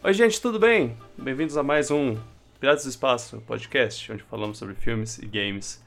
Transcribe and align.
Oi, 0.00 0.14
gente, 0.14 0.40
tudo 0.40 0.60
bem? 0.60 0.96
Bem-vindos 1.18 1.56
a 1.56 1.62
mais 1.64 1.90
um 1.90 2.16
Piratas 2.60 2.84
do 2.84 2.88
Espaço 2.90 3.40
podcast, 3.40 4.12
onde 4.12 4.22
falamos 4.22 4.56
sobre 4.56 4.76
filmes 4.76 5.18
e 5.18 5.26
games 5.26 5.84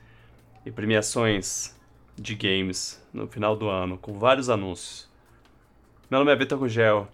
e 0.65 0.71
premiações 0.71 1.74
de 2.17 2.35
games 2.35 3.01
no 3.13 3.25
final 3.25 3.55
do 3.55 3.69
ano, 3.69 3.97
com 3.97 4.19
vários 4.19 4.50
anúncios. 4.50 5.09
Meu 6.09 6.19
nome 6.19 6.33
é 6.33 6.35
Vitor 6.35 6.59
Gugel 6.59 7.08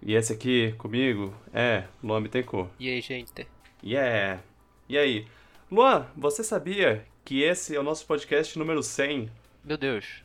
e 0.00 0.14
esse 0.14 0.32
aqui 0.32 0.72
comigo 0.78 1.34
é 1.52 1.84
Luan 2.00 2.22
Bittencourt. 2.22 2.70
E 2.78 2.88
aí, 2.88 3.00
gente? 3.00 3.44
Yeah! 3.82 4.40
E 4.88 4.96
aí? 4.96 5.26
Luan, 5.68 6.06
você 6.16 6.44
sabia 6.44 7.04
que 7.24 7.42
esse 7.42 7.74
é 7.74 7.80
o 7.80 7.82
nosso 7.82 8.06
podcast 8.06 8.56
número 8.56 8.80
100? 8.80 9.28
Meu 9.64 9.76
Deus. 9.76 10.22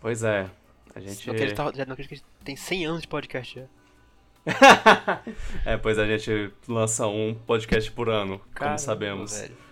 Pois 0.00 0.24
é. 0.24 0.50
A 0.92 0.98
gente. 0.98 1.28
Não 1.28 1.34
acredito, 1.34 1.76
já 1.76 1.86
não 1.86 1.92
acredito 1.92 2.08
que 2.08 2.14
a 2.14 2.16
gente 2.16 2.26
tem 2.44 2.56
100 2.56 2.86
anos 2.86 3.02
de 3.02 3.08
podcast 3.08 3.54
já. 3.54 3.79
é, 5.64 5.76
pois 5.76 5.98
a 5.98 6.06
gente 6.06 6.50
lança 6.66 7.06
um 7.06 7.34
podcast 7.34 7.90
por 7.92 8.08
ano, 8.08 8.38
Caramba, 8.54 8.76
como 8.76 8.78
sabemos. 8.78 9.38
velho. 9.40 9.56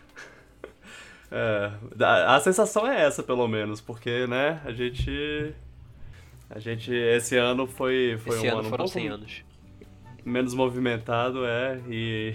É, 1.30 1.70
a, 2.02 2.36
a 2.36 2.40
sensação 2.40 2.86
é 2.90 3.04
essa, 3.04 3.22
pelo 3.22 3.46
menos, 3.46 3.82
porque, 3.82 4.26
né, 4.26 4.62
a 4.64 4.72
gente. 4.72 5.54
A 6.48 6.58
gente. 6.58 6.90
Esse 6.90 7.36
ano 7.36 7.66
foi, 7.66 8.18
foi 8.24 8.36
Esse 8.36 8.46
um 8.46 8.50
ano 8.50 8.58
ano 8.60 8.66
um 8.68 8.70
foram 8.70 8.84
pouco 8.86 8.98
100 8.98 9.08
anos. 9.08 9.44
menos 10.24 10.54
movimentado, 10.54 11.44
é, 11.44 11.82
e. 11.86 12.34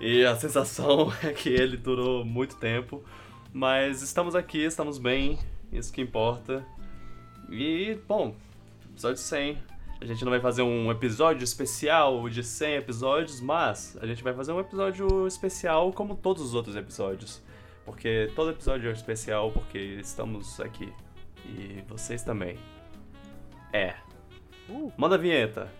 E 0.00 0.24
a 0.24 0.36
sensação 0.36 1.12
é 1.24 1.32
que 1.32 1.48
ele 1.48 1.76
durou 1.76 2.24
muito 2.24 2.54
tempo. 2.54 3.02
Mas 3.52 4.00
estamos 4.00 4.36
aqui, 4.36 4.62
estamos 4.64 4.96
bem, 4.96 5.36
isso 5.72 5.92
que 5.92 6.00
importa. 6.00 6.64
E, 7.50 7.98
bom, 8.06 8.36
episódio 8.92 9.16
100. 9.20 9.58
A 10.00 10.06
gente 10.06 10.24
não 10.24 10.30
vai 10.30 10.40
fazer 10.40 10.62
um 10.62 10.90
episódio 10.90 11.44
especial 11.44 12.28
de 12.28 12.42
100 12.42 12.76
episódios, 12.76 13.40
mas 13.40 13.98
a 14.00 14.06
gente 14.06 14.22
vai 14.22 14.32
fazer 14.32 14.50
um 14.52 14.58
episódio 14.58 15.26
especial 15.26 15.92
como 15.92 16.16
todos 16.16 16.42
os 16.42 16.54
outros 16.54 16.74
episódios. 16.74 17.42
Porque 17.84 18.30
todo 18.34 18.50
episódio 18.50 18.88
é 18.88 18.92
especial 18.92 19.50
porque 19.52 19.78
estamos 20.00 20.58
aqui. 20.60 20.90
E 21.44 21.82
vocês 21.86 22.22
também. 22.22 22.56
É. 23.72 23.94
Uh. 24.68 24.90
Manda 24.96 25.16
a 25.16 25.18
vinheta. 25.18 25.70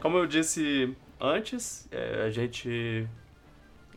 Como 0.00 0.16
eu 0.16 0.26
disse 0.26 0.96
antes, 1.20 1.86
é, 1.90 2.22
a 2.24 2.30
gente 2.30 3.06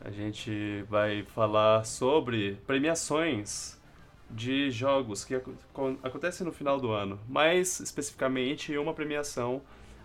a 0.05 0.11
gente 0.11 0.83
vai 0.89 1.23
falar 1.23 1.85
sobre 1.85 2.57
premiações 2.67 3.81
de 4.29 4.69
jogos 4.69 5.23
que 5.23 5.39
con- 5.71 5.97
acontecem 6.03 6.45
no 6.45 6.51
final 6.51 6.77
do 6.77 6.91
ano, 6.91 7.17
mais 7.27 7.79
especificamente 7.79 8.77
uma 8.77 8.93
premiação, 8.93 9.61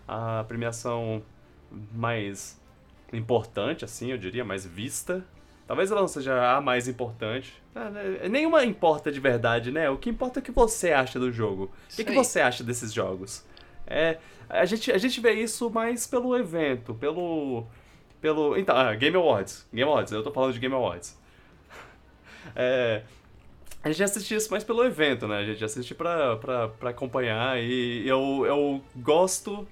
a 0.07 0.45
premiação 0.47 1.21
mais 1.91 2.57
importante, 3.11 3.83
assim, 3.83 4.11
eu 4.11 4.17
diria, 4.17 4.45
mais 4.45 4.65
vista. 4.65 5.25
Talvez 5.69 5.91
ela 5.91 6.01
não 6.01 6.07
seja 6.07 6.57
a 6.57 6.59
mais 6.59 6.87
importante. 6.87 7.61
Ah, 7.75 7.91
né, 7.91 8.27
Nenhuma 8.27 8.65
importa 8.65 9.11
de 9.11 9.19
verdade, 9.19 9.71
né? 9.71 9.87
O 9.87 9.99
que 9.99 10.09
importa 10.09 10.39
é 10.39 10.41
o 10.41 10.43
que 10.43 10.51
você 10.51 10.91
acha 10.91 11.19
do 11.19 11.31
jogo. 11.31 11.71
O 11.93 12.03
que, 12.03 12.11
você 12.11 12.41
acha 12.41 12.63
desses 12.63 12.91
jogos? 12.91 13.45
É, 13.85 14.17
a 14.49 14.65
gente, 14.65 14.91
a 14.91 14.97
gente 14.97 15.21
vê 15.21 15.33
isso 15.33 15.69
mais 15.69 16.07
pelo 16.07 16.35
evento, 16.35 16.95
pelo. 16.95 17.67
pelo. 18.19 18.57
Então, 18.57 18.75
ah, 18.75 18.95
Game 18.95 19.15
Awards. 19.15 19.67
Game 19.71 19.87
Awards, 19.87 20.11
eu 20.11 20.23
tô 20.23 20.31
falando 20.31 20.53
de 20.53 20.59
Game 20.59 20.73
Awards. 20.73 21.15
É, 22.55 23.03
a 23.83 23.91
gente 23.91 24.01
assiste 24.01 24.33
isso 24.33 24.49
mais 24.49 24.63
pelo 24.63 24.83
evento, 24.83 25.27
né? 25.27 25.37
A 25.37 25.45
gente 25.45 25.63
assiste 25.63 25.93
pra, 25.93 26.35
pra, 26.37 26.67
pra 26.69 26.89
acompanhar 26.89 27.61
e 27.61 28.07
eu, 28.07 28.43
eu 28.43 28.81
gosto 28.95 29.67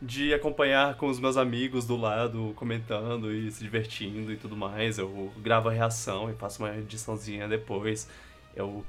de 0.00 0.34
acompanhar 0.34 0.96
com 0.96 1.06
os 1.08 1.18
meus 1.18 1.36
amigos 1.36 1.86
do 1.86 1.96
lado, 1.96 2.52
comentando 2.56 3.32
e 3.32 3.50
se 3.50 3.62
divertindo 3.62 4.32
e 4.32 4.36
tudo 4.36 4.56
mais. 4.56 4.98
Eu 4.98 5.32
gravo 5.38 5.68
a 5.68 5.72
reação 5.72 6.30
e 6.30 6.34
faço 6.34 6.62
uma 6.62 6.76
ediçãozinha 6.76 7.48
depois. 7.48 8.08
Eu 8.54 8.84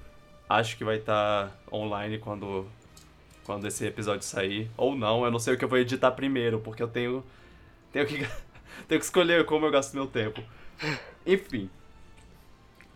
acho 0.50 0.78
que 0.78 0.84
vai 0.84 0.98
estar 0.98 1.56
online 1.72 2.20
quando, 2.20 2.68
quando 3.46 3.68
esse 3.68 3.86
episódio 3.86 4.24
sair. 4.26 4.70
Ou 4.76 4.96
não, 4.96 5.24
eu 5.24 5.32
não 5.32 5.40
sei 5.40 5.54
o 5.54 5.58
que 5.58 5.64
eu 5.64 5.70
vou 5.70 5.78
editar 5.78 6.12
primeiro, 6.12 6.60
porque 6.60 6.84
eu 6.84 6.88
tenho, 6.88 7.24
tenho, 7.92 8.06
que, 8.06 8.18
tenho 8.88 9.00
que 9.00 9.06
escolher 9.06 9.46
como 9.46 9.66
eu 9.66 9.72
gasto 9.72 9.94
meu 9.94 10.08
tempo. 10.08 10.42
Enfim. 11.26 11.70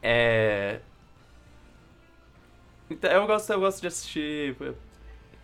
É. 0.01 0.81
Então, 2.89 3.09
eu 3.09 3.25
gosto, 3.25 3.49
eu 3.53 3.59
gosto 3.59 3.79
de 3.81 3.87
assistir 3.87 4.55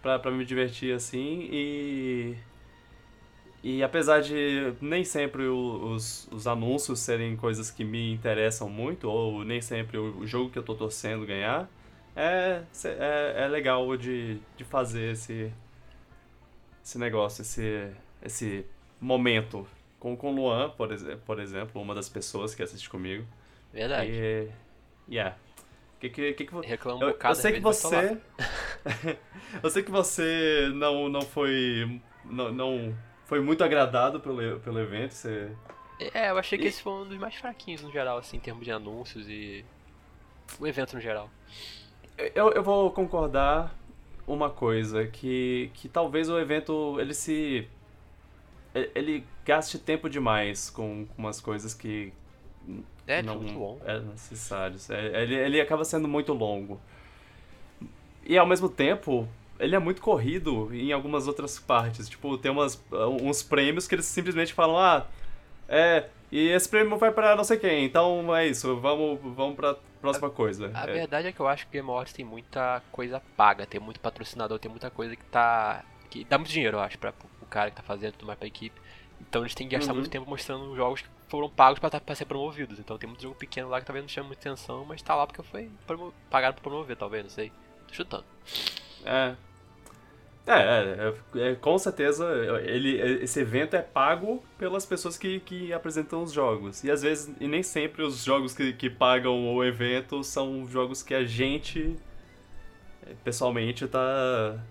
pra, 0.02 0.20
pra 0.20 0.32
me 0.32 0.46
divertir 0.46 0.94
assim 0.94 1.48
e. 1.52 2.38
E 3.64 3.84
apesar 3.84 4.22
de 4.22 4.74
nem 4.80 5.04
sempre 5.04 5.48
os, 5.48 6.28
os 6.32 6.48
anúncios 6.48 7.00
serem 7.00 7.36
coisas 7.36 7.72
que 7.72 7.84
me 7.84 8.14
interessam 8.14 8.70
muito, 8.70 9.10
ou 9.10 9.44
nem 9.44 9.62
sempre 9.62 9.98
o, 9.98 10.26
jogo 10.26 10.50
que 10.50 10.60
eu 10.60 10.64
tô 10.64 10.76
torcendo 10.76 11.26
ganhar, 11.26 11.68
é, 12.16 12.62
é, 12.86 13.34
é 13.38 13.48
legal 13.48 13.98
de, 13.98 14.40
de 14.56 14.64
fazer 14.64 15.14
esse, 15.14 15.52
esse 16.84 16.98
negócio, 16.98 17.42
esse, 17.42 17.92
esse 18.22 18.66
momento. 19.02 19.68
Com, 20.00 20.16
com 20.16 20.32
o 20.32 20.36
Luan, 20.36 20.70
por, 20.70 20.92
exe- 20.92 21.16
por 21.26 21.40
exemplo, 21.40 21.82
uma 21.82 21.96
das 21.96 22.08
pessoas 22.08 22.54
que 22.54 22.62
assiste 22.62 22.88
comigo. 22.88 23.26
Verdade. 23.74 24.12
E. 24.12 24.50
Yeah. 25.10 25.36
Que, 26.00 26.10
que, 26.10 26.34
que, 26.34 26.46
que, 26.46 26.68
Reclama 26.68 27.00
um 27.00 27.08
eu, 27.08 27.14
bocado, 27.14 27.32
eu 27.32 27.42
sei 27.42 27.54
que 27.54 27.60
você. 27.60 28.18
eu 29.64 29.70
sei 29.72 29.82
que 29.82 29.90
você 29.90 30.70
não, 30.76 31.10
não 31.10 31.22
foi. 31.22 32.00
Não, 32.24 32.52
não 32.52 32.96
foi 33.28 33.40
muito 33.42 33.64
agradado 33.64 34.20
pelo, 34.20 34.60
pelo 34.60 34.80
evento. 34.80 35.12
Você. 35.14 35.52
É, 36.14 36.30
eu 36.32 36.38
achei 36.38 36.58
que 36.58 36.66
E- 36.66 36.68
esse 36.68 36.82
foi 36.82 36.94
um 36.94 37.06
dos 37.08 37.18
mais 37.18 37.36
fraquinhos 37.36 37.82
no 37.82 37.92
geral, 37.92 38.18
assim, 38.18 38.38
em 38.38 38.40
termos 38.40 38.64
de 38.66 38.72
anúncios 38.72 39.28
e. 39.30 39.64
O 40.60 40.66
evento 40.66 40.94
no 40.96 41.02
geral. 41.02 41.30
Eu, 42.34 42.52
eu 42.52 42.64
vou 42.64 42.90
concordar 42.92 43.76
uma 44.26 44.50
coisa, 44.50 45.06
que, 45.06 45.70
que 45.74 45.88
talvez 45.90 46.30
o 46.30 46.40
evento 46.40 47.00
ele 47.00 47.14
se. 47.14 47.68
ele- 48.74 49.24
gaste 49.46 49.80
tempo 49.80 50.10
demais 50.10 50.70
com, 50.70 51.06
com 51.06 51.14
umas 51.22 51.40
coisas 51.40 51.74
que 51.74 52.12
É, 53.08 53.22
não 53.22 53.38
muito 53.38 53.54
bom. 53.54 53.80
é 53.86 54.00
necessário. 54.00 54.78
É, 54.90 55.24
Ele, 55.24 55.36
ele 55.36 55.62
acaba 55.62 55.86
sendo 55.86 56.06
muito 56.08 56.34
longo. 56.34 56.80
E 58.26 58.38
ao 58.38 58.46
mesmo 58.46 58.68
tempo, 58.68 59.26
ele 59.60 59.76
é 59.76 59.80
muito 59.80 60.02
corrido 60.02 60.70
em 60.74 60.92
algumas 60.92 61.28
outras 61.28 61.60
partes. 61.60 62.08
Tipo, 62.10 62.38
tem 62.38 62.52
umas, 62.52 62.82
uns 63.22 63.42
prêmios 63.44 63.88
que 63.88 63.96
eles 63.96 64.06
simplesmente 64.06 64.54
falam, 64.54 64.78
ah, 64.78 65.06
é, 65.68 66.10
e 66.32 66.50
esse 66.50 66.68
prêmio 66.70 66.98
vai 66.98 67.12
pra 67.12 67.36
não 67.36 67.44
sei 67.44 67.58
quem, 67.58 67.86
então 67.86 68.36
é 68.36 68.48
isso, 68.48 68.76
vamos, 68.78 69.20
vamos 69.36 69.56
pra 69.56 69.76
próxima 70.02 70.30
coisa. 70.30 70.72
A 70.74 70.84
É, 70.90 70.94
verdade 70.94 71.28
é 71.28 71.32
que 71.32 71.40
eu 71.40 71.48
acho 71.48 71.64
que 71.66 71.70
o 71.70 71.74
Game 71.74 71.90
Awards 71.90 72.14
tem 72.14 72.24
muita 72.26 72.82
coisa 72.92 73.22
paga, 73.36 73.66
tem 73.66 73.80
muito 73.80 74.00
patrocinador, 74.00 74.60
tem 74.60 74.70
muita 74.72 74.90
coisa 74.90 75.16
que 75.16 75.24
tá. 75.26 75.84
que 76.10 76.24
dá 76.24 76.38
muito 76.38 76.50
dinheiro, 76.52 76.78
eu 76.78 76.82
acho, 76.82 76.98
pra, 77.00 77.12
pro 77.12 77.28
cara 77.50 77.70
que 77.72 77.76
tá 77.78 77.84
fazendo 77.84 78.14
tudo 78.14 78.26
mais 78.28 78.38
pra 78.40 78.48
equipe. 78.48 78.80
Então 79.20 79.42
eles 79.42 79.56
têm 79.56 79.68
que 79.68 79.76
gastar 79.76 79.92
Uhum. 79.94 79.98
muito 80.00 80.12
tempo 80.12 80.30
mostrando 80.30 80.76
jogos 80.76 81.02
que 81.02 81.08
foram 81.28 81.50
pagos 81.50 81.80
pra, 81.80 81.90
tá- 81.90 82.00
pra 82.00 82.14
ser 82.16 82.26
promovidos. 82.26 82.78
Então 82.80 82.98
tem 82.98 83.10
muito 83.10 83.24
jogo 83.24 83.36
pequeno 83.36 83.68
lá 83.68 83.80
que 83.82 83.86
talvez 83.86 84.04
não 84.04 84.10
chame 84.10 84.28
muita 84.28 84.48
atenção, 84.48 84.86
mas 84.86 85.02
tá 85.02 85.16
lá 85.16 85.26
porque 85.28 85.42
foi 85.44 85.70
promo- 85.88 86.14
pagado 86.30 86.54
pra 86.54 86.64
promover, 86.64 86.96
talvez, 86.96 87.24
não 87.24 87.30
sei. 87.32 87.52
Tô 87.88 87.94
chutando. 87.94 88.26
É. 89.06 89.36
É, 90.48 90.54
é, 90.54 91.14
é, 91.36 91.50
é, 91.50 91.56
com 91.56 91.78
certeza 91.78 92.26
ele, 92.64 92.98
esse 93.22 93.42
evento 93.42 93.76
é 93.76 93.82
pago 93.82 94.42
pelas 94.58 94.86
pessoas 94.86 95.18
que, 95.18 95.42
que 95.42 95.74
apresentam 95.74 96.24
os 96.24 96.32
jogos. 96.32 96.86
E 96.86 96.90
às 96.90 97.02
vezes, 97.02 97.36
e 97.42 97.48
nem 97.50 97.62
sempre 97.62 98.02
os 98.02 98.24
jogos 98.24 98.54
que, 98.54 98.72
que 98.72 98.90
pagam 98.90 99.54
o 99.54 99.62
evento 99.62 100.24
são 100.24 100.66
jogos 100.66 101.04
que 101.04 101.14
a 101.14 101.26
gente 101.26 101.98
eh, 103.06 103.14
pessoalmente 103.26 103.86
tá, 103.88 104.64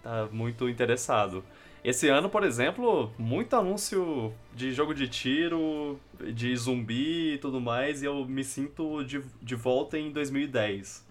tá 0.00 0.28
muito 0.30 0.68
interessado. 0.68 1.42
Esse 1.82 2.08
ano, 2.08 2.28
por 2.30 2.44
exemplo, 2.44 3.12
muito 3.18 3.56
anúncio 3.56 4.32
de 4.54 4.72
jogo 4.72 4.94
de 4.94 5.08
tiro, 5.08 5.98
de 6.34 6.54
zumbi 6.56 7.34
e 7.34 7.38
tudo 7.38 7.60
mais, 7.60 8.02
e 8.02 8.06
eu 8.06 8.24
me 8.26 8.44
sinto 8.44 9.02
de, 9.02 9.20
de 9.42 9.54
volta 9.56 9.98
em 9.98 10.12
2010. 10.12 11.04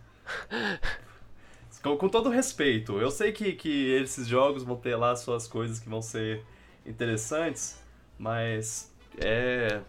Com, 1.82 1.96
com 1.98 2.10
todo 2.10 2.30
respeito, 2.30 3.00
eu 3.00 3.10
sei 3.10 3.32
que, 3.32 3.54
que 3.54 3.92
esses 3.94 4.28
jogos 4.28 4.64
vão 4.64 4.76
ter 4.76 4.96
lá 4.98 5.16
suas 5.16 5.48
coisas 5.48 5.80
que 5.80 5.88
vão 5.88 6.02
ser 6.02 6.44
interessantes, 6.86 7.82
mas 8.18 8.94
é. 9.18 9.82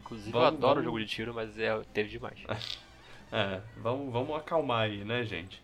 Inclusive 0.00 0.30
Vamos- 0.30 0.44
eu 0.44 0.56
adoro 0.56 0.74
vamos- 0.74 0.84
jogo 0.84 0.98
de 1.00 1.06
tiro, 1.06 1.34
mas 1.34 1.58
é, 1.58 1.78
teve 1.92 2.08
demais. 2.10 2.38
É, 3.30 3.60
vamos, 3.76 4.10
vamos 4.10 4.34
acalmar 4.34 4.84
aí, 4.84 5.04
né, 5.04 5.22
gente? 5.22 5.62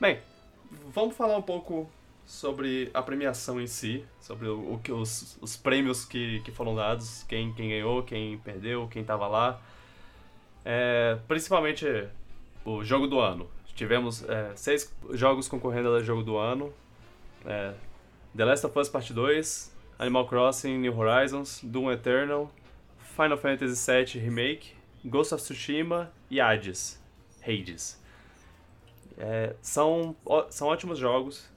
Bem, 0.00 0.18
vamos 0.92 1.16
falar 1.16 1.36
um 1.38 1.42
pouco 1.42 1.88
sobre 2.26 2.90
a 2.92 3.00
premiação 3.00 3.60
em 3.60 3.66
si, 3.68 4.04
sobre 4.20 4.48
o, 4.48 4.72
o 4.74 4.80
que 4.80 4.90
os, 4.90 5.38
os 5.40 5.56
prêmios 5.56 6.04
que, 6.04 6.40
que 6.40 6.50
foram 6.50 6.74
dados, 6.74 7.22
quem, 7.28 7.54
quem 7.54 7.68
ganhou, 7.68 8.02
quem 8.02 8.38
perdeu, 8.38 8.88
quem 8.88 9.02
estava 9.02 9.28
lá. 9.28 9.62
É, 10.64 11.16
principalmente 11.28 11.86
o 12.64 12.82
jogo 12.82 13.06
do 13.06 13.20
ano. 13.20 13.48
Tivemos 13.74 14.22
é, 14.28 14.52
seis 14.54 14.94
jogos 15.10 15.48
concorrendo 15.48 15.88
ao 15.88 16.02
jogo 16.02 16.22
do 16.22 16.36
ano. 16.36 16.72
É, 17.44 17.74
The 18.36 18.44
Last 18.44 18.66
of 18.66 18.78
Us 18.78 18.88
Part 18.88 19.12
2, 19.12 19.74
Animal 19.98 20.26
Crossing 20.26 20.78
New 20.78 20.96
Horizons, 20.96 21.60
Doom 21.62 21.92
Eternal, 21.92 22.50
Final 23.16 23.38
Fantasy 23.38 23.92
VII 23.92 24.20
Remake, 24.20 24.74
Ghost 25.04 25.34
of 25.34 25.42
Tsushima 25.42 26.12
e 26.30 26.40
Hades. 26.40 27.00
Hades. 27.42 28.00
É, 29.16 29.54
são, 29.60 30.16
são 30.50 30.68
ótimos 30.68 30.98
jogos. 30.98 31.48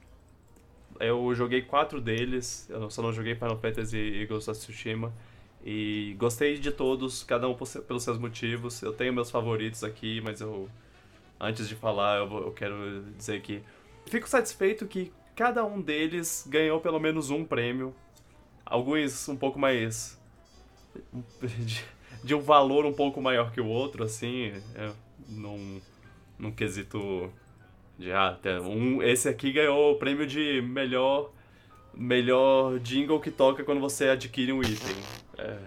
Eu 1.00 1.32
joguei 1.34 1.62
quatro 1.62 2.00
deles, 2.00 2.68
eu 2.68 2.90
só 2.90 3.02
não 3.02 3.12
joguei 3.12 3.34
Final 3.34 3.58
Fantasy 3.58 3.96
e 3.96 4.26
Ghost 4.26 4.50
of 4.50 4.58
Tsushima. 4.58 5.12
E 5.64 6.14
gostei 6.18 6.58
de 6.58 6.70
todos, 6.70 7.22
cada 7.24 7.48
um 7.48 7.54
pelos 7.54 8.02
seus 8.02 8.18
motivos. 8.18 8.82
Eu 8.82 8.92
tenho 8.92 9.12
meus 9.12 9.30
favoritos 9.30 9.82
aqui, 9.84 10.20
mas 10.20 10.40
eu. 10.40 10.68
Antes 11.40 11.68
de 11.68 11.74
falar, 11.74 12.18
eu, 12.18 12.28
vou, 12.28 12.42
eu 12.42 12.52
quero 12.52 13.04
dizer 13.16 13.40
que. 13.42 13.62
Fico 14.06 14.28
satisfeito 14.28 14.86
que 14.86 15.12
cada 15.36 15.64
um 15.64 15.80
deles 15.80 16.46
ganhou 16.48 16.80
pelo 16.80 16.98
menos 16.98 17.30
um 17.30 17.44
prêmio. 17.44 17.94
Alguns 18.64 19.28
um 19.28 19.36
pouco 19.36 19.58
mais. 19.58 20.18
De, 21.40 21.84
de 22.24 22.34
um 22.34 22.40
valor 22.40 22.84
um 22.84 22.92
pouco 22.92 23.22
maior 23.22 23.52
que 23.52 23.60
o 23.60 23.66
outro, 23.66 24.02
assim. 24.02 24.52
É, 24.74 24.90
num, 25.28 25.80
num 26.38 26.50
quesito 26.50 27.32
de 27.98 28.12
ah, 28.12 28.38
um, 28.62 29.02
esse 29.02 29.28
aqui 29.28 29.52
ganhou 29.52 29.92
o 29.92 29.96
prêmio 29.96 30.26
de 30.26 30.62
melhor 30.62 31.30
melhor 31.92 32.78
jingle 32.78 33.18
que 33.18 33.30
toca 33.30 33.64
quando 33.64 33.80
você 33.80 34.10
adquire 34.10 34.52
um 34.52 34.62
item. 34.62 34.96
É, 35.36 35.58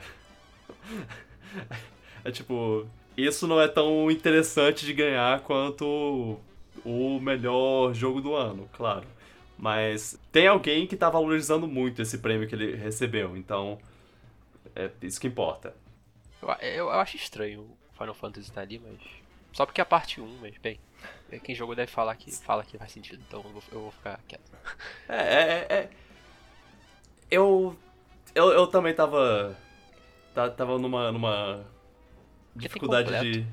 é 2.24 2.32
tipo, 2.32 2.88
isso 3.18 3.48
não 3.48 3.60
é 3.60 3.68
tão 3.68 4.10
interessante 4.10 4.86
de 4.86 4.94
ganhar 4.94 5.42
quanto 5.42 6.40
o 6.84 7.20
melhor 7.20 7.94
jogo 7.94 8.22
do 8.22 8.36
ano, 8.36 8.70
claro. 8.74 9.06
Mas 9.58 10.20
tem 10.32 10.48
alguém 10.48 10.88
que 10.88 10.96
tá 10.96 11.10
valorizando 11.10 11.68
muito 11.68 12.02
esse 12.02 12.18
prêmio 12.18 12.48
que 12.48 12.56
ele 12.56 12.76
recebeu, 12.76 13.38
então 13.38 13.78
é 14.76 14.90
isso 15.02 15.20
que 15.20 15.28
importa. 15.28 15.76
Eu, 16.42 16.50
eu, 16.62 16.86
eu 16.86 16.92
acho 16.92 17.16
estranho 17.16 17.62
o 17.62 17.98
Final 17.98 18.14
Fantasy 18.16 18.48
estar 18.48 18.56
tá 18.56 18.62
ali, 18.62 18.80
mas. 18.80 19.00
Só 19.54 19.66
porque 19.66 19.82
é 19.82 19.84
a 19.84 19.86
parte 19.86 20.20
1, 20.20 20.38
mas 20.42 20.58
bem. 20.58 20.80
Quem 21.44 21.56
jogou 21.56 21.76
deve 21.76 21.92
falar 21.92 22.16
que 22.16 22.32
fala 22.32 22.64
que 22.64 22.78
faz 22.78 22.92
sentido, 22.92 23.22
então 23.28 23.42
eu 23.44 23.50
vou, 23.50 23.64
eu 23.72 23.82
vou 23.82 23.92
ficar 23.92 24.20
quieto. 24.28 24.52
É, 25.08 25.16
é, 25.16 25.68
é. 25.70 25.90
Eu, 27.30 27.76
eu. 28.34 28.50
Eu 28.52 28.68
também 28.68 28.94
tava. 28.94 29.56
Tava 30.34 30.78
numa. 30.80 31.12
numa 31.12 31.66
dificuldade 32.56 33.10
de. 33.22 33.48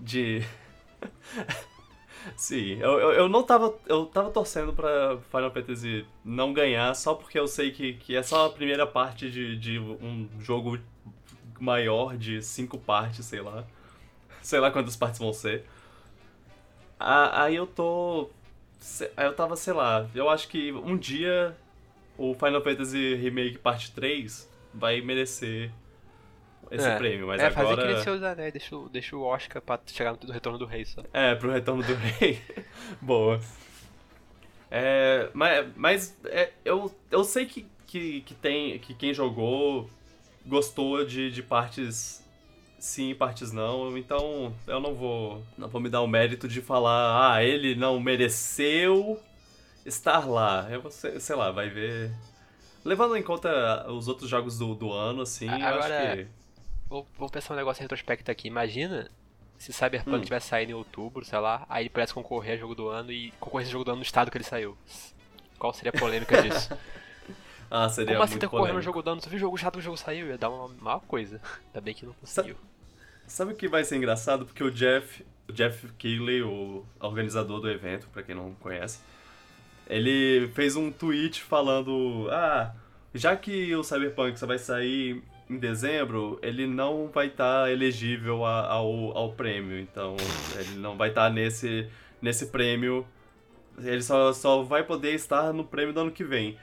De. 0.00 0.42
Sim, 2.36 2.78
eu, 2.80 2.98
eu, 2.98 3.12
eu, 3.12 3.28
não 3.28 3.42
tava. 3.42 3.74
Eu 3.86 4.06
tava 4.06 4.30
torcendo 4.30 4.72
pra 4.72 5.18
Final 5.30 5.50
Fantasy 5.50 6.06
não 6.24 6.52
ganhar 6.52 6.94
só 6.94 7.14
porque 7.14 7.38
eu 7.38 7.46
sei 7.46 7.70
que, 7.70 7.94
que 7.94 8.16
é 8.16 8.22
só 8.22 8.46
a 8.46 8.50
primeira 8.50 8.86
parte 8.86 9.30
de, 9.30 9.56
de 9.56 9.78
um 9.78 10.28
jogo 10.40 10.78
maior 11.60 12.16
de 12.16 12.42
cinco 12.42 12.78
partes, 12.78 13.26
sei 13.26 13.40
lá. 13.40 13.64
Sei 14.42 14.58
lá 14.58 14.70
quantas 14.70 14.96
partes 14.96 15.18
vão 15.18 15.32
ser. 15.32 15.64
Aí 16.98 17.56
eu 17.56 17.66
tô. 17.66 18.30
Aí 19.16 19.26
eu 19.26 19.34
tava, 19.34 19.56
sei 19.56 19.72
lá, 19.72 20.08
eu 20.14 20.28
acho 20.28 20.48
que 20.48 20.72
um 20.72 20.96
dia 20.96 21.56
o 22.16 22.34
Final 22.34 22.62
Fantasy 22.62 23.14
Remake 23.14 23.58
Parte 23.58 23.92
3 23.92 24.48
vai 24.72 25.00
merecer 25.00 25.70
esse 26.70 26.86
é, 26.86 26.96
prêmio, 26.96 27.26
mas 27.26 27.40
é, 27.40 27.46
agora... 27.46 27.62
É, 27.62 27.68
fazer 27.68 27.82
que 27.82 27.94
nem 27.94 28.02
Seus 28.02 28.22
Anéis, 28.22 28.52
deixa, 28.52 28.76
deixa 28.90 29.16
o 29.16 29.22
Oscar 29.22 29.62
pra 29.62 29.80
chegar 29.86 30.16
no 30.22 30.32
Retorno 30.32 30.58
do 30.58 30.66
Rei 30.66 30.84
só. 30.84 31.02
É, 31.12 31.34
pro 31.34 31.52
Retorno 31.52 31.82
do 31.82 31.94
Rei. 31.94 32.40
Boa. 33.00 33.40
É, 34.70 35.30
mas 35.32 35.66
mas 35.76 36.18
é, 36.24 36.50
eu, 36.64 36.92
eu 37.10 37.22
sei 37.22 37.46
que, 37.46 37.66
que, 37.86 38.22
que, 38.22 38.34
tem, 38.34 38.78
que 38.78 38.92
quem 38.94 39.14
jogou 39.14 39.88
gostou 40.44 41.04
de, 41.04 41.30
de 41.30 41.42
partes 41.42 42.24
sim 42.78 43.10
e 43.10 43.14
partes 43.14 43.52
não, 43.52 43.96
então 43.96 44.54
eu 44.66 44.80
não 44.80 44.94
vou 44.94 45.42
não 45.56 45.68
vou 45.68 45.80
me 45.80 45.88
dar 45.88 46.02
o 46.02 46.06
mérito 46.06 46.46
de 46.46 46.60
falar, 46.60 47.34
ah, 47.34 47.42
ele 47.42 47.74
não 47.74 48.00
mereceu 48.00 49.18
estar 49.84 50.28
lá. 50.28 50.66
Eu 50.70 50.80
vou, 50.80 50.90
sei 50.90 51.36
lá, 51.36 51.50
vai 51.50 51.68
ver. 51.68 52.12
Levando 52.84 53.16
em 53.16 53.22
conta 53.22 53.90
os 53.90 54.08
outros 54.08 54.28
jogos 54.28 54.58
do, 54.58 54.74
do 54.74 54.92
ano, 54.92 55.22
assim, 55.22 55.48
Agora, 55.48 55.74
eu 55.74 55.80
acho 55.80 56.16
que. 56.16 56.43
Vou, 56.88 57.06
vou 57.16 57.28
pensar 57.28 57.54
um 57.54 57.56
negócio 57.56 57.82
retrospecto 57.82 58.30
aqui. 58.30 58.48
Imagina 58.48 59.10
se 59.58 59.72
Cyberpunk 59.72 60.18
hum. 60.18 60.20
tivesse 60.20 60.48
saído 60.48 60.72
em 60.72 60.74
outubro, 60.74 61.24
sei 61.24 61.38
lá, 61.38 61.64
aí 61.68 61.84
ele 61.84 61.90
pudesse 61.90 62.12
concorrer 62.12 62.54
a 62.54 62.56
jogo 62.56 62.74
do 62.74 62.88
ano 62.88 63.10
e 63.12 63.32
concorrer 63.40 63.66
a 63.66 63.70
jogo 63.70 63.84
do 63.84 63.90
ano 63.92 63.98
no 63.98 64.02
estado 64.02 64.30
que 64.30 64.36
ele 64.36 64.44
saiu. 64.44 64.76
Qual 65.58 65.72
seria 65.72 65.92
a 65.94 65.98
polêmica 65.98 66.42
disso? 66.42 66.76
ah, 67.70 67.88
seria 67.88 68.12
Como 68.12 68.24
assim 68.24 68.38
ter 68.38 68.48
concorrendo 68.48 68.76
no 68.76 68.82
jogo 68.82 69.02
do 69.02 69.10
ano? 69.10 69.20
Você 69.20 69.28
viu 69.28 69.36
o 69.36 69.40
jogo 69.40 69.56
chato 69.56 69.74
que 69.74 69.78
o 69.78 69.82
jogo 69.82 69.96
saiu? 69.96 70.28
Ia 70.28 70.38
dar 70.38 70.50
uma 70.50 70.68
maior 70.68 71.00
coisa. 71.00 71.40
Ainda 71.66 71.80
bem 71.80 71.94
que 71.94 72.04
não 72.04 72.12
conseguiu. 72.14 72.56
Sabe 73.26 73.52
o 73.52 73.56
que 73.56 73.68
vai 73.68 73.84
ser 73.84 73.96
engraçado? 73.96 74.44
Porque 74.44 74.62
o 74.62 74.70
Jeff, 74.70 75.24
o 75.48 75.52
Jeff 75.52 75.88
Keighley, 75.94 76.42
o 76.42 76.84
organizador 77.00 77.60
do 77.60 77.70
evento, 77.70 78.06
para 78.08 78.22
quem 78.22 78.34
não 78.34 78.54
conhece, 78.54 79.00
ele 79.86 80.50
fez 80.54 80.76
um 80.76 80.92
tweet 80.92 81.42
falando: 81.42 82.28
Ah, 82.30 82.74
já 83.14 83.34
que 83.36 83.74
o 83.74 83.82
Cyberpunk 83.82 84.38
só 84.38 84.46
vai 84.46 84.58
sair 84.58 85.22
em 85.54 85.58
dezembro, 85.58 86.38
ele 86.42 86.66
não 86.66 87.08
vai 87.08 87.28
estar 87.28 87.64
tá 87.64 87.70
elegível 87.70 88.44
a, 88.44 88.66
ao, 88.66 89.16
ao 89.16 89.32
prêmio. 89.32 89.78
Então, 89.78 90.16
ele 90.58 90.78
não 90.78 90.96
vai 90.96 91.08
estar 91.08 91.28
tá 91.28 91.30
nesse, 91.30 91.88
nesse 92.20 92.46
prêmio. 92.46 93.06
Ele 93.78 94.02
só, 94.02 94.32
só 94.32 94.62
vai 94.62 94.84
poder 94.84 95.14
estar 95.14 95.52
no 95.52 95.64
prêmio 95.64 95.94
do 95.94 96.00
ano 96.00 96.10
que 96.10 96.24
vem. 96.24 96.58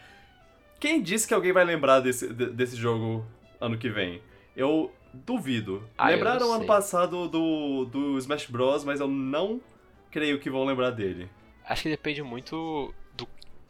Quem 0.80 1.02
disse 1.02 1.28
que 1.28 1.34
alguém 1.34 1.52
vai 1.52 1.64
lembrar 1.64 2.00
desse, 2.00 2.28
desse 2.32 2.76
jogo 2.76 3.26
ano 3.60 3.78
que 3.78 3.90
vem? 3.90 4.22
Eu 4.56 4.92
duvido. 5.14 5.84
Ah, 5.98 6.10
Lembraram 6.10 6.52
ano 6.52 6.66
passado 6.66 7.28
do, 7.28 7.86
do 7.86 8.18
Smash 8.18 8.48
Bros, 8.48 8.84
mas 8.84 9.00
eu 9.00 9.08
não 9.08 9.62
creio 10.10 10.40
que 10.40 10.50
vão 10.50 10.66
lembrar 10.66 10.92
dele. 10.92 11.30
Acho 11.66 11.84
que 11.84 11.90
depende 11.90 12.24
muito 12.24 12.94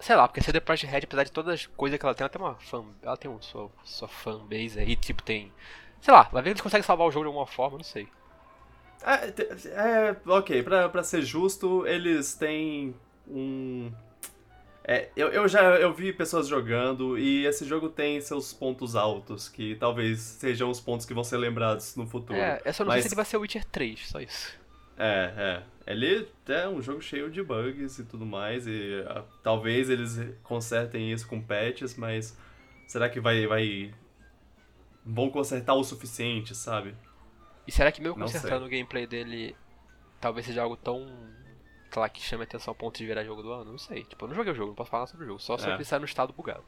Sei 0.01 0.15
lá, 0.15 0.27
porque 0.27 0.41
CD 0.41 0.60
Projekt 0.60 0.91
Red, 0.91 1.01
apesar 1.03 1.24
de 1.24 1.31
todas 1.31 1.53
as 1.53 1.65
coisas 1.67 2.00
que 2.00 2.05
ela 2.05 2.15
tem, 2.15 2.24
ela 2.24 2.29
tem 2.29 2.41
uma 2.41 2.55
fan. 2.55 2.86
Ela 3.03 3.15
tem 3.15 3.29
um, 3.29 3.41
sua, 3.41 3.70
sua 3.84 4.08
fanbase 4.08 4.79
aí, 4.79 4.96
tipo, 4.96 5.22
tem. 5.22 5.51
Sei 6.01 6.13
lá, 6.13 6.24
vai 6.24 6.41
ver 6.41 6.50
que 6.50 6.53
eles 6.53 6.62
conseguem 6.62 6.84
salvar 6.84 7.08
o 7.08 7.12
jogo 7.12 7.25
de 7.25 7.27
alguma 7.27 7.46
forma, 7.46 7.77
não 7.77 7.84
sei. 7.84 8.08
É, 9.03 10.10
é 10.10 10.15
ok, 10.25 10.63
pra, 10.63 10.89
pra 10.89 11.03
ser 11.03 11.22
justo, 11.22 11.86
eles 11.86 12.34
têm 12.34 12.96
um. 13.27 13.91
É, 14.84 15.10
eu, 15.15 15.29
eu 15.29 15.48
já 15.48 15.62
eu 15.62 15.93
vi 15.93 16.12
pessoas 16.12 16.48
jogando 16.48 17.15
e 17.17 17.46
esse 17.46 17.63
jogo 17.65 17.88
tem 17.88 18.20
seus 18.20 18.51
pontos 18.51 18.96
altos, 18.96 19.48
que 19.48 19.75
talvez 19.75 20.20
sejam 20.20 20.72
os 20.72 20.79
pontos 20.79 21.05
que 21.05 21.13
vão 21.13 21.24
ser 21.24 21.38
lembrados 21.38 21.96
no 21.96 22.08
futuro. 22.08 22.39
É, 22.39 22.60
eu 22.65 22.74
só 22.74 22.84
não 22.84 22.89
Mas... 22.89 23.01
sei 23.01 23.03
se 23.03 23.08
ele 23.10 23.15
vai 23.15 23.25
ser 23.25 23.38
o 23.38 23.41
Witcher 23.41 23.65
3, 23.65 24.08
só 24.08 24.20
isso. 24.20 24.60
É, 24.98 25.33
é. 25.38 25.63
Ele 25.91 26.27
é 26.48 26.67
um 26.67 26.81
jogo 26.81 27.01
cheio 27.01 27.29
de 27.29 27.41
bugs 27.41 28.00
e 28.00 28.05
tudo 28.05 28.25
mais, 28.25 28.67
e 28.67 29.01
uh, 29.01 29.24
talvez 29.43 29.89
eles 29.89 30.19
consertem 30.43 31.12
isso 31.12 31.27
com 31.27 31.41
patches, 31.41 31.98
mas 31.98 32.38
será 32.88 33.10
que 33.10 33.19
vai, 33.19 33.48
vai. 33.48 33.93
vão 35.03 35.29
consertar 35.29 35.74
o 35.74 35.83
suficiente, 35.83 36.55
sabe? 36.55 36.95
E 37.67 37.71
será 37.71 37.91
que 37.91 38.01
mesmo 38.01 38.17
consertando 38.17 38.65
o 38.65 38.69
gameplay 38.69 39.07
dele, 39.07 39.55
talvez 40.19 40.45
seja 40.45 40.62
algo 40.62 40.77
tão. 40.77 41.07
sei 41.91 42.01
lá, 42.01 42.07
que 42.10 42.21
chame 42.21 42.43
atenção 42.43 42.71
ao 42.71 42.75
ponto 42.75 42.98
de 42.98 43.05
virar 43.05 43.24
jogo 43.24 43.41
do 43.41 43.51
ano? 43.51 43.71
Não 43.71 43.77
sei. 43.77 44.03
Tipo, 44.03 44.25
eu 44.25 44.29
não 44.29 44.36
joguei 44.36 44.53
o 44.53 44.55
jogo, 44.55 44.69
não 44.69 44.75
posso 44.75 44.91
falar 44.91 45.07
sobre 45.07 45.25
o 45.25 45.27
jogo, 45.27 45.39
só 45.39 45.57
se 45.57 45.67
é. 45.67 45.74
ele 45.74 45.83
sair 45.83 46.00
no 46.00 46.05
estado 46.05 46.31
bugado. 46.31 46.63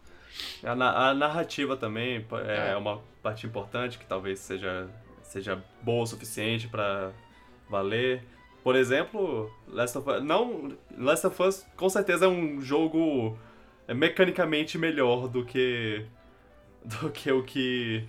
A, 0.64 0.76
na 0.76 1.10
a 1.10 1.14
narrativa 1.14 1.78
também 1.78 2.26
é, 2.48 2.72
é, 2.72 2.78
uma 2.78 3.02
parte 3.22 3.46
importante 3.46 4.00
que 4.00 4.06
talvez 4.06 4.40
seja, 4.40 4.90
seja 5.22 5.64
boa 5.82 6.04
o 6.04 6.08
suficiente 6.08 6.68
para 6.68 7.12
valer. 7.74 8.24
Por 8.64 8.76
exemplo, 8.76 9.52
Last 9.68 9.98
of 9.98 10.10
Us. 10.10 10.24
Não, 10.24 10.72
Last 10.98 11.28
of 11.28 11.42
Us 11.42 11.66
com 11.76 11.90
certeza 11.90 12.26
é 12.26 12.28
um 12.28 12.62
jogo 12.62 13.38
é, 13.88 13.94
mecanicamente 13.94 14.78
melhor 14.78 15.28
do 15.28 15.44
que. 15.44 16.06
do 16.86 17.10
que 17.10 17.32
o 17.32 17.44
que. 17.44 18.06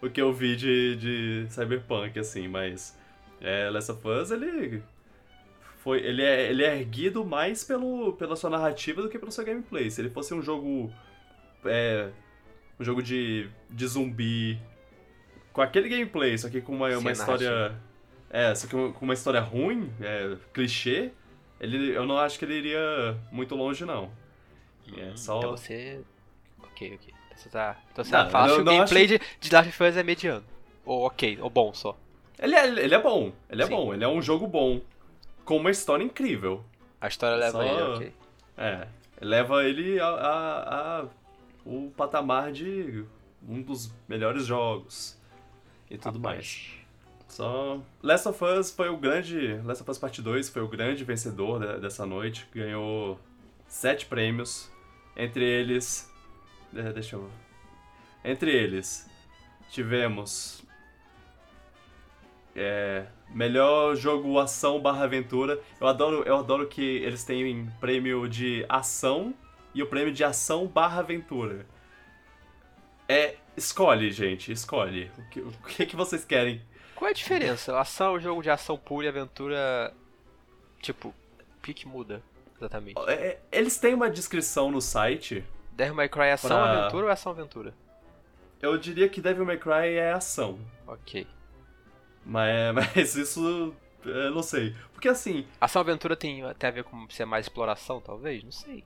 o 0.00 0.10
que 0.10 0.20
eu 0.20 0.32
vi 0.32 0.56
de, 0.56 0.96
de 0.96 1.46
Cyberpunk, 1.50 2.18
assim, 2.18 2.48
mas. 2.48 2.98
É, 3.40 3.70
Last 3.70 3.92
of 3.92 4.08
Us, 4.08 4.30
ele. 4.30 4.82
Foi, 5.78 5.98
ele, 5.98 6.22
é, 6.22 6.48
ele 6.48 6.64
é 6.64 6.78
erguido 6.78 7.24
mais 7.24 7.64
pelo, 7.64 8.12
pela 8.12 8.36
sua 8.36 8.48
narrativa 8.50 9.02
do 9.02 9.08
que 9.08 9.18
pelo 9.18 9.32
seu 9.32 9.44
gameplay. 9.44 9.90
Se 9.90 10.00
ele 10.00 10.10
fosse 10.10 10.32
um 10.32 10.42
jogo. 10.42 10.92
É, 11.64 12.08
um 12.80 12.84
jogo 12.84 13.02
de, 13.02 13.48
de 13.70 13.86
zumbi. 13.86 14.58
Com 15.52 15.60
aquele 15.60 15.88
gameplay, 15.88 16.38
só 16.38 16.48
que 16.48 16.60
com 16.60 16.74
uma, 16.74 16.96
uma 16.96 17.12
história. 17.12 17.76
É, 18.32 18.54
só 18.54 18.66
que 18.66 18.72
com 18.94 19.04
uma 19.04 19.14
história 19.14 19.40
ruim, 19.40 19.92
é, 20.00 20.36
clichê, 20.54 21.12
Ele, 21.60 21.94
eu 21.94 22.04
não 22.04 22.18
acho 22.18 22.38
que 22.40 22.44
ele 22.44 22.54
iria 22.54 23.16
muito 23.30 23.54
longe, 23.54 23.84
não. 23.84 24.10
É 24.96 25.10
Hum, 25.10 25.16
só- 25.16 25.38
Então 25.38 25.50
você. 25.52 26.00
Ok, 26.60 26.94
ok. 26.96 27.14
Então 27.28 27.36
você 27.36 27.48
tá. 27.50 27.76
Então 27.92 28.04
você 28.04 28.10
Não, 28.10 28.30
fala 28.30 28.48
eu 28.48 28.54
que 28.56 28.60
o 28.62 28.64
não 28.64 28.72
gameplay 28.78 29.06
de, 29.06 29.20
de 29.38 29.54
Last 29.54 29.68
of 29.68 29.84
Us 29.84 29.96
é 29.96 30.02
mediano. 30.02 30.44
Ou 30.84 31.06
ok, 31.06 31.38
ou 31.40 31.48
bom 31.48 31.72
só. 31.72 31.96
Ele 32.36 32.56
é, 32.56 32.66
ele 32.66 32.92
é 32.94 32.98
bom, 33.00 33.32
ele 33.48 33.62
é 33.62 33.66
Sim. 33.66 33.70
bom, 33.76 33.94
ele 33.94 34.02
é 34.02 34.08
um 34.08 34.20
jogo 34.20 34.48
bom. 34.48 34.80
Com 35.44 35.58
uma 35.58 35.70
história 35.70 36.02
incrível. 36.02 36.64
A 37.00 37.06
história 37.06 37.36
leva 37.36 37.52
Só- 37.52 37.62
ele, 37.62 37.82
ok. 37.96 38.12
É, 38.58 38.88
leva 39.20 39.64
ele 39.64 40.00
a, 40.00 40.06
a- 40.08 41.00
a- 41.02 41.06
o 41.64 41.92
patamar 41.96 42.50
de 42.50 43.04
um 43.48 43.62
dos 43.62 43.92
melhores 44.08 44.46
jogos 44.46 45.16
e 45.88 45.96
tudo 45.96 46.18
Rapaz. 46.18 46.34
mais. 46.36 46.81
Só 47.32 47.80
Last 48.02 48.28
of 48.28 48.44
Us 48.44 48.70
foi 48.70 48.90
o 48.90 48.96
grande, 48.98 49.54
Last 49.64 49.82
of 49.82 49.90
Us 49.90 49.96
Part 49.96 50.20
2 50.20 50.50
foi 50.50 50.60
o 50.60 50.68
grande 50.68 51.02
vencedor 51.02 51.58
de- 51.58 51.80
dessa 51.80 52.04
noite, 52.04 52.46
ganhou 52.54 53.18
sete 53.66 54.04
prêmios, 54.04 54.70
entre 55.16 55.42
eles, 55.42 56.12
é, 56.76 56.92
deixa 56.92 57.16
eu, 57.16 57.30
entre 58.22 58.50
eles 58.50 59.08
tivemos 59.70 60.62
é, 62.54 63.06
melhor 63.30 63.96
jogo 63.96 64.38
ação 64.38 64.78
barra 64.78 65.04
aventura. 65.04 65.58
Eu 65.80 65.86
adoro, 65.86 66.22
eu 66.24 66.36
adoro 66.36 66.66
que 66.68 66.82
eles 66.82 67.24
têm 67.24 67.66
prêmio 67.80 68.28
de 68.28 68.66
ação 68.68 69.32
e 69.74 69.82
o 69.82 69.86
prêmio 69.86 70.12
de 70.12 70.22
ação 70.22 70.66
barra 70.66 71.00
aventura. 71.00 71.64
É, 73.08 73.36
escolhe, 73.56 74.10
gente, 74.10 74.52
escolhe. 74.52 75.10
O 75.16 75.30
que, 75.30 75.40
o 75.40 75.52
que, 75.66 75.86
que 75.86 75.96
vocês 75.96 76.26
querem? 76.26 76.60
Qual 77.02 77.08
é 77.08 77.10
a 77.10 77.14
diferença? 77.14 77.76
Ação 77.80 78.16
é 78.16 78.20
jogo 78.20 78.40
de 78.44 78.48
ação 78.48 78.78
pura 78.78 79.06
e 79.06 79.08
aventura. 79.08 79.92
Tipo, 80.80 81.08
o 81.08 81.60
que 81.60 81.74
que 81.74 81.88
muda 81.88 82.22
exatamente? 82.56 82.96
É, 83.08 83.40
eles 83.50 83.76
têm 83.76 83.92
uma 83.92 84.08
descrição 84.08 84.70
no 84.70 84.80
site. 84.80 85.44
Devil 85.72 85.96
May 85.96 86.08
Cry 86.08 86.26
é 86.26 86.32
ação 86.34 86.50
Pra- 86.50 86.82
aventura 86.82 87.06
ou 87.06 87.10
é 87.10 87.12
ação 87.12 87.32
aventura? 87.32 87.74
Eu 88.60 88.78
diria 88.78 89.08
que 89.08 89.20
Devil 89.20 89.44
May 89.44 89.58
Cry 89.58 89.94
é 89.96 90.12
ação. 90.12 90.60
Ok. 90.86 91.26
Mas, 92.24 92.72
mas 92.94 93.16
isso 93.16 93.74
eu 94.04 94.30
não 94.30 94.42
sei. 94.44 94.72
Porque 94.92 95.08
assim, 95.08 95.44
Ação 95.60 95.80
aventura 95.80 96.14
tem, 96.14 96.44
tem 96.54 96.68
a 96.68 96.72
ver 96.72 96.84
com 96.84 97.10
ser 97.10 97.24
mais 97.24 97.46
exploração, 97.46 98.00
talvez? 98.00 98.44
Não 98.44 98.52
sei. 98.52 98.84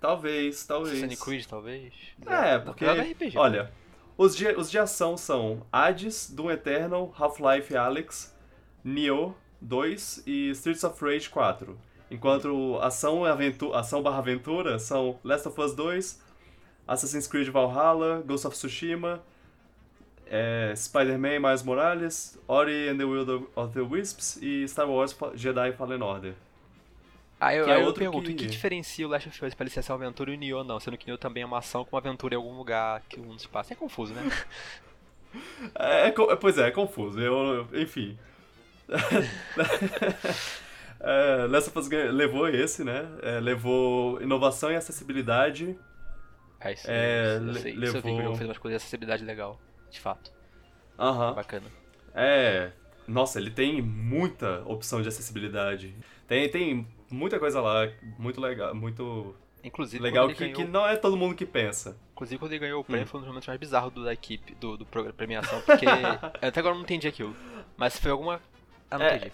talvez, 0.00 0.64
talvez. 0.64 0.98
Assassin's 0.98 1.20
Creed, 1.20 1.46
talvez? 1.46 1.92
É, 2.24 2.58
porque. 2.60 2.84
joga 2.86 3.02
RPG. 3.02 3.36
Olha, 3.36 3.72
os 4.20 4.36
de, 4.36 4.48
os 4.48 4.70
de 4.70 4.78
ação 4.78 5.16
são 5.16 5.62
Hades, 5.72 6.30
Doom 6.30 6.50
Eternal, 6.50 7.10
Half-Life 7.18 7.74
Alyx, 7.74 8.36
Nioh 8.84 9.34
2 9.62 10.24
e 10.26 10.50
Streets 10.50 10.84
of 10.84 11.02
Rage 11.02 11.30
4. 11.30 11.74
Enquanto 12.10 12.78
ação, 12.82 13.24
e 13.26 13.30
aventu 13.30 13.72
ação 13.72 14.02
barra 14.02 14.18
aventura 14.18 14.78
são 14.78 15.18
Last 15.24 15.48
of 15.48 15.58
Us 15.58 15.74
2, 15.74 16.20
Assassin's 16.86 17.26
Creed 17.26 17.48
Valhalla, 17.48 18.22
Ghost 18.26 18.46
of 18.46 18.54
Tsushima, 18.54 19.22
é, 20.26 20.74
Spider-Man 20.76 21.40
Miles 21.40 21.62
Morales, 21.62 22.38
Ori 22.46 22.90
and 22.90 22.98
the 22.98 23.04
Will 23.04 23.48
of 23.56 23.72
the 23.72 23.80
Wisps 23.80 24.38
e 24.42 24.68
Star 24.68 24.86
Wars 24.86 25.16
Jedi 25.34 25.72
Fallen 25.72 26.02
Order. 26.02 26.34
Aí 27.40 27.56
eu, 27.56 27.66
é 27.68 27.72
aí 27.74 27.80
eu 27.80 27.86
outro 27.86 28.00
pergunto, 28.02 28.26
que- 28.26 28.32
o 28.32 28.36
que 28.36 28.46
diferencia 28.46 29.06
o 29.06 29.10
Last 29.10 29.28
of 29.28 29.44
Us 29.46 29.54
pra 29.54 29.64
ele 29.64 29.70
ser 29.70 29.80
ação 29.80 29.96
aventura 29.96 30.30
e 30.30 30.34
o 30.34 30.38
Nioh 30.38 30.62
não? 30.62 30.78
Sendo 30.78 30.96
que 30.98 31.04
o 31.04 31.08
Nioh 31.08 31.18
também 31.18 31.42
é 31.42 31.46
uma 31.46 31.58
ação 31.58 31.84
com 31.84 31.96
uma 31.96 32.00
aventura 32.00 32.34
em 32.34 32.36
algum 32.36 32.56
lugar 32.56 33.02
que 33.08 33.18
um 33.18 33.34
espaço. 33.34 33.72
É 33.72 33.76
confuso, 33.76 34.12
né? 34.14 34.22
É, 35.78 36.08
é 36.08 36.10
co- 36.10 36.36
pois 36.38 36.58
é, 36.58 36.66
é 36.66 36.70
confuso. 36.72 37.20
Eu, 37.20 37.64
enfim. 37.72 38.18
é, 41.00 41.46
Last 41.48 41.68
of 41.70 41.78
Us 41.78 41.88
levou 41.88 42.48
esse, 42.48 42.84
né? 42.84 43.06
É, 43.22 43.40
levou 43.40 44.20
inovação 44.20 44.70
e 44.72 44.76
acessibilidade. 44.76 45.78
É 46.60 46.72
isso, 46.72 46.86
É, 46.90 47.36
eu 47.38 47.54
sei. 47.54 47.72
Isso 47.74 47.84
eu 47.84 47.92
vi 47.94 48.02
que 48.02 48.08
o 48.08 48.10
levou- 48.10 48.22
jogo 48.24 48.36
fez 48.36 48.48
umas 48.48 48.58
coisas 48.58 48.80
de 48.80 48.84
acessibilidade 48.84 49.24
legal. 49.24 49.58
De 49.90 50.00
fato. 50.00 50.30
Aham. 50.98 51.32
Bacana. 51.34 51.66
É. 52.14 52.70
Nossa, 53.08 53.38
ele 53.40 53.50
tem 53.50 53.80
muita 53.80 54.62
opção 54.66 55.00
de 55.00 55.08
acessibilidade. 55.08 55.94
Tem, 56.28 56.48
tem 56.50 56.86
muita 57.10 57.38
coisa 57.38 57.60
lá, 57.60 57.88
muito 58.18 58.40
legal, 58.40 58.74
muito 58.74 59.34
Inclusive, 59.62 60.02
legal 60.02 60.26
que, 60.28 60.42
ele 60.44 60.52
que 60.52 60.58
ganhou, 60.62 60.72
não 60.72 60.86
é 60.88 60.96
todo 60.96 61.16
mundo 61.16 61.34
que 61.34 61.44
pensa. 61.44 61.96
inclusive, 62.12 62.38
quando 62.38 62.52
ele 62.52 62.60
ganhou 62.60 62.80
o 62.80 62.84
prêmio, 62.84 63.04
Hum. 63.04 63.06
foi 63.08 63.18
um 63.18 63.22
dos 63.22 63.28
momentos 63.28 63.46
mais 63.48 63.60
bizarros 63.60 63.92
do, 63.92 64.04
da 64.04 64.12
equipe, 64.12 64.54
do, 64.54 64.76
do 64.76 64.86
programa, 64.86 65.14
premiação, 65.16 65.60
porque 65.62 65.84
eu 66.40 66.48
até 66.48 66.60
agora 66.60 66.74
não 66.74 66.82
entendi 66.82 67.06
aquilo. 67.06 67.34
Mas 67.76 67.98
foi 67.98 68.10
alguma. 68.10 68.40
Ah, 68.90 68.98
não 68.98 69.04
É, 69.06 69.16
entendi. 69.16 69.32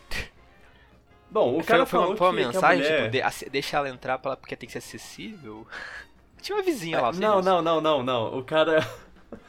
Bom, 1.30 1.50
o 1.50 1.54
Foi- 1.56 1.64
cara 1.64 1.86
foi, 1.86 1.98
uma, 1.98 2.04
falou 2.06 2.16
foi 2.16 2.26
uma 2.28 2.34
que, 2.34 2.40
que 2.40 2.46
mensagem, 2.54 2.82
mulher... 2.84 3.10
tipo, 3.10 3.44
de- 3.44 3.50
deixa 3.50 3.76
ela 3.76 3.88
entrar 3.88 4.18
pra, 4.18 4.36
porque 4.36 4.54
tem 4.56 4.66
que 4.66 4.72
ser 4.72 4.78
acessível? 4.78 5.66
Tinha 6.40 6.56
uma 6.56 6.62
vizinha 6.62 7.00
lá, 7.00 7.08
É, 7.08 7.12
você 7.12 7.20
não, 7.20 7.42
não, 7.42 7.62
não, 7.62 7.80
não, 7.80 8.02
não. 8.02 8.38
O 8.38 8.44
cara. 8.44 8.86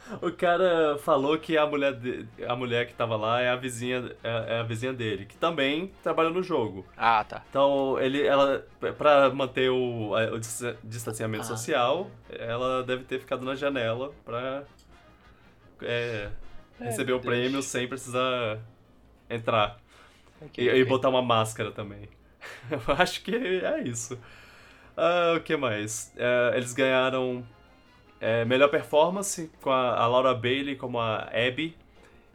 O 0.22 0.32
cara 0.32 0.96
falou 0.98 1.36
que 1.38 1.56
a 1.58 1.66
mulher, 1.66 1.92
de- 1.94 2.26
a 2.46 2.56
mulher 2.56 2.86
que 2.86 2.94
tava 2.94 3.16
lá 3.16 3.40
é 3.40 3.48
a 3.50 3.56
vizinha, 3.56 4.10
é, 4.22 4.56
é 4.56 4.58
a 4.60 4.62
vizinha 4.62 4.92
dele, 4.92 5.26
que 5.26 5.36
também 5.36 5.92
trabalha 6.02 6.30
no 6.30 6.42
jogo. 6.42 6.86
Ah, 6.96 7.22
tá. 7.24 7.42
Então, 7.50 7.98
ele, 8.00 8.22
ela, 8.26 8.66
pra 8.96 9.30
manter 9.30 9.70
o, 9.70 10.12
o 10.12 10.38
dis- 10.38 10.62
distanciamento 10.82 11.42
Ah. 11.44 11.46
social, 11.46 12.10
ela 12.30 12.82
deve 12.82 13.04
ter 13.04 13.18
ficado 13.20 13.44
na 13.44 13.54
janela 13.54 14.12
pra 14.24 14.62
é, 15.82 16.28
receber 16.80 17.12
meu 17.12 17.16
o 17.18 17.20
prêmio 17.20 17.52
Deus. 17.52 17.66
sem 17.66 17.86
precisar 17.86 18.58
entrar. 19.28 19.78
Ok, 20.40 20.64
E, 20.64 20.68
e 20.68 20.70
ok. 20.82 20.84
botar 20.86 21.08
uma 21.08 21.22
máscara 21.22 21.70
também. 21.72 22.08
Eu 22.70 22.80
acho 22.94 23.22
que 23.22 23.34
é 23.34 23.80
isso. 23.82 24.18
Ah, 24.96 25.34
o 25.36 25.40
que 25.40 25.56
mais? 25.56 26.12
É, 26.16 26.52
eles 26.56 26.72
ganharam 26.72 27.44
é, 28.20 28.44
melhor 28.44 28.68
performance 28.68 29.50
com 29.60 29.70
a, 29.70 29.96
a 29.96 30.06
Laura 30.06 30.34
Bailey 30.34 30.76
como 30.76 30.98
a 30.98 31.28
Abby, 31.32 31.76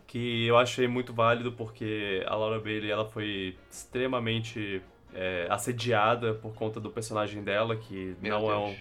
que 0.08 0.48
eu 0.48 0.58
achei 0.58 0.88
muito 0.88 1.14
válido 1.14 1.52
porque 1.52 2.24
a 2.26 2.36
Laura 2.36 2.60
Bailey 2.60 2.92
ela 2.92 3.06
foi 3.06 3.58
extremamente 3.70 4.82
é, 5.14 5.48
assediada 5.50 6.34
por 6.36 6.54
conta 6.54 6.80
do 6.80 6.90
personagem 6.90 7.44
dela, 7.44 7.76
que 7.76 8.16
Meu 8.22 8.40
não 8.40 8.52
é 8.52 8.58
um, 8.58 8.68
Deus. 8.68 8.80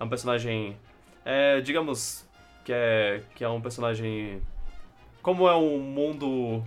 é 0.00 0.04
um 0.04 0.08
personagem, 0.08 0.76
é, 1.24 1.60
digamos 1.60 2.28
que 2.64 2.72
é, 2.72 3.22
que 3.34 3.44
é 3.44 3.48
um 3.48 3.60
personagem. 3.60 4.42
Como 5.22 5.48
é 5.48 5.56
um 5.56 5.78
mundo 5.78 6.62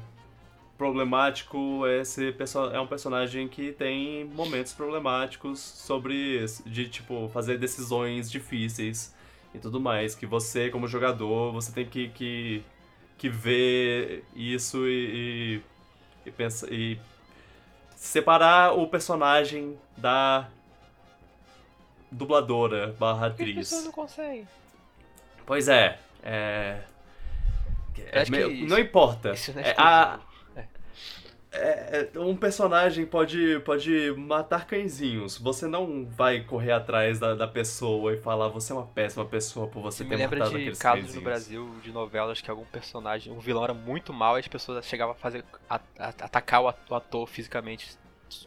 problemático, 0.77 1.85
esse 1.87 2.35
é 2.73 2.79
um 2.79 2.87
personagem 2.87 3.47
que 3.47 3.71
tem 3.71 4.25
momentos 4.25 4.73
problemáticos 4.73 5.59
sobre 5.59 6.45
de 6.65 6.87
tipo 6.87 7.29
fazer 7.29 7.57
decisões 7.57 8.29
difíceis 8.29 9.15
e 9.57 9.61
tudo 9.61 9.79
mais, 9.79 10.15
que 10.15 10.25
você 10.25 10.69
como 10.69 10.87
jogador 10.87 11.51
você 11.51 11.71
tem 11.71 11.85
que 11.85 12.09
que, 12.09 12.63
que 13.17 13.29
ver 13.29 14.23
isso 14.35 14.87
e, 14.87 15.61
e, 16.25 16.27
e 16.27 16.31
pensa 16.31 16.67
e 16.73 16.97
separar 17.95 18.73
o 18.77 18.87
personagem 18.87 19.77
da 19.97 20.47
dubladora 22.11 22.95
barra 22.99 23.29
Por 23.29 23.41
atriz. 23.41 23.55
pessoas 23.55 23.85
não 23.85 23.91
conseguem? 23.91 24.47
Pois 25.45 25.67
é, 25.67 25.99
é. 26.23 26.81
é 28.11 28.21
acho 28.21 28.31
que 28.31 28.37
meio- 28.37 28.51
isso- 28.51 28.67
não 28.67 28.79
importa. 28.79 29.31
Isso 29.33 29.53
não 29.53 29.61
É, 29.61 29.69
é 29.69 29.75
a-. 29.77 30.19
é, 31.57 32.09
é, 32.15 32.19
um 32.19 32.35
personagem 32.35 33.05
pode, 33.05 33.59
pode 33.61 34.11
matar 34.17 34.65
cãezinhos. 34.67 35.37
Você 35.37 35.67
não 35.67 36.05
vai 36.05 36.41
correr 36.41 36.71
atrás 36.71 37.19
da, 37.19 37.35
da 37.35 37.47
pessoa 37.47 38.13
e 38.13 38.17
falar 38.17 38.47
você 38.49 38.71
é 38.71 38.75
uma 38.75 38.85
péssima 38.87 39.25
pessoa 39.25 39.67
por 39.67 39.81
você 39.81 40.03
ter 40.03 40.09
me 40.09 40.15
lembra 40.15 40.39
matado 40.39 40.51
de 40.55 40.61
aqueles 40.61 40.79
casos 40.79 40.99
cãezinhos. 41.01 41.15
no 41.15 41.29
Brasil, 41.29 41.75
de 41.83 41.91
novelas, 41.91 42.41
que 42.41 42.49
algum 42.49 42.65
personagem, 42.65 43.31
um 43.33 43.39
vilão 43.39 43.63
era 43.63 43.73
muito 43.73 44.13
mal 44.13 44.37
e 44.37 44.39
as 44.41 44.47
pessoas 44.47 44.85
chegavam 44.85 45.13
a 45.13 45.17
fazer. 45.17 45.43
a- 45.69 45.79
a- 45.99 46.09
atacar 46.09 46.61
o 46.61 46.67
ato- 46.67 46.93
o 46.93 46.95
ator 46.95 47.27
fisicamente. 47.27 47.97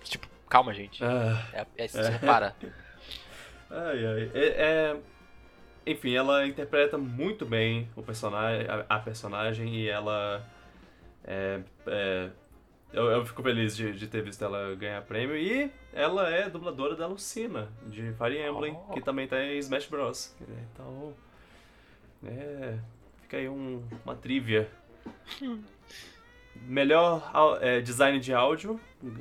Tipo, 0.05 0.29
calma, 0.49 0.73
gente. 0.75 1.03
Ah, 1.05 1.43
É, 1.53 1.67
é, 1.85 1.89
você 1.89 2.19
para. 2.25 2.55
ai, 3.71 4.07
ai. 4.07 4.31
É, 4.35 4.47
é- 4.95 4.97
enfim, 5.87 6.15
ela 6.15 6.47
interpreta 6.47 6.99
muito 6.99 7.47
bem 7.47 7.89
o 7.97 8.03
personagem, 8.03 8.67
a, 8.69 8.85
a 8.89 8.99
personagem 8.99 9.75
e 9.75 9.89
ela. 9.89 10.45
é- 11.25 11.61
é, 11.87 12.29
eu, 12.93 13.05
eu 13.11 13.25
fico 13.27 13.43
feliz 13.43 13.77
de, 13.77 13.93
de 13.93 14.07
ter 14.09 14.23
visto 14.23 14.45
ela 14.45 14.75
ganhar 14.75 15.03
prêmio. 15.03 15.37
E 15.37 15.71
ela 15.93 16.29
é 16.31 16.49
dubladora 16.49 16.95
da 16.97 17.07
Lucina, 17.07 17.69
de 17.87 18.13
Fire 18.15 18.39
Emblem, 18.41 18.77
Oh. 18.89 18.93
que 18.93 19.01
também 19.01 19.27
tá 19.29 19.43
em 19.43 19.59
Smash 19.59 19.87
Bros. 19.87 20.35
Então. 20.73 21.15
É. 22.25 22.79
Fica 23.23 23.37
aí 23.37 23.49
um- 23.49 23.83
uma 24.05 24.15
trivia. 24.17 24.69
Melhor 26.63 27.31
é, 27.63 27.81
design 27.81 28.19
de 28.21 28.35
áudio, 28.35 28.79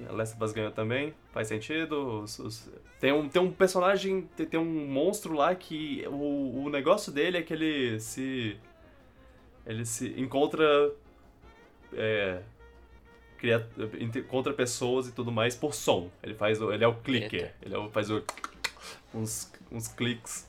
a 0.10 0.12
Last 0.12 0.36
of 0.36 0.44
Us 0.44 0.52
ganhou 0.52 0.72
também, 0.72 1.14
faz 1.32 1.48
sentido. 1.48 2.22
os- 2.24 2.38
os- 2.40 2.70
tem, 3.00 3.14
um, 3.14 3.30
tem 3.30 3.42
um 3.42 3.52
personagem, 3.52 4.24
tem, 4.36 4.46
tem 4.46 4.60
um 4.60 4.88
monstro 4.88 5.34
lá 5.34 5.56
que 5.56 6.04
o, 6.08 6.64
o 6.66 6.70
negócio 6.70 7.12
dele 7.14 7.38
é 7.38 7.42
que 7.42 7.54
ele 7.54 8.00
se. 8.00 8.58
Ele 9.66 9.86
se 9.86 10.20
encontra. 10.20 10.66
É, 11.94 12.42
cria, 13.40 13.68
contra 14.28 14.54
pessoas 14.54 15.08
e 15.08 15.12
tudo 15.12 15.32
mais 15.32 15.56
por 15.56 15.74
som. 15.74 16.10
Ele 16.22 16.34
faz 16.36 16.62
o- 16.62 16.72
ele 16.72 16.84
é 16.84 16.88
o 16.88 16.94
clicker, 16.96 17.42
Eita. 17.42 17.56
ele 17.62 17.74
é 17.76 17.78
o- 17.78 17.90
faz 17.90 18.10
o, 18.12 18.24
uns, 19.14 19.52
uns 19.72 19.88
cliques. 19.88 20.48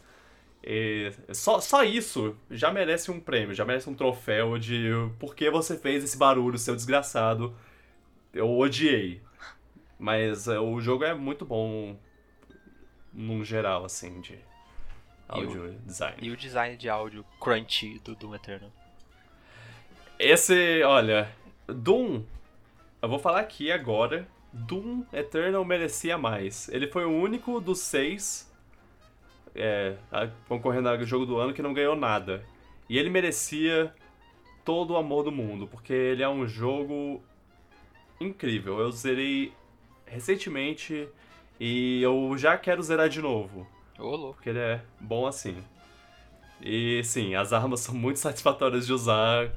E 0.63 1.11
só, 1.33 1.59
só 1.61 1.83
isso 1.85 2.37
já 2.51 2.71
merece 2.71 3.11
um 3.11 3.19
prêmio, 3.19 3.55
já 3.55 3.65
merece 3.65 3.89
um 3.89 3.95
troféu 3.95 4.59
de 4.59 4.91
por 5.19 5.35
que 5.35 5.51
você 5.51 5.79
fez 5.79 6.05
esse 6.05 6.19
barulho, 6.19 6.59
seu 6.59 6.77
desgraçado. 6.77 7.55
Eu 8.35 8.51
odiei. 8.59 9.23
Mas 9.99 10.49
é, 10.49 10.59
o 10.59 10.81
jogo 10.81 11.05
é 11.05 11.15
muito 11.15 11.45
bom 11.47 11.97
num 13.13 13.43
geral, 13.45 13.85
assim, 13.85 14.21
de 14.21 14.39
áudio 15.29 15.75
design. 15.85 16.17
E 16.21 16.31
o 16.31 16.37
design 16.37 16.77
de 16.77 16.89
áudio 16.89 17.25
crunchy 17.41 17.99
do 18.01 18.15
Doom 18.15 18.35
Eternal. 18.35 18.71
Esse, 20.19 20.83
olha, 20.83 21.31
Doom, 21.67 22.23
eu 23.03 23.09
vou 23.09 23.19
falar 23.19 23.41
aqui 23.41 23.71
agora, 23.73 24.27
Doom 24.53 25.05
Eternal 25.13 25.65
merecia 25.65 26.19
mais. 26.19 26.69
Ele 26.69 26.87
foi 26.89 27.05
o 27.05 27.11
único 27.11 27.61
dos 27.61 27.79
seis 27.81 28.51
é, 29.55 29.97
concorrendo 30.49 30.89
ao 30.89 31.03
jogo 31.05 31.27
do 31.27 31.39
ano 31.39 31.53
que 31.53 31.63
não 31.63 31.73
ganhou 31.75 31.97
nada. 31.97 32.45
E 32.89 32.99
ele 32.99 33.11
merecia 33.11 33.95
todo 34.65 34.93
o 34.93 34.97
amor 34.97 35.23
do 35.25 35.33
mundo, 35.33 35.67
porque 35.67 35.93
ele 35.93 36.23
é 36.23 36.29
um 36.29 36.47
jogo 36.47 37.23
incrível. 38.21 38.79
Eu 38.81 38.91
zerei 38.93 39.53
recentemente 40.07 41.09
e 41.59 42.03
eu 42.03 42.37
já 42.37 42.57
quero 42.59 42.83
zerar 42.83 43.09
de 43.09 43.23
novo. 43.23 43.67
Porque 44.35 44.49
ele 44.51 44.59
é 44.59 44.83
bom 45.01 45.27
assim. 45.27 45.57
E 46.61 47.03
sim, 47.05 47.35
as 47.35 47.53
armas 47.53 47.81
são 47.81 47.95
muito 47.95 48.19
satisfatórias 48.19 48.87
de 48.87 48.93
usar. 48.93 49.51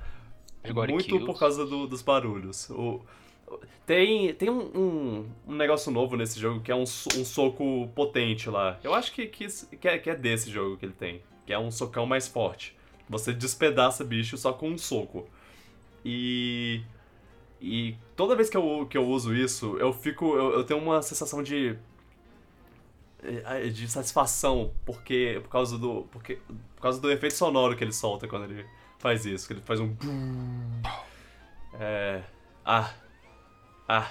Agora 0.63 0.89
muito 0.91 1.05
kills. 1.05 1.25
por 1.25 1.37
causa 1.37 1.65
do- 1.65 1.87
dos 1.87 2.01
barulhos. 2.01 2.69
O- 2.69 3.01
tem 3.85 4.33
tem 4.33 4.49
um, 4.49 4.61
um, 4.61 5.29
um 5.47 5.55
negócio 5.55 5.91
novo 5.91 6.15
nesse 6.15 6.39
jogo 6.39 6.61
que 6.61 6.71
é 6.71 6.75
um, 6.75 6.83
um 6.83 7.25
soco 7.25 7.87
potente 7.95 8.49
lá. 8.49 8.79
Eu 8.83 8.93
acho 8.93 9.11
que, 9.11 9.27
que, 9.27 9.47
que, 9.77 9.87
é, 9.87 9.97
que 9.97 10.09
é 10.09 10.15
desse 10.15 10.49
jogo 10.49 10.77
que 10.77 10.85
ele 10.85 10.93
tem. 10.93 11.21
Que 11.45 11.53
é 11.53 11.59
um 11.59 11.69
socão 11.71 12.05
mais 12.05 12.27
forte. 12.27 12.75
Você 13.09 13.33
despedaça 13.33 14.03
bicho 14.03 14.37
só 14.37 14.53
com 14.53 14.69
um 14.69 14.77
soco. 14.77 15.27
E. 16.05 16.81
E 17.61 17.95
toda 18.15 18.35
vez 18.35 18.49
que 18.49 18.57
eu, 18.57 18.85
que 18.89 18.97
eu 18.97 19.07
uso 19.07 19.33
isso, 19.33 19.77
eu 19.77 19.93
fico. 19.93 20.35
Eu, 20.35 20.53
eu 20.53 20.63
tenho 20.63 20.79
uma 20.81 21.01
sensação 21.01 21.41
de. 21.43 21.75
eh, 23.23 23.69
de 23.69 23.87
satisfação, 23.87 24.73
porque. 24.85 25.39
Por 25.43 25.49
causa 25.49 25.77
do. 25.77 26.03
Porque, 26.11 26.39
por 26.75 26.81
causa 26.81 26.99
do 26.99 27.11
efeito 27.11 27.35
sonoro 27.35 27.75
que 27.75 27.83
ele 27.83 27.93
solta 27.93 28.27
quando 28.27 28.45
ele 28.51 28.65
faz 28.99 29.25
isso. 29.25 29.47
Que 29.47 29.53
ele 29.53 29.61
faz 29.61 29.79
um. 29.79 29.95
É. 31.79 32.21
Ah. 32.65 32.91
Ah. 33.87 34.09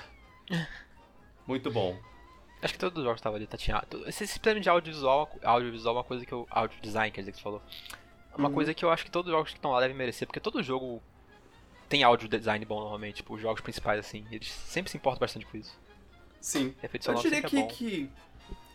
Muito 1.46 1.70
bom. 1.70 1.98
Acho 2.60 2.74
que 2.74 2.78
todos 2.78 2.98
os 2.98 3.04
jogos 3.04 3.18
estavam 3.18 3.36
ali, 3.36 3.46
tá? 3.46 3.56
Tinha, 3.56 3.82
esse, 4.06 4.38
prêmio 4.38 4.62
de 4.62 4.68
audiovisual, 4.68 5.28
audiovisual 5.42 5.94
é 5.96 5.98
uma 5.98 6.04
coisa 6.04 6.24
que 6.24 6.32
eu. 6.32 6.46
Audio 6.50 6.80
design, 6.80 7.10
quer 7.10 7.22
dizer 7.22 7.32
que 7.32 7.38
você 7.38 7.42
falou. 7.42 7.62
É 8.32 8.36
uma 8.36 8.48
Uhum. 8.48 8.54
coisa 8.54 8.72
que 8.72 8.84
eu 8.84 8.90
acho 8.90 9.04
que 9.04 9.10
todos 9.10 9.28
os 9.30 9.36
jogos 9.36 9.50
que 9.50 9.58
estão 9.58 9.72
lá 9.72 9.80
devem 9.80 9.96
merecer, 9.96 10.26
porque 10.26 10.38
todo 10.40 10.62
jogo 10.62 11.02
tem 11.88 12.02
áudio 12.04 12.28
design 12.28 12.64
bom 12.64 12.80
normalmente, 12.80 13.16
tipo, 13.16 13.34
os 13.34 13.40
jogos 13.42 13.60
principais 13.60 13.98
assim. 13.98 14.24
Eles 14.30 14.48
sempre 14.50 14.90
se 14.90 14.96
importam 14.96 15.20
bastante 15.20 15.44
com 15.44 15.56
isso. 15.56 15.76
Sim. 16.40 16.74
Efeito 16.82 16.96
Eu 17.08 17.16
sonoro 17.16 17.22
diria 17.22 17.36
sempre 17.42 17.50
que. 17.50 17.56
é 17.56 17.60
bom. 17.62 17.68
que 17.68 18.10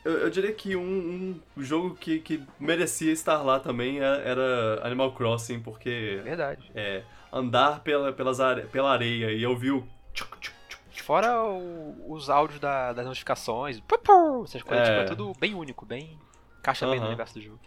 eu, 0.06 0.12
eu 0.20 0.30
diria 0.30 0.54
que 0.54 0.76
um, 0.76 1.40
um 1.56 1.64
jogo 1.64 1.96
que, 1.96 2.20
que 2.20 2.44
merecia 2.60 3.12
estar 3.12 3.42
lá 3.42 3.60
também 3.60 4.00
é- 4.00 4.04
era 4.30 4.86
Animal 4.86 5.14
Crossing, 5.14 5.60
porque 5.62 6.20
Verdade. 6.24 6.70
é, 6.76 7.04
andar 7.32 7.80
pela, 7.82 8.12
pelas 8.14 8.40
are, 8.40 8.68
pela 8.68 8.92
areia 8.92 9.32
e 9.32 9.46
ouvir 9.46 9.72
o. 9.72 9.88
tchuc, 10.14 10.38
tchuc, 10.40 10.56
Fora 11.02 11.42
o- 11.44 12.12
os 12.14 12.30
áudios 12.30 12.60
da- 12.60 12.94
das 12.94 13.06
notificações, 13.06 13.80
pu, 13.80 13.98
pu, 14.00 14.44
essas 14.44 14.62
coisas, 14.64 14.88
É. 14.88 14.92
tipo, 14.92 15.02
é 15.04 15.16
tudo 15.16 15.34
bem 15.40 15.54
único, 15.56 15.86
bem. 15.86 16.20
Caixa 16.62 16.88
bem 16.90 17.00
no 17.00 17.08
universo 17.08 17.36
do 17.36 17.42
jogo. 17.42 17.60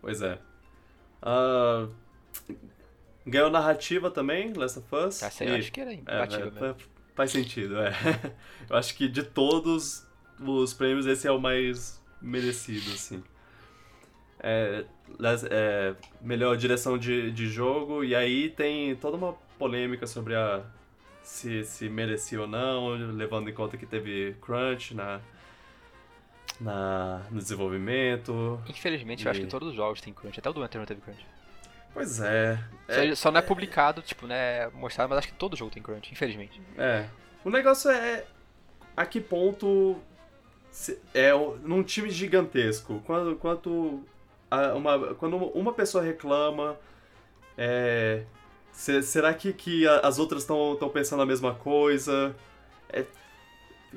Pois 0.00 0.20
é. 0.20 0.38
Ah, 1.22 1.88
ganhou 3.26 3.50
narrativa 3.50 4.10
também, 4.10 4.52
Last 4.52 4.78
of 4.78 4.94
Us. 4.94 5.22
Essa 5.22 5.44
aí 5.44 5.50
eu 5.50 5.56
e- 5.56 5.58
acho 5.60 5.72
que 5.72 5.80
era 5.80 5.92
É, 5.92 5.94
imbatível 5.94 6.48
é, 6.48 6.50
fa- 6.50 6.76
faz 7.14 7.30
sentido, 7.30 7.78
é. 7.78 7.90
Eu 8.68 8.76
acho 8.76 8.94
que 8.96 9.08
de 9.08 9.22
todos 9.22 10.06
os 10.40 10.74
prêmios, 10.74 11.06
esse 11.06 11.26
é 11.26 11.30
o 11.32 11.40
mais 11.40 12.02
merecido, 12.20 12.90
assim. 12.92 13.22
É, 14.40 14.84
é, 15.50 15.94
melhor 16.20 16.56
direção 16.56 16.98
de, 16.98 17.30
de 17.32 17.46
jogo, 17.48 18.04
e 18.04 18.14
aí 18.14 18.50
tem 18.50 18.94
toda 18.96 19.16
uma 19.16 19.32
polêmica 19.58 20.06
sobre 20.06 20.34
a 20.34 20.62
se, 21.24 21.64
se 21.64 21.88
merecia 21.88 22.40
ou 22.40 22.46
não, 22.46 22.88
levando 22.90 23.50
em 23.50 23.52
conta 23.52 23.76
que 23.76 23.86
teve 23.86 24.36
crunch 24.40 24.94
na, 24.94 25.20
na, 26.60 27.22
no 27.30 27.38
desenvolvimento. 27.40 28.60
Infelizmente, 28.68 29.24
eu 29.24 29.30
acho 29.30 29.40
E- 29.40 29.44
que 29.44 29.50
todos 29.50 29.68
os 29.70 29.74
jogos 29.74 30.00
têm 30.00 30.12
crunch, 30.12 30.38
até 30.38 30.48
o 30.48 30.52
do 30.52 30.64
Eternal 30.64 30.86
teve 30.86 31.00
crunch. 31.00 31.26
Pois 31.92 32.20
é. 32.20 32.58
Só, 32.88 33.00
é, 33.00 33.14
só 33.14 33.30
não 33.30 33.38
é 33.38 33.42
publicado, 33.42 34.02
tipo, 34.02 34.26
né, 34.26 34.68
mostrado, 34.70 35.08
mas 35.10 35.18
acho 35.18 35.28
que 35.28 35.34
todo 35.34 35.56
jogo 35.56 35.70
tem 35.70 35.82
crunch, 35.82 36.12
infelizmente. 36.12 36.60
É. 36.76 37.06
O 37.44 37.50
negócio 37.50 37.90
é 37.90 38.24
a 38.96 39.06
que 39.06 39.20
ponto 39.20 39.96
se- 40.70 41.00
é 41.12 41.32
num 41.62 41.82
time 41.82 42.10
gigantesco, 42.10 43.00
quando 43.06 43.36
quanto 43.36 44.02
a- 44.50 44.74
uma 44.74 45.14
quando 45.14 45.36
uma 45.36 45.72
pessoa 45.72 46.02
reclama, 46.02 46.76
é, 47.56 48.24
se- 48.74 49.02
será 49.02 49.32
que, 49.32 49.52
que 49.52 49.86
as 49.86 50.18
outras 50.18 50.42
estão 50.42 50.76
pensando 50.92 51.22
a 51.22 51.26
mesma 51.26 51.54
coisa? 51.54 52.34
É, 52.92 53.04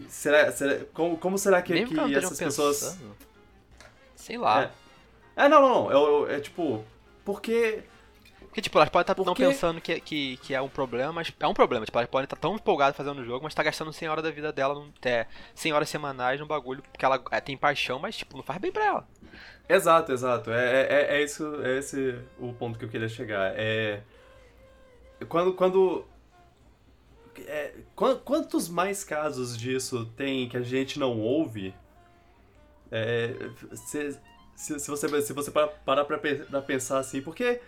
será, 0.08 0.52
será- 0.52 0.86
como, 0.94 1.18
como 1.18 1.38
será 1.38 1.62
que, 1.62 1.74
que 1.86 1.94
que 1.94 2.16
essas 2.16 2.38
pessoas 2.38 2.80
pensando, 2.80 3.16
Sei 4.16 4.38
lá. 4.38 4.64
É. 5.36 5.46
É, 5.46 5.50
não, 5.50 5.62
não, 5.62 5.90
não. 5.90 6.28
É, 6.28 6.34
é, 6.34 6.38
é 6.38 6.40
tipo, 6.40 6.84
porque 7.24 7.84
Porque, 8.42 8.62
tipo, 8.62 8.78
elas 8.80 8.90
podem 8.90 9.04
estar 9.04 9.16
não 9.18 9.26
Porque- 9.26 9.46
pensando 9.46 9.80
que, 9.80 10.00
que, 10.02 10.38
que 10.38 10.54
é 10.54 10.62
um 10.62 10.68
problema, 10.70 11.14
mas 11.14 11.32
é 11.40 11.48
um 11.48 11.54
problema. 11.54 11.86
Tipo, 11.86 12.00
elas 12.00 12.10
podem 12.10 12.24
estar 12.24 12.36
tão 12.38 12.56
empolgadas 12.56 12.96
fazendo 12.98 13.20
o 13.22 13.26
jogo, 13.26 13.44
mas 13.44 13.54
tá 13.54 13.62
gastando 13.62 13.94
100 13.94 14.10
horas 14.10 14.24
da 14.24 14.32
vida 14.32 14.52
dela, 14.52 14.74
num, 14.74 14.92
é, 15.06 15.28
100 15.54 15.74
horas 15.74 15.90
semanais 15.90 16.40
num 16.40 16.48
bagulho, 16.48 16.82
porque 16.92 17.06
ela 17.06 17.22
é, 17.32 17.40
tem 17.40 17.56
paixão, 17.56 18.00
mas, 18.00 18.18
tipo, 18.18 18.36
não 18.36 18.44
faz 18.44 18.60
bem 18.60 18.72
pra 18.72 18.86
ela. 18.86 19.08
Exato, 19.70 20.12
exato. 20.12 20.50
É, 20.52 20.88
é, 20.90 21.18
é, 21.18 21.24
isso, 21.24 21.62
é 21.64 21.78
esse 21.78 22.18
o 22.40 22.52
ponto 22.54 22.80
que 22.80 22.86
eu 22.86 22.90
queria 22.90 23.10
chegar. 23.10 23.54
É. 23.56 24.02
Quando. 25.26 25.54
quando 25.54 26.06
é, 27.46 27.74
quan- 27.96 28.18
quantos 28.18 28.68
mais 28.68 29.04
casos 29.04 29.58
disso 29.58 30.06
tem 30.18 30.50
que 30.50 30.58
a 30.58 30.62
gente 30.62 31.00
não 31.00 31.20
ouve? 31.20 31.74
É, 32.92 33.34
se, 33.74 34.18
se, 34.56 34.80
se 34.80 34.90
você, 34.90 35.22
se 35.22 35.34
você 35.34 35.52
parar 35.52 36.06
pra, 36.06 36.18
pra 36.18 36.62
pensar 36.62 37.00
assim, 37.00 37.22
porque 37.22 37.60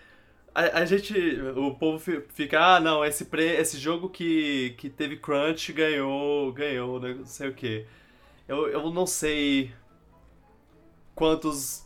a, 0.56 0.80
a 0.80 0.86
gente. 0.86 1.14
O 1.56 1.76
povo 1.76 2.00
fi- 2.00 2.24
fica, 2.30 2.60
ah, 2.76 2.80
não, 2.80 3.04
esse, 3.06 3.26
pre, 3.26 3.44
esse 3.46 3.78
jogo 3.78 4.10
que, 4.10 4.72
que 4.78 4.90
teve 4.90 5.18
crunch 5.18 5.72
ganhou, 5.74 6.52
ganhou, 6.54 7.00
né, 7.00 7.14
não 7.14 7.26
sei 7.26 7.50
o 7.50 7.54
que. 7.54 7.86
Eu, 8.48 8.68
eu 8.70 8.90
não 8.92 9.06
sei 9.06 9.72
quantos 11.14 11.86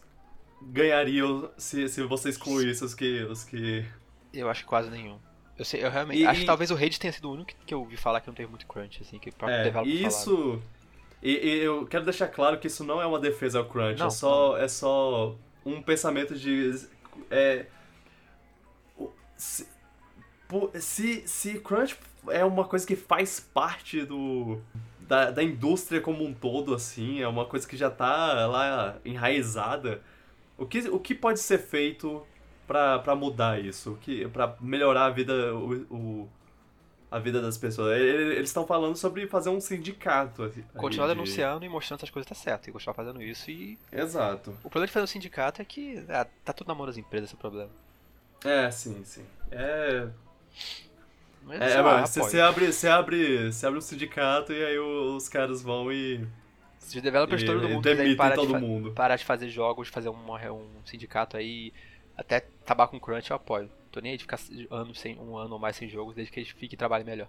ganhariam 0.61 1.51
se, 1.57 1.89
se 1.89 2.03
você 2.03 2.29
excluísse 2.29 2.83
os 2.85 2.93
que. 2.93 3.23
Os 3.23 3.43
que... 3.43 3.85
Eu 4.33 4.49
acho 4.49 4.61
que 4.61 4.69
quase 4.69 4.89
nenhum. 4.89 5.19
Eu 5.57 5.65
sei, 5.65 5.83
eu 5.83 5.89
realmente. 5.91 6.21
E- 6.21 6.25
acho 6.25 6.41
que 6.41 6.45
talvez 6.45 6.71
o 6.71 6.75
Rage 6.75 6.99
tenha 6.99 7.13
sido 7.13 7.29
o 7.29 7.33
único 7.33 7.51
que, 7.65 7.73
eu 7.73 7.79
ouvi 7.79 7.95
falar 7.97 8.21
que 8.21 8.27
não 8.27 8.33
teve 8.33 8.49
muito 8.49 8.65
crunch, 8.65 9.01
assim, 9.01 9.19
que 9.19 9.29
o 9.29 9.33
próprio 9.33 9.59
É, 9.59 9.63
developer 9.63 9.93
falava. 9.97 10.07
isso. 10.09 10.61
E, 11.21 11.31
e 11.31 11.59
eu 11.59 11.85
quero 11.85 12.03
deixar 12.03 12.27
claro 12.27 12.59
que 12.59 12.67
isso 12.67 12.83
não 12.83 13.01
é 13.01 13.05
uma 13.05 13.19
defesa 13.19 13.59
ao 13.59 13.65
crunch, 13.65 13.99
Não, 13.99 14.07
é, 14.07 14.09
só, 14.09 14.57
é 14.57 14.67
só 14.67 15.35
um 15.65 15.81
pensamento 15.81 16.35
de. 16.35 16.85
É, 17.31 17.67
se, 19.37 19.67
se, 20.79 21.27
se 21.27 21.59
crunch 21.59 21.95
é 22.29 22.43
uma 22.43 22.65
coisa 22.65 22.85
que 22.85 22.95
faz 22.95 23.39
parte 23.39 24.03
do. 24.05 24.59
Da, 25.01 25.31
da 25.31 25.43
indústria 25.43 25.99
como 25.99 26.23
um 26.23 26.33
todo, 26.33 26.73
assim, 26.73 27.21
é 27.21 27.27
uma 27.27 27.45
coisa 27.45 27.67
que 27.67 27.75
já 27.75 27.89
tá 27.91 28.47
lá 28.47 28.95
enraizada. 29.03 30.01
O 30.57 30.65
que, 30.65 30.79
o 30.89 30.97
que 30.99 31.13
pode 31.13 31.39
ser 31.39 31.57
feito 31.57 32.25
pra, 32.73 32.99
pra 32.99 33.15
mudar 33.15 33.59
isso? 33.63 33.97
Que, 34.01 34.27
pra 34.27 34.55
melhorar 34.59 35.05
a 35.05 35.09
vida, 35.11 35.53
o, 35.53 35.73
o- 35.93 36.29
a 37.11 37.19
vida 37.19 37.39
das 37.39 37.55
pessoas? 37.57 37.95
Ele- 37.97 38.33
Eles 38.35 38.49
estão 38.49 38.65
falando 38.65 38.95
sobre 38.97 39.27
fazer 39.27 39.49
um 39.49 39.61
sindicato. 39.61 40.51
Continuar 40.75 41.07
de- 41.07 41.13
denunciando 41.13 41.63
e 41.63 41.69
mostrando 41.69 41.99
essas 41.99 42.09
coisas 42.09 42.27
tá 42.27 42.33
certo. 42.35 42.67
E 42.69 42.71
continuar 42.73 42.95
fazendo 42.95 43.21
isso 43.21 43.51
e. 43.51 43.77
Exato. 43.91 44.49
O 44.63 44.69
problema 44.69 44.87
de 44.87 44.93
fazer 44.93 45.03
um 45.03 45.07
sindicato 45.07 45.61
é 45.61 45.65
que 45.65 46.03
ah, 46.09 46.25
tá 46.43 46.51
tudo 46.51 46.67
na 46.69 46.73
mão 46.75 46.87
das 46.87 46.97
empresas 46.97 47.29
esse 47.29 47.35
é 47.35 47.37
o 47.37 47.39
problema. 47.39 47.69
É, 48.43 48.69
sim, 48.71 49.03
sim. 49.05 49.23
É. 49.51 50.07
Mas, 51.43 51.61
É, 51.61 51.81
lá, 51.81 52.01
mas 52.01 52.09
você, 52.09 52.39
abre, 52.39 52.71
você, 52.71 52.87
abre, 52.87 53.51
você 53.51 53.65
abre 53.67 53.77
um 53.77 53.81
sindicato 53.81 54.51
e 54.53 54.63
aí 54.65 54.79
os 54.79 55.27
caras 55.27 55.61
vão 55.61 55.91
e, 55.91 56.25
os 56.81 56.93
developers 57.01 57.41
e, 57.41 57.45
todo 57.45 57.63
e 57.65 57.67
mundo 57.67 57.81
quiserem 57.83 57.97
demitem 57.97 58.15
parar 58.15 58.35
de, 58.35 58.41
todo 58.41 58.51
fa- 58.51 58.59
mundo. 58.59 58.91
parar 58.93 59.15
de 59.17 59.25
fazer 59.25 59.49
jogos, 59.49 59.89
fazer 59.89 60.09
um, 60.09 60.15
um 60.51 60.67
sindicato 60.85 61.35
aí, 61.37 61.73
até 62.17 62.37
acabar 62.63 62.87
com 62.87 62.97
o 62.97 62.99
crunch, 62.99 63.29
eu 63.29 63.35
apoio. 63.35 63.69
Tô 63.91 63.99
nem 63.99 64.11
aí 64.11 64.17
de 64.17 64.23
ficar 64.23 64.39
anos 64.71 64.99
sem, 64.99 65.17
um 65.19 65.37
ano 65.37 65.53
ou 65.53 65.59
mais 65.59 65.75
sem 65.75 65.87
jogos, 65.87 66.15
desde 66.15 66.31
que 66.33 66.39
eles 66.39 66.49
fiquem 66.49 66.73
e 66.73 66.77
trabalhem 66.77 67.05
melhor. 67.05 67.27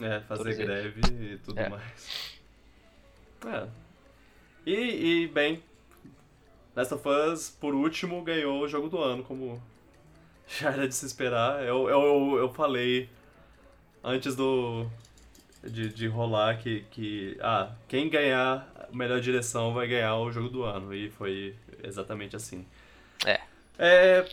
É, 0.00 0.20
fazer 0.20 0.42
Todos 0.42 0.58
eles. 0.58 0.66
greve 0.66 1.34
e 1.34 1.38
tudo 1.38 1.58
É. 1.60 1.68
mais. 1.68 2.38
É. 3.46 3.68
E, 4.66 5.22
e, 5.22 5.28
bem, 5.28 5.62
Last 6.74 6.92
of 6.94 7.08
Us, 7.08 7.50
por 7.50 7.74
último, 7.74 8.22
ganhou 8.22 8.60
o 8.62 8.68
jogo 8.68 8.88
do 8.88 8.98
ano, 8.98 9.22
como 9.22 9.62
já 10.48 10.72
era 10.72 10.88
de 10.88 10.94
se 10.94 11.06
esperar. 11.06 11.62
Eu, 11.62 11.88
eu, 11.88 12.36
eu 12.38 12.52
falei 12.52 13.08
antes 14.02 14.34
do. 14.34 14.86
De, 15.62 15.88
de 15.88 16.06
rolar 16.06 16.58
que, 16.58 16.82
que. 16.90 17.36
Ah, 17.40 17.72
quem 17.88 18.08
ganhar 18.08 18.68
a 18.76 18.94
melhor 18.94 19.20
direção 19.20 19.72
vai 19.72 19.86
ganhar 19.88 20.16
o 20.16 20.30
jogo 20.30 20.48
do 20.48 20.62
ano. 20.64 20.92
E 20.94 21.08
foi 21.10 21.54
exatamente 21.82 22.36
assim. 22.36 22.66
É. 23.24 23.40
É. 23.78 24.26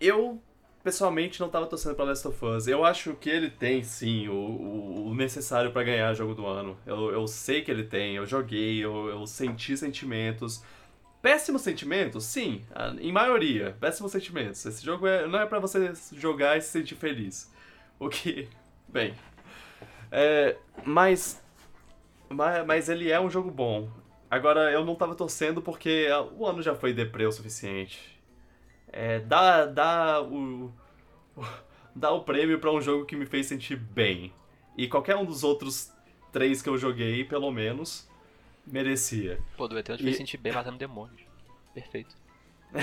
Eu, 0.00 0.40
pessoalmente, 0.82 1.40
não 1.40 1.48
tava 1.48 1.66
torcendo 1.66 1.94
pra 1.94 2.04
Last 2.04 2.26
of 2.28 2.44
Us. 2.44 2.66
Eu 2.66 2.84
acho 2.84 3.14
que 3.14 3.28
ele 3.28 3.50
tem, 3.50 3.82
sim, 3.82 4.28
o, 4.28 4.34
o, 4.34 5.08
o 5.08 5.14
necessário 5.14 5.72
pra 5.72 5.82
ganhar 5.82 6.14
jogo 6.14 6.34
do 6.34 6.46
ano. 6.46 6.76
Eu, 6.86 7.10
eu 7.10 7.26
sei 7.26 7.62
que 7.62 7.70
ele 7.70 7.84
tem, 7.84 8.16
eu 8.16 8.26
joguei, 8.26 8.78
eu, 8.78 9.08
eu 9.08 9.26
senti 9.26 9.76
sentimentos. 9.76 10.62
Péssimos 11.20 11.62
sentimentos? 11.62 12.24
Sim, 12.24 12.64
em 13.00 13.10
maioria, 13.10 13.76
péssimos 13.80 14.12
sentimentos. 14.12 14.64
Esse 14.64 14.84
jogo 14.84 15.06
é, 15.06 15.26
não 15.26 15.40
é 15.40 15.46
pra 15.46 15.58
você 15.58 15.92
jogar 16.12 16.56
e 16.56 16.60
se 16.60 16.68
sentir 16.68 16.94
feliz. 16.94 17.52
O 17.98 18.08
que. 18.08 18.48
Bem. 18.88 19.14
É, 20.10 20.56
mas. 20.84 21.42
Mas, 22.30 22.66
mas 22.66 22.88
ele 22.88 23.10
é 23.10 23.20
um 23.20 23.28
jogo 23.28 23.50
bom. 23.50 23.88
Agora, 24.30 24.70
eu 24.70 24.84
não 24.84 24.94
tava 24.94 25.14
torcendo 25.14 25.62
porque 25.62 26.06
o 26.36 26.46
ano 26.46 26.62
já 26.62 26.74
foi 26.74 26.92
deprê 26.92 27.24
o 27.26 27.32
suficiente. 27.32 27.98
É, 28.92 29.20
dá, 29.20 29.64
dá 29.66 30.22
o, 30.22 30.72
o- 31.36 31.44
dá 31.94 32.10
o 32.12 32.22
prêmio 32.24 32.58
pra 32.58 32.70
um 32.72 32.80
jogo 32.80 33.04
que 33.06 33.16
me 33.16 33.26
fez 33.26 33.46
sentir 33.46 33.76
bem. 33.76 34.32
E 34.76 34.86
qualquer 34.88 35.16
um 35.16 35.24
dos 35.24 35.42
outros 35.44 35.92
três 36.32 36.60
que 36.62 36.68
eu 36.68 36.76
joguei, 36.78 37.24
pelo 37.24 37.50
menos, 37.50 38.08
merecia. 38.66 39.40
Pô, 39.56 39.66
do 39.66 39.78
Eternal 39.78 39.96
te 39.98 40.02
E- 40.02 40.04
fez 40.04 40.16
sentir 40.16 40.36
bem 40.36 40.52
matando 40.52 40.76
demônios. 40.78 41.22
Perfeito. 41.74 42.14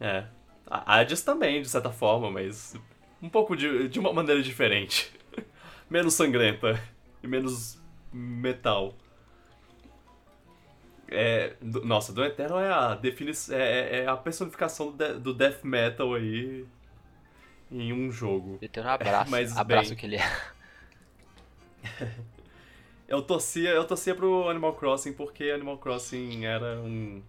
é. 0.00 0.24
A 0.66 0.98
Hades 1.00 1.22
também, 1.22 1.60
de 1.62 1.68
certa 1.68 1.90
forma, 1.90 2.30
mas 2.30 2.76
um 3.20 3.28
pouco 3.28 3.56
de, 3.56 3.88
de 3.88 3.98
uma 3.98 4.12
maneira 4.12 4.40
diferente. 4.42 5.12
menos 5.90 6.14
sangrenta 6.14 6.80
e 7.22 7.26
menos 7.26 7.80
metal. 8.12 8.94
É, 11.10 11.54
do- 11.60 11.84
nossa, 11.84 12.12
do 12.12 12.24
Eternal 12.24 12.60
é 12.60 12.70
a 12.72 12.94
definição, 12.94 13.56
é, 13.56 14.00
é 14.00 14.06
a 14.06 14.16
personificação 14.16 14.92
do, 14.92 14.96
de- 14.96 15.18
do 15.20 15.34
death 15.34 15.64
metal 15.64 16.14
aí 16.14 16.64
em 17.70 17.92
um 17.92 18.10
jogo. 18.10 18.58
Eternal 18.62 18.94
abraço, 18.94 19.30
Mas 19.30 19.56
abraço 19.56 19.88
bem. 19.90 19.96
que 19.96 20.06
ele 20.06 20.16
é. 20.16 20.22
Eu 23.08 23.22
torcia, 23.22 23.70
eu 23.70 23.84
torcia 23.86 24.14
pro 24.14 24.48
Animal 24.48 24.74
Crossing 24.74 25.12
porque 25.12 25.50
Animal 25.50 25.78
Crossing 25.78 26.44
era 26.44 26.80
um 26.80 27.22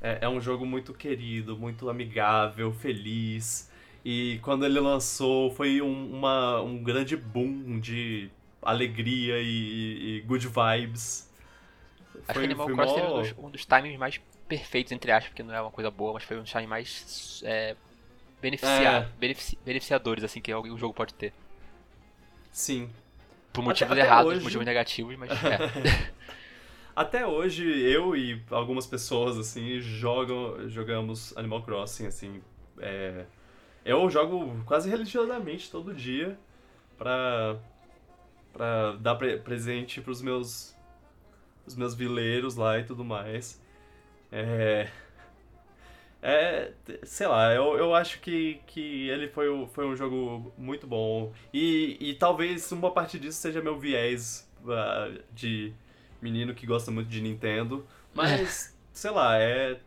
é, 0.00 0.18
é 0.22 0.28
um 0.28 0.40
jogo 0.40 0.64
muito 0.66 0.94
querido, 0.94 1.56
muito 1.56 1.88
amigável, 1.90 2.72
feliz. 2.72 3.70
E 4.04 4.38
quando 4.42 4.64
ele 4.64 4.80
lançou 4.80 5.50
foi 5.50 5.82
um, 5.82 6.10
uma, 6.16 6.60
um 6.62 6.82
grande 6.82 7.16
boom 7.16 7.80
de 7.80 8.30
alegria 8.62 9.40
e, 9.40 10.18
e 10.18 10.20
good 10.22 10.46
vibes. 10.48 11.27
Acho 12.26 12.38
que 12.38 12.44
Animal 12.44 12.66
Crossing 12.68 12.94
teve 12.94 13.06
um 13.06 13.20
dos, 13.22 13.34
um 13.38 13.50
dos 13.50 13.64
timings 13.66 13.98
mais 13.98 14.20
perfeitos, 14.48 14.92
entre 14.92 15.12
aspas, 15.12 15.28
porque 15.28 15.42
não 15.42 15.54
é 15.54 15.60
uma 15.60 15.70
coisa 15.70 15.90
boa, 15.90 16.14
mas 16.14 16.22
foi 16.24 16.38
um 16.38 16.42
dos 16.42 16.50
timings 16.50 16.68
mais 16.70 17.42
é, 17.44 17.76
beneficia- 18.40 18.90
É. 18.90 19.08
benefici- 19.18 19.58
beneficiadores 19.64 20.24
assim 20.24 20.40
que 20.40 20.52
o 20.54 20.76
jogo 20.78 20.94
pode 20.94 21.14
ter. 21.14 21.32
Sim. 22.50 22.90
Por 23.52 23.62
motivos 23.62 23.92
até 23.92 24.00
errados, 24.00 24.32
hoje- 24.32 24.44
motivos 24.44 24.66
negativos, 24.66 25.16
mas 25.16 25.30
é. 25.44 26.12
Até 26.94 27.24
hoje, 27.26 27.64
eu 27.82 28.16
e 28.16 28.42
algumas 28.50 28.86
pessoas, 28.86 29.38
assim, 29.38 29.78
jogam, 29.80 30.68
jogamos 30.68 31.36
Animal 31.36 31.62
Crossing, 31.62 32.06
assim, 32.06 32.42
é... 32.80 33.24
Eu 33.84 34.10
jogo 34.10 34.62
quase 34.66 34.90
religiosamente 34.90 35.70
todo 35.70 35.94
dia 35.94 36.36
pra, 36.98 37.56
pra 38.52 38.92
dar 38.96 39.14
pre- 39.14 39.38
presente 39.38 40.00
pros 40.00 40.20
meus, 40.20 40.74
os 41.68 41.76
meus 41.76 41.94
vileiros 41.94 42.56
lá 42.56 42.78
e 42.78 42.84
tudo 42.84 43.04
mais. 43.04 43.60
É... 44.32 44.88
É, 46.20 46.72
sei 47.04 47.28
lá, 47.28 47.54
eu, 47.54 47.76
eu 47.78 47.94
acho 47.94 48.20
que, 48.20 48.60
que 48.66 49.08
ele 49.08 49.28
foi, 49.28 49.48
o- 49.48 49.68
foi 49.68 49.86
um 49.86 49.94
jogo 49.94 50.52
muito 50.58 50.84
bom. 50.86 51.32
E, 51.54 51.96
e 52.00 52.14
talvez 52.14 52.72
uma 52.72 52.90
parte 52.90 53.18
disso 53.20 53.38
seja 53.40 53.62
meu 53.62 53.78
viés 53.78 54.48
ah, 54.66 55.12
de 55.32 55.72
menino 56.20 56.54
que 56.54 56.66
gosta 56.66 56.90
muito 56.90 57.08
de 57.08 57.20
Nintendo. 57.20 57.86
Mas, 58.12 58.76
sei 58.92 59.10
lá, 59.12 59.38
é. 59.38 59.78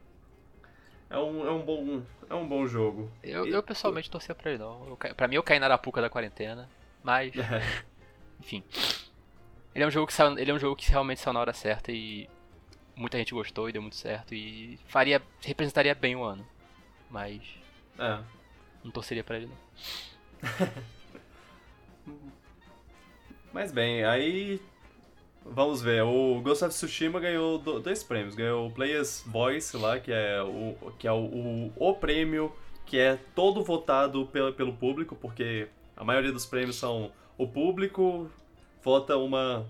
É 1.10 1.18
um, 1.18 1.46
é 1.46 1.52
um 1.52 1.62
bom. 1.62 2.02
É 2.30 2.34
um 2.34 2.48
bom 2.48 2.66
jogo. 2.66 3.12
Eu, 3.22 3.46
eu 3.46 3.62
pessoalmente 3.62 4.10
torcia 4.10 4.34
pra 4.34 4.52
ele 4.52 4.60
não. 4.60 4.88
Eu, 4.88 5.16
pra 5.16 5.28
mim 5.28 5.36
eu 5.36 5.44
caí 5.44 5.60
na 5.60 5.66
arapuca 5.66 6.00
da 6.02 6.10
quarentena, 6.10 6.70
mas 7.04 7.34
enfim. 8.40 8.64
Ele 9.74 9.84
é 9.84 9.88
um 9.88 9.92
jogo 9.92 10.08
que 10.08 10.14
saiu, 10.14 10.38
ele 10.38 10.52
é 10.52 10.54
um 10.54 10.60
jogo 10.60 10.76
que 10.76 10.90
realmente 10.90 11.20
saiu 11.22 11.34
na 11.34 11.40
hora 11.40 11.54
certa 11.54 11.92
e 11.92 12.30
muita 12.96 13.18
gente 13.18 13.34
gostou 13.34 13.70
e 13.70 13.72
deu 13.72 13.82
muito 13.82 13.96
certo 13.96 14.34
e 14.36 14.78
faria 14.88 15.22
representaria 15.42 15.96
bem 15.96 16.16
o 16.16 16.24
ano. 16.24 16.46
Mas 17.10 17.42
É. 17.98 18.20
não 18.84 18.92
torceria 18.92 19.24
pra 19.24 19.38
ele 19.38 19.48
não. 19.48 19.58
Mas 23.54 23.72
bem, 23.72 24.04
aí. 24.04 24.62
Vamos 25.44 25.82
ver. 25.82 26.04
O 26.04 26.40
Ghost 26.42 26.64
of 26.64 26.74
Tsushima 26.74 27.20
ganhou 27.20 27.58
do- 27.58 27.80
dois 27.80 28.04
prêmios. 28.04 28.36
Ganhou 28.36 28.68
o 28.68 28.72
Players 28.72 29.24
Voice 29.26 29.76
lá, 29.76 30.00
que 30.00 30.12
é 30.12 30.42
o, 30.42 30.76
que 31.00 31.08
é 31.08 31.12
o, 31.12 31.18
o, 31.18 31.74
o 31.76 31.94
prêmio 31.96 32.54
que 32.86 32.98
é 33.00 33.18
todo 33.36 33.64
votado 33.64 34.26
pelo, 34.28 34.54
pelo 34.54 34.74
público, 34.74 35.16
porque 35.16 35.68
a 35.98 36.04
maioria 36.04 36.32
dos 36.32 36.46
prêmios 36.46 36.76
são 36.76 37.12
o 37.38 37.48
público 37.48 38.30
vota 38.84 39.18
uma, 39.18 39.66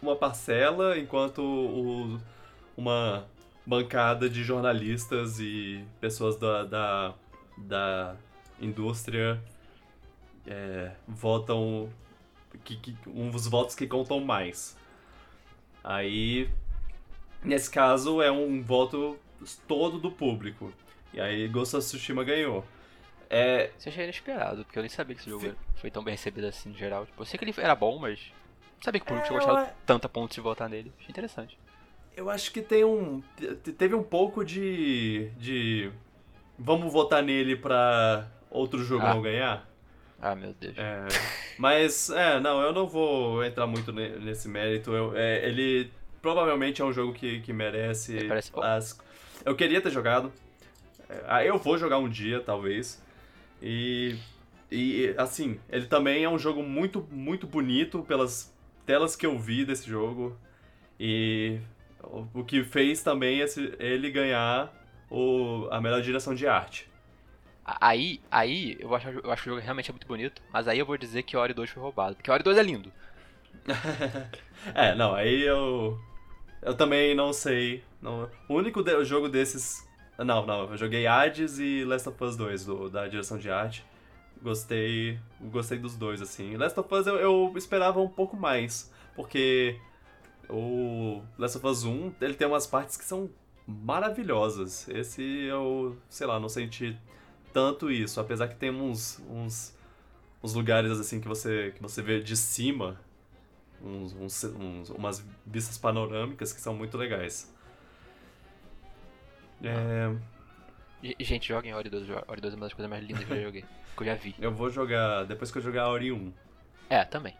uma 0.00 0.16
parcela, 0.16 0.98
enquanto 0.98 1.42
o, 1.42 2.20
uma 2.76 3.26
bancada 3.66 4.28
de 4.28 4.44
jornalistas 4.44 5.40
e 5.40 5.84
pessoas 6.00 6.36
da, 6.36 6.64
da, 6.64 7.14
da 7.56 8.16
indústria 8.60 9.40
é, 10.46 10.92
votam 11.06 11.88
que, 12.62 12.76
que, 12.76 12.96
um 13.06 13.30
dos 13.30 13.46
votos 13.46 13.74
que 13.74 13.86
contam 13.86 14.20
mais. 14.20 14.76
Aí, 15.82 16.48
nesse 17.42 17.70
caso, 17.70 18.22
é 18.22 18.30
um 18.30 18.62
voto 18.62 19.18
todo 19.66 19.98
do 19.98 20.10
público. 20.10 20.72
E 21.12 21.20
aí, 21.20 21.48
Ghost 21.48 21.76
of 21.76 21.86
Tsushima 21.86 22.24
ganhou. 22.24 22.64
É, 23.30 23.70
Isso 23.78 23.88
eu 23.88 23.92
achei 23.92 24.04
inesperado, 24.04 24.64
porque 24.64 24.78
eu 24.78 24.82
nem 24.82 24.90
sabia 24.90 25.14
que 25.14 25.20
esse 25.22 25.30
jogo 25.30 25.44
Sim. 25.46 25.54
foi 25.76 25.90
tão 25.90 26.02
bem 26.04 26.12
recebido 26.12 26.46
assim 26.46 26.68
no 26.70 26.74
geral. 26.76 27.06
Tipo, 27.06 27.22
eu 27.22 27.26
sei 27.26 27.38
que 27.38 27.44
ele 27.44 27.54
era 27.58 27.74
bom, 27.74 27.98
mas 27.98 28.18
não 28.76 28.82
sabia 28.82 29.00
que 29.00 29.04
o 29.04 29.08
público 29.08 29.24
É, 29.26 29.28
tinha 29.28 29.38
eu 29.40 29.44
gostado 29.46 29.66
a- 29.66 29.72
tanto 29.86 30.04
a 30.06 30.08
ponto 30.08 30.34
de 30.34 30.40
votar 30.40 30.68
nele. 30.68 30.92
Achei 30.98 31.10
interessante. 31.10 31.58
eu 32.16 32.30
acho 32.30 32.52
que 32.52 32.62
tem 32.62 32.84
um. 32.84 33.20
te- 33.36 33.72
Teve 33.72 33.94
um 33.94 34.02
pouco 34.02 34.44
de. 34.44 35.30
de. 35.38 35.90
Vamos 36.58 36.92
votar 36.92 37.22
nele 37.22 37.56
pra 37.56 38.28
outro 38.50 38.84
jogo 38.84 39.04
Ah. 39.04 39.14
não 39.14 39.22
ganhar. 39.22 39.68
Ah, 40.22 40.34
meu 40.34 40.54
Deus. 40.54 40.78
É, 40.78 41.06
mas, 41.58 42.08
é, 42.10 42.38
não, 42.40 42.60
eu 42.62 42.72
não 42.72 42.86
vou 42.86 43.44
entrar 43.44 43.66
muito 43.66 43.92
ne- 43.92 44.16
nesse 44.20 44.48
mérito. 44.48 44.92
Eu- 44.92 45.16
é, 45.16 45.44
ele 45.46 45.90
provavelmente 46.22 46.80
é 46.80 46.84
um 46.84 46.92
jogo 46.92 47.12
que, 47.12 47.40
que 47.40 47.52
merece. 47.52 48.16
Ele 48.16 48.28
parece 48.28 48.50
bom. 48.52 48.62
as... 48.62 48.98
Eu 49.44 49.54
queria 49.56 49.80
ter 49.82 49.90
jogado. 49.90 50.32
É, 51.10 51.24
ah, 51.26 51.44
eu 51.44 51.58
vou 51.58 51.76
jogar 51.76 51.98
um 51.98 52.08
dia, 52.08 52.40
talvez. 52.40 53.02
E, 53.64 54.16
e, 54.70 55.14
assim, 55.16 55.58
ele 55.70 55.86
também 55.86 56.22
é 56.24 56.28
um 56.28 56.38
jogo 56.38 56.62
muito, 56.62 57.08
muito 57.10 57.46
bonito 57.46 58.02
pelas 58.02 58.54
telas 58.84 59.16
que 59.16 59.24
eu 59.24 59.38
vi 59.38 59.64
desse 59.64 59.88
jogo. 59.88 60.38
E 61.00 61.58
o, 62.02 62.44
que 62.44 62.62
fez 62.64 63.02
também 63.02 63.40
esse, 63.40 63.74
ele 63.78 64.10
ganhar 64.10 64.72
o, 65.10 65.66
a 65.70 65.80
melhor 65.80 66.02
direção 66.02 66.34
de 66.34 66.46
arte. 66.46 66.90
Aí, 67.64 68.20
aí 68.30 68.76
eu, 68.78 68.94
acho, 68.94 69.08
eu 69.08 69.30
acho 69.32 69.42
que 69.44 69.48
o 69.48 69.52
jogo 69.54 69.64
realmente 69.64 69.90
é 69.90 69.92
muito 69.92 70.06
bonito, 70.06 70.42
mas 70.52 70.68
aí 70.68 70.78
eu 70.78 70.84
vou 70.86 70.98
dizer 70.98 71.22
que 71.22 71.36
Ori 71.36 71.54
2 71.54 71.70
foi 71.70 71.82
roubado. 71.82 72.16
Porque 72.16 72.30
Ori 72.30 72.42
2 72.42 72.58
é 72.58 72.62
lindo. 72.62 72.92
É, 74.74 74.94
não, 74.94 75.14
aí 75.14 75.42
eu. 75.42 75.98
Eu 76.62 76.74
também 76.76 77.14
não 77.14 77.32
sei. 77.32 77.84
Não, 78.00 78.30
o 78.48 78.54
único 78.54 78.82
de- 78.82 79.04
jogo 79.04 79.28
desses. 79.28 79.86
Não, 80.18 80.46
não, 80.46 80.70
eu 80.70 80.76
joguei 80.76 81.06
Hades 81.06 81.58
e 81.58 81.84
Last 81.84 82.08
of 82.08 82.22
Us 82.22 82.36
2, 82.36 82.64
do, 82.66 82.88
da 82.88 83.08
direção 83.08 83.36
de 83.36 83.50
arte. 83.50 83.84
Gostei. 84.40 85.18
Gostei 85.40 85.78
dos 85.78 85.96
dois, 85.96 86.20
assim. 86.20 86.56
Last 86.56 86.78
of 86.78 86.94
Us 86.94 87.06
eu, 87.06 87.16
eu 87.16 87.52
esperava 87.56 88.00
um 88.00 88.08
pouco 88.08 88.36
mais, 88.36 88.92
porque 89.16 89.80
o 90.48 91.22
Last 91.38 91.56
of 91.56 91.66
Us 91.66 91.84
1 91.84 92.12
ele 92.20 92.34
tem 92.34 92.46
umas 92.46 92.66
partes 92.66 92.96
que 92.96 93.04
são 93.04 93.30
maravilhosas. 93.66 94.88
Esse 94.88 95.22
eu, 95.22 95.96
sei 96.08 96.26
lá, 96.26 96.38
não 96.38 96.48
senti 96.48 96.96
tanto 97.52 97.90
isso, 97.90 98.20
apesar 98.20 98.48
que 98.48 98.56
tem 98.56 98.70
uns, 98.70 99.20
uns, 99.30 99.74
uns 100.42 100.54
lugares 100.54 100.92
assim 100.92 101.20
que 101.20 101.28
você, 101.28 101.72
que 101.74 101.80
você 101.80 102.02
vê 102.02 102.20
de 102.20 102.36
cima, 102.36 103.00
uns, 103.82 104.12
uns, 104.12 104.44
uns, 104.44 104.90
umas 104.90 105.24
vistas 105.46 105.78
panorâmicas 105.78 106.52
que 106.52 106.60
são 106.60 106.74
muito 106.74 106.98
legais. 106.98 107.53
É... 109.68 111.14
Gente, 111.20 111.48
joga 111.48 111.68
em 111.68 111.74
Ori 111.74 111.90
2. 111.90 112.08
Ori 112.26 112.40
2 112.40 112.54
é 112.54 112.56
uma 112.56 112.66
das 112.66 112.72
coisas 112.72 112.90
mais 112.90 113.04
lindas 113.04 113.24
que 113.24 113.32
eu 113.32 113.36
já 113.36 113.42
joguei. 113.42 113.64
Que 113.96 114.02
eu 114.02 114.06
já 114.06 114.14
vi. 114.14 114.34
Eu 114.38 114.52
vou 114.52 114.70
jogar 114.70 115.24
depois 115.24 115.50
que 115.50 115.58
eu 115.58 115.62
jogar 115.62 115.88
Ori 115.88 116.10
1. 116.10 116.32
É, 116.88 117.04
também. 117.04 117.36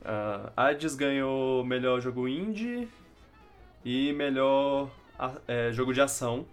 Uh, 0.00 0.50
Hades 0.56 0.94
ganhou 0.94 1.64
melhor 1.64 2.00
jogo 2.00 2.26
indie 2.26 2.88
e 3.84 4.12
melhor 4.12 4.90
é, 5.46 5.70
jogo 5.72 5.92
de 5.92 6.00
ação. 6.00 6.46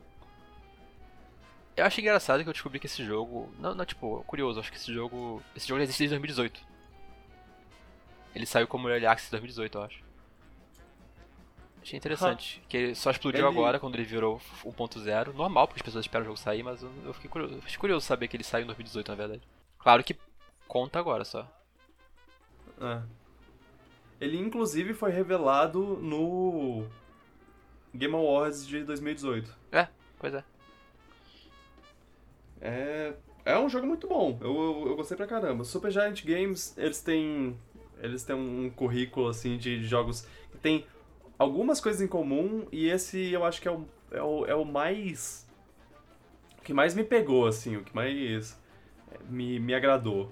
Eu 1.76 1.86
acho 1.86 2.02
engraçado 2.02 2.44
que 2.44 2.50
eu 2.50 2.54
descobri 2.54 2.80
que 2.80 2.88
esse 2.88 3.06
jogo. 3.06 3.54
Não, 3.60 3.74
não, 3.74 3.86
tipo, 3.86 4.24
curioso, 4.26 4.60
acho 4.60 4.72
que 4.72 4.78
esse 4.78 4.94
jogo. 4.94 5.42
Esse 5.56 5.68
jogo 5.68 5.82
existe 5.82 6.00
desde 6.00 6.16
2018. 6.16 6.60
Ele 8.36 8.46
saiu 8.46 8.68
como 8.68 8.90
Early 8.90 9.06
Access 9.06 9.30
em 9.30 9.32
2018, 9.32 9.78
eu 9.78 9.84
acho. 9.84 10.07
Achei 11.88 11.98
interessante. 11.98 12.62
Que 12.68 12.78
ele 12.78 12.96
só 12.96 13.10
explodiu 13.12 13.48
ele... 13.48 13.58
agora 13.58 13.80
quando 13.80 13.96
ele 13.96 14.04
virou 14.04 14.42
1.0. 14.66 15.34
Normal, 15.34 15.68
porque 15.68 15.80
as 15.80 15.86
pessoas 15.86 16.04
esperam 16.04 16.24
o 16.24 16.26
jogo 16.26 16.38
sair, 16.38 16.62
mas 16.62 16.84
eu 16.84 17.14
fiquei 17.14 17.30
curioso. 17.30 17.56
Eu 17.56 17.62
fiquei 17.62 17.78
curioso 17.78 18.06
saber 18.06 18.28
que 18.28 18.36
ele 18.36 18.44
saiu 18.44 18.64
em 18.64 18.68
2018, 18.68 19.08
na 19.08 19.16
verdade. 19.16 19.42
Claro 19.80 20.04
que 20.04 20.18
conta 20.68 21.00
agora 21.00 21.24
só. 21.24 21.48
É. 22.82 23.02
Ele 24.20 24.38
inclusive 24.38 24.94
foi 24.94 25.12
revelado 25.12 25.80
no 26.02 26.86
Game 27.96 28.14
Awards 28.14 28.68
de 28.68 28.84
2018. 28.84 29.56
É, 29.72 29.88
pois 30.20 30.34
é. 30.34 30.44
É, 32.60 33.14
é 33.46 33.58
um 33.58 33.70
jogo 33.70 33.88
muito 33.88 34.08
bom. 34.10 34.38
Eu, 34.42 34.54
eu, 34.54 34.88
eu 34.90 34.96
gostei 34.98 35.16
pra 35.16 35.26
caramba. 35.26 35.64
Super 35.64 35.90
Giant 35.90 36.22
Games, 36.26 36.78
eles 36.78 37.02
têm 37.02 37.58
eles 38.00 38.24
têm 38.24 38.36
um 38.36 38.70
currículo 38.70 39.30
assim 39.30 39.58
de 39.58 39.84
jogos 39.84 40.28
que 40.52 40.58
tem 40.58 40.86
algumas 41.38 41.80
coisas 41.80 42.02
em 42.02 42.08
comum 42.08 42.68
e 42.72 42.88
esse 42.88 43.32
eu 43.32 43.46
acho 43.46 43.62
que 43.62 43.68
é 43.68 43.72
o, 43.72 43.86
é 44.12 44.22
o, 44.22 44.46
é 44.46 44.56
o 44.56 44.66
mais. 44.66 45.48
O 46.58 46.62
que 46.62 46.74
mais 46.74 46.94
me 46.94 47.04
pegou, 47.04 47.48
assim, 47.48 47.78
o 47.78 47.84
que 47.84 47.96
mais 47.96 48.60
me, 49.30 49.60
me 49.60 49.74
agradou. 49.74 50.32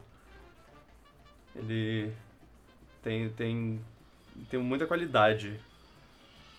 Ele 1.55 2.11
tem, 3.01 3.29
tem, 3.29 3.81
tem 4.49 4.59
muita 4.59 4.85
qualidade 4.85 5.59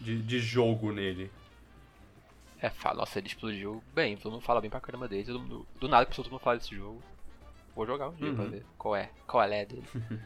de, 0.01 0.23
de 0.23 0.39
jogo 0.39 0.93
nele. 0.93 1.31
É, 2.59 2.71
fala, 2.71 3.01
nossa, 3.01 3.19
ele 3.19 3.27
explodiu 3.27 3.83
bem, 3.95 4.17
todo 4.17 4.33
mundo 4.33 4.43
fala 4.43 4.63
bem 4.63 4.71
pra 4.71 4.81
caramba 4.81 5.07
dele. 5.07 5.25
Do, 5.25 5.67
do 5.79 5.89
nada 5.89 6.07
que 6.07 6.17
todo 6.17 6.31
mundo 6.31 6.41
fala 6.41 6.57
desse 6.57 6.75
jogo. 6.75 7.03
Vou 7.75 7.87
jogar 7.87 8.09
um 8.09 8.15
dia 8.15 8.29
uhum. 8.29 8.35
pra 8.35 8.45
ver 8.47 8.65
qual 8.79 8.97
é, 8.97 9.11
qual 9.27 9.43
é 9.43 9.67
dele. 9.67 9.87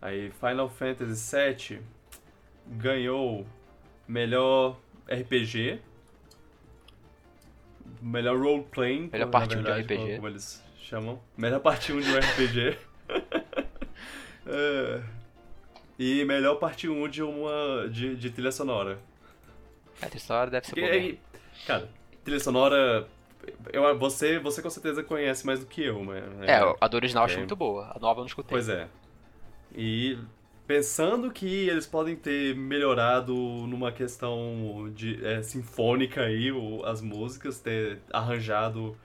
Aí 0.00 0.30
Final 0.30 0.70
Fantasy 0.70 1.36
VII 1.36 1.82
ganhou 2.66 3.46
melhor 4.06 4.78
RPG, 5.08 5.80
melhor 8.00 8.38
role 8.38 8.64
playing, 8.64 9.10
melhor 9.12 9.30
parte 9.30 9.56
1 9.56 9.62
de 9.62 9.70
RPG, 9.70 10.16
como 10.16 10.28
eles 10.28 10.62
chamam, 10.78 11.20
melhor 11.36 11.60
parte 11.60 11.92
1 11.92 12.00
de 12.00 12.10
um 12.10 12.18
RPG. 12.18 12.78
é, 14.46 15.02
e 15.98 16.24
melhor 16.24 16.56
parte 16.56 16.88
1 16.88 17.08
de 17.08 17.22
uma 17.22 17.88
de, 17.90 18.16
de 18.16 18.30
trilha 18.30 18.52
sonora. 18.52 18.98
A 20.02 20.06
trilha 20.06 20.24
sonora 20.24 20.50
deve 20.50 20.66
ser 20.66 20.74
boa. 20.74 21.18
Cara, 21.66 21.88
trilha 22.24 22.40
sonora 22.40 23.08
eu, 23.72 23.98
você, 23.98 24.38
você 24.38 24.62
com 24.62 24.70
certeza 24.70 25.02
conhece 25.02 25.44
mais 25.44 25.60
do 25.60 25.66
que 25.66 25.82
eu, 25.82 26.02
mas. 26.02 26.22
É, 26.42 26.60
a 26.80 26.88
do 26.88 26.96
original 26.96 27.24
é, 27.24 27.26
acho 27.26 27.38
muito 27.38 27.56
boa. 27.56 27.92
A 27.94 27.98
nova 27.98 28.20
eu 28.20 28.22
não 28.22 28.26
escutei. 28.26 28.50
Pois 28.50 28.68
é. 28.68 28.88
E 29.74 30.18
pensando 30.66 31.30
que 31.30 31.68
eles 31.68 31.86
podem 31.86 32.16
ter 32.16 32.54
melhorado 32.56 33.34
numa 33.34 33.92
questão 33.92 34.90
de 34.94 35.24
é, 35.24 35.42
sinfônica 35.42 36.22
aí, 36.22 36.50
o, 36.50 36.84
as 36.84 37.00
músicas, 37.00 37.60
ter 37.60 38.00
arranjado 38.12 38.96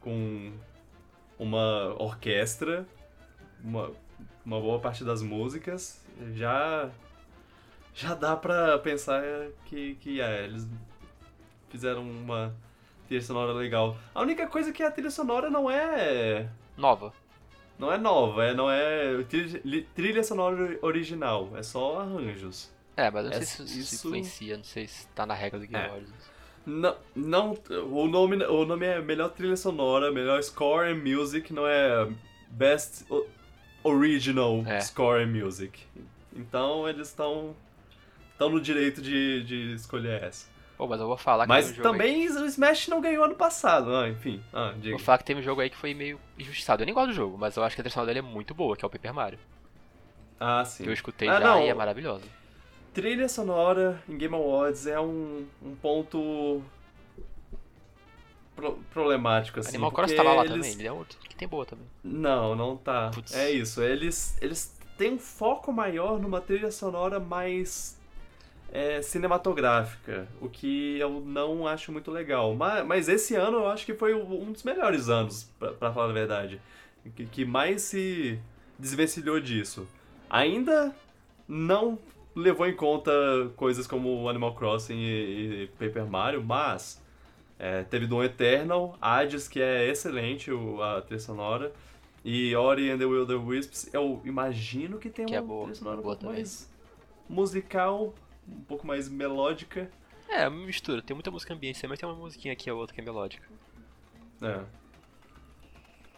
com 0.00 0.52
uma 1.38 1.94
orquestra, 2.02 2.86
uma, 3.62 3.90
uma 4.44 4.60
boa 4.60 4.78
parte 4.78 5.04
das 5.04 5.22
músicas, 5.22 6.04
já 6.34 6.90
já 7.94 8.14
dá 8.14 8.36
pra 8.36 8.78
pensar 8.78 9.22
que, 9.64 9.94
que 9.96 10.20
é, 10.20 10.44
eles 10.44 10.68
fizeram 11.70 12.02
uma 12.02 12.54
trilha 13.06 13.22
sonora 13.22 13.52
legal. 13.52 13.96
A 14.14 14.20
única 14.20 14.46
coisa 14.46 14.70
é 14.70 14.72
que 14.72 14.82
a 14.82 14.90
trilha 14.90 15.10
sonora 15.10 15.48
não 15.48 15.70
é 15.70 16.48
nova. 16.76 17.12
Não 17.78 17.92
é 17.92 17.98
nova, 17.98 18.44
é, 18.44 18.54
não 18.54 18.70
é 18.70 19.22
trilha, 19.94 20.24
sonora 20.24 20.78
original, 20.80 21.50
é 21.56 21.62
só 21.62 22.00
arranjos. 22.00 22.70
É, 22.96 23.10
mas 23.10 23.24
não 23.26 23.32
é, 23.32 23.42
sei 23.42 23.66
se 23.66 23.80
isso 23.80 23.94
influencia, 24.08 24.56
não 24.56 24.64
sei 24.64 24.86
se 24.86 25.06
tá 25.08 25.26
na 25.26 25.34
regra 25.34 25.58
do 25.58 25.66
Game 25.66 25.84
é. 25.84 26.02
Não, 26.64 26.96
não 27.14 27.58
o, 27.92 28.08
nome, 28.08 28.42
o 28.44 28.64
nome 28.64 28.86
é 28.86 29.00
melhor 29.00 29.28
trilha 29.30 29.56
sonora, 29.56 30.10
melhor 30.10 30.42
score 30.42 30.90
and 30.90 30.96
music, 30.96 31.52
não 31.52 31.66
é 31.66 32.08
best 32.48 33.04
original 33.84 34.64
é. 34.66 34.80
score 34.80 35.22
and 35.22 35.28
music. 35.28 35.78
Então 36.34 36.88
eles 36.88 37.08
estão 37.08 37.54
estão 38.32 38.50
no 38.50 38.60
direito 38.60 39.00
de, 39.00 39.44
de 39.44 39.74
escolher 39.74 40.24
essa. 40.24 40.55
Pô, 40.76 40.86
mas 40.86 41.00
eu 41.00 41.06
vou 41.06 41.16
falar 41.16 41.44
que 41.44 41.48
Mas 41.48 41.72
também 41.72 42.28
o 42.28 42.44
Smash 42.44 42.88
não 42.88 43.00
ganhou 43.00 43.24
ano 43.24 43.34
passado, 43.34 43.94
ah, 43.94 44.08
enfim. 44.08 44.42
Ah, 44.52 44.74
vou 44.90 44.98
falar 44.98 45.18
que 45.18 45.24
tem 45.24 45.36
um 45.36 45.42
jogo 45.42 45.62
aí 45.62 45.70
que 45.70 45.76
foi 45.76 45.94
meio 45.94 46.20
injustiçado. 46.38 46.82
Eu 46.82 46.86
nem 46.86 46.94
gosto 46.94 47.08
do 47.08 47.14
jogo, 47.14 47.38
mas 47.38 47.56
eu 47.56 47.64
acho 47.64 47.74
que 47.74 47.80
a 47.80 47.84
trilha 47.84 48.06
dele 48.06 48.18
é 48.18 48.22
muito 48.22 48.54
boa, 48.54 48.76
que 48.76 48.84
é 48.84 48.86
o 48.86 48.90
Paper 48.90 49.14
Mario. 49.14 49.38
Ah, 50.38 50.64
sim. 50.64 50.84
Que 50.84 50.90
eu 50.90 50.92
escutei 50.92 51.28
ah, 51.28 51.40
já 51.40 51.46
não. 51.46 51.62
e 51.62 51.68
é 51.68 51.74
maravilhosa. 51.74 52.24
Trilha 52.92 53.28
sonora 53.28 54.02
em 54.08 54.18
Game 54.18 54.34
Awards 54.34 54.86
é 54.86 55.00
um, 55.00 55.46
um 55.62 55.74
ponto 55.76 56.62
pro, 58.54 58.78
problemático, 58.92 59.60
assim. 59.60 59.70
Animal 59.70 59.92
Crossing 59.92 60.16
tava 60.16 60.32
lá 60.32 60.44
eles... 60.44 60.52
também, 60.52 60.72
ele 60.72 60.88
é 60.88 60.92
outro 60.92 61.18
que 61.20 61.34
tem 61.34 61.48
boa 61.48 61.64
também. 61.64 61.86
Não, 62.04 62.54
não 62.54 62.76
tá. 62.76 63.10
É 63.32 63.50
isso, 63.50 63.82
eles, 63.82 64.36
eles 64.42 64.74
têm 64.96 65.14
um 65.14 65.18
foco 65.18 65.72
maior 65.72 66.18
numa 66.18 66.40
trilha 66.40 66.70
sonora 66.70 67.20
mais 67.20 67.95
é, 68.72 69.00
cinematográfica, 69.02 70.28
o 70.40 70.48
que 70.48 70.98
eu 70.98 71.20
não 71.20 71.66
acho 71.66 71.92
muito 71.92 72.10
legal. 72.10 72.54
Mas, 72.54 72.86
mas 72.86 73.08
esse 73.08 73.34
ano 73.34 73.58
eu 73.58 73.68
acho 73.68 73.86
que 73.86 73.94
foi 73.94 74.14
um 74.14 74.52
dos 74.52 74.62
melhores 74.62 75.08
anos, 75.08 75.50
para 75.58 75.92
falar 75.92 76.10
a 76.10 76.12
verdade, 76.12 76.60
que, 77.14 77.26
que 77.26 77.44
mais 77.44 77.82
se 77.82 78.38
desvencilhou 78.78 79.40
disso. 79.40 79.86
Ainda 80.28 80.94
não 81.48 81.98
levou 82.34 82.66
em 82.66 82.74
conta 82.74 83.10
coisas 83.56 83.86
como 83.86 84.28
Animal 84.28 84.54
Crossing 84.54 84.98
e, 84.98 85.62
e 85.62 85.66
Paper 85.78 86.06
Mario, 86.06 86.42
mas 86.44 87.02
é, 87.58 87.82
teve 87.84 88.06
Doom 88.06 88.24
Eternal, 88.24 88.98
Hades, 89.00 89.48
que 89.48 89.60
é 89.60 89.88
excelente 89.88 90.50
o, 90.50 90.82
a 90.82 91.00
trilha 91.00 91.20
sonora, 91.20 91.72
e 92.22 92.54
Ori 92.54 92.90
and 92.90 92.98
the 92.98 93.06
Will 93.06 93.26
the 93.26 93.34
Wisps, 93.34 93.88
eu 93.94 94.20
imagino 94.24 94.98
que 94.98 95.08
tem 95.08 95.24
que 95.24 95.32
uma 95.32 95.38
é 95.38 95.42
boa, 95.42 95.62
trilha 95.62 95.76
sonora 95.76 96.02
boa 96.02 96.18
mais 96.22 96.70
musical 97.28 98.12
um 98.48 98.60
pouco 98.62 98.86
mais 98.86 99.08
melódica. 99.08 99.90
É, 100.28 100.48
mistura. 100.50 101.02
Tem 101.02 101.14
muita 101.14 101.30
música 101.30 101.54
ambiente, 101.54 101.86
mas 101.86 101.98
tem 101.98 102.08
uma 102.08 102.16
musiquinha 102.16 102.52
aqui 102.52 102.70
ou 102.70 102.78
outra 102.78 102.94
que 102.94 103.00
é 103.00 103.04
melódica. 103.04 103.46
É. 104.42 104.60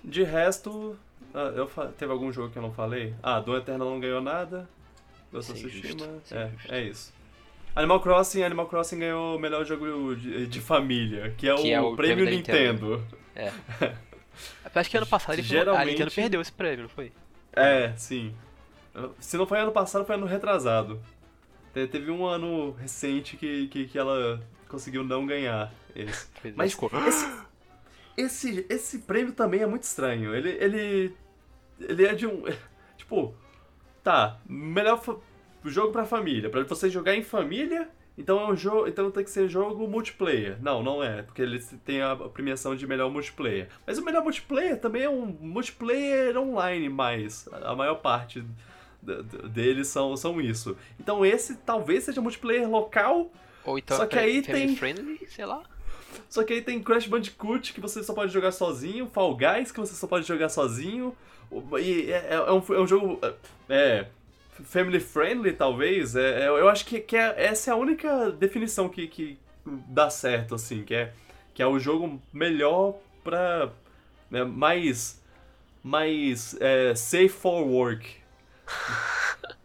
De 0.03 0.23
resto, 0.23 0.99
ah, 1.35 1.53
eu 1.55 1.67
teve 1.93 2.11
algum 2.13 2.33
jogo 2.33 2.51
que 2.51 2.59
eu 2.59 2.63
não 2.63 2.73
falei? 2.73 3.15
Ah, 3.23 3.41
do 3.41 3.57
Eternal 3.57 3.91
não 3.91 4.01
ganhou 4.01 4.21
nada. 4.21 4.69
Ghost 5.33 5.53
of 5.53 5.61
Tsushima. 5.61 6.07
É, 6.31 6.51
é 6.69 6.83
isso. 6.83 7.13
Animal 7.77 8.01
Crossing, 8.01 8.43
Animal 8.43 8.67
Crossing 8.67 8.99
ganhou 8.99 9.37
o 9.37 9.39
melhor 9.39 9.65
jogo 9.65 10.17
de, 10.17 10.47
de 10.47 10.61
família, 10.61 11.35
que 11.37 11.49
é, 11.49 11.55
que 11.55 11.63
o, 11.63 11.75
é 11.75 11.81
o 11.81 11.95
prêmio, 11.95 12.25
prêmio 12.25 12.31
Nintendo. 12.31 13.05
É. 13.37 13.53
Acho 14.75 14.91
que 14.91 14.97
ano 14.97 15.07
passado 15.07 15.35
ele 15.35 15.43
Geralmente... 15.43 15.83
a 15.83 15.85
Nintendo 15.85 16.11
perdeu 16.11 16.41
esse 16.41 16.53
prêmio, 16.53 16.83
não 16.83 16.89
foi? 16.89 17.13
É, 17.53 17.93
sim. 17.97 18.35
Se 19.21 19.37
não 19.37 19.47
foi 19.47 19.61
ano 19.61 19.73
passado, 19.73 20.05
foi 20.05 20.15
ano 20.15 20.27
retrasado. 20.27 21.01
Teve 21.73 22.11
um 22.11 22.27
ano 22.27 22.73
recente 22.73 23.37
que, 23.37 23.69
que, 23.69 23.87
que 23.87 23.99
ela 23.99 24.41
conseguiu 24.69 25.05
não 25.05 25.27
ganhar 25.27 25.73
esse. 25.95 26.27
É, 26.45 26.53
Mas 26.55 26.77
esse, 27.07 27.27
esse, 28.17 28.67
esse 28.69 28.99
prêmio 29.01 29.33
também 29.33 29.61
é 29.61 29.67
muito 29.67 29.85
estranho. 29.85 30.35
Ele, 30.35 30.51
ele, 30.51 31.17
ele 31.81 32.07
é 32.07 32.15
de 32.15 32.27
um... 32.27 32.45
Tipo, 32.97 33.35
tá, 34.03 34.41
melhor 34.47 35.01
jogo 35.65 35.93
pra 35.93 36.05
família. 36.05 36.51
Pra 36.51 36.63
você 36.65 36.91
jogar 36.91 37.15
em 37.15 37.23
família, 37.23 37.89
então 38.17 38.41
é 38.41 38.51
um 38.51 38.57
jogo, 38.57 38.89
então 38.89 39.11
tem 39.11 39.23
que 39.23 39.31
ser 39.31 39.49
jogo 39.49 39.87
multiplayer. 39.87 40.59
Não, 40.61 40.83
não 40.83 41.03
é, 41.03 41.23
porque 41.23 41.41
ele 41.41 41.61
tem 41.85 42.03
a 42.03 42.17
premiação 42.17 42.75
de 42.75 42.87
melhor 42.87 43.11
multiplayer. 43.11 43.69
Mas 43.87 43.97
o 43.97 44.05
melhor 44.05 44.23
multiplayer 44.23 44.81
também 44.81 45.03
é 45.03 45.09
um 45.09 45.27
multiplayer 45.27 46.37
online 46.37 46.89
mais, 46.89 47.49
a 47.53 47.75
maior 47.77 47.97
parte 47.97 48.45
deles 49.03 49.89
são, 49.89 50.17
são 50.17 50.41
isso. 50.41 50.77
Então 50.99 51.25
esse 51.25 51.57
talvez 51.57 52.05
seja 52.05 52.21
multiplayer 52.21 52.69
local, 52.69 53.31
Ou 53.65 53.79
então 53.79 53.97
Só 53.97 54.07
que 54.07 54.19
aí 54.19 54.43
tem- 54.43 54.75
friendly, 54.77 55.21
sei 55.29 55.45
lá. 55.47 55.63
Só 56.29 56.43
que 56.43 56.55
aí 56.55 56.63
tem 56.63 56.83
Crash 56.83 57.07
Bandicoot 57.07 57.73
que 57.73 57.81
você 57.81 58.03
só 58.03 58.13
pode 58.15 58.33
jogar 58.33 58.51
sozinho, 58.53 59.07
Fall 59.07 59.37
Guys 59.37 59.71
que 59.71 59.79
você 59.81 59.95
só 59.95 60.07
pode 60.07 60.27
jogar 60.27 60.49
sozinho. 60.49 61.15
E 61.81 62.11
é, 62.11 62.35
é 62.35 62.53
um, 62.53 62.63
é 62.75 62.81
um 62.81 62.87
jogo. 62.87 63.19
É. 63.69 64.07
Family 64.65 64.99
friendly, 65.01 65.53
talvez. 65.53 66.17
É, 66.17 66.45
é- 66.45 66.49
eu 66.49 66.69
acho 66.69 66.85
que, 66.85 67.01
que 67.01 67.17
é- 67.17 67.35
essa 67.37 67.71
é 67.71 67.73
a 67.73 67.77
única 67.77 68.31
definição 68.33 68.89
que, 68.89 69.07
que 69.07 69.39
dá 69.65 70.11
certo, 70.11 70.55
assim. 70.55 70.83
Que 70.83 70.95
é, 70.95 71.13
que 71.55 71.63
é 71.63 71.67
o 71.67 71.79
jogo 71.79 72.21
melhor 72.33 72.97
pra. 73.23 73.71
né, 74.31 74.45
mais. 74.45 75.23
Mais. 75.83 76.57
é, 76.61 76.95
safe 76.95 77.29
for 77.29 77.63
work. 77.67 78.17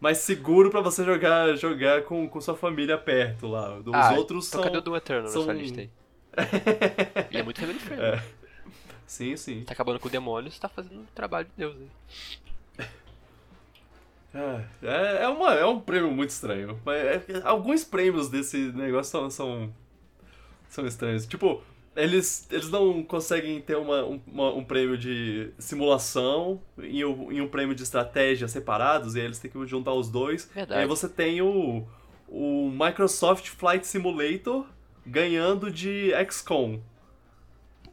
Mais 0.00 0.18
seguro 0.18 0.70
pra 0.70 0.80
você 0.80 1.04
jogar, 1.04 1.54
jogar 1.56 2.02
com, 2.02 2.28
com 2.28 2.40
sua 2.40 2.56
família 2.56 2.98
perto 2.98 3.46
lá. 3.46 3.78
Os 3.78 3.86
ah, 3.92 4.12
outros 4.14 4.48
então 4.48 4.60
são. 4.60 4.62
cadê 4.62 4.78
o 4.78 4.80
Doom 4.80 4.96
Eternal 4.96 5.28
são- 5.28 5.46
na 5.46 5.52
sua 5.52 5.54
lista 5.54 5.80
aí? 5.80 5.90
Ele 7.30 7.38
é 7.38 7.42
muito 7.42 7.60
family 7.60 7.78
friendly. 7.78 8.06
É. 8.06 8.22
Sim, 9.06 9.36
sim. 9.36 9.62
Tá 9.64 9.72
acabando 9.72 10.00
com 10.00 10.08
demônios, 10.08 10.58
tá 10.58 10.68
fazendo 10.68 11.02
o 11.02 11.06
trabalho 11.14 11.46
de 11.46 11.52
Deus 11.56 11.76
aí. 11.76 12.88
É, 14.34 14.64
é, 14.82 15.22
é 15.22 15.28
uma, 15.28 15.54
é 15.54 15.64
um 15.64 15.78
prêmio 15.78 16.10
muito 16.10 16.30
estranho. 16.30 16.80
Mas 16.84 16.96
é- 16.96 17.22
alguns 17.44 17.84
prêmios 17.84 18.28
desse 18.28 18.56
negócio 18.72 19.12
são, 19.12 19.30
são, 19.30 19.72
são 20.68 20.86
estranhos. 20.86 21.24
Tipo, 21.24 21.62
eles, 21.96 22.46
eles 22.50 22.68
não 22.70 23.02
conseguem 23.02 23.60
ter 23.60 23.76
uma, 23.76 24.04
um, 24.04 24.20
uma- 24.26 24.52
um 24.54 24.64
prêmio 24.64 24.96
de 24.98 25.50
simulação 25.58 26.60
e 26.78 27.04
um, 27.04 27.30
e 27.32 27.40
um 27.40 27.48
prêmio 27.48 27.74
de 27.74 27.82
estratégia 27.82 28.48
separados, 28.48 29.14
e 29.14 29.20
aí 29.20 29.24
eles 29.26 29.38
têm 29.38 29.50
que 29.50 29.66
juntar 29.66 29.92
os 29.92 30.10
dois. 30.10 30.50
Verdade. 30.54 30.80
E 30.80 30.82
aí 30.82 30.88
você 30.88 31.08
tem 31.08 31.40
o, 31.42 31.86
o 32.28 32.70
Microsoft 32.70 33.48
Flight 33.48 33.86
Simulator 33.86 34.66
ganhando 35.06 35.70
de 35.70 36.10
XCOM. 36.30 36.80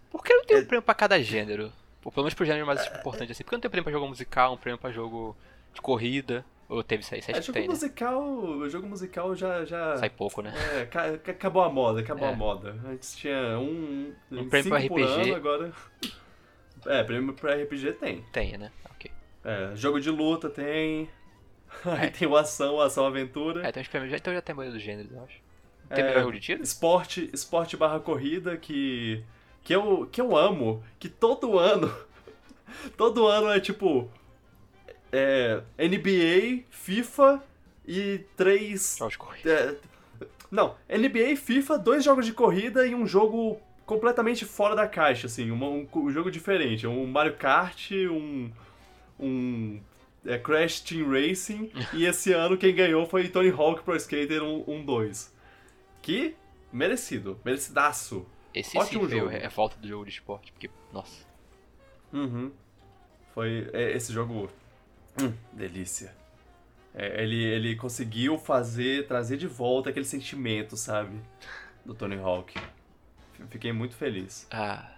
Por 0.09 0.23
que 0.23 0.33
não 0.33 0.41
É. 0.41 0.45
tem 0.45 0.57
um 0.61 0.65
prêmio 0.65 0.81
pra 0.83 0.93
cada 0.95 1.21
gênero? 1.21 1.71
Ou 2.03 2.11
pelo 2.11 2.23
menos 2.23 2.33
pro 2.33 2.45
gênero 2.45 2.65
mais 2.65 2.85
importante 2.87 3.31
assim. 3.31 3.43
Por 3.43 3.49
que 3.51 3.55
não 3.57 3.61
tem 3.61 3.69
um 3.69 3.71
prêmio 3.71 3.83
pra 3.83 3.93
jogo 3.93 4.07
musical, 4.07 4.53
um 4.53 4.57
prêmio 4.57 4.79
pra 4.79 4.91
jogo 4.91 5.35
de 5.73 5.81
corrida? 5.81 6.43
Ou 6.73 6.81
teve 6.83 7.03
isso 7.03 7.13
aí? 7.13 7.19
Isso 7.19 7.29
aí 7.31 7.35
É, 7.35 7.39
acho 7.39 7.51
que 7.51 7.59
jogo 7.59 7.59
tem, 7.59 7.67
né? 7.67 7.73
musical, 7.73 8.23
o 8.23 8.69
jogo 8.69 8.87
musical 8.87 9.35
já... 9.35 9.65
já... 9.65 9.97
Sai 9.97 10.09
pouco, 10.09 10.41
né? 10.41 10.53
É, 10.79 10.85
ca- 10.85 11.17
ca- 11.17 11.31
acabou 11.33 11.61
a 11.63 11.69
moda, 11.69 11.99
acabou 11.99 12.27
É. 12.27 12.31
a 12.31 12.35
moda. 12.35 12.79
Antes 12.87 13.15
tinha 13.15 13.59
um, 13.59 14.13
Um 14.31 14.47
prêmio 14.49 14.69
pra 14.69 14.79
por 14.87 15.01
RPG. 15.01 15.21
ano, 15.21 15.35
agora... 15.35 15.73
É, 16.87 17.03
prêmio 17.03 17.33
pra 17.33 17.53
RPG 17.55 17.93
tem. 17.99 18.21
Tem, 18.31 18.57
né? 18.57 18.71
Ok. 18.89 19.11
É, 19.45 19.75
jogo 19.75 19.99
de 19.99 20.09
luta 20.09 20.49
tem. 20.49 21.07
Aí 21.85 22.07
É. 22.07 22.09
tem 22.09 22.27
o 22.27 22.35
ação, 22.35 22.79
ação 22.81 23.05
aventura. 23.05 23.67
É, 23.67 23.71
tem 23.71 23.81
uns 23.81 23.87
prêmios 23.87 24.11
então 24.13 24.33
já 24.33 24.41
tem 24.41 24.55
maioria 24.55 24.73
dos 24.75 24.83
gêneros, 24.83 25.11
eu 25.11 25.23
acho. 25.23 25.35
Tem 25.93 26.03
É, 26.03 26.07
melhor 26.07 26.21
jogo 26.21 26.33
de 26.33 26.39
tiro? 26.39 26.63
Esporte, 26.63 27.29
esporte 27.33 27.75
barra 27.77 27.99
corrida 27.99 28.55
que 28.57 29.23
que 29.63 29.75
eu 29.75 30.07
que 30.11 30.19
eu 30.21 30.35
amo, 30.35 30.83
que 30.97 31.07
todo 31.09 31.59
ano 31.59 31.93
todo 32.97 33.27
ano 33.27 33.49
é 33.51 33.59
tipo 33.59 34.09
é, 35.11 35.61
NBA, 35.77 36.63
FIFA 36.69 37.43
e 37.87 38.19
três 38.37 38.95
Jogos 38.97 39.13
de 39.13 39.17
corrida. 39.17 39.51
É, 39.51 40.25
não, 40.49 40.75
NBA, 40.89 41.35
FIFA, 41.35 41.77
dois 41.79 42.03
jogos 42.03 42.25
de 42.25 42.33
corrida 42.33 42.85
e 42.85 42.93
um 42.93 43.05
jogo 43.07 43.59
completamente 43.85 44.45
fora 44.45 44.75
da 44.75 44.87
caixa, 44.87 45.27
assim, 45.27 45.49
uma- 45.51 45.67
um, 45.67 45.87
um 45.95 46.11
jogo 46.11 46.29
diferente. 46.31 46.85
Um 46.87 47.05
Mario 47.07 47.35
Kart, 47.35 47.91
um. 47.91 48.51
um 49.19 49.79
é, 50.25 50.37
Crash 50.37 50.81
Team 50.81 51.09
Racing, 51.09 51.71
e 51.93 52.05
esse 52.05 52.31
ano 52.31 52.55
quem 52.57 52.73
ganhou 52.75 53.05
foi 53.07 53.27
Tony 53.27 53.49
Hawk 53.49 53.81
Pro 53.83 53.95
Skater 53.95 54.41
1-2. 54.41 55.31
Que 56.01 56.35
merecido, 56.71 57.39
merecidaço. 57.43 58.25
Esse 58.53 58.77
ótimo 58.77 59.09
sim 59.09 59.17
jogo. 59.17 59.31
é 59.31 59.49
falta 59.49 59.77
do 59.77 59.87
jogo 59.87 60.03
de 60.05 60.11
esporte, 60.11 60.51
porque, 60.51 60.69
nossa. 60.93 61.25
Uhum. 62.13 62.51
Foi 63.33 63.69
é, 63.73 63.95
esse 63.95 64.11
jogo. 64.13 64.49
Hum, 65.19 65.33
delícia. 65.53 66.13
É, 66.93 67.23
ele, 67.23 67.41
ele 67.43 67.75
conseguiu 67.75 68.37
fazer, 68.37 69.07
trazer 69.07 69.37
de 69.37 69.47
volta 69.47 69.89
aquele 69.89 70.05
sentimento, 70.05 70.75
sabe? 70.75 71.19
Do 71.85 71.93
Tony 71.93 72.17
Hawk. 72.19 72.53
Fiquei 73.49 73.71
muito 73.71 73.95
feliz. 73.95 74.45
Ah, 74.51 74.91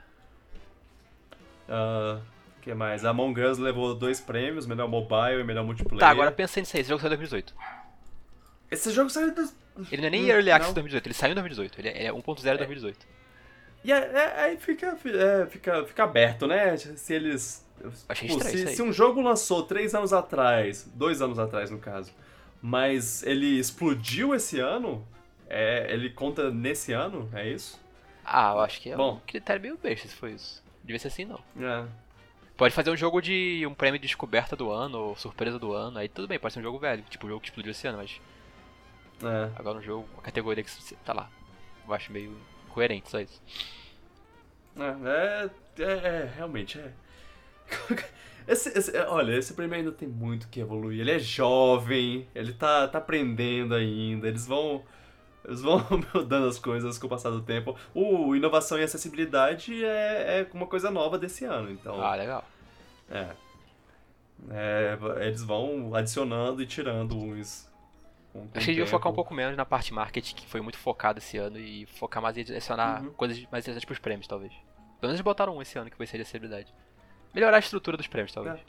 Ah, 1.70 2.20
O 2.58 2.62
que 2.62 2.74
mais? 2.74 3.04
Among 3.06 3.40
Us 3.42 3.58
levou 3.58 3.94
dois 3.96 4.20
prêmios, 4.22 4.66
melhor 4.66 4.88
mobile 4.88 5.42
e 5.42 5.44
melhor 5.44 5.66
multiplayer. 5.66 6.00
Tá, 6.00 6.10
agora 6.10 6.32
pensa 6.32 6.60
nisso 6.60 6.76
aí, 6.76 6.82
esse 6.82 6.90
jogo 6.90 7.02
saiu 7.02 7.14
em 7.14 7.18
2018. 7.18 7.54
Esse 8.72 8.92
jogo 8.92 9.10
saiu. 9.10 9.34
dos- 9.34 9.54
Ele 9.92 10.02
não 10.02 10.08
é 10.08 10.12
nem 10.12 10.24
Hum, 10.26 10.28
Early 10.30 10.52
Access 10.52 10.68
não. 10.70 10.74
2018, 10.74 11.08
ele 11.08 11.14
saiu 11.14 11.32
em 11.32 11.36
2018. 11.36 11.80
Ele 11.80 11.90
é 11.90 12.06
é 12.06 12.12
1.0 12.14 12.58
2018. 12.58 13.06
E 13.84 13.92
é- 13.92 13.96
é- 13.98 14.40
aí 14.44 14.58
fica, 14.58 14.98
é, 15.06 15.46
fica, 15.48 15.86
fica 15.86 16.04
aberto, 16.04 16.48
né? 16.48 16.76
Se 16.78 17.14
eles. 17.14 17.66
Achei 18.08 18.28
Pô, 18.30 18.38
estranho 18.38 18.68
se, 18.70 18.76
se 18.76 18.82
um 18.82 18.94
jogo 18.94 19.22
lançou 19.22 19.64
três 19.64 19.94
anos 19.94 20.14
atrás, 20.14 20.90
dois 20.96 21.22
anos 21.22 21.38
atrás 21.40 21.70
no 21.70 21.80
caso, 21.80 22.14
mas 22.62 23.24
ele 23.24 23.60
explodiu 23.60 24.34
esse 24.34 24.60
ano, 24.60 25.06
é, 25.50 25.92
ele 25.94 26.10
conta 26.10 26.50
nesse 26.50 26.94
ano, 26.94 27.30
é 27.34 27.50
isso? 27.50 27.80
Ah, 28.24 28.52
eu 28.54 28.60
acho 28.62 28.80
que 28.80 28.90
é 28.90 28.96
Bom. 28.96 29.16
um 29.16 29.20
critério 29.28 29.62
meio 29.62 29.78
besta 29.78 30.08
se 30.08 30.16
foi 30.16 30.32
isso. 30.32 30.64
Devia 30.84 31.00
ser 31.00 31.10
assim, 31.10 31.26
não. 31.26 31.40
É. 31.60 31.86
Pode 32.56 32.74
fazer 32.74 32.90
um 32.90 32.96
jogo 32.96 33.22
de 33.22 33.66
um 33.68 33.74
prêmio 33.74 34.00
de 34.00 34.08
descoberta 34.08 34.56
do 34.56 34.72
ano, 34.72 34.98
ou 34.98 35.16
surpresa 35.18 35.58
do 35.60 35.74
ano, 35.74 35.98
aí 35.98 36.08
tudo 36.08 36.28
bem, 36.28 36.40
pode 36.40 36.54
ser 36.54 36.60
um 36.60 36.64
jogo 36.64 36.80
velho, 36.80 37.04
tipo 37.10 37.26
um 37.26 37.30
jogo 37.30 37.42
que 37.42 37.48
explodiu 37.48 37.72
esse 37.72 37.86
ano, 37.88 37.98
mas 37.98 38.22
É. 39.24 39.52
agora 39.56 39.78
um 39.78 39.82
jogo, 39.82 40.08
uma 40.14 40.22
categoria 40.22 40.64
que 40.64 40.96
tá 41.04 41.14
lá. 41.14 41.30
Eu 41.86 41.94
acho 41.94 42.12
meio 42.12 42.38
incoerente 42.68 43.10
só 43.10 43.20
isso. 43.20 43.42
É, 44.78 45.50
é, 45.82 45.84
é, 45.84 46.32
realmente 46.36 46.80
é. 46.80 46.92
Esse, 48.46 48.78
esse- 48.78 48.94
é, 48.96 49.08
olha, 49.08 49.38
esse 49.38 49.54
prêmio 49.54 49.78
ainda 49.78 49.92
tem 49.94 50.06
muito 50.06 50.50
que 50.50 50.60
evoluir. 50.60 51.00
Ele 51.00 51.12
é 51.12 51.18
jovem, 51.20 52.28
ele 52.36 52.52
tá, 52.52 52.86
tá 52.90 52.98
aprendendo 52.98 53.74
ainda. 53.74 54.28
Eles 54.28 54.46
vão. 54.46 54.84
Eles 55.46 55.62
vão 55.62 55.78
mudando 56.14 56.48
as 56.48 56.60
coisas 56.60 56.98
com 56.98 57.08
o 57.08 57.10
passar 57.10 57.30
do 57.30 57.42
tempo. 57.42 57.74
O 57.96 58.36
inovação 58.36 58.78
e 58.78 58.84
acessibilidade 58.84 59.86
é, 59.86 60.42
é 60.42 60.48
uma 60.54 60.68
coisa 60.68 60.92
nova 60.92 61.18
desse 61.18 61.46
ano, 61.46 61.72
então. 61.72 62.02
Ah, 62.04 62.16
legal. 62.16 62.44
É. 63.10 63.30
É, 64.50 64.98
eles 65.26 65.42
vão 65.42 65.96
adicionando 65.96 66.62
e 66.62 66.66
tirando 66.66 67.16
uns. 67.18 67.70
com 68.34 68.46
Achei 68.54 68.76
que 68.76 68.82
o 68.82 68.88
focar 68.88 69.12
um 69.12 69.16
pouco 69.16 69.34
menos 69.34 69.56
na 69.56 69.66
parte 69.66 69.94
marketing, 69.94 70.36
que 70.36 70.48
foi 70.48 70.60
muito 70.60 70.78
focado 70.78 71.20
esse 71.20 71.38
ano, 71.38 71.58
e 71.58 71.86
focar 71.86 72.22
mais 72.22 72.36
em 72.38 72.42
adicionar 72.42 73.04
Uhum. 73.04 73.12
coisas 73.14 73.38
mais 73.52 73.64
interessantes 73.64 73.86
pros 73.86 74.00
prêmios, 74.00 74.28
talvez. 74.28 74.52
Pelo 74.52 75.04
menos 75.04 75.14
eles 75.16 75.22
botaram 75.22 75.56
um 75.56 75.62
esse 75.62 75.78
ano, 75.78 75.90
que 75.90 75.98
vai 75.98 76.08
ser 76.08 76.18
de 76.18 76.24
acessibilidade. 76.24 76.74
Melhorar 77.34 77.58
a 77.58 77.60
estrutura 77.60 77.98
dos 77.98 78.08
prêmios, 78.08 78.32
talvez. 78.32 78.60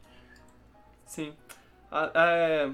Sim. 1.07 1.35
Ah, 1.91 2.11
é, 2.15 2.71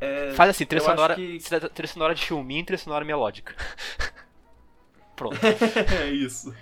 é, 0.00 0.32
Faz 0.34 0.50
assim, 0.50 0.64
trilha 0.64 0.84
sonora, 0.84 1.14
que- 1.14 1.38
trilha 1.74 1.88
sonora 1.88 2.14
de 2.14 2.24
filminho 2.24 2.60
e 2.60 2.64
trilha 2.64 2.78
sonora 2.78 3.04
melódica. 3.04 3.54
Pronto. 5.16 5.36
é 5.44 6.10
isso. 6.10 6.54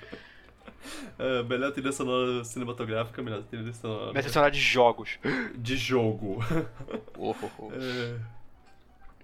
É, 1.18 1.42
melhor 1.42 1.72
trilha 1.72 1.92
sonora 1.92 2.44
cinematográfica, 2.44 3.22
melhor 3.22 3.42
trilha 3.42 3.72
sonora 3.72 4.06
Mas 4.14 4.22
trilha 4.24 4.32
sonora 4.32 4.50
de 4.50 4.60
jogos. 4.60 5.18
de 5.56 5.76
jogo. 5.76 6.38
Oh, 7.18 7.34
oh, 7.42 7.50
oh. 7.58 7.72
É, 7.72 8.18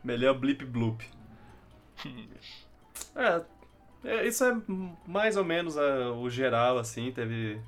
melhor 0.04 0.34
blip 0.34 0.64
bloop. 0.64 1.04
É, 3.14 3.42
é, 4.04 4.26
isso 4.26 4.42
é 4.44 4.56
mais 5.06 5.36
ou 5.36 5.44
menos 5.44 5.76
é, 5.76 6.06
o 6.08 6.28
geral, 6.30 6.78
assim, 6.78 7.12
teve... 7.12 7.60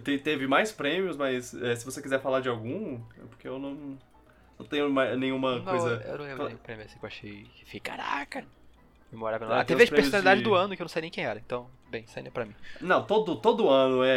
te- 0.00 0.18
teve 0.18 0.46
mais 0.46 0.72
prêmios, 0.72 1.16
mas 1.16 1.54
é, 1.54 1.74
se 1.76 1.84
você 1.84 2.00
quiser 2.02 2.20
falar 2.20 2.40
de 2.40 2.48
algum, 2.48 3.00
é 3.18 3.26
porque 3.28 3.46
eu 3.48 3.58
não, 3.58 3.98
não 4.58 4.66
tenho 4.66 4.88
nenhuma 5.16 5.56
Não, 5.56 5.64
coisa... 5.64 6.02
eu 6.06 6.18
não 6.18 6.24
lembro 6.24 6.44
nenhum 6.46 6.58
prêmio 6.58 6.84
assim 6.84 6.98
que 6.98 7.04
eu 7.04 7.08
achei 7.08 7.42
que 7.54 7.64
fiquei, 7.64 7.80
caraca. 7.80 8.44
Memorável. 9.10 9.52
Ah, 9.52 9.60
Ah, 9.60 9.64
teve 9.64 9.84
prêmios 9.86 9.90
personalidades 10.06 10.42
de- 10.42 10.48
do 10.48 10.54
ano 10.54 10.74
que 10.74 10.80
eu 10.80 10.84
não 10.84 10.88
sei 10.88 11.02
nem 11.02 11.10
quem 11.10 11.24
era, 11.24 11.38
então, 11.38 11.68
bem, 11.90 12.04
isso 12.04 12.18
aí 12.18 12.22
não 12.22 12.28
é 12.28 12.32
pra 12.32 12.44
mim. 12.46 12.54
Não, 12.80 13.04
todo, 13.04 13.36
todo 13.36 13.68
ano 13.68 14.02
é- 14.02 14.08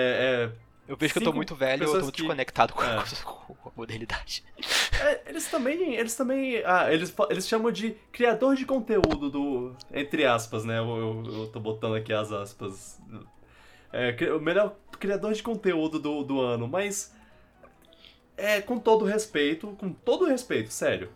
é 0.46 0.52
Eu 0.88 0.96
vejo 0.96 1.14
que 1.14 1.20
eu 1.20 1.24
tô 1.24 1.34
muito 1.34 1.54
velho, 1.56 1.84
eu 1.84 1.88
tô 1.88 1.94
muito 2.00 2.12
que- 2.14 2.22
desconectado 2.22 2.74
com, 2.74 2.82
É. 2.84 3.04
com 3.24 3.70
a 3.70 3.72
modernidade. 3.76 4.44
É, 5.02 5.24
eles 5.30 5.50
também, 5.52 5.96
eles 5.96 6.16
também, 6.16 6.64
ah, 6.66 6.94
eles, 6.94 7.14
eles 7.30 7.46
chamam 7.48 7.70
de 7.72 7.92
criador 8.12 8.56
de 8.56 8.66
conteúdo 8.66 9.30
do, 9.30 9.76
entre 9.92 10.26
aspas, 10.26 10.64
né, 10.64 10.78
eu, 10.80 10.88
eu, 10.88 11.24
eu 11.42 11.48
tô 11.48 11.60
botando 11.60 11.96
aqui 11.96 12.14
as 12.14 12.32
aspas, 12.32 13.02
é, 13.96 14.34
o 14.34 14.40
melhor 14.40 14.76
criador 15.00 15.34
de 15.34 15.42
conteúdo 15.42 16.00
do, 16.00 16.24
do 16.24 16.42
ano, 16.42 16.68
mas, 16.68 17.16
é, 18.36 18.62
com 18.62 18.78
todo 18.78 19.06
respeito, 19.06 19.76
com 19.80 19.92
todo 19.92 20.26
respeito, 20.26 20.72
sério, 20.72 21.10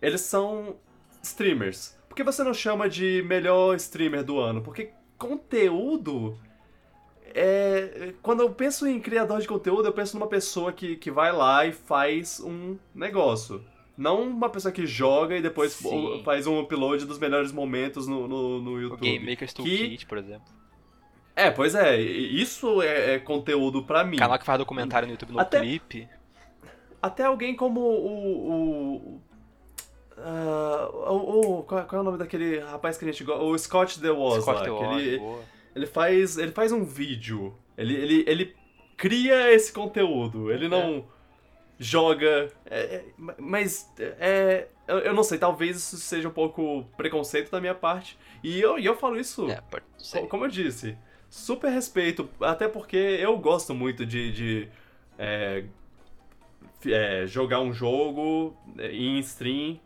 eles 0.00 0.20
são 0.20 0.76
streamers, 1.22 1.98
por 2.08 2.16
que 2.16 2.24
você 2.24 2.42
não 2.42 2.52
chama 2.52 2.88
de 2.88 3.22
melhor 3.26 3.76
streamer 3.76 4.24
do 4.24 4.38
ano? 4.38 4.60
Porque 4.62 4.90
conteúdo... 5.16 6.38
É, 7.32 8.12
quando 8.20 8.40
eu 8.40 8.50
penso 8.50 8.88
em 8.88 8.98
criador 8.98 9.40
de 9.40 9.46
conteúdo, 9.46 9.86
eu 9.86 9.92
penso 9.92 10.18
numa 10.18 10.26
pessoa 10.26 10.72
que, 10.72 10.96
que 10.96 11.12
vai 11.12 11.30
lá 11.30 11.64
e 11.64 11.70
faz 11.70 12.40
um 12.40 12.76
negócio. 12.92 13.64
Não 13.96 14.22
uma 14.22 14.50
pessoa 14.50 14.72
que 14.72 14.84
joga 14.84 15.36
e 15.36 15.40
depois 15.40 15.74
Sim. 15.74 16.22
faz 16.24 16.48
um 16.48 16.58
upload 16.58 17.04
dos 17.04 17.20
melhores 17.20 17.52
momentos 17.52 18.08
no, 18.08 18.26
no, 18.26 18.60
no 18.60 18.72
O 18.72 18.80
YouTube. 18.80 19.00
Game 19.02 19.30
Maker's 19.30 19.52
que... 19.52 19.62
Toolkit, 19.62 20.06
por 20.06 20.18
exemplo. 20.18 20.59
É, 21.36 21.50
pois 21.50 21.74
é, 21.74 21.98
isso 21.98 22.82
é, 22.82 23.14
é 23.14 23.18
conteúdo 23.18 23.82
pra 23.84 24.04
mim. 24.04 24.16
Canal 24.18 24.38
que 24.38 24.44
faz 24.44 24.58
documentário 24.58 25.06
no 25.06 25.14
YouTube 25.14 25.32
no 25.32 25.40
Até- 25.40 25.60
clipe. 25.60 26.08
Até 27.00 27.24
alguém 27.24 27.54
como 27.56 27.80
o. 27.80 28.50
o 29.16 29.20
ah, 30.18 30.90
o, 30.92 31.58
o- 31.60 31.62
qual, 31.62 31.84
qual 31.86 31.98
é 31.98 32.02
o 32.02 32.04
nome 32.04 32.18
daquele 32.18 32.58
rapaz 32.58 32.98
que 32.98 33.04
a 33.04 33.10
gente 33.10 33.24
gosta? 33.24 33.42
O 33.42 33.56
Scott 33.58 34.00
The 34.00 34.10
Was 34.10 34.42
Scott 34.42 34.68
Wall, 34.68 34.98
ele, 35.00 35.18
boa. 35.18 35.40
ele, 35.74 35.86
faz, 35.86 36.36
ele 36.36 36.52
faz 36.52 36.72
um 36.72 36.84
vídeo. 36.84 37.54
Ele, 37.78 37.94
ele, 37.94 38.24
ele 38.26 38.56
cria 38.98 39.50
esse 39.52 39.72
conteúdo. 39.72 40.52
Ele 40.52 40.68
não 40.68 41.06
joga. 41.78 42.50
é, 42.66 42.80
é, 42.96 43.04
mas 43.38 43.90
é, 43.98 44.66
eu, 44.86 45.14
não 45.14 45.22
sei, 45.22 45.38
talvez 45.38 45.78
isso 45.78 45.96
seja 45.96 46.28
um 46.28 46.32
pouco 46.32 46.84
preconceito 46.98 47.50
da 47.50 47.58
minha 47.60 47.74
parte. 47.74 48.18
E 48.44 48.60
eu, 48.60 48.78
e 48.78 48.84
eu 48.84 48.96
falo 48.96 49.18
isso. 49.18 49.48
É, 49.50 49.62
Como 50.26 50.44
eu 50.44 50.48
disse, 50.50 50.98
super 51.30 51.70
respeito, 51.70 52.28
até 52.40 52.68
porque 52.68 52.96
eu 52.96 53.38
gosto 53.38 53.72
muito 53.72 54.04
de, 54.04 54.32
de, 54.32 54.68
é, 55.16 55.64
é, 56.86 57.26
jogar 57.26 57.60
um 57.60 57.72
jogo 57.72 58.56
é, 58.76 58.90
em 58.90 59.18
stream 59.20 59.78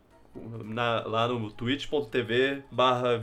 na- 0.65 1.05
lá 1.05 1.27
no 1.27 1.51
twitch.tv 1.51 2.63
barra 2.71 3.15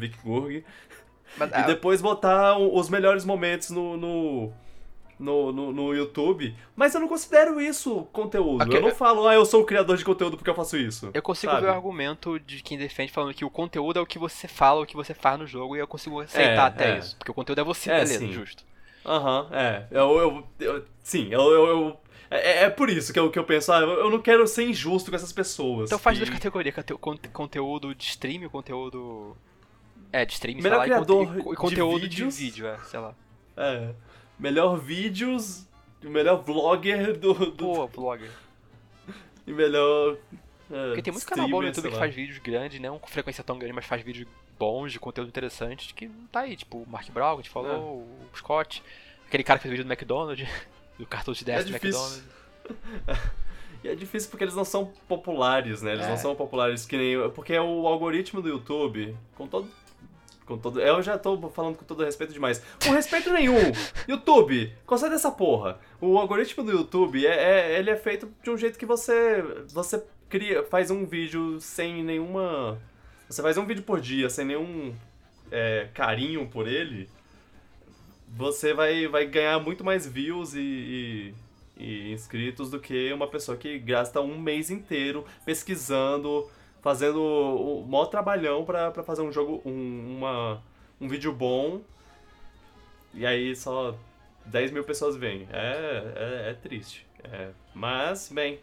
e 1.41 1.45
ah, 1.53 1.63
depois 1.63 2.01
botar 2.01 2.57
os 2.59 2.89
melhores 2.89 3.25
momentos 3.25 3.71
no, 3.71 3.97
no, 3.97 4.53
no, 5.23 5.53
no- 5.53 5.73
no 5.73 5.95
YouTube. 5.95 6.55
Mas 6.77 6.95
eu 6.95 7.01
não 7.01 7.09
considero 7.09 7.61
isso 7.61 8.05
conteúdo. 8.13 8.63
Eu 8.75 8.81
não 8.81 8.89
eu- 8.89 8.95
falo, 8.95 9.27
ah, 9.29 9.35
eu 9.35 9.45
sou 9.47 9.63
o 9.63 9.65
criador 9.65 9.97
de 9.97 10.05
conteúdo 10.05 10.37
porque 10.37 10.51
eu 10.51 10.55
faço 10.55 10.77
isso. 10.77 11.11
eu 11.15 11.23
consigo 11.23 11.53
sabe? 11.53 11.65
ver 11.65 11.71
o 11.71 11.75
argumento 11.75 12.39
de 12.41 12.63
quem 12.63 12.77
defende 12.77 13.13
falando 13.13 13.33
que 13.35 13.45
o 13.45 13.51
conteúdo 13.51 13.99
é 13.99 14.03
o 14.03 14.07
que 14.07 14.19
você 14.19 14.47
fala, 14.49 14.83
o 14.83 14.87
que 14.87 14.97
você 14.97 15.15
faz 15.15 15.39
no 15.39 15.47
jogo, 15.47 15.77
e 15.77 15.79
eu 15.79 15.87
consigo 15.87 16.21
aceitar 16.21 16.67
até 16.67 16.97
é. 16.97 16.99
isso. 16.99 17.17
Porque 17.17 17.31
o 17.31 17.35
conteúdo 17.35 17.61
é 17.61 17.65
você, 17.65 17.91
É, 17.91 17.95
beleza, 18.01 18.19
sim. 18.19 18.33
justo. 18.33 18.65
Aham, 19.05 19.49
é. 19.53 19.87
Eu, 19.91 20.19
eu, 20.19 20.47
eu- 20.61 20.85
sim, 21.03 21.29
eu, 21.31 21.41
eu, 21.41 21.67
eu- 21.67 21.97
é, 22.31 22.65
é 22.65 22.71
por 22.71 22.89
isso 22.89 23.13
que 23.13 23.19
eu, 23.19 23.31
que 23.31 23.39
eu 23.39 23.45
penso, 23.45 23.73
ah, 23.73 23.81
eu 23.81 24.09
não 24.11 24.21
quero 24.21 24.47
ser 24.47 24.67
injusto 24.69 25.11
com 25.11 25.17
essas 25.17 25.33
pessoas. 25.33 25.89
Então 25.91 25.99
faz 25.99 26.17
duas 26.19 26.31
categorias, 26.31 26.75
cate- 26.75 26.95
conte- 26.95 27.29
conteúdo 27.29 27.95
de 27.95 28.05
stream 28.05 28.45
e 28.45 28.49
conteúdo... 28.49 29.37
É, 30.13 30.25
de 30.27 30.33
stream, 30.35 30.55
sei 30.55 30.63
Melhor 30.63 30.79
lá, 30.79 30.87
e 30.87 30.91
conte- 30.91 31.05
criador 31.07 31.39
e, 31.39 31.43
co- 31.43 31.53
e 31.53 31.57
de 31.57 31.61
conteúdo 31.61 32.01
de, 32.01 32.09
vídeos. 32.09 32.37
vídeo, 32.39 32.67
é, 32.67 32.79
sei 32.85 33.01
lá. 33.01 33.15
É. 33.57 33.91
Melhor 34.39 34.77
vídeos, 34.79 35.67
o 36.05 36.09
melhor 36.11 36.43
vlogger 36.43 37.17
do. 37.19 37.33
do 37.35 37.53
Pô, 37.53 37.87
vlogger. 37.87 38.31
e 39.47 39.53
melhor. 39.53 40.17
é, 40.71 40.87
Porque 40.89 41.03
tem 41.03 41.13
muito 41.13 41.27
canal 41.27 41.49
bom 41.49 41.61
no 41.61 41.67
YouTube 41.69 41.91
que 41.91 41.97
faz 41.99 42.15
vídeos 42.15 42.39
grandes, 42.39 42.81
não 42.81 42.99
com 42.99 43.07
frequência 43.09 43.45
tão 43.45 43.59
grande, 43.59 43.75
mas 43.75 43.85
faz 43.85 44.03
vídeos 44.03 44.27
bons, 44.59 44.93
de 44.93 44.99
conteúdo 45.01 45.29
interessante, 45.29 45.93
que 45.95 46.07
não 46.07 46.27
tá 46.27 46.41
aí. 46.41 46.57
Tipo, 46.57 46.79
o 46.83 46.89
Mark 46.89 47.09
Brown, 47.11 47.35
que 47.35 47.41
a 47.41 47.43
gente 47.43 47.51
falou, 47.51 47.71
É. 47.71 47.77
o 47.77 48.37
Scott, 48.37 48.83
aquele 49.27 49.43
cara 49.45 49.59
que 49.59 49.63
fez 49.65 49.73
vídeo 49.73 49.85
do 49.85 49.93
McDonald's, 49.93 50.49
do 50.99 51.07
cartão 51.07 51.33
de 51.35 51.45
10 51.45 51.61
É 51.61 51.65
do. 51.65 51.71
McDonald's. 51.71 52.23
E 53.85 53.89
é 53.89 53.97
difícil 53.97 54.31
porque 54.31 54.45
eles 54.45 54.55
não 54.55 54.65
são 54.65 54.93
populares, 55.09 55.83
né? 55.83 55.95
Eles 55.95 56.07
É. 56.07 56.11
não 56.11 56.17
são 56.17 56.37
populares 56.37 56.87
que 56.87 56.97
nem. 56.97 57.29
Porque 57.31 57.59
o 57.59 57.85
algoritmo 57.89 58.41
do 58.41 58.49
YouTube, 58.49 59.17
com 59.35 59.49
todo. 59.49 59.69
Com 60.57 60.59
todo. 60.59 60.81
Eu 60.81 61.03
já 61.03 61.17
tô 61.19 61.49
falando 61.51 61.77
com 61.77 61.85
todo 61.85 62.05
respeito 62.05 62.33
demais. 62.33 62.63
Com 62.85 62.93
respeito 62.93 63.33
nenhum! 63.33 63.59
YouTube! 64.09 64.73
Conserta 64.87 65.15
essa 65.17 65.31
porra! 65.31 65.79
O 66.01 66.19
algoritmo 66.19 66.65
do 66.65 66.73
YouTube 66.73 67.27
é, 67.27 67.31
é- 67.75 67.79
ele 67.79 67.91
é 67.91 67.97
feito 67.97 68.29
de 68.43 68.51
um 68.51 68.57
jeito 68.57 68.79
que 68.79 68.87
você. 68.87 69.43
Você 69.73 70.03
cria. 70.29 70.63
faz 70.65 70.91
um 70.91 71.05
vídeo 71.07 71.61
sem 71.61 72.03
nenhuma. 72.05 72.79
Você 73.29 73.41
faz 73.43 73.57
um 73.57 73.65
vídeo 73.67 73.83
por 73.83 74.01
dia 74.01 74.29
sem 74.29 74.45
nenhum 74.45 74.95
é, 75.51 75.89
carinho 75.95 76.47
por 76.49 76.67
ele. 76.69 77.09
Você 78.35 78.73
vai, 78.73 79.07
vai 79.09 79.27
ganhar 79.27 79.59
muito 79.61 79.85
mais 79.85 80.07
views 80.07 80.55
e- 80.55 80.61
e 80.61 81.35
e 81.75 82.13
inscritos 82.13 82.71
do 82.71 82.79
que 82.79 83.13
uma 83.13 83.27
pessoa 83.27 83.57
que 83.57 83.77
gasta 83.79 84.21
um 84.21 84.39
mês 84.39 84.71
inteiro 84.71 85.25
pesquisando, 85.45 86.49
fazendo 86.83 87.23
o 87.23 87.87
maior 87.87 88.07
trabalhão 88.07 88.65
pra, 88.65 88.91
pra 88.91 89.05
fazer 89.05 89.23
um 89.23 89.33
jogo, 89.33 89.63
um, 89.65 90.19
uma, 90.19 90.63
um 91.01 91.09
vídeo 91.09 91.33
bom, 91.33 91.81
e 93.15 93.25
aí 93.25 93.55
só 93.55 93.95
10 94.45 94.73
mil 94.73 94.85
pessoas 94.85 95.17
veem. 95.17 95.49
É, 95.51 96.45
é, 96.47 96.51
é 96.51 96.55
triste. 96.55 97.07
É, 97.23 97.51
mas, 97.73 98.29
bem. 98.31 98.59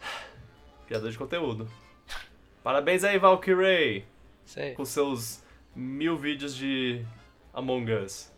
Criador 0.86 1.10
de 1.10 1.18
conteúdo. 1.18 1.68
Parabéns 2.62 3.02
aí, 3.04 3.18
Valkyrie, 3.18 4.04
Sei. 4.44 4.74
com 4.74 4.84
seus 4.84 5.42
mil 5.74 6.16
vídeos 6.16 6.54
de 6.54 7.04
Among 7.52 7.92
Us. 7.92 8.32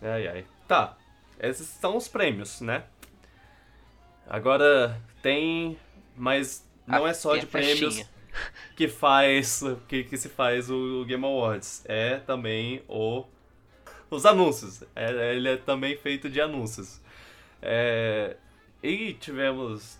Ai, 0.00 0.28
ai. 0.28 0.46
Tá, 0.68 0.96
esses 1.40 1.66
são 1.66 1.96
os 1.96 2.06
prêmios, 2.06 2.60
né? 2.60 2.84
Agora 4.28 5.00
tem, 5.22 5.78
mas 6.14 6.67
não 6.88 7.06
é 7.06 7.14
só 7.14 7.36
tem 7.36 7.42
de 7.42 7.46
a 7.46 7.46
prêmios 7.46 8.04
festinha. 8.04 8.08
que 8.76 8.88
faz 8.88 9.62
que, 9.88 10.04
que 10.04 10.16
se 10.18 10.28
faz 10.28 10.70
o 10.70 11.04
Game 11.06 11.24
Awards. 11.24 11.82
É 11.86 12.18
também 12.20 12.82
o 12.88 13.24
os 14.10 14.26
anúncios. 14.26 14.82
É, 14.96 15.34
ele 15.34 15.48
é 15.50 15.56
também 15.56 15.96
feito 15.96 16.30
de 16.30 16.40
anúncios. 16.40 17.00
É, 17.62 18.36
e 18.82 19.14
tivemos 19.14 19.98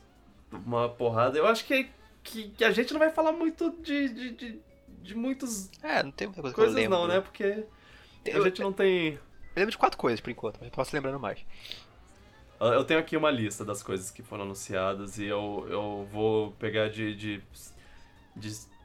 uma 0.52 0.88
porrada. 0.88 1.38
Eu 1.38 1.46
acho 1.46 1.64
que, 1.66 1.90
que, 2.22 2.50
que 2.50 2.64
a 2.64 2.70
gente 2.70 2.92
não 2.92 3.00
vai 3.00 3.10
falar 3.10 3.32
muito 3.32 3.70
de, 3.82 4.08
de, 4.08 4.30
de, 4.32 4.60
de 5.02 5.14
muitas 5.14 5.70
É, 5.82 6.02
não 6.02 6.12
tem 6.12 6.26
muita 6.28 6.42
coisa 6.42 6.56
que 6.56 6.64
eu 6.64 6.68
coisas 6.68 6.72
lembro. 6.72 6.98
não, 6.98 7.06
né? 7.08 7.20
Porque 7.20 7.66
a 8.32 8.38
Eu, 8.38 8.40
gente 8.40 8.62
não 8.62 8.72
tem. 8.72 9.14
eu 9.14 9.20
lembro 9.56 9.70
de 9.72 9.78
quatro 9.78 9.98
coisas 9.98 10.20
por 10.20 10.30
enquanto, 10.30 10.58
mas 10.60 10.70
posso 10.70 10.94
lembrando 10.94 11.20
mais. 11.20 11.40
Eu 12.60 12.84
tenho 12.84 12.98
aqui 13.00 13.16
uma 13.16 13.30
lista 13.30 13.64
das 13.64 13.82
coisas 13.82 14.10
que 14.10 14.22
foram 14.22 14.44
anunciadas 14.44 15.18
e 15.18 15.26
eu, 15.26 15.66
eu 15.70 16.08
vou 16.10 16.52
pegar 16.52 16.88
de. 16.88 17.14
de, 17.14 17.42
de- 18.36 18.78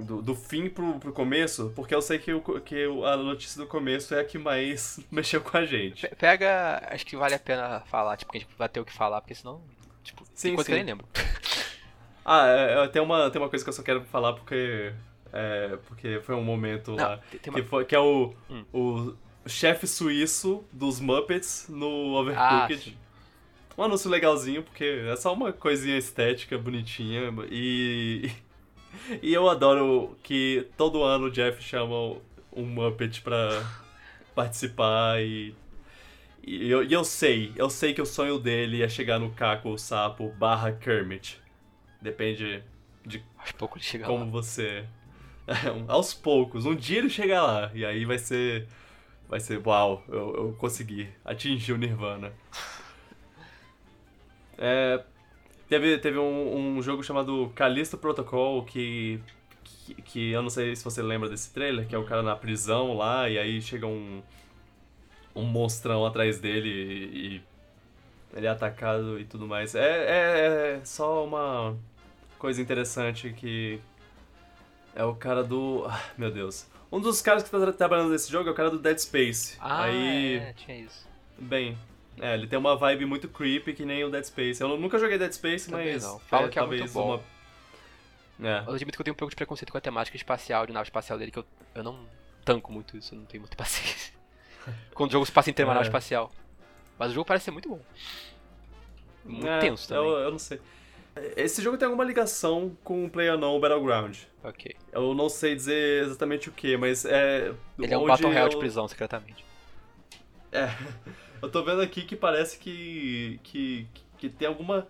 do, 0.00 0.22
do 0.22 0.32
fim 0.32 0.68
pro, 0.70 0.96
pro 1.00 1.12
começo, 1.12 1.72
porque 1.74 1.92
eu 1.92 2.00
sei 2.00 2.20
que, 2.20 2.32
o, 2.32 2.40
que 2.60 2.84
a 3.04 3.16
notícia 3.16 3.60
do 3.60 3.66
começo 3.66 4.14
é 4.14 4.20
a 4.20 4.24
que 4.24 4.38
mais 4.38 5.00
mexeu 5.10 5.40
com 5.40 5.56
a 5.56 5.64
gente. 5.64 6.06
Pe- 6.06 6.14
Pega, 6.14 6.86
acho 6.92 7.04
que 7.04 7.16
vale 7.16 7.34
a 7.34 7.38
pena 7.40 7.80
falar, 7.86 8.16
tipo, 8.16 8.30
que 8.30 8.38
a 8.38 8.40
gente 8.40 8.54
vai 8.56 8.68
ter 8.68 8.78
o 8.78 8.84
que 8.84 8.92
falar, 8.92 9.20
porque 9.20 9.34
senão, 9.34 9.60
tipo, 10.04 10.24
Sim, 10.34 10.54
que 10.54 10.60
eu 10.60 10.64
sim. 10.64 10.72
nem 10.74 10.84
lembro. 10.84 11.06
Ah, 12.30 12.46
é, 12.46 12.84
é, 12.84 12.88
tem, 12.88 13.00
uma, 13.00 13.30
tem 13.30 13.40
uma 13.40 13.48
coisa 13.48 13.64
que 13.64 13.70
eu 13.70 13.72
só 13.72 13.82
quero 13.82 14.04
falar 14.04 14.34
porque. 14.34 14.92
É, 15.32 15.78
porque 15.86 16.20
foi 16.20 16.34
um 16.34 16.44
momento 16.44 16.92
lá. 16.94 17.12
Não, 17.16 17.18
tem, 17.30 17.40
tem 17.40 17.52
Que, 17.54 17.60
uma... 17.60 17.66
foi, 17.66 17.84
que 17.86 17.94
é 17.94 17.98
o, 17.98 18.34
Hum. 18.50 18.64
o 18.70 19.48
chefe 19.48 19.86
suíço 19.86 20.62
dos 20.70 21.00
Muppets 21.00 21.66
no 21.70 21.86
Ah, 21.86 22.20
Overcooked. 22.20 22.82
sim. 22.84 22.96
Um 23.78 23.84
anúncio 23.84 24.10
legalzinho, 24.10 24.62
porque 24.62 24.84
é 24.84 25.16
só 25.16 25.32
uma 25.32 25.52
coisinha 25.52 25.96
estética, 25.96 26.58
bonitinha. 26.58 27.32
E. 27.50 28.30
E 29.22 29.32
eu 29.32 29.48
adoro 29.48 30.16
que 30.22 30.66
todo 30.76 31.02
ano 31.04 31.26
o 31.26 31.30
Jeff 31.30 31.62
chama 31.62 32.16
um 32.52 32.64
Muppet 32.64 33.20
pra 33.20 33.62
participar 34.34 35.22
e. 35.22 35.54
E 36.42 36.70
eu, 36.70 36.82
e 36.82 36.92
eu 36.92 37.04
sei, 37.04 37.52
eu 37.54 37.68
sei 37.68 37.92
que 37.92 38.00
o 38.00 38.06
sonho 38.06 38.38
dele 38.38 38.82
é 38.82 38.88
chegar 38.88 39.18
no 39.18 39.30
Caco 39.30 39.68
o 39.68 39.78
Sapo 39.78 40.30
barra 40.38 40.72
Kermit. 40.72 41.38
Depende 42.00 42.62
de 43.04 43.22
Aos 43.38 43.52
poucos 43.52 43.82
ele 43.82 43.90
chega 43.90 44.06
como 44.06 44.24
lá. 44.24 44.30
você. 44.30 44.84
aos 45.86 46.14
poucos. 46.14 46.64
Um 46.66 46.74
dia 46.74 46.98
ele 46.98 47.10
chega 47.10 47.42
lá. 47.42 47.70
E 47.74 47.84
aí 47.84 48.04
vai 48.04 48.18
ser. 48.18 48.66
Vai 49.28 49.38
ser, 49.40 49.60
uau, 49.64 50.02
eu, 50.08 50.34
eu 50.34 50.52
consegui. 50.58 51.08
Atingi 51.24 51.72
o 51.72 51.76
Nirvana. 51.76 52.32
É, 54.58 55.02
teve 55.68 55.98
teve 55.98 56.18
um, 56.18 56.76
um 56.78 56.82
jogo 56.82 57.02
chamado 57.02 57.52
Callisto 57.54 57.96
Protocol 57.96 58.64
que, 58.64 59.20
que. 59.64 59.94
que 60.02 60.30
eu 60.30 60.42
não 60.42 60.50
sei 60.50 60.74
se 60.76 60.84
você 60.84 61.00
lembra 61.02 61.28
desse 61.28 61.52
trailer, 61.52 61.86
que 61.86 61.94
é 61.94 61.98
o 61.98 62.04
cara 62.04 62.22
na 62.22 62.34
prisão 62.36 62.96
lá, 62.96 63.28
e 63.28 63.38
aí 63.38 63.60
chega 63.62 63.86
um. 63.86 64.22
Um 65.34 65.44
monstrão 65.44 66.04
atrás 66.04 66.40
dele 66.40 66.68
e. 66.68 67.36
e 67.36 67.42
ele 68.36 68.46
é 68.46 68.50
atacado 68.50 69.18
e 69.18 69.24
tudo 69.24 69.46
mais. 69.46 69.74
É, 69.74 69.80
é, 69.80 70.78
é 70.80 70.84
só 70.84 71.24
uma 71.24 71.76
coisa 72.38 72.60
interessante 72.60 73.32
que 73.32 73.80
é 74.94 75.04
o 75.04 75.14
cara 75.14 75.42
do. 75.44 75.84
ah, 75.88 76.00
meu 76.18 76.30
Deus. 76.30 76.66
Um 76.90 77.00
dos 77.00 77.20
caras 77.22 77.42
que 77.42 77.50
tá 77.50 77.58
tra- 77.60 77.72
trabalhando 77.72 78.10
nesse 78.10 78.30
jogo 78.32 78.48
é 78.48 78.52
o 78.52 78.54
cara 78.54 78.70
do 78.70 78.78
Dead 78.78 78.98
Space. 78.98 79.56
Ah, 79.60 79.84
Aí, 79.84 80.36
é, 80.36 80.52
tinha 80.54 80.78
isso. 80.80 81.06
bem, 81.38 81.76
é, 82.20 82.34
ele 82.34 82.46
tem 82.46 82.58
uma 82.58 82.76
vibe 82.76 83.04
muito 83.06 83.28
creepy 83.28 83.72
que 83.74 83.84
nem 83.84 84.04
o 84.04 84.10
Dead 84.10 84.24
Space. 84.24 84.60
Eu 84.60 84.76
nunca 84.78 84.98
joguei 84.98 85.18
Dead 85.18 85.32
Space, 85.32 85.70
Também 85.70 85.92
mas 85.94 86.02
não. 86.02 86.18
Falam 86.20 86.48
que 86.48 86.58
é 86.58 86.62
talvez 86.62 86.80
muito 86.82 86.92
bom. 86.94 87.22
uma 88.38 88.48
É. 88.48 88.62
Eu 88.66 88.74
admito 88.74 88.96
que 88.96 89.00
eu 89.00 89.04
tenho 89.04 89.14
um 89.14 89.16
pouco 89.16 89.30
de 89.30 89.36
preconceito 89.36 89.70
com 89.72 89.78
a 89.78 89.80
temática 89.80 90.16
espacial, 90.16 90.66
de 90.66 90.72
nave 90.72 90.86
espacial 90.86 91.18
dele, 91.18 91.30
que 91.30 91.38
eu, 91.38 91.44
eu 91.74 91.82
não 91.82 92.06
tanco 92.44 92.72
muito 92.72 92.96
isso, 92.96 93.14
eu 93.14 93.18
não 93.18 93.26
tenho 93.26 93.40
muita 93.42 93.56
paciência. 93.58 94.14
Quando 94.94 95.10
o 95.10 95.12
jogo 95.12 95.26
se 95.26 95.32
passa 95.32 95.50
em 95.50 95.54
uma 95.64 95.72
É. 95.72 95.74
nave 95.74 95.86
espacial. 95.86 96.30
Mas 96.98 97.10
o 97.10 97.14
jogo 97.14 97.24
parece 97.26 97.46
ser 97.46 97.50
muito 97.52 97.68
bom. 97.68 97.80
Muito 99.24 99.46
É, 99.46 99.58
tenso 99.60 99.86
também. 99.88 100.04
Eu, 100.10 100.18
eu 100.18 100.30
não 100.30 100.38
sei. 100.38 100.60
Esse 101.36 101.60
jogo 101.62 101.76
tem 101.76 101.86
alguma 101.86 102.04
ligação 102.04 102.76
com 102.84 103.04
o 103.04 103.10
PlayerUnknown 103.10 103.58
Battleground. 103.60 104.16
Ok. 104.44 104.74
Eu 104.92 105.14
não 105.14 105.28
sei 105.28 105.54
dizer 105.56 106.04
exatamente 106.04 106.48
o 106.48 106.52
que, 106.52 106.76
mas 106.76 107.04
é. 107.04 107.52
Ele 107.78 107.92
é 107.94 107.98
um 107.98 108.06
Battle 108.06 108.28
Royale 108.28 108.46
eu- 108.46 108.50
de 108.50 108.58
prisão, 108.58 108.86
secretamente. 108.86 109.44
É. 110.52 110.68
Eu 111.42 111.50
tô 111.50 111.62
vendo 111.62 111.80
aqui 111.80 112.02
que 112.02 112.16
parece 112.16 112.58
que. 112.58 113.38
que, 113.42 113.86
que 114.18 114.28
tem 114.28 114.48
alguma 114.48 114.86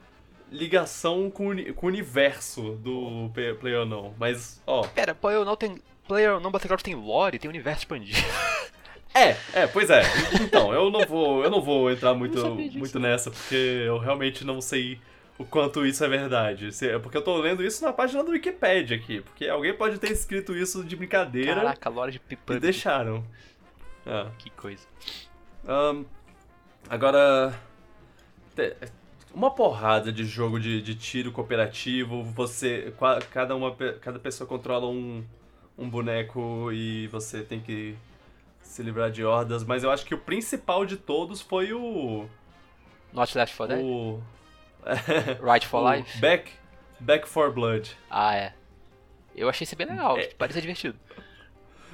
ligação 0.50 1.30
com, 1.30 1.50
com 1.74 1.86
o 1.86 1.88
universo 1.88 2.72
do 2.82 3.30
Play- 3.34 3.54
PlayerUnknown. 3.54 4.14
Mas, 4.18 4.62
ó. 4.66 4.82
Pera, 4.86 5.14
Player 5.14 5.44
não 5.44 5.56
tem. 5.56 5.76
Player 6.06 6.40
não 6.40 6.50
Battleground 6.50 6.80
tem 6.80 6.94
lore, 6.94 7.38
tem 7.38 7.50
universo 7.50 7.80
expandido. 7.80 8.18
É, 9.14 9.36
é, 9.52 9.66
pois 9.66 9.90
é. 9.90 10.02
Então, 10.40 10.72
eu 10.72 10.90
não 10.90 11.00
vou, 11.06 11.42
eu 11.42 11.50
não 11.50 11.60
vou 11.60 11.90
entrar 11.90 12.14
muito, 12.14 12.38
muito 12.54 12.98
nessa, 13.00 13.30
porque 13.30 13.54
eu 13.86 13.98
realmente 13.98 14.44
não 14.44 14.60
sei 14.60 15.00
o 15.38 15.44
quanto 15.44 15.84
isso 15.84 16.04
é 16.04 16.08
verdade. 16.08 16.72
Se- 16.72 16.88
é 16.88 16.98
Porque 16.98 17.16
eu 17.16 17.22
tô 17.22 17.36
lendo 17.38 17.62
isso 17.64 17.82
na 17.84 17.92
página 17.92 18.22
do 18.24 18.30
Wikipedia 18.32 18.96
aqui, 18.96 19.20
porque 19.20 19.46
alguém 19.48 19.74
pode 19.74 19.98
ter 19.98 20.10
escrito 20.12 20.54
isso 20.54 20.84
de 20.84 20.94
brincadeira 20.96 21.54
Caraca, 21.56 21.88
lore 21.90 22.12
de 22.12 22.16
e 22.18 22.20
Pipub. 22.20 22.60
deixaram. 22.60 23.24
Ah. 24.06 24.30
Que 24.38 24.50
coisa. 24.50 24.86
Ahn, 25.66 26.04
agora. 26.88 27.58
Uma 29.32 29.50
porrada 29.50 30.10
de 30.10 30.24
jogo 30.24 30.58
de, 30.58 30.82
de 30.82 30.94
tiro 30.94 31.30
cooperativo, 31.32 32.22
você. 32.24 32.92
Cada, 33.30 33.54
uma, 33.54 33.74
cada 34.00 34.18
pessoa 34.18 34.48
controla 34.48 34.88
um, 34.88 35.24
um 35.76 35.88
boneco 35.88 36.72
e 36.72 37.06
você 37.08 37.42
tem 37.42 37.60
que 37.60 37.96
se 38.62 38.82
livrar 38.82 39.10
de 39.10 39.24
hordas, 39.24 39.64
mas 39.64 39.82
eu 39.82 39.90
acho 39.90 40.04
que 40.04 40.14
o 40.14 40.18
principal 40.18 40.84
de 40.84 40.96
todos 40.96 41.40
foi 41.40 41.72
o. 41.72 42.28
Not 43.12 43.36
Left 43.36 43.56
4 43.56 43.76
Dead? 43.76 43.84
o 43.84 44.20
Right 45.42 45.66
for 45.66 45.80
o 45.82 45.90
Life? 45.92 46.18
Back, 46.20 46.50
Back 47.00 47.28
for 47.28 47.52
Blood. 47.52 47.96
Ah, 48.10 48.34
é. 48.36 48.52
Eu 49.34 49.48
achei 49.48 49.64
isso 49.64 49.76
bem 49.76 49.86
legal, 49.86 50.18
É. 50.18 50.26
parecia 50.34 50.60
divertido. 50.60 50.98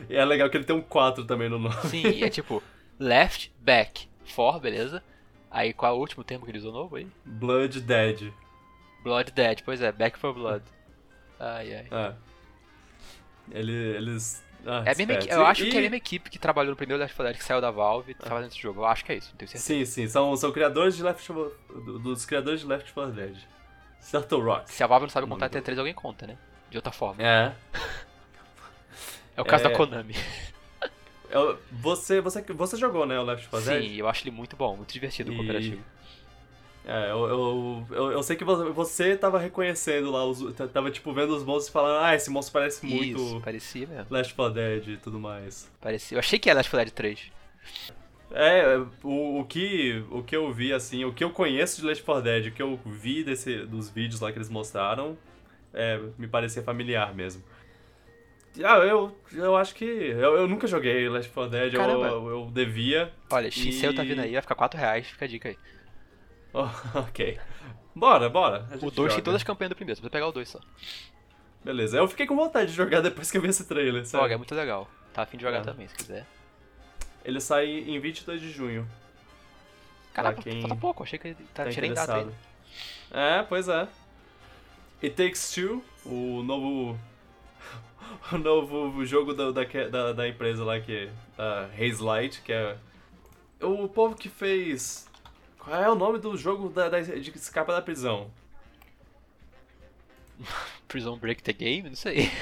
E 0.09 0.17
é 0.17 0.25
legal 0.25 0.49
que 0.51 0.57
ele 0.57 0.65
tem 0.65 0.75
um 0.75 0.81
4 0.83 1.25
também 1.25 1.49
no 1.49 1.59
nome. 1.59 1.75
Sim, 1.89 2.23
é 2.25 2.29
tipo, 2.31 2.63
left, 2.99 3.53
back, 3.61 4.09
for, 4.33 4.59
beleza? 4.61 5.03
Aí 5.51 5.73
qual 5.73 5.93
é 5.93 5.97
o 5.97 6.01
último 6.01 6.25
termo 6.25 6.45
que 6.45 6.51
ele 6.51 6.59
usou 6.59 6.73
novo 6.73 6.97
aí? 6.97 7.07
Blood 7.25 7.81
Dead. 7.81 8.33
Blood 9.03 9.33
Dead, 9.33 9.61
pois 9.65 9.81
é, 9.83 9.93
back 9.93 10.19
for 10.19 10.33
blood. 10.35 10.65
Ai, 11.39 11.75
ai. 11.75 11.87
É. 11.91 12.15
Ele, 13.51 13.73
eles. 13.73 14.43
Ah, 14.67 14.83
É 14.87 14.95
mesma 14.95 15.13
eu 15.15 15.43
E- 15.43 15.45
acho 15.45 15.65
que 15.65 15.71
é 15.71 15.77
a 15.77 15.81
e- 15.81 15.83
mesma 15.83 15.97
equipe 15.97 16.31
que 16.31 16.39
trabalhou 16.39 16.71
no 16.71 16.77
primeiro 16.77 16.99
Left 17.01 17.15
4 17.15 17.31
Dead 17.33 17.39
que 17.39 17.45
saiu 17.45 17.61
da 17.61 17.71
Valve 17.71 18.13
e 18.13 18.15
tá 18.15 18.27
fazendo 18.31 18.51
esse 18.51 18.59
jogo. 18.59 18.81
Eu 18.81 18.87
acho 18.87 19.05
que 19.05 19.13
é 19.13 19.17
isso, 19.17 19.29
não 19.31 19.37
tenho 19.37 19.51
certeza. 19.51 19.65
Sim, 19.65 19.85
sim, 19.85 20.09
são, 20.09 20.35
são 20.37 20.51
criadores 20.53 20.97
de 20.97 21.03
Left 21.03 21.27
4 21.27 21.55
do- 21.85 21.99
dos 21.99 22.25
criadores 22.25 22.61
de 22.61 22.67
Left 22.67 22.91
4 22.93 23.13
Dead. 23.13 23.37
Turtle 24.11 24.41
Rock. 24.43 24.71
Se 24.73 24.83
a 24.83 24.87
Valve 24.87 25.05
não 25.05 25.11
sabe 25.11 25.27
contar 25.27 25.47
até 25.47 25.61
3, 25.61 25.79
alguém 25.79 25.95
conta, 25.95 26.27
né? 26.27 26.37
De 26.71 26.77
outra 26.79 26.93
forma. 26.93 27.23
É. 27.23 27.55
É 29.37 29.43
o 29.43 29.45
caso 29.45 29.67
É. 29.67 29.69
da 29.69 29.77
Konami. 29.77 30.15
Eu- 31.35 31.59
você, 31.73 32.21
você, 32.21 32.41
você 32.43 32.77
jogou, 32.77 33.05
né, 33.05 33.19
o 33.19 33.25
Left 33.25 33.49
4 33.49 33.69
Dead? 33.69 33.83
Sim, 33.83 33.97
eu 33.97 34.09
acho 34.09 34.23
ele 34.23 34.31
muito 34.31 34.55
bom, 34.57 34.77
muito 34.77 34.93
divertido 34.93 35.31
o 35.31 35.35
E- 35.35 35.37
cooperativo. 35.37 35.83
É, 36.87 37.11
eu, 37.11 37.27
eu, 37.27 37.87
eu, 37.91 38.13
eu 38.13 38.23
sei 38.23 38.37
que 38.37 38.45
você, 38.45 39.17
tava 39.17 39.39
reconhecendo 39.39 40.11
lá, 40.11 40.25
os, 40.25 40.55
tava 40.73 40.91
tipo 40.91 41.13
vendo 41.15 41.35
os 41.35 41.43
monstros 41.43 41.69
e 41.69 41.73
falando, 41.73 42.05
ah, 42.05 42.15
esse 42.15 42.29
monstro 42.31 42.53
parece 42.53 42.85
muito 42.85 43.19
Isso, 43.19 43.41
parecia 43.43 43.87
mesmo. 43.87 44.07
Left 44.11 44.35
4 44.35 44.55
Dead 44.55 44.89
e 44.89 44.97
tudo 44.99 45.19
mais. 45.19 45.69
Parecia. 45.81 46.15
Eu 46.15 46.19
achei 46.21 46.39
que 46.39 46.49
era 46.51 46.59
Left 46.59 46.71
4 46.71 46.85
Dead 46.85 46.95
3. 46.95 47.33
É, 48.31 48.77
o, 49.03 49.41
o, 49.41 49.45
que, 49.47 50.05
o 50.11 50.23
que 50.23 50.37
eu 50.37 50.53
vi, 50.53 50.73
assim, 50.73 51.05
o 51.05 51.13
que 51.13 51.25
eu 51.25 51.31
conheço 51.31 51.81
de 51.81 51.87
Left 51.87 52.05
4 52.05 52.23
Dead, 52.23 52.47
o 52.49 52.53
que 52.53 52.63
eu 52.63 52.79
vi 52.85 53.25
desse, 53.25 53.65
dos 53.65 53.89
vídeos 53.89 54.21
lá 54.21 54.31
que 54.31 54.39
eles 54.39 54.51
mostraram, 54.51 55.17
é, 55.73 55.99
me 56.19 56.29
parecia 56.29 56.63
familiar 56.63 57.15
mesmo. 57.15 57.43
Ah, 58.63 58.79
eu, 58.79 59.17
eu 59.33 59.57
acho 59.57 59.75
que. 59.75 59.85
Eu, 59.85 60.37
eu 60.37 60.47
nunca 60.49 60.67
joguei 60.67 61.09
Left 61.09 61.33
4 61.33 61.51
Dead, 61.51 61.75
eu, 61.75 61.83
eu, 61.83 62.29
eu 62.29 62.51
devia. 62.53 63.13
Olha, 63.31 63.51
Shinsei 63.51 63.93
tá 63.93 64.05
E- 64.05 64.09
vindo 64.09 64.21
aí, 64.21 64.33
vai 64.33 64.43
ficar 64.43 64.55
4 64.55 64.79
reais, 64.79 65.07
fica 65.09 65.25
a 65.25 65.29
dica 65.29 65.49
aí. 65.49 65.59
Oh, 66.53 66.69
ok. 67.01 67.39
Bora, 67.95 68.29
bora. 68.29 68.69
O 68.81 68.91
2 68.91 69.15
tem 69.15 69.25
todas 69.25 69.41
as 69.41 69.45
campanhas 69.45 69.71
do 69.71 69.77
primeiro, 69.77 69.97
precisa 70.01 70.11
pegar 70.11 70.29
o 70.29 70.33
2 70.33 70.49
só. 70.49 70.61
Beleza, 71.65 71.97
eu 71.97 72.07
fiquei 72.07 72.27
com 72.27 72.37
vontade 72.37 72.71
de 72.71 72.77
jogar 72.77 73.01
depois 73.03 73.31
que 73.31 73.37
eu 73.39 73.43
vi 73.43 73.49
esse 73.49 73.65
trailer. 73.67 74.05
sério. 74.07 74.23
Joga, 74.25 74.35
é 74.35 74.37
muito 74.37 74.55
legal. 74.55 74.89
Tá 75.13 75.23
afim 75.23 75.37
de 75.37 75.43
jogar 75.45 75.59
É. 75.59 75.63
também, 75.63 75.89
se 75.89 75.95
quiser. 75.95 76.27
Ele 77.25 77.41
sai 77.41 77.67
em 77.67 77.99
22 77.99 78.41
de 78.41 78.51
junho. 78.51 78.87
Caraca, 80.13 80.41
quem 80.43 80.61
falta 80.61 80.77
pouco, 80.77 81.03
achei 81.03 81.19
que 81.19 81.29
ele 81.29 81.37
tá 81.55 81.65
Tá 81.65 81.71
tirei 81.71 81.91
data 81.93 82.17
ainda. 82.17 82.33
É, 83.11 83.43
pois 83.43 83.69
é. 83.69 83.89
It 85.03 85.17
Takes 85.17 85.53
Two, 85.53 85.83
o 86.05 86.43
novo. 86.43 86.99
O 88.33 88.39
novo 88.39 89.05
jogo 89.05 89.35
da, 89.35 89.51
da, 89.51 90.13
da, 90.13 90.29
empresa 90.29 90.65
lá 90.65 90.81
que. 90.81 91.11
Da 91.37 91.67
Haze 91.79 92.03
Light, 92.03 92.43
que 92.43 92.53
é. 92.53 92.77
O 93.61 93.89
povo 93.89 94.15
que 94.15 94.29
fez. 94.29 95.09
Qual 95.59 95.77
é 95.83 95.89
o 95.91 95.95
nome 95.95 96.19
do 96.19 96.37
jogo 96.37 96.69
da, 96.69 96.89
da, 96.89 97.01
de 97.01 97.31
escapa 97.31 97.73
da 97.73 97.81
prisão? 97.83 98.31
Prison 100.89 101.17
Break 101.17 101.43
the 101.43 101.53
Game? 101.53 101.89
Não 101.89 101.97
sei. 101.97 102.31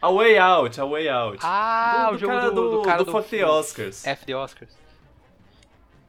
A 0.00 0.10
Way 0.12 0.38
Out, 0.38 0.80
A 0.80 0.84
Way 0.84 1.08
Out. 1.08 1.38
Ah, 1.42 2.04
do, 2.04 2.08
o 2.08 2.12
do 2.12 2.18
jogo 2.18 2.32
cara 2.32 2.50
do, 2.50 2.54
do, 2.54 2.70
do 2.70 2.82
cara 2.82 3.04
do 3.04 3.10
Fuck 3.10 3.28
the 3.30 3.44
Oscars. 3.44 4.06
F 4.06 4.24
the 4.24 4.36
Oscars. 4.36 4.70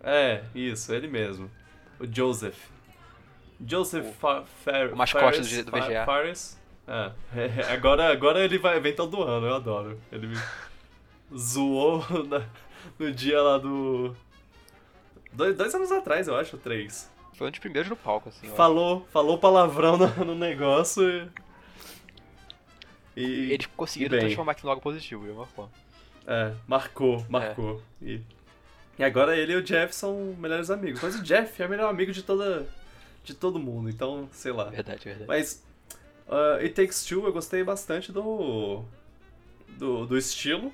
É, 0.03 0.43
isso, 0.53 0.93
ele 0.93 1.07
mesmo. 1.07 1.49
O 1.99 2.05
Joseph. 2.05 2.57
Joseph 3.65 4.23
O- 4.23 4.45
Fer 4.63 4.93
o 4.93 4.95
mascote 4.95 5.23
Fares- 5.43 5.65
do- 5.65 5.71
VGA. 5.71 6.05
Fares. 6.05 6.58
É. 6.89 7.71
agora, 7.71 8.11
agora 8.11 8.43
ele 8.43 8.57
vai, 8.57 8.79
vem 8.79 8.95
todo 8.95 9.21
ano, 9.21 9.45
eu 9.47 9.55
adoro. 9.55 9.99
Ele 10.11 10.27
me 10.27 10.37
zoou 11.37 12.03
na- 12.27 12.45
no 12.97 13.11
dia 13.11 13.41
lá 13.41 13.57
do. 13.57 14.15
Dois, 15.31 15.55
dois 15.55 15.73
anos 15.75 15.91
atrás, 15.91 16.27
eu 16.27 16.35
acho, 16.35 16.57
três. 16.57 17.09
Foi 17.35 17.47
um 17.47 17.51
dos 17.51 17.59
primeiros 17.59 17.89
no 17.89 17.95
palco, 17.95 18.29
assim. 18.29 18.47
Falou, 18.49 19.05
falou 19.11 19.37
palavrão 19.37 19.95
no, 19.97 20.25
no 20.25 20.35
negócio 20.35 21.07
e. 21.07 21.29
E. 23.15 23.51
Eles 23.53 23.67
conseguiram 23.77 24.11
bem. 24.11 24.21
transformar 24.21 24.53
aquilo 24.53 24.69
em 24.69 24.71
algo 24.71 24.81
positivo, 24.81 25.23
de 25.23 25.29
alguma 25.29 25.47
forma. 25.47 25.71
É, 26.25 26.53
marcou, 26.67 27.25
marcou. 27.29 27.81
E, 28.01 28.21
e 28.97 29.03
agora 29.03 29.35
ele 29.37 29.53
e 29.53 29.55
o 29.55 29.63
Jeff 29.63 29.93
são 29.95 30.35
melhores 30.37 30.69
amigos. 30.69 31.01
Mas 31.01 31.15
o 31.15 31.23
Jeff 31.23 31.61
é 31.61 31.65
o 31.65 31.69
melhor 31.69 31.89
amigo 31.89 32.11
de 32.11 32.23
toda. 32.23 32.67
de 33.23 33.33
todo 33.33 33.59
mundo, 33.59 33.89
então, 33.89 34.27
sei 34.31 34.51
lá. 34.51 34.65
Verdade, 34.65 35.03
verdade. 35.05 35.27
Mas 35.27 35.63
uh, 36.29 36.61
It 36.61 36.69
Takes 36.73 37.03
Two 37.05 37.25
eu 37.25 37.33
gostei 37.33 37.63
bastante 37.63 38.11
do, 38.11 38.83
do, 39.77 40.05
do 40.05 40.17
estilo 40.17 40.71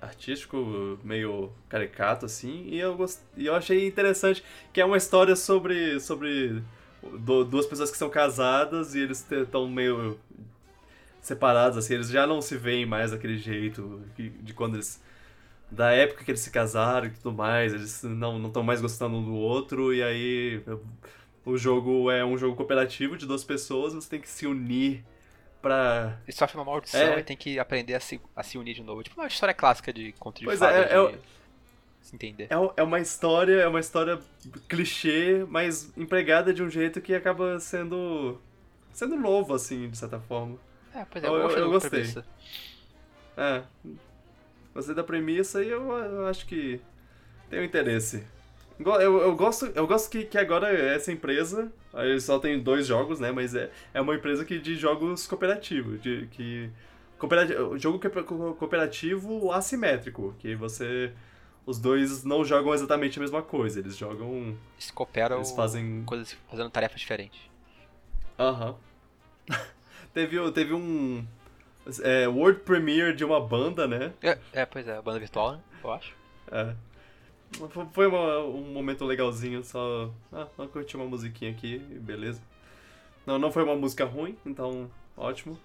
artístico, 0.00 0.98
meio 1.02 1.50
caricato, 1.68 2.26
assim, 2.26 2.66
e 2.68 2.78
eu, 2.78 2.94
gost... 2.94 3.20
e 3.36 3.46
eu 3.46 3.54
achei 3.54 3.86
interessante 3.86 4.44
que 4.72 4.80
é 4.80 4.84
uma 4.84 4.98
história 4.98 5.34
sobre, 5.34 5.98
sobre 5.98 6.62
du- 7.02 7.44
duas 7.44 7.64
pessoas 7.66 7.90
que 7.90 7.96
são 7.96 8.10
casadas 8.10 8.94
e 8.94 9.00
eles 9.00 9.26
estão 9.30 9.66
meio 9.66 10.18
separados, 11.22 11.78
assim, 11.78 11.94
eles 11.94 12.08
já 12.10 12.26
não 12.26 12.42
se 12.42 12.54
veem 12.56 12.84
mais 12.84 13.12
daquele 13.12 13.38
jeito 13.38 14.02
que- 14.14 14.28
de 14.28 14.52
quando 14.52 14.74
eles... 14.74 15.02
Da 15.70 15.90
época 15.90 16.22
que 16.22 16.30
eles 16.30 16.40
se 16.40 16.50
casaram 16.50 17.06
e 17.06 17.10
tudo 17.10 17.32
mais, 17.32 17.72
eles 17.72 18.02
não 18.02 18.46
estão 18.46 18.62
mais 18.62 18.80
gostando 18.82 19.16
um 19.16 19.24
do 19.24 19.34
outro, 19.34 19.92
e 19.92 20.02
aí 20.02 20.62
o 21.44 21.56
jogo 21.56 22.10
é 22.10 22.24
um 22.24 22.36
jogo 22.38 22.56
cooperativo 22.56 23.16
de 23.16 23.26
duas 23.26 23.44
pessoas, 23.44 23.92
você 23.94 24.08
tem 24.08 24.20
que 24.20 24.28
se 24.28 24.46
unir 24.46 25.04
pra. 25.62 26.18
Ele 26.26 26.36
sofre 26.36 26.56
uma 26.58 26.64
maldição 26.64 27.00
É. 27.00 27.18
e 27.20 27.22
tem 27.22 27.36
que 27.36 27.58
aprender 27.58 27.94
a 27.94 28.00
se, 28.00 28.20
a 28.34 28.42
se 28.42 28.56
unir 28.58 28.74
de 28.74 28.82
novo. 28.82 29.02
Tipo 29.02 29.20
uma 29.20 29.26
história 29.26 29.54
clássica 29.54 29.92
de 29.92 30.12
conto 30.12 30.38
de 30.40 30.44
Pois 30.46 30.58
fada 30.58 30.78
é, 30.78 30.88
de 31.08 31.14
é 31.14 31.18
se 32.02 32.14
entender. 32.14 32.48
É, 32.50 32.54
é 32.76 32.82
uma 32.82 33.00
história, 33.00 33.56
é 33.62 33.66
uma 33.68 33.80
história 33.80 34.18
clichê, 34.68 35.44
mas 35.48 35.90
empregada 35.96 36.52
de 36.52 36.62
um 36.62 36.68
jeito 36.70 37.00
que 37.00 37.14
acaba 37.14 37.58
sendo. 37.60 38.38
sendo 38.92 39.16
novo, 39.16 39.54
assim, 39.54 39.88
de 39.88 39.96
certa 39.96 40.20
forma. 40.20 40.58
É, 40.94 41.04
pois 41.10 41.24
é, 41.24 41.26
eu- 41.28 41.34
eu, 41.34 41.50
eu 41.50 41.70
gostei. 41.70 41.90
premissa. 41.90 42.24
É. 43.36 43.62
Gostei 44.74 44.94
da 44.94 45.02
premissa 45.04 45.62
e 45.64 45.68
eu, 45.68 45.90
eu 45.92 46.26
acho 46.26 46.46
que 46.46 46.80
tenho 47.50 47.64
interesse. 47.64 48.24
Eu, 48.78 49.18
eu 49.20 49.36
gosto, 49.36 49.66
eu 49.66 49.86
gosto 49.86 50.10
que, 50.10 50.24
que 50.24 50.36
agora 50.36 50.68
essa 50.72 51.12
empresa, 51.12 51.72
aí 51.92 52.10
eles 52.10 52.24
só 52.24 52.38
tem 52.38 52.60
dois 52.60 52.86
jogos, 52.86 53.20
né? 53.20 53.30
Mas 53.30 53.54
é, 53.54 53.70
é 53.92 54.00
uma 54.00 54.14
empresa 54.14 54.44
que 54.44 54.58
de 54.58 54.74
jogos 54.74 55.26
cooperativos, 55.26 56.02
de 56.02 56.26
que 56.32 56.70
cooperativo, 57.18 57.78
jogo 57.78 58.00
co- 58.00 58.54
cooperativo 58.54 59.52
assimétrico, 59.52 60.34
que 60.40 60.54
você 60.56 61.12
os 61.66 61.78
dois 61.78 62.24
não 62.24 62.44
jogam 62.44 62.74
exatamente 62.74 63.18
a 63.18 63.22
mesma 63.22 63.42
coisa, 63.42 63.78
eles 63.78 63.96
jogam, 63.96 64.54
Eles 64.74 64.90
cooperam 64.90 65.36
eles 65.36 65.52
fazem 65.52 66.02
coisas, 66.04 66.36
fazendo 66.50 66.68
tarefas 66.68 67.00
diferentes. 67.00 67.40
Aham. 68.38 68.74
teve, 70.12 70.38
o- 70.38 70.50
teve 70.52 70.72
um 70.74 71.24
é, 72.02 72.26
World 72.28 72.60
Premiere 72.60 73.14
de 73.14 73.24
uma 73.24 73.40
banda, 73.40 73.86
né? 73.86 74.12
É, 74.22 74.38
é, 74.52 74.66
pois 74.66 74.86
é, 74.88 74.96
a 74.96 75.02
banda 75.02 75.18
virtual, 75.20 75.52
né? 75.52 75.60
Eu 75.82 75.92
acho. 75.92 76.12
É. 76.50 76.74
Foi- 77.92 78.06
uma- 78.06 78.38
um 78.44 78.72
momento 78.72 79.04
legalzinho, 79.04 79.62
só. 79.64 80.10
Ah, 80.32 80.46
vamos 80.56 80.72
curtir 80.72 80.96
uma 80.96 81.06
musiquinha 81.06 81.50
aqui, 81.50 81.78
beleza. 81.78 82.42
Não, 83.26 83.38
não 83.38 83.50
foi 83.52 83.62
uma 83.62 83.76
música 83.76 84.04
ruim, 84.04 84.36
então 84.44 84.90
ótimo. 85.16 85.58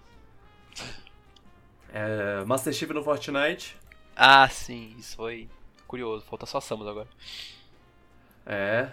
É, 1.92 2.44
Master 2.46 2.72
Chief 2.72 2.90
no 2.90 3.02
Fortnite. 3.02 3.76
Ah, 4.16 4.48
sim, 4.48 4.94
isso 4.98 5.16
foi 5.16 5.48
curioso. 5.86 6.24
Falta 6.26 6.46
só 6.46 6.60
Samus 6.60 6.86
agora. 6.86 7.08
É. 8.46 8.90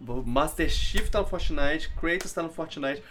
Master 0.00 0.68
Chief 0.68 1.08
tá 1.08 1.20
no 1.20 1.26
Fortnite, 1.26 1.90
Kratos 2.00 2.32
tá 2.32 2.42
no 2.42 2.50
Fortnite. 2.50 3.02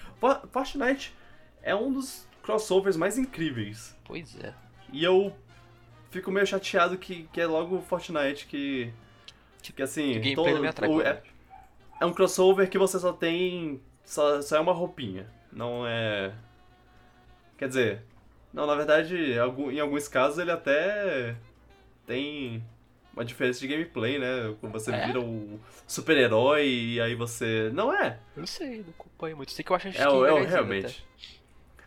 Fortnite 0.52 1.14
é 1.62 1.76
um 1.76 1.92
dos 1.92 2.28
crossovers 2.44 2.96
mais 2.96 3.18
incríveis. 3.18 3.96
Pois 4.06 4.38
é. 4.40 4.54
E 4.92 5.04
eu 5.04 5.36
fico 6.18 6.32
meio 6.32 6.46
chateado 6.46 6.98
que, 6.98 7.30
que 7.32 7.40
é 7.40 7.46
logo 7.46 7.82
Fortnite 7.82 8.48
que. 8.48 8.92
Que 9.62 9.82
assim. 9.82 10.20
Que 10.22 10.36
todo, 10.36 10.60
me 10.60 10.68
atrai, 10.68 10.90
o, 10.90 11.02
é, 11.02 11.22
é 12.00 12.06
um 12.06 12.14
crossover 12.14 12.70
que 12.70 12.78
você 12.78 13.00
só 13.00 13.14
tem. 13.14 13.82
Só, 14.04 14.42
só 14.42 14.58
é 14.58 14.60
uma 14.60 14.74
roupinha. 14.74 15.30
Não 15.52 15.86
é. 15.86 16.34
Quer 17.58 17.68
dizer. 17.68 18.02
Não, 18.54 18.66
na 18.66 18.76
verdade, 18.76 19.34
em 19.34 19.80
alguns 19.80 20.08
casos 20.08 20.40
ele 20.40 20.52
até 20.52 21.36
tem 22.06 22.64
uma 23.14 23.26
diferença 23.26 23.60
de 23.60 23.68
gameplay, 23.68 24.18
né? 24.18 24.56
Quando 24.60 24.72
você 24.72 24.92
é? 24.92 25.06
vira 25.08 25.20
o 25.20 25.60
super-herói 25.86 26.68
e 26.68 27.02
aí 27.02 27.14
você. 27.14 27.70
Não 27.74 27.94
é? 27.94 28.20
Eu 28.36 28.40
não 28.42 28.48
sei, 28.48 28.78
não 28.78 28.90
acompanho 28.98 29.38
muito. 29.38 29.52
Sei 29.52 29.66
que 29.66 29.72
eu 29.72 29.76
acho 29.76 29.92
que 29.92 29.98
é, 29.98 30.02
é, 30.02 30.46
realmente. 30.46 31.06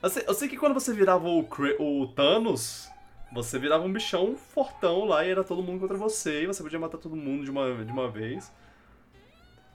Eu 0.03 0.09
sei, 0.09 0.24
eu 0.26 0.35
sei, 0.35 0.49
que 0.49 0.57
quando 0.57 0.74
você 0.74 0.93
virava 0.93 1.26
o, 1.26 1.47
o 1.78 2.07
Thanos, 2.09 2.91
você 3.33 3.59
virava 3.59 3.85
um 3.85 3.93
bichão 3.93 4.37
fortão 4.37 5.05
lá 5.05 5.24
e 5.24 5.31
era 5.31 5.45
todo 5.45 5.62
mundo 5.62 5.81
contra 5.81 5.97
você 5.97 6.43
e 6.43 6.47
você 6.47 6.62
podia 6.62 6.78
matar 6.78 6.99
todo 6.99 7.14
mundo 7.14 7.45
de 7.45 7.51
uma, 7.51 7.85
de 7.85 7.93
uma 7.93 8.11
vez. 8.11 8.53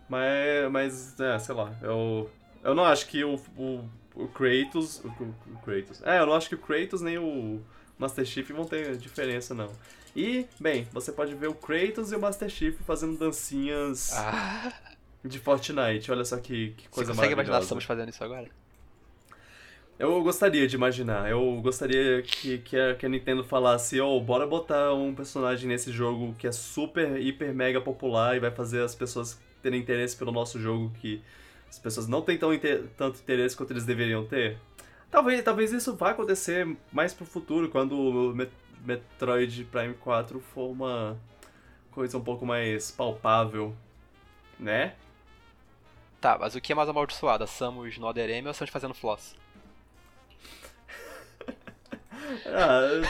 Mas, 0.10 0.72
mas 0.72 1.20
é, 1.20 1.39
sei 1.39 1.56
lá, 1.56 1.74
eu, 1.82 2.30
eu 2.64 2.76
não 2.76 2.84
acho 2.86 3.08
que 3.08 3.24
o, 3.24 3.36
o, 3.58 3.89
o 4.14 4.28
Kratos. 4.28 5.03
O, 5.03 5.08
o, 5.08 5.58
Kratos. 5.64 6.01
É, 6.03 6.20
eu 6.20 6.26
não 6.26 6.34
acho 6.34 6.49
que 6.49 6.56
o 6.56 6.60
Kratos 6.60 7.01
nem 7.01 7.18
o 7.18 7.62
Master 7.97 8.26
Chief 8.26 8.49
vão 8.51 8.66
ter 8.66 8.97
diferença, 8.97 9.53
não. 9.53 9.72
E, 10.16 10.45
bem, 10.60 10.88
você 10.91 11.12
pode 11.12 11.34
ver 11.34 11.47
o 11.47 11.53
Kratos 11.53 12.12
e 12.12 12.16
o 12.16 12.20
Master 12.20 12.49
Chief 12.49 12.78
fazendo 12.86 13.18
dancinhas 13.18 14.14
ah. 14.14 14.74
de 15.24 15.39
Fortnite. 15.39 16.12
Olha 16.12 16.24
só 16.24 16.38
que, 16.38 16.72
que 16.72 16.88
coisa 16.89 17.12
você 17.12 17.18
consegue 17.18 17.34
imaginar 17.34 17.62
estamos 17.62 17.84
fazendo 17.84 18.10
isso 18.10 18.24
agora? 18.24 18.49
Eu 19.98 20.22
gostaria 20.22 20.68
de 20.68 20.76
imaginar. 20.76 21.30
Eu 21.30 21.62
gostaria 21.62 22.22
que, 22.22 22.58
que, 22.58 22.78
a, 22.78 22.96
que 22.96 23.06
a 23.06 23.10
Nintendo 23.10 23.43
falasse: 23.43 24.00
oh, 24.02 24.20
bora 24.20 24.46
botar 24.46 24.93
um 24.93 25.16
personagem 25.16 25.70
nesse 25.70 25.91
jogo 25.91 26.36
que 26.38 26.48
é 26.48 26.52
super, 26.52 27.20
hiper, 27.20 27.54
mega 27.54 27.80
popular 27.80 28.36
e 28.36 28.39
vai 28.39 28.52
fazer 28.52 28.82
as 28.82 28.93
pessoas 28.93 29.39
terem 29.62 29.80
interesse 29.80 30.16
pelo 30.18 30.32
nosso 30.32 30.60
jogo 30.60 30.91
que 31.00 31.22
as 31.70 31.80
pessoas 31.80 32.08
não 32.08 32.22
têm 32.22 32.38
tão 32.38 32.54
inter, 32.54 32.86
tanto 32.98 33.20
interesse 33.20 33.56
quanto 33.56 33.72
eles 33.72 33.86
deveriam 33.86 34.26
ter. 34.26 34.58
Talvez, 35.10 35.41
talvez 35.43 35.72
isso 35.72 35.96
vá 35.96 36.12
acontecer 36.12 36.68
mais 36.91 37.14
pro 37.14 37.26
futuro, 37.26 37.70
quando 37.70 37.98
o 37.98 38.36
Metroid 38.86 39.64
Prime 39.66 39.93
4 39.93 40.41
for 40.41 40.70
uma 40.72 41.18
coisa 41.91 42.18
um 42.18 42.24
pouco 42.24 42.46
mais 42.46 42.91
palpável, 42.91 43.74
né? 44.60 44.96
Tá, 46.20 46.38
mas 46.38 46.54
o 46.54 46.60
que 46.60 46.74
é 46.74 46.76
mais 46.76 46.89
amaldiçoado? 46.89 47.46
A 47.46 47.48
Samus 47.48 47.98
no 47.98 48.08
ADRM 48.10 48.43
ou 48.43 48.50
a 48.50 48.54
Samus 48.54 48.72
fazendo 48.72 48.93
floss? 48.93 49.36
Ah, 52.45 53.01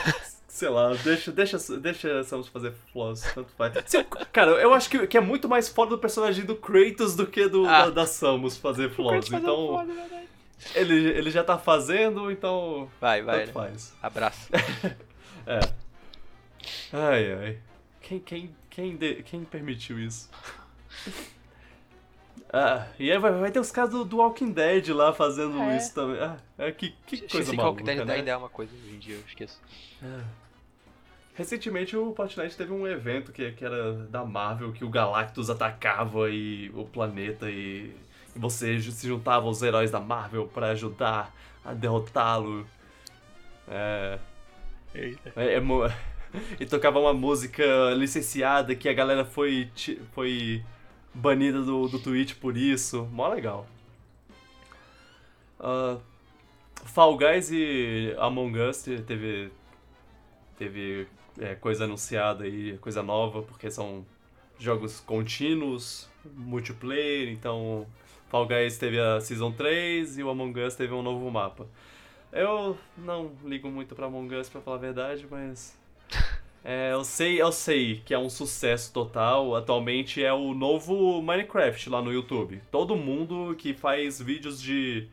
sei 0.48 0.68
lá, 0.68 0.94
deixa, 0.94 1.30
deixa, 1.30 1.58
deixa 1.78 2.24
Samus 2.24 2.48
fazer 2.48 2.72
floss, 2.92 3.22
tanto 3.34 3.50
faz. 3.52 3.74
Cara, 4.32 4.52
eu 4.52 4.72
acho 4.72 4.88
que, 4.88 5.06
que 5.06 5.16
é 5.16 5.20
muito 5.20 5.48
mais 5.48 5.68
foda 5.68 5.90
do 5.90 5.98
personagem 5.98 6.44
do 6.44 6.56
Kratos 6.56 7.14
do 7.14 7.26
que 7.26 7.48
do 7.48 7.66
ah. 7.66 7.84
da, 7.84 7.90
da, 7.90 8.06
Samus 8.06 8.56
fazer 8.56 8.90
floss. 8.90 9.30
Então. 9.30 9.78
Foda, 9.78 9.92
é 9.92 10.26
ele, 10.74 10.94
ele 11.10 11.30
já 11.30 11.44
tá 11.44 11.58
fazendo, 11.58 12.30
então. 12.30 12.90
Vai, 13.00 13.22
vai. 13.22 13.44
Tanto 13.44 13.46
né? 13.48 13.52
faz. 13.52 13.94
Abraço. 14.02 14.48
é. 15.46 15.60
Ai, 16.92 17.32
ai. 17.32 17.58
Quem, 18.00 18.20
quem, 18.20 18.56
quem, 18.70 18.96
de, 18.96 19.22
quem 19.22 19.44
permitiu 19.44 19.98
isso? 19.98 20.30
Ah, 22.52 22.86
e 22.98 23.10
aí 23.10 23.18
vai, 23.18 23.32
vai 23.32 23.50
ter 23.50 23.60
os 23.60 23.70
casos 23.70 23.92
do, 23.92 24.04
do 24.04 24.16
Walking 24.18 24.52
Dead 24.52 24.88
lá 24.88 25.12
fazendo 25.12 25.60
é. 25.60 25.76
isso 25.76 25.94
também. 25.94 26.20
Ah, 26.20 26.36
é, 26.58 26.72
que, 26.72 26.94
que 27.06 27.28
coisa 27.28 27.52
maluca, 27.52 27.80
Walking 27.80 27.84
Dead 27.84 28.06
né? 28.06 28.14
ainda 28.14 28.30
é 28.30 28.36
uma 28.36 28.48
coisa 28.48 28.72
hoje 28.74 28.94
em 28.94 28.98
dia, 28.98 29.14
eu 29.16 29.20
esqueço. 29.26 29.60
É. 30.02 30.20
Recentemente 31.34 31.94
o 31.94 32.14
Fortnite 32.14 32.56
teve 32.56 32.72
um 32.72 32.86
evento 32.86 33.30
que, 33.30 33.52
que 33.52 33.64
era 33.64 33.92
da 34.06 34.24
Marvel, 34.24 34.72
que 34.72 34.84
o 34.84 34.88
Galactus 34.88 35.50
atacava 35.50 36.30
e 36.30 36.70
o 36.74 36.84
planeta 36.86 37.50
e, 37.50 37.94
e 38.34 38.38
você 38.38 38.80
se 38.80 39.06
juntava 39.06 39.46
aos 39.46 39.60
heróis 39.60 39.90
da 39.90 40.00
Marvel 40.00 40.46
para 40.46 40.68
ajudar 40.68 41.34
a 41.62 41.74
derrotá-lo. 41.74 42.66
É... 43.68 44.18
É, 44.94 45.56
é, 45.56 45.60
e 46.58 46.64
tocava 46.64 46.98
uma 46.98 47.12
música 47.12 47.64
licenciada 47.94 48.74
que 48.74 48.88
a 48.88 48.94
galera 48.94 49.24
foi, 49.24 49.70
foi 50.14 50.64
banida 51.16 51.62
do, 51.62 51.88
do 51.88 51.98
Twitch 51.98 52.34
por 52.34 52.56
isso. 52.56 53.08
Mó 53.12 53.28
legal. 53.28 53.66
Uh, 55.58 56.00
Fall 56.84 57.16
Guys 57.16 57.50
e 57.50 58.14
Among 58.18 58.58
Us 58.60 58.82
teve, 58.82 59.50
teve 60.58 61.08
é, 61.38 61.54
coisa 61.54 61.84
anunciada 61.84 62.44
aí, 62.44 62.78
coisa 62.78 63.02
nova, 63.02 63.42
porque 63.42 63.70
são 63.70 64.04
jogos 64.58 65.00
contínuos, 65.00 66.08
multiplayer, 66.24 67.28
então 67.28 67.86
Fall 68.28 68.46
Guys 68.46 68.78
teve 68.78 69.00
a 69.00 69.20
Season 69.20 69.52
3 69.52 70.18
e 70.18 70.22
o 70.22 70.30
Among 70.30 70.60
Us 70.60 70.74
teve 70.74 70.92
um 70.92 71.02
novo 71.02 71.30
mapa. 71.30 71.66
Eu 72.32 72.76
não 72.96 73.32
ligo 73.44 73.68
muito 73.70 73.94
pra 73.94 74.06
Among 74.06 74.34
Us, 74.36 74.48
pra 74.48 74.60
falar 74.60 74.76
a 74.76 74.80
verdade, 74.80 75.26
mas 75.30 75.76
é, 76.68 76.92
eu 76.92 77.04
sei, 77.04 77.40
eu 77.40 77.52
sei 77.52 78.02
que 78.04 78.12
é 78.12 78.18
um 78.18 78.28
sucesso 78.28 78.92
total. 78.92 79.54
Atualmente 79.54 80.20
é 80.20 80.32
o 80.32 80.52
novo 80.52 81.22
Minecraft 81.22 81.88
lá 81.88 82.02
no 82.02 82.12
YouTube. 82.12 82.60
Todo 82.72 82.96
mundo 82.96 83.54
que 83.56 83.72
faz 83.72 84.20
vídeos 84.20 84.60
de, 84.60 85.06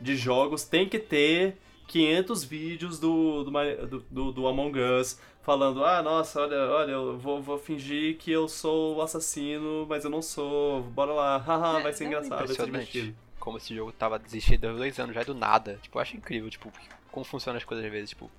de 0.00 0.14
jogos 0.14 0.62
tem 0.62 0.88
que 0.88 1.00
ter 1.00 1.56
500 1.88 2.44
vídeos 2.44 3.00
do, 3.00 3.42
do, 3.42 4.04
do, 4.08 4.32
do 4.32 4.46
Among 4.46 4.78
Us 4.78 5.18
falando: 5.42 5.84
ah, 5.84 6.00
nossa, 6.00 6.40
olha, 6.40 6.56
olha, 6.70 6.92
eu 6.92 7.18
vou, 7.18 7.42
vou 7.42 7.58
fingir 7.58 8.16
que 8.16 8.30
eu 8.30 8.46
sou 8.46 8.94
o 8.94 9.02
assassino, 9.02 9.86
mas 9.88 10.04
eu 10.04 10.10
não 10.10 10.22
sou. 10.22 10.82
Bora 10.82 11.12
lá, 11.12 11.36
haha, 11.44 11.80
é, 11.80 11.82
vai 11.82 11.92
ser 11.92 12.04
é 12.04 12.06
engraçado, 12.06 12.46
vai 12.46 12.54
ser 12.54 12.64
divertido. 12.64 13.16
Como 13.40 13.58
esse 13.58 13.74
jogo 13.74 13.90
tava 13.90 14.20
desistido 14.20 14.68
há 14.68 14.72
dois 14.72 14.96
anos 15.00 15.16
já 15.16 15.24
do 15.24 15.34
nada. 15.34 15.80
Tipo, 15.82 15.98
eu 15.98 16.02
acho 16.02 16.16
incrível, 16.16 16.48
tipo, 16.48 16.72
como 17.10 17.24
funcionam 17.24 17.58
as 17.58 17.64
coisas 17.64 17.84
às 17.84 17.90
vezes, 17.90 18.10
tipo 18.10 18.30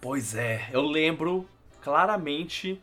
Pois 0.00 0.34
é, 0.34 0.68
eu 0.72 0.82
lembro 0.82 1.46
claramente 1.82 2.80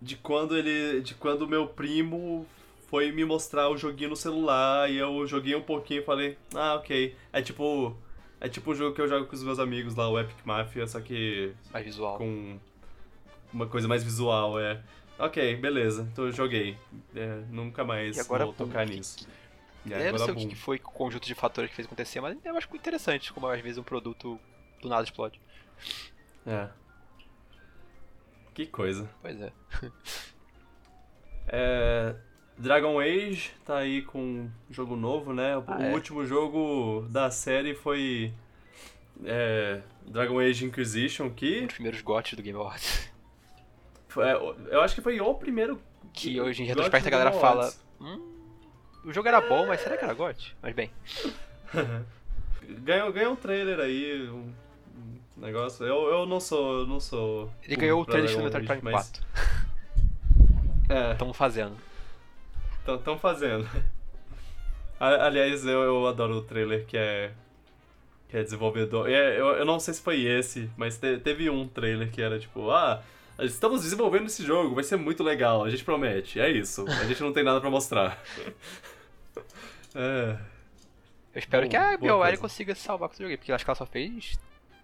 de 0.00 0.16
quando 0.16 0.56
ele. 0.56 1.00
de 1.02 1.14
quando 1.14 1.46
meu 1.46 1.66
primo 1.66 2.46
foi 2.88 3.12
me 3.12 3.24
mostrar 3.24 3.68
o 3.68 3.76
joguinho 3.76 4.10
no 4.10 4.16
celular 4.16 4.90
e 4.90 4.96
eu 4.96 5.26
joguei 5.26 5.54
um 5.54 5.62
pouquinho 5.62 6.00
e 6.00 6.04
falei, 6.04 6.38
ah, 6.54 6.74
ok. 6.76 7.14
É 7.32 7.42
tipo. 7.42 7.96
É 8.40 8.48
tipo 8.48 8.70
o 8.70 8.74
jogo 8.74 8.94
que 8.94 9.00
eu 9.00 9.08
jogo 9.08 9.26
com 9.26 9.34
os 9.34 9.42
meus 9.42 9.58
amigos 9.58 9.96
lá, 9.96 10.08
o 10.08 10.18
Epic 10.18 10.36
Mafia, 10.44 10.86
só 10.86 11.00
que. 11.00 11.52
Mais 11.72 11.84
visual. 11.84 12.18
Com 12.18 12.58
uma 13.52 13.66
coisa 13.66 13.88
mais 13.88 14.04
visual, 14.04 14.60
é. 14.60 14.80
Ok, 15.18 15.56
beleza, 15.56 16.08
então 16.12 16.26
eu 16.26 16.32
joguei. 16.32 16.76
É, 17.16 17.42
nunca 17.50 17.84
mais 17.84 18.24
vou 18.24 18.52
tocar 18.52 18.86
nisso. 18.86 19.26
E 19.84 19.92
eu 19.92 20.12
não 20.12 20.18
sei 20.18 20.34
boom. 20.34 20.44
o 20.44 20.48
que 20.48 20.54
foi 20.54 20.76
o 20.76 20.80
conjunto 20.80 21.26
de 21.26 21.34
fatores 21.34 21.70
que 21.70 21.76
fez 21.76 21.86
acontecer, 21.86 22.20
mas 22.20 22.36
eu 22.44 22.56
acho 22.56 22.68
interessante 22.74 23.32
como 23.32 23.48
às 23.48 23.60
vezes 23.60 23.78
um 23.78 23.82
produto 23.82 24.38
do 24.80 24.88
nada 24.88 25.02
explode. 25.02 25.40
É. 26.46 26.68
Que 28.54 28.66
coisa. 28.66 29.08
Pois 29.22 29.40
é. 29.40 29.52
é. 31.48 32.14
Dragon 32.58 32.98
Age 32.98 33.52
tá 33.64 33.78
aí 33.78 34.02
com 34.02 34.20
um 34.20 34.50
jogo 34.68 34.96
novo, 34.96 35.32
né? 35.32 35.56
O 35.56 35.64
ah, 35.68 35.80
é? 35.80 35.94
último 35.94 36.26
jogo 36.26 37.06
da 37.08 37.30
série 37.30 37.74
foi. 37.74 38.32
É, 39.24 39.80
Dragon 40.06 40.40
Age 40.40 40.64
Inquisition, 40.64 41.30
que. 41.30 41.60
Um 41.60 41.66
dos 41.66 41.74
primeiros 41.74 42.00
GOTs 42.00 42.34
do 42.34 42.42
Game 42.42 42.58
Awards. 42.58 43.10
É, 44.16 44.74
eu 44.74 44.80
acho 44.80 44.94
que 44.94 45.00
foi 45.00 45.20
o 45.20 45.34
primeiro. 45.34 45.80
Que 46.12 46.40
hoje 46.40 46.62
em 46.62 46.66
retrospecto 46.66 47.06
a 47.06 47.10
galera 47.10 47.32
fala. 47.32 47.72
Hum, 48.00 48.38
o 49.04 49.12
jogo 49.12 49.28
era 49.28 49.40
bom, 49.40 49.66
mas 49.66 49.80
será 49.80 49.96
que 49.96 50.04
era 50.04 50.14
GOT? 50.14 50.56
Mas 50.60 50.74
bem. 50.74 50.90
ganhou, 52.82 53.12
ganhou 53.12 53.32
um 53.32 53.36
trailer 53.36 53.78
aí, 53.78 54.28
um 54.28 54.52
negócio. 55.38 55.84
Eu, 55.86 56.08
eu 56.08 56.26
não 56.26 56.40
sou. 56.40 56.80
Eu 56.80 56.86
não 56.86 57.00
sou. 57.00 57.50
Ele 57.62 57.76
ganhou 57.76 58.02
o 58.02 58.04
trailer 58.04 58.50
do 58.50 58.50
Prime 58.50 58.80
mas... 58.82 59.10
4. 59.10 59.68
É. 60.90 61.12
Estão 61.12 61.34
fazendo. 61.34 61.76
Estão 62.86 63.18
fazendo. 63.18 63.68
Aliás, 64.98 65.64
eu, 65.66 65.82
eu 65.82 66.06
adoro 66.06 66.38
o 66.38 66.42
trailer 66.42 66.86
que 66.86 66.96
é. 66.96 67.32
Que 68.28 68.38
é 68.38 68.42
desenvolvedor. 68.42 69.08
É, 69.08 69.38
eu, 69.38 69.48
eu 69.48 69.64
não 69.64 69.78
sei 69.78 69.94
se 69.94 70.00
foi 70.00 70.22
esse, 70.22 70.70
mas 70.76 70.98
te, 70.98 71.18
teve 71.18 71.48
um 71.48 71.68
trailer 71.68 72.10
que 72.10 72.20
era 72.20 72.38
tipo, 72.38 72.70
ah, 72.70 73.02
estamos 73.38 73.82
desenvolvendo 73.82 74.26
esse 74.26 74.44
jogo, 74.44 74.74
vai 74.74 74.84
ser 74.84 74.96
muito 74.96 75.22
legal, 75.22 75.64
a 75.64 75.70
gente 75.70 75.84
promete. 75.84 76.40
É 76.40 76.50
isso. 76.50 76.86
A 76.88 77.04
gente 77.04 77.22
não 77.22 77.32
tem 77.32 77.44
nada 77.44 77.60
para 77.60 77.70
mostrar. 77.70 78.22
é. 79.94 80.36
Eu 81.34 81.38
espero 81.38 81.64
Bom, 81.64 81.70
que 81.70 81.76
a 81.76 81.96
BioWare 81.96 82.38
consiga 82.38 82.74
se 82.74 82.82
salvar 82.82 83.08
com 83.08 83.14
esse 83.14 83.22
jogo 83.22 83.36
porque 83.36 83.50
eu 83.50 83.54
acho 83.54 83.64
que 83.64 83.70
ela 83.70 83.76
só 83.76 83.86
fez. 83.86 84.38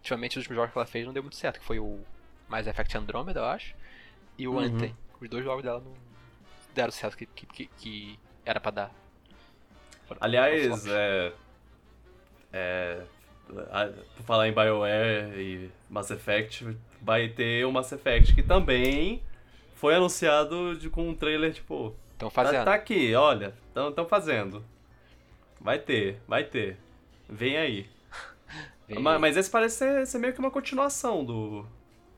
Ultimamente, 0.05 0.33
os 0.33 0.37
últimos 0.43 0.57
jogos 0.57 0.73
que 0.73 0.79
ela 0.79 0.87
fez 0.87 1.07
não 1.07 1.15
deu 1.15 1.23
muito 1.23 1.37
certo, 1.37 1.59
que 1.61 1.65
foi 1.65 1.79
o 1.79 1.99
Mass 2.47 2.67
Effect 2.67 2.95
Andromeda, 2.99 3.41
eu 3.41 3.47
acho, 3.47 3.75
e 4.37 4.47
o 4.47 4.53
Uhum. 4.53 4.59
Anthem. 4.59 4.95
Os 5.19 5.29
dois 5.31 5.43
jogos 5.43 5.63
dela 5.65 5.81
não 5.81 5.95
deram 6.75 6.91
o 6.91 6.93
sucesso 6.93 7.17
que, 7.17 7.25
que, 7.25 7.67
que, 7.79 8.19
era 8.45 8.61
pra 8.61 8.71
dar. 8.71 8.91
Aliás, 10.21 10.87
é. 10.87 11.33
É. 12.53 13.03
Por 14.17 14.25
falar 14.25 14.47
em 14.49 14.53
BioWare 14.53 15.39
e 15.41 15.71
Mass 15.89 16.11
Effect, 16.11 16.77
vai 17.01 17.29
ter 17.29 17.65
o 17.65 17.73
Mass 17.73 17.91
Effect 17.93 18.35
que 18.35 18.43
também 18.43 19.23
foi 19.75 19.95
anunciado 19.95 20.77
de, 20.77 20.91
com 20.91 21.09
um 21.09 21.15
trailer 21.15 21.53
tipo. 21.55 21.95
Estão 22.13 22.29
Tá, 22.29 22.35
fazendo. 22.45 22.65
tá 22.65 22.75
aqui, 22.75 23.15
olha, 23.15 23.55
estão 23.69 24.07
fazendo. 24.07 24.63
Vai 25.61 25.79
ter, 25.79 26.21
vai 26.29 26.45
ter. 26.45 26.77
Vem 27.29 27.57
aí. 27.57 27.89
Vem 28.89 28.99
Ma- 28.99 29.14
aí. 29.14 29.18
Mas 29.18 29.37
esse 29.37 29.51
parece 29.51 29.76
ser, 29.78 30.07
ser 30.07 30.18
meio 30.18 30.32
que 30.32 30.39
uma 30.41 30.51
continuação 30.51 31.24
do. 31.24 31.66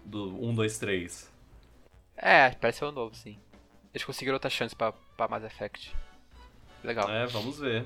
Do 0.05 0.41
1, 0.45 0.55
2, 0.55 0.79
3. 0.79 1.33
É, 2.17 2.51
parece 2.51 2.79
ser 2.79 2.85
um 2.85 2.93
novo, 2.93 3.15
sim. 3.15 3.37
Eles 3.93 4.05
conseguiram 4.05 4.35
outra 4.37 4.51
chance 4.51 4.75
pra, 4.75 4.93
pra 5.17 5.27
Mass 5.29 5.43
Effect. 5.45 5.95
Legal. 6.85 7.11
É, 7.11 7.27
vamos 7.27 7.59
ver. 7.59 7.85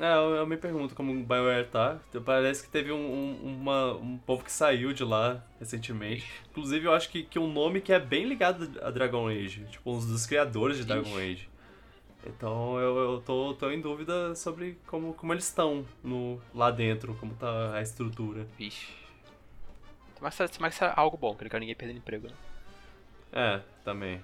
É, 0.00 0.14
eu, 0.14 0.34
eu 0.36 0.46
me 0.46 0.56
pergunto 0.56 0.94
como 0.94 1.12
o 1.12 1.22
BioWare 1.22 1.68
tá. 1.68 1.98
Parece 2.24 2.62
que 2.64 2.68
teve 2.68 2.90
um, 2.90 2.96
um, 2.98 3.56
uma- 3.60 3.92
um 3.94 4.18
povo 4.18 4.42
que 4.44 4.50
saiu 4.52 4.92
de 4.92 5.04
lá 5.04 5.42
recentemente. 5.60 6.26
Inclusive, 6.50 6.86
eu 6.86 6.92
acho 6.92 7.08
que, 7.10 7.22
que 7.22 7.38
um 7.38 7.50
nome 7.50 7.80
que 7.80 7.92
é 7.92 7.98
bem 8.00 8.24
ligado 8.26 8.68
a 8.82 8.90
Dragon 8.90 9.28
Age. 9.28 9.64
Tipo, 9.70 9.92
um 9.92 9.98
dos 9.98 10.26
criadores 10.26 10.76
de 10.78 10.84
Dragon 10.84 11.16
Age. 11.16 11.48
Então, 12.24 12.78
eu, 12.78 12.96
eu 12.96 13.20
tô, 13.20 13.54
tô 13.54 13.70
em 13.70 13.80
dúvida 13.80 14.34
sobre 14.34 14.78
como, 14.86 15.12
como 15.14 15.32
eles 15.32 15.44
estão 15.44 15.84
no, 16.04 16.40
lá 16.54 16.70
dentro, 16.70 17.14
como 17.14 17.34
tá 17.34 17.74
a 17.74 17.82
estrutura. 17.82 18.46
Vixe. 18.56 18.88
Tomara 20.16 20.34
que 20.48 20.58
que 20.58 20.70
seja 20.70 20.92
algo 20.92 21.16
bom, 21.16 21.34
que 21.34 21.42
não 21.42 21.50
quero 21.50 21.60
ninguém 21.60 21.74
perdendo 21.74 21.98
emprego, 21.98 22.28
né? 22.28 22.34
É, 23.32 23.60
também. 23.84 24.22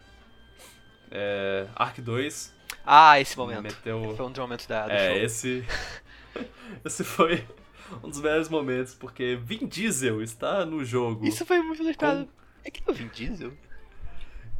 É, 1.11 1.67
Ark 1.75 2.01
2 2.01 2.55
Ah, 2.85 3.19
esse 3.21 3.37
momento. 3.37 3.63
meteu... 3.63 4.15
Foi 4.17 4.27
um 4.27 4.31
dos 4.31 4.39
momentos 4.39 4.67
da, 4.67 4.87
do 4.87 4.93
É, 4.93 5.09
show. 5.09 5.17
esse. 5.25 5.65
esse 6.85 7.03
foi 7.03 7.45
um 8.03 8.09
dos 8.09 8.21
melhores 8.21 8.49
momentos, 8.49 8.95
porque 8.95 9.37
Vin 9.43 9.67
Diesel 9.67 10.23
está 10.23 10.65
no 10.65 10.85
jogo. 10.85 11.27
Isso 11.27 11.45
foi 11.45 11.61
muito 11.61 11.83
inesperado. 11.83 12.29
É 12.65 12.71
que 12.71 12.83
não 12.87 12.95
Vin 12.95 13.09
Diesel? 13.09 13.53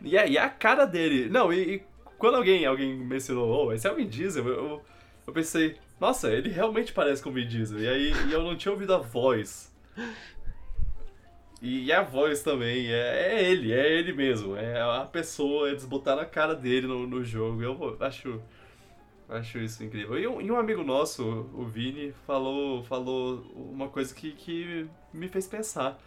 E, 0.00 0.16
é, 0.16 0.28
e 0.28 0.36
é 0.36 0.40
a 0.40 0.48
cara 0.48 0.84
dele. 0.84 1.28
Não, 1.28 1.52
e, 1.52 1.74
e 1.74 1.82
quando 2.18 2.36
alguém, 2.36 2.66
alguém 2.66 2.94
mencionou, 2.94 3.66
oh, 3.66 3.72
esse 3.72 3.86
é 3.86 3.92
o 3.92 3.94
Vin 3.94 4.08
Diesel, 4.08 4.46
eu, 4.46 4.82
eu 5.26 5.32
pensei, 5.32 5.76
nossa, 6.00 6.30
ele 6.30 6.50
realmente 6.50 6.92
parece 6.92 7.22
com 7.22 7.30
o 7.30 7.32
Vin 7.32 7.46
Diesel. 7.46 7.80
E 7.80 7.88
aí 7.88 8.12
e 8.28 8.32
eu 8.32 8.42
não 8.42 8.56
tinha 8.56 8.72
ouvido 8.72 8.94
a 8.94 8.98
voz. 8.98 9.72
E, 11.60 11.86
e 11.86 11.92
a 11.92 12.02
voz 12.02 12.42
também, 12.42 12.86
é, 12.92 13.32
é 13.32 13.50
ele, 13.50 13.72
é 13.72 13.98
ele 13.98 14.12
mesmo. 14.12 14.56
É 14.56 14.80
a 14.80 15.04
pessoa, 15.04 15.68
eles 15.68 15.84
botaram 15.84 16.22
a 16.22 16.26
cara 16.26 16.54
dele 16.54 16.86
no, 16.86 17.06
no 17.06 17.24
jogo. 17.24 17.62
Eu 17.62 17.96
acho. 18.00 18.40
Acho 19.28 19.58
isso 19.58 19.84
incrível. 19.84 20.18
E 20.18 20.26
um, 20.26 20.40
e 20.40 20.50
um 20.50 20.56
amigo 20.56 20.82
nosso, 20.82 21.22
o 21.52 21.66
Vini, 21.66 22.14
falou, 22.26 22.82
falou 22.84 23.44
uma 23.54 23.86
coisa 23.88 24.14
que, 24.14 24.32
que 24.32 24.88
me 25.12 25.28
fez 25.28 25.46
pensar. 25.46 26.00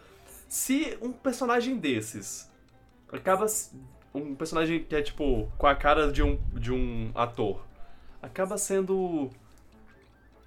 Se 0.48 0.98
um 1.00 1.12
personagem 1.12 1.76
desses 1.76 2.50
acaba. 3.12 3.46
Um 4.14 4.34
personagem 4.34 4.84
que 4.84 4.94
é 4.94 5.00
tipo 5.02 5.50
com 5.56 5.66
a 5.66 5.74
cara 5.74 6.12
de 6.12 6.22
um, 6.22 6.38
de 6.52 6.72
um 6.72 7.10
ator 7.14 7.64
acaba 8.20 8.56
sendo. 8.58 9.30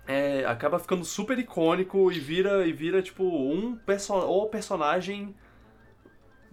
É, 0.07 0.45
acaba 0.45 0.77
ficando 0.77 1.03
super 1.03 1.37
icônico 1.39 2.11
e 2.11 2.19
vira, 2.19 2.65
e 2.67 2.71
vira 2.71 3.01
tipo 3.01 3.23
um 3.23 3.75
perso 3.75 4.13
o 4.13 4.45
personagem 4.47 5.35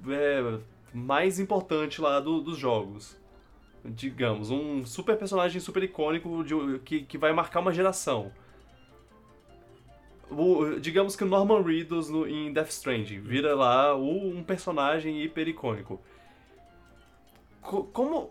é, 0.08 0.58
mais 0.92 1.38
importante 1.38 2.00
lá 2.00 2.18
do- 2.18 2.40
dos 2.40 2.56
jogos. 2.56 3.16
Digamos, 3.84 4.50
um 4.50 4.86
super 4.86 5.18
personagem 5.18 5.60
super 5.60 5.82
icônico 5.82 6.42
de- 6.42 6.78
que, 6.78 7.02
que 7.02 7.18
vai 7.18 7.32
marcar 7.32 7.60
uma 7.60 7.72
geração. 7.74 8.32
O- 10.30 10.80
digamos 10.80 11.14
que 11.14 11.24
o 11.24 11.26
Norman 11.26 11.62
Reedus 11.62 12.08
no, 12.08 12.26
em 12.26 12.50
Death 12.52 12.70
Stranding 12.70 13.20
vira 13.20 13.54
lá 13.54 13.94
o- 13.94 14.30
um 14.30 14.42
personagem 14.42 15.22
hiper 15.22 15.46
icônico. 15.48 16.00
Co- 17.62 17.84
como, 17.84 18.30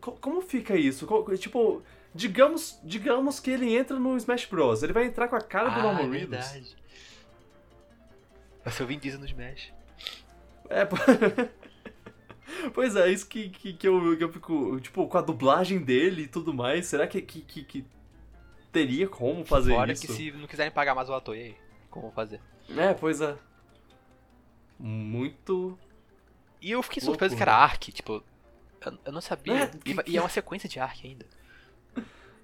co- 0.00 0.12
como 0.20 0.42
fica 0.42 0.76
isso? 0.76 1.06
Co- 1.06 1.34
tipo, 1.36 1.82
digamos, 2.14 2.78
digamos 2.82 3.40
que 3.40 3.50
ele 3.50 3.74
entra 3.74 3.98
no 3.98 4.16
Smash 4.16 4.44
Bros. 4.46 4.82
Ele 4.82 4.92
vai 4.92 5.04
entrar 5.06 5.28
com 5.28 5.36
a 5.36 5.40
cara 5.40 5.70
do 5.70 5.80
ah, 5.80 5.82
Norman 5.82 6.02
é 6.02 6.10
Reedus. 6.18 6.28
verdade. 6.30 6.76
Vai 8.64 8.72
ser 8.72 8.82
o 8.82 8.86
Vin 8.86 8.98
Diesel 8.98 9.20
no 9.20 9.26
Smash. 9.26 9.72
É, 10.68 10.84
pô- 10.84 10.96
pois 12.74 12.96
é, 12.96 13.10
isso 13.10 13.26
que, 13.26 13.48
que, 13.48 13.72
que, 13.72 13.88
eu, 13.88 14.16
que 14.16 14.24
eu 14.24 14.32
fico, 14.32 14.80
tipo, 14.80 15.06
com 15.08 15.18
a 15.18 15.22
dublagem 15.22 15.78
dele 15.78 16.22
e 16.22 16.28
tudo 16.28 16.52
mais, 16.54 16.86
será 16.86 17.06
que, 17.06 17.20
que, 17.22 17.40
que, 17.42 17.64
que 17.64 17.84
teria 18.70 19.08
como 19.08 19.44
fazer 19.44 19.72
Fora 19.74 19.92
isso? 19.92 20.06
que 20.06 20.12
se 20.12 20.30
não 20.32 20.46
quiserem 20.46 20.72
pagar 20.72 20.94
mais 20.94 21.08
o 21.08 21.14
ator, 21.14 21.36
e 21.36 21.40
aí? 21.42 21.56
Como 21.90 22.10
fazer? 22.12 22.40
É, 22.76 22.94
pois 22.94 23.20
é. 23.20 23.36
Muito... 24.78 25.78
E 26.60 26.70
eu 26.70 26.82
fiquei 26.82 27.02
surpreso 27.02 27.36
que 27.36 27.42
era 27.42 27.54
Ark, 27.54 27.90
tipo, 27.92 28.22
eu, 28.84 28.98
eu 29.06 29.12
não 29.12 29.20
sabia. 29.20 29.64
É, 29.64 29.70
e, 29.84 30.12
e 30.12 30.16
é 30.16 30.20
uma 30.20 30.28
sequência 30.28 30.68
de 30.68 30.78
Ark 30.80 31.06
ainda. 31.06 31.26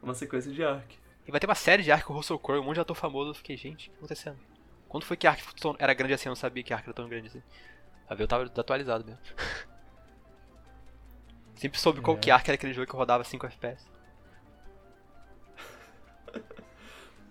uma 0.02 0.14
sequência 0.14 0.50
de 0.52 0.62
Ark. 0.64 0.96
E 1.26 1.30
vai 1.30 1.40
ter 1.40 1.46
uma 1.46 1.54
série 1.54 1.82
de 1.82 1.92
Ark 1.92 2.04
com 2.06 2.14
o 2.14 2.16
Russell 2.16 2.38
Crowe, 2.38 2.60
um 2.60 2.64
monte 2.64 2.74
de 2.76 2.80
ator 2.80 2.96
famoso. 2.96 3.30
Eu 3.30 3.34
fiquei, 3.34 3.56
gente, 3.56 3.88
o 3.88 3.90
que 3.90 3.90
tá 3.90 3.96
acontecendo? 3.98 4.38
Quando 4.88 5.04
foi 5.04 5.16
que 5.16 5.26
Ark 5.26 5.42
era 5.78 5.92
grande 5.92 6.14
assim? 6.14 6.28
Eu 6.28 6.30
não 6.30 6.36
sabia 6.36 6.62
que 6.62 6.72
Ark 6.72 6.84
era 6.86 6.94
tão 6.94 7.08
grande 7.08 7.28
assim. 7.28 7.42
A 8.08 8.14
ver, 8.14 8.22
eu 8.24 8.28
tava 8.28 8.48
desatualizado 8.48 9.04
mesmo. 9.04 9.20
Sempre 11.56 11.78
soube 11.78 12.00
qual 12.00 12.16
É. 12.16 12.20
que 12.20 12.30
Ark 12.30 12.48
era 12.48 12.54
aquele 12.54 12.72
jogo 12.72 12.86
que 12.86 12.96
rodava 12.96 13.24
5 13.24 13.44
FPS. 13.46 13.84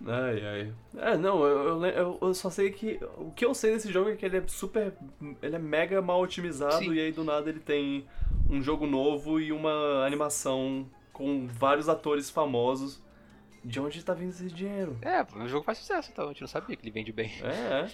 Ai, 0.05 0.45
ai. 0.45 0.73
É, 0.97 1.17
não, 1.17 1.43
eu, 1.43 1.83
eu, 1.85 2.17
eu- 2.21 2.33
só 2.33 2.49
sei 2.49 2.71
que. 2.71 2.99
O 3.17 3.31
que 3.31 3.43
eu 3.43 3.53
sei 3.53 3.71
desse 3.73 3.91
jogo 3.91 4.09
é 4.11 4.15
que 4.15 4.25
ele 4.25 4.37
é 4.37 4.43
super. 4.47 4.93
Ele 5.41 5.55
é 5.55 5.59
mega 5.59 6.01
mal 6.01 6.21
otimizado 6.21 6.77
Sim. 6.77 6.93
e 6.93 6.99
aí 6.99 7.11
do 7.11 7.23
nada 7.23 7.49
ele 7.49 7.59
tem 7.59 8.05
um 8.49 8.61
jogo 8.61 8.85
novo 8.85 9.39
e 9.39 9.51
uma 9.51 10.05
animação 10.05 10.87
com 11.11 11.47
vários 11.47 11.89
atores 11.89 12.29
famosos. 12.29 13.01
De 13.65 13.79
onde 13.79 14.03
tá 14.05 14.13
vindo 14.13 14.29
esse 14.29 14.45
dinheiro? 14.47 14.97
É, 15.01 15.23
o 15.35 15.47
jogo 15.47 15.65
faz 15.65 15.79
sucesso, 15.79 16.09
então 16.11 16.25
a 16.25 16.27
gente 16.29 16.41
não 16.41 16.47
sabia 16.47 16.75
que 16.75 16.83
ele 16.83 16.91
vende 16.91 17.11
bem. 17.11 17.31
É, 17.43 17.81
é. 17.85 17.91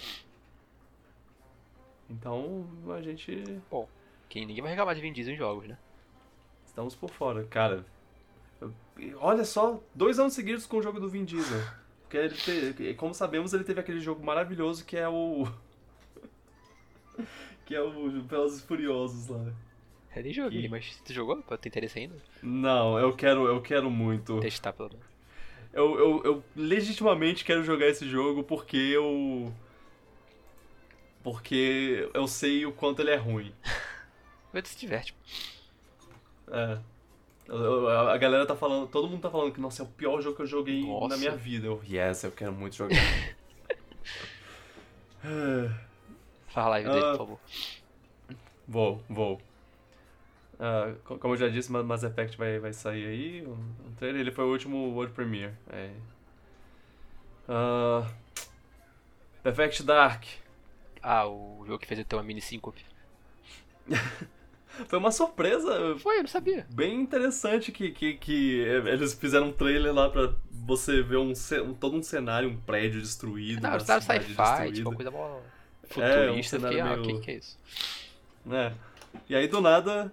Então 2.08 2.66
a 2.94 3.00
gente. 3.00 3.60
Que 4.28 4.44
ninguém 4.44 4.62
vai 4.62 4.70
reclamar 4.70 4.94
de 4.94 5.00
Vin 5.00 5.12
Diesel 5.12 5.34
em 5.34 5.36
jogos, 5.38 5.66
né? 5.66 5.78
Estamos 6.66 6.94
por 6.94 7.10
fora. 7.10 7.44
Cara, 7.44 7.84
olha 9.20 9.44
só, 9.44 9.80
dois 9.94 10.18
anos 10.18 10.34
seguidos 10.34 10.66
com 10.66 10.76
o 10.78 10.82
jogo 10.82 11.00
do 11.00 11.08
Vin 11.08 11.24
Diesel. 11.24 11.60
Porque 12.08 12.16
ele 12.50 12.72
te- 12.74 12.94
como 12.94 13.12
sabemos, 13.14 13.52
ele 13.52 13.64
teve 13.64 13.80
aquele 13.80 14.00
jogo 14.00 14.24
maravilhoso 14.24 14.84
que 14.84 14.96
é 14.96 15.08
o. 15.08 15.46
que 17.66 17.74
é 17.74 17.80
o 17.82 18.22
Velozes 18.22 18.62
Furiosos 18.62 19.28
lá. 19.28 19.52
Eu 20.14 20.22
nem 20.22 20.32
joguei, 20.32 20.66
E- 20.66 20.68
mas 20.68 21.00
tu 21.04 21.12
jogou? 21.12 21.42
Pra 21.42 21.56
ter 21.56 21.68
interesse 21.68 21.98
ainda? 21.98 22.14
Não, 22.42 22.98
eu 22.98 23.12
quero, 23.14 23.46
eu 23.48 23.60
quero 23.60 23.90
muito. 23.90 24.38
Testar 24.40 24.72
pelo 24.72 24.90
menos. 24.90 25.04
Eu, 25.72 25.98
eu, 25.98 26.22
eu 26.24 26.44
legitimamente 26.54 27.44
quero 27.44 27.64
jogar 27.64 27.86
esse 27.88 28.08
jogo 28.08 28.44
porque 28.44 28.76
eu. 28.76 29.52
Porque 31.22 32.08
eu 32.12 32.28
sei 32.28 32.66
o 32.66 32.72
quanto 32.72 33.00
ele 33.00 33.10
é 33.10 33.16
ruim. 33.16 33.52
Vê 34.52 34.62
se 34.64 34.78
diverte. 34.78 35.14
É. 36.48 36.78
A 37.48 38.16
galera 38.16 38.46
tá 38.46 38.56
falando, 38.56 38.86
todo 38.88 39.08
mundo 39.08 39.20
tá 39.20 39.30
falando 39.30 39.52
que, 39.52 39.60
nossa, 39.60 39.82
é 39.82 39.84
o 39.84 39.88
pior 39.88 40.20
jogo 40.20 40.36
que 40.36 40.42
eu 40.42 40.46
joguei 40.46 40.86
Nossa. 40.86 41.08
na 41.08 41.16
minha 41.16 41.36
vida. 41.36 41.66
Eu, 41.66 41.82
yes, 41.88 42.24
eu 42.24 42.32
quero 42.32 42.52
muito 42.52 42.74
jogar. 42.76 42.96
É, 45.24 45.70
Faz 46.48 46.66
a 46.66 46.70
live 46.70 46.88
dele, 46.90 47.00
por 47.02 47.16
favor. 47.18 47.40
vou, 48.68 49.02
vou. 49.08 49.40
Co- 51.04 51.18
como 51.18 51.34
eu 51.34 51.38
já 51.38 51.48
disse, 51.48 51.70
Ma- 51.72 51.82
Mass 51.82 52.02
Effect 52.02 52.36
vai, 52.38 52.58
vai 52.58 52.72
sair 52.72 53.06
aí. 53.06 53.42
O 53.46 53.50
o 53.88 53.92
trailer 53.96 54.20
ele 54.22 54.30
foi 54.32 54.44
o 54.44 54.50
último 54.50 54.92
World 54.94 55.12
Premiere. 55.12 55.52
É. 55.70 55.90
Ah, 57.48 58.06
Perfect 59.42 59.82
Dark. 59.82 60.24
Ah, 61.02 61.26
o 61.26 61.64
jogo 61.66 61.78
que 61.78 61.86
fez 61.86 62.02
ter 62.04 62.16
uma 62.16 62.22
mini 62.22 62.40
síncope. 62.40 62.84
Foi 64.88 64.98
uma 64.98 65.10
surpresa 65.12 65.96
Foi, 65.98 66.16
eu 66.18 66.22
não 66.22 66.28
sabia. 66.28 66.66
bem 66.70 67.00
interessante 67.00 67.70
que, 67.72 67.90
que, 67.90 68.14
que 68.14 68.58
eles 68.60 69.14
fizeram 69.14 69.48
um 69.48 69.52
trailer 69.52 69.92
lá 69.94 70.08
pra 70.10 70.32
você 70.50 71.02
ver 71.02 71.16
um, 71.18 71.32
um- 71.64 71.74
todo 71.74 71.96
um 71.96 72.02
cenário, 72.02 72.48
um 72.48 72.56
prédio 72.56 73.00
destruído. 73.00 73.62
Não, 73.62 73.78
cidade 73.78 74.04
sci-fi, 74.04 74.72
tipo, 74.72 74.94
coisa 74.94 75.10
mó 75.10 75.26
É, 75.26 75.30
um 75.30 75.88
futurista. 75.88 76.26
fiquei, 76.32 76.42
cenário 76.42 76.82
ah, 76.82 76.94
o 76.94 77.00
meio- 77.06 77.18
que, 77.20 77.24
que 77.24 77.30
é 77.30 77.34
isso? 77.36 77.58
É. 78.50 78.72
E 79.28 79.36
aí 79.36 79.46
do 79.46 79.60
nada, 79.60 80.12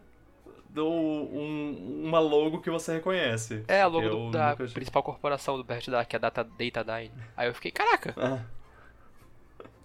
do, 0.70 0.88
um, 0.88 2.04
uma 2.06 2.20
logo 2.20 2.62
que 2.62 2.70
você 2.70 2.94
reconhece. 2.94 3.64
É, 3.68 3.82
a 3.82 3.88
logo 3.88 4.06
Eu 4.06 4.12
do- 4.28 4.32
da 4.32 4.52
nunca- 4.52 4.68
principal 4.68 5.02
corporação 5.04 5.58
do 5.58 5.64
Bert 5.64 5.88
Dark, 5.90 6.08
que 6.08 6.16
é 6.16 6.18
a 6.18 6.22
Data, 6.22 6.44
Datadyne. 6.44 7.12
Aí 7.36 7.48
eu 7.48 7.54
fiquei, 7.54 7.72
caraca, 7.72 8.14
Ah. 8.18 8.44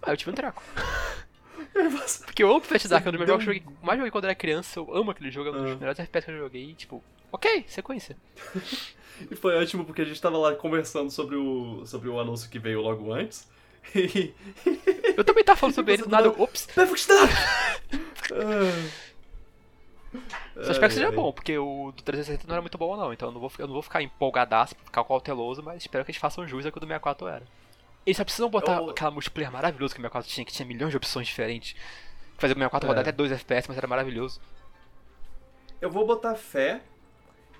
aí 0.03 0.13
eu 0.13 0.17
tive 0.17 0.31
um 0.31 0.33
treco. 0.35 0.61
Porque 2.25 2.43
eu 2.43 2.49
amo 2.49 2.61
Bert 2.69 2.87
Dark, 2.87 3.05
é 3.05 3.09
um 3.09 3.11
dos 3.13 3.19
deu 3.19 3.27
jogos 3.27 3.43
que 3.45 3.49
eu 3.49 3.53
joguei, 3.55 3.75
mais 3.81 3.97
joguei 3.97 4.11
quando 4.11 4.23
era 4.25 4.35
criança, 4.35 4.79
eu 4.79 4.95
amo 4.95 5.11
aquele 5.11 5.31
jogo, 5.31 5.49
é 5.49 5.51
um 5.51 5.63
dos 5.63 5.71
Ah. 5.71 5.75
melhores 5.75 5.99
FPS 5.99 6.25
que 6.25 6.31
eu 6.31 6.37
joguei, 6.39 6.63
e, 6.71 6.73
tipo, 6.73 7.03
ok, 7.31 7.65
sequência. 7.67 8.15
E 9.31 9.35
foi 9.35 9.55
ótimo 9.57 9.83
porque 9.83 10.03
a 10.03 10.05
gente 10.05 10.21
tava 10.21 10.37
lá 10.37 10.53
conversando 10.53 11.09
sobre 11.09 11.35
o, 11.35 11.83
sobre 11.87 12.07
o 12.07 12.19
anúncio 12.19 12.47
que 12.51 12.59
veio 12.59 12.81
logo 12.81 13.11
antes. 13.11 13.47
E. 13.95 14.31
Eu 15.17 15.23
também 15.23 15.43
tava 15.43 15.57
falando 15.57 15.73
sobre 15.75 15.93
ele, 15.93 16.03
do 16.03 16.09
nada, 16.09 16.29
ops, 16.29 16.67
Perfect 16.67 17.07
Dark! 17.07 17.31
Só 20.55 20.71
espero 20.71 20.87
que 20.87 20.93
seja 20.95 21.11
bom, 21.11 21.31
porque 21.31 21.57
o 21.57 21.91
do 21.95 22.01
360 22.03 22.47
não 22.47 22.53
era 22.55 22.61
muito 22.61 22.77
bom 22.77 22.95
não, 22.97 23.13
então 23.13 23.29
eu 23.29 23.31
não 23.33 23.39
vou, 23.39 23.49
ficar- 23.49 23.63
eu 23.63 23.67
não 23.67 23.73
vou 23.73 23.81
ficar 23.83 24.01
empolgadaço, 24.01 24.75
ficar 24.85 25.03
cauteloso, 25.03 25.61
mas 25.63 25.81
espero 25.83 26.03
que 26.05 26.11
eles 26.11 26.19
façam 26.21 26.47
jus 26.47 26.65
ao 26.65 26.71
que 26.71 26.77
o 26.77 26.81
do 26.81 26.87
64 26.87 27.27
era. 27.27 27.43
Eles 28.07 28.17
só 28.17 28.23
precisam 28.23 28.49
botar 28.49 28.77
Eu- 28.77 28.89
aquela 28.89 29.11
multiplayer 29.11 29.51
maravilhosa 29.51 29.93
que 29.93 29.99
o 29.99 30.01
64 30.01 30.29
tinha, 30.31 30.45
que 30.45 30.51
tinha 30.53 30.65
milhões 30.65 30.89
de 30.91 30.97
opções 30.97 31.27
diferentes. 31.27 31.75
Fazia 32.37 32.55
o 32.55 32.57
64 32.57 32.87
É. 32.87 32.89
rodar 32.89 33.01
até 33.01 33.11
2 33.11 33.31
FPS, 33.31 33.67
mas 33.67 33.77
era 33.77 33.85
maravilhoso. 33.87 34.39
Eu 35.81 35.91
vou 35.91 36.07
botar 36.07 36.33
fé 36.35 36.81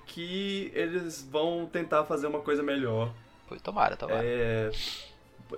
que 0.06 0.72
eles 0.74 1.22
vão 1.30 1.66
tentar 1.70 2.04
fazer 2.04 2.26
uma 2.26 2.40
coisa 2.40 2.62
melhor. 2.62 3.12
Tomara, 3.62 3.96
tomara. 3.96 4.22
É, 4.24 4.70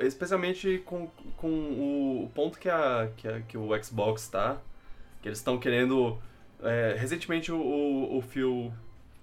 especialmente 0.01 0.79
com, 0.85 1.09
com 1.37 1.49
o, 1.49 2.25
o 2.25 2.31
ponto 2.35 2.59
que, 2.59 2.69
a, 2.69 3.11
que, 3.17 3.29
a- 3.29 3.41
que 3.43 3.57
o 3.57 3.83
Xbox 3.83 4.29
tá. 4.29 4.59
Que 5.23 5.29
eles 5.29 5.39
estão 5.39 5.59
querendo. 5.59 6.19
é, 6.63 6.95
recentemente 6.99 7.51
o, 7.53 7.57
o, 7.59 8.19
o 8.19 8.23
Phil, 8.23 8.73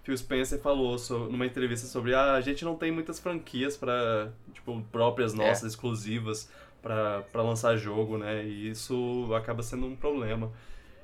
Phil 0.07 0.17
Spencer 0.17 0.57
falou 0.59 0.95
numa 1.29 1.45
entrevista 1.45 1.85
sobre 1.85 2.15
ah, 2.15 2.35
a 2.35 2.39
gente 2.39 2.63
não 2.63 2.77
tem 2.77 2.89
muitas 2.89 3.19
franquias 3.19 3.75
para 3.75 4.31
tipo, 4.53 4.81
próprias 4.89 5.33
nossas, 5.33 5.63
exclusivas, 5.73 6.49
pra 6.81 7.23
pra 7.23 7.41
lançar 7.41 7.75
jogo, 7.75 8.17
né? 8.17 8.41
E 8.45 8.69
isso 8.69 9.29
acaba 9.35 9.61
sendo 9.61 9.85
um 9.85 9.97
problema. 9.97 10.49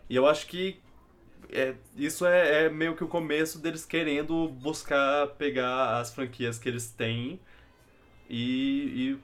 E 0.09 0.15
eu 0.15 0.25
acho 0.25 0.47
que 0.47 0.79
é, 1.51 1.75
isso 1.97 2.25
é, 2.25 2.63
é 2.63 2.69
meio 2.69 2.95
que 2.95 3.03
o 3.03 3.07
começo 3.09 3.59
deles 3.59 3.85
querendo 3.85 4.47
buscar 4.47 5.27
pegar 5.31 5.99
as 5.99 6.15
franquias 6.15 6.57
que 6.57 6.69
eles 6.69 6.89
têm 6.89 7.41
e, 8.29 9.19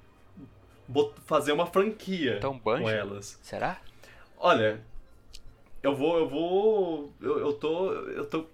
e 0.91 1.03
fazer 1.25 1.53
uma 1.53 1.65
franquia 1.65 2.35
Então, 2.35 2.59
com 2.59 2.89
elas. 2.89 3.39
Será? 3.41 3.79
Olha, 4.37 4.81
eu 5.81 5.95
vou, 5.95 6.17
eu 6.17 6.27
vou, 6.27 7.13
eu, 7.21 7.39
eu 7.39 7.53
tô, 7.53 7.93
eu 7.93 8.25
tô, 8.25 8.45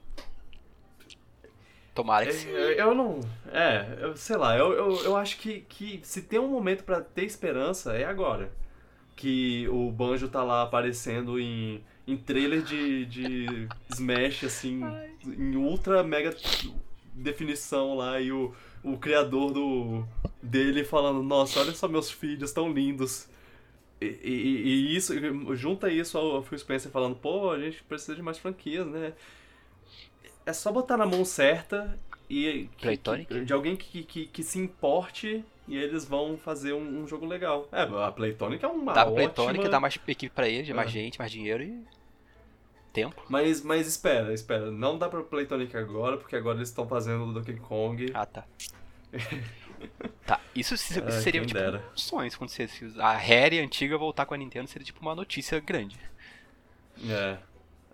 Tomara 1.95 2.25
que 2.25 2.31
é, 2.31 2.33
sim. 2.33 2.49
é, 2.49 2.81
eu 2.81 2.93
não, 2.93 3.19
é, 3.51 3.97
eu, 4.01 4.15
sei 4.17 4.35
lá, 4.37 4.57
eu, 4.57 4.73
eu, 4.73 5.03
eu 5.05 5.15
acho 5.15 5.37
que, 5.37 5.61
que 5.61 5.99
se 6.03 6.21
tem 6.23 6.39
um 6.39 6.49
momento 6.49 6.83
pra 6.83 7.01
ter 7.01 7.23
esperança 7.25 7.93
é 7.93 8.03
agora, 8.05 8.51
que 9.15 9.67
o 9.69 9.91
Banjo 9.91 10.27
tá 10.27 10.43
lá 10.43 10.63
aparecendo 10.63 11.39
em, 11.39 11.83
em 12.07 12.17
trailer 12.17 12.61
de, 12.61 13.05
de 13.05 13.67
Smash 13.89 14.43
assim, 14.45 14.81
em 15.25 15.55
ultra 15.55 16.03
mega 16.03 16.35
definição 17.13 17.95
lá 17.95 18.19
e 18.19 18.31
o, 18.31 18.53
o 18.83 18.97
criador 18.97 19.51
do 19.53 20.05
dele 20.41 20.83
falando, 20.83 21.23
nossa, 21.23 21.59
olha 21.61 21.73
só 21.73 21.87
meus 21.87 22.11
filhos 22.11 22.51
tão 22.51 22.71
lindos. 22.71 23.27
E, 24.01 24.05
e- 24.05 24.63
e 24.93 24.95
isso, 24.97 25.13
junta 25.55 25.89
isso 25.89 26.17
ao 26.17 26.43
Phil 26.43 26.57
Spencer 26.59 26.91
falando, 26.91 27.15
pô, 27.15 27.51
a 27.51 27.59
gente 27.59 27.81
precisa 27.83 28.15
de 28.15 28.21
mais 28.21 28.37
franquias, 28.37 28.85
né? 28.87 29.13
É 30.45 30.53
só 30.53 30.71
botar 30.71 30.97
na 30.97 31.05
mão 31.05 31.25
certa 31.25 31.97
e 32.29 32.69
que- 32.77 33.41
de 33.45 33.53
alguém 33.53 33.75
que, 33.75 34.03
que, 34.03 34.25
que 34.27 34.43
se 34.43 34.59
importe 34.59 35.43
e 35.67 35.75
eles 35.77 36.05
vão 36.05 36.37
fazer 36.37 36.73
um, 36.73 37.03
um 37.03 37.07
jogo 37.07 37.25
legal. 37.25 37.67
É, 37.71 37.81
a 37.81 38.11
Playtonic 38.11 38.63
é 38.63 38.67
uma 38.67 38.93
Dá 38.93 39.03
pra 39.05 39.11
ótima... 39.13 39.29
Playtonic, 39.33 39.69
dá 39.69 39.79
mais 39.79 39.95
equipe 40.07 40.29
pra 40.33 40.47
eles, 40.47 40.69
mais 40.75 40.87
Ah. 40.87 40.91
gente, 40.91 41.17
mais 41.19 41.31
dinheiro 41.31 41.63
e. 41.63 41.83
tempo. 42.93 43.21
Mas, 43.27 43.61
mas 43.61 43.87
espera, 43.87 44.33
espera. 44.33 44.69
Não 44.71 44.97
dá 44.97 45.09
pra 45.09 45.21
Playtonic 45.23 45.75
agora, 45.75 46.17
porque 46.17 46.35
agora 46.35 46.57
eles 46.59 46.69
estão 46.69 46.87
fazendo 46.87 47.25
o 47.25 47.33
Donkey 47.33 47.57
Kong. 47.57 48.11
Ah, 48.13 48.25
tá. 48.25 48.45
tá, 50.25 50.39
isso, 50.55 50.77
se- 50.77 50.93
isso 50.99 51.03
Ai, 51.03 51.11
seria 51.21 51.41
tipo 51.45 51.59
dera. 51.59 51.83
um 51.93 51.97
sonho 51.97 52.29
se 52.29 52.35
acontecesse. 52.35 52.93
A 52.99 53.15
Harry 53.17 53.59
antiga 53.59 53.97
voltar 53.97 54.25
com 54.25 54.33
a 54.33 54.37
Nintendo 54.37 54.67
seria 54.69 54.85
tipo 54.85 55.01
uma 55.01 55.15
notícia 55.15 55.59
grande. 55.59 55.97
É. 57.09 57.37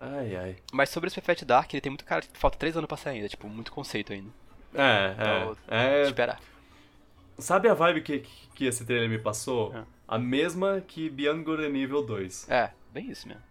Ai, 0.04 0.34
ai. 0.36 0.56
Mas 0.72 0.88
sobre 0.90 1.06
esse 1.06 1.14
Perfect 1.14 1.44
Dark, 1.44 1.72
ele 1.72 1.80
tem 1.80 1.90
muito 1.90 2.04
cara. 2.04 2.24
Falta 2.32 2.58
3 2.58 2.76
anos 2.76 2.88
pra 2.88 2.96
sair 2.96 3.16
ainda, 3.16 3.28
tipo, 3.28 3.48
muito 3.48 3.70
conceito 3.70 4.12
ainda. 4.12 4.30
É, 4.74 5.12
Então, 5.12 5.56
é. 5.68 6.00
é 6.00 6.02
Esperar. 6.02 6.40
sabe 7.38 7.68
a 7.68 7.74
vibe 7.74 8.02
que, 8.02 8.18
que, 8.54 8.64
esse 8.66 8.84
trailer 8.84 9.08
me 9.08 9.18
passou? 9.18 9.72
É. 9.76 9.84
A 10.08 10.18
mesma 10.18 10.80
que 10.86 11.08
Beyond 11.08 11.44
Good 11.44 11.62
Evil 11.64 12.02
2. 12.04 12.48
É, 12.50 12.72
bem 12.92 13.10
isso 13.10 13.28
mesmo. 13.28 13.42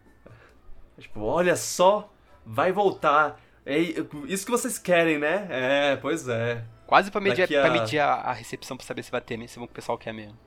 Tipo, 1.00 1.22
olha 1.22 1.56
só, 1.56 2.12
vai 2.46 2.72
voltar. 2.72 3.40
É 3.66 3.78
isso 3.80 4.44
que 4.46 4.52
vocês 4.52 4.78
querem, 4.78 5.18
né? 5.20 5.48
É, 5.50 5.96
pois 5.96 6.28
é. 6.28 6.66
Quase 6.86 7.10
pra 7.12 7.22
medir, 7.22 7.44
Daqui 7.44 7.56
a- 7.56 7.62
pra 7.62 7.72
medir 7.72 8.00
a, 8.00 8.14
a 8.16 8.34
recepção 8.34 8.76
pra 8.76 8.86
saber 8.86 9.04
se 9.04 9.12
vai 9.12 9.22
ter 9.22 9.38
mesmo, 9.38 9.54
se 9.54 9.60
o 9.60 9.68
pessoal 9.68 9.98
quer 9.98 10.14
mesmo. 10.14 10.38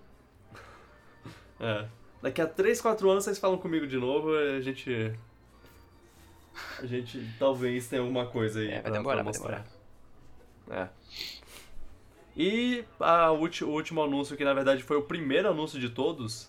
É. 1.61 1.87
Daqui 2.21 2.41
a 2.41 2.47
3, 2.47 2.81
4 2.81 3.09
anos 3.11 3.25
vocês 3.25 3.39
falam 3.39 3.57
comigo 3.59 3.87
de 3.87 3.97
novo, 3.97 4.35
a 4.37 4.61
gente. 4.61 5.15
A 6.79 6.87
gente 6.87 7.29
talvez 7.39 7.89
tenha 7.89 8.03
alguma 8.03 8.27
coisa 8.27 8.61
aí 8.61 8.69
É, 8.69 8.73
vai 8.75 8.83
pra, 8.83 8.91
demorar, 8.93 9.15
pra 9.25 9.33
vai 9.33 9.33
mostrar. 9.33 9.67
É. 10.71 10.89
E 12.37 12.85
a 12.99 13.31
ulti- 13.33 13.65
o 13.65 13.71
último 13.71 14.03
anúncio, 14.03 14.37
que 14.37 14.45
na 14.45 14.53
verdade 14.55 14.83
foi 14.83 14.97
o 14.97 15.03
primeiro 15.03 15.49
anúncio 15.49 15.79
de 15.79 15.89
todos. 15.91 16.49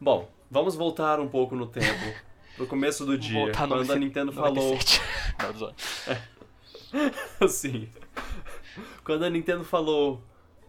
Bom, 0.00 0.28
vamos 0.50 0.74
voltar 0.74 1.20
um 1.20 1.28
pouco 1.28 1.54
no 1.54 1.66
tempo. 1.66 1.86
Pro 2.56 2.66
começo 2.66 3.06
do 3.06 3.16
dia, 3.16 3.38
Voltar 3.46 3.66
quando 3.66 3.80
a 3.80 3.94
90- 3.94 3.98
Nintendo 3.98 4.32
falou. 4.32 4.52
97. 4.74 5.00
Não, 5.40 5.52
tô 5.52 5.58
zoando. 5.58 5.74
Assim. 7.40 7.88
Quando 9.04 9.24
a 9.24 9.30
Nintendo 9.30 9.64
falou. 9.64 10.22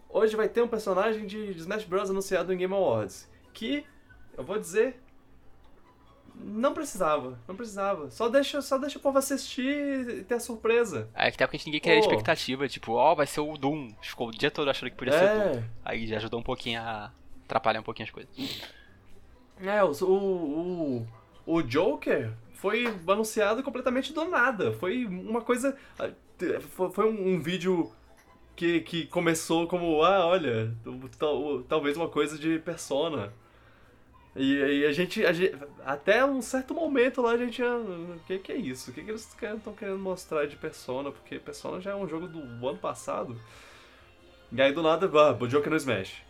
Hoje 0.08 0.36
vai 0.36 0.48
ter 0.48 0.62
um 0.62 0.68
personagem 0.68 1.26
de 1.26 1.52
de 1.52 1.60
Smash 1.60 1.84
Bros. 1.84 2.08
anunciado 2.08 2.52
em 2.52 2.56
Game 2.56 2.72
Awards. 2.72 3.28
Que, 3.52 3.84
eu 4.38 4.44
vou 4.44 4.58
dizer. 4.58 5.02
Não 6.34 6.74
precisava, 6.74 7.38
não 7.46 7.54
precisava. 7.54 8.10
Só 8.10 8.28
deixa, 8.28 8.60
só 8.60 8.76
deixa 8.76 8.98
o 8.98 9.00
povo 9.00 9.18
assistir 9.18 10.08
e 10.08 10.24
ter 10.24 10.34
a 10.34 10.40
surpresa. 10.40 11.08
Aí 11.14 11.30
que 11.30 11.38
tempo 11.38 11.50
que 11.50 11.56
a 11.56 11.58
gente 11.58 11.66
ninguém 11.66 11.80
queria 11.80 12.00
expectativa, 12.00 12.68
tipo, 12.68 12.92
ó, 12.92 13.14
vai 13.14 13.26
ser 13.26 13.40
o 13.40 13.56
Doom. 13.56 13.92
Ficou 14.02 14.28
o 14.28 14.30
dia 14.32 14.50
todo 14.50 14.68
achando 14.68 14.90
que 14.90 14.96
podia 14.96 15.12
ser 15.12 15.24
o 15.24 15.38
Doom. 15.38 15.58
É, 15.58 15.64
Aí 15.84 16.06
já 16.06 16.16
ajudou 16.16 16.40
um 16.40 16.42
pouquinho 16.42 16.80
a 16.80 17.12
atrapalhar 17.44 17.80
um 17.80 17.84
pouquinho 17.84 18.06
as 18.06 18.10
coisas. 18.10 18.30
é 19.62 19.82
o, 19.84 19.86
o, 20.02 21.06
o, 21.46 21.62
Joker 21.62 22.32
foi 22.54 22.86
anunciado 23.06 23.62
completamente 23.62 24.12
do 24.12 24.24
nada. 24.24 24.72
Foi 24.72 25.06
uma 25.06 25.40
coisa. 25.40 25.76
Foi, 26.70 26.90
foi 26.90 27.10
um, 27.10 27.34
um 27.34 27.40
vídeo 27.40 27.92
que, 28.56 28.80
que 28.80 29.06
começou 29.06 29.66
como, 29.66 30.02
ah, 30.02 30.26
olha, 30.26 30.74
tal- 31.18 31.62
talvez 31.62 31.96
uma 31.96 32.08
coisa 32.08 32.38
de 32.38 32.58
persona. 32.58 33.32
E 34.36 34.62
aí 34.62 34.86
a 34.86 34.92
gente, 34.92 35.24
a 35.24 35.32
gente- 35.32 35.56
Até 35.84 36.24
um 36.24 36.42
certo 36.42 36.74
momento 36.74 37.22
lá 37.22 37.32
a 37.32 37.36
gente. 37.36 37.62
ah, 37.62 37.76
O 37.76 38.18
que, 38.26 38.38
que 38.38 38.52
é 38.52 38.56
isso? 38.56 38.90
O 38.90 38.94
que, 38.94 39.02
que 39.02 39.10
eles 39.10 39.28
estão 39.28 39.72
querendo 39.72 39.98
mostrar 39.98 40.46
de 40.46 40.56
persona? 40.56 41.12
Porque 41.12 41.38
persona 41.38 41.80
já 41.80 41.92
é 41.92 41.94
um 41.94 42.08
jogo 42.08 42.26
do 42.26 42.68
ano 42.68 42.78
passado. 42.78 43.38
E 44.50 44.60
aí 44.60 44.72
do 44.72 44.82
nada, 44.82 45.06
ah, 45.06 45.36
o 45.40 45.46
Joker 45.46 45.70
no 45.70 45.76
Smash. 45.76 46.22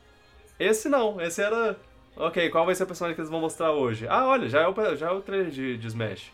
Esse 0.58 0.88
não, 0.88 1.20
esse 1.20 1.42
era. 1.42 1.78
Ok, 2.16 2.48
qual 2.50 2.64
vai 2.64 2.74
ser 2.74 2.84
a 2.84 2.86
personagem 2.86 3.14
que 3.14 3.20
eles 3.20 3.30
vão 3.30 3.40
mostrar 3.40 3.72
hoje? 3.72 4.06
Ah, 4.08 4.26
olha, 4.26 4.48
já 4.48 4.60
é 4.60 4.68
o, 4.68 4.96
já 4.96 5.08
é 5.08 5.10
o 5.10 5.20
trailer 5.20 5.50
de, 5.50 5.76
de 5.78 5.86
Smash. 5.86 6.30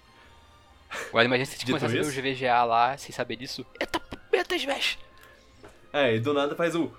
Agora 1.08 1.24
imagina 1.24 1.46
se 1.46 1.54
a 1.54 1.58
gente 1.58 1.66
começasse 1.66 2.18
o 2.18 2.22
GVGA 2.22 2.64
lá, 2.64 2.96
sem 2.98 3.12
saber 3.12 3.36
disso. 3.36 3.64
Eita, 3.80 4.00
eita, 4.32 4.56
Smash! 4.56 4.98
É, 5.92 6.16
e 6.16 6.20
do 6.20 6.34
nada 6.34 6.54
faz 6.56 6.74
o. 6.74 6.92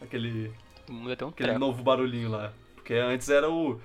Aquele, 0.00 0.52
um 0.88 1.10
aquele 1.10 1.32
treco. 1.32 1.58
novo 1.58 1.82
barulhinho 1.82 2.30
lá. 2.30 2.52
Porque 2.84 2.92
antes 2.92 3.30
era 3.30 3.48
o. 3.48 3.80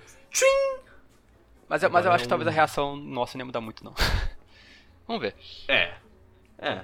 Mas, 1.69 1.81
eu- 1.83 1.89
mas 1.89 2.05
eu 2.05 2.11
acho 2.11 2.23
é 2.23 2.25
que 2.25 2.29
talvez 2.29 2.49
a 2.49 2.51
reação 2.51 2.97
nossa 2.97 3.37
não 3.37 3.43
ia 3.43 3.45
mudar 3.45 3.61
muito, 3.61 3.81
não. 3.81 3.93
Vamos 5.07 5.21
ver. 5.21 5.35
É. 5.69 5.93
É. 6.57 6.83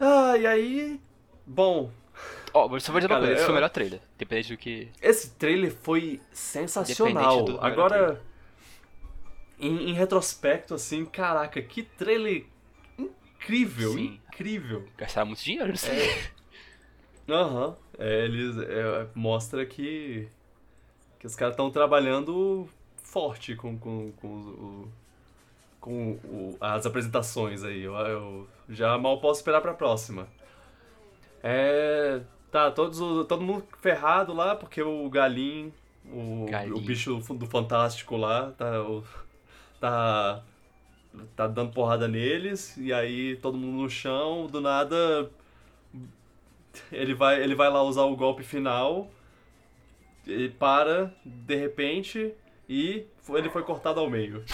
Ah, 0.00 0.36
e 0.36 0.44
aí. 0.48 1.00
Bom, 1.46 1.92
Ó, 2.52 2.66
vou 2.66 2.80
só 2.80 2.90
vou 2.90 3.00
dizer 3.00 3.12
uma 3.12 3.20
coisa, 3.20 3.34
esse 3.34 3.42
foi 3.44 3.52
o 3.52 3.54
melhor 3.54 3.70
trailer. 3.70 4.00
Independente 4.16 4.48
do 4.52 4.58
que. 4.58 4.88
esse 5.00 5.30
trailer 5.36 5.72
foi 5.72 6.20
sensacional. 6.32 7.44
Do- 7.44 7.60
Agora, 7.60 8.20
em, 9.60 9.90
em 9.90 9.92
retrospecto, 9.92 10.74
assim, 10.74 11.04
caraca, 11.04 11.62
que 11.62 11.84
trailer 11.84 12.46
incrível, 12.98 13.92
Sim. 13.92 14.20
incrível. 14.26 14.88
Gastaram 14.96 15.28
muito 15.28 15.40
dinheiro 15.44 15.70
nisso 15.70 15.86
É. 15.88 15.92
aí. 15.92 16.20
Aham. 17.30 17.76
É, 17.96 18.24
eles 18.24 18.56
é, 18.58 19.06
mostra 19.14 19.64
que 19.64 20.28
que 21.18 21.26
os 21.26 21.34
caras 21.34 21.54
estão 21.54 21.70
trabalhando 21.70 22.68
forte 23.02 23.54
com, 23.56 23.76
com, 23.78 24.12
com 24.12 24.26
o, 24.28 24.88
com 25.80 26.10
o- 26.24 26.56
as 26.60 26.86
apresentações 26.86 27.64
aí. 27.64 27.82
Eu, 27.82 27.94
eu 27.94 28.48
já 28.68 28.96
mal 28.98 29.20
posso 29.20 29.40
esperar 29.40 29.60
pra 29.60 29.74
próxima. 29.74 30.28
É. 31.42 32.20
Tá, 32.50 32.70
todos, 32.70 32.98
todo 33.26 33.42
mundo 33.42 33.62
ferrado 33.80 34.32
lá, 34.32 34.56
porque 34.56 34.80
o 34.82 35.08
Galim, 35.10 35.70
o, 36.06 36.46
Galim. 36.48 36.72
o 36.72 36.80
bicho 36.80 37.16
do 37.34 37.46
Fantástico 37.46 38.16
lá, 38.16 38.52
tá. 38.52 38.80
o- 38.82 39.04
tá. 39.78 40.42
tá 41.36 41.46
dando 41.46 41.72
porrada 41.72 42.08
neles, 42.08 42.74
e 42.78 42.90
aí 42.92 43.36
todo 43.36 43.58
mundo 43.58 43.82
no 43.82 43.90
chão, 43.90 44.46
do 44.46 44.60
nada. 44.62 45.30
Ele 46.92 47.12
vai, 47.12 47.42
ele 47.42 47.54
vai 47.54 47.68
lá 47.70 47.82
usar 47.82 48.02
o 48.04 48.16
golpe 48.16 48.42
final, 48.42 49.10
ele 50.28 50.50
para, 50.50 51.12
de 51.24 51.56
repente, 51.56 52.32
e 52.68 53.04
foi- 53.22 53.40
ele 53.40 53.50
foi 53.50 53.62
cortado 53.62 53.98
ao 53.98 54.08
meio. 54.10 54.44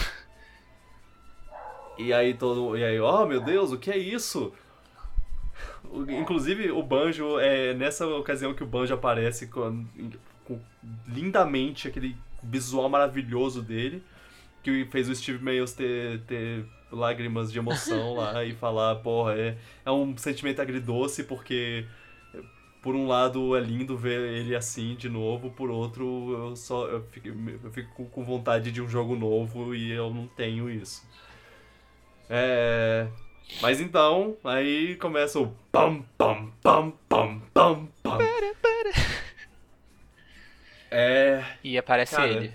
E 1.97 2.11
aí 2.11 2.33
todo. 2.33 2.77
E 2.77 2.83
aí, 2.83 2.99
oh 2.99 3.25
meu 3.25 3.39
Deus, 3.41 3.71
o 3.71 3.77
que 3.77 3.91
é 3.91 3.97
isso? 3.97 4.53
Inclusive 6.09 6.71
o 6.71 6.83
Banjo, 6.83 7.39
é 7.39 7.73
nessa 7.73 8.05
ocasião 8.07 8.53
que 8.53 8.63
o 8.63 8.67
Banjo 8.67 8.93
aparece 8.93 9.47
com, 9.47 9.85
com 10.43 10.59
lindamente 11.07 11.87
aquele 11.87 12.15
visual 12.43 12.89
maravilhoso 12.89 13.61
dele, 13.61 14.03
que 14.61 14.85
fez 14.85 15.07
o 15.07 15.15
Steve 15.15 15.43
Mayles 15.43 15.73
ter, 15.73 16.21
ter 16.21 16.65
lágrimas 16.91 17.51
de 17.51 17.59
emoção 17.59 18.15
lá 18.15 18.43
e 18.45 18.53
falar, 18.53 18.95
porra, 18.97 19.33
é, 19.35 19.57
é 19.85 19.91
um 19.91 20.17
sentimento 20.17 20.61
agridoce 20.61 21.23
porque 21.23 21.85
por 22.85 22.95
um 22.95 23.07
lado 23.07 23.57
é 23.57 23.59
lindo 23.59 23.97
ver 23.97 24.21
ele 24.21 24.55
assim 24.55 24.93
de 24.93 25.09
novo, 25.09 25.49
por 25.49 25.71
outro 25.71 26.49
eu 26.51 26.55
só 26.55 26.85
eu 26.85 27.01
fico, 27.09 27.29
eu 27.63 27.71
fico 27.71 28.05
com 28.05 28.23
vontade 28.23 28.71
de 28.71 28.79
um 28.79 28.87
jogo 28.87 29.15
novo 29.15 29.73
e 29.73 29.91
eu 29.91 30.13
não 30.13 30.27
tenho 30.27 30.69
isso. 30.69 31.03
É. 32.29 33.07
Mas 33.59 33.81
então, 33.81 34.37
aí 34.43 34.95
começa 34.97 35.39
o 35.39 35.47
pam 35.71 36.03
pam 36.15 36.51
pam 36.61 36.91
pam 37.09 37.41
pam 37.51 37.87
pam. 38.03 38.19
É. 40.91 41.43
E 41.63 41.79
aparece 41.79 42.15
Cara, 42.15 42.29
ele. 42.29 42.53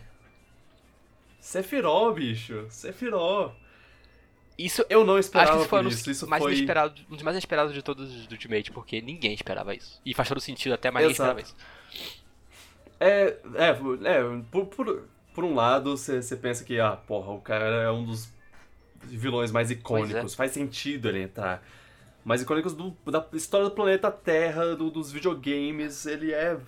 Sephiroth, 1.41 2.15
bicho. 2.15 2.67
Sephiroth. 2.71 3.53
Isso, 4.65 4.85
Eu 4.89 5.05
não 5.05 5.15
acho 5.17 5.31
que 5.31 5.37
esperava 5.39 5.61
isso 5.61 5.69
foi 5.69 5.81
um 5.81 5.83
dos 5.85 5.95
isso. 5.95 6.11
Isso 6.11 6.27
mais 6.29 6.43
foi. 6.43 6.53
inesperado, 6.53 7.01
um 7.11 7.15
dos 7.15 7.23
mais 7.23 7.35
inesperados 7.37 7.73
de 7.75 7.83
todos 7.83 8.27
do 8.27 8.33
Ultimate, 8.33 8.71
porque 8.73 9.01
ninguém 9.01 9.33
esperava 9.35 9.75
isso. 9.75 10.01
E 10.05 10.13
faz 10.15 10.29
todo 10.29 10.41
sentido 10.41 10.73
até, 10.75 10.91
mas 10.91 11.03
ninguém 11.03 11.13
esperava 11.13 11.41
isso. 11.41 11.55
É, 12.99 13.37
é, 13.55 13.69
é 13.69 14.43
por, 14.51 14.67
por, 14.67 15.05
por 15.35 15.45
um 15.45 15.55
lado, 15.55 15.97
você 15.97 16.37
pensa 16.37 16.65
que, 16.65 16.79
ah, 16.79 16.93
porra, 16.97 17.33
o 17.33 17.41
cara 17.41 17.65
é 17.83 17.91
um 17.91 18.05
dos 18.05 18.29
vilões 19.05 19.51
mais 19.51 19.71
icônicos. 19.71 20.35
Faz 20.35 20.53
sentido 20.53 21.09
ele 21.09 21.23
entrar. 21.23 21.63
Mais 22.25 22.43
icônicos 22.43 22.75
do, 22.75 22.95
da 23.07 23.27
história 23.33 23.67
do 23.67 23.75
planeta 23.75 24.11
Terra, 24.11 24.77
do- 24.77 24.91
dos 24.91 25.11
videogames. 25.11 26.05
Ele 26.05 26.33
é. 26.33 26.59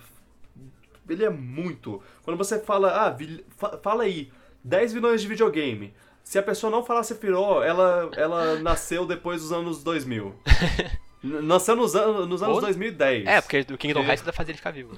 Ele 1.07 1.23
é 1.23 1.29
muito. 1.29 2.01
Quando 2.23 2.37
você 2.37 2.59
fala, 2.59 3.05
ah, 3.05 3.09
vil- 3.11 3.45
fa- 3.55 3.77
fala 3.83 4.03
aí, 4.03 4.31
10 4.63 4.93
vilões 4.93 5.21
de 5.21 5.27
videogame. 5.27 5.93
Se 6.23 6.39
a 6.39 6.43
pessoa 6.43 6.71
não 6.71 6.83
falar 6.83 7.03
Sephiroth, 7.03 7.63
ela, 7.63 8.09
ela 8.15 8.59
nasceu 8.59 9.05
depois 9.05 9.41
dos 9.41 9.51
anos 9.51 9.83
2000. 9.83 10.33
N- 11.23 11.41
Nasceu 11.41 11.75
nos, 11.75 11.95
anos 11.95 12.27
nos 12.27 12.41
anos 12.43 12.55
Ou- 12.55 12.61
2010. 12.61 13.25
É, 13.27 13.41
porque 13.41 13.63
do 13.63 13.77
Kingdom 13.77 14.01
Hearts 14.01 14.21
ainda 14.21 14.33
fazia 14.33 14.51
ele 14.51 14.57
ficar 14.57 14.71
vivo. 14.71 14.97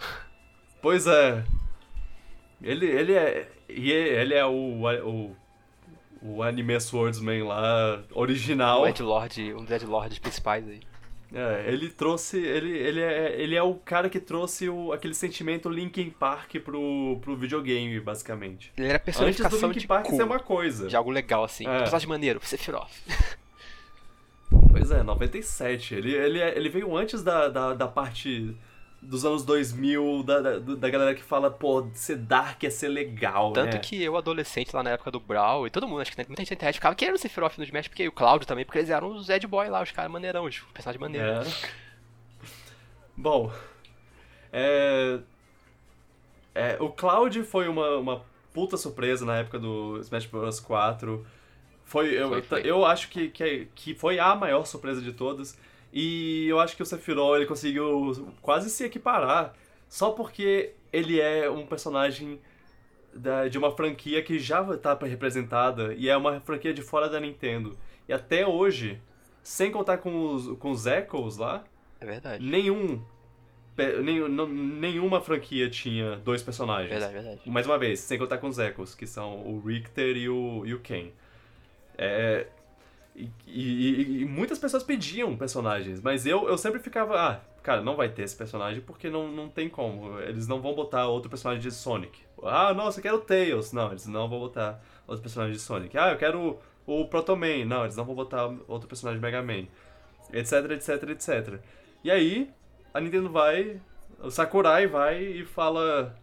Pois 0.81 1.05
é. 1.07 1.43
Ele, 2.61 2.85
ele 2.85 3.13
é. 3.13 3.47
E 3.69 3.91
ele 3.91 4.33
é 4.33 4.45
o. 4.45 4.81
O, 5.03 5.35
o 6.21 6.41
anime 6.43 6.79
Swordsman 6.79 7.43
lá, 7.43 8.01
original. 8.13 8.81
O 8.81 8.87
Edgelord, 8.87 9.53
um 9.53 9.63
dos 9.63 9.71
Edgelords 9.71 10.17
principais 10.17 10.67
aí. 10.67 10.79
É, 11.33 11.65
ele 11.67 11.89
trouxe. 11.89 12.37
Ele, 12.39 12.69
ele, 12.77 13.01
é, 13.01 13.35
ele 13.41 13.55
é 13.55 13.61
o 13.63 13.75
cara 13.75 14.09
que 14.09 14.19
trouxe 14.19 14.69
o, 14.69 14.91
aquele 14.93 15.13
sentimento 15.13 15.69
Linkin 15.69 16.09
Park 16.09 16.55
pro, 16.63 17.19
pro 17.21 17.35
videogame, 17.35 17.99
basicamente. 17.99 18.71
Ele 18.77 18.87
era 18.87 18.97
a 18.97 19.01
Antes 19.01 19.13
do 19.17 19.21
personificação 19.21 19.69
Linkin 19.69 19.79
de 19.81 19.87
Park 19.87 20.05
cool, 20.07 20.15
ser 20.17 20.23
uma 20.23 20.39
coisa. 20.39 20.87
de 20.87 20.95
algo 20.95 21.09
legal 21.11 21.43
assim. 21.43 21.67
É. 21.67 21.79
Personagem 21.79 22.07
maneiro, 22.09 22.39
Sephiroth. 22.43 22.89
Pois 24.71 24.91
é, 24.91 25.01
97. 25.03 25.95
Ele, 25.95 26.13
ele, 26.13 26.39
é- 26.39 26.55
ele 26.57 26.69
veio 26.69 26.95
antes 26.95 27.23
da, 27.23 27.47
da, 27.49 27.73
da 27.73 27.87
parte 27.87 28.55
dos 29.05 29.25
anos 29.25 29.43
2000, 29.43 30.23
da, 30.23 30.39
da, 30.41 30.59
da 30.59 30.89
galera 30.89 31.15
que 31.15 31.23
fala, 31.23 31.49
pô, 31.49 31.87
ser 31.93 32.17
dark 32.17 32.63
é 32.63 32.69
ser 32.69 32.89
legal, 32.89 33.53
Tanto 33.53 33.75
né? 33.75 33.79
que 33.79 34.01
eu, 34.01 34.17
adolescente, 34.17 34.75
lá 34.75 34.83
na 34.83 34.91
época 34.91 35.11
do 35.11 35.19
Brawl, 35.19 35.67
e 35.67 35.69
todo 35.69 35.87
mundo, 35.87 36.01
acho 36.01 36.11
que 36.11 36.17
muita 36.17 36.41
gente 36.41 36.51
na 36.51 36.55
internet 36.55 36.75
ficava 36.75 36.95
querendo 36.95 37.15
o 37.15 37.19
Sephiroth 37.19 37.57
no 37.57 37.63
Smash, 37.63 37.87
porque 37.87 38.03
e 38.03 38.07
o 38.07 38.11
Cláudio 38.11 38.47
também, 38.47 38.65
porque 38.65 38.79
eles 38.79 38.89
eram 38.89 39.15
os 39.15 39.29
Ed 39.29 39.45
Boy 39.47 39.69
lá, 39.69 39.81
os 39.81 39.91
caras 39.91 40.11
maneirão, 40.11 40.45
os 40.45 40.59
personagens 40.73 41.01
maneiros. 41.01 41.63
É. 41.63 41.69
Bom, 43.17 43.51
é, 44.51 45.19
é, 46.53 46.77
o 46.79 46.89
Cloud 46.89 47.43
foi 47.43 47.67
uma, 47.67 47.97
uma 47.97 48.21
puta 48.53 48.77
surpresa 48.77 49.25
na 49.25 49.37
época 49.37 49.59
do 49.59 49.99
Smash 49.99 50.25
Bros 50.25 50.59
4. 50.61 51.25
Foi, 51.83 52.09
eu, 52.09 52.29
Foi, 52.29 52.41
foi. 52.41 52.61
eu 52.63 52.85
acho 52.85 53.09
que, 53.09 53.27
que, 53.27 53.67
que 53.75 53.93
foi 53.93 54.17
a 54.17 54.33
maior 54.33 54.65
surpresa 54.65 55.01
de 55.01 55.11
todas. 55.11 55.57
E 55.93 56.47
eu 56.47 56.59
acho 56.59 56.75
que 56.75 56.83
o 56.83 56.85
Sephiroth 56.85 57.35
ele 57.37 57.45
conseguiu 57.45 58.33
quase 58.41 58.69
se 58.69 58.83
equiparar 58.83 59.53
só 59.87 60.11
porque 60.11 60.73
ele 60.91 61.19
é 61.21 61.49
um 61.49 61.65
personagem 61.65 62.39
da- 63.13 63.47
de 63.47 63.57
uma 63.57 63.71
franquia 63.71 64.21
que 64.21 64.37
já 64.39 64.61
está 64.73 64.93
representada 65.01 65.93
e 65.93 66.09
é 66.09 66.17
uma 66.17 66.39
franquia 66.41 66.73
de 66.73 66.81
fora 66.81 67.07
da 67.09 67.19
Nintendo. 67.19 67.77
E 68.09 68.13
até 68.13 68.45
hoje, 68.45 68.99
sem 69.41 69.71
contar 69.71 69.99
com 69.99 70.33
os, 70.33 70.57
com 70.57 70.71
os 70.71 70.85
Echoes 70.85 71.37
lá, 71.37 71.63
É 72.01 72.05
verdade. 72.05 72.45
nenhum, 72.45 73.01
nenhuma 74.47 75.21
franquia 75.21 75.69
tinha 75.69 76.17
dois 76.17 76.41
personagens. 76.43 76.89
Verdade, 76.89 77.13
verdade. 77.13 77.41
Mais 77.49 77.65
uma 77.65 77.77
vez, 77.77 77.99
sem 77.99 78.17
contar 78.17 78.37
com 78.37 78.47
os 78.47 78.57
Echoes, 78.59 78.93
que 78.95 79.07
são 79.07 79.39
o 79.47 79.61
Richter 79.65 80.15
e 80.17 80.29
o, 80.29 80.63
e 80.65 80.73
o 80.73 80.79
Ken. 80.79 81.11
É, 81.97 82.47
e, 83.15 83.29
e- 83.47 84.21
e 84.21 84.25
muitas 84.25 84.59
pessoas 84.59 84.83
pediam 84.83 85.35
personagens, 85.37 86.01
mas 86.01 86.25
eu, 86.25 86.47
eu 86.49 86.57
sempre 86.57 86.79
ficava, 86.79 87.15
ah, 87.15 87.39
cara, 87.63 87.81
não 87.81 87.95
vai 87.95 88.09
ter 88.09 88.23
esse 88.23 88.35
personagem 88.35 88.81
porque 88.81 89.09
não, 89.09 89.31
não 89.31 89.49
tem 89.49 89.69
como. 89.69 90.19
Eles 90.19 90.47
não 90.47 90.61
vão 90.61 90.73
botar 90.75 91.07
outro 91.07 91.29
personagem 91.29 91.61
de 91.61 91.71
Sonic. 91.71 92.19
Ah, 92.43 92.73
nossa, 92.73 92.99
eu 92.99 93.03
quero 93.03 93.17
o 93.17 93.21
Tails. 93.21 93.71
Não, 93.71 93.89
eles 93.89 94.05
não 94.05 94.27
vão 94.27 94.39
botar 94.39 94.81
outro 95.07 95.21
personagem 95.23 95.55
de 95.55 95.61
Sonic. 95.61 95.97
Ah, 95.97 96.11
eu 96.11 96.17
quero 96.17 96.59
o, 96.85 97.05
Proto 97.05 97.35
Man. 97.35 97.65
Não, 97.65 97.83
eles 97.83 97.95
não 97.95 98.03
vão 98.05 98.13
botar 98.15 98.45
outro 98.67 98.87
personagem 98.87 99.19
de 99.19 99.25
Mega 99.25 99.41
Man. 99.41 99.65
Etc, 100.33 100.53
etc, 100.71 101.09
etc. 101.09 101.59
E 102.03 102.11
aí, 102.11 102.49
a 102.93 102.99
Nintendo 102.99 103.29
vai, 103.29 103.79
o 104.19 104.29
Sakurai 104.29 104.87
vai 104.87 105.23
e 105.23 105.45
fala. 105.45 106.15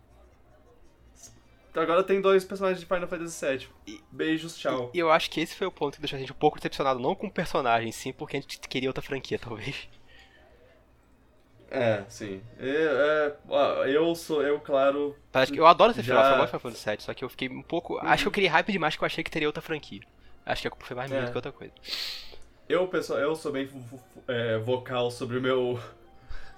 Agora 1.74 2.02
tem 2.04 2.20
dois 2.20 2.44
personagens 2.44 2.80
de 2.80 2.86
Final 2.86 3.08
Fantasy 3.08 3.46
VII. 3.86 4.00
Beijos, 4.10 4.56
tchau. 4.58 4.90
E 4.92 4.98
eu 4.98 5.10
acho 5.10 5.30
que 5.30 5.40
esse 5.40 5.54
foi 5.56 5.66
o 5.66 5.72
ponto 5.72 5.94
que 5.94 6.00
deixou 6.00 6.16
a 6.16 6.20
gente 6.20 6.32
um 6.32 6.36
pouco 6.36 6.58
decepcionado, 6.58 7.00
não 7.00 7.14
com 7.14 7.26
o 7.28 7.30
personagem, 7.30 7.90
sim, 7.92 8.12
porque 8.12 8.36
a 8.36 8.40
gente 8.40 8.58
queria 8.60 8.88
outra 8.90 9.02
franquia, 9.02 9.38
talvez. 9.42 9.88
É, 11.70 12.04
sim. 12.08 12.42
É, 12.58 13.34
é, 13.86 13.96
eu 13.96 14.14
sou, 14.14 14.42
eu, 14.42 14.60
claro. 14.60 15.16
Parece 15.32 15.50
que 15.52 15.58
eu 15.58 15.66
adoro 15.66 15.92
esse 15.92 16.02
Já- 16.02 16.14
final, 16.16 16.24
eu 16.24 16.30
gosto 16.40 16.44
de 16.52 16.58
Final 16.58 16.60
Fantasy 16.74 16.90
VII, 16.90 17.00
só 17.00 17.14
que 17.14 17.24
eu 17.24 17.28
fiquei 17.30 17.48
um 17.48 17.62
pouco. 17.62 17.96
Acho 17.98 18.24
que 18.24 18.28
eu 18.28 18.32
criei 18.32 18.48
hype 18.48 18.70
demais 18.72 18.94
que 18.94 19.02
eu 19.02 19.06
achei 19.06 19.24
que 19.24 19.30
teria 19.30 19.48
outra 19.48 19.62
franquia. 19.62 20.02
Acho 20.44 20.60
que 20.62 20.68
a 20.68 20.70
culpa 20.70 20.84
foi 20.84 20.96
mais 20.96 21.10
minha 21.10 21.22
É. 21.22 21.24
do 21.24 21.30
que 21.30 21.38
outra 21.38 21.52
coisa. 21.52 21.72
Eu, 22.68 22.86
pessoal, 22.88 23.18
eu 23.20 23.34
sou 23.34 23.50
bem 23.52 23.68
é, 24.28 24.58
vocal 24.58 25.10
sobre 25.10 25.38
o 25.38 25.40
meu. 25.40 25.80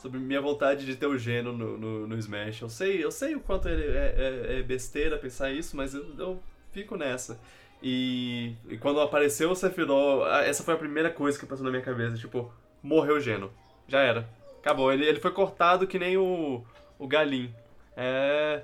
Sobre 0.04 0.20
minha 0.20 0.38
vontade 0.42 0.84
de 0.84 0.96
ter 0.96 1.06
o 1.06 1.16
Geno 1.16 1.50
no, 1.54 1.78
no, 1.78 2.06
no 2.06 2.18
Smash. 2.18 2.60
Eu 2.60 2.68
sei, 2.68 3.02
eu 3.02 3.10
sei 3.10 3.34
o 3.34 3.40
quanto 3.40 3.68
é, 3.68 3.72
é- 3.72 4.58
é 4.58 4.62
besteira 4.62 5.16
pensar 5.16 5.50
isso, 5.50 5.74
mas 5.74 5.94
eu, 5.94 6.04
eu 6.18 6.42
fico 6.72 6.94
nessa. 6.94 7.40
E, 7.82 8.52
e 8.68 8.76
quando 8.76 9.00
apareceu 9.00 9.50
o 9.50 9.56
Sephiroth, 9.56 10.26
essa 10.44 10.62
foi 10.62 10.74
a 10.74 10.76
primeira 10.76 11.08
coisa 11.10 11.38
que 11.38 11.46
passou 11.46 11.64
na 11.64 11.70
minha 11.70 11.82
cabeça. 11.82 12.18
Tipo, 12.18 12.52
morreu 12.82 13.16
o 13.16 13.20
Geno. 13.20 13.50
Já 13.88 14.00
era. 14.00 14.28
Acabou. 14.58 14.92
Ele, 14.92 15.06
ele 15.06 15.20
foi 15.20 15.30
cortado 15.30 15.86
que 15.86 15.98
nem 15.98 16.18
o, 16.18 16.62
o 16.98 17.08
Galim. 17.08 17.50
É. 17.96 18.62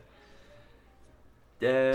É. 1.63 1.93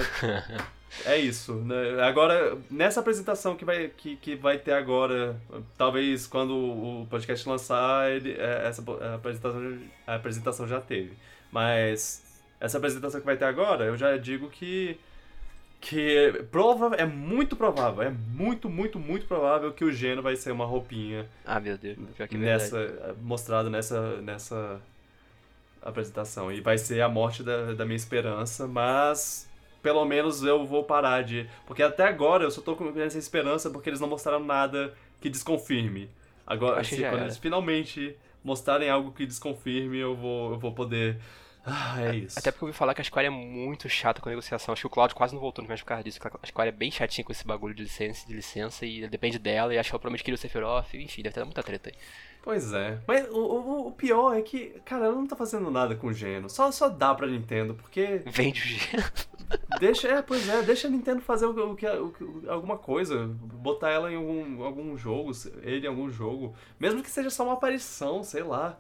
É 1.06 1.18
isso. 1.18 1.54
né? 1.56 2.02
Agora, 2.04 2.58
nessa 2.70 3.00
apresentação 3.00 3.56
que 3.56 3.66
vai, 3.66 3.90
que, 3.90 4.16
que 4.16 4.36
vai 4.36 4.58
ter 4.58 4.74
agora, 4.74 5.36
talvez 5.78 6.26
quando 6.26 6.56
o 6.56 7.08
podcast 7.10 7.48
lançar, 7.48 8.12
ele, 8.12 8.32
é, 8.34 8.68
essa 8.68 8.82
apresentação, 9.14 9.80
a 10.08 10.16
apresentação 10.16 10.68
já 10.68 10.80
teve. 10.80 11.14
Mas 11.52 12.24
essa 12.60 12.78
apresentação 12.78 13.20
que 13.20 13.26
vai 13.26 13.38
ter 13.38 13.46
agora, 13.46 13.86
eu 13.86 13.98
já 13.98 14.16
digo 14.18 14.50
que 14.50 14.98
que 15.82 16.44
prova 16.50 16.96
é 16.96 17.06
muito 17.06 17.56
provável, 17.56 18.02
é 18.02 18.10
muito, 18.10 18.68
muito, 18.68 18.98
muito 18.98 19.28
provável 19.28 19.72
que 19.72 19.86
o 19.86 19.92
Geno 19.92 20.20
vai 20.22 20.36
ser 20.36 20.52
uma 20.52 20.66
roupinha 20.66 21.28
Ah, 21.46 21.60
meu 21.60 21.78
Deus, 21.78 21.98
pior 22.16 22.28
que 22.28 22.36
é 22.36 22.40
verdade. 22.40 22.64
nessa 22.64 23.16
mostrado 23.22 23.70
nessa 23.70 24.20
nessa 24.22 24.82
apresentação 25.82 26.52
e 26.52 26.60
vai 26.60 26.78
ser 26.80 27.02
a 27.02 27.10
morte 27.10 27.44
da, 27.44 27.74
da 27.74 27.86
minha 27.86 27.96
esperança, 27.98 28.66
mas 28.66 29.48
pelo 29.86 30.04
menos 30.04 30.42
eu 30.42 30.66
vou 30.66 30.84
parar 30.84 31.24
de. 31.24 31.48
Porque 31.68 31.84
até 31.84 32.06
agora 32.06 32.44
eu 32.44 32.50
só 32.50 32.60
tô 32.60 32.76
com 32.76 33.00
essa 33.00 33.20
esperança 33.20 33.70
porque 33.70 33.88
eles 33.88 34.00
não 34.00 34.08
mostraram 34.08 34.44
nada 34.44 34.96
que 35.22 35.30
desconfirme. 35.30 36.10
Agora, 36.48 36.84
se, 36.84 36.96
quando 36.96 37.04
era. 37.06 37.22
eles 37.22 37.38
finalmente 37.38 38.18
mostrarem 38.44 38.90
algo 38.90 39.12
que 39.12 39.28
desconfirme, 39.28 40.00
eu 40.00 40.16
vou, 40.16 40.54
eu 40.54 40.58
vou 40.58 40.72
poder. 40.72 41.20
Ah, 41.64 42.02
é 42.02 42.16
isso. 42.16 42.40
Até 42.40 42.50
porque 42.50 42.64
eu 42.64 42.68
ouvi 42.70 42.78
falar 42.78 42.96
que 42.96 43.02
a 43.02 43.04
Square 43.04 43.28
é 43.28 43.30
muito 43.30 43.88
chata 43.88 44.20
com 44.20 44.28
negociação. 44.28 44.74
Acho 44.74 44.82
que 44.82 44.88
o 44.88 44.90
Cloud 44.90 45.14
quase 45.14 45.36
não 45.36 45.42
voltou 45.42 45.62
no 45.62 45.68
Smash 45.68 45.82
por 45.82 45.90
causa 45.90 46.04
disso. 46.04 46.20
A 46.42 46.48
Square 46.48 46.70
é 46.70 46.72
bem 46.72 46.90
chatinha 46.90 47.24
com 47.24 47.32
esse 47.32 47.46
bagulho 47.46 47.76
de 47.76 47.84
licença, 47.84 48.26
de 48.26 48.34
licença 48.34 48.88
e 48.88 49.08
depende 49.08 49.38
dela. 49.38 49.72
E 49.72 49.78
acho 49.78 49.92
que 49.92 49.96
ela 49.96 50.00
provavelmente 50.00 50.24
queria 50.24 50.36
o 50.36 50.40
Sephiroth. 50.40 50.96
Enfim, 50.96 51.22
deve 51.22 51.36
ter 51.36 51.44
muita 51.44 51.62
treta 51.62 51.92
aí. 51.92 51.96
Pois 52.46 52.72
é. 52.74 53.00
Mas 53.08 53.28
o, 53.30 53.38
o, 53.40 53.88
o 53.88 53.92
pior 53.92 54.38
é 54.38 54.42
que, 54.44 54.80
cara, 54.86 55.06
ela 55.06 55.16
não 55.16 55.26
tá 55.26 55.36
fazendo 55.36 55.72
nada 55.72 55.96
com 55.96 56.08
o 56.08 56.14
Geno. 56.14 56.48
Só, 56.50 56.72
só 56.72 56.88
dá 56.88 57.14
pra 57.16 57.26
Nintendo, 57.28 57.74
porque. 57.74 58.22
Vende 58.28 58.62
o 58.62 58.64
G. 58.64 58.80
Deixa, 59.80 60.08
é, 60.08 60.22
pois 60.24 60.48
é, 60.50 60.64
deixa 60.64 60.88
a 60.88 60.92
Nintendo 60.92 61.22
fazer 61.22 61.46
o, 61.46 61.72
o, 61.74 61.76
que- 61.76 61.86
alguma 62.48 62.78
coisa, 62.80 63.28
botar 63.28 63.92
ela 63.92 64.12
em 64.12 64.16
algum, 64.16 64.64
algum 64.64 64.98
jogo, 64.98 65.32
ele 65.62 65.86
em 65.86 65.90
algum 65.90 66.10
jogo, 66.10 66.56
mesmo 66.80 67.04
que 67.04 67.12
seja 67.12 67.30
só 67.30 67.44
uma 67.44 67.54
aparição, 67.54 68.24
sei 68.24 68.42
lá. 68.42 68.76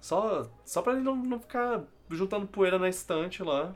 Só, 0.00 0.48
só 0.64 0.82
pra 0.82 0.92
ele 0.94 1.02
não, 1.02 1.16
não 1.16 1.40
ficar 1.40 1.82
juntando 2.10 2.46
poeira 2.46 2.78
na 2.78 2.88
estante 2.88 3.42
lá. 3.42 3.74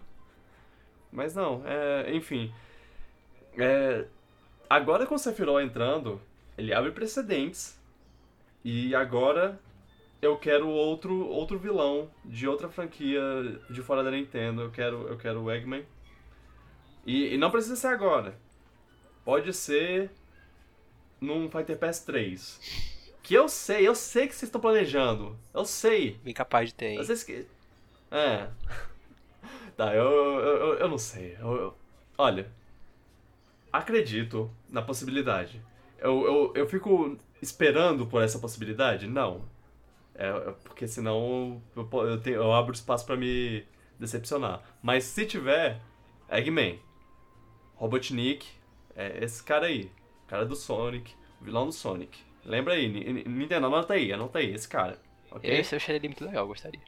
Mas 1.11 1.35
não, 1.35 1.63
é, 1.67 2.15
enfim. 2.15 2.53
É, 3.59 4.07
agora 4.71 5.07
com 5.07 5.15
o 5.15 5.19
Sephiroth 5.19 5.63
entrando, 5.63 6.21
ele 6.57 6.73
abre 6.73 6.93
precedentes. 6.93 7.79
E 8.65 8.95
agora 8.95 9.61
eu 10.21 10.37
quero 10.37 10.69
outro, 10.69 11.27
outro 11.27 11.59
vilão 11.59 12.11
de 12.25 12.47
outra 12.47 12.69
franquia 12.69 13.21
de 13.71 13.83
fora 13.83 14.05
da 14.05 14.11
Nintendo. 14.11 14.63
Eu 14.63 14.71
quero, 14.71 15.09
eu 15.09 15.17
quero 15.19 15.43
o 15.43 15.51
Eggman. 15.51 15.85
E, 17.05 17.35
e 17.35 17.39
não 17.39 17.51
precisa 17.51 17.75
ser 17.77 17.89
agora. 17.89 18.39
Pode 19.25 19.53
ser 19.53 20.11
num 21.21 21.51
Fighter 21.51 21.77
Pass 21.79 22.01
3. 22.05 22.61
Que 23.23 23.35
eu 23.35 23.49
sei, 23.49 23.87
eu 23.87 23.95
sei 23.95 24.27
que 24.27 24.35
vocês 24.35 24.49
estão 24.49 24.61
planejando. 24.61 25.37
Eu 25.55 25.65
sei. 25.65 26.19
Bem 26.25 26.35
capaz 26.35 26.69
de 26.71 26.75
ter, 26.75 26.87
hein? 26.91 26.97
Vocês 26.99 27.23
que. 27.25 27.47
É. 28.11 28.49
Tá, 29.75 29.95
eu, 29.95 30.05
eu, 30.05 30.57
eu, 30.57 30.75
eu 30.81 30.89
não 30.89 30.99
sei. 30.99 31.35
Eu- 31.41 31.57
eu- 31.57 31.79
Olha. 32.19 32.47
Acredito 33.73 34.51
na 34.69 34.83
possibilidade. 34.83 35.63
Eu, 35.99 36.25
eu, 36.27 36.53
eu 36.55 36.69
fico 36.69 37.17
esperando 37.43 38.07
por 38.07 38.23
essa 38.23 38.39
possibilidade? 38.39 39.07
Não. 39.07 39.43
É, 40.15 40.29
é 40.29 40.51
porque 40.65 40.87
senão 40.87 41.61
eu, 41.77 41.89
eu, 42.07 42.21
tenho, 42.21 42.37
eu 42.37 42.53
abro 42.53 42.73
espaço 42.73 43.05
pra 43.05 43.17
me 43.17 43.65
decepcionar. 43.99 44.63
Mas 44.83 45.05
se 45.05 45.27
tiver, 45.27 45.81
Eggman, 46.31 46.81
Robotnik, 47.75 48.47
é 48.95 49.25
esse 49.25 49.43
cara 49.43 49.67
aí. 49.67 49.91
Cara 50.29 50.47
do 50.47 50.57
Sonic, 50.57 51.13
o 51.41 51.45
vilão 51.45 51.67
do 51.67 51.73
Sonic. 51.73 52.19
Lembra 52.45 52.75
aí, 52.75 52.89
Ni- 52.89 53.13
Ni- 53.13 53.25
Nintendo, 53.25 53.67
anota 53.67 53.95
aí, 53.95 54.13
anota 54.13 54.39
aí, 54.39 54.53
esse 54.55 54.69
cara. 54.69 54.99
Ok? 55.31 55.51
Esse 55.51 55.75
eu 55.75 55.77
acharia 55.79 55.97
ele 55.99 56.09
muito 56.09 56.25
legal, 56.25 56.47
gostaria. 56.47 56.81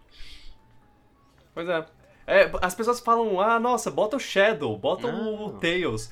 Pois 1.55 1.69
é. 1.69 1.87
É, 2.27 2.51
as 2.63 2.75
pessoas 2.75 3.01
falam, 3.01 3.39
ah, 3.41 3.61
nossa, 3.61 3.91
bota 3.91 4.17
o 4.17 4.21
Shadow, 4.21 4.77
bota 4.79 5.07
o, 5.07 5.11
o 5.49 5.53
Não. 5.53 5.59
Tails. 5.61 6.11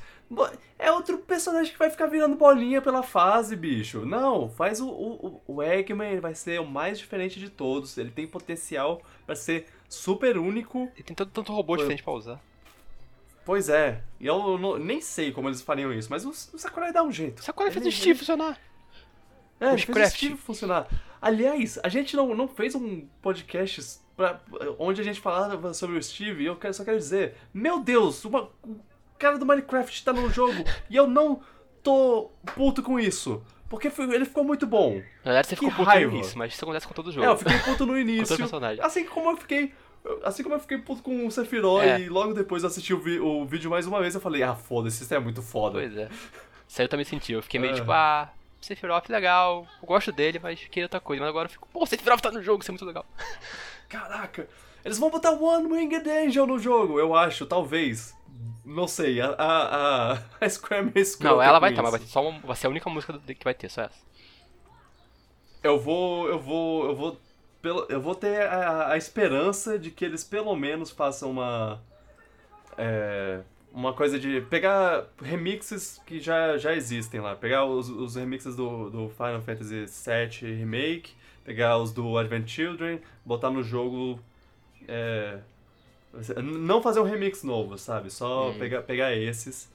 É 0.78 0.90
outro 0.90 1.18
personagem 1.18 1.72
que 1.72 1.78
vai 1.78 1.90
ficar 1.90 2.06
virando 2.06 2.36
bolinha 2.36 2.80
pela 2.82 3.02
fase, 3.02 3.54
bicho. 3.56 4.04
Não, 4.06 4.48
faz 4.48 4.80
o, 4.80 4.88
o, 4.88 5.40
o 5.46 5.62
Eggman, 5.62 6.10
ele 6.12 6.20
vai 6.20 6.34
ser 6.34 6.60
o 6.60 6.66
mais 6.66 6.98
diferente 6.98 7.38
de 7.38 7.48
todos. 7.50 7.96
Ele 7.98 8.10
tem 8.10 8.26
potencial 8.26 9.00
pra 9.26 9.34
ser 9.36 9.66
super 9.88 10.36
único. 10.38 10.90
Ele 10.94 11.02
tem 11.04 11.14
tanto, 11.14 11.30
tanto 11.30 11.52
robô 11.52 11.74
Foi. 11.74 11.78
diferente 11.84 12.02
pra 12.02 12.12
usar. 12.12 12.40
Pois 13.44 13.68
é, 13.68 14.02
e 14.20 14.26
eu 14.26 14.56
não- 14.56 14.78
nem 14.78 15.00
sei 15.00 15.32
como 15.32 15.48
eles 15.48 15.60
fariam 15.60 15.92
isso, 15.92 16.08
mas 16.08 16.24
o, 16.24 16.30
o 16.30 16.58
Sakurai 16.58 16.92
dá 16.92 17.02
um 17.02 17.10
jeito. 17.10 17.42
Sakurai 17.42 17.72
fez 17.72 17.84
Ele- 17.84 17.94
o 17.94 17.96
Steve 17.98 18.18
funcionar. 18.18 18.58
É, 19.60 19.72
ele 19.72 19.82
fez 19.82 20.08
o 20.08 20.16
Steve 20.16 20.36
funcionar. 20.36 20.88
Aliás, 21.20 21.78
a 21.82 21.88
gente 21.88 22.16
não, 22.16 22.34
não 22.34 22.46
fez 22.48 22.74
um 22.74 23.06
podcast 23.20 23.98
pra, 24.16 24.40
onde 24.78 25.00
a 25.00 25.04
gente 25.04 25.20
falava 25.20 25.72
sobre 25.74 25.96
o 25.98 26.02
Steve 26.02 26.42
e 26.42 26.46
eu 26.46 26.56
quero- 26.56 26.74
só 26.74 26.84
quero 26.84 26.98
dizer, 26.98 27.34
meu 27.52 27.80
Deus, 27.80 28.24
uma- 28.24 28.48
o 28.64 28.76
cara 29.22 29.38
do 29.38 29.46
Minecraft 29.46 30.04
tá 30.04 30.12
no 30.12 30.28
jogo 30.30 30.64
e 30.90 30.96
eu 30.96 31.06
não 31.06 31.40
tô 31.82 32.30
puto 32.54 32.82
com 32.82 32.98
isso. 32.98 33.42
Porque 33.68 33.90
ele 33.98 34.26
ficou 34.26 34.44
muito 34.44 34.66
bom. 34.66 34.96
Na 35.24 35.32
verdade, 35.32 35.48
você 35.48 35.56
Que 35.56 35.60
ficou 35.64 35.70
puto 35.76 35.88
raiva. 35.88 36.10
no 36.10 36.16
início, 36.18 36.36
mas 36.38 36.52
isso 36.52 36.62
acontece 36.62 36.86
com 36.86 36.92
todo 36.92 37.10
jogo. 37.10 37.24
É, 37.26 37.30
eu 37.30 37.38
fiquei 37.38 37.58
puto 37.60 37.86
no 37.86 37.96
início. 37.98 38.36
Assim 38.82 39.04
como 39.06 39.30
eu 39.30 39.36
fiquei. 39.38 39.72
Assim 40.24 40.42
como 40.42 40.56
eu 40.56 40.60
fiquei 40.60 40.76
puto 40.78 41.00
com 41.02 41.26
o 41.26 41.30
Sephiroth 41.30 41.82
É. 41.84 42.00
e 42.00 42.08
logo 42.08 42.34
depois 42.34 42.64
eu 42.64 42.68
assisti 42.68 42.92
o, 42.92 42.98
vi- 42.98 43.20
o 43.20 43.46
vídeo 43.46 43.70
mais 43.70 43.86
uma 43.86 44.00
vez 44.00 44.14
eu 44.14 44.20
falei, 44.20 44.42
ah, 44.42 44.54
foda-se, 44.54 45.02
isso 45.04 45.14
é 45.14 45.18
muito 45.18 45.40
foda. 45.40 45.78
Pois 45.78 45.96
é. 45.96 46.08
Isso 46.68 46.80
aí 46.82 46.84
eu 46.84 46.88
também 46.88 47.04
senti. 47.06 47.32
Eu 47.32 47.40
fiquei 47.42 47.58
meio 47.60 47.72
É. 47.72 47.76
tipo, 47.76 47.90
ah, 47.92 48.28
Sephiroth 48.60 49.08
legal, 49.08 49.66
eu 49.80 49.86
gosto 49.86 50.10
dele, 50.12 50.38
mas 50.42 50.58
queria 50.64 50.84
outra 50.86 50.98
coisa. 51.00 51.20
Mas 51.22 51.28
agora 51.30 51.46
eu 51.46 51.50
fico, 51.52 51.66
pô, 51.72 51.86
Sephiroth 51.86 52.20
tá 52.20 52.30
no 52.32 52.42
jogo, 52.42 52.62
isso 52.62 52.70
é 52.70 52.72
muito 52.72 52.84
legal. 52.84 53.06
Caraca, 53.88 54.48
eles 54.84 54.98
vão 54.98 55.08
botar 55.10 55.30
One 55.32 55.66
Winged 55.72 56.08
Angel 56.10 56.46
no 56.46 56.58
jogo, 56.58 56.98
eu 56.98 57.14
acho, 57.14 57.46
talvez. 57.46 58.14
Não 58.64 58.86
sei, 58.86 59.20
a, 59.20 59.30
a, 59.30 60.12
a, 60.40 60.48
Square 60.48 60.84
meio 60.84 60.98
escrota 60.98 61.34
Não, 61.34 61.42
ela 61.42 61.58
vai 61.58 61.70
estar, 61.70 61.82
mas 61.82 61.90
vai, 61.92 62.00
só 62.00 62.28
uma, 62.28 62.40
vai 62.40 62.56
ser 62.56 62.68
a 62.68 62.70
única 62.70 62.88
música 62.88 63.18
que 63.18 63.44
vai 63.44 63.54
ter, 63.54 63.68
só 63.68 63.82
essa. 63.82 63.98
Eu 65.62 65.78
vou, 65.78 66.28
eu 66.28 66.38
vou, 66.38 66.86
eu 66.86 66.94
vou, 66.94 67.20
pelo, 67.60 67.86
eu 67.88 68.00
vou 68.00 68.14
ter 68.14 68.42
a, 68.42 68.92
a 68.92 68.96
esperança 68.96 69.78
de 69.78 69.90
que 69.90 70.04
eles 70.04 70.22
pelo 70.24 70.54
menos 70.54 70.90
façam 70.90 71.30
uma, 71.30 71.80
é, 72.76 73.40
uma 73.72 73.92
coisa 73.92 74.18
de 74.18 74.40
pegar 74.42 75.06
remixes 75.20 76.00
que 76.06 76.20
já, 76.20 76.56
já 76.58 76.74
existem 76.74 77.20
lá, 77.20 77.34
pegar 77.34 77.64
os, 77.64 77.88
os 77.88 78.16
remixes 78.16 78.54
do, 78.54 78.90
do 78.90 79.08
Final 79.08 79.40
Fantasy 79.40 79.86
VII 79.86 80.54
Remake, 80.56 81.14
pegar 81.44 81.78
os 81.78 81.92
do 81.92 82.16
Advent 82.18 82.48
Children, 82.48 83.00
botar 83.24 83.50
no 83.50 83.62
jogo, 83.62 84.20
é, 84.86 85.38
não 86.42 86.82
fazer 86.82 87.00
um 87.00 87.04
remix 87.04 87.42
novo, 87.42 87.76
sabe? 87.78 88.10
Só 88.10 88.50
Hum. 88.50 88.58
pegar, 88.58 88.82
pegar 88.82 89.14
esses. 89.14 89.70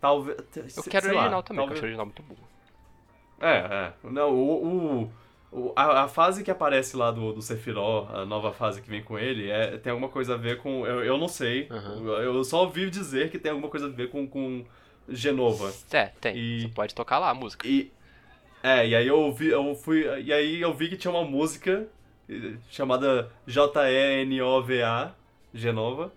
Talvez. 0.00 0.38
Eu 0.76 0.82
quero 0.84 1.06
o 1.06 1.08
sei 1.08 1.14
lá, 1.16 1.20
original 1.22 1.42
também, 1.42 1.42
porque 1.42 1.48
eu 1.48 1.56
talvez- 1.66 1.72
acho 1.72 1.82
o 1.82 1.86
original 1.86 2.06
muito 2.06 2.22
bom. 2.22 2.36
é, 3.40 3.56
é. 3.56 3.92
Não, 4.10 4.32
o, 4.34 5.02
o- 5.52 5.72
a, 5.76 6.02
a 6.02 6.08
fase 6.08 6.42
que 6.42 6.50
aparece 6.50 6.96
lá 6.96 7.10
do, 7.12 7.32
do 7.32 7.40
Sephiroth, 7.40 8.10
a 8.12 8.24
nova 8.26 8.52
fase 8.52 8.82
que 8.82 8.90
vem 8.90 9.02
com 9.02 9.16
ele, 9.18 9.48
é, 9.50 9.76
tem 9.78 9.90
alguma 9.92 10.08
coisa 10.08 10.34
a 10.34 10.36
ver 10.36 10.58
com. 10.58 10.84
Eu, 10.86 11.04
eu 11.04 11.16
não 11.16 11.28
sei. 11.28 11.68
Uhum. 11.70 12.08
Eu, 12.08 12.34
eu 12.34 12.44
só 12.44 12.62
ouvi 12.64 12.90
dizer 12.90 13.30
que 13.30 13.38
tem 13.38 13.50
alguma 13.52 13.68
coisa 13.70 13.86
a 13.86 13.90
ver 13.90 14.10
com, 14.10 14.26
com 14.26 14.64
Genova. 15.08 15.72
É, 15.92 16.06
tem. 16.20 16.36
E- 16.36 16.60
Você 16.62 16.68
pode 16.68 16.94
tocar 16.94 17.18
lá 17.18 17.30
a 17.30 17.34
música. 17.34 17.66
E. 17.68 17.92
É, 18.62 18.86
e 18.88 18.94
aí 18.96 19.06
eu 19.06 19.20
ouvi, 19.20 19.48
eu 19.48 19.74
fui. 19.74 20.04
E 20.22 20.32
aí 20.32 20.60
eu 20.60 20.72
vi 20.74 20.88
que 20.88 20.96
tinha 20.96 21.10
uma 21.12 21.22
música 21.24 21.86
eh, 22.28 22.54
chamada 22.70 23.30
J-E-N-O-V-A, 23.46 25.12
Genova. 25.54 26.12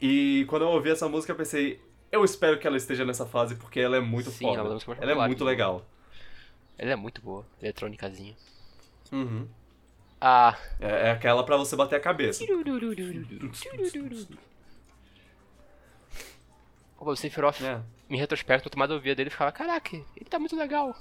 E 0.00 0.44
quando 0.48 0.62
eu 0.62 0.68
ouvi 0.68 0.90
essa 0.90 1.08
música 1.08 1.32
eu 1.32 1.36
pensei, 1.36 1.80
eu 2.12 2.24
espero 2.24 2.58
que 2.58 2.66
ela 2.66 2.76
esteja 2.76 3.04
nessa 3.04 3.26
fase 3.26 3.56
porque 3.56 3.80
ela 3.80 3.96
é 3.96 4.00
muito 4.00 4.30
Sim, 4.30 4.44
ela 4.46 4.54
é 4.54 4.58
foda. 4.58 4.74
música 4.74 4.90
mais 4.92 5.02
ela 5.02 5.12
é 5.24 5.26
muito 5.26 5.44
legal. 5.44 5.84
Ela 6.76 6.92
é 6.92 6.96
muito 6.96 7.20
boa, 7.20 7.44
eletrônicazinha. 7.60 8.36
Uhum. 9.10 9.48
Ah. 10.20 10.56
É, 10.80 11.08
é 11.08 11.10
aquela 11.10 11.42
pra 11.44 11.56
você 11.56 11.74
bater 11.74 11.96
a 11.96 12.00
cabeça. 12.00 12.44
O 17.00 17.16
Sephiroth, 17.16 17.62
É. 17.62 17.80
em 18.10 18.16
retrospecto, 18.18 18.68
eu 18.68 18.70
ouvia 18.94 19.14
dele, 19.14 19.28
eu 19.28 19.32
ficava, 19.32 19.50
caraca, 19.52 19.96
ele 20.16 20.28
tá 20.28 20.38
muito 20.38 20.56
legal. 20.56 20.94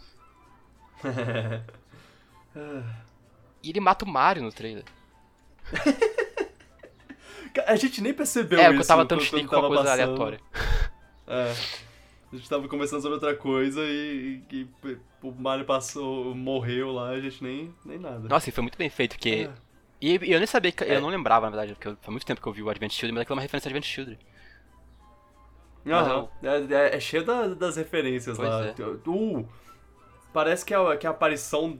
E 3.62 3.70
ele 3.70 3.80
mata 3.80 4.04
o 4.06 4.08
Mario 4.08 4.41
no 4.41 4.52
trailer. 4.52 4.84
A 7.66 7.76
gente 7.76 8.02
nem 8.02 8.14
percebeu 8.14 8.60
é, 8.60 8.62
isso. 8.64 8.70
porque 8.72 8.84
eu 8.84 8.88
tava 8.88 9.06
tão 9.06 9.20
chilique 9.20 9.48
com 9.48 9.56
uma 9.56 9.62
tava 9.64 9.74
coisa 9.76 9.84
passando. 9.92 10.02
aleatória. 10.04 10.40
É. 11.30 11.54
A 12.32 12.36
gente 12.38 12.50
tava 12.50 12.68
conversando 12.70 13.02
sobre 13.02 13.16
outra 13.16 13.36
coisa 13.36 13.82
e, 13.84 14.42
e, 14.52 14.56
e 14.86 14.98
o 15.22 15.32
Mario 15.32 15.66
passou, 15.66 16.34
morreu 16.36 16.92
lá, 16.92 17.10
a 17.10 17.20
gente 17.20 17.44
nem, 17.44 17.74
nem 17.86 17.98
nada. 18.00 18.28
Nossa, 18.30 18.48
e 18.50 18.52
foi 18.54 18.62
muito 18.62 18.78
bem 18.78 18.90
feito, 18.90 19.14
porque... 19.16 19.50
É. 19.50 19.68
E, 20.00 20.18
e 20.26 20.32
eu 20.32 20.38
nem 20.40 20.46
sabia, 20.48 20.72
que, 20.72 20.84
É. 20.86 20.96
eu 20.96 21.02
não 21.02 21.10
lembrava, 21.10 21.46
na 21.48 21.50
verdade, 21.58 21.74
porque 21.74 21.90
faz 22.02 22.08
muito 22.10 22.26
tempo 22.26 22.40
que 22.42 22.48
eu 22.48 22.54
vi 22.54 22.62
o 22.64 22.70
Advent 22.70 22.92
Children, 22.94 23.14
mas 23.16 23.22
aquilo 23.24 23.34
é 23.34 23.38
uma 23.38 23.42
referência 23.42 23.68
a 23.68 23.70
Advent 23.72 23.86
Children. 23.86 24.18
Aham. 25.88 26.28
É, 26.44 26.74
é- 26.74 26.96
é 26.96 27.00
cheio 27.00 27.24
da- 27.26 27.48
das 27.48 27.78
referências 27.78 28.36
Pois 28.38 28.50
lá. 28.50 28.68
é. 28.68 28.74
Uh, 29.10 29.48
parece 30.34 30.66
que 30.66 30.74
a, 30.74 30.98
que 30.98 31.08
a 31.08 31.12
aparição, 31.12 31.80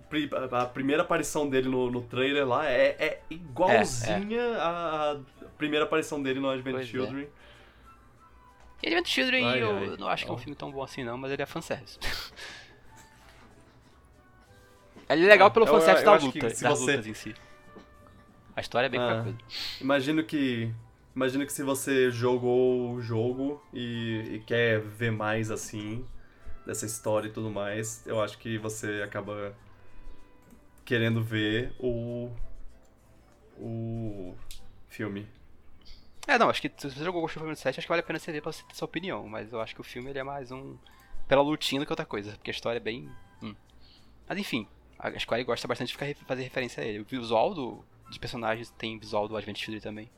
a 0.52 0.66
primeira 0.66 1.04
aparição 1.04 1.50
dele 1.50 1.68
no, 1.70 1.92
no 1.92 2.02
trailer 2.02 2.48
lá 2.48 2.66
é, 2.70 2.96
é 3.00 3.22
igualzinha 3.30 4.58
à 4.58 5.12
à 5.12 5.18
primeira 5.58 5.86
aparição 5.86 6.22
dele 6.22 6.40
no 6.40 6.50
Advent 6.50 6.76
Pois 6.76 6.88
é. 6.88 6.92
Children. 6.92 7.28
E 8.84 8.88
Advent 8.88 9.08
Children 9.08 9.46
Ai, 9.46 9.64
eu 9.64 9.72
ai. 9.78 9.98
não 9.98 10.08
acho 10.08 10.24
que 10.26 10.32
é 10.32 10.34
um 10.34 10.38
filme 10.38 10.56
tão 10.56 10.72
bom 10.72 10.84
assim 10.84 11.04
não, 11.04 11.18
mas 11.18 11.32
ele 11.32 11.42
é 11.42 11.46
fanservice. 11.46 11.98
ele 15.10 15.26
é 15.26 15.28
legal 15.28 15.50
pelo 15.52 15.66
Eu- 15.66 15.74
fanservice 15.74 16.06
eu 16.06 16.12
da 16.12 16.18
luta, 16.26 16.50
se 16.50 16.64
das 16.64 16.80
você- 16.80 16.92
lutas 16.92 17.08
em 17.08 17.14
si. 17.14 17.36
A 18.56 18.62
história 18.62 18.88
é 18.88 18.90
bem 18.90 19.00
Ah. 19.00 19.22
coisa. 19.24 19.38
Imagino 19.80 20.24
que. 20.24 20.72
imagino 21.16 21.46
que 21.46 21.54
se 21.54 21.64
você 21.64 22.10
jogou 22.12 22.92
o 22.94 23.02
jogo 23.02 23.64
e, 23.74 24.36
e 24.36 24.40
quer 24.46 24.80
ver 24.82 25.12
mais 25.12 25.50
assim, 25.52 26.06
dessa 26.66 26.86
história 26.86 27.28
e 27.28 27.32
tudo 27.32 27.50
mais, 27.52 28.06
eu 28.06 28.22
acho 28.22 28.38
que 28.40 28.58
você 28.58 29.02
acaba 29.04 29.56
querendo 30.86 31.24
ver 31.24 31.72
o. 31.80 32.32
o 33.60 34.36
filme. 34.90 35.28
É, 36.28 36.38
não, 36.38 36.50
acho 36.50 36.62
que 36.62 36.70
se 36.78 36.90
você 36.92 37.04
jogou 37.06 37.22
Ghost 37.22 37.38
of 37.38 37.46
Tsushima 37.46 37.56
7, 37.56 37.80
acho 37.80 37.88
que 37.88 37.90
vale 37.90 38.02
a 38.02 38.06
pena 38.06 38.20
você 38.20 38.32
ver 38.32 38.42
pra 38.42 38.52
você 38.52 38.64
ter 38.64 38.76
sua 38.76 38.86
opinião, 38.86 39.28
mas 39.28 39.54
eu 39.54 39.62
acho 39.62 39.74
que 39.74 39.82
o 39.82 39.84
filme 39.84 40.10
ele 40.10 40.20
é 40.20 40.24
mais 40.24 40.52
um. 40.52 40.78
pela 41.28 41.42
lutinha 41.42 41.80
do 41.80 41.86
que 41.86 41.92
outra 41.92 42.06
coisa, 42.06 42.32
porque 42.34 42.52
a 42.52 42.54
história 42.54 42.78
é 42.78 42.82
bem. 42.82 43.10
Hum. 43.42 43.56
Mas 44.28 44.38
enfim, 44.38 44.68
a 45.00 45.18
Square 45.18 45.44
gosta 45.46 45.68
bastante 45.68 45.88
de 45.88 45.94
ficar, 45.98 46.14
fazer 46.26 46.44
referência 46.44 46.84
a 46.84 46.86
ele. 46.86 47.00
O 47.00 47.06
visual 47.06 47.54
do, 47.54 47.86
dos 48.08 48.18
personagens 48.18 48.70
tem 48.72 49.00
visual 49.00 49.28
do 49.28 49.38
Advent 49.38 49.58
Children 49.58 49.82
também. 49.82 50.12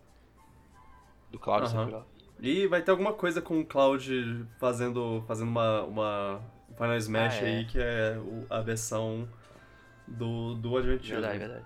Do 1.30 1.38
Cloud, 1.38 1.76
uhum. 1.76 2.04
E 2.40 2.66
vai 2.66 2.82
ter 2.82 2.90
alguma 2.90 3.14
coisa 3.14 3.40
com 3.40 3.60
o 3.60 3.66
Cloud 3.66 4.48
fazendo, 4.60 5.24
fazendo 5.28 5.50
uma, 5.50 5.84
uma 5.84 6.42
Final 6.76 6.96
Smash 6.98 7.36
Ah, 7.36 7.46
é. 7.46 7.58
aí, 7.58 7.66
que 7.66 7.78
é 7.80 8.18
a 8.50 8.62
versão 8.62 9.30
do, 10.08 10.56
do 10.56 10.76
Advent 10.76 11.06
Verdade, 11.06 11.38
Children. 11.38 11.40
verdade. 11.40 11.66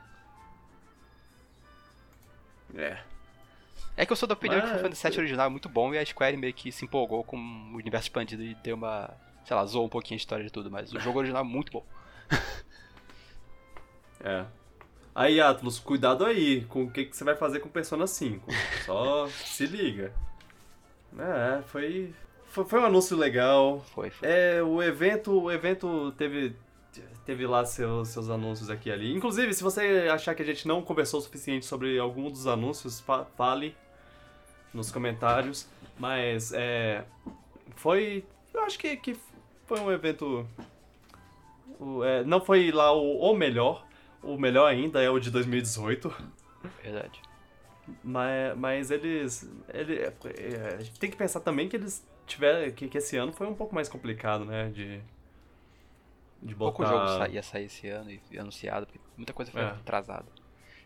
É. 2.76 3.13
É 3.96 4.06
que 4.06 4.12
eu 4.12 4.16
sou 4.16 4.28
da 4.28 4.34
opinião 4.34 4.60
Mas- 4.60 4.70
que 4.70 4.76
o 4.76 4.78
Final 4.80 4.92
Fantasy 4.92 5.10
VII 5.10 5.20
original 5.20 5.46
é 5.46 5.50
muito 5.50 5.70
bom 5.70 5.94
e 5.94 5.98
a 5.98 6.06
Square 6.06 6.36
meio 6.38 6.54
que 6.54 6.72
se 6.72 6.84
empolgou 6.86 7.24
com 7.24 7.38
o 7.38 7.76
universo 7.76 8.08
expandido 8.08 8.44
e 8.44 8.56
deu 8.56 8.76
uma. 8.76 9.10
sei 9.46 9.56
lá, 9.56 9.66
zoou 9.66 9.86
um 9.86 9.90
pouquinho 9.90 10.16
a 10.16 10.22
história 10.22 10.44
de 10.44 10.52
tudo, 10.52 10.72
mas 10.72 10.92
o 10.94 11.00
jogo 11.00 11.20
original 11.20 11.44
é 11.44 11.48
muito 11.48 11.72
bom. 11.72 11.86
É. 14.24 14.46
Aí, 15.14 15.40
Atlas, 15.42 15.80
cuidado 15.80 16.26
aí 16.26 16.62
com 16.66 16.84
o 16.84 16.90
que, 16.90 17.06
que 17.06 17.16
você 17.16 17.24
vai 17.24 17.36
fazer 17.36 17.60
com 17.60 17.70
Persona 17.70 18.08
5. 18.08 18.50
Só 18.86 19.28
se 19.46 19.66
liga. 19.66 20.14
É, 21.20 21.62
foi, 21.64 22.14
foi. 22.48 22.66
Foi 22.66 22.80
um 22.80 22.86
anúncio 22.86 23.16
legal. 23.18 23.84
Foi, 23.94 24.10
foi. 24.10 24.28
É, 24.28 24.64
o 24.64 24.82
evento, 24.82 25.44
o 25.44 25.52
evento 25.52 26.12
teve, 26.14 26.56
teve 27.26 27.46
lá 27.48 27.66
seus, 27.66 28.10
seus 28.10 28.30
anúncios 28.30 28.70
aqui 28.70 28.90
e 28.90 28.92
ali. 28.92 29.14
Inclusive, 29.16 29.54
se 29.54 29.64
você 29.64 30.08
achar 30.12 30.36
que 30.36 30.42
a 30.42 30.46
gente 30.46 30.68
não 30.68 30.82
conversou 30.82 31.20
o 31.20 31.24
suficiente 31.24 31.66
sobre 31.66 31.98
algum 32.00 32.30
dos 32.30 32.48
anúncios, 32.48 33.00
fa- 33.00 33.26
fale 33.38 33.76
nos 34.74 34.92
comentários. 34.92 35.68
Mas 36.00 36.52
é, 36.54 37.04
foi, 37.76 38.26
eu 38.54 38.62
acho 38.64 38.78
que, 38.80 38.98
que 38.98 39.16
foi 39.66 39.80
um 39.80 39.92
evento. 39.92 40.48
o- 41.80 42.04
é, 42.04 42.24
não 42.24 42.42
foi 42.42 42.72
lá 42.72 42.92
o, 42.94 43.20
o 43.32 43.36
melhor. 43.36 43.86
O 44.22 44.38
melhor 44.38 44.66
ainda 44.68 45.02
é 45.02 45.10
o 45.10 45.20
de 45.20 45.30
2018. 45.30 46.14
Verdade. 46.82 47.22
Mas, 48.04 48.58
mas 48.58 48.92
eles. 48.92 49.50
Ele, 49.74 49.96
é, 50.00 50.76
a 50.78 50.82
gente 50.82 51.00
tem 51.00 51.10
que 51.12 51.18
pensar 51.18 51.42
também 51.42 51.68
que 51.68 51.76
eles 51.76 52.06
tiveram. 52.26 52.72
Que, 52.72 52.88
que 52.88 52.98
esse 52.98 53.18
ano 53.18 53.34
foi 53.34 53.48
um 53.48 53.54
pouco 53.54 53.76
mais 53.76 53.90
complicado, 53.90 54.46
né? 54.46 54.70
De. 54.74 55.02
De 56.44 56.54
botar. 56.54 56.76
Pouco 56.78 56.86
jogo 56.86 57.08
sa- 57.08 57.28
ia 57.30 57.42
sair 57.42 57.66
esse 57.66 57.88
ano 57.88 58.12
e 58.12 58.38
anunciado, 58.38 58.86
porque 58.86 59.00
muita 59.18 59.32
coisa 59.34 59.52
foi 59.52 59.62
É. 59.62 59.66
atrasada. 59.66 60.26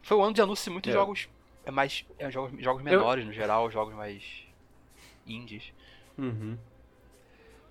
Foi 0.04 0.16
um 0.18 0.24
ano 0.24 0.34
de 0.34 0.42
anúncio 0.42 0.64
de 0.66 0.70
muitos 0.70 0.90
É. 0.92 0.94
jogos. 0.94 1.28
É 1.66 1.72
mais. 1.72 2.06
É 2.20 2.30
jogos, 2.32 2.62
jogos 2.64 2.82
menores 2.84 3.26
no 3.26 3.34
geral, 3.34 3.70
jogos 3.72 3.94
mais. 3.96 4.46
indies. 5.26 5.74
Uhum. 6.18 6.58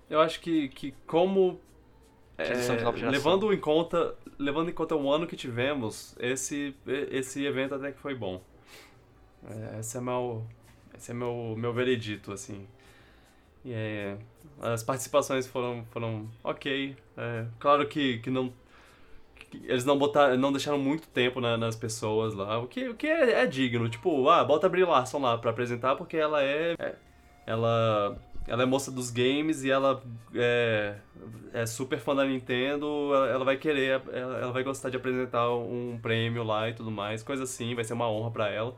Eu 0.09 0.21
acho 0.21 0.39
que, 0.41 0.69
que 0.69 0.93
como. 1.07 1.59
é, 2.37 2.53
levando 3.09 3.51
em 3.53 3.59
conta. 3.59 4.15
Levando 4.37 4.69
em 4.69 4.73
conta 4.73 4.95
o 4.95 5.11
ano 5.11 5.25
que 5.25 5.35
tivemos, 5.35 6.15
esse, 6.19 6.75
esse 7.09 7.43
evento 7.43 7.73
até 7.73 7.91
que 7.91 7.97
foi 7.99 8.13
bom. 8.13 8.39
É, 9.49 9.79
esse 9.79 9.97
é 9.97 10.01
meu. 10.01 10.45
Esse 10.95 11.09
é 11.11 11.13
meu, 11.15 11.55
meu 11.57 11.73
veredito, 11.73 12.31
assim. 12.31 12.67
E 13.65 13.73
é, 13.73 14.17
as 14.61 14.83
participações 14.83 15.47
foram, 15.47 15.85
foram 15.91 16.27
ok. 16.43 16.95
É, 17.17 17.45
claro 17.59 17.87
que, 17.87 18.19
que 18.19 18.29
não. 18.29 18.51
que 19.49 19.61
eles 19.65 19.85
não 19.85 19.97
botaram, 19.97 20.37
não 20.37 20.51
deixaram 20.51 20.77
muito 20.79 21.07
tempo 21.09 21.39
na- 21.41 21.57
nas 21.57 21.75
pessoas 21.75 22.33
lá, 22.33 22.57
o 22.59 22.67
que, 22.67 22.89
o 22.89 22.95
que 22.95 23.07
é, 23.07 23.41
é 23.43 23.45
digno. 23.45 23.89
Tipo, 23.89 24.29
ah, 24.29 24.43
bota 24.43 24.67
a 24.67 24.69
Brie 24.69 24.83
Larson 24.85 25.19
lá 25.19 25.37
pra 25.37 25.51
apresentar 25.51 25.95
porque 25.95 26.17
ela 26.17 26.43
é, 26.43 26.75
é- 26.79 26.95
ela, 27.45 28.17
ela 28.47 28.63
é 28.63 28.65
moça 28.65 28.91
dos 28.91 29.09
games 29.09 29.63
e 29.63 29.71
ela 29.71 30.01
é, 30.35 30.95
é 31.53 31.65
super 31.65 31.99
fã 31.99 32.13
da 32.15 32.25
Nintendo, 32.25 32.85
ela, 33.13 33.27
ela 33.29 33.45
vai 33.45 33.57
querer, 33.57 34.01
ela, 34.11 34.37
ela 34.39 34.51
vai 34.51 34.63
gostar 34.63 34.89
de 34.89 34.97
apresentar 34.97 35.49
um 35.55 35.97
prêmio 36.01 36.43
lá 36.43 36.69
e 36.69 36.73
tudo 36.73 36.91
mais, 36.91 37.23
coisa 37.23 37.43
assim, 37.43 37.73
vai 37.75 37.83
ser 37.85 37.93
uma 37.93 38.09
honra 38.09 38.31
pra 38.31 38.49
ela. 38.49 38.75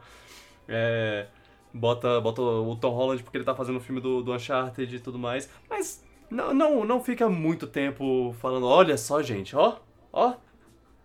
É, 0.68 1.28
bota, 1.74 2.20
bota 2.22 2.42
o 2.42 2.76
Tom 2.76 2.92
Holland 2.92 3.24
porque 3.24 3.38
ele 3.38 3.46
tá 3.46 3.56
fazendo 3.56 3.78
o 3.78 3.82
filme 3.82 4.02
do, 4.02 4.22
do 4.24 4.34
Uncharted 4.34 4.96
e 4.96 5.00
tudo 5.00 5.18
mais, 5.20 5.50
mas 5.70 6.04
não, 6.30 6.54
não, 6.54 6.86
não 6.86 7.04
fica 7.04 7.30
muito 7.30 7.68
tempo 7.68 8.36
falando, 8.40 8.66
olha 8.68 8.98
só 8.98 9.22
gente, 9.22 9.56
ó, 9.56 9.78
ó, 10.14 10.34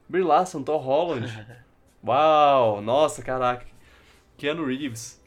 Brie 0.09 0.23
Larson, 0.23 0.63
Tom 0.63 0.77
Holland, 0.79 1.27
uau, 2.05 2.81
nossa, 2.83 3.23
caraca, 3.23 3.67
Keanu 4.37 4.65
Reeves. 4.67 5.23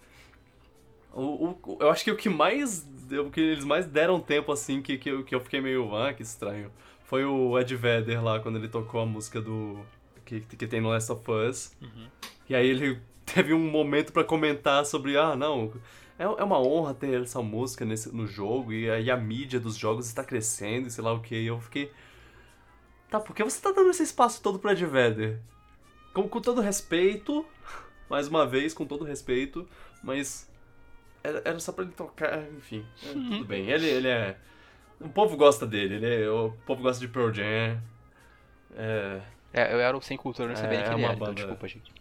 O, 1.13 1.55
o- 1.65 1.77
eu 1.79 1.89
acho 1.89 2.03
que 2.03 2.11
o 2.11 2.15
que 2.15 2.29
mais. 2.29 2.87
O 3.25 3.31
que 3.31 3.39
eles 3.39 3.63
mais 3.65 3.85
deram 3.87 4.19
tempo 4.19 4.51
assim, 4.51 4.81
que, 4.81 4.97
que, 4.97 5.09
eu, 5.09 5.23
que 5.23 5.33
eu 5.33 5.39
fiquei 5.39 5.59
meio. 5.61 5.95
Ah, 5.95 6.13
que 6.13 6.21
estranho. 6.21 6.71
Foi 7.05 7.23
o 7.25 7.57
Ed 7.57 7.73
Vedder 7.75 8.23
lá, 8.23 8.39
quando 8.39 8.57
ele 8.57 8.67
tocou 8.67 9.01
a 9.01 9.05
música 9.05 9.41
do. 9.41 9.79
Que, 10.25 10.41
que 10.41 10.67
tem 10.67 10.81
no 10.81 10.89
Last 10.89 11.11
of 11.11 11.23
Us. 11.31 11.71
E 12.49 12.53
aí 12.55 12.67
ele 12.67 12.99
teve 13.33 13.53
um 13.53 13.69
momento 13.69 14.11
pra 14.11 14.23
comentar 14.23 14.85
sobre. 14.85 15.17
Ah, 15.17 15.35
não. 15.35 15.71
É, 16.19 16.23
é 16.23 16.43
uma 16.43 16.59
honra 16.59 16.93
ter 16.95 17.21
essa 17.21 17.41
música 17.41 17.85
nesse, 17.85 18.13
no 18.15 18.25
jogo. 18.25 18.73
E 18.73 18.89
aí 18.89 19.11
a 19.11 19.17
mídia 19.17 19.59
dos 19.59 19.75
jogos 19.77 20.07
está 20.07 20.23
crescendo 20.23 20.87
e 20.87 20.91
sei 20.91 21.03
lá 21.03 21.13
o 21.13 21.19
que. 21.21 21.35
E 21.35 21.47
eu 21.47 21.59
fiquei. 21.59 21.91
Tá, 23.09 23.19
por 23.19 23.35
que 23.35 23.43
você 23.43 23.61
tá 23.61 23.71
dando 23.71 23.89
esse 23.89 24.03
espaço 24.03 24.41
todo 24.41 24.59
pro 24.59 24.71
Ed 24.71 24.85
Vedder? 24.85 25.39
Com, 26.13 26.27
com 26.27 26.41
todo 26.41 26.59
respeito. 26.61 27.45
Mais 28.09 28.27
uma 28.27 28.45
vez, 28.47 28.73
com 28.73 28.85
todo 28.85 29.03
respeito. 29.05 29.67
Mas 30.03 30.49
era, 31.23 31.41
era 31.45 31.59
só 31.59 31.71
pra 31.71 31.83
ele 31.83 31.93
tocar, 31.93 32.41
enfim. 32.57 32.85
é, 33.05 33.11
tudo 33.13 33.45
bem. 33.45 33.69
Ele, 33.69 33.87
ele 33.87 34.07
é. 34.07 34.37
O 34.99 35.09
povo 35.09 35.37
gosta 35.37 35.65
dele, 35.67 35.95
ele 35.95 36.23
é- 36.23 36.29
o 36.29 36.51
povo 36.65 36.81
gosta 36.81 36.99
de 36.99 37.07
Pearl 37.11 37.31
Jam. 37.31 37.79
É. 38.75 39.21
É, 39.53 39.73
eu 39.73 39.79
era 39.79 39.95
o 39.95 40.01
sem 40.01 40.17
cultura, 40.17 40.49
não 40.49 40.55
sabia 40.55 40.79
É, 40.79 40.81
nem 40.81 40.81
é 40.81 40.83
quem 40.83 40.93
ele 40.93 41.01
uma 41.03 41.07
era, 41.09 41.15
então 41.15 41.27
banda- 41.27 41.35
desculpa, 41.41 41.67
gente. 41.67 41.91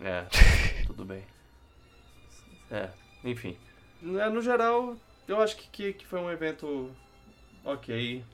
É, 0.00 0.24
tudo 0.86 1.04
bem. 1.04 1.22
É, 2.70 2.88
enfim. 3.24 3.56
É, 4.02 4.28
No 4.28 4.40
geral, 4.42 4.96
eu 5.26 5.40
acho 5.40 5.56
que, 5.56 5.68
que, 5.68 5.92
que 5.94 6.06
foi 6.06 6.20
um 6.20 6.30
evento 6.30 6.90
ok. 7.64 8.24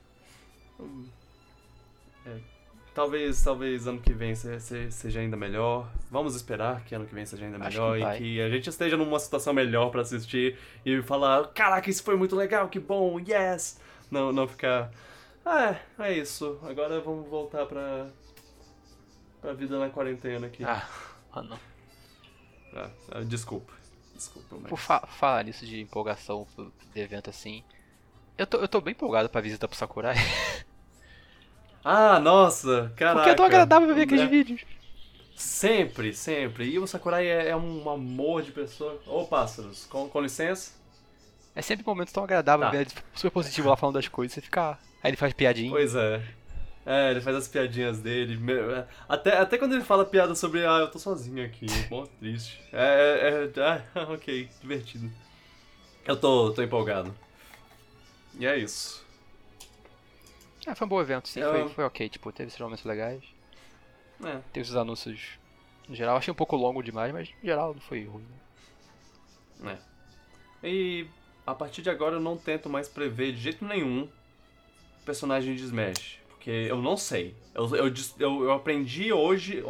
Hum, 0.79 1.07
é, 2.25 2.37
talvez, 2.93 3.43
talvez 3.43 3.87
ano 3.87 4.01
que 4.01 4.11
vem 4.13 4.35
se- 4.35 4.59
se- 4.59 4.91
seja 4.91 5.19
ainda 5.19 5.37
melhor. 5.37 5.89
Vamos 6.11 6.35
esperar 6.35 6.83
que 6.83 6.93
ano 6.95 7.05
que 7.05 7.13
vem 7.15 7.25
seja 7.25 7.45
ainda 7.45 7.57
melhor 7.59 7.97
que 7.97 8.03
e 8.03 8.17
que 8.17 8.41
a 8.41 8.49
gente 8.49 8.69
esteja 8.69 8.97
numa 8.97 9.19
situação 9.19 9.53
melhor 9.53 9.89
pra 9.89 10.01
assistir 10.01 10.57
e 10.85 11.01
falar, 11.01 11.47
caraca, 11.53 11.89
isso 11.89 12.03
foi 12.03 12.15
muito 12.17 12.35
legal, 12.35 12.67
que 12.69 12.79
bom, 12.79 13.19
yes! 13.19 13.79
Não, 14.11 14.31
não 14.31 14.47
ficar. 14.47 14.91
Ah, 15.45 15.71
é, 15.99 16.03
é 16.09 16.13
isso. 16.17 16.59
Agora 16.63 16.99
vamos 17.01 17.27
voltar 17.29 17.65
pra. 17.65 18.07
pra 19.41 19.53
vida 19.53 19.77
na 19.79 19.89
quarentena 19.89 20.47
aqui. 20.47 20.63
Ah, 20.63 20.87
mano. 21.35 21.59
Ah, 22.75 22.89
ah, 23.11 23.21
desculpa. 23.21 23.73
Desculpa, 24.15 24.55
mas... 24.59 24.69
Por 24.69 24.77
fa 24.77 24.99
falar 25.07 25.43
nisso 25.43 25.65
de 25.65 25.79
empolgação 25.81 26.47
de 26.93 27.01
evento 27.01 27.29
assim. 27.29 27.63
Eu 28.37 28.47
tô, 28.47 28.57
eu 28.57 28.67
tô 28.67 28.81
bem 28.81 28.91
empolgado 28.93 29.29
pra 29.29 29.41
visita 29.41 29.67
pro 29.67 29.77
Sakurai. 29.77 30.15
Ah, 31.85 32.17
nossa, 32.17 32.93
caraca. 32.95 33.17
Porque 33.17 33.29
é 33.31 33.35
tão 33.35 33.45
agradável 33.45 33.93
ver 33.93 34.03
aqueles 34.03 34.23
É, 34.23 34.27
vídeos. 34.27 34.61
Sempre, 35.35 36.13
sempre. 36.13 36.65
E 36.69 36.79
o 36.79 36.87
Sakurai 36.87 37.27
é, 37.27 37.49
é 37.49 37.55
um 37.57 37.89
amor 37.89 38.41
de 38.41 38.53
pessoa. 38.53 39.01
Ô, 39.05 39.25
pássaros, 39.25 39.85
com, 39.87 40.07
com 40.07 40.21
licença. 40.21 40.71
É 41.53 41.61
sempre 41.61 41.83
um 41.85 41.89
momento 41.89 42.13
tão 42.13 42.23
agradável 42.23 42.65
Tá. 42.65 42.71
ver 42.71 42.81
ele 42.87 42.89
super 43.13 43.31
positivo 43.31 43.67
lá 43.69 43.75
falando 43.75 43.95
das 43.95 44.07
coisas. 44.07 44.33
Você 44.33 44.39
fica. 44.41 44.79
Aí 45.03 45.09
ele 45.09 45.17
faz 45.17 45.33
piadinha. 45.33 45.69
Pois 45.71 45.93
é. 45.93 46.23
É, 46.85 47.11
ele 47.11 47.21
faz 47.21 47.35
as 47.37 47.47
piadinhas 47.47 47.99
dele. 48.01 48.37
é, 48.51 48.87
Até, 49.07 49.37
até 49.37 49.57
quando 49.57 49.73
ele 49.73 49.83
fala 49.83 50.03
piada 50.05 50.35
sobre, 50.35 50.65
ah, 50.65 50.79
eu 50.79 50.91
tô 50.91 50.99
sozinho 50.99 51.45
aqui, 51.45 51.65
mó 51.89 52.05
triste. 52.19 52.61
É, 52.73 53.49
é, 53.55 53.59
é 53.59 53.61
ah, 53.95 54.11
ok, 54.13 54.49
divertido. 54.61 55.09
Eu 56.05 56.17
tô, 56.19 56.51
tô 56.51 56.61
empolgado. 56.61 57.15
E 58.37 58.45
é 58.45 58.57
isso. 58.57 59.05
É, 60.65 60.75
foi 60.75 60.85
um 60.85 60.89
bom 60.89 60.99
evento, 61.01 61.27
sim. 61.29 61.39
Eu- 61.39 61.51
Foi, 61.51 61.69
foi 61.75 61.83
ok, 61.85 62.09
tipo, 62.09 62.31
teve 62.31 62.47
esses 62.47 62.59
momentos 62.59 62.83
legais. 62.83 63.23
É. 64.23 64.39
Teve 64.51 64.69
os 64.69 64.75
anúncios 64.75 65.39
no 65.87 65.95
geral. 65.95 66.17
Achei 66.17 66.31
um 66.31 66.35
pouco 66.35 66.55
longo 66.55 66.81
demais, 66.83 67.13
mas 67.13 67.29
no 67.29 67.45
geral 67.47 67.73
não 67.73 67.81
foi 67.81 68.05
ruim. 68.05 68.25
né? 69.59 69.79
E 70.61 71.05
a 71.45 71.53
partir 71.53 71.81
de 71.81 71.89
agora 71.89 72.15
eu 72.15 72.21
não 72.21 72.37
tento 72.37 72.69
mais 72.69 72.87
prever 72.87 73.33
de 73.33 73.39
jeito 73.41 73.63
nenhum 73.65 74.09
personagem 75.05 75.55
de 75.55 75.63
Smash. 75.63 76.19
Porque 76.43 76.67
eu 76.69 76.81
não 76.81 76.97
sei. 76.97 77.33
Eu, 77.55 77.73
eu, 77.73 77.93
eu, 78.19 78.43
eu 78.43 78.51
aprendi 78.51 79.13
hoje, 79.13 79.63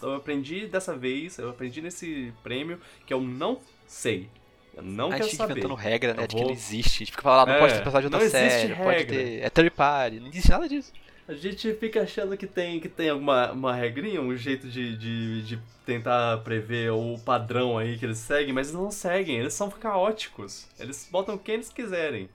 eu 0.00 0.14
aprendi 0.14 0.68
dessa 0.68 0.96
vez, 0.96 1.36
eu 1.38 1.50
aprendi 1.50 1.82
nesse 1.82 2.32
prêmio 2.40 2.78
que 3.04 3.12
eu 3.12 3.20
não 3.20 3.58
sei. 3.84 4.28
Eu 4.76 4.84
não 4.84 5.08
a 5.08 5.14
quero 5.14 5.24
gente 5.24 5.36
saber. 5.36 5.52
inventando 5.54 5.74
regra, 5.74 6.14
né? 6.14 6.28
De 6.28 6.36
que 6.36 6.40
não 6.40 6.52
existe. 6.52 6.94
A 6.94 6.98
gente 6.98 7.10
fica 7.10 7.22
falando, 7.22 7.40
ah, 7.40 7.46
não 7.46 7.54
é, 7.54 7.58
pode 7.58 7.72
ter 7.72 7.82
personagem 7.82 8.08
de 8.10 8.14
outra 8.14 8.30
série, 8.30 8.68
não 8.68 8.76
pode 8.76 9.04
ter. 9.06 9.40
É 9.40 9.50
third 9.50 9.70
party, 9.70 10.20
não 10.20 10.28
existe 10.28 10.50
nada 10.52 10.68
disso. 10.68 10.92
A 11.26 11.34
gente 11.34 11.74
fica 11.74 12.02
achando 12.02 12.36
que 12.36 12.46
tem, 12.46 12.78
que 12.78 12.88
tem 12.88 13.08
alguma 13.08 13.50
uma 13.50 13.74
regrinha, 13.74 14.20
um 14.20 14.36
jeito 14.36 14.68
de, 14.68 14.96
de, 14.96 15.42
de 15.42 15.58
tentar 15.84 16.38
prever 16.44 16.92
o 16.92 17.18
padrão 17.18 17.76
aí 17.76 17.98
que 17.98 18.06
eles 18.06 18.18
seguem, 18.18 18.52
mas 18.52 18.68
eles 18.68 18.80
não 18.80 18.92
seguem, 18.92 19.36
eles 19.36 19.52
são 19.52 19.68
caóticos. 19.68 20.68
Eles 20.78 21.08
botam 21.10 21.36
quem 21.36 21.54
eles 21.56 21.70
quiserem. 21.70 22.30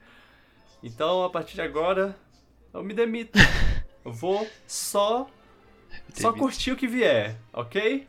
Então, 0.84 1.24
a 1.24 1.30
partir 1.30 1.56
de 1.56 1.62
agora, 1.62 2.14
eu 2.74 2.84
me 2.84 2.94
demito. 2.94 3.40
eu 4.06 4.12
vou 4.12 4.48
só. 4.68 5.28
Só 6.14 6.32
curtir 6.32 6.72
o 6.72 6.76
que 6.76 6.88
vier, 6.88 7.38
ok? 7.52 8.08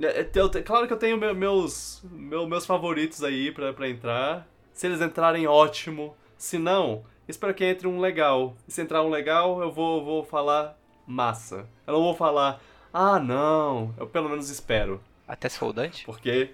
É, 0.00 0.20
é, 0.20 0.30
eu, 0.34 0.50
claro 0.62 0.86
que 0.86 0.92
eu 0.92 0.98
tenho 0.98 1.16
meus, 1.16 2.00
meus, 2.04 2.48
meus 2.48 2.64
favoritos 2.64 3.24
aí 3.24 3.50
pra, 3.50 3.72
pra 3.72 3.88
entrar. 3.88 4.46
Se 4.72 4.86
eles 4.86 5.00
entrarem, 5.00 5.46
ótimo. 5.46 6.16
Se 6.36 6.56
não, 6.56 7.04
espero 7.26 7.52
que 7.52 7.64
entre 7.64 7.88
um 7.88 7.98
legal. 7.98 8.56
Se 8.68 8.80
entrar 8.80 9.02
um 9.02 9.10
legal, 9.10 9.60
eu 9.60 9.72
vou, 9.72 10.04
vou 10.04 10.24
falar 10.24 10.78
massa. 11.04 11.66
Eu 11.86 11.94
não 11.94 12.02
vou 12.02 12.14
falar, 12.14 12.60
ah 12.92 13.18
não, 13.18 13.92
eu 13.98 14.06
pelo 14.06 14.28
menos 14.28 14.50
espero. 14.50 15.02
Até 15.26 15.48
se 15.48 15.58
for 15.58 15.68
o 15.68 15.72
Dante? 15.72 16.04
Porque 16.04 16.52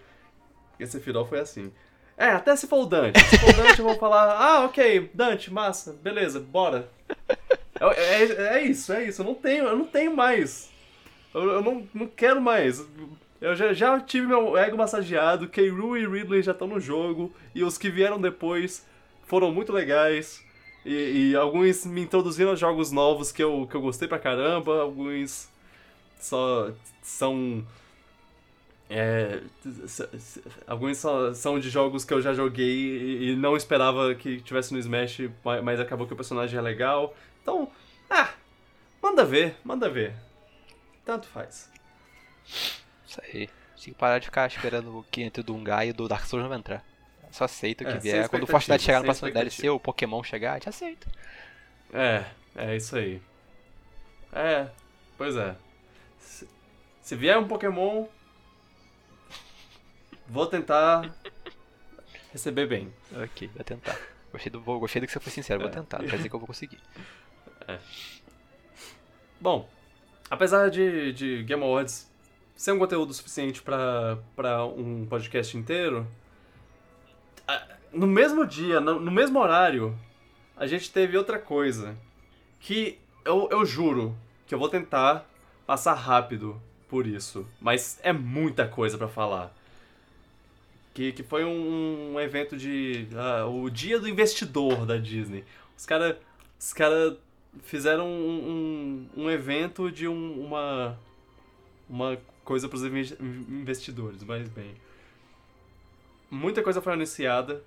esse 0.80 0.98
final 1.00 1.26
foi 1.26 1.40
assim. 1.40 1.70
É, 2.16 2.28
até 2.30 2.56
se 2.56 2.66
for 2.66 2.82
o 2.82 2.86
Dante. 2.86 3.20
Se 3.20 3.38
for 3.38 3.50
o 3.50 3.56
Dante, 3.56 3.78
eu 3.80 3.84
vou 3.84 3.96
falar, 3.96 4.36
ah, 4.40 4.64
ok, 4.64 5.10
Dante, 5.12 5.52
massa, 5.52 5.92
beleza, 5.92 6.40
bora. 6.40 6.88
É, 7.80 8.24
é, 8.24 8.58
é 8.58 8.62
isso, 8.64 8.92
é 8.92 9.04
isso. 9.04 9.22
Eu 9.22 9.26
não 9.26 9.34
tenho, 9.34 9.64
eu 9.64 9.76
não 9.76 9.86
tenho 9.86 10.14
mais. 10.14 10.70
Eu, 11.34 11.42
eu 11.42 11.62
não, 11.62 11.88
não 11.92 12.06
quero 12.06 12.40
mais. 12.40 12.84
Eu 13.40 13.54
já, 13.54 13.72
já 13.72 14.00
tive 14.00 14.26
meu 14.26 14.56
ego 14.56 14.76
massageado, 14.76 15.48
Keiru 15.48 15.96
e 15.96 16.06
Ridley 16.06 16.42
já 16.42 16.52
estão 16.52 16.68
no 16.68 16.80
jogo, 16.80 17.32
e 17.54 17.62
os 17.62 17.76
que 17.76 17.90
vieram 17.90 18.20
depois 18.20 18.86
foram 19.26 19.52
muito 19.52 19.72
legais. 19.72 20.42
E, 20.84 21.30
e, 21.30 21.36
alguns 21.36 21.84
me 21.84 22.02
introduziram 22.02 22.52
a 22.52 22.56
jogos 22.56 22.92
novos 22.92 23.32
que 23.32 23.42
eu, 23.42 23.66
que 23.68 23.74
eu 23.74 23.80
gostei 23.80 24.06
pra 24.06 24.18
caramba, 24.18 24.80
alguns 24.82 25.48
só 26.18 26.70
são. 27.02 27.64
É, 28.88 29.40
alguns 30.66 30.98
só, 30.98 31.32
são 31.32 31.58
de 31.58 31.70
jogos 31.70 32.04
que 32.04 32.12
eu 32.12 32.20
já 32.20 32.34
joguei 32.34 33.30
e 33.30 33.36
não 33.36 33.56
esperava 33.56 34.14
que 34.14 34.40
tivesse 34.42 34.72
no 34.72 34.78
Smash, 34.78 35.30
mas 35.62 35.80
acabou 35.80 36.06
que 36.06 36.12
o 36.12 36.16
personagem 36.16 36.58
é 36.58 36.62
legal. 36.62 37.14
Então, 37.44 37.70
ah, 38.08 38.32
manda 39.02 39.22
ver, 39.22 39.54
manda 39.62 39.90
ver. 39.90 40.14
Tanto 41.04 41.26
faz. 41.28 41.70
Isso 43.06 43.20
aí. 43.22 43.48
Tem 43.76 43.92
que 43.92 43.98
parar 43.98 44.18
de 44.18 44.24
ficar 44.24 44.46
esperando 44.46 45.04
que 45.10 45.22
entre 45.22 45.42
o 45.42 45.44
Dungai 45.44 45.90
e 45.90 45.92
do 45.92 46.08
Dark 46.08 46.24
Souls 46.24 46.42
não 46.42 46.48
vai 46.48 46.56
entrar. 46.56 46.82
Só 47.30 47.44
aceita 47.44 47.84
o 47.84 47.86
que 47.86 47.92
é, 47.92 47.98
vier. 47.98 48.28
Quando 48.30 48.44
o 48.44 48.46
Fortnite 48.46 48.82
chegar 48.82 49.00
no 49.00 49.04
próximo 49.04 49.30
DLC, 49.30 49.68
o 49.68 49.78
Pokémon 49.78 50.22
chegar, 50.22 50.52
a 50.52 50.54
gente 50.54 50.70
aceita. 50.70 51.06
É, 51.92 52.24
é 52.56 52.76
isso 52.76 52.96
aí. 52.96 53.20
É, 54.32 54.68
pois 55.18 55.36
é. 55.36 55.54
Se, 56.18 56.48
se 57.02 57.14
vier 57.14 57.36
um 57.36 57.46
Pokémon, 57.46 58.06
vou 60.26 60.46
tentar 60.46 61.14
receber 62.32 62.66
bem. 62.66 62.90
Ok, 63.22 63.50
vou 63.54 63.64
tentar. 63.64 63.98
Gostei 64.32 64.50
do, 64.50 64.60
gostei 64.60 65.00
do 65.02 65.06
que 65.06 65.12
você 65.12 65.20
foi 65.20 65.30
sincero, 65.30 65.60
é. 65.60 65.64
vou 65.64 65.72
tentar, 65.72 65.98
não 65.98 66.08
quer 66.08 66.16
dizer 66.16 66.30
que 66.30 66.34
eu 66.34 66.40
vou 66.40 66.46
conseguir. 66.46 66.80
É. 67.66 67.78
Bom, 69.40 69.68
apesar 70.30 70.70
de, 70.70 71.12
de 71.12 71.42
Game 71.42 71.62
Awards 71.62 72.10
ser 72.56 72.72
um 72.72 72.78
conteúdo 72.78 73.12
suficiente 73.12 73.62
para 73.62 74.64
um 74.66 75.06
podcast 75.06 75.56
inteiro, 75.56 76.06
no 77.92 78.06
mesmo 78.06 78.46
dia, 78.46 78.80
no, 78.80 78.98
no, 79.00 79.10
mesmo 79.10 79.38
horário, 79.38 79.96
a 80.56 80.66
gente 80.66 80.90
teve 80.90 81.16
outra 81.16 81.38
coisa. 81.38 81.96
Que 82.60 82.98
eu, 83.24 83.48
eu 83.50 83.64
juro 83.64 84.16
que 84.46 84.54
eu 84.54 84.58
vou 84.58 84.68
tentar 84.68 85.26
passar 85.66 85.94
rápido 85.94 86.60
por 86.88 87.06
isso. 87.06 87.46
Mas 87.60 87.98
é 88.02 88.12
muita 88.12 88.66
coisa 88.66 88.96
para 88.96 89.08
falar. 89.08 89.54
Que, 90.92 91.12
que 91.12 91.22
foi 91.22 91.44
um, 91.44 92.14
um 92.14 92.20
evento 92.20 92.56
de. 92.56 93.08
Uh, 93.12 93.64
o 93.64 93.70
Dia 93.70 93.98
do 93.98 94.08
Investidor 94.08 94.86
da 94.86 94.96
Disney. 94.96 95.44
Os 95.76 95.84
caras 95.84 96.16
os 96.58 96.72
cara 96.72 97.18
fizeram 97.62 98.06
um, 98.06 99.08
um, 99.16 99.30
evento 99.30 99.90
de 99.90 100.06
um, 100.08 100.46
uma, 100.46 100.98
uma 101.88 102.18
coisa 102.44 102.68
para 102.68 102.76
os 102.76 102.84
investidores, 102.84 104.22
mas 104.22 104.48
bem 104.48 104.74
muita 106.34 106.62
coisa 106.62 106.82
foi 106.82 106.92
anunciada. 106.92 107.62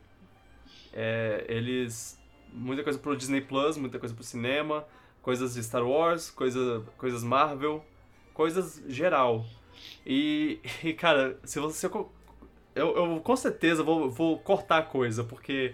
É, 0.93 1.45
eles. 1.47 2.19
Muita 2.51 2.83
coisa 2.83 2.97
pro 2.97 3.15
Disney 3.15 3.41
Plus, 3.41 3.77
muita 3.77 3.99
coisa 3.99 4.15
pro 4.15 4.23
cinema, 4.23 4.85
coisas 5.21 5.53
de 5.53 5.63
Star 5.63 5.85
Wars, 5.85 6.31
coisa, 6.31 6.83
coisas 6.97 7.23
Marvel, 7.23 7.83
coisas 8.33 8.81
geral. 8.87 9.45
E, 10.05 10.59
e 10.83 10.93
cara, 10.93 11.39
se 11.43 11.59
você. 11.59 11.87
Eu, 11.87 12.95
eu 12.95 13.19
com 13.21 13.35
certeza 13.35 13.83
vou, 13.83 14.09
vou 14.09 14.37
cortar 14.39 14.83
coisa, 14.83 15.23
porque 15.23 15.73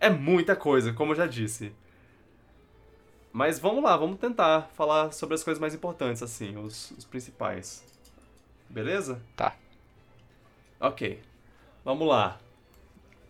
é 0.00 0.08
muita 0.08 0.56
coisa, 0.56 0.92
como 0.92 1.12
eu 1.12 1.16
já 1.16 1.26
disse. 1.26 1.72
Mas 3.38 3.60
vamos 3.60 3.84
lá, 3.84 3.96
vamos 3.96 4.18
tentar 4.18 4.62
falar 4.74 5.12
sobre 5.12 5.36
as 5.36 5.44
coisas 5.44 5.60
mais 5.60 5.72
importantes, 5.72 6.24
assim, 6.24 6.56
os, 6.56 6.90
os 6.98 7.04
principais. 7.04 7.84
Beleza? 8.68 9.22
Tá. 9.36 9.54
Ok. 10.80 11.20
Vamos 11.84 12.08
lá. 12.08 12.40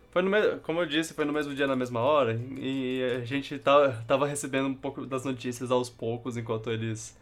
Foi 0.09 0.23
no 0.23 0.31
me... 0.31 0.57
Como 0.63 0.79
eu 0.81 0.87
disse, 0.87 1.13
foi 1.13 1.25
no 1.25 1.31
mesmo 1.31 1.53
dia, 1.53 1.67
na 1.67 1.75
mesma 1.75 1.99
hora, 1.99 2.41
e 2.57 3.03
a 3.21 3.23
gente 3.23 3.59
tá, 3.59 4.03
tava 4.07 4.25
recebendo 4.25 4.65
um 4.65 4.73
pouco 4.73 5.05
das 5.05 5.23
notícias 5.25 5.69
aos 5.69 5.91
poucos 5.91 6.35
enquanto 6.37 6.71
eles. 6.71 7.15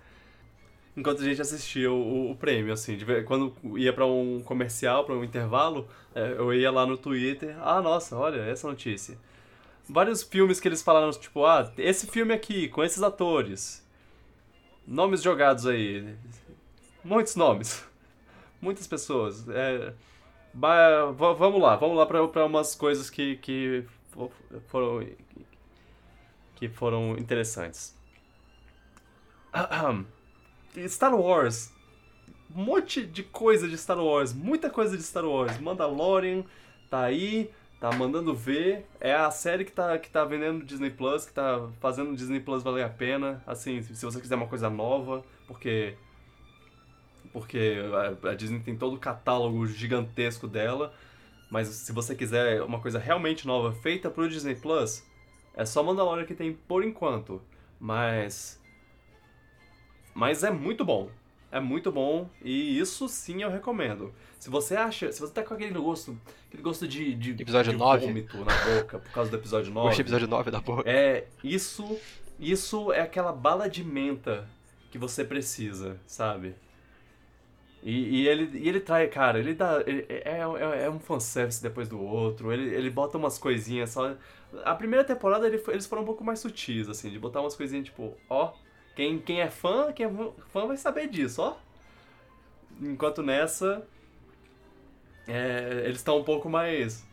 Enquanto 0.96 1.22
a 1.22 1.26
gente 1.26 1.42
assistia 1.42 1.92
o, 1.92 2.32
o 2.32 2.38
prêmio, 2.38 2.72
assim. 2.72 2.96
De... 2.96 3.22
Quando 3.24 3.54
ia 3.76 3.92
para 3.92 4.06
um 4.06 4.40
comercial, 4.40 5.04
para 5.04 5.14
um 5.14 5.26
intervalo, 5.26 5.90
é, 6.16 6.36
eu 6.38 6.54
ia 6.54 6.72
lá 6.72 6.86
no 6.86 6.98
Twitter. 6.98 7.54
Ah, 7.60 7.82
nossa, 7.82 8.16
olha 8.16 8.40
essa 8.44 8.66
notícia. 8.66 9.18
Vários 9.90 10.24
filmes 10.24 10.60
que 10.60 10.68
eles 10.68 10.82
falaram, 10.82 11.12
tipo, 11.12 11.46
ah, 11.46 11.72
esse 11.78 12.08
filme 12.08 12.34
aqui, 12.34 12.68
com 12.68 12.84
esses 12.84 13.02
atores. 13.02 13.86
Nomes 14.86 15.22
jogados 15.22 15.66
aí. 15.66 16.16
Muitos 17.04 17.36
nomes. 17.36 17.86
Muitas 18.62 18.88
pessoas. 18.88 19.48
É 19.50 19.94
vamos 20.58 21.62
lá, 21.62 21.76
vamos 21.76 21.98
lá 21.98 22.06
para 22.06 22.46
umas 22.46 22.74
coisas 22.76 23.10
que, 23.10 23.38
que 23.38 23.86
foram 24.68 25.08
que 26.56 26.68
foram 26.68 27.16
interessantes. 27.18 27.96
Star 30.88 31.16
Wars. 31.16 31.72
Um 32.56 32.64
monte 32.64 33.06
de 33.06 33.24
coisa 33.24 33.68
de 33.68 33.76
Star 33.78 34.00
Wars, 34.00 34.34
muita 34.34 34.70
coisa 34.70 34.98
de 34.98 35.04
Star 35.04 35.26
Wars. 35.26 35.60
Mandalorian 35.60 36.44
tá 36.90 37.02
aí, 37.02 37.52
tá 37.80 37.92
mandando 37.92 38.34
ver. 38.36 38.86
É 39.00 39.14
a 39.14 39.32
série 39.32 39.66
que 39.66 39.72
tá, 39.72 39.98
que 39.98 40.10
tá 40.10 40.24
vendendo 40.26 40.66
Disney 40.66 40.90
Plus, 40.90 41.26
que 41.26 41.34
tá 41.34 41.70
fazendo 41.80 42.16
Disney 42.16 42.40
Plus 42.40 42.64
valer 42.64 42.84
a 42.84 42.90
pena. 42.90 43.42
Assim, 43.46 43.82
se 43.82 44.06
você 44.06 44.20
quiser 44.20 44.36
uma 44.36 44.48
coisa 44.48 44.70
nova, 44.70 45.24
porque 45.48 45.96
porque 47.32 47.76
a, 48.24 48.34
Disney 48.34 48.60
tem 48.60 48.76
todo 48.76 48.96
o 48.96 49.00
catálogo 49.00 49.66
gigantesco 49.68 50.48
dela. 50.48 50.94
Mas 51.50 51.68
se 51.70 51.92
você 51.92 52.16
quiser 52.16 52.62
uma 52.64 52.80
coisa 52.80 53.00
realmente 53.00 53.48
nova 53.48 53.72
feita 53.72 54.10
pro 54.10 54.28
Disney 54.28 54.56
Plus, 54.56 55.06
é 55.54 55.66
só 55.66 55.82
Mandalorian 55.82 56.26
que 56.26 56.36
tem 56.36 56.54
por 56.54 56.84
enquanto. 56.84 57.42
Mas. 57.80 58.62
Mas 60.14 60.44
é 60.44 60.50
muito 60.50 60.84
bom. 60.84 61.10
É 61.52 61.60
muito 61.60 61.92
bom 61.92 62.30
e 62.44 62.78
isso 62.78 63.08
sim 63.08 63.42
eu 63.42 63.50
recomendo. 63.50 64.14
Se 64.38 64.50
você 64.50 64.76
acha, 64.76 65.12
se 65.12 65.20
você 65.20 65.34
tá 65.34 65.44
com 65.44 65.54
aquele 65.54 65.72
gosto, 65.72 66.18
aquele 66.48 66.62
gosto 66.62 66.88
de, 66.88 67.16
de, 67.16 67.42
episódio 67.42 67.72
de 67.72 67.78
9. 67.78 68.06
vômito 68.06 68.38
na 68.38 68.54
boca 68.66 69.00
por 69.00 69.12
causa 69.12 69.32
do 69.32 69.38
episódio 69.38 69.72
9. 69.74 69.88
Gostei 69.88 70.04
episódio 70.04 70.28
9 70.28 70.52
da 70.52 70.60
boca. 70.60 70.84
É, 70.86 71.26
isso, 71.44 71.98
isso 72.40 72.92
é 72.92 73.02
aquela 73.02 73.32
bala 73.32 73.70
de 73.70 73.84
menta 73.84 74.48
que 74.92 74.98
você 74.98 75.24
precisa, 75.24 75.98
sabe? 76.06 76.56
E, 77.82 78.24
e, 78.24 78.28
ele, 78.28 78.58
e 78.58 78.68
ele 78.68 78.80
trai, 78.80 79.08
cara, 79.08 79.40
ele 79.40 79.54
dá. 79.54 79.82
Ele, 79.86 80.06
é, 80.10 80.40
é, 80.40 80.84
é, 80.84 80.90
um 80.90 81.00
fanservice 81.00 81.62
depois 81.62 81.88
do 81.88 82.02
outro, 82.02 82.52
ele, 82.52 82.74
ele 82.74 82.90
bota 82.90 83.18
umas 83.18 83.38
coisinhas 83.38 83.92
só. 83.92 84.16
A 84.66 84.76
primeira 84.76 85.06
temporada 85.06 85.48
ele, 85.48 85.62
eles 85.70 85.86
foram 85.86 86.04
um 86.04 86.06
pouco 86.06 86.24
mais 86.24 86.40
sutis, 86.40 86.90
assim, 86.90 87.10
de 87.10 87.20
botar 87.20 87.40
umas 87.40 87.56
coisinhas 87.56 87.86
tipo, 87.86 88.18
ó, 88.30 88.54
quem, 88.98 89.20
quem 89.20 89.42
é 89.42 89.50
fã, 89.52 89.94
quem 89.94 90.08
é 90.08 90.12
fã 90.48 90.66
vai 90.66 90.76
saber 90.76 91.08
disso, 91.08 91.44
ó. 91.44 91.56
Enquanto 92.82 93.22
nessa. 93.22 93.86
É, 95.28 95.84
eles 95.86 95.98
estão 95.98 96.18
um 96.18 96.24
pouco 96.24 96.50
mais. 96.50 97.06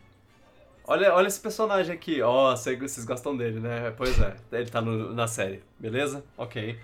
Olha, 0.87 1.13
olha 1.13 1.27
esse 1.27 1.39
personagem 1.39 1.93
aqui. 1.93 2.23
Ó, 2.23 2.51
oh, 2.51 2.57
vocês 2.57 3.05
gostam 3.05 3.37
dele, 3.37 3.59
né? 3.59 3.91
Pois 3.91 4.19
é, 4.19 4.35
ele 4.51 4.67
tá 4.67 4.81
no, 4.81 5.13
na 5.13 5.27
série. 5.27 5.61
Beleza? 5.79 6.25
Ok. 6.35 6.75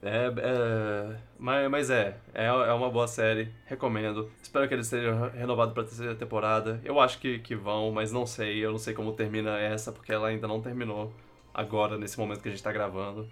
É, 0.00 0.26
é, 0.38 1.16
mas, 1.38 1.70
mas 1.70 1.90
é, 1.90 2.16
é, 2.32 2.46
é 2.46 2.72
uma 2.72 2.88
boa 2.88 3.06
série, 3.06 3.52
recomendo. 3.66 4.30
Espero 4.42 4.66
que 4.66 4.72
eles 4.72 4.86
estejam 4.86 5.28
renovados 5.30 5.74
pra 5.74 5.84
terceira 5.84 6.14
temporada. 6.14 6.80
Eu 6.82 6.98
acho 6.98 7.18
que, 7.18 7.40
que 7.40 7.54
vão, 7.54 7.92
mas 7.92 8.10
não 8.10 8.24
sei. 8.24 8.64
Eu 8.64 8.70
não 8.70 8.78
sei 8.78 8.94
como 8.94 9.12
termina 9.12 9.58
essa, 9.58 9.92
porque 9.92 10.12
ela 10.12 10.28
ainda 10.28 10.48
não 10.48 10.62
terminou 10.62 11.12
agora, 11.58 11.98
nesse 11.98 12.18
momento 12.18 12.40
que 12.40 12.48
a 12.48 12.50
gente 12.50 12.62
tá 12.62 12.72
gravando. 12.72 13.28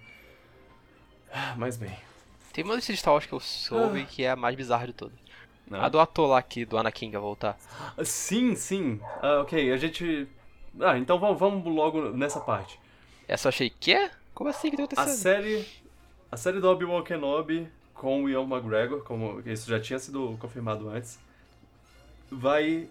Ah, 1.31 1.55
mas 1.57 1.77
bem. 1.77 1.97
Tem 2.53 2.63
uma 2.63 2.75
lista 2.75 2.91
de 2.91 2.99
Star 2.99 3.13
Wars 3.13 3.25
que 3.25 3.33
eu 3.33 3.39
soube 3.39 4.01
ah. 4.01 4.05
que 4.05 4.23
é 4.23 4.31
a 4.31 4.35
mais 4.35 4.55
bizarra 4.55 4.87
de 4.87 4.93
todas. 4.93 5.17
Não. 5.67 5.81
A 5.81 5.89
do 5.89 5.99
ator 5.99 6.29
lá 6.29 6.37
aqui, 6.37 6.65
do 6.65 6.77
Anakin, 6.77 7.11
vai 7.11 7.21
voltar. 7.21 7.57
Sim, 8.03 8.55
sim. 8.55 8.99
Ah, 9.21 9.41
ok, 9.41 9.71
a 9.71 9.77
gente. 9.77 10.27
Ah, 10.79 10.97
então 10.97 11.19
vamos, 11.19 11.39
vamos 11.39 11.65
logo 11.73 12.09
nessa 12.11 12.39
parte. 12.39 12.79
Essa 13.27 13.47
eu 13.47 13.49
achei 13.49 13.69
que 13.69 13.93
é? 13.93 14.11
Como 14.33 14.49
assim 14.49 14.69
que 14.69 14.77
tá 14.77 14.83
acontecendo? 14.83 15.09
A 15.09 15.15
série 15.17 15.65
a 16.31 16.35
série 16.35 16.59
do 16.59 16.69
Obi-Wan 16.69 17.03
Kenobi 17.03 17.67
com 17.93 18.23
o 18.23 18.29
Ian 18.29 18.43
McGregor, 18.43 19.03
como 19.03 19.41
isso 19.45 19.69
já 19.69 19.79
tinha 19.79 19.97
sido 19.97 20.37
confirmado 20.39 20.89
antes, 20.89 21.17
vai 22.29 22.89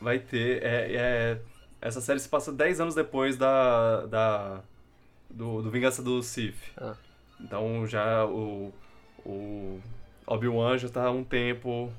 vai 0.00 0.18
ter 0.18 0.62
é, 0.62 0.92
é, 0.94 1.40
essa 1.80 2.00
série 2.00 2.20
se 2.20 2.28
passa 2.28 2.52
10 2.52 2.80
anos 2.80 2.94
depois 2.94 3.36
da 3.36 4.06
da 4.06 4.60
do, 5.28 5.62
do 5.62 5.70
Vingança 5.70 6.02
do 6.02 6.22
Sith. 6.22 6.56
Ah. 6.76 6.94
Então 7.40 7.86
já 7.86 8.24
o 8.26 8.72
o 9.24 9.80
Obi-Wan 10.26 10.78
já 10.78 10.88
tá 10.88 11.04
há 11.04 11.10
um 11.10 11.24
tempo 11.24 11.92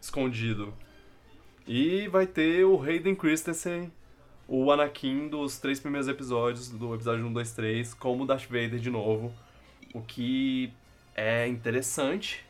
escondido. 0.00 0.72
E 1.66 2.08
vai 2.08 2.26
ter 2.26 2.64
o 2.64 2.80
Hayden 2.80 3.14
Christensen, 3.14 3.90
o 4.46 4.70
Anakin 4.70 5.28
dos 5.28 5.58
três 5.58 5.80
primeiros 5.80 6.08
episódios, 6.08 6.68
do 6.68 6.94
episódio 6.94 7.26
1, 7.26 7.32
2, 7.32 7.52
3, 7.52 7.94
como 7.94 8.26
Darth 8.26 8.44
Vader 8.44 8.78
de 8.78 8.90
novo. 8.90 9.32
O 9.94 10.02
que 10.02 10.72
é 11.14 11.46
interessante, 11.48 12.44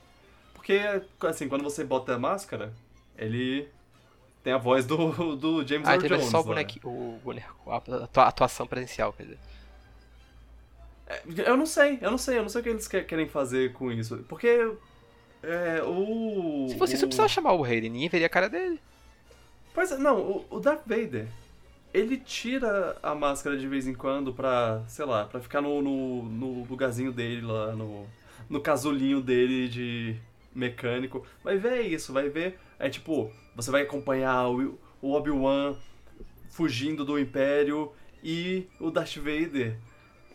porque, 0.55 0.81
assim, 1.21 1.49
quando 1.49 1.63
você 1.63 1.85
bota 1.85 2.15
a 2.15 2.19
máscara, 2.19 2.73
ele 3.17 3.69
tem 4.45 4.53
a 4.53 4.59
voz 4.59 4.85
do, 4.85 4.97
do 5.37 5.67
James 5.67 5.89
ah, 5.89 5.95
Earl 5.95 6.07
Jones. 6.07 6.27
Ah, 6.27 6.31
só 6.31 6.41
o 6.41 6.45
boneco, 6.45 6.73
o 6.85 7.19
boneco, 7.25 7.71
a 7.71 8.29
atuação 8.29 8.67
presencial, 8.67 9.13
quer 9.15 9.23
dizer. 9.23 9.39
É, 11.07 11.23
eu 11.47 11.57
não 11.57 11.67
sei, 11.67 11.99
eu 12.01 12.11
não 12.11 12.19
sei, 12.19 12.39
eu 12.39 12.43
não 12.43 12.49
sei 12.51 12.61
o 12.61 12.65
que 12.65 12.71
eles 12.71 12.87
querem 12.87 13.27
fazer 13.27 13.73
com 13.73 13.91
isso. 13.91 14.19
Porque 14.29 14.71
é, 15.43 15.83
o. 15.83 16.67
Se 16.69 16.77
fosse 16.77 16.93
o... 16.93 16.95
isso, 16.95 17.07
precisava 17.07 17.29
chamar 17.29 17.55
o 17.55 17.65
Hayden, 17.65 17.91
ninguém 17.91 18.09
veria 18.11 18.27
a 18.27 18.31
cara 18.31 18.49
dele. 18.49 18.79
Pois 19.73 19.91
é, 19.91 19.97
não, 19.97 20.21
o, 20.21 20.47
o 20.51 20.61
Darth 20.61 20.87
Vader, 20.87 21.27
ele 21.93 22.19
tira 22.19 22.99
a 23.03 23.15
máscara 23.15 23.57
de 23.57 23.67
vez 23.67 23.87
em 23.87 23.95
quando 23.95 24.33
pra, 24.33 24.83
sei 24.87 25.07
lá, 25.07 25.25
pra 25.25 25.41
ficar 25.41 25.63
no, 25.63 25.81
no, 25.81 26.23
no 26.23 26.65
lugarzinho 26.65 27.11
dele 27.11 27.41
lá, 27.41 27.73
no, 27.73 28.07
no 28.49 28.61
casulinho 28.61 29.23
dele 29.23 29.69
de 29.69 30.17
mecânico. 30.55 31.27
Vai 31.43 31.57
ver 31.57 31.81
isso, 31.81 32.13
vai 32.13 32.29
ver. 32.29 32.59
É 32.79 32.89
tipo, 32.91 33.33
você 33.55 33.71
vai 33.71 33.83
acompanhar 33.83 34.49
o, 34.49 34.79
Obi-Wan 35.03 35.77
fugindo 36.49 37.05
do 37.05 37.19
Império 37.19 37.93
e 38.23 38.67
o 38.81 38.91
Darth 38.91 39.17
Vader 39.17 39.77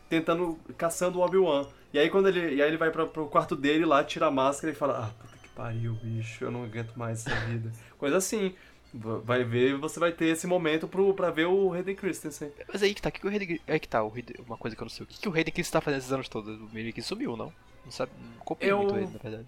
tentando, 0.08 0.60
caçando 0.78 1.20
o 1.20 1.22
Obi-Wan. 1.22 1.68
E 1.94 2.00
aí 2.00 2.10
quando 2.10 2.28
ele, 2.28 2.56
e 2.56 2.62
aí 2.62 2.68
ele 2.68 2.78
vai 2.78 2.91
pra, 2.91 3.06
pro 3.06 3.28
quarto 3.28 3.56
dele 3.56 3.86
lá, 3.86 4.04
tira 4.04 4.28
a 4.28 4.32
máscara 4.32 4.72
e 4.72 4.76
fala, 4.76 5.06
ah, 5.06 5.22
puta 5.22 5.38
que 5.38 5.50
pariu, 5.50 5.94
bicho, 5.96 6.44
eu 6.44 6.52
não 6.52 6.64
aguento 6.64 6.96
mais 6.96 7.26
essa 7.26 7.36
vida. 7.46 7.72
Coisa 7.98 8.18
assim. 8.18 8.54
Vai 8.91 9.44
ver, 9.44 9.78
você 9.78 10.00
vai 10.00 10.12
ter 10.12 10.26
esse 10.30 10.48
momento 10.48 10.88
pro, 10.88 11.14
pra 11.14 11.30
ver 11.30 11.46
o 11.46 11.72
Hayden 11.72 11.96
Christensen. 11.96 12.52
Mas 12.68 12.82
aí 12.82 12.96
que 12.96 13.00
tá, 13.00 13.12
que, 13.12 13.20
que 13.20 13.28
o 13.28 13.30
Hayden, 13.30 13.60
aí 13.68 13.80
que 13.80 13.88
tá, 13.88 14.04
o 14.04 14.12
Hayden, 14.12 14.38
uma 14.48 14.58
coisa 14.58 14.76
que 14.76 14.82
eu 14.82 14.86
não 14.86 14.90
sei. 14.90 15.04
O 15.04 15.08
que, 15.08 15.20
que 15.20 15.30
o 15.30 15.32
Hayden 15.32 15.54
Christensen 15.54 15.74
tá 15.74 15.82
fazendo 15.82 16.00
esses 16.00 16.12
anos 16.12 16.28
todos? 16.28 16.60
O 16.60 16.74
meio 16.74 16.91
que 16.91 17.00
sumiu, 17.04 17.38
não? 17.38 17.54
Não 17.86 17.91
sabe, 17.91 18.12
não 18.20 18.44
copiei 18.44 18.72
eu 18.72 18.80
muito 18.80 18.96
ele, 18.96 19.06
na 19.06 19.20
verdade. 19.20 19.48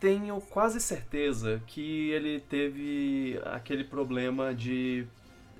Tenho 0.00 0.40
quase 0.40 0.80
certeza 0.80 1.60
que 1.66 2.10
ele 2.10 2.40
teve 2.40 3.40
aquele 3.44 3.84
problema 3.84 4.54
de. 4.54 5.06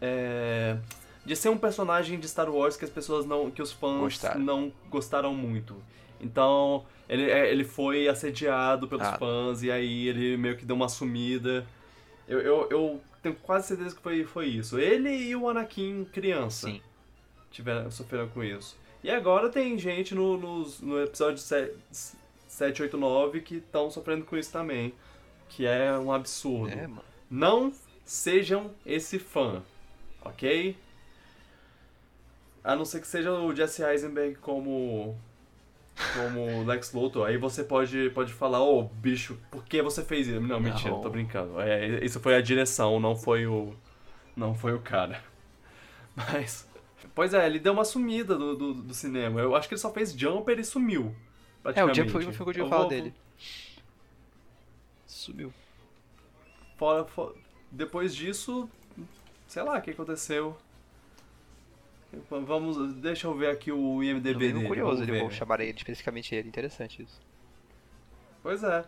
É, 0.01 0.77
de 1.25 1.35
ser 1.35 1.49
um 1.49 1.59
personagem 1.59 2.19
de 2.19 2.29
Star 2.29 2.49
Wars 2.49 2.77
que 2.77 2.85
as 2.85 2.91
pessoas 2.91 3.27
não. 3.27 3.51
que 3.51 3.61
os 3.61 3.73
fãs 3.73 4.01
gostaram. 4.01 4.41
não 4.41 4.73
gostaram 4.89 5.35
muito. 5.35 5.77
Então, 6.21 6.85
ele, 7.09 7.31
é, 7.31 7.51
ele 7.51 7.65
foi 7.65 8.09
assediado 8.09 8.89
pelos 8.89 9.07
ah. 9.07 9.19
fãs 9.19 9.63
e 9.63 9.71
aí 9.71 10.09
ele 10.09 10.37
meio 10.37 10.57
que 10.57 10.65
deu 10.65 10.77
uma 10.77 10.89
sumida. 10.89 11.67
Eu, 12.27 12.41
eu, 12.41 12.69
eu 12.71 13.01
tenho 13.23 13.35
quase 13.37 13.69
certeza 13.69 13.95
que 13.95 14.03
foi, 14.03 14.25
foi 14.25 14.47
isso. 14.47 14.79
Ele 14.79 15.11
e 15.11 15.35
o 15.35 15.49
Anakin 15.49 16.05
criança 16.13 16.69
Sim. 16.69 16.81
tiveram, 17.51 17.91
sofreram 17.91 18.29
com 18.29 18.43
isso. 18.43 18.77
E 19.03 19.11
agora 19.11 19.49
tem 19.49 19.79
gente 19.79 20.15
no, 20.15 20.37
no, 20.37 20.65
no 20.83 21.03
episódio 21.03 21.39
7, 21.39 21.73
7, 22.59 22.83
8, 22.83 22.97
9 22.97 23.41
que 23.41 23.57
estão 23.57 23.91
sofrendo 23.91 24.25
com 24.25 24.37
isso 24.37 24.53
também. 24.53 24.93
Que 25.49 25.65
é 25.65 25.97
um 25.99 26.13
absurdo. 26.13 26.73
É, 26.73 26.89
Não 27.31 27.73
sejam 28.05 28.71
esse 28.85 29.19
fã, 29.19 29.63
ok? 30.25 30.77
A 32.63 32.75
não 32.75 32.85
ser 32.85 33.01
que 33.01 33.07
seja 33.07 33.33
o 33.33 33.55
Jesse 33.55 33.83
Eisenberg 33.83 34.35
como 34.37 35.17
como 36.15 36.65
Lex 36.65 36.93
Luthor, 36.93 37.27
aí 37.27 37.37
você 37.37 37.65
pode, 37.65 38.11
pode 38.11 38.33
falar, 38.33 38.63
ô 38.63 38.81
oh, 38.81 38.83
bicho, 38.85 39.37
por 39.51 39.65
que 39.65 39.83
você 39.83 40.03
fez 40.03 40.29
isso? 40.29 40.41
Não, 40.41 40.61
mentira, 40.61 40.91
não. 40.91 41.01
tô 41.01 41.11
brincando. 41.11 41.61
É, 41.61 42.05
isso 42.05 42.21
foi 42.21 42.37
a 42.37 42.41
direção, 42.41 43.01
não 43.01 43.17
foi 43.17 43.47
o. 43.47 43.75
Não 44.37 44.55
foi 44.55 44.75
o 44.75 44.81
cara. 44.81 45.23
Mas. 46.15 46.69
Pois 47.15 47.35
é, 47.35 47.47
ele 47.47 47.59
deu 47.59 47.73
uma 47.73 47.85
sumida 47.85 48.37
do, 48.37 48.57
do, 48.57 48.75
do 48.75 48.95
cinema. 48.95 49.41
Eu 49.41 49.57
acho 49.57 49.67
que 49.67 49.75
ele 49.75 49.81
só 49.81 49.93
fez 49.93 50.13
Jumper 50.13 50.59
e 50.59 50.65
sumiu. 50.65 51.15
É, 51.75 51.85
o 51.85 51.95
Jumper 51.95 52.33
foi 52.33 52.47
o 52.47 52.53
que 52.53 52.61
eu 52.61 52.69
falo 52.69 52.89
dele. 52.89 53.15
Sumiu. 55.07 55.53
Fora, 56.77 57.05
fora, 57.05 57.35
depois 57.71 58.15
disso, 58.15 58.69
sei 59.47 59.63
lá 59.63 59.79
o 59.79 59.83
que 59.83 59.91
aconteceu. 59.91 60.57
Vamos, 62.31 62.95
deixa 62.95 63.27
eu 63.27 63.35
ver 63.35 63.51
aqui 63.51 63.71
o 63.71 64.03
IMDB 64.03 64.53
dele. 64.53 64.67
curioso, 64.67 65.03
ele, 65.03 65.21
vou 65.21 65.31
chamar 65.31 65.61
ele, 65.61 65.77
especificamente 65.77 66.35
ele, 66.35 66.49
interessante 66.49 67.03
isso. 67.03 67.21
Pois 68.43 68.63
é. 68.63 68.85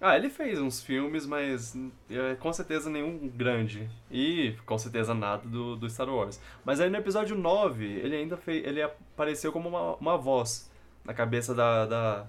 Ah, 0.00 0.16
ele 0.16 0.30
fez 0.30 0.58
uns 0.58 0.82
filmes, 0.82 1.26
mas 1.26 1.76
é, 2.08 2.34
com 2.36 2.50
certeza 2.50 2.88
nenhum 2.88 3.28
grande. 3.28 3.90
E 4.10 4.54
com 4.64 4.78
certeza 4.78 5.12
nada 5.12 5.46
do, 5.46 5.76
do 5.76 5.90
Star 5.90 6.08
Wars. 6.08 6.40
Mas 6.64 6.80
aí 6.80 6.88
no 6.88 6.96
episódio 6.96 7.36
9, 7.36 7.84
ele 7.84 8.16
ainda 8.16 8.38
fez. 8.38 8.64
Ele 8.64 8.80
apareceu 8.80 9.52
como 9.52 9.68
uma, 9.68 9.96
uma 9.96 10.16
voz 10.16 10.69
na 11.10 11.14
cabeça 11.14 11.52
da, 11.52 11.86
da, 11.86 12.26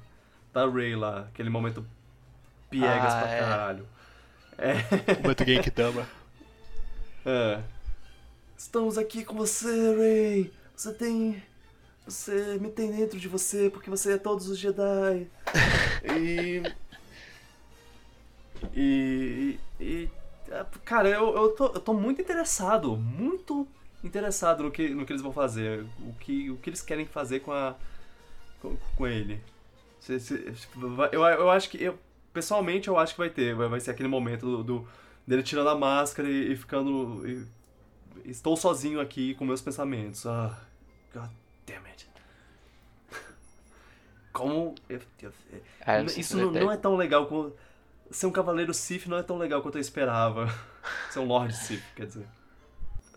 da 0.51 0.67
Rey 0.67 0.95
lá. 0.95 1.27
Aquele 1.31 1.51
momento 1.51 1.85
piegas 2.67 3.13
ah, 3.13 3.21
pra 3.21 3.29
é. 3.29 3.39
caralho. 3.39 3.87
É. 4.57 4.73
Momento 5.21 5.45
Genkidama. 5.45 6.07
É. 7.23 7.61
Estamos 8.57 8.97
aqui 8.97 9.23
com 9.23 9.35
você, 9.35 9.95
Ray. 9.95 10.53
Você 10.75 10.93
tem. 10.93 11.43
Você 12.07 12.57
me 12.59 12.69
tem 12.71 12.91
dentro 12.91 13.19
de 13.19 13.27
você 13.27 13.69
porque 13.69 13.89
você 13.89 14.13
é 14.13 14.17
todos 14.17 14.49
os 14.49 14.57
Jedi. 14.57 15.27
e. 16.17 16.63
E. 18.75 19.59
E. 19.79 20.09
Cara, 20.83 21.07
eu, 21.07 21.35
eu, 21.35 21.49
tô, 21.49 21.65
eu 21.65 21.79
tô 21.79 21.93
muito 21.93 22.19
interessado. 22.19 22.97
Muito 22.97 23.67
interessado 24.03 24.63
no 24.63 24.71
que, 24.71 24.89
no 24.89 25.05
que 25.05 25.13
eles 25.13 25.21
vão 25.21 25.31
fazer. 25.31 25.85
O 25.99 26.13
que, 26.19 26.49
o 26.49 26.57
que 26.57 26.71
eles 26.71 26.81
querem 26.81 27.05
fazer 27.05 27.41
com 27.41 27.51
a. 27.51 27.75
com, 28.61 28.77
com 28.95 29.07
ele. 29.07 29.41
Se, 29.99 30.19
se, 30.19 30.53
eu, 31.11 31.23
eu 31.23 31.49
acho 31.49 31.69
que. 31.69 31.83
Eu, 31.83 31.97
pessoalmente, 32.33 32.87
eu 32.87 32.97
acho 32.97 33.13
que 33.13 33.19
vai 33.19 33.29
ter. 33.29 33.55
Vai, 33.55 33.67
vai 33.67 33.79
ser 33.79 33.91
aquele 33.91 34.09
momento 34.09 34.45
do, 34.45 34.63
do 34.63 34.87
dele 35.25 35.43
tirando 35.43 35.69
a 35.69 35.75
máscara 35.75 36.29
e, 36.29 36.53
e 36.53 36.55
ficando. 36.55 37.27
E, 37.27 37.45
estou 38.25 38.55
sozinho 38.55 38.99
aqui 38.99 39.35
com 39.35 39.45
meus 39.45 39.61
pensamentos. 39.61 40.25
Ah, 40.25 40.57
God 41.13 41.29
damn 41.65 41.85
it. 41.87 42.09
Como. 44.33 44.75
Eu, 44.89 45.01
eu, 45.21 45.31
é, 45.85 46.03
isso 46.03 46.37
não, 46.37 46.51
não, 46.51 46.71
é 46.71 46.77
tão 46.77 46.95
legal 46.95 47.25
como. 47.27 47.53
Ser 48.09 48.25
um 48.25 48.31
cavaleiro 48.31 48.73
Sith 48.73 49.07
não 49.07 49.17
é 49.17 49.23
tão 49.23 49.37
legal 49.37 49.61
quanto 49.61 49.77
eu 49.77 49.81
esperava. 49.81 50.47
Ser 51.09 51.19
um 51.19 51.25
Lord 51.25 51.55
Sith, 51.55 51.83
quer 51.95 52.07
dizer. 52.07 52.27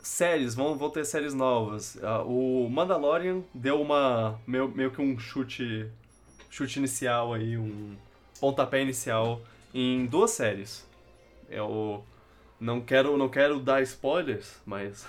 Séries, 0.05 0.55
vão, 0.55 0.77
vão 0.77 0.91
ter 0.91 1.05
séries 1.05 1.33
novas. 1.33 1.97
Uh, 1.97 2.67
o 2.67 2.71
Mandalorian 2.71 3.43
deu 3.55 3.81
uma. 3.81 4.39
Meio, 4.47 4.69
meio 4.69 4.91
que 4.91 5.01
um 5.01 5.19
chute. 5.19 5.91
Chute 6.51 6.79
inicial 6.79 7.33
aí, 7.33 7.57
um 7.57 7.97
pontapé 8.39 8.81
inicial 8.83 9.41
em 9.73 10.07
duas 10.07 10.31
séries. 10.31 10.87
O 11.51 12.03
não 12.61 12.81
quero, 12.81 13.17
não 13.17 13.29
quero 13.29 13.59
dar 13.61 13.83
spoilers, 13.83 14.61
mas 14.65 15.07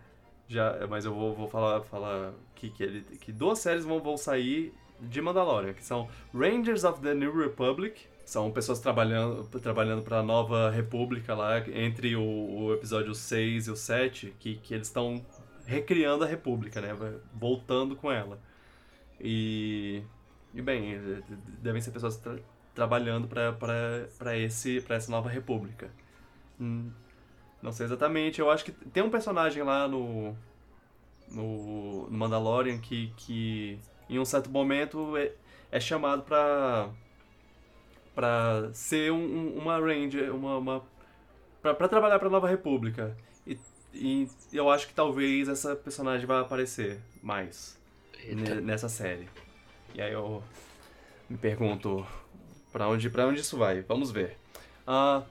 já, 0.48 0.86
mas 0.88 1.04
eu 1.04 1.14
vou, 1.14 1.34
vou 1.34 1.48
falar, 1.48 1.82
falar 1.82 2.32
que, 2.54 2.70
que, 2.70 2.82
ele, 2.82 3.00
que 3.18 3.30
duas 3.30 3.58
séries 3.58 3.84
vão, 3.84 4.00
vão 4.00 4.16
sair 4.16 4.74
de 5.00 5.20
Mandalorian, 5.20 5.72
que 5.74 5.84
são 5.84 6.08
Rangers 6.34 6.84
of 6.84 7.00
the 7.00 7.14
New 7.14 7.36
Republic 7.36 8.08
São 8.28 8.50
pessoas 8.50 8.78
trabalhando 8.78 9.42
trabalhando 9.58 10.02
para 10.02 10.18
a 10.18 10.22
Nova 10.22 10.68
República 10.68 11.34
lá, 11.34 11.66
entre 11.70 12.14
o, 12.14 12.22
o, 12.22 12.74
episódio 12.74 13.14
6 13.14 13.68
e 13.68 13.70
o 13.70 13.76
7, 13.76 14.34
que, 14.38 14.56
que 14.56 14.74
eles 14.74 14.88
estão 14.88 15.24
recriando 15.64 16.24
a 16.24 16.26
República, 16.26 16.78
né? 16.78 16.94
Voltando 17.32 17.96
com 17.96 18.12
ela. 18.12 18.38
E, 19.18 20.02
e 20.52 20.60
bem, 20.60 21.00
devem 21.62 21.80
ser 21.80 21.90
pessoas 21.90 22.18
tra 22.18 22.36
trabalhando 22.74 23.26
para 23.26 24.36
essa 24.36 25.10
nova 25.10 25.30
república. 25.30 25.90
Hum, 26.60 26.90
não 27.62 27.72
sei 27.72 27.86
exatamente, 27.86 28.40
eu 28.40 28.50
acho 28.50 28.62
que 28.62 28.72
tem 28.72 29.02
um 29.02 29.08
personagem 29.08 29.62
lá 29.62 29.88
no 29.88 30.36
no, 31.30 32.10
no 32.10 32.18
Mandalorian 32.18 32.78
que, 32.78 33.10
que 33.16 33.78
em 34.06 34.18
um 34.18 34.24
certo 34.26 34.50
momento 34.50 35.16
é, 35.16 35.32
é 35.72 35.80
chamado 35.80 36.24
para 36.24 36.90
para 38.18 38.70
ser 38.72 39.12
um, 39.12 39.56
uma 39.56 39.78
ranger, 39.78 40.34
uma, 40.34 40.58
uma 40.58 40.82
para 41.62 41.86
trabalhar 41.86 42.18
para 42.18 42.28
Nova 42.28 42.48
República. 42.48 43.16
E, 43.46 43.56
e 43.94 44.28
eu 44.52 44.68
acho 44.68 44.88
que 44.88 44.92
talvez 44.92 45.48
essa 45.48 45.76
personagem 45.76 46.26
vai 46.26 46.40
aparecer 46.40 46.98
mais 47.22 47.78
nessa 48.64 48.88
série. 48.88 49.28
E 49.94 50.02
aí 50.02 50.12
eu 50.12 50.42
me 51.30 51.38
pergunto 51.38 52.04
para 52.72 52.88
onde 52.88 53.08
para 53.08 53.24
onde 53.24 53.38
isso 53.38 53.56
vai. 53.56 53.82
Vamos 53.82 54.10
ver. 54.10 54.36
Ah, 54.84 55.22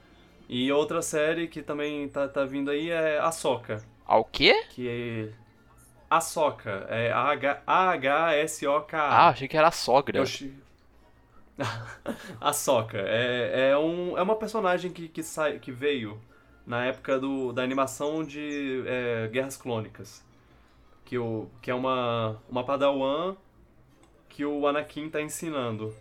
e 0.48 0.72
outra 0.72 1.02
série 1.02 1.46
que 1.46 1.60
também 1.60 2.08
tá, 2.08 2.26
tá 2.26 2.46
vindo 2.46 2.70
aí 2.70 2.88
é 2.88 3.18
a 3.18 3.30
Soca. 3.30 3.84
Ao 4.06 4.24
quê? 4.24 4.64
Que 4.70 4.88
é 4.88 5.28
a 6.08 6.22
Soca, 6.22 6.86
é 6.88 7.12
A-H-S-O-K. 7.12 8.98
Ah, 8.98 9.28
achei 9.28 9.46
que 9.46 9.58
era 9.58 9.68
a 9.68 9.72
sogra. 9.72 10.24
a 12.40 12.52
Soca 12.52 12.98
é, 12.98 13.70
é, 13.70 13.78
um, 13.78 14.16
é 14.16 14.22
uma 14.22 14.36
personagem 14.36 14.92
que, 14.92 15.08
que, 15.08 15.22
sai, 15.22 15.58
que 15.58 15.72
veio 15.72 16.20
na 16.66 16.84
época 16.84 17.18
do, 17.18 17.52
da 17.52 17.62
animação 17.62 18.22
de 18.22 18.84
é, 18.86 19.28
Guerras 19.28 19.56
Clônicas 19.56 20.26
que, 21.08 21.16
o, 21.16 21.48
que 21.62 21.70
é 21.70 21.74
uma, 21.74 22.36
uma 22.50 22.62
padawan 22.62 23.34
que 24.28 24.44
o 24.44 24.66
Anakin 24.66 25.08
tá 25.08 25.22
ensinando 25.22 25.94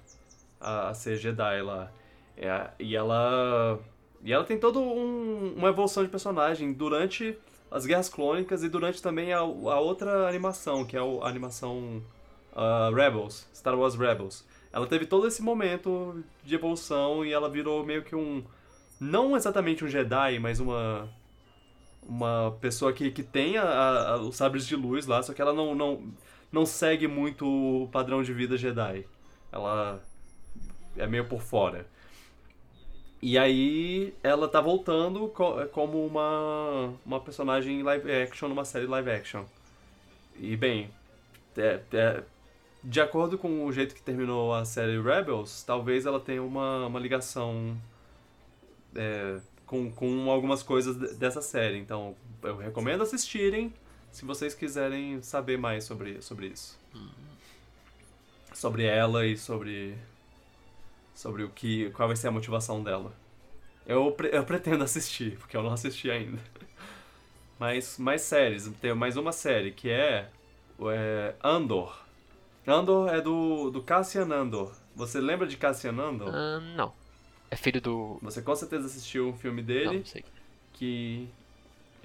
a, 0.59 0.89
a 0.89 0.93
ser 0.93 1.15
Jedi 1.15 1.61
lá. 1.61 1.89
É, 2.35 2.69
e 2.77 2.93
ela 2.93 3.79
e 4.21 4.33
ela 4.33 4.43
tem 4.43 4.59
toda 4.59 4.79
um, 4.79 5.53
uma 5.55 5.69
evolução 5.69 6.03
de 6.03 6.09
personagem 6.09 6.73
durante 6.73 7.37
as 7.71 7.85
Guerras 7.85 8.09
Clônicas 8.09 8.63
e 8.63 8.69
durante 8.69 9.01
também 9.01 9.31
a, 9.31 9.39
a 9.39 9.79
outra 9.79 10.27
animação, 10.27 10.83
que 10.83 10.97
é 10.97 10.99
a 10.99 11.27
animação 11.27 12.03
uh, 12.51 12.93
Rebels, 12.93 13.47
Star 13.55 13.79
Wars 13.79 13.95
Rebels. 13.95 14.45
Ela 14.77 14.85
teve 14.85 15.07
todo 15.07 15.25
esse 15.25 15.41
momento 15.41 16.23
de 16.43 16.53
evolução 16.53 17.25
e 17.25 17.33
ela 17.33 17.49
virou 17.49 17.83
meio 17.83 18.03
que 18.03 18.15
um. 18.15 18.43
Não 18.99 19.35
exatamente 19.35 19.83
um 19.83 19.87
Jedi, 19.87 20.37
mas 20.37 20.59
uma 20.59 21.09
uma 22.07 22.55
pessoa 22.61 22.93
que, 22.93 23.09
que 23.09 23.23
tem 23.23 23.57
a, 23.57 23.63
a, 23.63 24.17
os 24.17 24.35
sabres 24.35 24.67
de 24.67 24.75
luz 24.75 25.07
lá, 25.07 25.23
só 25.23 25.33
que 25.33 25.41
ela 25.41 25.51
não, 25.51 25.73
não, 25.73 26.03
não 26.51 26.63
segue 26.63 27.07
muito 27.07 27.45
o 27.45 27.89
padrão 27.91 28.21
de 28.21 28.31
vida 28.31 28.55
Jedi. 28.55 29.03
Ela 29.51 29.99
é 30.95 31.07
meio 31.07 31.25
por 31.25 31.41
fora. 31.41 31.87
E 33.19 33.35
aí 33.35 34.13
ela 34.21 34.47
tá 34.47 34.61
voltando 34.61 35.27
co 35.29 35.65
como 35.71 36.05
uma, 36.05 36.93
uma 37.03 37.19
personagem 37.19 37.81
live 37.81 38.11
action 38.11 38.47
numa 38.47 38.63
série 38.63 38.85
live 38.85 39.09
action. 39.09 39.43
E 40.39 40.55
bem, 40.55 40.91
é, 41.57 41.81
é, 41.93 42.23
de 42.87 43.01
acordo 43.01 43.37
com 43.37 43.65
o 43.65 43.71
jeito 43.73 43.93
que 43.93 44.01
terminou 44.01 44.53
a 44.53 44.63
série 44.63 44.97
Rebels, 45.01 45.61
talvez 45.61 46.05
ela 46.05 46.21
tenha 46.21 46.41
uma, 46.41 46.87
uma 46.87 46.97
ligação 46.97 47.77
é, 48.95 49.41
com, 49.65 49.91
com 49.91 50.31
algumas 50.31 50.63
coisas 50.63 51.17
dessa 51.17 51.41
série. 51.41 51.77
Então, 51.77 52.15
eu 52.41 52.55
recomendo 52.55 53.03
assistirem 53.03 53.73
se 54.09 54.23
vocês 54.23 54.53
quiserem 54.53 55.21
saber 55.21 55.57
mais 55.57 55.83
sobre, 55.83 56.21
sobre 56.21 56.47
isso. 56.47 56.79
Uhum. 56.95 57.09
Sobre 58.53 58.85
ela 58.85 59.25
e 59.25 59.37
sobre 59.37 59.97
sobre 61.13 61.43
o 61.43 61.49
que 61.49 61.89
qual 61.91 62.07
vai 62.07 62.15
ser 62.15 62.29
a 62.29 62.31
motivação 62.31 62.81
dela. 62.81 63.11
Eu, 63.85 64.15
eu 64.31 64.45
pretendo 64.45 64.83
assistir, 64.85 65.37
porque 65.37 65.57
eu 65.57 65.61
não 65.61 65.73
assisti 65.73 66.09
ainda. 66.09 66.39
Mas 67.59 67.97
mais 67.97 68.21
séries, 68.21 68.71
tem 68.79 68.93
mais 68.93 69.17
uma 69.17 69.33
série 69.33 69.71
que 69.71 69.89
é, 69.89 70.29
é 70.89 71.35
Andor. 71.43 72.06
Andor 72.67 73.13
é 73.13 73.21
do, 73.21 73.69
do 73.69 73.81
Cassian 73.81 74.25
Andor. 74.25 74.73
Você 74.95 75.21
lembra 75.21 75.47
de 75.47 75.55
Cassian 75.57 75.93
Andor? 75.93 76.29
Uh, 76.29 76.59
não. 76.75 76.93
É 77.49 77.55
filho 77.55 77.79
do. 77.79 78.19
Você 78.21 78.41
com 78.41 78.55
certeza 78.55 78.87
assistiu 78.87 79.29
um 79.29 79.37
filme 79.37 79.61
dele. 79.61 79.85
Não, 79.85 79.93
não 79.93 80.05
sei. 80.05 80.23
Que. 80.73 81.29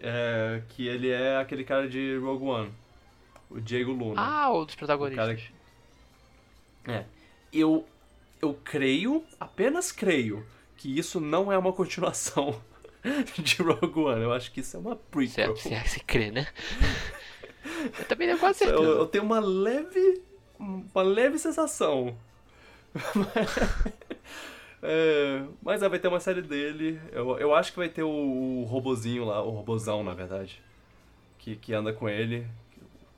É, 0.01 0.62
que 0.70 0.86
ele 0.86 1.10
é 1.10 1.36
aquele 1.36 1.64
cara 1.64 1.89
de 1.89 2.16
Rogue 2.18 2.44
One. 2.44 2.72
O 3.51 3.60
Diego 3.60 3.93
Luna. 3.93 4.20
Ah, 4.20 4.52
o 4.52 4.64
dos 4.64 4.74
protagonistas. 4.74 5.40
Que... 6.84 6.90
É. 6.90 7.05
Eu. 7.52 7.86
Eu 8.40 8.59
creio, 8.64 9.24
apenas 9.39 9.93
creio, 9.93 10.44
que 10.76 10.98
isso 10.98 11.20
não 11.20 11.52
é 11.52 11.56
uma 11.56 11.72
continuação 11.72 12.60
de 13.39 13.62
Rogue 13.62 14.01
One. 14.01 14.22
Eu 14.22 14.32
acho 14.32 14.51
que 14.51 14.60
isso 14.60 14.76
é 14.76 14.80
uma 14.80 14.97
prequel. 14.97 15.56
Você, 15.56 15.78
você 15.80 16.01
crê, 16.01 16.32
né? 16.32 16.48
eu 17.98 18.05
também 18.06 18.26
tenho 18.26 18.40
quase 18.40 18.59
certeza. 18.59 18.82
Eu, 18.82 18.98
eu 18.98 19.06
tenho 19.06 19.22
uma 19.22 19.39
leve. 19.39 20.22
Uma 20.62 21.02
leve 21.02 21.39
sensação. 21.39 22.16
É, 24.84 25.44
mas 25.62 25.80
é, 25.80 25.89
vai 25.89 26.01
ter 26.01 26.09
uma 26.09 26.18
série 26.18 26.43
dele. 26.43 27.01
Eu, 27.12 27.39
eu 27.39 27.55
acho 27.55 27.70
que 27.70 27.78
vai 27.78 27.89
ter 27.89 28.02
o, 28.02 28.09
o 28.09 28.64
robozinho 28.64 29.24
lá, 29.24 29.40
o 29.40 29.51
robozão, 29.51 30.02
na 30.02 30.12
verdade. 30.12 30.60
Que, 31.39 31.55
que 31.55 31.72
anda 31.72 31.93
com 31.93 32.09
ele. 32.09 32.44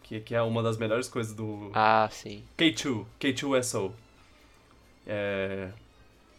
Que, 0.02 0.20
que 0.20 0.34
é 0.34 0.42
uma 0.42 0.62
das 0.62 0.76
melhores 0.76 1.08
coisas 1.08 1.32
do. 1.32 1.70
Ah, 1.72 2.06
sim. 2.12 2.44
K2, 2.58 3.06
K2SO. 3.18 3.92
É, 5.06 5.70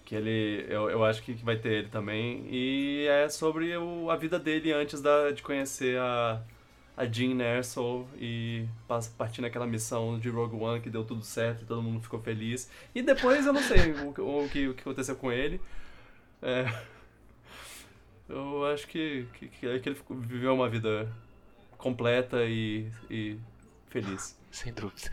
que 0.05 0.13
ele. 0.13 0.63
Eu, 0.69 0.91
eu 0.91 1.03
acho 1.03 1.23
que 1.23 1.33
vai 1.33 1.57
ter 1.57 1.71
ele 1.71 1.87
também. 1.89 2.45
E 2.47 3.07
é 3.09 3.27
sobre 3.27 3.75
o, 3.75 4.11
a 4.11 4.15
vida 4.15 4.37
dele 4.37 4.71
antes 4.71 5.01
da, 5.01 5.31
de 5.31 5.41
conhecer 5.41 5.97
a, 5.97 6.39
a 6.97 7.05
Jean 7.05 7.41
Erso 7.41 8.07
e 8.17 8.65
partir 9.17 9.41
naquela 9.41 9.67
missão 9.67 10.17
de 10.17 10.29
Rogue 10.29 10.55
One 10.55 10.79
que 10.79 10.89
deu 10.89 11.03
tudo 11.03 11.23
certo 11.23 11.63
e 11.63 11.65
todo 11.65 11.81
mundo 11.81 12.01
ficou 12.01 12.19
feliz. 12.21 12.69
E 12.93 13.01
depois 13.01 13.45
eu 13.45 13.53
não 13.53 13.61
sei 13.61 13.91
o, 13.91 14.09
o, 14.09 14.49
que, 14.49 14.67
o 14.67 14.73
que 14.73 14.81
aconteceu 14.81 15.15
com 15.15 15.31
ele. 15.31 15.59
É, 16.41 16.65
eu 18.29 18.65
acho 18.65 18.87
que, 18.87 19.27
que, 19.33 19.47
que 19.47 19.65
ele 19.65 19.97
viveu 20.09 20.53
uma 20.53 20.69
vida 20.69 21.11
completa 21.77 22.45
e, 22.45 22.89
e 23.09 23.37
feliz. 23.87 24.39
Sem 24.51 24.73
dúvida. 24.73 25.11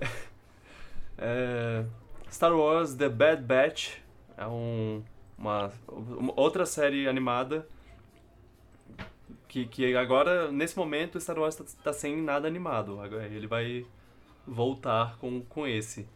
É, 1.18 1.82
Star 2.30 2.54
Wars 2.54 2.94
The 2.94 3.08
Bad 3.08 3.40
Batch 3.40 3.94
é 4.36 4.46
um, 4.46 5.02
uma, 5.38 5.72
uma 5.88 6.38
outra 6.38 6.66
série 6.66 7.08
animada 7.08 7.66
que, 9.48 9.66
que 9.66 9.96
agora, 9.96 10.50
nesse 10.50 10.76
momento, 10.76 11.20
Star 11.20 11.38
Wars 11.38 11.56
tá, 11.56 11.64
tá 11.82 11.92
sem 11.92 12.16
nada 12.16 12.46
animado. 12.46 12.98
Ele 13.04 13.46
vai 13.46 13.86
voltar 14.46 15.16
com, 15.18 15.40
com 15.42 15.66
esse. 15.66 16.08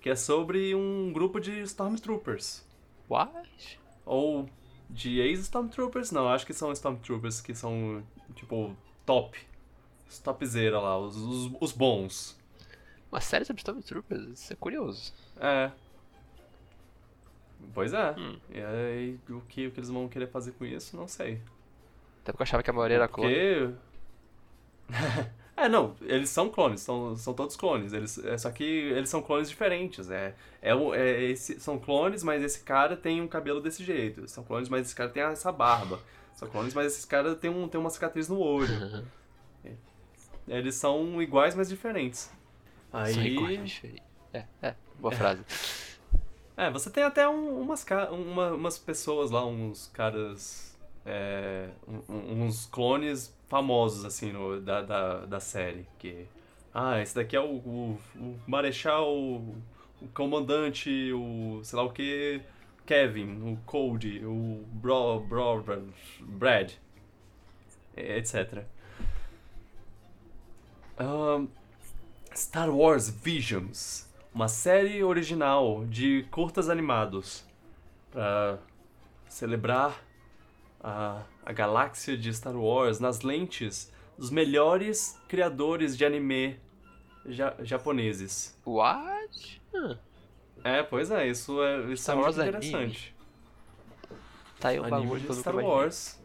Que 0.00 0.10
é 0.10 0.16
sobre 0.16 0.74
um 0.74 1.12
grupo 1.12 1.40
de 1.40 1.60
Stormtroopers. 1.62 2.64
What? 3.08 3.80
Ou 4.04 4.48
de 4.88 5.18
ex-Stormtroopers? 5.20 6.10
Não, 6.12 6.28
acho 6.28 6.46
que 6.46 6.54
são 6.54 6.72
Stormtroopers 6.72 7.40
que 7.40 7.54
são, 7.54 8.02
tipo, 8.34 8.76
top. 9.04 9.38
Os 10.08 10.18
topzera 10.18 10.80
lá, 10.80 10.98
os, 10.98 11.16
os, 11.16 11.52
os 11.60 11.72
bons. 11.72 12.38
Uma 13.10 13.20
série 13.20 13.44
sobre 13.44 13.60
Stormtroopers? 13.60 14.40
Isso 14.40 14.52
é 14.52 14.56
curioso. 14.56 15.12
É. 15.38 15.70
Pois 17.74 17.92
é. 17.92 18.12
Hum. 18.12 18.38
E 18.50 18.60
aí, 18.60 19.18
o 19.28 19.40
que, 19.42 19.66
o 19.66 19.70
que 19.70 19.80
eles 19.80 19.90
vão 19.90 20.08
querer 20.08 20.28
fazer 20.28 20.52
com 20.52 20.64
isso, 20.64 20.96
não 20.96 21.08
sei. 21.08 21.40
Até 22.28 22.32
porque 22.32 22.42
eu 22.42 22.44
achava 22.44 22.62
que 22.62 22.68
a 22.68 22.74
maioria 22.74 22.96
era 22.98 23.08
clone. 23.08 23.34
Porque... 23.34 23.74
é, 25.56 25.66
não, 25.66 25.96
eles 26.02 26.28
são 26.28 26.50
clones, 26.50 26.82
são, 26.82 27.16
são 27.16 27.32
todos 27.32 27.56
clones. 27.56 27.94
Eles, 27.94 28.22
é, 28.22 28.36
só 28.36 28.50
que 28.50 28.62
eles 28.64 29.08
são 29.08 29.22
clones 29.22 29.48
diferentes. 29.48 30.10
É, 30.10 30.34
é, 30.60 30.72
é 30.72 31.22
esse, 31.24 31.58
são 31.58 31.78
clones, 31.78 32.22
mas 32.22 32.42
esse 32.42 32.60
cara 32.60 32.98
tem 32.98 33.22
um 33.22 33.28
cabelo 33.28 33.62
desse 33.62 33.82
jeito. 33.82 34.28
São 34.28 34.44
clones, 34.44 34.68
mas 34.68 34.86
esse 34.86 34.94
cara 34.94 35.08
tem 35.08 35.22
essa 35.22 35.50
barba. 35.50 35.98
São 36.34 36.50
clones, 36.50 36.74
mas 36.74 36.98
esse 36.98 37.06
cara 37.06 37.34
tem, 37.34 37.48
um, 37.48 37.66
tem 37.66 37.80
uma 37.80 37.88
cicatriz 37.88 38.28
no 38.28 38.38
olho. 38.38 39.06
Eles 40.46 40.74
são 40.74 41.22
iguais, 41.22 41.54
mas 41.54 41.70
diferentes. 41.70 42.30
Aí... 42.92 43.14
São 43.14 43.22
iguais, 43.22 43.58
mas 43.58 43.70
diferentes. 43.70 44.06
É, 44.34 44.44
é, 44.60 44.74
boa 44.98 45.14
frase. 45.14 45.42
É, 46.60 46.68
você 46.72 46.90
tem 46.90 47.04
até 47.04 47.28
um, 47.28 47.60
umas, 47.60 47.86
uma, 48.10 48.50
umas 48.50 48.76
pessoas 48.76 49.30
lá, 49.30 49.46
uns 49.46 49.86
caras 49.94 50.76
é, 51.04 51.68
uns 52.08 52.66
clones 52.66 53.34
famosos, 53.48 54.04
assim, 54.04 54.32
no, 54.32 54.60
da, 54.60 54.82
da, 54.82 55.26
da 55.26 55.40
série. 55.40 55.86
Que, 55.98 56.26
ah, 56.74 57.00
esse 57.00 57.14
daqui 57.14 57.36
é 57.36 57.40
o, 57.40 57.56
o, 57.56 57.98
o 58.16 58.38
Marechal 58.46 59.06
o 60.00 60.08
comandante, 60.14 61.12
o 61.12 61.60
sei 61.62 61.76
lá 61.76 61.84
o 61.84 61.90
que, 61.90 62.40
Kevin, 62.86 63.52
o 63.52 63.58
Cody, 63.66 64.24
o 64.24 64.64
Bro, 64.72 65.20
Bro, 65.20 65.64
Brad, 66.20 66.72
etc. 67.96 68.64
Um, 70.98 71.48
Star 72.34 72.70
Wars 72.70 73.10
Visions, 73.10 74.08
uma 74.32 74.48
série 74.48 75.02
original 75.02 75.84
de 75.86 76.24
curtas 76.30 76.68
animados 76.68 77.44
para 78.10 78.58
celebrar 79.28 80.02
a, 80.80 81.22
a 81.44 81.52
galáxia 81.52 82.16
de 82.16 82.32
Star 82.32 82.56
Wars 82.56 83.00
nas 83.00 83.22
lentes 83.22 83.92
dos 84.16 84.30
melhores 84.30 85.20
criadores 85.28 85.96
de 85.96 86.04
anime 86.04 86.58
ja, 87.26 87.54
japoneses. 87.62 88.58
What? 88.64 89.62
É, 90.64 90.82
pois 90.82 91.10
é, 91.10 91.28
isso 91.28 91.62
é, 91.62 91.92
isso 91.92 92.02
Star 92.02 92.16
é 92.16 92.20
Wars 92.20 92.36
muito 92.36 92.48
anime. 92.48 92.68
interessante. 92.68 93.16
Tá 94.58 94.70
aí 94.70 94.80
um 94.80 94.84
Anime 94.84 95.20
de 95.20 95.34
Star. 95.34 95.54
Wars. 95.54 96.20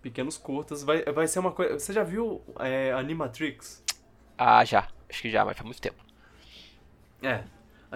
Pequenos 0.00 0.38
curtas. 0.38 0.84
Vai, 0.84 1.02
vai 1.04 1.26
ser 1.26 1.40
uma 1.40 1.50
coisa. 1.50 1.78
Você 1.78 1.92
já 1.92 2.04
viu 2.04 2.40
é, 2.60 2.92
Animatrix? 2.92 3.82
Ah, 4.38 4.64
já. 4.64 4.86
Acho 5.08 5.22
que 5.22 5.30
já, 5.30 5.44
mas 5.44 5.56
faz 5.56 5.64
muito 5.64 5.80
tempo. 5.80 6.04
É. 7.22 7.42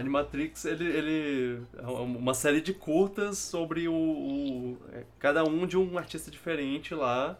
Animatrix, 0.01 0.64
ele, 0.64 0.85
ele 0.86 1.62
é 1.78 1.82
uma 1.86 2.35
série 2.35 2.60
de 2.60 2.72
curtas 2.74 3.39
sobre 3.39 3.89
o, 3.89 3.94
o- 3.94 4.78
é, 4.93 5.05
cada 5.18 5.44
um 5.44 5.66
de 5.66 5.77
um 5.78 5.98
artista 5.98 6.31
diferente 6.31 6.94
lá 6.94 7.39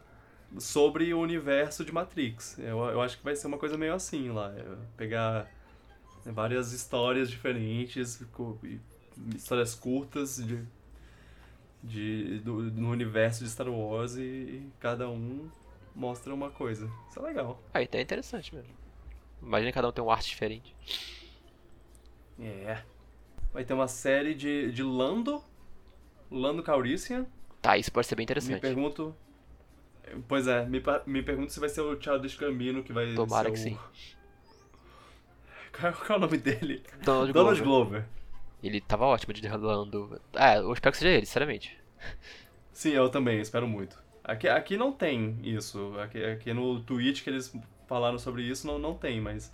sobre 0.59 1.13
o 1.15 1.21
universo 1.21 1.85
de 1.85 1.93
Matrix. 1.93 2.59
Eu, 2.59 2.79
eu 2.87 3.01
acho 3.03 3.19
que 3.19 3.25
vai 3.25 3.37
ser 3.37 3.47
uma 3.49 3.59
coisa 3.59 3.77
meio 3.79 3.95
assim 3.95 4.31
lá, 4.31 4.53
é 4.57 4.65
pegar 4.97 5.49
várias 6.27 6.73
histórias 6.73 7.31
diferentes, 7.31 8.23
histórias 9.37 9.75
curtas 9.75 10.37
de, 10.37 10.65
de 11.83 12.39
do, 12.41 12.63
no 12.63 12.91
universo 12.91 13.45
de 13.45 13.51
Star 13.51 13.69
Wars 13.69 14.17
e, 14.17 14.21
e 14.23 14.73
cada 14.79 15.09
um 15.09 15.49
mostra 15.95 16.33
uma 16.33 16.51
coisa. 16.51 16.91
Isso 17.09 17.19
é 17.19 17.23
legal. 17.23 17.61
Aí 17.73 17.87
tá 17.87 18.01
interessante 18.01 18.55
mesmo. 18.55 18.73
Imagina 19.43 19.73
cada 19.73 19.89
um 19.89 19.93
ter 19.93 20.01
um 20.01 20.11
arte 20.11 20.29
diferente. 20.29 20.75
É. 22.41 22.83
Vai 23.53 23.65
ter 23.65 23.75
uma 23.75 23.89
série 23.89 24.35
de, 24.35 24.71
de 24.73 24.83
Lando, 24.83 25.43
Lando 26.31 26.63
Calrissian. 26.63 27.27
Tá, 27.61 27.77
isso 27.77 27.93
pode 27.93 28.07
ser 28.07 28.15
bem 28.15 28.23
Me 28.23 28.25
interessante. 28.25 28.61
pergunto. 28.61 29.15
Pois 30.27 30.47
é, 30.47 30.65
me, 30.67 30.83
me 31.07 31.23
pergunto 31.23 31.53
se 31.53 31.61
vai 31.61 31.69
ser 31.69 31.83
o 31.83 32.01
Childish 32.01 32.37
Gambino 32.37 32.83
que 32.83 32.93
vai 32.93 33.15
Tomara 33.15 33.49
ser 33.49 33.55
que 33.55 33.61
o... 33.61 33.63
sim. 33.63 33.79
Qual, 35.79 35.93
qual 35.93 36.11
é 36.11 36.17
o 36.17 36.21
nome 36.21 36.37
dele? 36.37 36.83
Donald, 37.05 37.33
Donald 37.33 37.63
Glover. 37.63 38.01
Glover. 38.03 38.05
Ele 38.63 38.81
tava 38.81 39.07
ótimo 39.07 39.33
de 39.33 39.47
Lando. 39.49 40.21
É, 40.35 40.59
eu 40.59 40.73
espero 40.73 40.93
que 40.93 40.99
seja 40.99 41.11
ele, 41.11 41.25
sinceramente. 41.25 41.79
Sim, 42.73 42.91
eu 42.91 43.09
também, 43.09 43.41
espero 43.41 43.67
muito. 43.67 43.97
Aqui, 44.23 44.49
aqui 44.49 44.77
não 44.77 44.93
tem 44.93 45.39
isso. 45.43 45.95
Aqui, 45.99 46.23
aqui 46.23 46.53
no 46.53 46.81
tweet 46.81 47.23
que 47.23 47.31
eles 47.31 47.55
falaram 47.87 48.19
sobre 48.19 48.43
isso 48.43 48.67
não, 48.67 48.79
não 48.79 48.95
tem, 48.95 49.21
mas. 49.21 49.53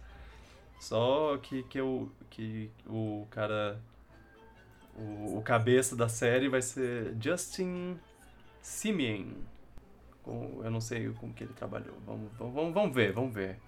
Só 0.81 1.39
que, 1.39 1.63
que, 1.65 1.79
eu, 1.79 2.11
que 2.31 2.71
o 2.87 3.27
cara. 3.31 3.81
O, 4.95 5.39
o 5.39 5.43
cabeça 5.43 5.95
da 5.95 6.09
série 6.09 6.49
vai 6.49 6.63
ser 6.63 7.15
Justin 7.21 7.99
Simien. 8.63 9.37
Com- 10.23 10.61
eu 10.65 10.71
não 10.71 10.81
sei 10.81 11.11
com 11.15 11.33
que 11.33 11.45
ele 11.45 11.53
trabalhou. 11.53 11.95
Vamos, 12.07 12.31
vamos, 12.39 12.75
vamos 12.75 12.95
ver, 12.95 13.13
vamos 13.13 13.33
ver. 13.35 13.59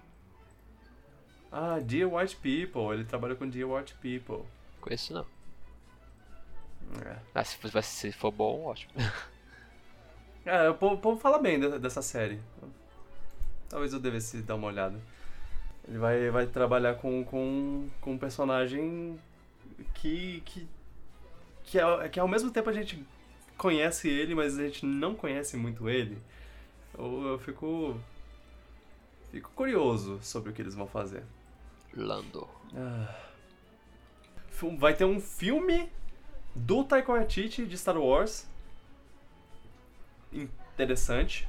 Ah, 1.51 1.79
Dear 1.79 2.11
White 2.13 2.35
People. 2.37 2.93
Ele 2.93 3.05
trabalhou 3.05 3.37
com 3.37 3.47
Dear 3.49 3.69
White 3.69 3.93
People. 3.95 4.45
Conheço 4.81 5.13
não. 5.13 5.25
É. 7.05 7.17
Ah, 7.35 7.43
se 7.43 7.57
for, 7.57 7.83
se 7.83 8.11
for 8.11 8.31
bom, 8.31 8.65
ótimo. 8.65 8.91
É, 10.45 10.67
o 10.69 10.73
povo, 10.73 10.95
o 10.95 10.97
povo 10.97 11.19
fala 11.19 11.37
bem 11.37 11.59
de- 11.59 11.77
dessa 11.77 12.01
série. 12.01 12.39
Talvez 13.67 13.93
eu 13.93 13.99
devesse 13.99 14.41
dar 14.41 14.55
uma 14.55 14.67
olhada. 14.67 14.99
Ele 15.89 15.97
vai, 15.97 16.29
vai 16.29 16.45
trabalhar 16.47 16.95
com, 16.95 17.25
com, 17.25 17.89
com 17.99 18.13
um 18.13 18.17
personagem 18.17 19.19
que, 19.95 20.41
que, 20.45 20.67
que, 21.63 21.79
é, 21.79 22.07
que 22.09 22.19
ao 22.19 22.27
mesmo 22.27 22.51
tempo 22.51 22.69
a 22.69 22.73
gente 22.73 23.03
conhece 23.57 24.07
ele, 24.07 24.35
mas 24.35 24.57
a 24.57 24.63
gente 24.63 24.85
não 24.85 25.15
conhece 25.15 25.57
muito 25.57 25.89
ele. 25.89 26.17
Eu, 26.97 27.23
eu 27.29 27.39
fico, 27.39 27.99
fico 29.31 29.49
curioso 29.55 30.19
sobre 30.21 30.51
o 30.51 30.53
que 30.53 30.61
eles 30.61 30.75
vão 30.75 30.87
fazer. 30.87 31.23
Lando. 31.93 32.47
Fil- 34.51 34.77
Vai 34.77 34.93
ter 34.93 35.05
um 35.05 35.19
filme 35.19 35.89
do 36.55 36.83
Taika 36.83 37.11
Waititi 37.11 37.65
de 37.65 37.77
Star 37.77 37.97
Wars. 37.97 38.47
Interessante. 40.31 41.47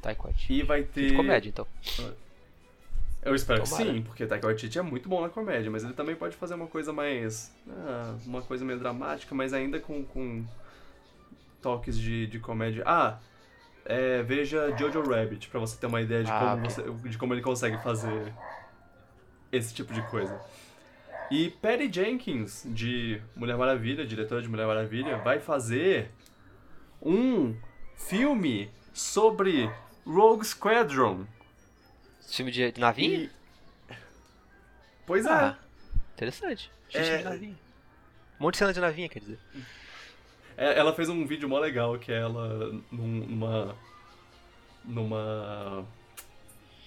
Taika 0.00 0.24
Waititi. 0.24 0.52
E 0.54 0.62
vai 0.62 0.82
ter... 0.82 1.08
de 1.10 1.14
comédia, 1.16 1.48
então. 1.48 1.66
Eu 3.22 3.34
espero 3.34 3.62
Tomara. 3.62 3.84
que 3.84 3.90
sim, 3.90 4.02
porque 4.02 4.26
Taika 4.26 4.46
Waititi 4.46 4.78
é 4.78 4.82
muito 4.82 5.08
bom 5.08 5.20
na 5.20 5.28
comédia, 5.28 5.70
mas 5.70 5.84
ele 5.84 5.92
também 5.92 6.16
pode 6.16 6.36
fazer 6.36 6.54
uma 6.54 6.66
coisa 6.66 6.92
mais... 6.92 7.54
ah, 7.68 8.16
uma 8.24 8.40
coisa 8.42 8.64
meio 8.64 8.78
dramática, 8.78 9.34
mas 9.34 9.52
ainda 9.52 9.78
com, 9.78 10.02
com 10.04 10.44
toques 11.60 11.98
de, 11.98 12.26
de 12.26 12.38
comédia. 12.38 12.82
Ah, 12.86 13.18
é, 13.84 14.22
veja 14.22 14.74
Jojo 14.76 15.02
Rabbit, 15.02 15.48
pra 15.48 15.60
você 15.60 15.76
ter 15.76 15.86
uma 15.86 16.00
ideia 16.00 16.24
de, 16.24 16.30
Ah, 16.30 16.50
como 16.56 16.70
você- 16.70 17.08
de 17.10 17.18
como 17.18 17.34
ele 17.34 17.42
consegue 17.42 17.76
fazer 17.82 18.32
esse 19.52 19.74
tipo 19.74 19.92
de 19.92 20.00
coisa. 20.08 20.40
E 21.30 21.50
Patty 21.50 21.92
Jenkins, 21.92 22.62
de 22.66 23.20
Mulher 23.36 23.56
Maravilha, 23.56 24.04
diretora 24.06 24.40
de 24.42 24.48
Mulher 24.48 24.66
Maravilha, 24.66 25.18
vai 25.18 25.38
fazer 25.40 26.10
um 27.02 27.54
filme 27.96 28.70
sobre 28.92 29.70
Rogue 30.06 30.44
Squadron. 30.44 31.24
Filme 32.28 32.50
de, 32.50 32.72
navinha? 32.78 33.18
E- 33.18 33.30
Pois 35.06 35.26
é. 35.26 35.30
Ah, 35.30 35.58
interessante. 36.14 36.70
Filme 36.88 37.06
É. 37.06 37.18
de 37.18 37.24
navinha. 37.24 37.56
Um 38.38 38.44
monte 38.44 38.54
de 38.54 38.58
cena 38.58 38.72
de 38.72 38.80
navinha, 38.80 39.08
quer 39.08 39.18
dizer. 39.20 39.38
É, 40.56 40.78
Ela 40.78 40.92
fez 40.94 41.08
um 41.08 41.26
vídeo 41.26 41.48
mó 41.48 41.58
legal 41.58 41.98
que 41.98 42.12
é 42.12 42.20
ela 42.20 42.72
num- 42.90 43.26
numa. 43.26 43.76
numa. 44.84 45.84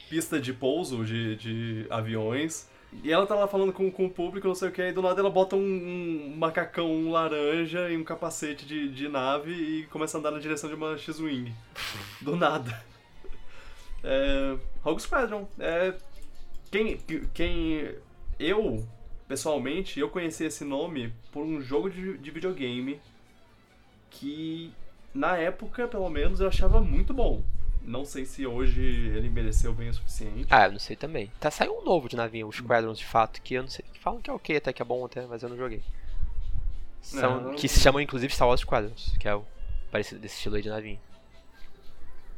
pista 0.10 0.40
de 0.40 0.54
pouso 0.54 1.04
de, 1.04 1.36
de 1.36 1.88
aviões. 1.90 2.70
E 3.04 3.12
ela 3.12 3.26
tá 3.26 3.34
lá 3.34 3.48
falando 3.48 3.74
com, 3.74 3.90
com 3.92 4.06
o 4.06 4.10
público, 4.10 4.48
não 4.48 4.54
sei 4.54 4.70
o 4.70 4.72
que, 4.72 4.84
e 4.84 4.92
do 4.92 5.02
nada 5.02 5.20
ela 5.20 5.30
bota 5.32 5.56
um, 5.56 5.60
um 5.60 6.36
macacão 6.38 7.10
laranja 7.10 7.90
e 7.90 7.98
um 7.98 8.04
capacete 8.04 8.64
de, 8.68 8.88
de 8.90 9.10
nave 9.10 9.52
e 9.52 9.88
começa 9.88 10.16
a 10.16 10.20
andar 10.20 10.30
na 10.30 10.38
direção 10.38 10.70
de 10.70 10.76
uma 10.76 10.96
X-Wing. 10.96 11.52
Do 12.22 12.36
nada. 12.36 12.86
É, 14.04 14.58
Rogue 14.82 15.02
Squadron. 15.02 15.48
É, 15.60 15.94
quem, 16.72 16.98
quem. 17.34 17.96
Eu, 18.40 18.86
pessoalmente, 19.28 20.00
eu 20.00 20.10
conheci 20.10 20.44
esse 20.46 20.64
nome 20.66 21.14
por 21.32 21.44
um 21.44 21.62
jogo 21.62 21.90
de, 21.90 22.18
de 22.18 22.32
videogame 22.32 23.00
que 24.10 24.72
na 25.14 25.38
época, 25.38 25.88
pelo 25.88 26.10
menos, 26.10 26.40
eu 26.40 26.48
achava 26.48 26.82
muito 26.82 27.14
bom. 27.14 27.42
Não 27.86 28.06
sei 28.06 28.26
se 28.26 28.48
hoje 28.48 28.82
ele 28.82 29.30
mereceu 29.30 29.74
bem 29.74 29.90
o 29.90 29.94
suficiente. 29.94 30.48
Ah, 30.50 30.66
eu 30.68 30.72
não 30.72 30.80
sei 30.80 30.96
também. 30.96 31.30
Tá 31.40 31.52
saiu 31.52 31.78
um 31.80 31.84
novo 31.84 32.08
de 32.08 32.16
navinha, 32.16 32.48
os 32.48 32.56
Squadrons 32.56 32.98
de 32.98 33.06
fato, 33.06 33.42
que 33.42 33.56
eu 33.56 33.62
não 33.64 33.70
sei. 33.70 33.84
que 33.94 34.00
Falam 34.00 34.22
que 34.22 34.30
é 34.30 34.34
ok, 34.34 34.56
até 34.56 34.72
que 34.72 34.82
é 34.82 34.86
bom 34.86 35.04
até, 35.06 35.26
mas 35.28 35.44
eu 35.44 35.50
não 35.50 35.58
joguei. 35.58 35.82
São, 37.02 37.42
Não, 37.42 37.50
não- 37.50 37.56
que 37.56 37.68
se 37.68 37.82
chamam 37.82 38.00
inclusive 38.02 38.34
Star 38.34 38.48
Wars 38.48 38.62
Squadrons, 38.62 39.16
que 39.20 39.28
é 39.28 39.36
o 39.36 39.44
parecido 39.92 40.22
desse 40.22 40.36
estilo 40.38 40.56
aí 40.56 40.62
de 40.62 40.70
navinha. 40.70 41.00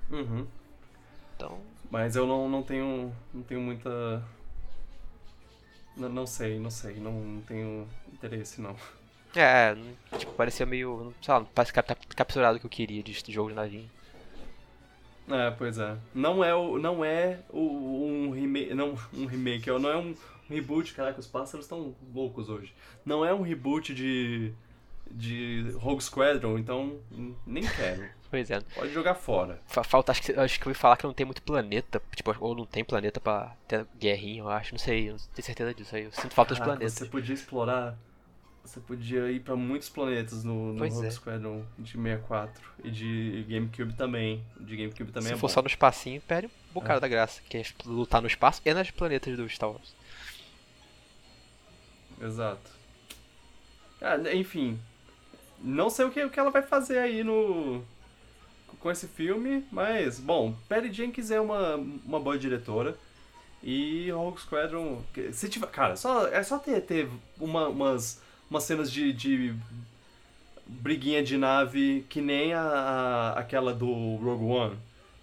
Uhum. 0.10 0.48
Então, 1.36 1.60
Mas 1.90 2.16
eu 2.16 2.26
não, 2.26 2.49
não 2.49 2.64
tenho. 2.64 3.14
não 3.34 3.44
tenho 3.44 3.62
muita. 3.62 4.24
Não, 5.95 6.10
não 6.10 6.28
sei, 6.28 6.60
não 6.60 6.70
sei, 6.70 6.95
não, 6.95 7.12
não 7.14 7.41
tenho 7.41 7.88
interesse 8.12 8.60
não. 8.62 8.76
é, 9.36 9.76
tipo, 10.18 10.34
parecia 10.34 10.66
meio. 10.66 11.14
Sei 11.22 11.34
lá, 11.34 11.45
parece 11.53 11.74
cap- 11.74 12.07
capturado 12.16 12.57
o 12.57 12.60
que 12.60 12.66
eu 12.66 12.70
queria 12.70 13.03
de 13.03 13.14
jogo 13.32 13.49
de 13.49 13.56
navinha. 13.56 13.90
É, 15.28 15.49
pois 15.52 15.78
é. 15.80 15.98
Não 16.14 16.44
é 16.44 16.53
o. 16.53 16.78
Não 16.78 17.03
é 17.03 17.40
o, 17.49 17.60
um 17.60 18.32
remake. 18.32 18.74
Não, 18.74 18.95
um 19.14 19.26
remake, 19.26 19.70
não 19.72 19.90
é 19.90 19.98
um, 19.98 20.16
reboot, 20.49 20.94
caraca, 20.94 21.20
os 21.20 21.28
pássaros 21.28 21.66
estão 21.66 21.95
loucos 22.14 22.49
hoje. 22.49 22.74
Não 23.06 23.26
é 23.26 23.34
um 23.34 23.41
reboot 23.41 23.94
de. 23.94 24.53
de 25.10 25.72
Rogue 25.80 26.03
Squadron, 26.03 26.57
então 26.57 26.99
nem 27.45 27.64
quero. 27.64 28.07
Pois 28.36 28.52
é. 28.52 28.60
Pode 28.60 28.91
jogar 28.94 29.16
fora. 29.16 29.62
Fa- 29.66 29.84
Falta, 29.84 30.12
acho 30.12 30.22
que, 30.22 30.32
acho 30.34 30.60
que 30.60 30.66
eu 30.68 30.70
ouvi 30.72 30.80
falar 30.80 30.98
que 30.98 31.06
não 31.06 31.14
tem 31.14 31.26
muito 31.26 31.41
planeta, 31.41 32.02
tipo, 32.16 32.36
ou 32.40 32.53
não 32.56 32.66
tem 32.66 32.84
planeta 32.84 33.20
pra 33.20 33.56
ter 33.68 33.86
guerrinha, 33.98 34.41
eu 34.41 34.49
acho, 34.49 34.74
não 34.74 34.80
sei, 34.80 35.07
eu 35.10 35.14
não 35.14 35.20
tenho 35.34 35.45
certeza 35.45 35.74
disso 35.74 35.95
aí. 35.95 36.03
Eu 36.03 36.12
sinto 36.12 36.34
falta 36.34 36.53
de 36.53 36.60
Caraca, 36.60 36.78
planetas. 36.78 36.98
Você 36.99 37.06
podia 37.06 37.34
explorar. 37.34 37.98
Você 38.66 38.80
podia 38.80 39.30
ir 39.32 39.41
pra 39.41 39.56
muitos 39.56 39.88
planetas 39.90 40.44
no, 40.44 40.74
no 40.74 40.88
Rogue 40.90 41.06
é. 41.06 41.12
Squadron 41.12 41.64
de 41.78 41.91
64. 41.91 42.62
E 42.84 42.90
de 42.91 43.45
GameCube 43.48 43.94
também. 43.94 44.44
De 44.60 44.76
GameCube 44.76 45.12
também 45.12 45.28
Se 45.28 45.34
é 45.34 45.38
for 45.38 45.48
bom. 45.48 45.53
só 45.53 45.62
no 45.62 45.68
espacinho, 45.68 46.20
perde 46.22 46.48
um 46.48 46.74
bocado 46.74 46.98
É. 46.98 46.99
da 47.02 47.07
graça, 47.07 47.41
que 47.48 47.57
é 47.57 47.64
lutar 47.86 48.22
no 48.22 48.28
espaço 48.28 48.62
e 48.66 48.74
nas 48.74 48.90
planetas 48.91 49.38
do 49.38 49.48
Star 49.48 49.70
Wars. 49.70 49.95
exato. 52.22 52.72
Ah, 54.02 54.18
enfim, 54.34 54.80
não 55.62 55.90
sei 55.90 56.06
o 56.06 56.12
que, 56.12 56.24
o 56.24 56.30
que 56.30 56.40
ela 56.40 56.52
vai 56.52 56.62
fazer 56.62 56.98
aí 56.99 57.24
no 57.24 57.84
com 58.86 58.91
esse 58.91 59.07
filme, 59.07 59.66
mas, 59.72 60.20
bom, 60.20 60.53
Patty 60.70 60.94
Jenkins 60.94 61.32
é 61.32 61.41
uma, 61.41 61.76
uma 61.76 62.20
boa 62.20 62.38
diretora. 62.38 62.95
E 63.64 64.12
Rogue 64.12 64.40
Squadron, 64.40 65.02
se 65.34 65.49
tiver, 65.49 65.66
cara, 65.72 65.95
só, 65.95 66.28
é 66.28 66.44
só 66.44 66.60
ter, 66.60 66.82
ter 66.82 67.10
uma, 67.40 67.68
umas, 67.68 68.22
umas 68.48 68.64
cenas 68.64 68.91
de, 68.91 69.12
de 69.12 69.56
briguinha 70.68 71.24
de 71.24 71.36
nave 71.36 72.06
que 72.07 72.22
nem 72.22 72.53
a, 72.53 72.62
a, 72.62 73.40
aquela 73.40 73.74
do 73.74 74.18
Rogue 74.18 74.45
One, 74.45 74.78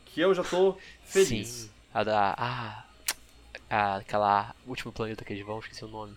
que 0.07 0.21
eu 0.21 0.35
já 0.35 0.43
tô 0.43 0.77
feliz. 1.07 1.69
Sim, 1.69 1.71
a 1.95 2.03
da. 2.03 2.35
Ah, 2.37 2.85
a, 3.71 3.97
aquela 3.99 4.57
último 4.67 4.93
planeta 4.93 5.25
que 5.25 5.33
eles 5.33 5.47
vão, 5.47 5.61
esqueci 5.61 5.85
o 5.85 5.89
nome. 5.89 6.17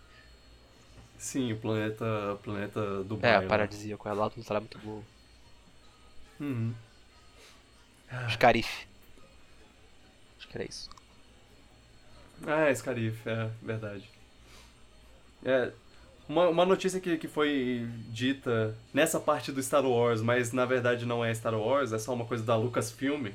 Sim, 1.18 1.54
o 1.54 1.58
planeta, 1.58 2.34
o 2.34 2.38
planeta 2.38 3.04
do 3.04 3.18
É, 3.22 3.42
paradisíaco, 3.42 4.08
ela 4.08 4.26
lá 4.26 4.30
do 4.30 4.42
é 4.42 4.60
muito 4.60 4.80
boa. 4.80 5.04
Uhum. 6.40 6.74
Scarif. 8.32 8.86
Acho 10.38 10.48
que 10.48 10.58
era 10.58 10.68
isso. 10.68 10.90
Ah, 12.46 12.70
é, 12.70 12.76
Scarif, 12.76 13.28
é 13.28 13.50
verdade. 13.62 14.10
É, 15.44 15.72
uma, 16.28 16.50
uma 16.50 16.66
notícia 16.66 17.00
que, 17.00 17.18
que 17.18 17.28
foi 17.28 17.88
dita 18.10 18.76
nessa 18.94 19.20
parte 19.20 19.52
do 19.52 19.62
Star 19.62 19.86
Wars, 19.86 20.22
mas 20.22 20.52
na 20.52 20.66
verdade 20.66 21.06
não 21.06 21.24
é 21.24 21.34
Star 21.34 21.54
Wars, 21.54 21.94
é 21.94 22.00
só 22.00 22.14
uma 22.14 22.26
coisa 22.26 22.44
da 22.44 22.56
Lucasfilm, 22.56 23.28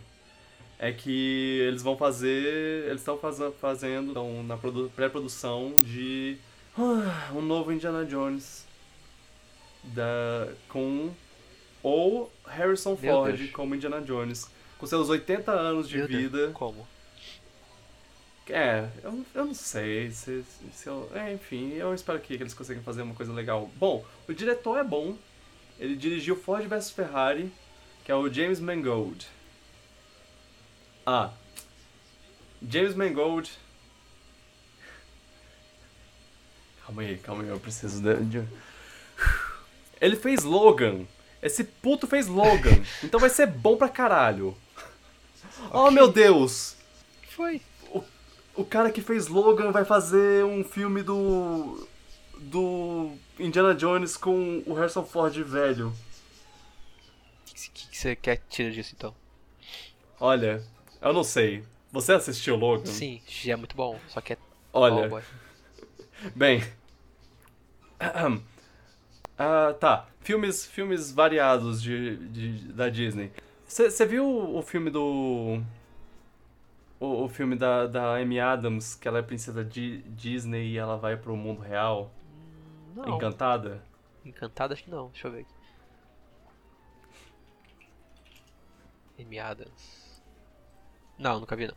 é 0.79 0.93
que 0.93 1.61
eles 1.69 1.83
vão 1.83 1.97
fazer. 1.97 2.87
Eles 2.89 3.01
estão 3.01 3.19
faz, 3.19 3.39
fazendo 3.61 4.09
estão 4.09 4.43
na 4.43 4.57
produ- 4.57 4.91
pré-produção 4.97 5.79
de 5.83 6.37
ah, 6.77 7.31
um 7.35 7.43
novo 7.43 7.73
Indiana 7.73 8.05
Jones. 8.05 8.69
Da, 9.83 10.53
com 10.69 11.11
ou 11.83 12.31
Harrison 12.47 12.95
Ford 12.97 13.51
como 13.53 13.75
Indiana 13.75 14.01
Jones. 14.03 14.47
Com 14.81 14.87
seus 14.87 15.09
80 15.11 15.53
anos 15.53 15.89
de 15.89 15.99
Meu 15.99 16.09
Deus, 16.09 16.23
vida. 16.23 16.51
Como? 16.55 16.89
É, 18.49 18.89
eu, 19.05 19.25
eu 19.33 19.45
não 19.45 19.55
sei 19.55 20.11
se, 20.11 20.43
se 20.73 20.89
eu. 20.89 21.09
É, 21.15 21.33
enfim, 21.33 21.75
eu 21.75 21.95
espero 21.95 22.19
que, 22.19 22.37
que 22.37 22.43
eles 22.43 22.55
consigam 22.55 22.83
fazer 22.83 23.03
uma 23.03 23.15
coisa 23.15 23.33
legal. 23.33 23.71
Bom, 23.77 24.05
o 24.27 24.33
diretor 24.33 24.79
é 24.79 24.83
bom. 24.83 25.17
Ele 25.79 25.95
dirigiu 25.95 26.35
Ford 26.35 26.67
vs 26.67 26.91
Ferrari, 26.91 27.53
que 28.05 28.11
é 28.11 28.15
o 28.15 28.33
James 28.33 28.59
Mangold. 28.59 29.29
Ah. 31.07 31.31
James 32.67 32.95
Mangold. 32.95 33.53
Calma 36.85 37.03
aí, 37.03 37.19
calma 37.19 37.43
aí, 37.45 37.49
eu 37.51 37.61
preciso 37.61 38.03
de- 38.03 38.45
Ele 40.01 40.17
fez 40.17 40.43
Logan. 40.43 41.05
Esse 41.43 41.63
puto 41.65 42.07
fez 42.07 42.27
Logan. 42.27 42.83
Então 43.05 43.21
vai 43.21 43.31
ser 43.31 43.47
bom 43.47 43.77
pra 43.77 43.89
caralho. 43.89 44.57
Oh 45.73 45.91
meu 45.91 46.09
Deus! 46.11 46.77
Foi. 47.31 47.61
O 48.55 48.65
cara 48.65 48.91
que 48.91 49.01
fez 49.01 49.29
Logan 49.29 49.71
vai 49.73 49.85
fazer 49.85 50.45
um 50.45 50.63
filme 50.65 51.03
do. 51.03 51.89
do 52.39 53.13
Indiana 53.39 53.75
Jones 53.75 54.17
com 54.17 54.63
o 54.67 54.75
Harrison 54.75 55.05
Ford 55.05 55.35
velho. 55.43 55.89
O 57.49 57.55
que, 57.55 57.97
você 57.97 58.17
quer 58.17 58.43
tirar 58.49 58.71
disso 58.71 58.95
então? 58.97 59.15
Olha, 60.19 60.63
eu 61.01 61.13
não 61.13 61.25
sei. 61.25 61.65
Você 61.93 62.13
assistiu 62.13 62.57
Logan? 62.57 62.87
Sim, 62.87 63.21
é 63.47 63.57
muito 63.57 63.75
bom, 63.75 63.99
só 64.09 64.21
que 64.21 64.35
é. 64.35 64.39
Olha, 64.73 65.09
Oh, 65.11 65.21
bem. 66.37 66.63
Ah, 69.39 69.75
tá. 69.79 70.07
Filmes, 70.21 70.67
filmes 70.67 71.11
variados 71.11 71.81
de, 71.83 72.17
de- 72.29 72.73
da 72.73 72.89
Disney. 72.89 73.31
Você 73.71 74.05
viu 74.05 74.27
o 74.27 74.61
filme 74.63 74.91
do. 74.91 75.63
O, 76.99 77.25
o 77.25 77.29
filme 77.29 77.55
da, 77.55 77.87
da 77.87 78.17
Amy 78.17 78.41
Adams, 78.41 78.97
que 78.97 79.07
ela 79.07 79.21
é 79.21 79.23
princesa 79.23 79.65
Di- 79.65 80.03
Disney 80.09 80.73
e 80.73 80.77
ela 80.77 80.97
vai 80.97 81.17
pro 81.17 81.37
mundo 81.37 81.61
real? 81.61 82.11
Não. 82.97 83.17
Encantada? 83.17 83.81
Encantado 84.25 84.75
acho 84.75 84.83
que 84.83 84.91
não, 84.91 85.09
deixa 85.11 85.29
eu 85.29 85.33
ver 85.33 85.41
aqui. 85.43 85.55
Amy 89.23 89.39
Adams. 89.39 90.21
Não, 91.17 91.39
nunca 91.39 91.55
vi 91.55 91.69
não. 91.69 91.77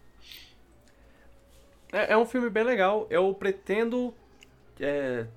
É, 1.91 2.13
é 2.13 2.17
um 2.17 2.25
filme 2.25 2.49
bem 2.49 2.63
legal. 2.63 3.05
Eu 3.07 3.31
pretendo 3.35 4.15
é, 4.79 5.27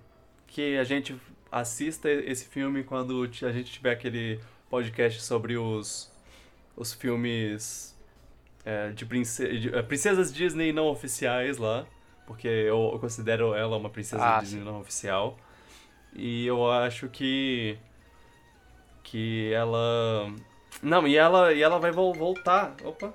que 0.47 0.79
a 0.79 0.85
gente 0.85 1.21
assista 1.53 2.11
esse 2.11 2.47
filme 2.47 2.83
quando 2.83 3.25
a 3.25 3.53
gente 3.53 3.71
tiver 3.71 3.93
aquele 3.93 4.41
podcast 4.71 5.23
sobre 5.23 5.59
os, 5.59 6.11
os 6.77 6.93
filmes 6.93 7.97
é, 8.65 8.91
de, 8.91 9.05
prince- 9.07 9.59
de- 9.59 9.75
é, 9.75 9.83
princesas 9.83 10.33
Disney 10.33 10.73
não 10.73 10.87
oficiais 10.89 11.57
lá. 11.59 11.87
Porque 12.27 12.49
eu, 12.49 12.91
eu 12.93 12.99
considero 12.99 13.55
ela 13.55 13.77
uma 13.77 13.89
princesa 13.89 14.23
Ah, 14.25 14.41
Disney 14.41 14.65
não 14.65 14.81
oficial. 14.81 15.39
E 16.13 16.45
eu 16.47 16.69
acho 16.71 17.09
que. 17.09 17.79
Que 19.05 19.53
ela. 19.53 20.33
Não, 20.83 21.07
e 21.07 21.17
ela, 21.17 21.53
e 21.53 21.63
ela 21.63 21.79
vai 21.79 21.93
vol- 21.93 22.13
voltar. 22.15 22.75
Opa! 22.85 23.15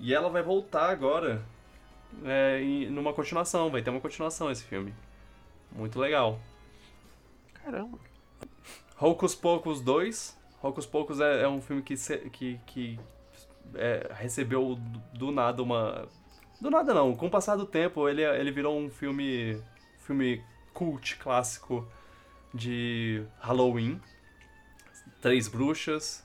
E 0.00 0.14
ela 0.14 0.30
vai 0.30 0.42
voltar 0.42 0.88
agora 0.90 1.42
é, 2.24 2.60
em- 2.62 2.88
numa 2.88 3.12
continuação, 3.12 3.70
vai 3.70 3.82
ter 3.82 3.90
uma 3.90 4.00
continuação 4.00 4.50
esse 4.50 4.64
filme. 4.64 4.94
Muito 5.72 5.98
legal. 5.98 6.40
Caramba. 7.52 7.98
Hocus 8.98 9.34
Pocus 9.34 9.80
2. 9.82 10.37
Hocus 10.62 10.86
Pocus 10.86 11.20
é, 11.20 11.42
é 11.42 11.48
um 11.48 11.60
filme 11.60 11.82
que, 11.82 11.96
se- 11.96 12.30
que, 12.30 12.60
que 12.66 12.98
é, 13.74 14.10
recebeu 14.14 14.76
do, 15.14 15.30
nada 15.30 15.62
uma. 15.62 16.08
Do 16.60 16.70
nada 16.70 16.92
não, 16.92 17.14
com 17.14 17.26
o 17.26 17.30
passar 17.30 17.56
do 17.56 17.64
tempo 17.66 18.08
ele, 18.08 18.22
ele 18.22 18.50
virou 18.50 18.76
um 18.78 18.90
filme. 18.90 19.62
filme 19.98 20.42
cult 20.74 21.16
clássico 21.16 21.86
de 22.54 23.24
Halloween. 23.40 24.00
Três 25.20 25.48
bruxas. 25.48 26.24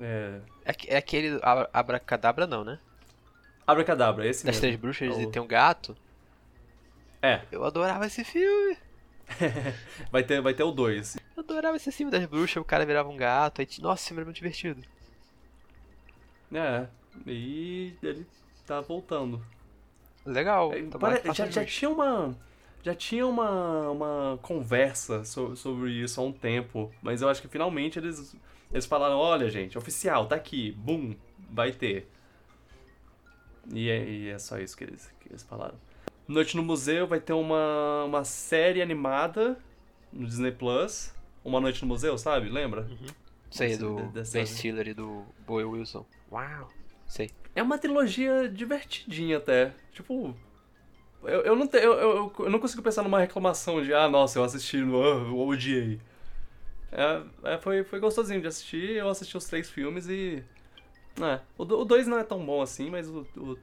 É, 0.00 0.40
É, 0.64 0.74
é 0.88 0.96
aquele 0.96 1.38
Abra- 1.42 1.70
Abracadabra 1.72 2.46
não, 2.46 2.64
né? 2.64 2.78
Abracadabra, 3.66 4.26
esse 4.26 4.44
Das 4.44 4.56
mesmo. 4.56 4.60
Três 4.60 4.76
Bruxas 4.76 5.18
É 5.18 5.22
e 5.22 5.26
o- 5.26 5.30
tem 5.30 5.42
um 5.42 5.46
gato. 5.46 5.96
É, 7.20 7.40
Eu 7.50 7.64
adorava 7.64 8.06
esse 8.06 8.22
filme. 8.22 8.76
vai 10.10 10.22
ter, 10.22 10.40
vai 10.40 10.54
ter 10.54 10.62
o 10.62 10.70
2. 10.70 11.16
Eu 11.36 11.42
adorava 11.42 11.76
esse 11.76 11.90
filme 11.92 12.10
das 12.10 12.24
bruxas, 12.26 12.56
o 12.60 12.64
cara 12.64 12.86
virava 12.86 13.08
um 13.08 13.16
gato. 13.16 13.60
Aí, 13.60 13.68
nossa, 13.80 14.00
esse 14.02 14.08
filme 14.08 14.20
era 14.20 14.26
muito 14.26 14.36
divertido. 14.36 14.82
É, 16.52 16.86
e 17.26 17.94
ele 18.02 18.26
tá 18.66 18.80
voltando. 18.80 19.42
Legal. 20.24 20.72
É, 20.72 20.82
pare- 20.98 21.22
já, 21.34 21.46
já 21.50 21.64
tinha 21.64 21.90
uma. 21.90 22.36
Já 22.82 22.94
tinha 22.94 23.26
uma, 23.26 23.90
uma 23.90 24.38
conversa 24.42 25.24
so- 25.24 25.56
sobre 25.56 25.90
isso 25.90 26.20
há 26.20 26.24
um 26.24 26.32
tempo, 26.32 26.92
mas 27.02 27.20
eu 27.20 27.28
acho 27.28 27.42
que 27.42 27.48
finalmente 27.48 27.98
eles, 27.98 28.36
eles 28.70 28.86
falaram, 28.86 29.16
olha 29.18 29.50
gente, 29.50 29.76
oficial, 29.76 30.26
tá 30.28 30.36
aqui, 30.36 30.70
boom, 30.70 31.16
vai 31.50 31.72
ter. 31.72 32.08
E 33.72 33.90
é, 33.90 34.08
e 34.08 34.28
é 34.28 34.38
só 34.38 34.58
isso 34.58 34.76
que 34.76 34.84
eles, 34.84 35.12
que 35.20 35.28
eles 35.28 35.42
falaram. 35.42 35.74
Noite 36.28 36.56
no 36.56 36.62
Museu 36.62 37.06
vai 37.06 37.20
ter 37.20 37.32
uma, 37.32 38.04
uma 38.04 38.24
série 38.24 38.82
animada 38.82 39.58
no 40.12 40.26
Disney 40.26 40.50
Plus. 40.52 41.14
Uma 41.44 41.60
Noite 41.60 41.82
no 41.82 41.88
Museu, 41.88 42.18
sabe? 42.18 42.48
Lembra? 42.48 42.88
Sei, 43.50 43.68
Desse- 43.68 43.80
do 43.80 43.96
Ben 44.32 44.46
Stiller 44.46 44.88
e 44.88 44.94
do 44.94 45.24
Boy 45.46 45.64
Wilson. 45.64 46.04
Uau. 46.32 46.68
Sei. 47.06 47.30
É 47.54 47.62
uma 47.62 47.78
trilogia 47.78 48.48
divertidinha 48.48 49.36
até. 49.38 49.72
Tipo. 49.92 50.34
Eu, 51.22 51.40
eu, 51.42 51.56
não 51.56 51.66
te, 51.66 51.76
eu, 51.78 51.92
eu, 51.94 52.32
eu 52.40 52.50
não 52.50 52.58
consigo 52.58 52.82
pensar 52.82 53.02
numa 53.02 53.18
reclamação 53.18 53.82
de, 53.82 53.92
ah, 53.94 54.08
nossa, 54.08 54.38
eu 54.38 54.44
assisti, 54.44 54.76
no, 54.78 55.02
ah, 55.02 55.06
eu 55.28 55.38
odiei. 55.38 56.00
É, 56.92 57.54
é, 57.54 57.58
foi, 57.58 57.82
foi 57.84 57.98
gostosinho 57.98 58.40
de 58.40 58.46
assistir, 58.46 58.90
eu 58.96 59.08
assisti 59.08 59.36
os 59.36 59.44
três 59.46 59.68
filmes 59.70 60.08
e. 60.08 60.42
É, 61.20 61.40
o 61.56 61.64
2 61.64 62.06
não 62.06 62.18
é 62.18 62.24
tão 62.24 62.44
bom 62.44 62.60
assim, 62.60 62.90
mas 62.90 63.08
o 63.08 63.24
3 63.24 63.36
o, 63.48 63.58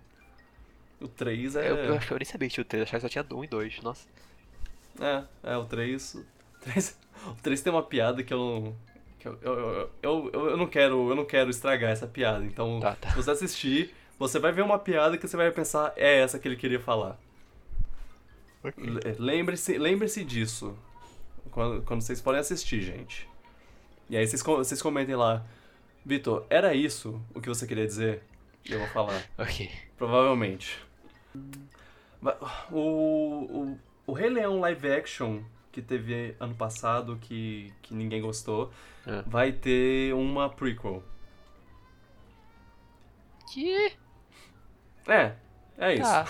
o 1.04 1.08
três 1.08 1.56
é, 1.56 1.70
Eu, 1.70 1.76
eu 1.78 1.96
acho 1.96 2.08
que 2.08 2.14
eu 2.14 2.18
nem 2.18 2.26
sabia 2.26 2.48
que 2.48 2.54
tinha 2.56 2.64
o 2.64 2.68
3, 2.68 2.80
eu 2.82 2.84
achava 2.84 2.98
que 2.98 3.14
só 3.14 3.24
tinha 3.24 3.38
um 3.38 3.44
e 3.44 3.48
dois. 3.48 3.82
Nossa. 3.82 4.08
é. 5.00 5.24
É, 5.44 5.58
o 5.58 5.66
3. 5.66 6.16
O 6.16 6.26
3, 6.62 7.00
o 7.28 7.36
3 7.44 7.62
tem 7.62 7.74
uma 7.74 7.84
piada 7.84 8.24
que 8.24 8.34
eu 8.34 8.38
não. 8.38 8.76
Que 9.20 9.28
eu, 9.28 9.38
eu, 9.42 9.60
eu, 10.02 10.30
eu, 10.34 10.50
eu, 10.52 10.58
não 10.58 10.68
quero, 10.68 11.10
eu 11.10 11.16
não 11.16 11.26
quero 11.26 11.50
estragar 11.50 11.92
essa 11.92 12.08
piada. 12.08 12.44
Então, 12.46 12.80
Tá, 12.80 12.96
tá. 12.96 13.10
se 13.12 13.16
você 13.18 13.32
assistir, 13.32 13.94
você 14.20 14.40
vai 14.40 14.52
ver 14.52 14.62
uma 14.64 14.80
piada 14.80 15.18
que 15.18 15.28
você 15.28 15.36
vai 15.38 15.50
pensar, 15.52 15.94
é 15.96 16.20
essa 16.20 16.38
que 16.40 16.48
ele 16.48 16.56
queria 16.56 16.80
falar. 16.80 17.18
Le- 18.78 19.16
Lembre-se 19.20 19.78
lembre 19.78 20.08
disso. 20.24 20.78
Quando, 21.52 21.82
quando 21.84 22.02
vocês 22.02 22.22
forem 22.22 22.40
assistir, 22.40 22.82
gente. 22.82 23.28
E 24.10 24.16
aí 24.18 24.26
vocês, 24.26 24.42
vocês 24.42 24.82
comentem 24.82 25.16
lá. 25.16 25.46
Vitor, 26.06 26.46
era 26.50 26.74
isso 26.74 27.22
o 27.34 27.42
que 27.42 27.48
você 27.50 27.66
queria 27.68 27.86
dizer? 27.86 28.24
E 28.66 28.72
eu 28.74 28.80
vou 28.80 28.88
falar. 28.90 29.22
Ok. 29.38 29.70
Provavelmente. 29.98 30.80
O, 32.72 32.78
o, 32.78 33.80
o 34.08 34.14
Rei 34.14 34.30
Leão 34.30 34.60
live 34.60 34.92
action 34.92 35.42
que 35.72 35.82
teve 35.82 36.36
ano 36.40 36.54
passado, 36.56 37.18
que, 37.20 37.74
que 37.82 37.94
ninguém 37.94 38.22
gostou, 38.22 38.72
É. 39.06 39.22
vai 39.24 39.52
ter 39.52 40.14
uma 40.14 40.50
prequel. 40.50 41.04
Que? 43.52 43.94
É, 45.08 45.36
é 45.78 45.94
isso. 45.96 46.04
Tá. 46.04 46.26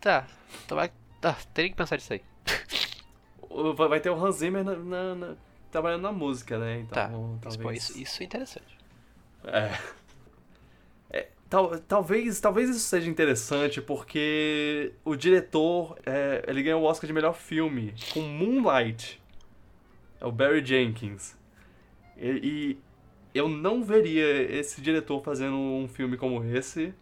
Tá. 0.00 0.26
Então 0.64 0.76
vai. 0.76 0.90
Tá, 1.20 1.34
teria 1.54 1.70
que 1.70 1.76
pensar 1.76 1.96
nisso 1.96 2.12
aí. 2.12 2.22
Vai 3.76 3.88
vai 3.88 4.00
ter 4.00 4.10
o 4.10 4.24
Hans 4.24 4.36
Zimmer 4.36 4.64
na, 4.64 4.76
na- 4.76 5.14
na- 5.14 5.36
trabalhando 5.70 6.02
na 6.02 6.12
música, 6.12 6.58
né? 6.58 6.80
Então, 6.80 7.38
Tá. 7.40 7.48
talvez... 7.50 7.56
Pô, 7.62 7.72
isso, 7.72 7.98
isso 7.98 8.22
é 8.22 8.26
interessante. 8.26 8.78
É. 9.44 9.70
Tal- 11.48 11.78
talvez, 11.78 12.40
talvez 12.40 12.68
isso 12.68 12.80
seja 12.80 13.08
interessante 13.08 13.80
porque 13.80 14.92
o 15.04 15.16
diretor 15.16 15.98
é, 16.04 16.44
ele 16.46 16.62
ganhou 16.62 16.82
o 16.82 16.84
Oscar 16.84 17.06
de 17.06 17.12
melhor 17.12 17.34
filme 17.34 17.94
com 18.12 18.20
Moonlight. 18.20 19.20
É 20.20 20.26
o 20.26 20.32
Barry 20.32 20.64
Jenkins. 20.64 21.36
E, 22.18 22.28
e 22.42 22.78
eu 23.34 23.48
não 23.48 23.82
veria 23.82 24.42
esse 24.58 24.80
diretor 24.82 25.22
fazendo 25.22 25.56
um 25.56 25.88
filme 25.88 26.16
como 26.16 26.44
esse, 26.44 26.92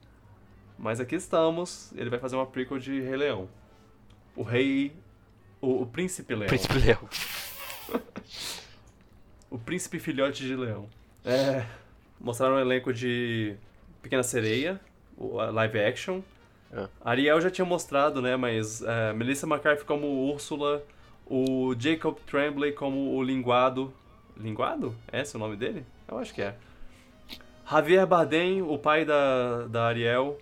mas 0.78 1.00
aqui 1.00 1.16
estamos. 1.16 1.92
Ele 1.96 2.10
vai 2.10 2.18
fazer 2.18 2.36
uma 2.36 2.46
prequel 2.46 2.78
de 2.78 3.00
Rei 3.00 3.16
Leão. 3.16 3.48
O 4.36 4.42
Rei. 4.42 4.92
O, 5.60 5.82
o 5.82 5.86
Príncipe 5.86 6.34
Leão. 6.34 6.48
Príncipe 6.48 6.78
Leão. 6.78 7.08
O 9.48 9.58
Príncipe 9.58 10.00
Filhote 10.00 10.44
de 10.44 10.56
Leão. 10.56 10.88
É. 11.24 11.64
Mostraram 12.20 12.56
um 12.56 12.58
elenco 12.58 12.92
de 12.92 13.56
Pequena 14.06 14.22
Sereia, 14.22 14.80
live 15.18 15.80
action. 15.80 16.20
É. 16.72 16.86
Ariel 17.04 17.40
já 17.40 17.50
tinha 17.50 17.64
mostrado, 17.64 18.22
né? 18.22 18.36
Mas 18.36 18.80
é, 18.80 19.12
Melissa 19.12 19.48
McCarthy 19.48 19.84
como 19.84 20.06
Úrsula, 20.30 20.84
o 21.26 21.74
Jacob 21.76 22.16
Tremblay 22.24 22.70
como 22.70 23.16
o 23.16 23.22
Linguado. 23.22 23.92
Linguado? 24.36 24.94
É 25.10 25.22
esse 25.22 25.34
o 25.34 25.40
nome 25.40 25.56
dele? 25.56 25.84
Eu 26.06 26.18
acho 26.18 26.32
que 26.32 26.40
é. 26.40 26.54
Javier 27.68 28.06
Bardem, 28.06 28.62
o 28.62 28.78
pai 28.78 29.04
da, 29.04 29.66
da 29.66 29.86
Ariel. 29.86 30.38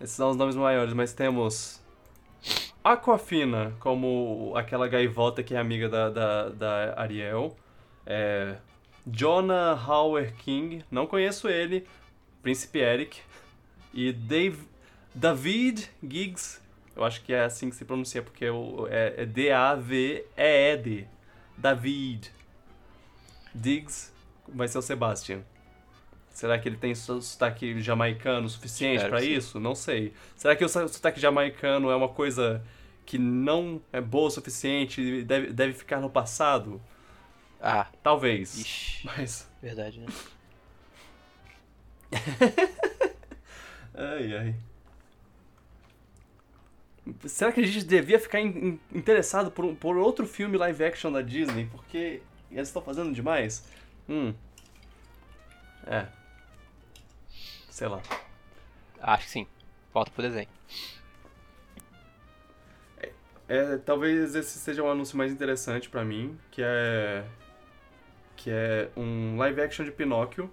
Esses 0.00 0.14
são 0.14 0.30
os 0.30 0.36
nomes 0.36 0.54
maiores, 0.54 0.94
mas 0.94 1.12
temos 1.12 1.82
Aquafina 2.84 3.72
como 3.80 4.52
aquela 4.54 4.86
gaivota 4.86 5.42
que 5.42 5.52
é 5.52 5.58
amiga 5.58 5.88
da, 5.88 6.10
da, 6.10 6.48
da 6.50 6.94
Ariel. 6.96 7.56
É, 8.06 8.54
Jonah 9.04 9.72
Hauer 9.72 10.32
King, 10.36 10.84
não 10.88 11.08
conheço 11.08 11.48
ele. 11.48 11.84
Príncipe 12.48 12.78
Eric. 12.78 13.20
E 13.92 14.10
Dave, 14.10 14.66
David 15.14 15.90
Giggs, 16.02 16.62
eu 16.96 17.04
acho 17.04 17.22
que 17.22 17.30
é 17.34 17.44
assim 17.44 17.68
que 17.68 17.76
se 17.76 17.84
pronuncia, 17.84 18.22
porque 18.22 18.46
é, 18.88 19.14
é 19.18 19.26
D-A-V-E-E-D. 19.26 21.06
David. 21.58 22.32
Diggs 23.54 24.10
vai 24.48 24.66
ser 24.66 24.78
o 24.78 24.82
Sebastian. 24.82 25.42
Será 26.30 26.58
que 26.58 26.66
ele 26.70 26.78
tem 26.78 26.94
so- 26.94 27.20
sotaque 27.20 27.82
jamaicano 27.82 28.48
suficiente 28.48 29.04
sim. 29.20 29.30
isso? 29.30 29.60
Não 29.60 29.74
sei. 29.74 30.14
Será 30.34 30.56
que 30.56 30.64
o 30.64 30.68
so- 30.70 30.88
sotaque 30.88 31.20
jamaicano 31.20 31.90
é 31.90 31.96
uma 31.96 32.08
coisa 32.08 32.64
que 33.04 33.18
não 33.18 33.82
é 33.92 34.00
boa 34.00 34.28
o 34.28 34.30
suficiente 34.30 35.02
e 35.02 35.22
deve, 35.22 35.52
deve 35.52 35.74
ficar 35.74 36.00
no 36.00 36.08
passado? 36.08 36.80
Ah, 37.60 37.88
Talvez. 38.02 38.58
ixi. 38.58 39.04
Mas. 39.04 39.50
Verdade, 39.60 40.00
né? 40.00 40.06
Ai, 43.94 44.34
ai. 44.36 44.54
Será 47.26 47.50
que 47.52 47.60
a 47.60 47.66
gente 47.66 47.84
devia 47.84 48.18
ficar 48.18 48.40
in- 48.40 48.48
in- 48.92 48.98
interessado 48.98 49.50
por, 49.50 49.64
um- 49.64 49.74
por 49.74 49.96
outro 49.96 50.26
filme 50.26 50.56
live 50.58 50.84
action 50.84 51.10
da 51.10 51.22
Disney? 51.22 51.66
Porque 51.66 52.20
eles 52.50 52.68
estão 52.68 52.82
fazendo 52.82 53.12
demais? 53.12 53.64
Hum. 54.08 54.34
É. 55.86 56.06
Sei 57.70 57.88
lá. 57.88 58.02
Acho 59.00 59.24
que 59.24 59.30
sim. 59.30 59.46
Volta 59.92 60.10
pro 60.10 60.22
desenho. 60.22 60.48
É, 63.48 63.78
talvez 63.78 64.34
esse 64.34 64.58
seja 64.58 64.82
o 64.82 64.90
anúncio 64.90 65.16
mais 65.16 65.32
interessante 65.32 65.88
pra 65.88 66.04
mim, 66.04 66.38
que 66.50 66.60
é 66.62 67.24
que 68.36 68.50
é 68.50 68.88
um 68.96 69.36
live 69.36 69.60
action 69.60 69.84
de 69.84 69.90
Pinóquio. 69.92 70.50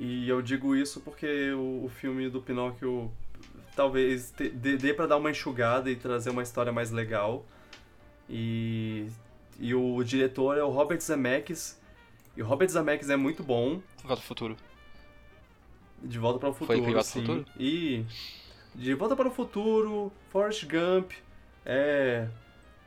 E 0.00 0.28
eu 0.28 0.40
digo 0.40 0.76
isso 0.76 1.00
porque 1.00 1.50
o, 1.52 1.84
o 1.84 1.88
filme 1.88 2.28
do 2.30 2.40
Pinóquio 2.40 3.10
talvez 3.74 4.30
te- 4.30 4.48
dê, 4.48 4.76
dê 4.76 4.94
para 4.94 5.06
dar 5.08 5.16
uma 5.16 5.30
enxugada 5.30 5.90
e 5.90 5.96
trazer 5.96 6.30
uma 6.30 6.42
história 6.42 6.72
mais 6.72 6.90
legal. 6.90 7.44
E 8.28 9.08
e 9.60 9.74
o 9.74 10.00
diretor 10.04 10.56
é 10.56 10.62
o 10.62 10.68
Robert 10.70 11.00
Zemeckis. 11.00 11.80
E 12.36 12.42
o 12.42 12.46
Robert 12.46 12.68
Zemeckis 12.68 13.10
é 13.10 13.16
muito 13.16 13.42
bom. 13.42 13.82
Volta 14.04 14.16
pro 14.16 14.22
futuro. 14.22 14.56
De 16.00 16.16
Volta 16.16 16.38
para 16.38 16.50
o 16.50 16.54
Foi 16.54 16.66
Futuro, 16.76 16.86
De 16.86 16.92
Volta 16.92 17.08
sim. 17.08 17.20
Futuro? 17.20 17.44
E 17.58 18.04
De 18.72 18.94
Volta 18.94 19.16
para 19.16 19.26
o 19.26 19.30
Futuro, 19.32 20.12
Forrest 20.30 20.64
Gump, 20.64 21.10
é 21.66 22.28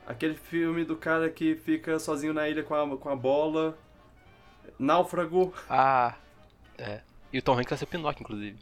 aquele 0.06 0.34
filme 0.34 0.82
do 0.82 0.96
cara 0.96 1.28
que 1.28 1.54
fica 1.56 1.98
sozinho 1.98 2.32
na 2.32 2.48
ilha 2.48 2.62
com 2.62 2.74
a, 2.74 2.96
com 2.96 3.10
a 3.10 3.16
bola, 3.16 3.76
Náufrago, 4.78 5.52
Ah, 5.68 6.14
é. 6.82 7.02
E 7.32 7.38
o 7.38 7.42
Tom 7.42 7.54
Hanks 7.54 7.70
vai 7.70 7.78
ser 7.78 7.84
o 7.84 7.88
Pinóquio, 7.88 8.22
inclusive. 8.22 8.58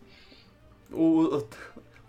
o, 0.92 1.36
o, 1.38 1.48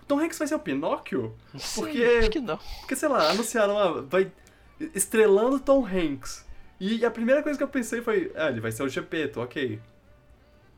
Tom 0.08 0.20
Hanks 0.20 0.38
vai 0.38 0.48
ser 0.48 0.56
o 0.56 0.60
Pinóquio? 0.60 1.36
Sei, 1.58 1.84
Porque- 1.84 2.04
acho 2.04 2.30
que 2.30 2.40
não. 2.40 2.58
Porque, 2.80 2.96
sei 2.96 3.10
lá, 3.10 3.30
anunciaram, 3.32 3.78
ah, 3.78 4.02
vai 4.02 4.32
estrelando 4.94 5.60
Tom 5.60 5.86
Hanks. 5.86 6.46
E 6.80 7.06
a 7.06 7.12
primeira 7.12 7.42
coisa 7.44 7.58
que 7.58 7.64
eu 7.64 7.68
pensei 7.68 8.02
foi, 8.02 8.32
ah, 8.36 8.50
ele 8.50 8.60
vai 8.62 8.72
ser 8.72 8.84
o 8.84 8.90
Gepeto, 8.90 9.40
ok. 9.40 9.80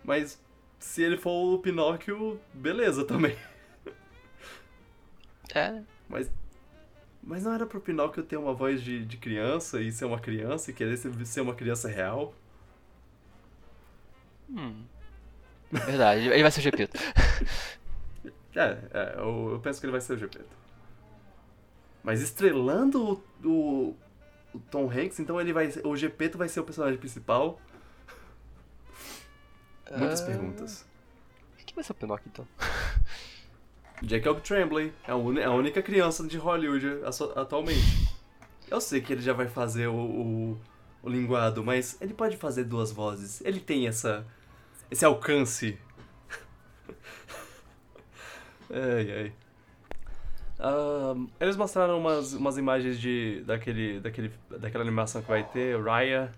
Mas 0.03 0.39
se 0.80 1.01
ele 1.01 1.18
for 1.18 1.53
o 1.55 1.60
Pinóquio, 1.60 2.39
beleza 2.53 3.05
também. 3.05 3.35
É? 5.55 5.81
Mas, 6.10 6.31
mas 7.22 7.43
não 7.43 7.53
era 7.53 7.65
pro 7.65 7.80
Pinóquio 7.80 8.23
ter 8.23 8.38
uma 8.38 8.53
voz 8.53 8.81
de, 8.81 9.05
de 9.05 9.18
criança 9.18 9.81
e 9.81 9.91
ser 9.91 10.05
uma 10.05 10.19
criança 10.19 10.72
e 10.72 10.73
querer 10.73 10.97
ser, 10.97 11.26
ser 11.26 11.41
uma 11.41 11.53
criança 11.55 11.88
real? 11.88 12.34
Hum. 14.49 14.84
Verdade, 15.74 16.28
ele 16.30 16.41
vai 16.41 16.52
ser 16.52 16.60
o 16.60 16.64
Gepeto. 16.64 16.98
É, 18.56 18.78
é 18.94 19.14
eu, 19.18 19.54
eu 19.54 19.60
penso 19.60 19.80
que 19.80 19.86
ele 19.86 19.91
vai 19.91 20.02
ser 20.02 20.14
o 20.14 20.18
Gepeto. 20.18 20.56
Mas 22.04 22.22
estrelando 22.22 23.24
o, 23.44 23.48
o, 23.48 23.95
o 24.54 24.60
Tom 24.70 24.90
Hanks, 24.91 25.20
então 25.20 25.40
ele 25.40 25.54
vai 25.54 25.70
o 25.84 25.95
Gepeto 25.95 26.38
vai 26.38 26.48
ser 26.50 26.60
o 26.60 26.64
personagem 26.64 27.00
principal? 27.00 27.60
Muitas 29.95 30.22
Ah, 30.22 30.26
perguntas. 30.26 30.86
Quem 31.66 31.76
vai 31.76 31.84
ser 31.84 31.91
o 31.91 31.95
Pinóquio, 31.95 32.28
então? 32.32 32.48
Jacob 34.04 34.40
Tremblay 34.41 34.91
é 35.08 35.12
a, 35.12 35.16
uni- 35.16 35.44
a 35.44 35.52
única 35.52 35.82
criança 35.82 36.28
de 36.28 36.38
Hollywood 36.38 37.02
atualmente. 37.36 38.14
Eu 38.70 38.82
sei 38.82 39.02
que 39.02 39.14
ele 39.14 39.22
já 39.22 39.34
vai 39.34 39.48
fazer 39.48 39.88
o, 39.88 39.95
o, 39.95 40.62
o 41.04 41.10
linguado, 41.10 41.64
mas 41.64 41.98
ele 42.02 42.14
pode 42.14 42.38
fazer 42.38 42.64
duas 42.66 42.91
vozes. 42.91 43.41
Ele 43.41 43.60
tem 43.60 43.88
essa 43.88 44.26
esse 44.94 45.03
alcance. 45.06 45.78
ai, 48.70 49.11
ai. 49.11 49.34
Eles 51.40 51.57
mostraram 51.57 51.99
umas, 51.99 52.34
umas 52.34 52.57
imagens 52.57 52.99
de 52.99 53.44
daquele, 53.45 53.99
daquele, 53.99 54.32
daquela 54.49 54.84
animação 54.84 55.22
que 55.22 55.28
vai 55.28 55.44
ter, 55.44 55.82
Raya, 55.82 56.32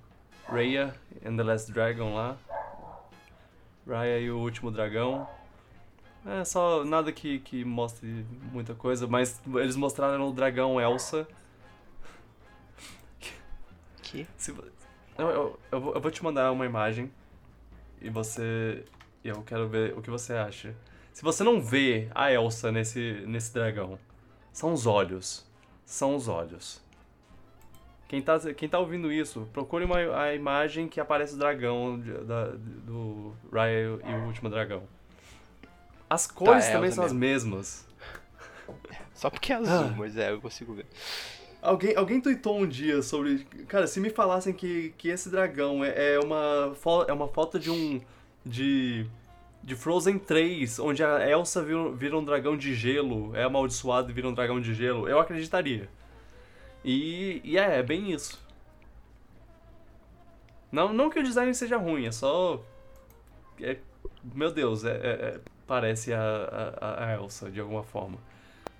Raya 0.48 0.96
and 1.24 1.36
the 1.36 1.44
Last 1.44 1.72
Dragon 1.72 2.16
lá. 2.16 2.38
Raya 3.88 4.20
e 4.20 4.32
o 4.32 4.40
Último 4.40 4.72
Dragão. 4.72 5.28
É 6.26 6.44
só 6.44 6.84
nada 6.84 7.12
que, 7.12 7.40
que 7.40 7.64
mostre 7.64 8.26
muita 8.52 8.74
coisa, 8.74 9.06
mas 9.06 9.40
eles 9.56 9.76
mostraram 9.76 10.28
o 10.28 10.34
dragão 10.34 10.82
Elsa. 10.82 11.28
Que? 14.02 14.26
Se 14.36 14.50
eu, 15.20 15.60
eu, 15.72 15.92
eu 15.94 16.02
vou 16.02 16.10
te 16.10 16.24
mandar 16.24 16.52
uma 16.52 16.66
imagem 16.66 17.12
e 18.02 18.10
você. 18.10 18.84
Eu 19.24 19.42
quero 19.44 19.68
ver 19.68 19.98
o 19.98 20.02
que 20.02 20.10
você 20.10 20.34
acha. 20.34 20.76
Se 21.12 21.24
você 21.24 21.44
não 21.44 21.62
vê 21.62 22.10
a 22.14 22.32
Elsa 22.32 22.72
nesse, 22.72 23.24
nesse 23.26 23.54
dragão, 23.54 23.98
são 24.52 24.74
os 24.74 24.86
olhos. 24.86 25.46
São 25.86 26.16
os 26.16 26.28
olhos. 26.28 26.82
Quem 28.08 28.22
tá, 28.22 28.40
quem 28.54 28.70
tá 28.70 28.78
ouvindo 28.78 29.12
isso, 29.12 29.48
procure 29.52 29.84
uma, 29.86 29.98
a 29.98 30.36
imagem 30.36 30.88
que 30.88 31.00
aparece 31.00 31.34
o 31.34 31.38
dragão 31.38 32.00
da, 32.00 32.50
do 32.50 33.34
Raya 33.52 34.00
e 34.06 34.14
o 34.14 34.26
último 34.28 34.50
dragão. 34.50 34.84
As 36.08 36.28
cores 36.28 36.66
é 36.66 36.72
também 36.72 36.92
são 36.92 37.04
as 37.04 37.12
mesmo. 37.12 37.56
mesmas. 37.56 37.88
Só 39.16 39.30
porque 39.30 39.52
é 39.52 39.56
azul, 39.56 39.88
Ah. 39.92 39.96
mas 39.98 40.16
é, 40.18 40.32
eu 40.32 40.40
consigo 40.40 40.74
ver. 40.76 40.86
Alguém, 41.66 41.96
alguém 41.96 42.22
tweetou 42.22 42.60
um 42.60 42.68
dia 42.68 43.02
sobre. 43.02 43.44
Cara, 43.68 43.88
se 43.88 44.00
me 44.00 44.12
falassem 44.12 44.54
que, 44.54 44.94
que 44.98 45.10
esse 45.10 45.30
dragão 45.30 45.84
é, 45.84 46.14
é 46.14 46.20
uma, 46.20 46.76
é 47.08 47.14
uma 47.14 47.28
foto 47.28 47.60
de 47.60 47.72
um. 47.72 48.00
de. 48.46 49.08
de 49.64 49.76
Frozen 49.76 50.20
3, 50.20 50.78
onde 50.80 51.04
a 51.04 51.28
Elsa 51.28 51.64
vira, 51.64 51.92
vira 51.92 52.18
um 52.18 52.24
dragão 52.24 52.56
de 52.56 52.76
gelo, 52.76 53.36
é 53.36 53.44
amaldiçoado 53.44 54.12
e 54.12 54.14
vira 54.14 54.28
um 54.28 54.34
dragão 54.34 54.62
de 54.62 54.74
gelo, 54.76 55.10
eu 55.10 55.20
acreditaria. 55.20 55.90
E, 56.84 57.42
e 57.44 57.58
é, 57.58 57.80
é 57.80 57.84
bem 57.84 58.12
isso. 58.12 58.40
Não, 60.72 60.94
não 60.94 61.10
que 61.10 61.20
o 61.20 61.24
design 61.24 61.52
seja 61.56 61.78
ruim, 61.78 62.06
é 62.06 62.12
só. 62.12 62.62
É, 63.60 63.78
meu 64.36 64.52
Deus, 64.52 64.84
é, 64.86 64.92
é, 64.92 65.10
é 65.10 65.40
parece 65.66 66.14
a, 66.14 66.22
a, 66.80 67.06
a, 67.06 67.14
Elsa 67.16 67.50
de 67.50 67.60
alguma 67.60 67.84
forma. 67.84 68.20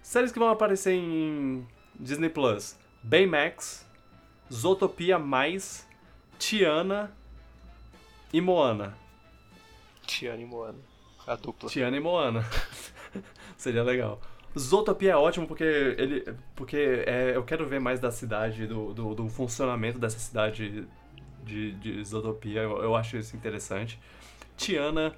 Séries 0.04 0.32
que 0.32 0.38
vão 0.38 0.50
aparecer 0.50 0.94
em 0.94 1.66
Disney 2.00 2.30
Plus: 2.30 2.78
Baymax, 3.04 3.86
Zootopia 4.52 5.18
Mais, 5.20 5.88
Tiana 6.38 7.12
e 8.32 8.42
Moana. 8.42 8.98
Tiana 10.06 10.42
e 10.42 10.46
Moana. 10.46 10.80
A 11.26 11.36
dupla. 11.36 11.70
Tiana 11.70 11.98
e 11.98 12.00
Moana. 12.00 12.46
Seria 13.58 13.84
legal. 13.84 14.22
Zootopia 14.58 15.12
é 15.12 15.16
ótimo 15.16 15.48
porque 15.48 15.64
ele. 15.64 16.24
Porque 16.56 17.04
é, 17.06 17.36
eu 17.36 17.44
quero 17.44 17.68
ver 17.68 17.80
mais 17.80 18.00
da 18.00 18.12
cidade, 18.12 18.66
do, 18.68 18.94
do, 18.94 19.16
do 19.16 19.30
funcionamento 19.30 20.00
dessa 20.00 20.20
cidade 20.20 20.88
de, 21.44 21.72
de 21.74 22.04
Zootopia. 22.04 22.62
Eu, 22.62 22.82
eu, 22.82 22.96
acho 22.96 23.18
isso 23.18 23.36
interessante. 23.36 24.00
Tiana 24.56 25.14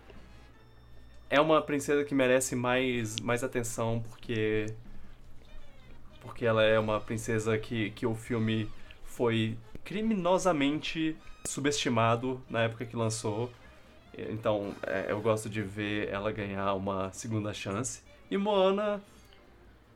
é 1.29 1.39
uma 1.39 1.61
princesa 1.61 2.03
que 2.03 2.15
merece 2.15 2.55
mais, 2.55 3.17
mais 3.17 3.43
atenção 3.43 4.03
porque. 4.09 4.65
Porque 6.21 6.45
ela 6.45 6.63
é 6.63 6.79
uma 6.79 6.99
princesa 6.99 7.57
que, 7.57 7.91
que 7.91 8.05
o 8.05 8.15
filme 8.15 8.69
foi 9.05 9.57
criminosamente 9.83 11.15
subestimado 11.47 12.41
na 12.49 12.63
época 12.63 12.85
que 12.85 12.95
lançou. 12.95 13.51
Então, 14.17 14.73
é, 14.83 15.05
eu 15.09 15.21
gosto 15.21 15.49
de 15.49 15.61
ver 15.61 16.09
ela 16.09 16.31
ganhar 16.31 16.73
uma 16.73 17.11
segunda 17.13 17.53
chance. 17.53 18.01
E 18.29 18.37
Moana. 18.37 19.01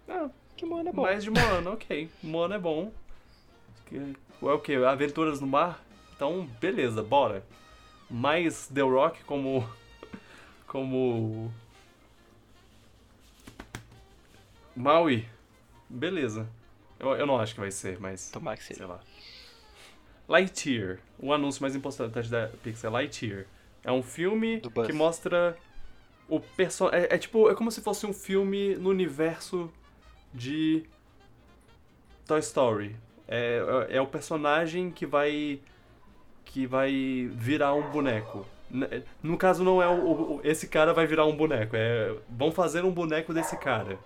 Ah, 0.08 0.30
que 0.56 0.66
Moana 0.66 0.90
é 0.90 0.94
bom. 0.94 1.02
Mais 1.02 1.24
de 1.24 1.30
Moana, 1.30 1.72
ok. 1.72 2.10
Moana 2.24 2.56
é 2.56 2.60
bom. 2.60 2.92
É 3.94 4.46
o 4.46 4.60
que? 4.60 4.76
Aventuras 4.76 5.42
no 5.42 5.48
mar? 5.48 5.84
Então, 6.16 6.48
beleza, 6.60 7.04
bora. 7.04 7.44
Mais 8.10 8.68
The 8.68 8.82
Rock 8.82 9.24
como. 9.24 9.68
como. 10.68 11.52
Maui? 14.76 15.28
Beleza. 15.92 16.48
Eu, 17.00 17.10
eu 17.16 17.26
não 17.26 17.40
acho 17.40 17.54
que 17.54 17.60
vai 17.60 17.72
ser, 17.72 18.00
mas. 18.00 18.30
Tomara 18.32 18.58
que 18.58 18.64
seja. 18.64 18.80
Sei 18.80 18.88
lá. 18.88 19.00
Lightyear. 20.28 21.00
O 21.20 21.34
anúncio 21.34 21.62
mais 21.62 21.76
importante 21.76 22.30
da 22.30 22.50
Pixar 22.64 22.92
Lightyear. 22.92 23.46
É 23.84 23.92
um 23.92 24.02
filme 24.02 24.62
que 24.86 24.94
mostra 24.94 25.58
o 26.30 26.40
personagem. 26.40 27.08
É, 27.10 27.16
é, 27.16 27.18
tipo, 27.18 27.50
é 27.50 27.56
como 27.56 27.72
se 27.72 27.82
fosse 27.82 28.06
um 28.06 28.14
filme 28.14 28.76
no 28.76 28.90
universo 28.90 29.72
de 30.34 30.84
Toy 32.26 32.40
Story. 32.40 32.96
É, 33.28 33.88
é, 33.90 33.98
é 33.98 34.02
o 34.02 34.08
personagem 34.08 34.92
que 34.92 35.06
vai 35.06 35.60
que 36.46 36.66
vai 36.66 37.30
virar 37.34 37.74
um 37.74 37.90
boneco. 37.90 38.46
No 39.22 39.38
caso 39.38 39.64
não 39.64 39.82
é 39.82 39.88
o, 39.88 40.38
o, 40.38 40.42
esse 40.44 40.68
cara 40.68 40.94
vai 40.94 41.06
virar 41.06 41.26
um 41.26 41.36
boneco, 41.36 41.76
é 41.76 42.16
vão 42.30 42.52
fazer 42.52 42.86
um 42.86 42.92
boneco 42.92 43.34
desse 43.34 43.58
cara. 43.58 44.00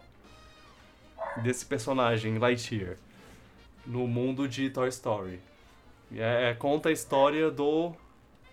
Desse 1.38 1.66
personagem 1.66 2.38
Lightyear 2.38 2.98
no 3.86 4.08
mundo 4.08 4.48
de 4.48 4.70
Toy 4.70 4.90
Story. 4.90 5.40
É, 6.16 6.50
é, 6.50 6.54
conta 6.54 6.90
a 6.90 6.92
história 6.92 7.52
do 7.52 7.94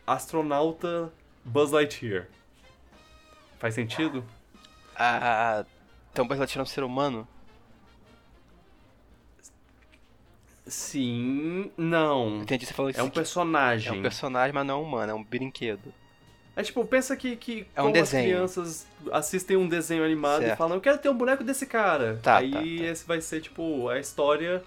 astronauta 0.07 1.13
Buzz 1.45 1.71
Lightyear. 1.71 2.29
Faz 3.59 3.75
sentido? 3.75 4.25
Ah, 4.97 5.65
então 6.13 6.27
Buzz 6.27 6.39
Lightyear 6.39 6.61
é 6.61 6.63
um 6.63 6.67
ser 6.67 6.83
humano? 6.83 7.27
Sim, 10.67 11.71
não. 11.77 12.43
Entendi, 12.43 12.67
você 12.67 12.73
falou 12.73 12.91
isso. 12.91 13.01
É 13.01 13.03
um 13.03 13.11
personagem. 13.11 13.95
É 13.95 13.99
um 13.99 14.03
personagem, 14.03 14.55
mas 14.55 14.67
não 14.67 14.81
é 14.81 14.83
humano, 14.83 15.13
é 15.13 15.15
um 15.15 15.23
brinquedo. 15.23 15.93
É 16.55 16.63
tipo, 16.63 16.85
pensa 16.85 17.17
que, 17.17 17.35
que 17.37 17.67
é 17.75 17.81
um 17.81 17.85
como 17.85 17.95
desenho. 17.95 18.45
as 18.45 18.53
crianças 18.55 18.87
assistem 19.11 19.57
um 19.57 19.67
desenho 19.67 20.05
animado 20.05 20.41
certo. 20.41 20.55
e 20.55 20.57
falam, 20.57 20.77
eu 20.77 20.81
quero 20.81 20.99
ter 20.99 21.09
um 21.09 21.17
boneco 21.17 21.43
desse 21.43 21.65
cara. 21.65 22.21
Tá, 22.23 22.39
Aí 22.39 22.51
tá, 22.51 22.59
tá. 22.59 22.65
esse 22.67 23.07
vai 23.07 23.21
ser, 23.21 23.41
tipo, 23.41 23.89
a 23.89 23.99
história 23.99 24.63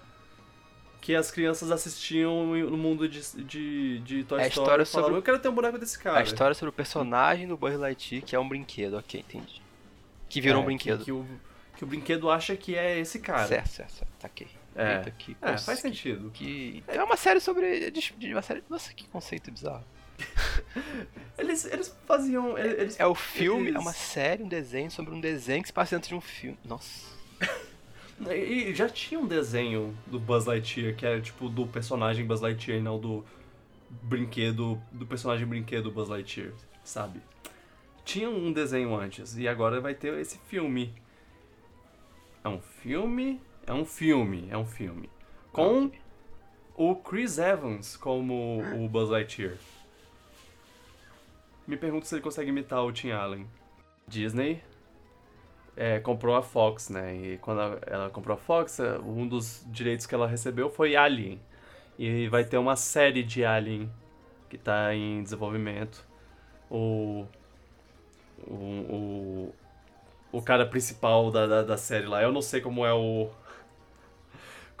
que 1.00 1.14
as 1.14 1.30
crianças 1.30 1.70
assistiam 1.70 2.46
no 2.46 2.76
mundo 2.76 3.08
de, 3.08 3.20
de, 3.44 4.00
de 4.00 4.24
Toy 4.24 4.40
é 4.40 4.48
Story 4.48 4.82
e 4.82 4.86
falavam, 4.86 4.86
sobre... 4.86 5.18
eu 5.18 5.22
quero 5.22 5.38
ter 5.38 5.48
um 5.48 5.54
boneco 5.54 5.78
desse 5.78 5.96
cara. 5.96 6.18
A 6.18 6.22
história 6.22 6.52
sobre 6.52 6.70
o 6.70 6.72
personagem 6.72 7.46
do 7.46 7.56
Buzz 7.56 7.78
Lightyear, 7.78 8.24
que 8.24 8.34
é 8.34 8.40
um 8.40 8.48
brinquedo, 8.48 8.94
ok, 8.94 9.20
entendi. 9.20 9.62
Que 10.28 10.40
virou 10.40 10.58
é, 10.58 10.62
um 10.62 10.66
brinquedo. 10.66 10.98
Que, 10.98 11.04
que, 11.04 11.12
o, 11.12 11.24
que 11.76 11.84
o 11.84 11.86
brinquedo 11.86 12.28
acha 12.28 12.56
que 12.56 12.74
é 12.74 12.98
esse 12.98 13.20
cara. 13.20 13.46
Certo, 13.46 13.68
certo, 13.68 13.92
certo, 13.92 14.10
tá 14.18 14.26
ok. 14.26 14.48
É, 14.74 15.12
que, 15.16 15.36
é 15.40 15.56
faz 15.56 15.78
sentido. 15.78 16.30
Que, 16.32 16.82
é 16.88 17.02
uma 17.02 17.16
série 17.16 17.38
sobre. 17.38 17.88
De 17.90 18.32
uma 18.32 18.42
série, 18.42 18.64
nossa, 18.68 18.92
que 18.92 19.06
conceito 19.06 19.50
bizarro. 19.52 19.84
eles, 21.38 21.64
eles 21.64 21.96
faziam. 22.06 22.56
Eles, 22.56 22.98
é 22.98 23.06
o 23.06 23.14
filme, 23.14 23.68
eles... 23.68 23.76
é 23.76 23.78
uma 23.78 23.92
série, 23.92 24.42
um 24.42 24.48
desenho 24.48 24.90
sobre 24.90 25.14
um 25.14 25.20
desenho 25.20 25.62
que 25.62 25.68
se 25.68 25.72
passa 25.72 25.96
dentro 25.96 26.10
de 26.10 26.14
um 26.14 26.20
filme. 26.20 26.58
Nossa. 26.64 27.16
E 28.18 28.74
já 28.74 28.88
tinha 28.88 29.20
um 29.20 29.26
desenho 29.26 29.94
do 30.06 30.18
Buzz 30.18 30.46
Lightyear, 30.46 30.96
que 30.96 31.04
era 31.04 31.20
tipo 31.20 31.50
do 31.50 31.66
personagem 31.66 32.24
Buzz 32.24 32.40
Lightyear 32.40 32.80
e 32.80 32.82
não 32.82 32.98
do 32.98 33.22
brinquedo, 33.90 34.80
do 34.90 35.04
personagem 35.04 35.46
brinquedo 35.46 35.90
Buzz 35.90 36.08
Lightyear, 36.08 36.52
sabe? 36.82 37.20
Tinha 38.06 38.30
um 38.30 38.52
desenho 38.52 38.94
antes, 38.94 39.36
e 39.36 39.46
agora 39.46 39.80
vai 39.82 39.94
ter 39.94 40.14
esse 40.14 40.38
filme. 40.48 40.94
É 42.42 42.48
um 42.48 42.60
filme? 42.60 43.38
É 43.66 43.72
um 43.74 43.84
filme, 43.84 44.48
é 44.50 44.56
um 44.56 44.64
filme. 44.64 45.10
Com 45.52 45.86
okay. 45.86 46.00
o 46.74 46.94
Chris 46.94 47.36
Evans 47.36 47.96
como 47.96 48.62
o 48.76 48.88
Buzz 48.88 49.10
Lightyear. 49.10 49.56
Me 51.66 51.76
pergunto 51.76 52.06
se 52.06 52.14
ele 52.14 52.22
consegue 52.22 52.50
imitar 52.50 52.84
o 52.84 52.92
Tim 52.92 53.10
Allen. 53.10 53.46
Disney 54.06 54.62
é, 55.76 56.00
comprou 56.00 56.34
a 56.34 56.42
Fox, 56.42 56.88
né? 56.88 57.14
E 57.14 57.38
quando 57.38 57.60
ela 57.86 58.08
comprou 58.10 58.34
a 58.34 58.38
Fox, 58.38 58.80
é, 58.80 58.98
um 58.98 59.28
dos 59.28 59.64
direitos 59.66 60.06
que 60.06 60.14
ela 60.14 60.26
recebeu 60.26 60.70
foi 60.70 60.96
Alien. 60.96 61.40
E 61.98 62.28
vai 62.28 62.44
ter 62.44 62.56
uma 62.56 62.76
série 62.76 63.22
de 63.22 63.44
Alien 63.44 63.90
que 64.48 64.56
está 64.56 64.94
em 64.94 65.22
desenvolvimento. 65.22 66.04
O, 66.70 67.26
o, 68.46 68.54
o, 68.54 69.54
o 70.32 70.42
cara 70.42 70.66
principal 70.66 71.30
da, 71.30 71.46
da, 71.46 71.62
da, 71.62 71.76
série 71.76 72.06
lá, 72.06 72.22
eu 72.22 72.32
não 72.32 72.42
sei 72.42 72.60
como 72.60 72.84
é 72.84 72.92
o. 72.92 73.30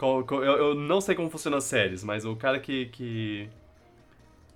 eu, 0.00 0.42
eu 0.42 0.74
não 0.74 1.00
sei 1.00 1.14
como 1.14 1.30
funcionam 1.30 1.58
as 1.58 1.64
séries, 1.64 2.02
mas 2.02 2.24
o 2.24 2.34
cara 2.36 2.58
que. 2.58 2.86
que 2.86 3.48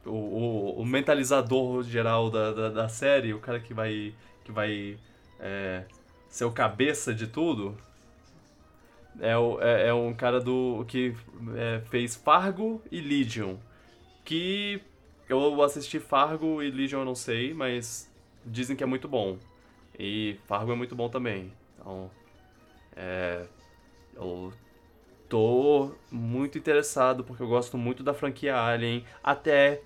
o, 0.05 0.11
o, 0.11 0.81
o 0.81 0.87
mentalizador 0.87 1.83
geral 1.83 2.31
da, 2.31 2.53
da, 2.53 2.69
da, 2.71 2.89
série, 2.89 3.35
o 3.35 3.39
cara 3.39 3.61
que 3.61 3.75
vai. 3.75 4.15
que 4.45 4.53
vai. 4.53 4.99
É, 5.39 5.85
ser 6.31 6.45
o 6.45 6.53
cabeça 6.53 7.13
de 7.13 7.27
tudo, 7.27 7.77
é, 9.19 9.37
o, 9.37 9.61
é, 9.61 9.89
é 9.89 9.95
um 9.95 10.15
cara 10.15 10.41
do 10.41 10.85
que 10.87 11.15
é, 11.57 11.81
fez 11.91 12.15
Fargo 12.15 12.81
e 12.91 13.01
Legion. 13.01 13.57
Que 14.25 14.81
eu 15.29 15.63
assisti 15.63 15.99
Fargo 15.99 16.63
e 16.63 16.71
Legion 16.71 17.01
eu 17.01 17.05
não 17.05 17.15
sei, 17.15 17.53
mas 17.53 18.11
dizem 18.47 18.77
que 18.77 18.83
é 18.85 18.87
muito 18.87 19.09
bom. 19.09 19.39
E 19.99 20.39
Fargo 20.47 20.73
é 20.73 20.77
muito 20.77 20.95
bom 20.95 21.09
também. 21.09 21.53
Então, 21.79 22.11
é, 22.97 23.45
eu 24.15 24.53
tô 25.29 25.93
muito 26.11 26.57
interessado 26.57 27.25
porque 27.25 27.43
eu 27.43 27.49
gosto 27.49 27.77
muito 27.77 28.03
da 28.03 28.15
franquia 28.15 28.57
Alien 28.57 29.05
até 29.23 29.83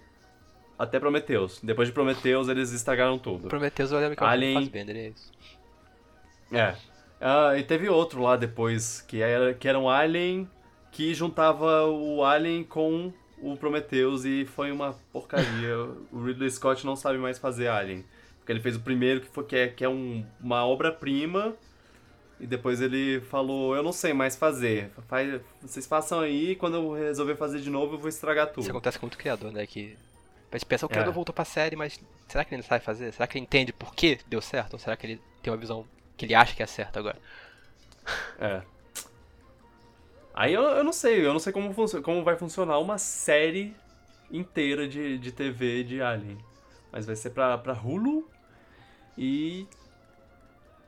até 0.79 0.99
Prometheus. 0.99 1.61
Depois 1.63 1.89
de 1.89 1.95
Prometheus 1.95 2.49
eles 2.49 2.73
estragaram 2.73 3.19
tudo. 3.19 3.49
Prometheus 3.49 3.93
eu 3.93 3.99
lembro 3.99 4.17
que 4.17 4.25
Alien... 4.25 4.55
Fassbender, 4.55 4.97
é 4.97 5.09
isso. 5.09 5.33
É. 6.53 6.75
Uh, 7.21 7.57
e 7.57 7.63
teve 7.63 7.89
outro 7.89 8.21
lá 8.21 8.37
depois, 8.37 9.01
que 9.03 9.23
era, 9.23 9.55
que 9.55 9.69
era 9.69 9.79
um 9.79 9.89
Alien 9.89 10.49
que 10.91 11.15
juntava 11.15 11.87
o 11.87 12.25
Alien 12.25 12.63
com 12.63 13.13
o 13.39 13.57
Prometheus 13.57 14.25
e 14.25 14.45
foi 14.45 14.71
uma 14.71 14.95
porcaria. 15.13 15.77
o 16.13 16.23
Ridley 16.23 16.51
Scott 16.51 16.85
não 16.87 16.97
sabe 16.97 17.19
mais 17.19 17.39
fazer 17.39 17.69
Alien. 17.69 18.05
Porque 18.39 18.53
ele 18.53 18.61
fez 18.61 18.77
o 18.77 18.81
primeiro 18.81 19.21
que, 19.21 19.27
foi, 19.27 19.45
que 19.45 19.57
é, 19.57 19.69
que 19.69 19.85
é 19.85 19.89
um, 19.89 20.25
uma 20.41 20.67
obra-prima 20.67 21.55
e 22.39 22.47
depois 22.47 22.81
ele 22.81 23.21
falou, 23.23 23.75
eu 23.75 23.83
não 23.83 23.93
sei 23.93 24.13
mais 24.13 24.37
fazer. 24.37 24.91
Faz, 25.09 25.41
vocês 25.63 25.87
façam 25.87 26.21
aí 26.21 26.55
quando 26.57 26.75
eu 26.75 26.93
resolver 26.93 27.37
fazer 27.37 27.61
de 27.61 27.71
novo 27.71 27.95
eu 27.95 27.99
vou 27.99 28.09
estragar 28.09 28.49
tudo. 28.49 28.61
Isso 28.61 28.71
acontece 28.71 28.99
com 28.99 29.07
muito 29.07 29.17
criador, 29.17 29.51
né? 29.51 29.67
Que 29.67 29.97
a 30.55 30.59
gente 30.59 30.67
pensa, 30.67 30.87
o 30.87 30.89
criador 30.89 31.13
é. 31.13 31.15
voltou 31.15 31.35
pra 31.35 31.45
série, 31.45 31.75
mas 31.75 32.01
será 32.29 32.45
que 32.45 32.55
ele 32.55 32.63
sabe 32.63 32.85
fazer? 32.85 33.13
Será 33.13 33.27
que 33.27 33.37
ele 33.37 33.45
entende 33.45 33.73
por 33.73 33.95
que 33.95 34.21
deu 34.27 34.41
certo? 34.41 34.75
Ou 34.75 34.79
será 34.79 34.97
que 34.97 35.07
ele 35.07 35.21
tem 35.43 35.53
uma 35.53 35.59
visão 35.59 35.85
que 36.17 36.25
ele 36.25 36.35
acha 36.35 36.55
que 36.55 36.63
é 36.63 36.67
certo 36.67 36.99
agora. 36.99 37.19
É. 38.39 38.63
Aí 40.33 40.53
eu, 40.53 40.63
eu 40.63 40.85
não 40.85 40.93
sei, 40.93 41.25
eu 41.25 41.33
não 41.33 41.41
sei 41.41 41.53
como, 41.53 41.73
como 42.03 42.25
vai 42.25 42.37
funcionar 42.37 42.79
uma 42.79 42.99
série 42.99 43.75
inteira 44.31 44.87
de, 44.89 45.19
de 45.19 45.33
TV 45.33 45.85
de 45.85 46.03
Alien. 46.03 46.39
Mas 46.91 47.07
vai 47.07 47.17
ser 47.17 47.31
pra, 47.31 47.57
pra 47.59 47.73
Hulu. 47.73 48.29
E. 49.17 49.67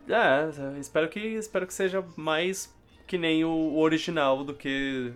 É, 0.08 0.78
espero 0.78 1.08
que, 1.08 1.18
espero 1.18 1.66
que 1.66 1.74
seja 1.74 2.04
mais 2.16 2.72
que 3.06 3.18
nem 3.18 3.44
o 3.44 3.76
original 3.76 4.44
do 4.44 4.54
que. 4.54 5.12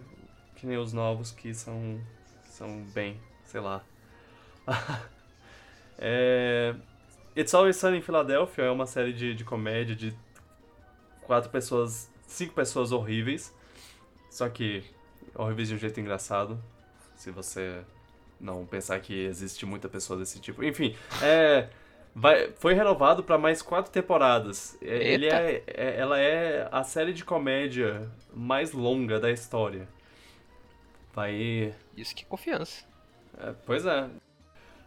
que 0.56 0.66
nem 0.66 0.76
os 0.76 0.92
novos 0.92 1.30
que 1.30 1.54
são. 1.54 2.00
são 2.44 2.82
bem, 2.92 3.20
sei 3.44 3.60
lá. 3.60 3.84
é, 5.98 6.74
It's 7.36 7.54
Always 7.54 7.76
Sunny 7.76 7.98
em 7.98 8.02
Philadelphia 8.02 8.64
é 8.64 8.70
uma 8.70 8.86
série 8.86 9.12
de, 9.12 9.34
de 9.34 9.44
comédia 9.44 9.94
de 9.94 10.14
quatro 11.22 11.50
pessoas. 11.50 12.10
cinco 12.26 12.54
pessoas 12.54 12.92
horríveis. 12.92 13.54
Só 14.30 14.48
que 14.48 14.84
horríveis 15.34 15.68
de 15.68 15.74
um 15.74 15.78
jeito 15.78 16.00
engraçado. 16.00 16.60
Se 17.16 17.30
você 17.30 17.82
não 18.40 18.64
pensar 18.64 18.98
que 19.00 19.14
existe 19.26 19.66
muita 19.66 19.88
pessoa 19.88 20.18
desse 20.18 20.40
tipo. 20.40 20.64
Enfim, 20.64 20.96
é. 21.22 21.68
Vai, 22.12 22.50
foi 22.56 22.74
renovado 22.74 23.22
para 23.22 23.38
mais 23.38 23.62
quatro 23.62 23.92
temporadas. 23.92 24.76
É, 24.82 25.12
ele 25.12 25.26
é, 25.28 25.62
é, 25.66 25.96
ela 25.96 26.18
é 26.18 26.68
a 26.72 26.82
série 26.82 27.12
de 27.12 27.24
comédia 27.24 28.10
mais 28.34 28.72
longa 28.72 29.20
da 29.20 29.30
história. 29.30 29.86
Vai. 31.14 31.72
Isso 31.96 32.14
que 32.14 32.24
confiança. 32.24 32.84
É, 33.38 33.54
pois 33.64 33.86
é. 33.86 34.10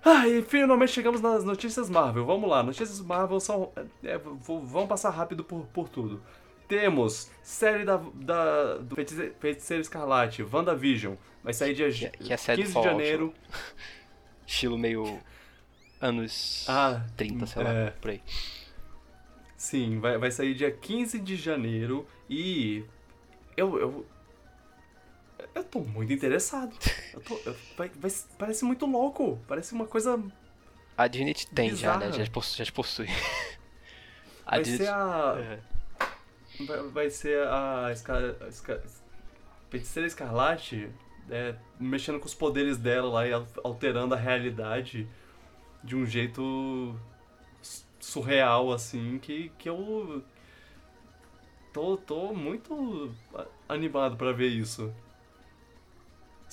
Ah, 0.06 0.28
e 0.28 0.42
finalmente 0.42 0.92
chegamos 0.92 1.22
nas 1.22 1.44
notícias 1.46 1.90
Marvel. 1.90 2.26
Vamos 2.26 2.50
lá, 2.50 2.62
notícias 2.62 3.00
Marvel 3.00 3.40
são. 3.40 3.72
É, 4.04 4.18
vamos 4.18 4.88
passar 4.88 5.12
rápido 5.12 5.44
por, 5.44 5.66
por 5.68 5.88
tudo. 5.88 6.22
Temos 6.68 7.32
série 7.42 7.86
da, 7.86 7.98
da, 8.16 8.78
do 8.78 8.96
Feiticeiro, 8.96 9.34
Feiticeiro 9.40 9.82
Escarlate, 9.82 10.44
WandaVision. 10.44 11.16
Vai 11.44 11.54
sair 11.54 11.74
dia 11.74 11.90
que, 11.90 12.10
que 12.10 12.34
é 12.34 12.38
15 12.38 12.74
de 12.74 12.84
janeiro. 12.84 13.34
Estilo 14.46 14.78
meio 14.78 15.20
anos 16.02 16.66
ah, 16.68 17.02
30, 17.16 17.48
sei 17.48 17.62
é... 17.62 17.66
lá, 17.66 17.92
por 18.02 18.12
aí. 18.12 18.22
Sim, 19.56 20.00
vai, 20.00 20.18
vai 20.18 20.30
sair 20.30 20.54
dia 20.54 20.70
15 20.70 21.20
de 21.20 21.38
janeiro 21.38 22.06
e 22.30 22.84
eu, 23.56 23.80
eu, 23.80 24.06
eu 25.56 25.64
tô 25.64 25.80
muito 25.80 26.12
interessado. 26.12 26.76
Eu 27.14 27.22
tô, 27.22 27.40
eu, 27.46 27.56
vai, 27.78 27.90
vai, 27.96 28.12
parece 28.38 28.66
muito 28.66 28.86
louco. 28.86 29.40
Parece 29.48 29.74
uma 29.74 29.86
coisa. 29.86 30.22
A 30.98 31.08
Disney 31.08 31.34
tem 31.54 31.70
bizarra. 31.70 32.02
já, 32.02 32.08
né? 32.08 32.26
Já 32.26 32.32
possui. 32.32 32.66
Já 32.66 32.72
possui. 32.72 33.08
Vai 34.46 34.66
ser 34.66 34.90
a. 34.90 35.34
Uhum. 36.60 36.66
Vai, 36.66 36.84
vai, 36.90 37.10
ser 37.10 37.48
a. 37.48 37.90
Esca... 37.92 38.38
Esca... 38.48 38.84
Feiticeira 39.70 40.06
Escarlate 40.06 40.92
é, 41.30 41.56
mexendo 41.80 42.20
com 42.20 42.26
os 42.26 42.34
poderes 42.34 42.78
dela 42.78 43.10
lá 43.10 43.28
e 43.28 43.32
alterando 43.64 44.14
a 44.14 44.18
realidade 44.18 45.08
de 45.84 45.96
um 45.96 46.06
jeito 46.06 46.96
surreal, 48.00 48.72
assim, 48.72 49.18
que, 49.20 49.52
que 49.58 49.70
eu 49.70 50.24
tô, 51.72 51.98
tô 51.98 52.34
muito 52.34 53.14
animado 53.68 54.16
para 54.16 54.32
ver 54.32 54.50
isso. 54.50 54.94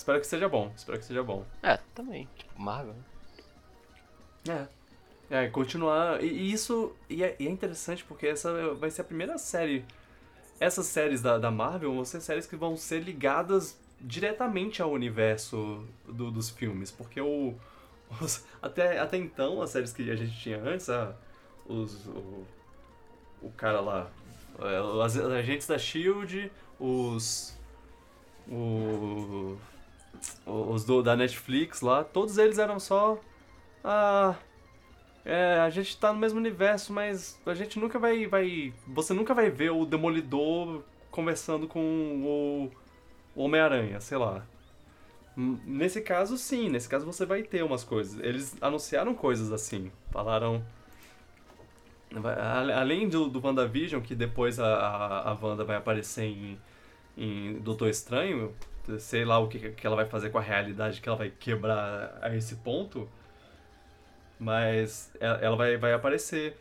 Espero 0.01 0.18
que 0.18 0.27
seja 0.27 0.48
bom, 0.48 0.72
espero 0.74 0.98
que 0.98 1.05
seja 1.05 1.22
bom. 1.22 1.44
É, 1.62 1.78
também. 1.94 2.27
Tipo, 2.35 2.59
Marvel. 2.59 2.94
Né? 4.47 4.66
É. 5.31 5.43
É, 5.44 5.48
continuar. 5.48 6.24
E, 6.24 6.27
e 6.27 6.52
isso. 6.52 6.97
E 7.06 7.22
é, 7.22 7.36
e 7.39 7.47
é, 7.47 7.51
interessante 7.51 8.02
porque 8.05 8.27
essa 8.27 8.74
vai 8.77 8.90
ser 8.90 9.02
a 9.02 9.05
primeira 9.05 9.36
série. 9.36 9.85
Essas 10.59 10.86
séries 10.86 11.20
da, 11.20 11.36
da 11.36 11.51
Marvel 11.51 11.94
vão 11.94 12.05
ser 12.06 12.22
séries 12.22 12.47
que 12.47 12.56
vão 12.56 12.78
ser 12.78 13.01
ligadas 13.01 13.78
diretamente 14.01 14.81
ao 14.81 14.90
universo 14.90 15.86
do, 16.06 16.31
dos 16.31 16.48
filmes. 16.48 16.90
Porque 16.90 17.20
o. 17.20 17.55
Os, 18.22 18.44
até, 18.60 18.98
até 18.98 19.18
então, 19.18 19.60
as 19.60 19.68
séries 19.68 19.93
que 19.93 20.10
a 20.10 20.16
gente 20.16 20.36
tinha 20.40 20.60
antes, 20.60 20.89
a, 20.89 21.14
os, 21.66 22.06
o, 22.06 22.47
o 23.43 23.51
cara 23.51 23.81
lá. 23.81 24.10
É, 24.59 24.81
os 24.81 25.16
agentes 25.18 25.66
da 25.66 25.77
Shield, 25.77 26.51
os. 26.78 27.55
O, 28.48 29.59
os 30.47 30.84
do, 30.84 31.02
da 31.02 31.16
Netflix 31.16 31.80
lá, 31.80 32.05
todos 32.05 32.38
eles 32.38 32.59
eram 32.59 32.78
só. 32.78 33.18
Ah. 33.84 34.34
É, 35.24 35.60
a 35.60 35.68
gente 35.68 35.98
tá 35.98 36.12
no 36.12 36.18
mesmo 36.18 36.38
universo, 36.38 36.92
mas 36.92 37.38
a 37.44 37.55
gente 37.55 37.78
nunca 37.78 37.98
vai. 37.98 38.26
vai 38.26 38.72
você 38.86 39.12
nunca 39.12 39.34
vai 39.34 39.51
ver 39.51 39.70
o 39.70 39.84
Demolidor 39.84 40.82
conversando 41.10 41.68
com 41.68 41.80
o, 42.24 42.70
Homem-Aranha, 43.34 44.01
sei 44.01 44.18
lá. 44.18 44.44
Nesse 45.36 46.01
caso, 46.01 46.36
sim, 46.36 46.68
nesse 46.68 46.88
caso 46.88 47.06
você 47.06 47.24
vai 47.24 47.42
ter 47.42 47.62
umas 47.62 47.84
coisas. 47.84 48.18
Eles 48.22 48.56
anunciaram 48.60 49.14
coisas 49.14 49.52
assim. 49.52 49.90
Falaram. 50.10 50.64
Além 52.74 53.09
do, 53.09 53.28
do 53.28 53.44
WandaVision, 53.44 54.02
que 54.02 54.16
depois 54.16 54.59
a, 54.59 54.66
a, 54.66 55.30
a 55.30 55.38
Wanda 55.40 55.64
vai 55.64 55.76
aparecer 55.76 56.24
em, 56.24 56.59
em 57.16 57.55
Doutor 57.60 57.88
Estranho, 57.88 58.52
sei 58.98 59.24
lá 59.24 59.39
o 59.39 59.48
que, 59.48 59.70
que 59.70 59.86
ela 59.86 59.97
vai 59.97 60.07
fazer 60.07 60.31
com 60.31 60.39
a 60.39 60.43
realidade 60.43 61.01
que 61.01 61.09
ela 61.09 61.19
vai 61.19 61.31
quebrar 61.31 62.19
a 62.20 62.35
esse 62.35 62.57
ponto. 62.57 63.09
Mas 64.39 65.12
ela 65.20 65.57
vai, 65.57 65.77
vai 65.77 65.93
aparecer. 65.93 66.57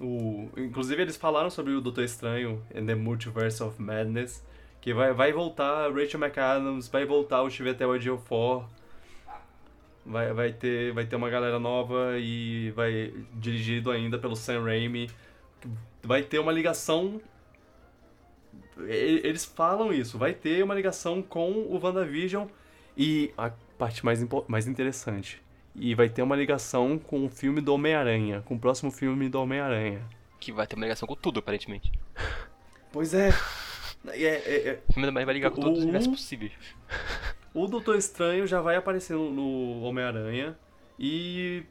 O, 0.00 0.48
inclusive 0.56 1.02
eles 1.02 1.16
falaram 1.16 1.50
sobre 1.50 1.72
o 1.72 1.80
Doutor 1.80 2.04
Estranho 2.04 2.64
in 2.74 2.86
the 2.86 2.94
Multiverse 2.94 3.62
of 3.62 3.80
Madness. 3.80 4.44
Que 4.80 4.92
vai, 4.92 5.12
vai 5.12 5.32
voltar 5.32 5.90
Rachel 5.92 6.20
McAdams, 6.20 6.88
vai 6.88 7.04
voltar 7.04 7.42
o 7.42 7.50
Chivetel 7.50 7.96
Ejiofor. 7.96 8.64
Vai, 10.04 10.32
vai, 10.34 10.52
ter, 10.52 10.92
vai 10.92 11.06
ter 11.06 11.16
uma 11.16 11.30
galera 11.30 11.58
nova 11.58 12.18
e 12.18 12.70
vai 12.72 13.14
dirigido 13.32 13.90
ainda 13.90 14.18
pelo 14.18 14.36
Sam 14.36 14.62
Raimi. 14.62 15.10
Vai 16.02 16.22
ter 16.22 16.38
uma 16.38 16.52
ligação 16.52 17.20
eles 18.78 19.44
falam 19.44 19.92
isso, 19.92 20.18
vai 20.18 20.34
ter 20.34 20.62
uma 20.62 20.74
ligação 20.74 21.22
com 21.22 21.52
o 21.52 21.78
WandaVision 21.82 22.46
e 22.96 23.32
a 23.36 23.50
parte 23.78 24.04
mais, 24.04 24.24
mais 24.48 24.66
interessante. 24.66 25.42
E 25.74 25.94
vai 25.94 26.08
ter 26.08 26.22
uma 26.22 26.36
ligação 26.36 26.98
com 26.98 27.24
o 27.26 27.28
filme 27.28 27.60
do 27.60 27.74
Homem-Aranha, 27.74 28.42
com 28.42 28.54
o 28.54 28.58
próximo 28.58 28.90
filme 28.90 29.28
do 29.28 29.40
Homem-Aranha. 29.40 30.02
Que 30.38 30.52
vai 30.52 30.66
ter 30.66 30.76
uma 30.76 30.84
ligação 30.84 31.06
com 31.08 31.16
tudo, 31.16 31.40
aparentemente. 31.40 31.92
Pois 32.92 33.12
é. 33.12 33.30
é, 34.06 34.22
é, 34.22 34.68
é. 34.68 34.80
O 34.88 34.92
filme 34.92 35.10
do 35.10 35.12
vai 35.12 35.34
ligar 35.34 35.50
com 35.50 35.60
todos 35.60 35.78
os 35.78 35.82
universos 35.82 36.12
possíveis. 36.12 36.52
O 37.52 37.66
Doutor 37.66 37.96
Estranho 37.96 38.46
já 38.46 38.60
vai 38.60 38.76
aparecer 38.76 39.16
no, 39.16 39.32
no 39.32 39.80
Homem-Aranha 39.80 40.56
e 40.96 41.64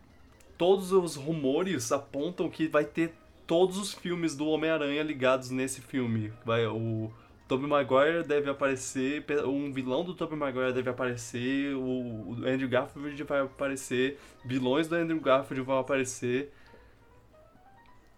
todos 0.58 0.92
os 0.92 1.16
rumores 1.16 1.94
apontam 1.94 2.50
que 2.50 2.68
vai 2.68 2.84
ter 2.84 3.14
todos 3.54 3.78
os 3.78 3.94
filmes 3.94 4.36
do 4.36 4.48
Homem-Aranha 4.48 5.04
ligados 5.04 5.52
nesse 5.52 5.80
filme. 5.80 6.34
Vai, 6.44 6.66
o 6.66 7.14
Tobey 7.48 7.68
Maguire 7.68 8.24
deve 8.24 8.50
aparecer, 8.50 9.24
um 9.46 9.72
vilão 9.72 10.04
do 10.04 10.16
Tobey 10.16 10.36
Maguire 10.36 10.74
deve 10.74 10.90
aparecer, 10.90 11.76
o, 11.76 12.32
Andrew 12.48 12.68
Garfield 12.68 13.24
vai 13.24 13.42
aparecer, 13.42 14.20
vilões 14.44 14.88
do 14.88 14.96
Andrew 14.96 15.22
Garfield 15.22 15.62
vão 15.62 15.78
aparecer. 15.78 16.52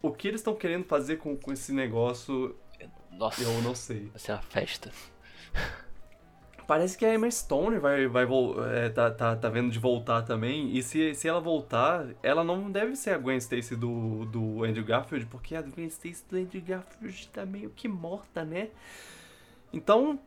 O 0.01 0.09
que 0.09 0.29
eles 0.29 0.39
estão 0.39 0.55
querendo 0.55 0.85
fazer 0.85 1.17
com, 1.17 1.35
com 1.35 1.51
esse 1.51 1.73
negócio, 1.73 2.55
Nossa, 3.11 3.43
eu 3.43 3.61
não 3.61 3.75
sei. 3.75 4.07
Vai 4.11 4.19
ser 4.19 4.31
uma 4.31 4.41
festa. 4.41 4.89
Parece 6.67 6.97
que 6.97 7.05
a 7.05 7.13
Emma 7.13 7.29
Stone 7.29 7.77
vai, 7.77 8.07
vai 8.07 8.25
é, 8.73 8.89
tá, 8.89 9.11
tá, 9.11 9.35
tá 9.35 9.49
vendo 9.49 9.69
de 9.69 9.77
voltar 9.77 10.23
também. 10.23 10.75
E 10.75 10.81
se, 10.81 11.13
se 11.13 11.27
ela 11.27 11.39
voltar, 11.39 12.07
ela 12.23 12.43
não 12.43 12.71
deve 12.71 12.95
ser 12.95 13.11
a 13.11 13.17
Gwen 13.17 13.37
Stacy 13.37 13.75
do, 13.75 14.25
do 14.25 14.63
Andrew 14.63 14.83
Garfield, 14.83 15.27
porque 15.27 15.55
a 15.55 15.61
Gwen 15.61 15.87
Stacy 15.87 16.23
do 16.29 16.37
Andrew 16.37 16.63
Garfield 16.63 17.27
tá 17.27 17.45
meio 17.45 17.69
que 17.69 17.87
morta, 17.87 18.43
né? 18.43 18.69
Então, 19.71 20.19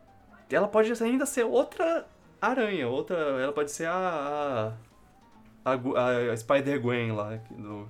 ela 0.51 0.69
pode 0.69 0.93
ainda 1.03 1.27
ser 1.27 1.45
outra 1.45 2.07
aranha, 2.41 2.89
outra. 2.89 3.17
Ela 3.17 3.53
pode 3.53 3.73
ser 3.73 3.87
a. 3.87 4.77
a, 5.65 5.73
a, 5.73 6.33
a 6.33 6.37
Spider-Gwen 6.37 7.13
lá 7.13 7.37
do, 7.51 7.89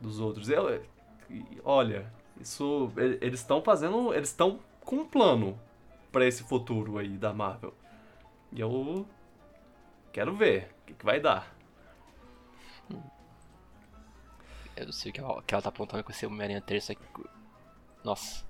dos 0.00 0.20
outros. 0.20 0.48
Eu, 0.48 0.80
olha, 1.64 2.06
isso. 2.40 2.92
Eles 3.20 3.40
estão 3.40 3.60
fazendo. 3.60 4.14
Eles 4.14 4.28
estão 4.28 4.60
com 4.84 4.96
um 4.96 5.04
plano 5.06 5.58
para 6.10 6.26
esse 6.26 6.42
futuro 6.42 6.98
aí 6.98 7.16
da 7.16 7.32
Marvel. 7.32 7.74
E 8.52 8.60
eu 8.60 9.06
quero 10.12 10.34
ver 10.34 10.74
o 10.82 10.86
que, 10.86 10.94
que 10.94 11.04
vai 11.04 11.20
dar. 11.20 11.54
Eu 14.76 14.86
não 14.86 14.92
sei 14.92 15.10
o 15.10 15.14
que 15.14 15.20
ela, 15.20 15.42
que 15.42 15.54
ela 15.54 15.62
tá 15.62 15.68
apontando 15.68 16.02
com 16.02 16.10
esse 16.10 16.24
Homem-Aranha 16.26 16.60
3. 16.60 16.84
Só 16.84 16.94
que... 16.94 17.00
Nossa. 18.02 18.44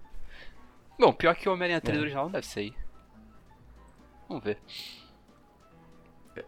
Bom, 0.99 1.13
pior 1.13 1.35
que 1.35 1.49
o 1.49 1.53
Homem-Aranha 1.53 1.81
3 1.81 1.97
é. 1.97 2.01
original 2.01 2.25
não 2.25 2.33
deve 2.33 2.47
ser 2.47 2.61
aí. 2.61 2.75
Vamos 4.29 4.45
ver. 4.45 4.59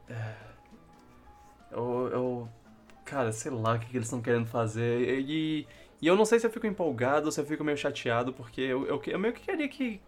É, 0.08 0.36
eu, 1.72 2.08
eu. 2.12 2.48
Cara, 3.04 3.32
sei 3.32 3.50
lá 3.50 3.74
o 3.74 3.78
que, 3.80 3.86
que 3.86 3.96
eles 3.96 4.06
estão 4.06 4.22
querendo 4.22 4.46
fazer. 4.46 5.20
E, 5.20 5.66
e 6.00 6.06
eu 6.06 6.14
não 6.16 6.24
sei 6.24 6.38
se 6.38 6.46
eu 6.46 6.50
fico 6.50 6.66
empolgado 6.66 7.26
ou 7.26 7.32
se 7.32 7.40
eu 7.40 7.44
fico 7.44 7.64
meio 7.64 7.76
chateado, 7.76 8.32
porque 8.32 8.60
eu, 8.60 8.86
eu, 8.86 9.02
eu 9.04 9.18
meio 9.18 9.34
que 9.34 9.42
queria 9.42 9.68
que 9.68 10.00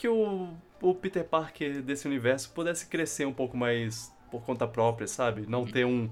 que 0.00 0.08
o, 0.08 0.48
o 0.80 0.94
Peter 0.94 1.22
Parker 1.22 1.82
desse 1.82 2.06
universo 2.08 2.50
pudesse 2.52 2.86
crescer 2.86 3.26
um 3.26 3.34
pouco 3.34 3.54
mais 3.54 4.10
por 4.30 4.42
conta 4.42 4.66
própria, 4.66 5.06
sabe? 5.06 5.44
Não 5.46 5.66
ter 5.66 5.84
um, 5.84 6.08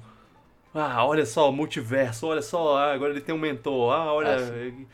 Ah, 0.75 1.05
olha 1.07 1.25
só, 1.25 1.51
multiverso, 1.51 2.27
olha 2.27 2.43
só, 2.43 2.77
ah, 2.77 2.93
agora 2.93 3.13
ele 3.13 3.23
tem 3.23 3.35
um 3.35 3.39
mentor, 3.39 3.93
ah, 3.95 4.13
olha. 4.13 4.37
Ah, 4.37 4.87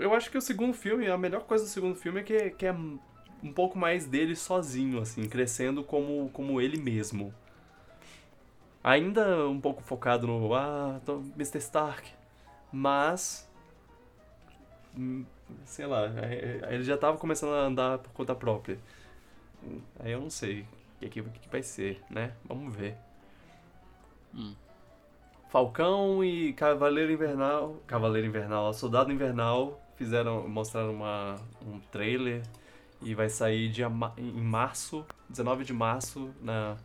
eu 0.00 0.14
acho 0.14 0.30
que 0.30 0.38
o 0.38 0.40
segundo 0.40 0.74
filme, 0.74 1.08
a 1.08 1.16
melhor 1.18 1.42
coisa 1.44 1.64
do 1.64 1.70
segundo 1.70 1.94
filme 1.96 2.20
é 2.20 2.22
que, 2.22 2.50
que 2.50 2.66
é 2.66 2.72
um 2.72 3.52
pouco 3.54 3.78
mais 3.78 4.06
dele 4.06 4.36
sozinho, 4.36 5.00
assim, 5.00 5.28
crescendo 5.28 5.82
como, 5.82 6.28
como 6.30 6.60
ele 6.60 6.78
mesmo. 6.78 7.34
Ainda 8.84 9.48
um 9.48 9.60
pouco 9.60 9.82
focado 9.82 10.26
no, 10.26 10.54
ah, 10.54 11.00
tô 11.06 11.22
Mr. 11.36 11.58
Stark, 11.58 12.10
mas. 12.72 13.48
Sei 15.64 15.86
lá, 15.86 16.10
ele 16.70 16.84
já 16.84 16.96
tava 16.96 17.16
começando 17.18 17.54
a 17.54 17.66
andar 17.66 17.98
por 17.98 18.12
conta 18.12 18.34
própria. 18.34 18.78
Aí 20.00 20.12
eu 20.12 20.20
não 20.20 20.30
sei 20.30 20.66
o 21.00 21.08
que, 21.08 21.22
que, 21.22 21.48
vai 21.50 21.62
ser, 21.62 22.00
né? 22.10 22.32
Vamos 22.44 22.74
ver. 22.74 22.96
Hum. 24.34 24.54
Falcão 25.50 26.24
e 26.24 26.52
Cavaleiro 26.54 27.12
Invernal, 27.12 27.76
Cavaleiro 27.86 28.26
Invernal, 28.26 28.72
Soldado 28.72 29.12
Invernal 29.12 29.80
fizeram, 29.96 30.48
mostraram 30.48 30.92
uma, 30.92 31.36
um 31.66 31.78
trailer 31.90 32.42
e 33.02 33.14
vai 33.14 33.28
sair 33.28 33.68
dia, 33.68 33.90
em 34.16 34.40
março, 34.40 35.04
19 35.28 35.64
de 35.64 35.72
março 35.72 36.34
na 36.40 36.76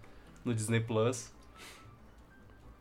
no 0.44 0.54
Disney 0.54 0.80
Plus. 0.80 1.32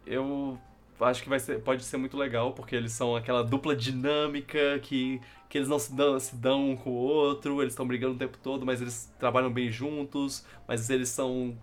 Eu 0.07 0.59
acho 1.01 1.23
que 1.23 1.29
vai 1.29 1.39
ser, 1.39 1.61
pode 1.63 1.85
ser 1.85 1.97
muito 1.97 2.17
legal 2.17 2.53
porque 2.53 2.75
eles 2.75 2.93
são 2.93 3.15
aquela 3.17 3.43
dupla 3.45 3.77
dinâmica 3.77 4.79
que, 4.83 5.21
que 5.49 5.59
eles 5.59 5.69
não 5.69 5.79
se 5.79 5.93
dão, 5.95 6.19
se 6.19 6.35
dão 6.37 6.71
um 6.71 6.77
com 6.77 6.91
o 6.91 6.95
outro, 6.95 7.61
eles 7.63 7.73
estão 7.73 7.87
brigando 7.87 8.15
o 8.15 8.19
tempo 8.19 8.39
todo, 8.43 8.65
mas 8.65 8.81
eles 8.81 9.13
trabalham 9.19 9.53
bem 9.53 9.71
juntos, 9.71 10.45
mas 10.67 10.89
eles 10.91 11.09
são 11.09 11.57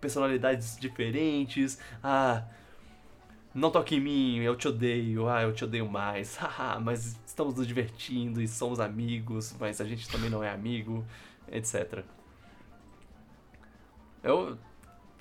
personalidades 0.00 0.78
diferentes. 0.80 1.78
Ah, 2.02 2.44
não 3.54 3.70
toque 3.70 3.96
em 3.96 4.00
mim, 4.00 4.38
eu 4.38 4.56
te 4.56 4.68
odeio, 4.68 5.28
ah, 5.28 5.42
eu 5.42 5.52
te 5.52 5.64
odeio 5.64 5.88
mais, 5.88 6.36
haha, 6.38 6.80
mas 6.80 7.18
estamos 7.26 7.54
nos 7.54 7.66
divertindo 7.66 8.40
e 8.40 8.48
somos 8.48 8.80
amigos, 8.80 9.54
mas 9.58 9.80
a 9.80 9.84
gente 9.84 10.08
também 10.08 10.30
não 10.30 10.42
é 10.42 10.50
amigo, 10.50 11.04
etc. 11.50 12.04
Eu. 14.22 14.58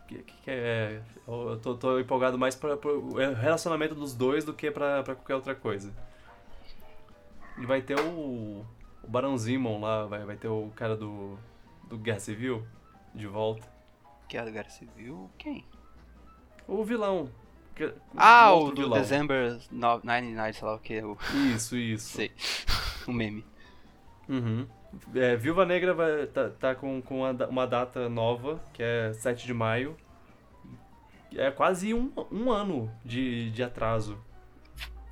Que, 0.10 0.24
que 0.24 0.50
é, 0.50 1.02
eu 1.28 1.60
tô, 1.62 1.76
tô 1.76 2.00
empolgado 2.00 2.36
mais 2.36 2.56
para 2.56 2.74
o 2.76 3.14
relacionamento 3.36 3.94
dos 3.94 4.16
dois 4.16 4.44
do 4.44 4.52
que 4.56 4.72
pra, 4.72 5.04
pra 5.04 5.14
qualquer 5.14 5.36
outra 5.36 5.54
coisa. 5.54 5.94
E 7.60 7.66
vai 7.66 7.82
ter 7.82 8.00
o. 8.00 8.66
O 9.04 9.08
Barão 9.08 9.38
Zimon 9.38 9.80
lá, 9.80 10.06
vai, 10.06 10.26
vai 10.26 10.36
ter 10.36 10.48
o 10.48 10.72
cara 10.76 10.96
do. 10.98 11.38
do 11.88 11.96
Guerra 11.98 12.20
Civil 12.20 12.66
de 13.14 13.28
volta. 13.28 13.68
Guerra 14.28 14.50
Guerra 14.50 14.70
Civil? 14.70 15.30
Quem? 15.38 15.64
O 16.68 16.84
vilão. 16.84 17.30
que- 17.76 17.94
Ah, 18.18 18.52
o 18.52 18.58
outro 18.62 18.76
do 18.78 18.82
vilão. 18.84 19.00
December 19.00 19.60
99, 19.72 20.54
sei 20.54 20.68
lá 20.68 20.74
o 20.76 20.80
que. 20.80 21.02
O... 21.04 21.18
Isso, 21.56 21.78
isso. 21.78 22.10
Sei. 22.10 22.32
o 23.08 23.14
meme. 23.14 23.46
Uhum. 24.28 24.68
É, 25.14 25.36
Viúva 25.36 25.66
Negra 25.66 25.94
vai, 25.94 26.26
tá, 26.28 26.50
tá 26.50 26.76
com, 26.76 27.02
com 27.02 27.20
uma, 27.20 27.34
da- 27.34 27.48
uma 27.48 27.68
data 27.68 28.10
nova, 28.10 28.60
que 28.74 28.82
é 28.82 29.14
7 29.14 29.46
de 29.46 29.54
maio. 29.54 29.96
É 31.36 31.52
quase 31.52 31.94
um, 31.94 32.12
um 32.32 32.52
ano 32.52 32.92
de, 33.06 33.52
de 33.52 33.62
atraso. 33.64 34.18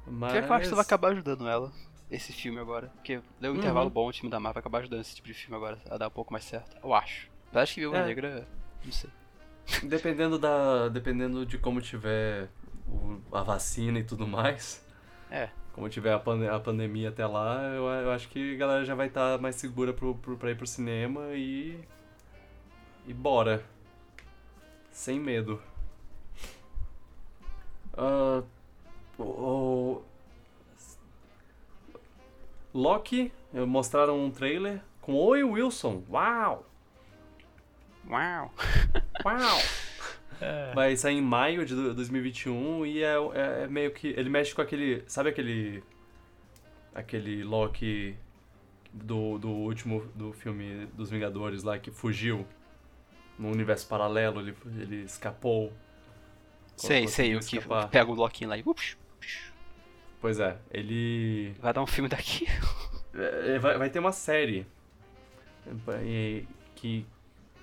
Mas... 0.06 0.32
Que 0.32 0.40
eu 0.40 0.54
acho 0.54 0.62
que 0.64 0.70
você 0.70 0.76
vai 0.76 0.84
acabar 0.84 1.12
ajudando 1.12 1.48
ela, 1.48 1.72
esse 2.10 2.34
filme 2.34 2.60
agora. 2.60 2.88
Porque 2.96 3.22
deu 3.40 3.52
um 3.52 3.54
Uhum. 3.54 3.60
intervalo 3.60 3.90
bom, 3.90 4.08
o 4.08 4.12
time 4.12 4.30
da 4.32 4.40
Marvel 4.40 4.54
vai 4.56 4.62
acabar 4.62 4.80
ajudando 4.80 5.02
esse 5.02 5.16
tipo 5.16 5.28
de 5.28 5.34
filme 5.36 5.56
agora 5.56 5.78
a 5.90 5.98
dar 5.98 6.08
um 6.08 6.12
pouco 6.12 6.34
mais 6.34 6.44
certo. 6.46 6.76
Eu 6.84 6.94
acho. 6.94 7.30
Mas 7.52 7.64
acho 7.64 7.74
que 7.76 7.82
Viúva 7.82 7.98
É. 8.00 8.06
Negra, 8.06 8.48
não 8.84 8.92
sei. 8.92 9.10
Dependendo, 9.84 10.40
da, 10.40 10.88
dependendo 10.90 11.46
de 11.46 11.58
como 11.58 11.82
tiver 11.82 12.50
o- 12.88 13.20
a 13.32 13.44
vacina 13.44 14.00
e 14.00 14.04
tudo 14.04 14.26
mais, 14.26 14.84
É. 15.30 15.50
como 15.78 15.88
tiver 15.90 16.12
a, 16.12 16.18
pande- 16.18 16.48
a 16.48 16.60
pandemia 16.60 17.10
até 17.10 17.24
lá, 17.28 17.62
eu, 17.66 17.86
eu 17.86 18.12
acho 18.12 18.28
que 18.30 18.56
a 18.56 18.58
galera 18.58 18.84
já 18.84 18.96
vai 18.96 19.06
estar 19.06 19.38
mais 19.40 19.56
segura 19.58 19.94
pro, 19.94 20.16
pro, 20.16 20.36
pra 20.36 20.50
ir 20.50 20.58
pro 20.58 20.66
cinema 20.66 21.22
e. 21.36 21.80
E 23.06 23.14
bora. 23.14 23.64
Sem 24.92 25.20
medo. 25.20 25.62
Ah, 27.96 28.42
o- 29.20 29.24
o- 29.24 30.04
Loki, 32.74 33.32
eh, 33.54 33.64
mostraram 33.64 34.20
um 34.20 34.32
trailer 34.32 34.82
com 35.00 35.14
Oi 35.14 35.44
Wilson. 35.44 36.02
Uau! 36.10 36.66
Uau! 38.10 38.52
Uau! 39.24 39.58
Vai 40.76 40.96
sair 40.96 41.18
em 41.18 41.22
maio 41.22 41.66
de 41.66 41.74
do- 41.76 41.94
2021 41.94 42.86
e 42.86 43.04
é, 43.04 43.16
é- 43.16 43.64
é 43.64 43.68
meio 43.68 43.92
que. 43.92 44.08
Ele 44.10 44.30
mexe 44.30 44.54
com 44.54 44.62
aquele. 44.62 45.04
Sabe 45.08 45.30
aquele. 45.30 45.84
Aquele 46.94 47.44
Loki 47.44 48.16
do, 48.92 49.38
do 49.38 49.50
último 49.50 50.06
do 50.16 50.34
filme 50.34 50.88
dos 50.94 51.10
Vingadores 51.12 51.62
lá 51.64 51.78
que 51.78 51.92
fugiu 51.92 52.46
no 53.38 53.50
universo 53.52 53.88
paralelo, 53.88 54.40
ele, 54.42 54.56
ele 54.80 54.96
escapou. 55.04 55.72
Sei, 56.76 57.08
sei, 57.08 57.36
o 57.36 57.40
que 57.40 57.60
pega 57.92 58.10
o 58.10 58.14
Loki 58.16 58.46
lá 58.46 58.58
e. 58.58 58.64
Ups, 58.66 58.98
Pois 60.20 60.40
é, 60.40 60.58
ele. 60.72 61.54
vai 61.60 61.72
dar 61.74 61.82
um 61.84 61.88
filme 61.88 62.10
daqui. 62.10 62.48
É, 63.14 63.58
vai, 63.60 63.78
vai 63.78 63.90
ter 63.90 63.98
uma 64.00 64.12
série 64.12 64.66
que, 66.76 67.06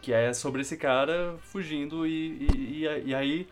que 0.04 0.12
é 0.12 0.34
sobre 0.34 0.60
esse 0.60 0.76
cara 0.76 1.34
fugindo 1.40 2.06
e, 2.06 2.46
e, 2.54 2.86
e, 3.06 3.14
aí 3.14 3.48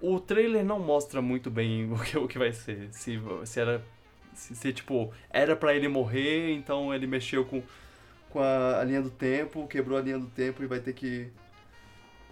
o 0.00 0.20
trailer 0.20 0.64
não 0.64 0.78
mostra 0.78 1.20
muito 1.20 1.50
bem 1.50 1.90
o 1.92 1.98
que, 1.98 2.16
o 2.16 2.28
que 2.28 2.38
vai 2.38 2.52
ser. 2.52 2.88
Se, 2.92 3.20
se 3.44 3.60
era. 3.60 3.84
Se, 4.34 4.54
se, 4.54 4.72
tipo, 4.72 5.12
era 5.30 5.56
pra 5.56 5.74
ele 5.74 5.88
morrer, 5.88 6.52
então 6.52 6.94
ele 6.94 7.08
mexeu 7.08 7.44
com, 7.44 7.60
com 8.30 8.38
a, 8.40 8.78
a 8.80 8.84
linha 8.84 9.02
do 9.02 9.10
tempo, 9.10 9.66
quebrou 9.66 9.98
a 9.98 10.00
linha 10.00 10.16
do 10.18 10.26
tempo 10.28 10.62
e 10.62 10.66
vai 10.66 10.78
ter 10.78 10.92
que. 10.92 11.28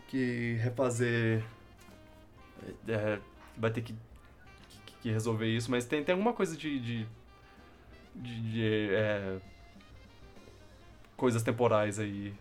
que 0.07 0.53
refazer. 0.63 1.43
é, 2.87 3.19
vai 3.57 3.73
ter 3.73 3.81
que, 3.83 3.93
que, 3.93 4.93
que 5.03 5.11
resolver 5.11 5.49
isso, 5.49 5.69
mas 5.69 5.85
tem, 5.85 6.05
tem 6.05 6.13
alguma 6.13 6.33
coisa 6.33 6.57
de. 6.57 6.79
de, 6.79 7.07
de- 8.15 8.53
de, 8.53 8.89
é, 8.95 9.39
coisas 11.17 11.43
temporais 11.43 11.99
aí. 11.99 12.35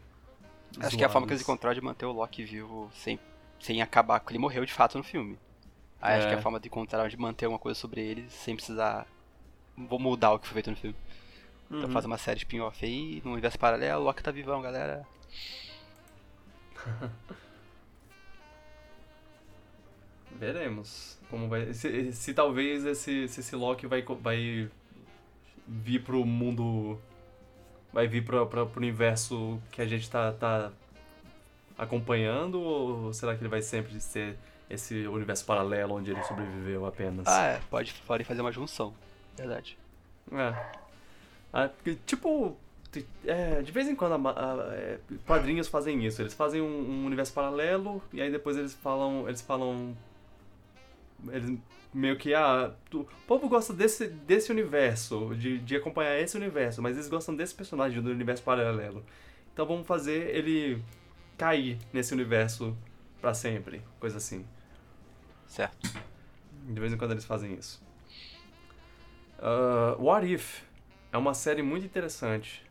Acho 0.80 0.97
que 0.97 1.03
é 1.03 1.06
a 1.06 1.10
forma 1.10 1.26
que 1.26 1.30
zoadas. 1.30 1.31
eles 1.31 1.41
encontraram 1.41 1.73
de 1.76 1.81
manter 1.81 2.06
o 2.06 2.11
Loki 2.11 2.43
vivo 2.43 2.89
sem, 2.93 3.18
sem 3.60 3.81
acabar, 3.81 4.19
porque 4.19 4.34
ele 4.34 4.39
morreu 4.39 4.65
de 4.65 4.73
fato 4.73 4.97
no 4.97 5.03
filme. 5.03 5.38
Aí 6.02 6.18
acho 6.18 6.26
É. 6.26 6.30
que 6.30 6.35
é 6.35 6.38
a 6.38 6.41
forma 6.41 6.60
de 6.60 6.68
encontrar 6.68 7.07
de 7.10 7.18
manter 7.18 7.45
alguma 7.45 7.60
coisa 7.60 7.80
sobre 7.80 8.02
ele 8.02 8.30
sem 8.30 8.56
precisar 8.56 9.07
vou 9.77 9.99
mudar 9.99 10.34
o 10.34 10.39
que 10.39 10.47
foi 10.47 10.53
feito 10.56 10.69
no 10.72 10.77
filme. 10.77 10.95
Então 11.68 11.84
Uhum. 11.85 11.91
fazer 11.91 12.07
uma 12.07 12.18
série 12.18 12.38
de 12.39 12.45
spin-off 12.45 12.85
aí, 12.85 13.22
no 13.26 13.31
universo 13.31 13.57
paralelo, 13.57 14.02
o 14.02 14.03
Loki 14.06 14.22
tá 14.22 14.31
vivão, 14.31 14.61
galera. 14.61 15.06
Veremos 20.38 21.18
como 21.30 21.47
vai. 21.47 21.73
Se, 21.73 22.11
se 22.11 22.34
talvez 22.34 22.85
esse, 22.85 23.27
se 23.27 23.39
esse 23.39 23.56
Loki 23.56 23.88
vai, 23.88 24.02
vai 24.03 24.69
vir 25.68 26.03
pro 26.03 26.26
mundo. 26.26 26.99
Vai 27.95 28.07
vir 28.09 28.26
pra, 28.26 28.45
pro 28.45 28.69
universo 28.76 29.57
que 29.72 29.81
a 29.81 29.85
gente 29.88 30.09
tá, 30.11 30.34
tá 30.34 30.69
acompanhando, 31.77 32.59
ou 32.59 33.13
será 33.13 33.34
que 33.35 33.41
ele 33.41 33.49
vai 33.49 33.61
sempre 33.61 33.99
ser 34.01 34.38
esse 34.69 35.07
universo 35.07 35.45
paralelo 35.45 35.95
onde 35.95 36.11
ele 36.11 36.22
sobreviveu 36.23 36.85
apenas? 36.85 37.26
Ah, 37.26 37.45
é, 37.45 37.61
pode, 37.69 37.93
pode 38.05 38.26
fazer 38.26 38.41
uma 38.41 38.51
junção. 38.51 38.93
Verdade. 39.38 39.77
É. 40.30 40.53
Ah, 41.53 41.69
tipo, 42.05 42.57
é, 43.26 43.61
de 43.61 43.72
vez 43.72 43.88
em 43.88 43.95
quando 43.95 44.27
a 44.27 44.31
a- 44.31 44.76
é, 44.76 44.99
quadrinhos 45.26 45.69
fazem 45.69 46.05
isso. 46.05 46.22
Eles 46.22 46.34
fazem 46.34 46.61
um, 46.61 46.65
um 46.65 47.05
universo 47.05 47.31
paralelo 47.31 48.03
e 48.11 48.22
aí 48.22 48.30
depois 48.30 48.57
eles 48.57 48.73
falam. 48.73 49.26
Eles 49.26 49.39
falam. 49.41 49.95
Eles 51.30 51.57
meio 51.95 52.17
que, 52.17 52.34
ah, 52.34 52.76
o 52.93 53.05
povo 53.26 53.47
gosta 53.47 53.73
desse, 53.73 54.07
desse 54.07 54.51
universo, 54.51 55.34
de, 55.35 55.59
de 55.59 55.77
acompanhar 55.77 56.19
esse 56.19 56.35
universo, 56.35 56.81
mas 56.81 56.97
eles 56.97 57.07
gostam 57.07 57.34
desse 57.34 57.55
personagem 57.55 58.01
do 58.01 58.11
universo 58.11 58.43
paralelo. 58.43 59.01
Então 59.53 59.65
vamos 59.65 59.88
fazer 59.88 60.35
ele 60.35 60.84
cair 61.38 61.80
nesse 61.93 62.13
universo 62.13 62.77
pra 63.22 63.34
sempre. 63.34 63.81
Coisa 63.97 64.17
assim. 64.17 64.45
Certo. 65.47 65.89
De 66.67 66.80
vez 66.80 66.91
em 66.91 66.97
quando 66.97 67.11
eles 67.11 67.23
fazem 67.23 67.53
isso. 67.53 67.81
Ah, 69.39 69.95
What 69.97 70.30
If 70.30 70.63
é 71.13 71.17
uma 71.17 71.34
série 71.34 71.61
muito 71.61 71.85
interessante 71.85 72.69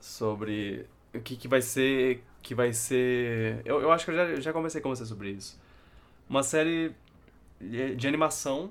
sobre 0.00 0.88
o 1.14 1.20
que, 1.20 1.36
que 1.36 1.46
vai 1.46 1.62
ser. 1.62 2.24
Que 2.42 2.52
vai 2.52 2.72
ser. 2.72 3.62
Eu, 3.64 3.80
eu 3.80 3.92
acho 3.92 4.04
que 4.04 4.10
eu 4.10 4.16
já, 4.16 4.40
já 4.40 4.52
conversei 4.52 4.80
com 4.80 4.88
você 4.88 5.06
sobre 5.06 5.30
isso. 5.30 5.60
Uma 6.28 6.42
série 6.42 6.92
de, 7.60 8.06
animação 8.06 8.70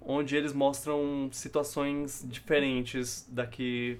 onde 0.00 0.36
eles 0.36 0.52
mostram 0.52 1.28
situações 1.32 2.24
diferentes 2.28 3.26
da 3.28 3.46
que. 3.46 3.98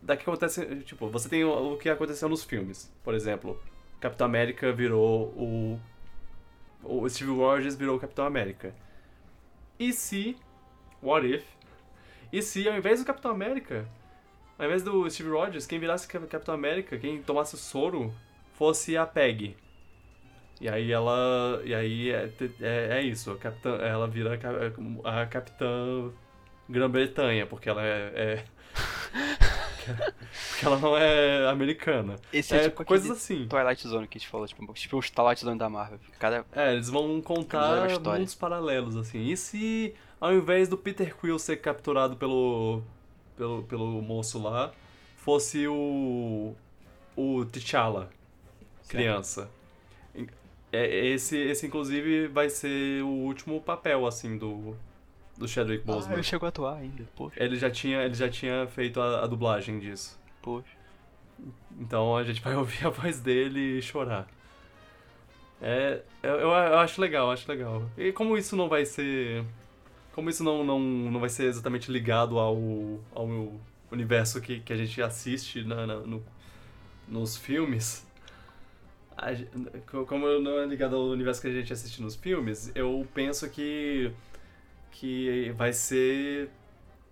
Da 0.00 0.16
que 0.16 0.22
acontece. 0.22 0.76
Tipo, 0.84 1.08
você 1.08 1.28
tem 1.28 1.44
o, 1.44 1.74
o 1.74 1.78
que 1.78 1.88
aconteceu 1.88 2.28
nos 2.28 2.44
filmes. 2.44 2.92
Por 3.02 3.14
exemplo, 3.14 3.60
Capitão 4.00 4.26
América 4.26 4.72
virou 4.72 5.28
o. 5.36 5.80
O 6.84 7.08
Steve 7.08 7.30
Rogers 7.30 7.76
virou 7.76 7.96
o 7.96 8.00
Capitão 8.00 8.24
América. 8.24 8.74
E 9.78 9.92
se. 9.92 10.36
What 11.00 11.26
if? 11.26 11.44
E 12.32 12.40
se 12.42 12.68
ao 12.68 12.76
invés 12.76 13.00
do 13.00 13.06
Capitão 13.06 13.30
América, 13.30 13.86
ao 14.58 14.66
invés 14.66 14.82
do 14.82 15.08
Steve 15.10 15.28
Rogers, 15.28 15.66
quem 15.66 15.78
virasse 15.78 16.08
Capitão 16.08 16.54
América, 16.54 16.96
quem 16.98 17.22
tomasse 17.22 17.54
o 17.54 17.58
soro, 17.58 18.12
fosse 18.54 18.96
a 18.96 19.06
Peg. 19.06 19.56
E 20.62 20.68
aí 20.68 20.92
ela. 20.92 21.60
E 21.64 21.74
aí 21.74 22.12
é, 22.12 22.30
é, 22.60 22.98
é 22.98 23.02
isso, 23.02 23.32
a 23.32 23.36
capitã, 23.36 23.78
ela 23.78 24.06
vira 24.06 24.38
a, 25.02 25.22
a 25.22 25.26
Capitã 25.26 26.12
Grã-Bretanha, 26.68 27.48
porque 27.48 27.68
ela 27.68 27.84
é. 27.84 28.12
é 28.14 28.44
porque 30.50 30.64
ela 30.64 30.78
não 30.78 30.96
é 30.96 31.48
americana. 31.48 32.14
Esse 32.32 32.54
é, 32.54 32.58
é 32.58 32.68
tipo 32.68 32.84
coisas 32.84 33.10
assim. 33.10 33.48
Twilight 33.48 33.88
Zone 33.88 34.06
que 34.06 34.18
a 34.18 34.20
gente 34.20 34.30
falou, 34.30 34.46
tipo, 34.46 34.72
tipo 34.72 34.98
os 34.98 35.10
Twilight 35.10 35.44
Zone 35.44 35.58
da 35.58 35.68
Marvel. 35.68 35.98
Cada... 36.20 36.46
É, 36.52 36.74
eles 36.74 36.88
vão 36.88 37.20
contar 37.20 37.98
mundos 37.98 38.36
paralelos, 38.36 38.96
assim. 38.96 39.18
E 39.18 39.36
se 39.36 39.96
ao 40.20 40.32
invés 40.32 40.68
do 40.68 40.78
Peter 40.78 41.16
Quill 41.16 41.40
ser 41.40 41.56
capturado 41.56 42.14
pelo, 42.14 42.84
pelo, 43.36 43.64
pelo 43.64 44.00
moço 44.00 44.40
lá, 44.40 44.70
fosse 45.16 45.66
o. 45.66 46.54
o 47.16 47.44
T'Challa, 47.46 48.10
criança? 48.86 49.50
É, 50.72 51.06
esse, 51.06 51.36
esse, 51.36 51.66
inclusive, 51.66 52.28
vai 52.28 52.48
ser 52.48 53.02
o 53.02 53.08
último 53.08 53.60
papel, 53.60 54.06
assim, 54.06 54.38
do, 54.38 54.74
do 55.36 55.46
Chadwick 55.46 55.84
Boseman. 55.84 56.14
Ah, 56.14 56.14
ele 56.14 56.22
chegou 56.22 56.46
a 56.46 56.48
atuar 56.48 56.78
ainda, 56.78 57.04
poxa. 57.14 57.42
Ele 57.42 57.56
já 57.56 57.70
tinha, 57.70 58.02
ele 58.02 58.14
já 58.14 58.28
tinha 58.28 58.66
feito 58.66 59.00
a, 59.00 59.22
a 59.22 59.26
dublagem 59.26 59.78
disso. 59.78 60.18
Poxa. 60.40 60.82
Então 61.78 62.16
a 62.16 62.24
gente 62.24 62.40
vai 62.40 62.54
ouvir 62.56 62.86
a 62.86 62.90
voz 62.90 63.20
dele 63.20 63.78
e 63.78 63.82
chorar. 63.82 64.26
É, 65.60 66.02
eu, 66.22 66.30
eu 66.40 66.54
acho 66.78 67.00
legal, 67.00 67.30
acho 67.30 67.48
legal. 67.48 67.88
E 67.96 68.10
como 68.10 68.36
isso 68.36 68.56
não 68.56 68.68
vai 68.68 68.84
ser. 68.84 69.44
Como 70.12 70.28
isso 70.28 70.42
não, 70.42 70.64
não, 70.64 70.80
não 70.80 71.20
vai 71.20 71.28
ser 71.28 71.44
exatamente 71.44 71.90
ligado 71.90 72.38
ao, 72.38 72.56
ao 73.14 73.28
universo 73.90 74.40
que, 74.40 74.60
que 74.60 74.72
a 74.72 74.76
gente 74.76 75.00
assiste 75.00 75.62
na, 75.62 75.86
na 75.86 75.96
no, 76.00 76.22
nos 77.06 77.36
filmes. 77.36 78.06
A, 79.22 80.04
como 80.04 80.26
não 80.40 80.58
é 80.58 80.66
ligado 80.66 80.96
ao 80.96 81.02
universo 81.06 81.40
que 81.40 81.48
a 81.48 81.52
gente 81.52 81.72
assiste 81.72 82.02
nos 82.02 82.16
filmes, 82.16 82.72
eu 82.74 83.06
penso 83.14 83.48
que 83.48 84.12
que 84.90 85.50
vai 85.56 85.72
ser 85.72 86.50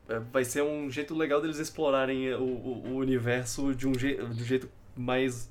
é, 0.08 0.18
vai 0.18 0.44
ser 0.44 0.62
um 0.62 0.90
jeito 0.90 1.14
legal 1.14 1.40
deles 1.40 1.58
explorarem 1.58 2.34
o, 2.34 2.42
o, 2.42 2.88
o 2.88 2.96
universo 2.96 3.72
de 3.74 3.86
um, 3.86 3.94
je, 3.94 4.16
de 4.16 4.42
um 4.42 4.44
jeito 4.44 4.68
mais 4.96 5.48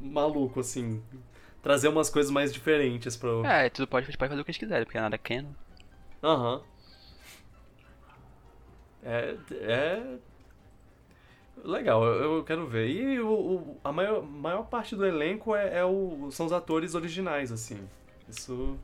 maluco, 0.00 0.60
assim. 0.60 1.00
Trazer 1.62 1.88
umas 1.88 2.10
coisas 2.10 2.30
mais 2.30 2.52
diferentes 2.52 3.16
pro. 3.16 3.44
É, 3.44 3.70
tudo 3.70 3.86
pode, 3.86 4.06
pode 4.06 4.28
fazer 4.28 4.40
o 4.40 4.44
que 4.44 4.50
eles 4.50 4.58
quiserem, 4.58 4.84
porque 4.84 4.98
nada 4.98 5.14
é 5.14 5.18
canon. 5.18 5.50
Aham. 6.22 6.56
Uhum. 6.56 6.62
É. 9.04 9.36
É. 9.52 10.16
Legal, 11.64 12.04
eu, 12.04 12.44
quero 12.44 12.66
ver. 12.66 12.88
E 12.88 13.20
o, 13.20 13.28
o, 13.28 13.80
a 13.82 13.90
maior, 13.90 14.22
maior 14.22 14.64
parte 14.64 14.94
do 14.94 15.04
elenco 15.04 15.54
é, 15.54 15.78
é 15.78 15.84
o, 15.84 16.30
são 16.30 16.46
os 16.46 16.52
atores 16.52 16.94
originais, 16.94 17.50
assim. 17.50 17.78
Isso 18.28 18.78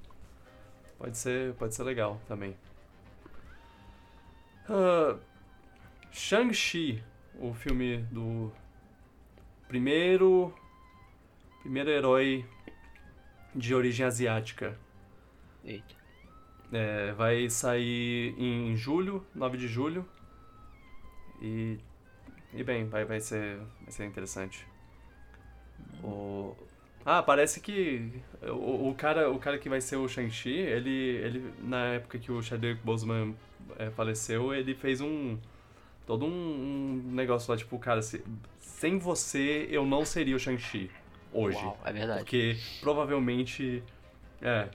Pode 1.03 1.19
ser, 1.19 1.53
pode 1.55 1.74
ser 1.74 1.82
legal 1.82 2.20
também. 2.28 2.57
Uh, 4.70 5.19
Shang-Chi, 6.12 7.03
o 7.40 7.53
filme 7.53 7.99
do 8.12 8.53
primeiro 9.66 10.55
primeiro 11.61 11.90
herói 11.90 12.47
de 13.53 13.74
origem 13.74 14.07
asiática. 14.07 14.78
Eita. 15.65 15.93
É, 16.73 17.11
vai 17.11 17.51
sair 17.51 18.36
em 18.39 18.77
julho, 18.77 19.27
9 19.35 19.59
de 19.59 19.66
julho. 19.66 20.09
E, 21.40 21.78
e 22.55 22.62
bem, 22.62 22.87
vai, 22.87 23.05
vai, 23.05 23.20
ser, 23.20 23.59
vai 23.81 23.91
ser 23.91 24.05
interessante. 24.05 24.66
O, 26.03 26.55
ah, 27.05 27.23
parece 27.23 27.61
que 27.61 28.12
o, 28.43 28.91
o, 28.91 28.95
cara, 28.95 29.31
o 29.31 29.39
cara 29.39 29.59
que 29.59 29.69
vai 29.69 29.81
ser 29.81 29.97
o 29.97 30.09
Shang-Chi, 30.09 30.51
ele, 30.51 30.91
ele, 30.91 31.55
na 31.61 31.95
época 31.95 32.19
que 32.19 32.31
o 32.31 32.43
Chadwick 32.43 32.81
Boseman 32.85 33.35
é, 33.79 33.91
faleceu, 33.91 34.55
ele 34.55 34.74
fez 34.74 35.01
um, 35.01 35.37
todo 36.07 36.24
um, 36.24 36.29
um, 36.29 37.12
negócio 37.12 37.51
lá, 37.51 37.57
tipo, 37.57 37.79
cara, 37.79 38.03
se, 38.03 38.23
sem 38.59 38.99
você 38.99 39.66
eu 39.70 39.85
não 39.85 40.05
seria 40.05 40.37
o 40.37 40.39
Shang-Chi 40.39 40.91
hoje. 41.33 41.59
Uau, 41.59 41.79
é 41.85 41.93
verdade. 41.93 42.20
Porque 42.20 42.57
provavelmente, 42.81 43.83
é, 44.41 44.69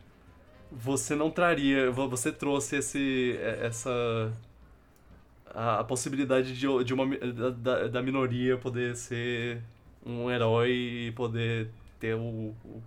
você 0.69 1.15
não 1.15 1.31
traria, 1.31 1.89
você 1.91 2.31
trouxe 2.31 2.77
esse, 2.77 3.37
é, 3.39 3.67
essa, 3.67 4.33
a, 5.53 5.79
a 5.79 5.83
possibilidade 5.83 6.57
de, 6.57 6.83
de 6.83 6.93
uma, 6.93 7.05
da, 7.53 7.87
da 7.87 8.01
minoria 8.01 8.57
poder 8.57 8.95
ser 8.95 9.61
um 10.05 10.29
herói 10.29 10.71
e 10.71 11.11
poder 11.11 11.69
ter 11.99 12.15
o, 12.15 12.55
o 12.63 12.83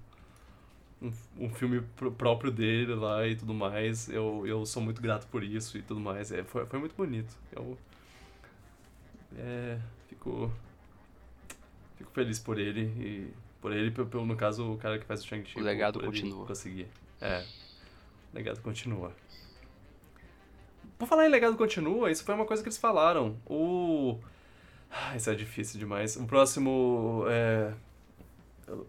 um, 1.03 1.13
um, 1.39 1.51
filme 1.51 1.81
próprio 2.19 2.51
dele 2.51 2.95
lá 2.95 3.27
e 3.27 3.35
tudo 3.35 3.55
mais. 3.55 4.09
Eu, 4.09 4.47
eu 4.47 4.67
sou 4.67 4.83
muito 4.83 5.01
grato 5.01 5.27
por 5.29 5.43
isso 5.43 5.79
e 5.79 5.83
tudo 5.83 6.01
mais. 6.01 6.31
É, 6.31 6.45
foi, 6.45 6.67
foi 6.67 6.79
muito 6.79 6.95
bonito. 6.95 7.35
Eu 7.53 7.77
é, 9.37 9.79
fico, 10.09 10.53
fico 11.97 12.11
feliz 12.13 12.39
por 12.39 12.59
ele 12.59 12.83
e 12.83 13.35
por 13.61 13.73
ele, 13.73 13.91
pelo, 13.91 14.27
no 14.27 14.37
caso, 14.37 14.73
o 14.73 14.79
cara 14.79 14.99
que 14.99 15.05
faz 15.05 15.23
o 15.23 15.27
Shang-Chi. 15.27 15.59
O 15.59 15.63
legado 15.63 16.01
continua. 16.01 16.47
Conseguir. 16.47 16.89
É, 17.21 17.45
o 18.33 18.37
legado 18.37 18.61
continua. 18.61 19.13
Por 21.01 21.09
falar 21.09 21.25
em 21.25 21.31
legado 21.31 21.57
continua, 21.57 22.11
isso 22.11 22.23
foi 22.23 22.35
uma 22.35 22.45
coisa 22.45 22.63
que 22.63 22.69
eles 22.69 22.77
falaram. 22.77 23.35
O... 23.47 24.19
Ah, 24.91 25.17
isso 25.17 25.31
é 25.31 25.35
difícil 25.35 25.79
demais. 25.79 26.15
O 26.17 26.27
próximo 26.27 27.25
é, 27.27 27.73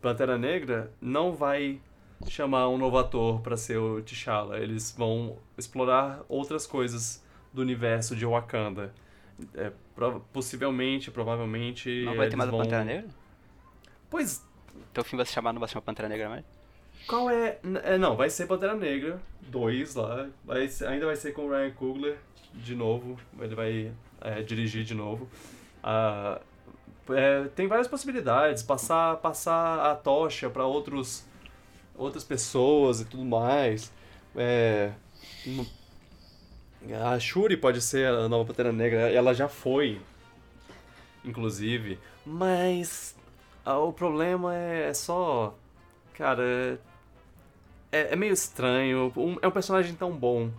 Pantera 0.01 0.37
Negra 0.37 0.91
não 0.99 1.31
vai 1.31 1.79
chamar 2.27 2.67
um 2.67 2.77
novo 2.77 2.97
ator 2.97 3.39
para 3.39 3.55
ser 3.55 3.77
o 3.77 4.01
T'Challa. 4.01 4.57
Eles 4.59 4.91
vão 4.91 5.37
explorar 5.57 6.19
outras 6.27 6.67
coisas 6.67 7.23
do 7.53 7.61
universo 7.61 8.13
de 8.13 8.25
Wakanda. 8.25 8.93
É, 9.55 9.71
possivelmente, 10.33 11.09
provavelmente. 11.09 12.03
Não 12.03 12.17
vai 12.17 12.27
ter 12.27 12.35
mais 12.35 12.49
vão... 12.49 12.59
o 12.59 12.63
Pantera 12.63 12.83
Negra? 12.83 13.09
Pois. 14.09 14.45
Então 14.91 15.01
o 15.01 15.05
filme 15.05 15.23
vai 15.23 15.25
se 15.25 15.31
chamar, 15.31 15.53
não 15.53 15.61
vai 15.61 15.69
se 15.69 15.75
chamar 15.75 15.83
Pantera 15.83 16.09
Negra 16.09 16.27
mais? 16.27 16.43
Qual 17.11 17.29
é. 17.29 17.59
é 17.83 17.97
não, 17.97 18.15
vai 18.15 18.29
ser 18.29 18.47
Pantera 18.47 18.73
Negra 18.73 19.21
2 19.41 19.95
lá. 19.95 20.29
Vai 20.45 20.65
ser, 20.69 20.87
ainda 20.87 21.05
vai 21.05 21.15
ser 21.17 21.33
com 21.33 21.45
o 21.45 21.49
Ryan 21.49 21.71
Coogler 21.71 22.17
de 22.53 22.73
novo. 22.73 23.19
Ele 23.37 23.53
vai 23.53 23.91
é, 24.21 24.41
dirigir 24.41 24.85
de 24.85 24.95
novo. 24.95 25.27
Uh, 25.83 26.39
é, 27.13 27.49
tem 27.53 27.67
várias 27.67 27.89
possibilidades, 27.89 28.63
passar, 28.63 29.17
passar 29.17 29.91
a 29.91 29.93
tocha 29.93 30.49
para 30.49 30.65
outros 30.65 31.25
outras 31.97 32.23
pessoas 32.23 33.01
e 33.01 33.05
tudo 33.05 33.25
mais. 33.25 33.91
É, 34.33 34.93
a 37.03 37.19
Shuri 37.19 37.57
pode 37.57 37.81
ser 37.81 38.07
a 38.07 38.29
nova 38.29 38.45
Pantera 38.45 38.71
Negra, 38.71 39.11
ela 39.11 39.33
já 39.33 39.49
foi, 39.49 39.99
inclusive, 41.25 41.99
mas 42.25 43.17
o 43.65 43.91
problema 43.91 44.55
é, 44.55 44.87
é 44.87 44.93
só, 44.93 45.53
cara, 46.13 46.79
é, 47.91 48.13
é 48.13 48.15
meio 48.15 48.33
estranho. 48.33 49.11
Um, 49.15 49.37
é 49.41 49.47
um 49.47 49.51
personagem 49.51 49.95
tão 49.95 50.11
bom 50.11 50.49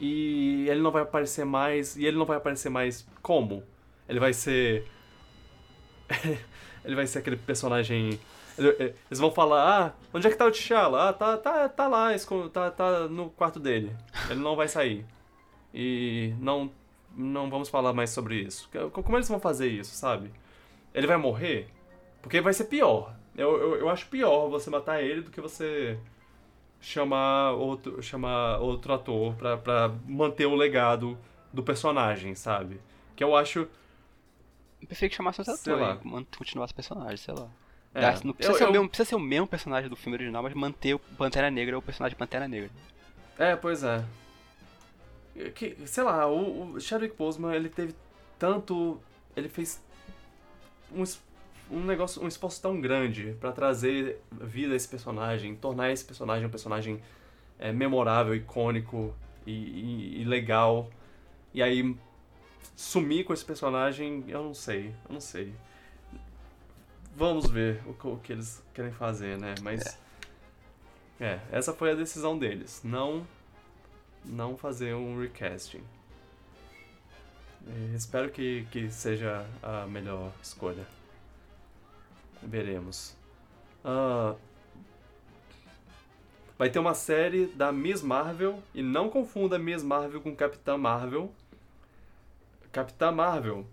e 0.00 0.68
ele 0.68 0.80
não 0.80 0.90
vai 0.90 1.02
aparecer 1.02 1.44
mais. 1.44 1.96
E 1.96 2.04
ele 2.04 2.16
não 2.16 2.26
vai 2.26 2.36
aparecer 2.36 2.68
mais 2.68 3.06
como? 3.22 3.62
Ele 4.08 4.20
vai 4.20 4.32
ser 4.32 4.86
ele 6.84 6.94
vai 6.94 7.06
ser 7.06 7.18
aquele 7.18 7.36
personagem. 7.36 8.18
Eles 8.58 9.18
vão 9.18 9.30
falar, 9.30 9.86
ah, 9.86 9.92
onde 10.14 10.26
é 10.26 10.30
que 10.30 10.36
tá 10.36 10.46
o 10.46 10.50
T'Challa? 10.50 11.10
Ah, 11.10 11.12
tá, 11.12 11.36
tá, 11.36 11.68
tá 11.68 11.86
lá, 11.86 12.08
tá, 12.52 12.70
tá 12.70 13.08
no 13.08 13.30
quarto 13.30 13.60
dele. 13.60 13.94
Ele 14.30 14.40
não 14.40 14.56
vai 14.56 14.66
sair. 14.66 15.04
E 15.74 16.32
não, 16.40 16.70
não 17.14 17.50
vamos 17.50 17.68
falar 17.68 17.92
mais 17.92 18.10
sobre 18.10 18.36
isso. 18.36 18.70
Como 18.92 19.16
eles 19.16 19.28
vão 19.28 19.38
fazer 19.38 19.68
isso, 19.68 19.94
sabe? 19.94 20.32
Ele 20.94 21.06
vai 21.06 21.18
morrer? 21.18 21.68
Porque 22.22 22.40
vai 22.40 22.54
ser 22.54 22.64
pior. 22.64 23.14
Eu, 23.36 23.60
eu, 23.60 23.76
eu 23.76 23.88
acho 23.90 24.06
pior 24.06 24.48
você 24.48 24.70
matar 24.70 25.02
ele 25.02 25.20
do 25.20 25.30
que 25.30 25.40
você 25.40 25.98
chamar 26.86 27.50
outro, 27.52 28.00
chamar 28.00 28.58
outro 28.58 28.92
ator 28.92 29.34
pra, 29.34 29.56
pra 29.56 29.92
manter 30.06 30.46
o 30.46 30.54
legado 30.54 31.18
do 31.52 31.60
personagem, 31.60 32.36
sabe? 32.36 32.80
Que 33.16 33.24
eu 33.24 33.34
acho 33.34 33.68
eu 34.80 34.86
prefiro 34.86 35.10
que 35.10 35.16
chamasse 35.16 35.40
outro 35.40 35.54
ator 35.54 36.00
e 36.04 36.36
continuasse 36.36 36.72
o 36.72 36.76
personagem, 36.76 37.16
sei 37.16 37.34
lá. 37.34 37.48
É, 37.92 38.12
não, 38.22 38.32
precisa 38.32 38.52
eu, 38.52 38.58
ser 38.58 38.64
eu... 38.64 38.72
Mesmo, 38.72 38.88
precisa 38.88 39.08
ser 39.08 39.14
o 39.16 39.20
mesmo 39.20 39.46
personagem 39.48 39.90
do 39.90 39.96
filme 39.96 40.16
original, 40.16 40.44
mas 40.44 40.54
manter 40.54 40.94
o 40.94 40.98
Pantera 40.98 41.50
Negra 41.50 41.76
o 41.76 41.82
personagem 41.82 42.16
Pantera 42.16 42.46
Negra. 42.46 42.70
É, 43.36 43.56
pois 43.56 43.82
é. 43.82 44.04
Que, 45.56 45.76
sei 45.86 46.04
lá, 46.04 46.28
o, 46.28 46.74
o 46.74 46.80
Chadwick 46.80 47.16
Boseman, 47.16 47.52
ele 47.52 47.68
teve 47.68 47.96
tanto... 48.38 49.00
Ele 49.34 49.48
fez 49.48 49.82
um 50.92 51.02
um 51.70 51.84
negócio, 51.84 52.22
um 52.22 52.28
esforço 52.28 52.60
tão 52.62 52.80
grande 52.80 53.36
pra 53.40 53.52
trazer 53.52 54.20
vida 54.32 54.72
a 54.72 54.76
esse 54.76 54.88
personagem, 54.88 55.54
tornar 55.56 55.90
esse 55.90 56.04
personagem 56.04 56.46
um 56.46 56.50
personagem 56.50 57.02
é, 57.58 57.72
memorável, 57.72 58.34
icônico 58.34 59.14
e, 59.46 59.52
e, 59.52 60.22
e 60.22 60.24
legal. 60.24 60.88
E 61.52 61.62
aí 61.62 61.96
sumir 62.74 63.24
com 63.24 63.32
esse 63.32 63.44
personagem, 63.44 64.24
eu 64.28 64.42
não 64.42 64.54
sei, 64.54 64.94
eu 65.08 65.12
não 65.12 65.20
sei. 65.20 65.54
Vamos 67.16 67.48
ver 67.48 67.80
o, 67.86 68.08
o 68.08 68.18
que 68.18 68.32
eles 68.32 68.62
querem 68.74 68.92
fazer, 68.92 69.38
né? 69.38 69.54
Mas. 69.62 69.98
É. 71.18 71.24
é, 71.24 71.40
essa 71.50 71.72
foi 71.72 71.92
a 71.92 71.94
decisão 71.94 72.38
deles. 72.38 72.82
Não. 72.84 73.26
Não 74.24 74.56
fazer 74.56 74.94
um 74.94 75.18
recasting. 75.18 75.82
E 77.66 77.94
espero 77.94 78.30
que, 78.30 78.66
que 78.70 78.90
seja 78.90 79.46
a 79.62 79.86
melhor 79.86 80.30
escolha. 80.42 80.86
Veremos. 82.42 83.16
Uh, 83.84 84.36
vai 86.58 86.70
ter 86.70 86.78
uma 86.78 86.94
série 86.94 87.46
da 87.46 87.72
Miss 87.72 88.02
Marvel. 88.02 88.62
E 88.74 88.82
não 88.82 89.08
confunda 89.08 89.58
Miss 89.58 89.82
Marvel 89.82 90.20
com 90.20 90.34
Capitã 90.34 90.76
Marvel. 90.76 91.32
Capitã 92.72 93.10
Marvel 93.10 93.66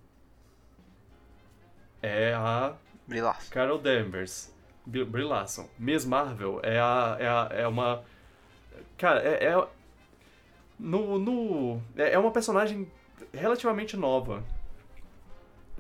é 2.02 2.34
a 2.34 2.76
Brie 3.08 3.22
Larson. 3.22 3.52
Carol 3.52 3.80
Danvers. 3.80 4.54
Brie 4.86 5.24
Larson. 5.24 5.70
Miss 5.80 6.06
Marvel 6.06 6.60
é 6.64 6.80
a, 6.80 7.18
é, 7.20 7.28
a, 7.28 7.50
é 7.52 7.68
uma... 7.68 8.04
Cara, 8.98 9.22
é... 9.22 9.46
é 9.46 9.68
no, 10.80 11.18
no, 11.18 11.82
é, 11.96 12.14
é 12.14 12.20
uma 12.20 12.32
personagem 12.32 12.92
relativamente 13.34 13.96
nova 13.96 14.44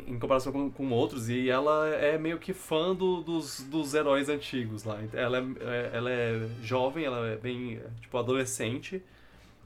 em 0.08 0.18
comparação 0.18 0.52
com, 0.52 0.70
com 0.72 0.90
outros, 0.92 1.30
e 1.30 1.50
ela 1.50 1.88
é 1.90 2.18
meio 2.18 2.40
que 2.40 2.54
fã 2.54 2.96
do, 2.96 3.22
dos, 3.22 3.62
dos 3.62 3.94
heróis 3.94 4.30
antigos 4.30 4.84
lá. 4.84 5.00
Ela 5.14 5.38
é, 5.38 5.42
é, 5.42 5.92
ela 5.94 6.12
é 6.12 6.50
jovem, 6.62 7.06
ela 7.06 7.28
é 7.28 7.38
bem, 7.38 7.80
tipo, 8.02 8.18
adolescente, 8.18 9.02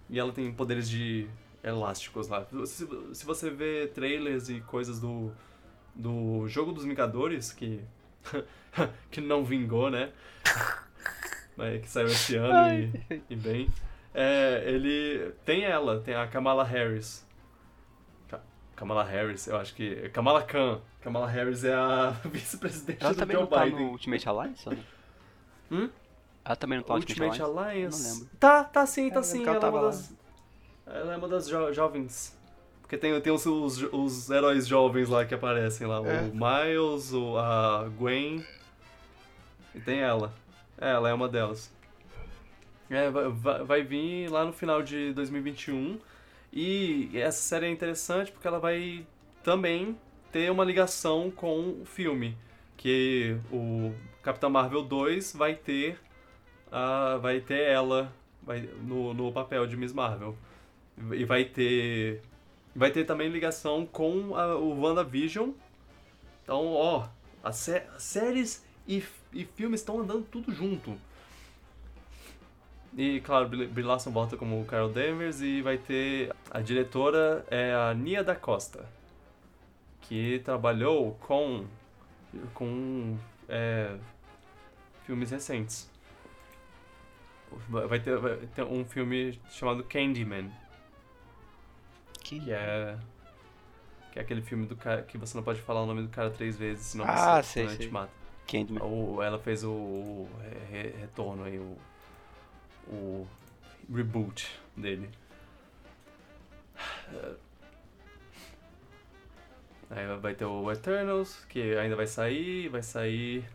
e 0.09 0.19
ela 0.19 0.31
tem 0.31 0.51
poderes 0.51 0.89
de 0.89 1.27
elásticos 1.63 2.27
lá. 2.27 2.45
Se, 2.65 2.87
se 3.13 3.25
você 3.25 3.49
vê 3.49 3.87
trailers 3.87 4.49
e 4.49 4.61
coisas 4.61 4.99
do, 4.99 5.31
do 5.95 6.47
jogo 6.47 6.71
dos 6.71 6.83
Vingadores, 6.83 7.51
que, 7.51 7.81
que 9.11 9.21
não 9.21 9.43
vingou, 9.43 9.89
né? 9.89 10.11
Mas 11.55 11.81
que 11.81 11.89
saiu 11.89 12.07
esse 12.07 12.35
ano 12.35 12.91
e, 13.09 13.21
e, 13.29 13.35
bem. 13.35 13.69
É, 14.13 14.63
ele 14.65 15.31
tem 15.45 15.63
ela, 15.63 15.99
tem 15.99 16.15
a 16.15 16.27
Kamala 16.27 16.63
Harris. 16.63 17.25
Kamala 18.77 19.03
Harris, 19.03 19.47
eu 19.47 19.57
acho 19.57 19.73
que. 19.73 20.07
Kamala 20.09 20.43
Khan. 20.43 20.79
Kamala 21.01 21.27
Harris 21.27 21.63
é 21.63 21.73
a 21.73 22.11
vice-presidente 22.23 22.99
do 22.99 23.07
Joe 23.07 23.15
também 23.15 23.35
não 23.35 23.47
tá 23.47 23.65
no 23.65 23.89
Ultimate 23.89 24.29
Alliance? 24.29 24.69
Hum? 25.71 25.89
Ela 26.45 26.55
também 26.55 26.77
não 26.77 26.85
tá 26.85 26.93
no 26.93 26.99
Ultimate, 26.99 27.21
Ultimate 27.23 27.41
Alliance? 27.41 28.03
Não 28.03 28.13
lembro. 28.13 28.29
Tá, 28.39 28.63
tá 28.63 28.85
sim, 28.85 29.09
tá 29.09 29.23
sim. 29.23 29.43
Ela, 29.43 29.55
ela 29.55 29.65
é 29.65 29.69
uma 29.69 29.81
das. 29.81 30.13
Ela 30.85 31.13
é 31.13 31.17
uma 31.17 31.27
das 31.27 31.47
jo 31.49 31.73
jovens. 31.73 32.37
Porque 32.81 32.97
tem, 32.97 33.19
tem 33.19 33.33
os, 33.33 33.45
os, 33.47 33.81
os, 33.91 34.29
heróis 34.29 34.67
jovens 34.67 35.09
lá 35.09 35.25
que 35.25 35.33
aparecem 35.33 35.87
lá. 35.87 35.97
É. 36.07 36.21
O 36.21 36.33
Miles, 36.33 37.11
o, 37.11 37.35
a 37.35 37.89
Gwen. 37.97 38.45
E 39.73 39.79
tem 39.79 39.99
ela. 39.99 40.31
É, 40.77 40.91
ela 40.91 41.09
é 41.09 41.13
uma 41.13 41.27
delas. 41.27 41.73
É, 42.91 43.09
vai, 43.09 43.63
vai 43.63 43.83
vir 43.83 44.29
lá 44.29 44.45
no 44.45 44.53
final 44.53 44.83
de 44.83 45.13
2021. 45.13 45.99
E 46.51 47.09
essa 47.13 47.41
série 47.41 47.65
é 47.65 47.69
interessante 47.69 48.31
porque 48.31 48.47
ela 48.47 48.59
vai 48.59 49.05
também 49.43 49.97
ter 50.31 50.51
uma 50.51 50.63
ligação 50.63 51.31
com 51.31 51.81
o 51.81 51.85
filme. 51.85 52.37
Que 52.75 53.37
o 53.51 53.93
Capitão 54.21 54.49
Marvel 54.49 54.83
2 54.83 55.33
vai 55.33 55.55
ter. 55.55 55.99
Uh, 56.67 57.19
vai 57.19 57.39
ter 57.39 57.61
ela 57.61 58.13
vai, 58.41 58.61
no, 58.81 59.13
no 59.13 59.31
papel 59.31 59.65
de 59.67 59.75
Miss 59.75 59.93
Marvel. 59.93 60.37
E 61.11 61.25
vai 61.25 61.45
ter. 61.45 62.21
Vai 62.75 62.91
ter 62.91 63.05
também 63.05 63.29
ligação 63.29 63.85
com 63.85 64.35
a, 64.35 64.55
o 64.55 64.79
WandaVision. 64.79 65.51
Então, 66.43 66.73
ó, 66.73 67.07
as, 67.43 67.55
sé 67.57 67.87
séries 67.97 68.65
e, 68.87 69.03
e 69.33 69.45
filmes 69.45 69.81
estão 69.81 69.99
andando 69.99 70.23
tudo 70.25 70.51
junto. 70.51 70.97
E, 72.97 73.21
claro, 73.21 73.47
Brie 73.47 73.83
Larson 73.83 74.09
volta 74.09 74.35
como 74.35 74.65
Carol 74.65 74.89
Danvers 74.89 75.39
e 75.39 75.61
vai 75.61 75.77
ter... 75.77 76.35
A 76.49 76.59
diretora 76.59 77.45
é 77.49 77.71
a 77.71 77.93
Nia 77.93 78.23
da 78.23 78.35
Costa, 78.35 78.85
que 80.01 80.39
trabalhou 80.43 81.13
com... 81.21 81.65
com 82.55 83.15
é, 83.47 83.95
filmes 85.05 85.29
recentes. 85.29 85.89
Vai 87.69 87.99
ter, 87.99 88.17
vai 88.17 88.35
ter 88.37 88.63
um 88.63 88.83
filme 88.83 89.39
chamado 89.49 89.83
Candyman, 89.83 90.51
que 92.21 92.51
é. 92.51 92.97
Que 94.11 94.19
é 94.19 94.21
aquele 94.21 94.41
filme 94.41 94.65
do 94.65 94.75
cara 94.75 95.01
que 95.01 95.17
você 95.17 95.37
não 95.37 95.43
pode 95.43 95.61
falar 95.61 95.81
o 95.81 95.85
nome 95.85 96.01
do 96.01 96.09
cara 96.09 96.29
três 96.29 96.57
vezes, 96.57 96.87
senão 96.87 97.05
ah, 97.07 97.41
você 97.41 97.65
sei, 97.65 97.69
sei. 97.69 97.87
te 97.87 97.93
mata. 97.93 98.11
Candyman. 98.45 98.83
Ou 98.83 99.23
ela 99.23 99.39
fez 99.39 99.63
o, 99.63 99.71
o 99.71 100.29
re, 100.69 100.89
retorno 100.99 101.45
aí, 101.45 101.57
o, 101.57 101.77
o 102.89 103.27
reboot 103.93 104.59
dele. 104.75 105.09
Aí 109.89 110.17
vai 110.17 110.35
ter 110.35 110.45
o 110.45 110.71
Eternals, 110.71 111.45
que 111.45 111.75
ainda 111.77 111.95
vai 111.95 112.07
sair, 112.07 112.67
vai 112.67 112.83
sair 112.83 113.45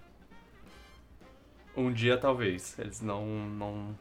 um 1.76 1.92
dia 1.92 2.16
talvez. 2.16 2.78
Eles 2.78 3.00
não 3.00 3.26
não 3.26 3.98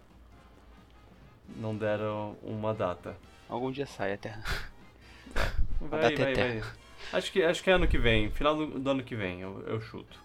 não 1.58 1.76
deram 1.76 2.38
uma 2.42 2.74
data. 2.74 3.18
Algum 3.50 3.72
dia 3.72 3.86
sai 3.86 4.14
até. 4.16 4.38
Vai, 5.82 6.16
vai, 6.16 6.34
vai. 6.34 6.64
Acho 7.12 7.32
que, 7.32 7.44
acho 7.44 7.64
que 7.64 7.70
é 7.70 7.74
ano 7.74 7.88
que 7.88 7.98
vem, 7.98 8.30
final 8.32 8.56
do, 8.56 8.80
do 8.80 8.90
ano 8.90 9.04
que 9.04 9.16
vem, 9.16 9.42
eu, 9.42 9.62
eu 9.68 9.82
chuto. 9.82 10.20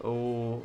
O, 0.00 0.64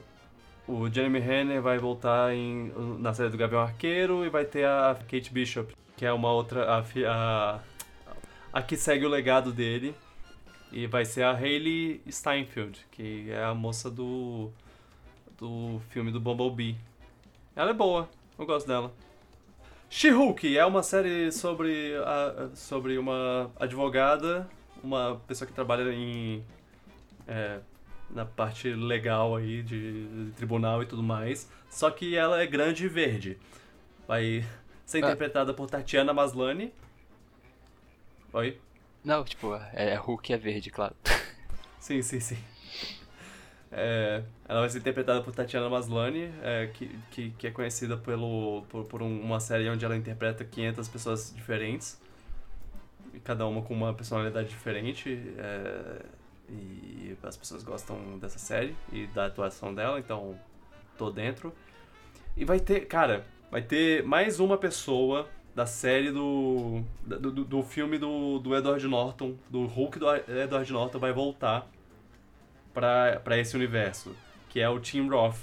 o 0.69 0.87
Jeremy 0.87 1.19
Renner 1.19 1.61
vai 1.61 1.79
voltar 1.79 2.31
em, 2.31 2.71
na 2.99 3.11
série 3.11 3.29
do 3.29 3.37
Gavião 3.37 3.61
Arqueiro 3.61 4.23
e 4.23 4.29
vai 4.29 4.45
ter 4.45 4.65
a 4.65 4.95
Kate 5.09 5.33
Bishop, 5.33 5.75
que 5.97 6.05
é 6.05 6.13
uma 6.13 6.31
outra. 6.31 6.63
A, 6.65 6.83
a, 7.07 7.59
a 8.53 8.61
que 8.61 8.77
segue 8.77 9.03
o 9.05 9.09
legado 9.09 9.51
dele. 9.51 9.95
E 10.71 10.85
vai 10.85 11.03
ser 11.03 11.23
a 11.23 11.31
Hayley 11.31 11.99
Steinfeld, 12.07 12.85
que 12.91 13.31
é 13.31 13.43
a 13.43 13.55
moça 13.55 13.89
do. 13.89 14.51
do 15.39 15.81
filme 15.89 16.11
do 16.11 16.19
Bumblebee. 16.19 16.77
Ela 17.55 17.71
é 17.71 17.73
boa, 17.73 18.07
eu 18.37 18.45
gosto 18.45 18.67
dela. 18.67 18.93
She-Hulk 19.89 20.55
é 20.55 20.63
uma 20.63 20.83
série 20.83 21.31
sobre, 21.31 21.95
a, 21.95 22.49
sobre 22.53 22.99
uma 22.99 23.49
advogada, 23.59 24.47
uma 24.83 25.19
pessoa 25.27 25.47
que 25.47 25.53
trabalha 25.53 25.91
em 25.91 26.43
é, 27.27 27.59
na 28.09 28.25
parte 28.25 28.73
legal 28.73 29.35
aí 29.35 29.61
de, 29.61 30.31
tribunal 30.35 30.81
e 30.81 30.85
tudo 30.85 31.03
mais. 31.03 31.49
Só 31.69 31.91
que 31.91 32.15
ela 32.15 32.41
é 32.41 32.47
grande 32.47 32.85
e 32.85 32.87
verde. 32.87 33.37
Vai 34.07 34.45
ser 34.85 34.97
ah. 34.97 35.07
interpretada 35.07 35.53
por 35.53 35.69
Tatiana 35.69 36.13
Maslany. 36.13 36.73
Oi? 38.33 38.59
Não, 39.03 39.23
tipo, 39.23 39.55
é, 39.73 39.91
é 39.91 39.95
Hulk 39.95 40.33
é 40.33 40.37
verde, 40.37 40.69
claro. 40.69 40.95
Sim, 41.79 42.01
sim, 42.01 42.19
sim. 42.19 42.37
É, 43.71 44.23
ela 44.47 44.61
vai 44.61 44.69
ser 44.69 44.79
interpretada 44.79 45.21
por 45.21 45.33
Tatiana 45.33 45.69
Maslany, 45.69 46.31
é, 46.41 46.67
que, 46.73 46.99
que, 47.11 47.29
que, 47.31 47.47
é 47.47 47.51
conhecida 47.51 47.95
pelo, 47.95 48.63
por, 48.67 48.85
por 48.85 49.01
uma 49.01 49.39
série 49.39 49.69
onde 49.69 49.85
ela 49.85 49.95
interpreta 49.95 50.43
500 50.43 50.87
pessoas 50.89 51.33
diferentes, 51.33 52.01
cada 53.23 53.45
uma 53.45 53.61
com 53.61 53.73
uma 53.73 53.93
personalidade 53.93 54.49
diferente. 54.49 55.21
É, 55.37 56.01
e 56.51 57.17
as 57.23 57.37
pessoas 57.37 57.63
gostam 57.63 58.17
dessa 58.19 58.39
série 58.39 58.75
e 58.91 59.07
da 59.07 59.25
atuação 59.25 59.73
dela, 59.73 59.99
então 59.99 60.39
tô 60.97 61.09
dentro. 61.09 61.53
E 62.35 62.45
vai 62.45 62.59
ter, 62.59 62.81
cara, 62.81 63.25
vai 63.51 63.61
ter 63.61 64.03
mais 64.03 64.39
uma 64.39 64.57
pessoa 64.57 65.27
da 65.55 65.65
série 65.65 66.11
do. 66.11 66.81
do, 67.05 67.31
do, 67.31 67.63
filme 67.63 67.97
do, 67.97 68.39
do 68.39 68.55
Edward 68.55 68.87
Norton, 68.87 69.35
do 69.49 69.65
Hulk 69.65 69.99
do 69.99 70.15
Edward 70.15 70.71
Norton 70.71 70.99
vai 70.99 71.11
voltar 71.11 71.67
para 72.73 73.37
esse 73.37 73.55
universo, 73.55 74.15
que 74.49 74.59
é 74.59 74.69
o 74.69 74.79
Tim 74.79 75.09
Roth, 75.09 75.39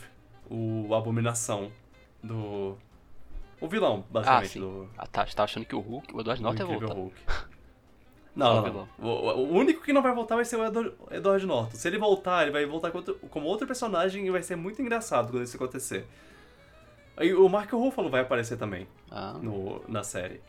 o 0.48 0.94
Abominação 0.94 1.70
do 2.22 2.78
o 3.60 3.68
vilão, 3.68 4.04
basicamente. 4.10 4.44
Ah, 4.44 4.48
sim. 4.48 4.60
Do... 4.60 4.88
Ah, 4.98 5.06
tá, 5.06 5.26
você 5.26 5.34
tá 5.34 5.44
achando 5.44 5.64
que 5.64 5.74
o 5.74 5.80
Hulk, 5.80 6.14
o 6.14 6.20
Edward 6.20 6.42
Norton 6.42 6.62
ia 6.62 6.78
voltar. 6.78 6.94
Hulk. 6.94 7.16
Não, 8.36 8.60
não, 8.60 8.72
não. 8.72 8.88
O, 8.98 9.08
o, 9.40 9.52
único 9.54 9.82
que 9.82 9.94
não 9.94 10.02
vai 10.02 10.14
voltar 10.14 10.36
vai 10.36 10.44
ser 10.44 10.56
o 10.56 10.66
Edward, 10.66 10.92
Edward 11.10 11.46
Norton. 11.46 11.74
Se 11.74 11.88
ele 11.88 11.96
voltar, 11.96 12.42
ele 12.42 12.50
vai 12.50 12.66
voltar 12.66 12.90
como 12.90 12.98
outro, 12.98 13.28
como 13.30 13.46
outro 13.46 13.66
personagem 13.66 14.26
e 14.26 14.30
vai 14.30 14.42
ser 14.42 14.56
muito 14.56 14.82
engraçado 14.82 15.30
quando 15.30 15.42
isso 15.42 15.56
acontecer. 15.56 16.06
Aí 17.16 17.32
o 17.32 17.48
Mark 17.48 17.72
Ruffalo 17.72 18.10
vai 18.10 18.20
aparecer 18.20 18.58
também 18.58 18.86
ah. 19.10 19.38
no, 19.40 19.82
na 19.88 20.02
série. 20.02 20.42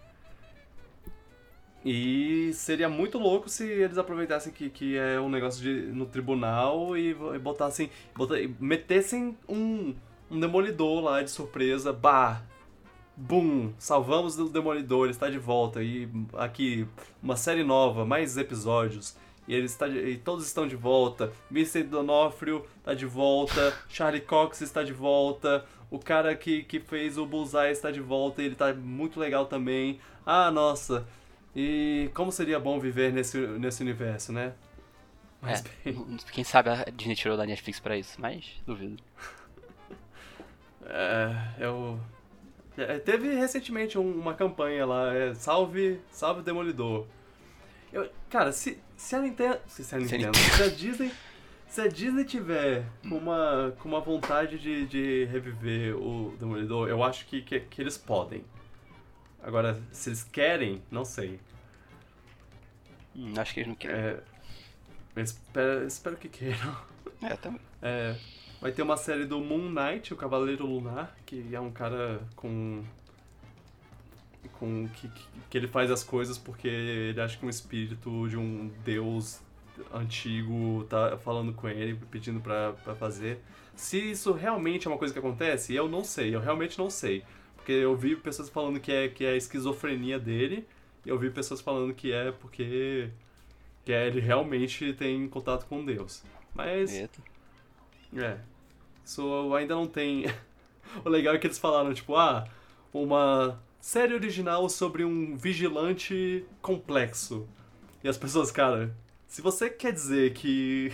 E 1.85 2.51
seria 2.53 2.89
muito 2.89 3.17
louco 3.17 3.47
se 3.47 3.65
eles 3.65 3.97
aproveitassem 3.97 4.51
que, 4.51 4.69
que 4.69 4.97
é 4.97 5.17
um 5.21 5.29
negócio 5.29 5.61
de, 5.61 5.87
no 5.93 6.05
tribunal 6.05 6.97
e, 6.97 7.11
e 7.11 7.39
botassem. 7.39 7.89
Botassem, 8.13 8.53
metessem 8.59 9.37
um, 9.47 9.95
um 10.29 10.37
demolidor 10.37 11.01
lá 11.01 11.23
de 11.23 11.31
surpresa, 11.31 11.93
bah! 11.93 12.41
Bum! 13.17 13.73
Salvamos 13.79 14.37
o 14.37 14.47
demolidor, 14.47 15.05
ele 15.05 15.11
está 15.11 15.27
de 15.27 15.39
volta. 15.39 15.81
E 15.81 16.07
aqui, 16.33 16.87
uma 17.21 17.35
série 17.35 17.63
nova, 17.63 18.05
mais 18.05 18.37
episódios. 18.37 19.17
E, 19.47 19.55
ele 19.55 19.65
está 19.65 19.87
de, 19.87 19.97
e 19.97 20.17
todos 20.17 20.45
estão 20.45 20.67
de 20.67 20.75
volta. 20.75 21.33
Mr. 21.49 21.81
Donofrio 21.83 22.63
está 22.77 22.93
de 22.93 23.07
volta. 23.07 23.75
Charlie 23.89 24.21
Cox 24.21 24.61
está 24.61 24.83
de 24.83 24.93
volta. 24.93 25.65
O 25.89 25.97
cara 25.97 26.35
que, 26.35 26.63
que 26.63 26.79
fez 26.79 27.17
o 27.17 27.25
Bullseye 27.25 27.71
está 27.71 27.89
de 27.89 28.01
volta 28.01 28.41
e 28.41 28.45
ele 28.45 28.53
está 28.53 28.71
muito 28.71 29.19
legal 29.19 29.47
também. 29.47 29.99
Ah, 30.23 30.51
nossa! 30.51 31.07
E 31.55 32.11
como 32.13 32.31
seria 32.31 32.59
bom 32.59 32.79
viver 32.79 33.11
nesse, 33.11 33.37
nesse 33.37 33.81
universo, 33.81 34.31
né? 34.31 34.53
Mas 35.41 35.63
é, 35.85 35.91
bem... 35.91 36.17
Quem 36.31 36.43
sabe 36.43 36.69
a 36.69 36.85
Disney 36.93 37.15
tirou 37.15 37.35
da 37.35 37.47
Netflix 37.47 37.79
pra 37.79 37.97
isso, 37.97 38.21
mas 38.21 38.45
duvido. 38.65 39.01
É, 40.89 41.35
eu. 41.59 41.99
É, 42.77 42.99
teve 42.99 43.33
recentemente 43.33 43.97
uma 43.97 44.35
campanha 44.35 44.85
lá, 44.85 45.13
é, 45.13 45.33
salve, 45.33 45.99
salve 46.11 46.41
o 46.41 46.43
Demolidor. 46.43 47.07
Eu, 47.91 48.07
cara, 48.29 48.51
se, 48.51 48.79
se 48.95 49.15
a 49.15 49.19
Nintendo. 49.19 49.59
Se, 49.67 49.83
se 49.83 49.95
a 49.95 49.97
Nintendo. 49.97 50.37
Se 50.37 50.63
a 50.63 50.67
Disney. 50.67 51.11
Se 51.67 51.81
a 51.81 51.87
Disney 51.87 52.23
tiver 52.23 52.85
com 53.01 53.17
uma, 53.17 53.75
com 53.79 53.89
uma 53.89 53.99
vontade 53.99 54.57
de, 54.57 54.85
de 54.85 55.25
reviver 55.25 55.95
o 55.95 56.35
Demolidor, 56.39 56.87
eu 56.87 57.03
acho 57.03 57.25
que, 57.25 57.41
que, 57.41 57.59
que 57.59 57.81
eles 57.81 57.97
podem. 57.97 58.45
Agora, 59.41 59.81
se 59.91 60.09
eles 60.09 60.23
querem, 60.23 60.81
não 60.91 61.03
sei. 61.03 61.39
Hum, 63.15 63.33
acho 63.37 63.53
que 63.53 63.61
eles 63.61 63.69
não 63.69 63.75
querem. 63.75 63.99
É, 65.15 65.21
espero, 65.21 65.87
espero 65.87 66.15
que 66.15 66.29
queiram. 66.29 66.77
É, 67.21 67.35
também. 67.35 67.61
É, 67.81 68.15
vai 68.61 68.71
ter 68.71 68.81
uma 68.81 68.97
série 68.97 69.25
do 69.25 69.39
Moon 69.39 69.69
Knight, 69.69 70.13
o 70.13 70.17
Cavaleiro 70.17 70.65
Lunar, 70.65 71.15
que 71.25 71.53
é 71.53 71.59
um 71.59 71.71
cara 71.71 72.21
com. 72.35 72.83
com 74.53 74.87
que, 74.89 75.09
que 75.49 75.57
ele 75.57 75.67
faz 75.67 75.91
as 75.91 76.03
coisas 76.03 76.37
porque 76.37 76.67
ele 76.67 77.21
acha 77.21 77.37
que 77.37 77.45
um 77.45 77.49
espírito 77.49 78.27
de 78.27 78.37
um 78.37 78.71
deus 78.83 79.39
antigo 79.93 80.85
tá 80.89 81.17
falando 81.17 81.53
com 81.53 81.67
ele, 81.67 81.99
pedindo 82.09 82.39
pra, 82.39 82.73
pra 82.73 82.95
fazer. 82.95 83.39
Se 83.75 83.97
isso 84.11 84.31
realmente 84.31 84.87
é 84.87 84.89
uma 84.89 84.97
coisa 84.97 85.13
que 85.13 85.19
acontece, 85.19 85.75
eu 85.75 85.87
não 85.87 86.03
sei, 86.03 86.33
eu 86.35 86.39
realmente 86.39 86.77
não 86.77 86.89
sei. 86.89 87.23
Porque 87.55 87.71
eu 87.71 87.95
vi 87.95 88.15
pessoas 88.15 88.49
falando 88.49 88.79
que 88.79 88.91
é, 88.91 89.07
que 89.07 89.23
é 89.23 89.31
a 89.31 89.35
esquizofrenia 89.35 90.17
dele, 90.17 90.67
eu 91.05 91.17
vi 91.19 91.29
pessoas 91.29 91.61
falando 91.61 91.93
que 91.93 92.11
é 92.11 92.31
porque 92.31 93.09
que 93.85 93.93
é, 93.93 94.05
ele 94.05 94.19
realmente 94.19 94.91
tem 94.93 95.29
contato 95.29 95.65
com 95.65 95.85
Deus. 95.85 96.21
Mas. 96.53 96.93
Eita. 96.93 97.21
É. 98.15 98.37
Isso 99.03 99.53
ainda 99.55 99.75
não 99.75 99.87
tem. 99.87 100.25
o 101.03 101.09
legal 101.09 101.35
é 101.35 101.37
que 101.37 101.47
eles 101.47 101.57
falaram, 101.57 101.93
tipo, 101.93 102.15
ah, 102.15 102.47
uma 102.93 103.61
série 103.79 104.13
original 104.13 104.67
sobre 104.69 105.03
um 105.03 105.35
vigilante 105.35 106.45
complexo. 106.61 107.47
E 108.03 108.07
as 108.07 108.17
pessoas, 108.17 108.51
cara, 108.51 108.95
se 109.27 109.41
você 109.41 109.69
quer 109.69 109.93
dizer 109.93 110.33
que 110.33 110.91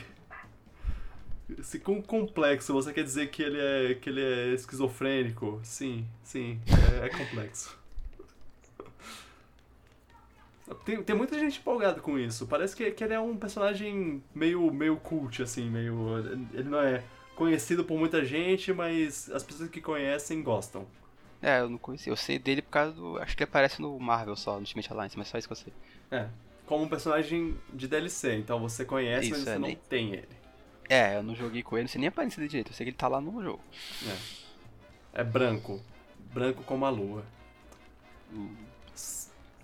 se 1.62 1.80
com 1.80 2.02
complexo 2.02 2.74
você 2.74 2.94
quer 2.94 3.04
dizer 3.04 3.30
que 3.30 3.42
ele 3.42 3.60
é, 3.60 3.96
que 3.96 4.10
ele 4.10 4.22
é 4.22 4.54
esquizofrênico, 4.54 5.60
sim, 5.64 6.06
sim, 6.24 6.60
é, 7.02 7.06
é 7.06 7.10
complexo. 7.10 7.83
Tem, 10.86 11.04
tem 11.04 11.16
muita 11.16 11.38
gente 11.38 11.60
empolgada 11.60 12.00
com 12.00 12.18
isso. 12.18 12.48
Parece 12.48 12.76
que, 12.76 12.90
que 12.92 13.04
ele 13.04 13.14
é 13.14 13.20
um 13.20 13.36
personagem 13.36 14.24
meio, 14.34 14.72
meio 14.72 14.96
cult, 14.98 15.42
assim, 15.44 15.70
meio. 15.70 16.20
Ele 16.54 16.70
não 16.70 16.80
é 16.80 17.04
conhecido 17.36 17.84
por 17.84 17.98
muita 17.98 18.24
gente, 18.24 18.72
mas 18.72 19.30
as 19.32 19.44
pessoas 19.44 19.70
que 19.70 19.82
conhecem 19.82 20.42
gostam. 20.42 20.88
É, 21.42 21.60
eu 21.60 21.70
não 21.70 21.78
conheci. 21.78 22.10
Eu 22.10 22.16
sei 22.16 22.40
dele 22.40 22.62
por 22.62 22.72
causa 22.72 22.94
do. 22.94 23.18
Acho 23.18 23.36
que 23.36 23.44
ele 23.44 23.50
aparece 23.50 23.82
no 23.82 24.00
Marvel 24.00 24.36
só, 24.38 24.54
no 24.54 24.60
Ultimate 24.60 24.92
Alliance, 24.92 25.18
mas 25.18 25.28
só 25.28 25.38
isso 25.38 25.48
que 25.48 25.52
eu 25.52 25.58
sei. 25.58 25.74
É. 26.10 26.28
Como 26.66 26.86
um 26.86 26.88
personagem 26.88 27.58
de 27.74 27.88
DLC, 27.90 28.38
então 28.38 28.58
você 28.60 28.86
conhece, 28.86 29.28
isso, 29.28 29.36
mas 29.36 29.44
você 29.44 29.50
é, 29.50 29.60
não 29.60 29.68
nem... 29.68 29.76
tem 29.76 30.14
ele. 30.14 30.44
É, 30.90 31.18
eu 31.18 31.24
não 31.24 31.36
joguei 31.36 31.62
com 31.62 31.76
ele, 31.76 31.84
não 31.84 31.90
sei 31.90 32.00
nem 32.00 32.08
aparecer 32.08 32.42
de 32.42 32.48
direito, 32.48 32.70
eu 32.70 32.74
sei 32.74 32.86
que 32.86 32.90
ele 32.92 32.98
tá 32.98 33.10
lá 33.10 33.20
no 33.20 33.44
jogo. 33.44 33.62
É. 35.14 35.22
É 35.22 35.24
branco. 35.24 35.82
Branco 36.34 36.64
como 36.64 36.86
a 36.86 36.90
lua. 36.90 37.26
Hum. 38.32 38.56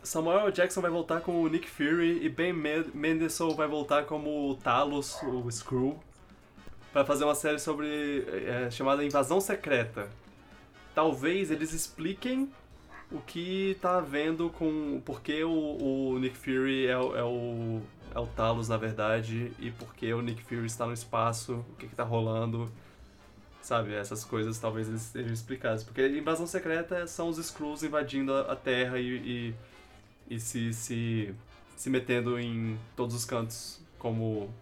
Samuel 0.10 0.52
Jackson 0.52 0.82
vai 0.82 0.90
voltar 0.90 1.22
como 1.22 1.40
o 1.44 1.48
Nick 1.48 1.70
Fury 1.70 2.26
e 2.26 2.30
Ben 2.30 2.52
Mendelsohn 2.52 3.54
vai 3.54 3.68
voltar 3.68 4.06
como 4.06 4.50
o 4.50 4.56
Talos, 4.56 5.22
o 5.22 5.48
Screw, 5.52 6.00
para 6.92 7.06
fazer 7.06 7.26
uma 7.26 7.36
série 7.36 7.60
sobre 7.60 8.26
é, 8.28 8.72
chamada 8.72 9.06
Invasão 9.06 9.40
Secreta. 9.40 10.10
Talvez 10.96 11.52
eles 11.52 11.74
expliquem 11.74 12.50
o 13.12 13.22
que 13.22 13.78
tá 13.84 14.00
havendo 14.00 14.50
com 14.50 15.00
porque 15.06 15.44
o, 15.44 15.52
o 15.52 16.18
Nick 16.18 16.36
Fury 16.36 16.88
é, 16.88 16.94
é, 16.94 16.98
o 16.98 17.80
é 18.16 18.20
o 18.20 18.26
Talos 18.26 18.68
na 18.68 18.78
verdade 18.78 19.52
e 19.60 19.70
porque 19.70 20.12
o 20.12 20.24
Nick 20.24 20.44
Fury 20.44 20.66
está 20.66 20.88
no 20.88 20.94
espaço, 20.94 21.64
o 21.72 21.76
que 21.76 21.88
que 21.88 21.96
tá 21.96 22.04
rolando, 22.04 22.68
sabe? 23.62 23.94
Essas 23.94 24.26
coisas 24.26 24.58
talvez 24.58 24.90
eles 24.90 25.04
sejam 25.04 25.32
explicadas, 25.32 25.84
porque 25.84 26.08
invasão 26.08 26.48
secreta 26.48 27.06
são 27.06 27.30
os 27.30 27.38
Skrulls 27.38 27.86
invadindo 27.86 28.34
a, 28.34 28.54
a 28.54 28.56
Terra 28.56 28.98
e, 28.98 29.06
e, 29.06 29.56
e 30.30 30.40
se, 30.40 30.74
se 30.74 31.36
se 31.76 31.90
metendo 31.90 32.38
em 32.38 32.78
todos 32.96 33.16
os 33.16 33.24
cantos 33.24 33.82
como 33.98 34.54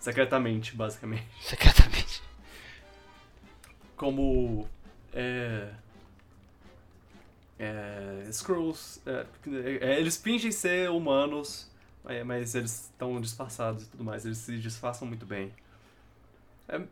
secretamente, 0.00 0.74
basicamente. 0.74 1.26
Secretamente. 1.40 2.22
Como 3.96 4.68
é 5.12 5.70
é, 7.58 8.24
Skrulls, 8.30 9.00
é, 9.06 9.26
é, 9.80 9.98
eles 9.98 10.16
fingem 10.16 10.52
ser 10.52 10.90
humanos, 10.90 11.70
mas 12.24 12.54
eles 12.54 12.84
estão 12.84 13.20
disfarçados 13.20 13.84
e 13.84 13.86
tudo 13.86 14.04
mais, 14.04 14.24
eles 14.24 14.38
se 14.38 14.58
disfarçam 14.58 15.08
muito 15.08 15.24
bem. 15.24 15.52
É, 16.68 16.82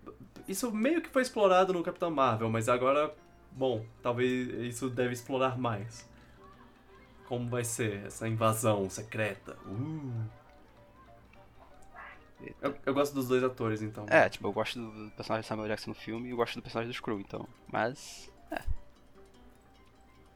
isso 0.48 0.72
meio 0.72 1.02
que 1.02 1.08
foi 1.08 1.22
explorado 1.22 1.72
no 1.72 1.82
Capitão 1.82 2.10
Marvel, 2.10 2.48
mas 2.48 2.68
agora, 2.68 3.14
bom, 3.52 3.84
talvez 4.02 4.48
isso 4.72 4.88
deve 4.88 5.12
explorar 5.12 5.58
mais. 5.58 6.08
Como 7.26 7.48
vai 7.48 7.64
ser 7.64 8.06
essa 8.06 8.28
invasão 8.28 8.88
secreta? 8.90 9.56
Uh. 9.66 10.44
Eu, 12.60 12.76
eu, 12.84 12.94
gosto 12.94 13.14
dos 13.14 13.28
dois 13.28 13.42
atores, 13.42 13.80
então. 13.80 14.06
É, 14.08 14.28
tipo, 14.28 14.46
eu 14.46 14.52
gosto 14.52 14.78
do 14.78 15.10
personagem 15.12 15.42
de 15.42 15.46
Samuel 15.46 15.68
Jackson 15.68 15.90
no 15.90 15.94
filme 15.94 16.28
e 16.28 16.30
eu 16.32 16.36
gosto 16.36 16.56
do 16.56 16.62
personagem 16.62 16.90
do 16.90 16.94
Screw, 16.94 17.18
então. 17.20 17.48
Mas. 17.72 18.30
É. 18.50 18.62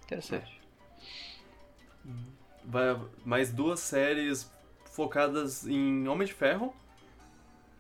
Interessante. 0.05 0.61
Vai, 2.65 2.99
mais 3.25 3.53
duas 3.53 3.81
séries 3.81 4.51
focadas 4.87 5.67
em 5.67 6.09
Homem 6.09 6.27
de 6.27 6.33
Ferro, 6.33 6.75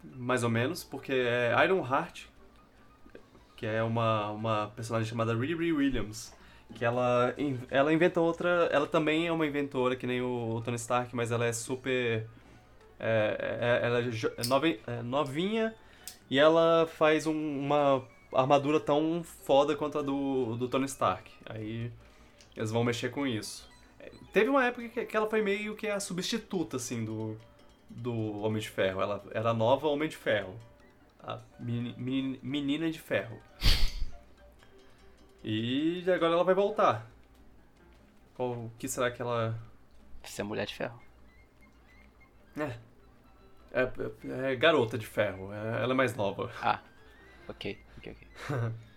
mais 0.05 0.45
ou 0.45 0.51
menos, 0.51 0.85
porque 0.85 1.13
é 1.13 1.55
Iron 1.65 1.85
Heart, 1.85 2.27
que 3.57 3.67
é 3.67 3.83
uma, 3.83 4.31
uma 4.31 4.69
personagem 4.69 5.09
chamada 5.09 5.35
Riri 5.35 5.73
Williams, 5.73 6.33
que 6.75 6.85
ela, 6.85 7.35
ela 7.71 7.93
inventa 7.93 8.21
outra. 8.21 8.69
Ela 8.73 8.87
também 8.87 9.27
é 9.27 9.33
uma 9.33 9.47
inventora, 9.47 9.97
que 9.97 10.07
nem 10.07 10.21
o 10.21 10.61
Tony 10.65 10.77
Stark, 10.77 11.15
mas 11.15 11.31
ela 11.31 11.47
é 11.47 11.53
super. 11.53 12.27
É, 13.01 13.81
é, 13.83 13.87
ela 13.87 14.01
é, 14.01 14.99
é 14.99 15.03
novinha 15.03 15.73
e 16.29 16.39
ela 16.39 16.87
faz 16.87 17.27
um, 17.27 17.33
uma 17.33 18.05
armadura 18.33 18.81
tão 18.81 19.23
foda 19.23 19.77
quanto 19.77 19.99
a 19.99 20.03
do, 20.03 20.57
do 20.57 20.69
Tony 20.69 20.87
Stark. 20.87 21.31
Aí 21.47 21.91
eles 22.57 22.71
vão 22.71 22.85
mexer 22.85 23.11
com 23.11 23.27
isso. 23.27 23.69
Teve 24.33 24.51
uma 24.51 24.65
época 24.65 25.05
que 25.05 25.17
ela 25.17 25.29
foi 25.29 25.43
meio 25.43 25.75
que 25.75 25.87
a 25.87 25.99
substituta, 26.01 26.77
assim, 26.77 27.05
do, 27.05 27.37
do 27.89 28.41
Homem 28.41 28.61
de 28.61 28.69
Ferro. 28.69 29.01
Ela 29.01 29.25
era 29.33 29.51
a 29.51 29.55
nova 29.55 29.89
Homem 29.89 30.09
de 30.09 30.17
Ferro. 30.17 30.55
A 31.21 31.41
meni, 31.59 32.39
menina 32.43 32.91
de 32.91 32.99
ferro. 32.99 33.39
E 35.51 36.05
agora 36.13 36.35
ela 36.35 36.45
vai 36.45 36.55
voltar. 36.55 37.11
O 38.39 38.71
que 38.79 38.87
será 38.87 39.11
que 39.11 39.23
ela. 39.23 39.59
Ser 40.23 40.43
mulher 40.43 40.67
de 40.67 40.75
ferro. 40.75 41.01
É. 42.55 42.77
É, 43.73 43.83
é, 43.83 44.53
é 44.53 44.57
garota 44.57 44.99
de 44.99 45.07
ferro. 45.07 45.51
É, 45.51 45.83
ela 45.83 45.95
é 45.95 45.97
mais 45.97 46.15
nova. 46.15 46.53
Ah, 46.61 46.83
ok, 47.49 47.79
ok, 47.97 48.13
ok. 48.13 48.73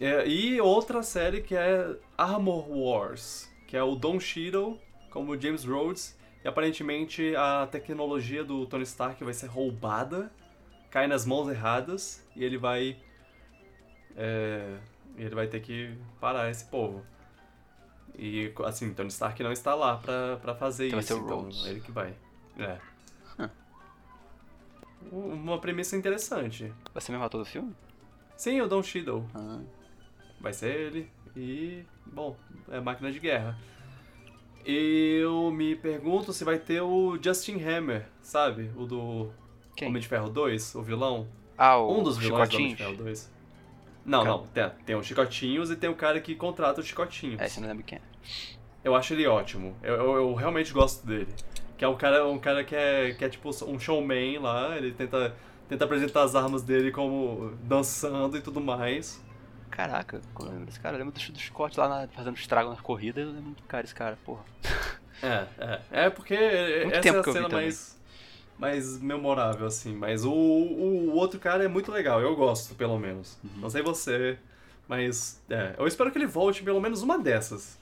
É, 0.00 0.28
e 0.28 0.60
outra 0.60 1.02
série 1.02 1.42
que 1.42 1.56
é 1.56 1.96
Armor 2.16 2.70
Wars, 2.70 3.52
que 3.66 3.76
é 3.76 3.82
o 3.82 3.96
Don 3.96 4.20
Cheadle 4.20 4.80
como 5.10 5.38
James 5.38 5.64
Rhodes. 5.64 6.16
E 6.44 6.46
aparentemente 6.46 7.34
a 7.34 7.66
tecnologia 7.66 8.44
do 8.44 8.64
Tony 8.64 8.84
Stark 8.84 9.22
vai 9.24 9.34
ser 9.34 9.48
roubada, 9.48 10.30
cai 10.88 11.08
nas 11.08 11.26
mãos 11.26 11.48
erradas 11.48 12.24
e 12.36 12.44
ele 12.44 12.56
vai. 12.56 12.96
É, 15.18 15.22
ele 15.22 15.34
vai 15.34 15.46
ter 15.46 15.60
que 15.60 15.96
parar 16.20 16.50
esse 16.50 16.64
povo. 16.66 17.04
E, 18.16 18.52
assim, 18.64 18.92
Tony 18.94 19.08
Stark 19.08 19.40
não 19.42 19.52
está 19.52 19.74
lá 19.74 19.96
pra, 19.96 20.36
pra 20.38 20.54
fazer 20.54 20.86
Então 20.88 20.96
vai 20.98 21.04
isso, 21.04 21.14
ser 21.14 21.20
o 21.20 21.24
então 21.24 21.40
Rhodes. 21.42 21.66
ele 21.66 21.80
que 21.80 21.92
vai. 21.92 22.14
É. 22.58 22.78
Hum. 23.38 23.48
Uma 25.44 25.58
premissa 25.58 25.96
interessante. 25.96 26.72
Vai 26.92 27.00
ser 27.00 27.12
mesmo 27.12 27.24
ator 27.24 27.38
do 27.40 27.44
filme? 27.44 27.74
Sim, 28.36 28.60
o 28.60 28.68
Don 28.68 28.82
Cheadle. 28.82 29.24
Ah. 29.34 29.60
Vai 30.40 30.52
ser 30.52 30.74
ele. 30.74 31.10
E, 31.36 31.84
bom, 32.06 32.36
é 32.68 32.80
máquina 32.80 33.12
de 33.12 33.20
guerra. 33.20 33.56
Eu 34.64 35.50
me 35.52 35.76
pergunto 35.76 36.32
se 36.32 36.44
vai 36.44 36.58
ter 36.58 36.80
o 36.80 37.16
Justin 37.22 37.62
Hammer, 37.62 38.08
sabe? 38.20 38.70
O 38.76 38.84
do 38.84 39.30
Quem? 39.76 39.88
Homem 39.88 40.02
de 40.02 40.08
Ferro 40.08 40.28
2, 40.28 40.74
o 40.74 40.82
vilão. 40.82 41.28
Ah, 41.56 41.76
o 41.78 42.00
um 42.00 42.02
dos 42.02 42.18
vilões 42.18 42.48
do 42.48 42.56
Homem 42.56 42.70
de? 42.70 42.76
Ferro 42.76 42.96
2. 42.96 43.32
Não, 44.08 44.24
Cara. 44.24 44.36
não. 44.36 44.46
Tem, 44.46 44.70
tem 44.86 44.96
o 44.96 45.02
Chicotinhos 45.02 45.70
e 45.70 45.76
tem 45.76 45.90
o 45.90 45.94
cara 45.94 46.18
que 46.20 46.34
contrata 46.34 46.80
o 46.80 46.84
Chicotinhos. 46.84 47.38
É, 47.40 47.46
você 47.46 47.60
não 47.60 47.68
lembra 47.68 47.84
quem 47.84 47.98
é. 47.98 48.00
Eu 48.82 48.94
acho 48.94 49.12
ele 49.12 49.26
ótimo. 49.26 49.76
Eu, 49.82 49.94
eu, 49.96 50.14
eu 50.16 50.34
realmente 50.34 50.72
gosto 50.72 51.06
dele. 51.06 51.28
Que 51.76 51.84
é 51.84 51.88
um 51.88 51.96
cara, 51.96 52.26
um 52.26 52.38
cara 52.38 52.64
que, 52.64 52.74
é, 52.74 53.12
que 53.12 53.24
é 53.24 53.28
tipo 53.28 53.50
um 53.66 53.78
showman 53.78 54.38
lá. 54.38 54.76
Ele 54.76 54.92
tenta, 54.92 55.34
tenta 55.68 55.84
apresentar 55.84 56.22
as 56.22 56.34
armas 56.34 56.62
dele 56.62 56.90
como 56.90 57.52
dançando 57.62 58.36
e 58.36 58.40
tudo 58.40 58.60
mais. 58.62 59.22
Caraca, 59.70 60.22
eu 60.40 60.46
lembro 60.46 60.64
desse 60.64 60.80
cara? 60.80 60.94
Eu 60.96 61.04
lembro 61.04 61.12
do, 61.20 61.32
do 61.32 61.38
Scott 61.38 61.78
lá 61.78 61.88
na- 61.88 62.08
fazendo 62.08 62.36
estrago 62.36 62.70
na 62.70 62.76
corrida. 62.76 63.20
Eu 63.20 63.28
lembro 63.30 63.50
do 63.50 63.62
cara, 63.64 63.84
esse 63.84 63.94
cara, 63.94 64.16
porra. 64.24 64.42
É, 65.22 65.46
é. 65.58 65.80
É 66.06 66.10
porque 66.10 66.34
Muito 66.34 66.92
essa 66.94 67.00
tempo 67.02 67.16
é 67.18 67.20
a 67.20 67.32
cena 67.32 67.48
mais, 67.50 67.97
mais 68.58 69.00
memorável, 69.00 69.66
assim. 69.66 69.94
Mas 69.94 70.24
o, 70.24 70.32
o 70.32 71.14
outro 71.14 71.38
cara 71.38 71.64
é 71.64 71.68
muito 71.68 71.92
legal, 71.92 72.20
eu 72.20 72.34
gosto, 72.34 72.74
pelo 72.74 72.98
menos. 72.98 73.38
Uhum. 73.44 73.60
Não 73.60 73.70
sei 73.70 73.82
você, 73.82 74.38
mas 74.86 75.40
é, 75.48 75.74
eu 75.78 75.86
espero 75.86 76.10
que 76.10 76.18
ele 76.18 76.26
volte 76.26 76.62
em 76.62 76.64
pelo 76.64 76.80
menos 76.80 77.02
uma 77.02 77.18
dessas 77.18 77.78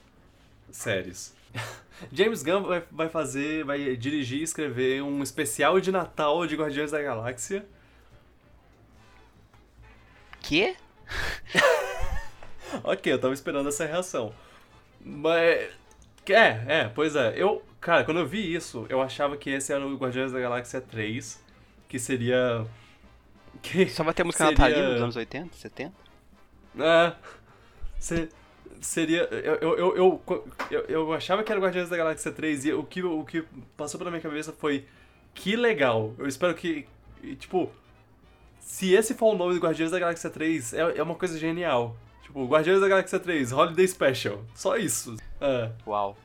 séries. 0.71 1.35
James 2.11 2.43
Gunn 2.43 2.63
vai, 2.63 2.83
vai 2.91 3.09
fazer, 3.09 3.63
vai 3.63 3.95
dirigir 3.95 4.39
e 4.39 4.43
escrever 4.43 5.01
um 5.01 5.23
especial 5.23 5.79
de 5.79 5.91
Natal 5.91 6.45
de 6.45 6.55
Guardiões 6.55 6.91
da 6.91 7.01
Galáxia. 7.01 7.65
Quê? 10.41 10.75
Ok, 12.83 13.11
eu 13.11 13.19
tava 13.19 13.33
esperando 13.33 13.69
essa 13.69 13.85
reação. 13.85 14.33
Mas. 14.99 15.69
É, 16.29 16.63
é, 16.67 16.91
pois 16.93 17.15
é. 17.15 17.33
Eu, 17.35 17.63
cara, 17.79 18.03
quando 18.03 18.19
eu 18.19 18.25
vi 18.27 18.53
isso, 18.53 18.85
eu 18.89 19.01
achava 19.01 19.37
que 19.37 19.49
esse 19.49 19.71
era 19.73 19.85
o 19.85 19.95
Guardiões 19.97 20.31
da 20.31 20.39
Galáxia 20.39 20.81
3, 20.81 21.41
que 21.87 21.99
seria. 21.99 22.65
Que, 23.61 23.87
Só 23.89 24.03
vai 24.03 24.13
ter 24.13 24.23
música 24.23 24.45
Seria- 24.45 24.59
natalina 24.59 24.93
dos 24.93 25.01
anos 25.01 25.15
80, 25.15 25.55
70? 25.57 25.91
é, 26.79 27.13
se- 27.99 28.29
seria. 28.79 29.23
Eu, 29.31 29.55
eu, 29.55 29.77
eu, 29.95 30.21
eu, 30.69 30.81
eu, 30.87 31.13
achava 31.13 31.43
que 31.43 31.51
era 31.51 31.59
o 31.59 31.63
Guardiões 31.63 31.89
da 31.89 31.97
Galáxia 31.97 32.31
3 32.31 32.65
e 32.65 32.73
o 32.73 32.83
que, 32.83 33.01
o 33.01 33.23
que 33.25 33.43
passou 33.75 33.97
pela 33.97 34.11
minha 34.11 34.21
cabeça 34.21 34.53
foi. 34.53 34.85
Que 35.33 35.55
legal. 35.55 36.13
Eu 36.19 36.27
espero 36.27 36.53
que. 36.53 36.85
Tipo. 37.39 37.71
Se 38.59 38.93
esse 38.93 39.15
for 39.15 39.33
o 39.33 39.37
nome 39.37 39.55
do 39.55 39.59
Guardiões 39.59 39.89
da 39.91 39.97
Galáxia 39.97 40.29
3, 40.29 40.73
é, 40.73 40.97
é 40.97 41.01
uma 41.01 41.15
coisa 41.15 41.39
genial. 41.39 41.95
Tipo, 42.21 42.45
Guardiões 42.45 42.79
da 42.81 42.87
Galáxia 42.87 43.17
3, 43.19 43.51
Holiday 43.53 43.87
Special. 43.87 44.43
Só 44.53 44.77
isso. 44.77 45.15
É. 45.41 45.71
Uau. 45.87 46.15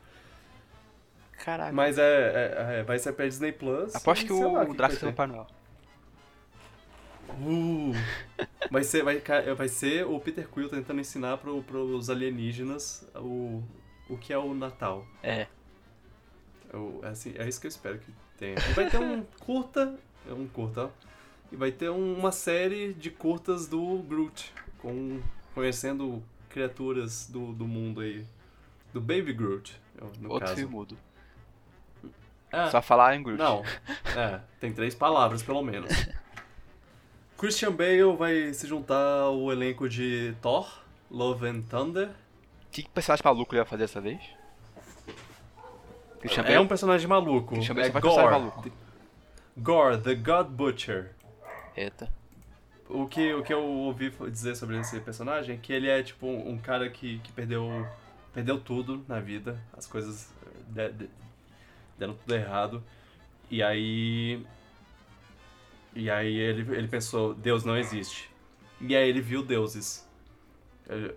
Caraca. 1.44 1.72
Mas 1.72 1.98
é, 1.98 2.02
é- 2.02 2.78
é, 2.78 2.82
vai 2.84 3.00
ser 3.00 3.12
pra 3.14 3.26
Disney 3.26 3.50
Plus. 3.50 3.92
Aposto 3.96 4.26
que 4.26 4.32
sei 4.32 4.44
lá 4.44 4.62
o 4.62 4.74
Drax 4.74 4.94
é 4.96 4.98
vai 5.00 5.10
o 5.10 5.12
Papai 5.12 5.26
Noel. 5.26 5.46
Uh, 7.40 7.92
vai, 8.70 8.84
ser, 8.84 9.02
vai, 9.02 9.18
vai 9.56 9.68
ser 9.68 10.06
o 10.06 10.20
Peter 10.20 10.46
Quill 10.48 10.68
tentando 10.68 11.00
ensinar 11.00 11.38
pro, 11.38 11.60
pros 11.64 12.08
alienígenas 12.10 13.04
o, 13.16 13.60
o 14.08 14.16
que 14.16 14.32
é 14.32 14.38
o 14.38 14.54
Natal. 14.54 15.04
É. 15.20 15.46
Eu, 16.72 17.00
é 17.02 17.08
assim, 17.08 17.34
é 17.36 17.48
isso 17.48 17.60
que 17.60 17.66
eu 17.66 17.70
espero 17.70 17.98
que 17.98 18.12
tenha. 18.38 18.54
E 18.54 18.72
vai 18.74 18.88
ter 18.88 18.98
um 18.98 19.22
curta. 19.40 19.98
É 20.28 20.32
um 20.32 20.46
curta, 20.46 20.84
ó. 20.84 20.90
E 21.50 21.56
vai 21.56 21.72
ter 21.72 21.90
um- 21.90 22.16
uma 22.18 22.30
série 22.32 22.92
de 22.94 23.10
curtas 23.10 23.66
do 23.66 23.98
Groot. 24.02 24.52
Com, 24.78 25.20
conhecendo 25.54 26.22
criaturas 26.48 27.28
do, 27.28 27.52
do 27.52 27.66
mundo 27.66 28.00
aí. 28.00 28.24
Do 28.92 29.00
Baby 29.00 29.32
Groot, 29.32 29.80
no 30.20 30.30
Outro 30.30 30.46
caso. 30.48 30.54
filme 30.60 30.74
Ah, 32.52 32.70
Só 32.70 32.82
falar 32.82 33.16
em 33.16 33.22
Groot. 33.22 33.38
Não. 33.38 33.62
É, 34.16 34.40
tem 34.60 34.72
três 34.72 34.94
palavras, 34.94 35.42
pelo 35.42 35.62
menos. 35.62 35.90
Christian 37.38 37.72
Bale 37.72 38.14
vai 38.16 38.52
se 38.52 38.66
juntar 38.66 39.20
ao 39.22 39.50
elenco 39.50 39.88
de 39.88 40.34
Thor, 40.42 40.68
Love 41.10 41.46
and 41.48 41.62
Thunder. 41.62 42.10
Que 42.70 42.88
personagem 42.88 43.22
maluco 43.24 43.54
ele 43.54 43.62
vai 43.62 43.68
fazer 43.70 43.82
dessa 43.84 44.00
vez? 44.00 44.20
Christian 46.20 46.42
É 46.42 46.46
Bale? 46.46 46.58
um 46.58 46.68
personagem 46.68 47.08
maluco. 47.08 47.54
Christian 47.54 47.74
Bale 47.74 47.88
é 47.88 48.00
Gore. 48.00 48.30
maluco. 48.30 48.70
Gore, 49.56 49.98
the 50.00 50.14
God 50.14 50.48
Butcher. 50.48 51.10
Eita. 51.76 52.08
O 52.88 53.06
que, 53.06 53.32
o 53.32 53.42
que 53.42 53.52
eu 53.52 53.62
ouvi 53.64 54.10
dizer 54.30 54.54
sobre 54.54 54.78
esse 54.78 55.00
personagem 55.00 55.54
é 55.56 55.58
que 55.58 55.72
ele 55.72 55.88
é 55.88 56.02
tipo 56.02 56.26
um, 56.26 56.50
um 56.50 56.58
cara 56.58 56.88
que, 56.90 57.18
que 57.20 57.32
perdeu, 57.32 57.86
perdeu 58.32 58.60
tudo 58.60 59.04
na 59.08 59.18
vida. 59.18 59.58
As 59.76 59.86
coisas 59.86 60.30
eh, 60.76 60.88
de- 60.90 60.92
de- 61.06 61.10
deram 61.98 62.14
tudo 62.14 62.34
errado. 62.34 62.82
E 63.50 63.62
aí. 63.62 64.44
E 65.94 66.10
aí 66.10 66.34
ele, 66.34 66.74
ele 66.76 66.88
pensou, 66.88 67.34
Deus 67.34 67.64
não 67.64 67.76
existe. 67.76 68.30
E 68.80 68.96
aí 68.96 69.08
ele 69.08 69.20
viu 69.20 69.42
deuses. 69.42 70.08
Ele 70.88 71.14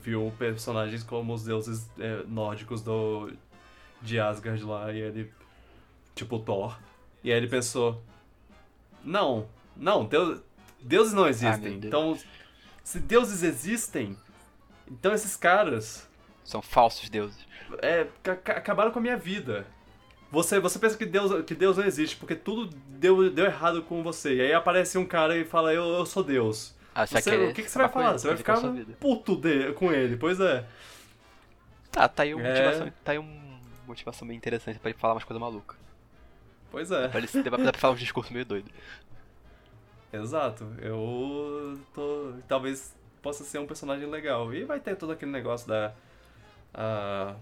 viu 0.00 0.32
personagens 0.38 1.02
como 1.02 1.34
os 1.34 1.44
deuses 1.44 1.90
eh, 1.98 2.22
nórdicos 2.26 2.80
do, 2.82 3.32
de 4.00 4.18
Asgard 4.20 4.62
lá. 4.64 4.92
E 4.92 5.00
ele. 5.00 5.32
Tipo 6.14 6.38
Thor. 6.38 6.78
E 7.24 7.30
aí 7.30 7.36
ele 7.36 7.48
pensou. 7.48 8.02
Não, 9.04 9.48
não, 9.76 10.04
Deus, 10.04 10.40
deuses 10.80 11.12
não 11.12 11.26
existem. 11.26 11.72
meu 11.72 11.80
Deus. 11.80 11.84
então, 11.84 12.18
se 12.84 13.00
deuses 13.00 13.42
existem, 13.42 14.16
então 14.88 15.12
esses 15.12 15.36
caras 15.36 16.08
São 16.44 16.62
falsos 16.62 17.10
deuses. 17.10 17.44
é, 17.80 18.06
ca- 18.22 18.36
ca- 18.36 18.52
acabaram 18.58 18.92
com 18.92 19.00
a 19.00 19.02
minha 19.02 19.16
vida. 19.16 19.66
Você, 20.32 20.58
você 20.58 20.78
pensa 20.78 20.96
que 20.96 21.04
Deus, 21.06 21.44
que 21.44 21.54
Deus 21.54 21.76
não 21.76 21.84
existe, 21.84 22.16
porque 22.16 22.34
tudo 22.34 22.74
deu, 22.88 23.30
deu 23.30 23.44
errado 23.44 23.82
com 23.82 24.02
você. 24.02 24.34
E 24.36 24.40
aí 24.40 24.52
aparece 24.54 24.96
um 24.96 25.04
cara 25.06 25.36
e 25.36 25.44
fala, 25.44 25.72
eu, 25.74 25.84
eu 25.84 26.06
sou 26.06 26.24
Deus. 26.24 26.74
Ah, 26.94 27.06
Você- 27.06 27.18
o 27.50 27.52
que, 27.54 27.62
que 27.62 27.70
você 27.70 27.78
vai 27.78 27.88
falar? 27.88 28.12
Você 28.14 28.28
vai 28.28 28.36
ficar 28.36 28.58
puto 28.98 29.36
de- 29.36 29.72
com 29.74 29.92
ele, 29.92 30.16
pois 30.16 30.40
é. 30.40 30.64
Tá, 31.90 32.08
tá 32.08 32.22
aí 32.22 32.34
uma 32.34 32.42
É. 32.46 32.48
motivação, 32.50 32.92
tá 33.04 33.12
aí 33.12 33.18
uma 33.18 33.60
motivação 33.86 34.26
bem 34.26 34.36
interessante 34.36 34.78
pra 34.78 34.90
ele 34.90 34.98
falar 34.98 35.12
umas 35.14 35.24
coisas 35.24 35.40
malucas. 35.40 35.76
Pois 36.70 36.90
é. 36.90 37.08
Pra 37.08 37.18
ele 37.18 37.28
dá 37.30 37.50
pra 37.50 37.64
dá 37.64 37.72
falar 37.74 37.92
uns 37.94 38.00
discursos 38.00 38.32
meio 38.32 38.46
doido. 38.46 38.70
Exato. 40.12 40.66
Eu 40.80 41.78
tô. 41.94 42.32
Talvez 42.48 42.94
possa 43.20 43.44
ser 43.44 43.58
um 43.58 43.66
personagem 43.66 44.08
legal. 44.08 44.52
E 44.54 44.64
vai 44.64 44.80
ter 44.80 44.96
todo 44.96 45.12
aquele 45.12 45.30
negócio 45.30 45.68
da. 45.68 45.92
A. 46.72 47.34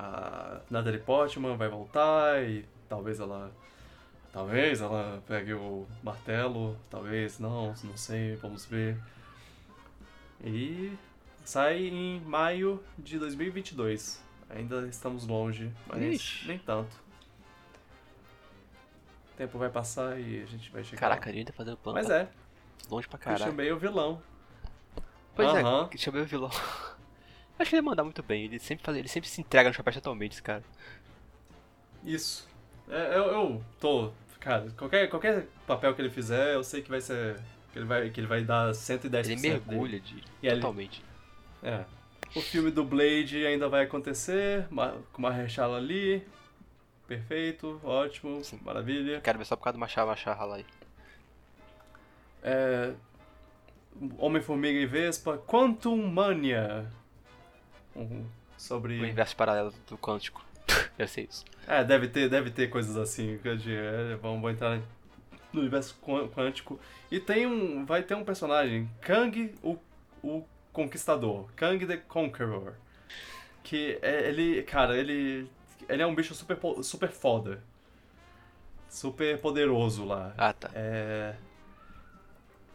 A 0.00 0.60
Natalie 0.70 1.00
Portman 1.00 1.56
vai 1.56 1.68
voltar 1.68 2.40
e 2.44 2.64
talvez 2.88 3.18
ela. 3.18 3.50
Talvez 4.32 4.80
ela 4.80 5.20
pegue 5.26 5.54
o 5.54 5.86
martelo, 6.04 6.76
talvez 6.88 7.40
não, 7.40 7.74
não 7.82 7.96
sei, 7.96 8.36
vamos 8.36 8.64
ver. 8.64 8.96
E 10.44 10.96
sai 11.44 11.88
em 11.88 12.20
maio 12.20 12.80
de 12.96 13.18
2022. 13.18 14.22
Ainda 14.50 14.86
estamos 14.86 15.26
longe, 15.26 15.72
mas 15.88 16.00
Ixi. 16.00 16.46
nem 16.46 16.58
tanto. 16.60 16.94
O 19.32 19.36
tempo 19.36 19.58
vai 19.58 19.68
passar 19.70 20.20
e 20.20 20.42
a 20.42 20.46
gente 20.46 20.70
vai 20.70 20.84
chegar. 20.84 21.00
Caraca, 21.00 21.30
a 21.30 21.32
gente 21.32 21.46
tá 21.48 21.52
fazendo 21.52 21.76
plano. 21.76 21.98
Mas 21.98 22.08
é, 22.08 22.28
Longe 22.88 23.08
pra 23.08 23.18
Christian 23.18 23.38
caralho. 23.38 23.56
Bale 23.56 23.68
é 23.68 23.74
o 23.74 23.78
vilão. 23.78 24.22
Pois 25.34 25.48
Aham. 25.48 25.86
é, 25.86 25.88
Christian 25.88 26.12
Bale 26.12 26.24
o 26.24 26.28
vilão. 26.28 26.50
Acho 27.58 27.70
que 27.70 27.76
ele 27.76 27.82
ia 27.82 27.90
mandar 27.90 28.04
muito 28.04 28.22
bem. 28.22 28.44
Ele 28.44 28.58
sempre, 28.58 28.84
faz, 28.84 28.96
ele 28.96 29.08
sempre 29.08 29.28
se 29.28 29.40
entrega 29.40 29.68
nos 29.68 29.76
papéis 29.76 29.96
totalmente, 29.96 30.32
esse 30.32 30.42
cara. 30.42 30.62
Isso. 32.04 32.48
É, 32.88 33.16
eu, 33.16 33.24
eu 33.24 33.64
tô. 33.80 34.12
Cara, 34.40 34.70
qualquer, 34.76 35.08
qualquer 35.08 35.46
papel 35.66 35.94
que 35.94 36.00
ele 36.00 36.10
fizer, 36.10 36.54
eu 36.54 36.62
sei 36.62 36.80
que 36.82 36.88
vai 36.88 37.00
ser. 37.00 37.36
Que 37.72 37.78
ele 37.80 37.84
vai, 37.86 38.08
que 38.10 38.20
ele 38.20 38.26
vai 38.26 38.42
dar 38.44 38.70
110% 38.72 39.26
Ele 39.26 39.36
dele. 39.36 39.48
mergulha 39.66 40.00
de, 40.00 40.22
E 40.42 40.46
ele- 40.46 40.56
totalmente. 40.56 41.04
É. 41.62 41.84
O 42.36 42.40
filme 42.40 42.70
do 42.70 42.84
Blade 42.84 43.44
ainda 43.46 43.68
vai 43.68 43.84
acontecer, 43.84 44.66
com 45.12 45.18
uma 45.18 45.30
rechala 45.32 45.78
ali. 45.78 46.24
Perfeito, 47.06 47.80
ótimo, 47.82 48.44
Sim. 48.44 48.60
maravilha. 48.62 49.20
Quero 49.22 49.38
ver 49.38 49.44
só 49.46 49.56
por 49.56 49.64
causa 49.64 49.76
do 49.76 49.80
Machar 49.80 50.06
Machar 50.06 50.46
lá 50.46 50.56
aí. 50.56 50.66
É, 52.42 52.92
Homem-Formiga 54.18 54.78
e 54.78 54.86
Vespa, 54.86 55.38
Quantum 55.38 55.96
Mania. 56.06 56.86
Um, 57.98 58.24
sobre. 58.56 58.98
O 58.98 59.02
universo 59.02 59.36
paralelo 59.36 59.72
do 59.88 59.98
quântico. 59.98 60.44
Deve 60.96 61.10
ser 61.10 61.28
isso. 61.28 61.44
É, 61.66 61.82
deve 61.84 62.08
ter, 62.08 62.28
deve 62.28 62.50
ter 62.50 62.68
coisas 62.68 62.96
assim. 62.96 63.38
que 63.42 63.56
de- 63.56 63.74
é, 63.74 64.16
vamos, 64.22 64.40
vamos 64.40 64.52
entrar 64.52 64.80
no 65.52 65.60
universo 65.60 65.96
quântico. 66.34 66.78
E 67.10 67.18
tem 67.20 67.46
um. 67.46 67.84
Vai 67.84 68.02
ter 68.02 68.14
um 68.14 68.24
personagem, 68.24 68.88
Kang 69.00 69.54
o, 69.62 69.78
o 70.22 70.44
Conquistador. 70.72 71.48
Kang 71.56 71.84
the 71.86 71.96
Conqueror. 71.96 72.74
que 73.62 73.98
é, 74.02 74.28
ele, 74.28 74.62
cara, 74.62 74.96
ele 74.96 75.50
ele 75.88 76.02
é 76.02 76.06
um 76.06 76.14
bicho 76.14 76.34
super 76.34 76.58
super 76.82 77.10
foda. 77.10 77.62
Super 78.88 79.38
poderoso 79.38 80.04
lá. 80.04 80.34
Ah, 80.36 80.52
tá. 80.52 80.70
É 80.74 81.34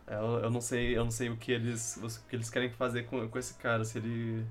eu, 0.08 0.40
eu 0.44 0.50
não 0.50 0.62
sei, 0.62 0.96
eu 0.98 1.04
não 1.04 1.12
sei 1.12 1.30
o 1.30 1.38
que 1.38 1.52
eles 1.52 1.98
o 1.98 2.28
que 2.28 2.36
eles 2.36 2.50
querem 2.50 2.70
fazer 2.70 3.04
com, 3.04 3.28
com 3.28 3.40
esse 3.40 3.54
cara, 3.56 3.84
se 3.86 3.98
ele 3.98 4.46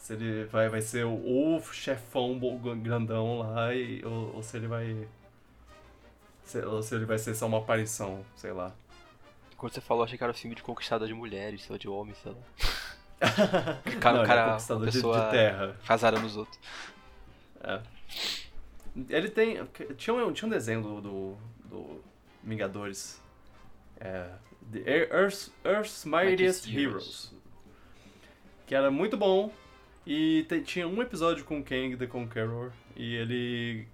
se 0.00 0.14
ele 0.14 0.44
vai, 0.46 0.68
vai 0.68 0.80
ser 0.80 1.04
o, 1.04 1.56
o 1.56 1.62
chefão 1.72 2.36
grandão 2.82 3.38
lá 3.38 3.72
e, 3.74 4.02
ou, 4.04 4.34
ou 4.36 4.42
se 4.42 4.56
ele 4.56 4.66
vai 4.66 5.06
se, 6.42 6.58
ou 6.64 6.82
se 6.82 6.94
ele 6.96 7.04
vai 7.04 7.18
ser 7.18 7.34
só 7.34 7.46
uma 7.46 7.58
aparição, 7.58 8.24
sei 8.34 8.50
lá. 8.52 8.72
Quando 9.56 9.72
você 9.74 9.80
falou, 9.80 10.02
achei 10.04 10.16
que 10.18 10.24
era 10.24 10.32
um 10.32 10.34
filme 10.34 10.56
de 10.56 10.62
conquistador 10.62 11.06
de 11.06 11.12
mulheres, 11.14 11.68
ou 11.70 11.76
de 11.78 11.86
homens, 11.86 12.16
sei 12.22 12.32
lá. 12.32 12.38
cara, 14.00 14.16
Não, 14.16 14.24
um 14.24 14.26
cara, 14.26 14.40
ele 14.40 14.50
é 14.50 14.72
uma 14.74 14.86
de- 14.86 14.92
pessoa 14.92 15.20
de 15.26 15.30
terra. 15.30 15.76
casada 15.86 16.18
nos 16.18 16.36
outros. 16.36 16.58
É. 17.62 17.80
Ele 19.08 19.28
tem. 19.28 19.62
Tinha 19.96 20.14
um, 20.14 20.32
tinha 20.32 20.46
um 20.46 20.50
desenho 20.50 20.82
do, 20.82 21.00
do, 21.02 21.36
do 21.66 22.04
Vingadores. 22.42 23.20
É, 24.00 24.30
The 24.72 25.08
Earth's, 25.12 25.52
Earth's 25.62 26.04
Mightiest 26.06 26.66
Mightiest 26.66 26.68
Heroes. 26.74 27.34
Que 28.66 28.74
era 28.74 28.90
muito 28.90 29.16
bom. 29.16 29.52
E 30.06 30.46
tinha 30.64 30.88
um 30.88 31.00
episódio 31.02 31.44
com 31.44 31.60
o 31.60 31.62
Kang 31.64 31.96
the 31.96 32.06
Conqueror. 32.06 32.72
E 32.96 33.14
ele. 33.14 33.86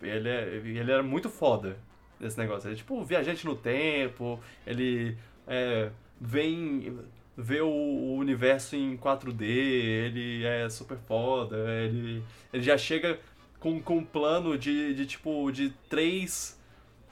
Ele, 0.00 0.28
é, 0.28 0.54
ele 0.64 0.92
era 0.92 1.02
muito 1.02 1.28
foda 1.28 1.76
nesse 2.20 2.38
negócio. 2.38 2.68
Ele 2.68 2.74
é 2.74 2.76
tipo 2.78 2.94
um 2.96 3.04
viajante 3.04 3.44
no 3.44 3.56
tempo. 3.56 4.38
Ele 4.66 5.16
é, 5.46 5.90
vem. 6.20 6.98
Vê 7.36 7.60
o, 7.60 7.68
o 7.68 8.16
universo 8.16 8.76
em 8.76 8.96
4D. 8.96 9.42
Ele 9.42 10.44
é 10.44 10.68
super 10.68 10.98
foda. 10.98 11.56
Ele, 11.84 12.22
ele 12.52 12.62
já 12.62 12.76
chega 12.76 13.18
com, 13.58 13.80
com 13.80 13.98
um 13.98 14.04
plano 14.04 14.56
de, 14.58 14.94
de 14.94 15.06
tipo. 15.06 15.50
de 15.50 15.70
três 15.88 16.56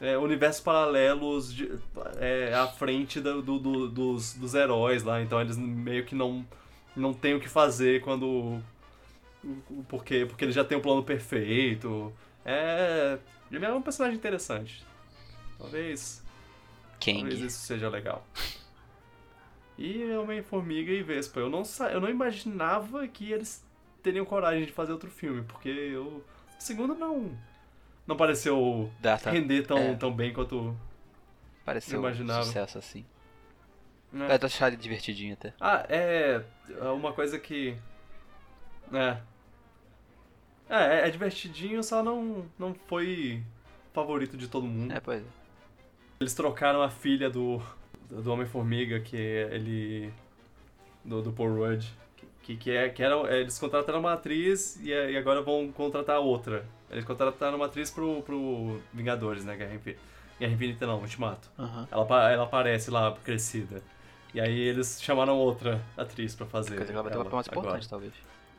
é, 0.01 0.19
universos 0.19 0.61
paralelos 0.61 1.53
de- 1.55 1.71
é, 2.19 2.53
à 2.55 2.67
frente 2.67 3.19
do, 3.21 3.41
do- 3.41 3.59
do- 3.59 3.89
dos, 3.89 4.35
dos 4.35 4.55
heróis 4.55 5.03
lá. 5.03 5.23
Então 5.23 5.41
eles 5.41 5.57
meio 5.57 6.05
que 6.05 6.15
não, 6.15 6.45
não 6.97 7.13
tem 7.13 7.35
o 7.35 7.41
que 7.41 7.49
fazer 7.49 8.01
quando. 8.01 8.61
Porque, 9.89 10.27
porque 10.27 10.45
ele 10.45 10.53
já 10.53 10.65
tem 10.65 10.77
um 10.77 10.81
plano 10.81 11.03
perfeito. 11.05 12.13
É. 12.45 13.19
Ele 13.51 13.65
é 13.65 13.73
um 13.73 13.83
personagem 13.83 14.17
interessante. 14.17 14.85
Talvez. 15.59 16.25
Talvez 16.99 17.35
Kang. 17.35 17.47
isso 17.47 17.59
seja 17.59 17.89
legal. 17.89 18.27
E 19.79 20.11
Homem-Formiga 20.13 20.91
e 20.91 21.03
Vespa. 21.03 21.41
Eu 21.41 21.51
não, 21.51 21.65
sa... 21.65 21.91
eu 21.91 22.01
não 22.01 22.09
imaginava 22.09 23.07
que 23.07 23.31
eles 23.31 23.65
teriam 24.03 24.25
coragem 24.25 24.65
de 24.65 24.73
fazer 24.73 24.93
outro 24.93 25.11
filme, 25.11 25.43
porque 25.43 25.69
eu... 25.69 26.07
o 26.07 26.25
segundo 26.59 26.95
não. 26.95 27.37
Não 28.07 28.17
pareceu 28.17 28.91
Data. 29.01 29.31
render 29.31 29.67
tão, 29.67 29.79
é. 29.79 29.95
tão 29.95 30.13
bem 30.13 30.33
quanto. 30.33 30.77
Pareceu 31.65 31.97
eu 31.97 32.01
imaginava. 32.01 32.41
um 32.41 32.45
sucesso 32.45 32.79
assim. 32.79 33.05
Né? 34.13 34.35
É, 34.35 34.39
tô 34.39 34.47
achando 34.47 34.69
ele 34.69 34.77
divertidinho 34.77 35.35
até. 35.35 35.53
Ah, 35.61 35.85
é. 35.89 36.43
é 36.81 36.89
Uma 36.89 37.13
coisa 37.13 37.39
que. 37.39 37.77
É. 38.93 39.17
É, 40.69 41.01
é, 41.01 41.09
é 41.09 41.11
divertidinho, 41.11 41.83
só 41.83 42.03
não, 42.03 42.47
não 42.59 42.75
foi 42.87 43.43
favorito 43.93 44.37
de 44.37 44.49
todo 44.49 44.67
mundo. 44.67 44.93
É, 44.93 45.01
pois 45.01 45.23
é. 45.23 45.27
Eles 46.21 46.35
trocaram 46.35 46.83
a 46.83 46.89
filha 46.89 47.29
do, 47.29 47.61
do 48.11 48.33
Homem-Formiga, 48.33 49.01
que 49.01 49.17
ele. 49.17 50.13
do, 51.05 51.23
do 51.23 51.33
Paul 51.33 51.55
Rudd. 51.55 51.87
Que, 52.43 52.57
que, 52.57 52.71
é, 52.71 52.89
que 52.89 53.03
era, 53.03 53.17
eles 53.37 53.59
contrataram 53.59 53.99
uma 53.99 54.13
atriz 54.13 54.79
e, 54.81 54.91
e 54.91 55.17
agora 55.17 55.43
vão 55.43 55.73
contratar 55.73 56.21
outra. 56.21 56.65
Eles 56.89 57.05
contrataram 57.05 57.57
uma 57.57 57.67
atriz 57.67 57.91
pro, 57.91 58.23
pro 58.23 58.81
Vingadores, 58.95 59.45
né? 59.45 59.57
Guerra 59.57 59.75
Infinita. 59.75 60.01
Guerra 60.39 60.53
Infinita 60.53 60.87
não, 60.87 61.01
Ultimato. 61.01 61.51
Aham. 61.59 61.89
Ela, 61.91 62.31
ela 62.31 62.45
aparece 62.45 62.89
lá, 62.91 63.17
crescida. 63.25 63.83
E 64.37 64.41
aí 64.41 64.59
eles 64.59 65.01
chamaram 65.01 65.39
outra 65.39 65.81
atriz 65.97 66.35
pra 66.35 66.45
fazer. 66.45 66.75
Quer 66.77 66.83
dizer 66.83 66.93
ela 66.93 67.03
vai 67.03 67.11
ter 67.11 67.17
um 67.19 67.23
papel 67.23 67.37
mais 67.37 67.49
agora. 67.49 67.67
importante, 67.69 67.89
talvez. 67.89 68.13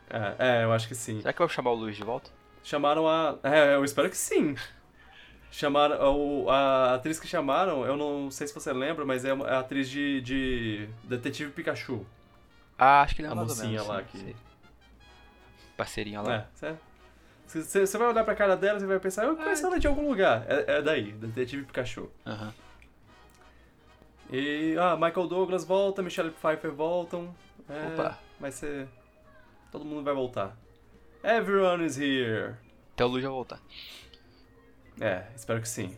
É, 0.09 0.35
é, 0.39 0.63
eu 0.63 0.73
acho 0.73 0.87
que 0.87 0.95
sim. 0.95 1.21
Será 1.21 1.31
que 1.31 1.37
vai 1.37 1.47
chamar 1.49 1.69
o 1.69 1.75
Luiz 1.75 1.95
de 1.95 2.03
volta? 2.03 2.31
Chamaram 2.63 3.07
a. 3.07 3.37
É, 3.43 3.75
eu 3.75 3.85
espero 3.85 4.09
que 4.09 4.17
sim. 4.17 4.55
Chamaram. 5.51 5.97
O, 6.15 6.49
a 6.49 6.95
atriz 6.95 7.19
que 7.19 7.27
chamaram, 7.27 7.85
eu 7.85 7.95
não 7.95 8.31
sei 8.31 8.47
se 8.47 8.55
você 8.55 8.73
lembra, 8.73 9.05
mas 9.05 9.23
é 9.23 9.29
é 9.29 9.51
a 9.53 9.59
atriz 9.59 9.87
de, 9.87 10.19
de 10.21 10.89
Detetive 11.03 11.51
Pikachu. 11.51 12.03
Ah, 12.75 13.03
acho 13.03 13.13
que 13.13 13.21
ele 13.21 13.27
é 13.27 13.31
A 13.31 13.35
mocinha 13.35 13.83
lá 13.83 13.99
sim, 13.99 14.05
que- 14.11 14.17
sei. 14.17 14.35
Parceirinha 15.77 16.21
lá. 16.21 16.47
É? 16.63 16.75
Você 17.45 17.97
vai 17.99 18.07
olhar 18.07 18.23
pra 18.23 18.33
cara 18.33 18.57
dela 18.57 18.79
e 18.81 18.85
vai 18.87 18.99
pensar, 18.99 19.25
eu 19.25 19.37
conheço 19.37 19.63
ela 19.67 19.79
de 19.79 19.85
algum 19.85 20.09
lugar. 20.09 20.43
É, 20.49 20.77
é 20.77 20.81
daí, 20.81 21.11
Detetive 21.11 21.65
Pikachu. 21.65 22.09
Aham. 22.25 22.51
E. 24.31 24.75
Ah, 24.79 24.95
Michael 24.95 25.27
Douglas 25.27 25.63
volta, 25.63 26.01
Michelle 26.01 26.31
Pfeiffer 26.31 26.71
voltam. 26.71 27.33
É, 27.69 27.87
Opa. 27.93 28.19
Vai 28.39 28.51
ser. 28.51 28.87
Todo 29.71 29.85
mundo 29.85 30.03
vai 30.03 30.13
voltar. 30.13 30.55
Everyone 31.23 31.85
is 31.85 31.97
here. 31.97 32.55
Até 32.93 33.05
o 33.05 33.07
Luiz 33.07 33.23
já 33.23 33.29
voltar. 33.29 33.59
É, 34.99 35.25
espero 35.35 35.61
que 35.61 35.69
sim. 35.69 35.95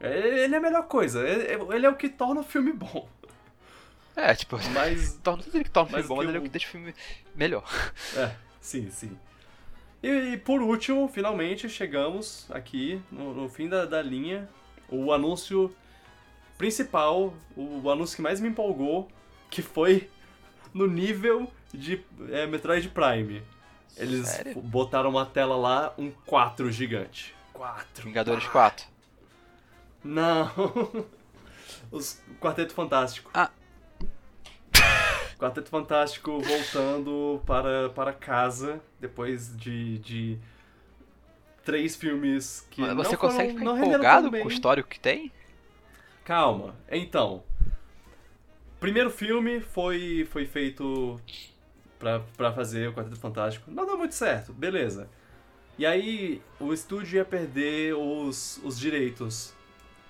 Ele 0.00 0.54
é 0.54 0.58
a 0.58 0.60
melhor 0.60 0.86
coisa. 0.88 1.26
Ele 1.28 1.86
é 1.86 1.88
o 1.90 1.96
que 1.96 2.08
torna 2.08 2.40
o 2.40 2.44
filme 2.44 2.72
bom. 2.72 3.08
É, 4.16 4.34
tipo, 4.34 4.56
Mas. 4.72 5.18
torna 5.22 5.42
tudo 5.42 5.56
ele 5.56 5.64
que 5.64 5.70
torna 5.70 5.88
o 5.88 5.92
filme 5.92 6.08
bom, 6.08 6.16
mas 6.16 6.28
ele 6.28 6.36
é 6.36 6.40
o 6.40 6.42
o- 6.42 6.44
que 6.44 6.50
deixa 6.50 6.68
o 6.68 6.70
filme 6.70 6.94
melhor. 7.34 7.64
É, 8.16 8.34
sim, 8.60 8.90
sim. 8.90 9.18
E, 10.02 10.08
e 10.32 10.36
por 10.38 10.62
último, 10.62 11.06
finalmente 11.08 11.68
chegamos 11.68 12.50
aqui 12.50 13.00
no, 13.12 13.34
no 13.34 13.48
fim 13.48 13.68
da, 13.68 13.84
da 13.84 14.00
linha. 14.00 14.48
O 14.88 15.12
anúncio 15.12 15.74
principal, 16.60 17.32
o, 17.56 17.80
o 17.82 17.90
anúncio 17.90 18.14
que 18.14 18.20
mais 18.20 18.38
me 18.38 18.46
empolgou, 18.46 19.08
que 19.48 19.62
foi 19.62 20.10
no 20.74 20.86
nível 20.86 21.50
de 21.72 22.04
é, 22.28 22.46
Metroid 22.46 22.86
Prime. 22.90 23.42
Eles 23.96 24.28
Sério? 24.28 24.60
botaram 24.60 25.08
uma 25.08 25.24
tela 25.24 25.56
lá, 25.56 25.94
um 25.96 26.10
4 26.26 26.70
gigante. 26.70 27.34
4. 27.54 28.04
Vingadores 28.04 28.46
4. 28.48 28.86
Não. 30.04 30.50
Os 31.90 32.20
Quarteto 32.38 32.74
Fantástico. 32.74 33.30
Ah. 33.32 33.50
Quarteto 35.38 35.70
Fantástico 35.70 36.40
voltando 36.40 37.42
para, 37.46 37.88
para 37.88 38.12
casa 38.12 38.82
depois 39.00 39.56
de, 39.56 39.98
de 40.00 40.38
três 41.64 41.96
filmes 41.96 42.66
que 42.70 42.82
Mas 42.82 42.90
não 42.90 42.96
você 42.96 43.16
foram, 43.16 43.32
consegue 43.32 43.52
ficar 43.54 43.64
não 43.64 43.78
empolgado 43.78 44.30
com 44.30 44.44
o 44.44 44.48
histórico 44.48 44.90
que 44.90 45.00
tem? 45.00 45.32
Calma. 46.30 46.76
Então, 46.88 47.42
primeiro 48.78 49.10
filme 49.10 49.60
foi 49.60 50.24
foi 50.30 50.46
feito 50.46 51.20
pra, 51.98 52.20
pra 52.36 52.52
fazer 52.52 52.88
o 52.88 52.92
Quarteto 52.92 53.16
Fantástico. 53.16 53.68
Não 53.68 53.84
deu 53.84 53.98
muito 53.98 54.14
certo, 54.14 54.52
beleza. 54.52 55.10
E 55.76 55.84
aí 55.84 56.40
o 56.60 56.72
estúdio 56.72 57.16
ia 57.16 57.24
perder 57.24 57.96
os, 57.96 58.60
os 58.62 58.78
direitos. 58.78 59.52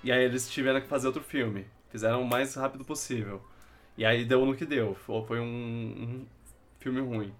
E 0.05 0.13
aí 0.13 0.23
eles 0.23 0.47
tiveram 0.51 0.83
que 0.83 0.89
fazer 0.89 1.07
outro 1.07 1.23
filme. 1.23 1.67
Fizeram 1.89 2.21
o 2.21 2.29
mais 2.29 2.55
rápido 2.55 2.85
possível. 2.85 3.41
E 3.97 4.05
aí 4.05 4.23
deu 4.23 4.45
no 4.45 4.55
que 4.55 4.67
deu. 4.67 4.95
Foi 4.95 5.41
um, 5.41 5.43
um 5.43 6.27
filme 6.81 7.01
ruim. 7.01 7.33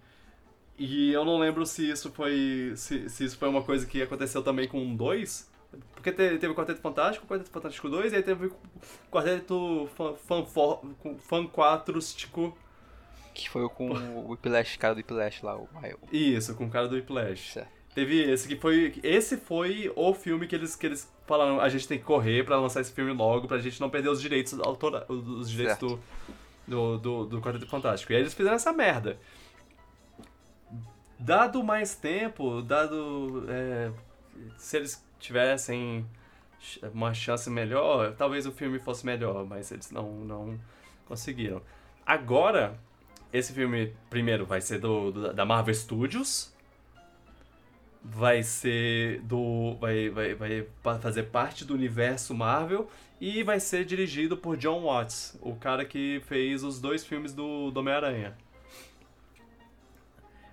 E 0.79 1.13
eu 1.13 1.23
não 1.27 1.39
lembro 1.39 1.67
se 1.67 1.87
isso 1.91 2.11
foi. 2.13 2.73
Se, 2.77 3.11
se 3.11 3.25
isso 3.25 3.37
foi 3.37 3.51
uma 3.51 3.63
coisa 3.63 3.87
que 3.87 4.01
aconteceu 4.01 4.43
também 4.43 4.67
com 4.67 4.91
o 4.91 4.97
2. 4.97 5.50
Porque 5.95 6.11
te- 6.13 6.39
teve 6.39 6.49
o 6.49 6.55
Quarteto 6.55 6.81
Fantástico, 6.81 7.25
o 7.25 7.29
Quarteto 7.29 7.51
Fantástico 7.51 7.89
2, 7.89 8.13
e 8.13 8.17
aí 8.17 8.23
teve 8.23 8.47
o 8.47 8.53
Quarteto 9.11 9.89
Fan, 9.97 10.45
fan, 10.47 10.79
fan 11.19 11.47
4 11.47 11.99
Que 13.35 13.49
foi 13.51 13.63
o 13.65 13.71
com 13.71 13.91
o 13.91 14.31
Whiplash, 14.31 14.77
cara 14.79 14.95
do 14.95 14.99
Whiplash 14.99 15.43
lá, 15.45 15.57
o 15.57 15.69
Maio. 15.75 15.99
Isso, 16.11 16.55
com 16.55 16.65
o 16.67 16.71
cara 16.71 16.89
do 16.89 16.95
Whiplash. 16.97 17.53
Certo. 17.53 17.69
Teve 17.95 18.23
esse 18.31 18.47
que 18.49 18.57
foi. 18.57 18.95
Esse 19.03 19.37
foi 19.37 19.93
o 19.97 20.15
filme 20.15 20.47
que 20.47 20.55
eles, 20.55 20.77
que 20.77 20.87
eles 20.87 21.13
falaram, 21.27 21.61
a 21.61 21.69
gente 21.69 21.87
tem 21.89 21.99
que 21.99 22.05
correr 22.05 22.45
pra 22.45 22.59
lançar 22.59 22.81
esse 22.81 22.93
filme 22.93 23.13
logo, 23.13 23.47
pra 23.49 23.59
gente 23.59 23.81
não 23.81 23.91
perder 23.91 24.09
os 24.11 24.21
direitos 24.23 24.59
autora, 24.61 25.05
os 25.09 25.51
direitos 25.51 25.77
Certo. 25.91 26.01
do, 26.69 26.99
do, 26.99 26.99
do, 26.99 27.27
do 27.27 27.41
Quarteto 27.41 27.67
Fantástico. 27.67 28.13
E 28.13 28.17
aí 28.17 28.23
eles 28.23 28.33
fizeram 28.33 28.55
essa 28.57 28.73
merda. 28.73 29.19
Dado 31.19 31.63
mais 31.63 31.95
tempo, 31.95 32.63
dado. 32.63 33.45
é, 33.49 33.91
se 34.57 34.77
eles 34.79 35.05
tivessem 35.21 36.05
uma 36.93 37.15
chance 37.15 37.49
melhor, 37.49 38.15
talvez 38.17 38.47
o 38.47 38.53
filme 38.53 38.79
fosse 38.79 39.05
melhor, 39.07 39.47
mas 39.47 39.71
eles 39.71 39.91
não, 39.91 40.11
não 40.17 40.61
conseguiram. 41.07 41.63
Agora, 42.05 42.79
esse 43.33 43.53
filme, 43.53 43.95
primeiro, 44.11 44.45
vai 44.45 44.61
ser 44.61 44.79
do, 44.81 45.11
do- 45.13 45.33
da 45.33 45.45
Marvel 45.45 45.75
Studios. 45.75 46.53
Vai 48.03 48.43
ser 48.43 49.21
do. 49.23 49.77
Vai, 49.79 50.09
vai, 50.09 50.35
vai 50.35 50.67
fazer 51.01 51.25
parte 51.25 51.65
do 51.65 51.75
universo 51.75 52.35
Marvel. 52.35 52.91
E 53.21 53.43
vai 53.43 53.61
ser 53.61 53.85
dirigido 53.85 54.35
por 54.37 54.57
John 54.57 54.83
Watts, 54.85 55.39
o 55.43 55.55
cara 55.55 55.85
que 55.85 56.23
fez 56.27 56.65
os 56.65 56.81
dois 56.81 57.05
filmes 57.05 57.35
do, 57.35 57.71
do 57.71 57.81
Homem-Aranha. 57.81 58.35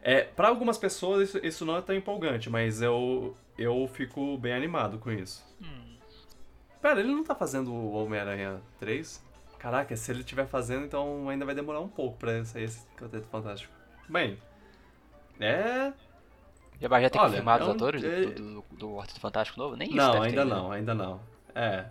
É, 0.08 0.22
para 0.22 0.48
algumas 0.48 0.78
pessoas 0.78 1.28
isso, 1.28 1.46
isso, 1.46 1.66
não 1.66 1.76
é 1.76 1.82
tão 1.82 1.94
empolgante, 1.94 2.50
mas 2.50 2.82
eu, 2.82 3.36
eu 3.58 3.90
fico 3.92 4.38
bem 4.38 4.54
animado 4.54 4.98
com 5.00 5.12
isso. 5.12 5.46
Hum. 5.62 5.98
Pera, 6.82 7.02
ele 7.02 7.12
não 7.12 7.26
tá 7.26 7.36
fazendo 7.36 7.74
o 7.74 7.92
Homem-Aranha 7.92 8.62
3? 8.80 9.22
Caraca, 9.60 9.94
se 9.98 10.10
ele 10.10 10.22
estiver 10.22 10.48
fazendo, 10.48 10.86
então 10.86 11.28
ainda 11.28 11.44
vai 11.44 11.54
demorar 11.54 11.82
um 11.82 11.90
pouco 11.90 12.18
pra 12.18 12.46
sair 12.46 12.64
esse 12.64 12.88
Quarteto 12.98 13.28
Fantástico. 13.28 13.74
Bem, 14.08 14.38
é. 15.42 15.92
Já, 16.80 16.88
já 17.02 17.10
tem 17.10 17.20
Olha, 17.20 17.30
confirmado 17.30 17.66
é 17.66 17.68
os 17.68 17.76
atores 17.76 18.02
é... 18.02 18.22
do, 18.28 18.32
do, 18.32 18.66
do 18.78 18.96
Quarteto 18.96 19.20
Fantástico 19.20 19.60
novo? 19.60 19.76
Nem 19.76 19.90
isso 19.90 19.98
Não, 19.98 20.22
ainda 20.22 20.44
ter, 20.44 20.50
não, 20.50 20.70
né? 20.70 20.78
ainda 20.78 20.94
não. 20.96 21.20
É. 21.54 21.86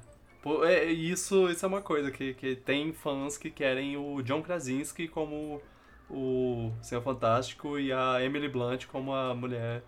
É. 0.65 0.85
Isso, 0.87 1.51
isso 1.51 1.67
é 1.67 1.69
uma 1.69 1.83
coisa 1.83 2.11
que, 2.11 2.33
que 2.33 2.57
tem 2.57 2.95
fãs 2.95 3.37
que 3.37 3.51
querem 3.51 3.99
o 3.99 4.23
John 4.23 4.41
Krasinski 4.41 5.07
como 5.07 5.61
o 6.11 6.73
Senhor 6.83 7.03
Fantástico 7.03 7.79
e 7.79 7.93
a 7.93 8.23
Emily 8.23 8.49
Blunt 8.49 8.87
como 8.87 9.15
a 9.15 9.35
Mulher 9.35 9.83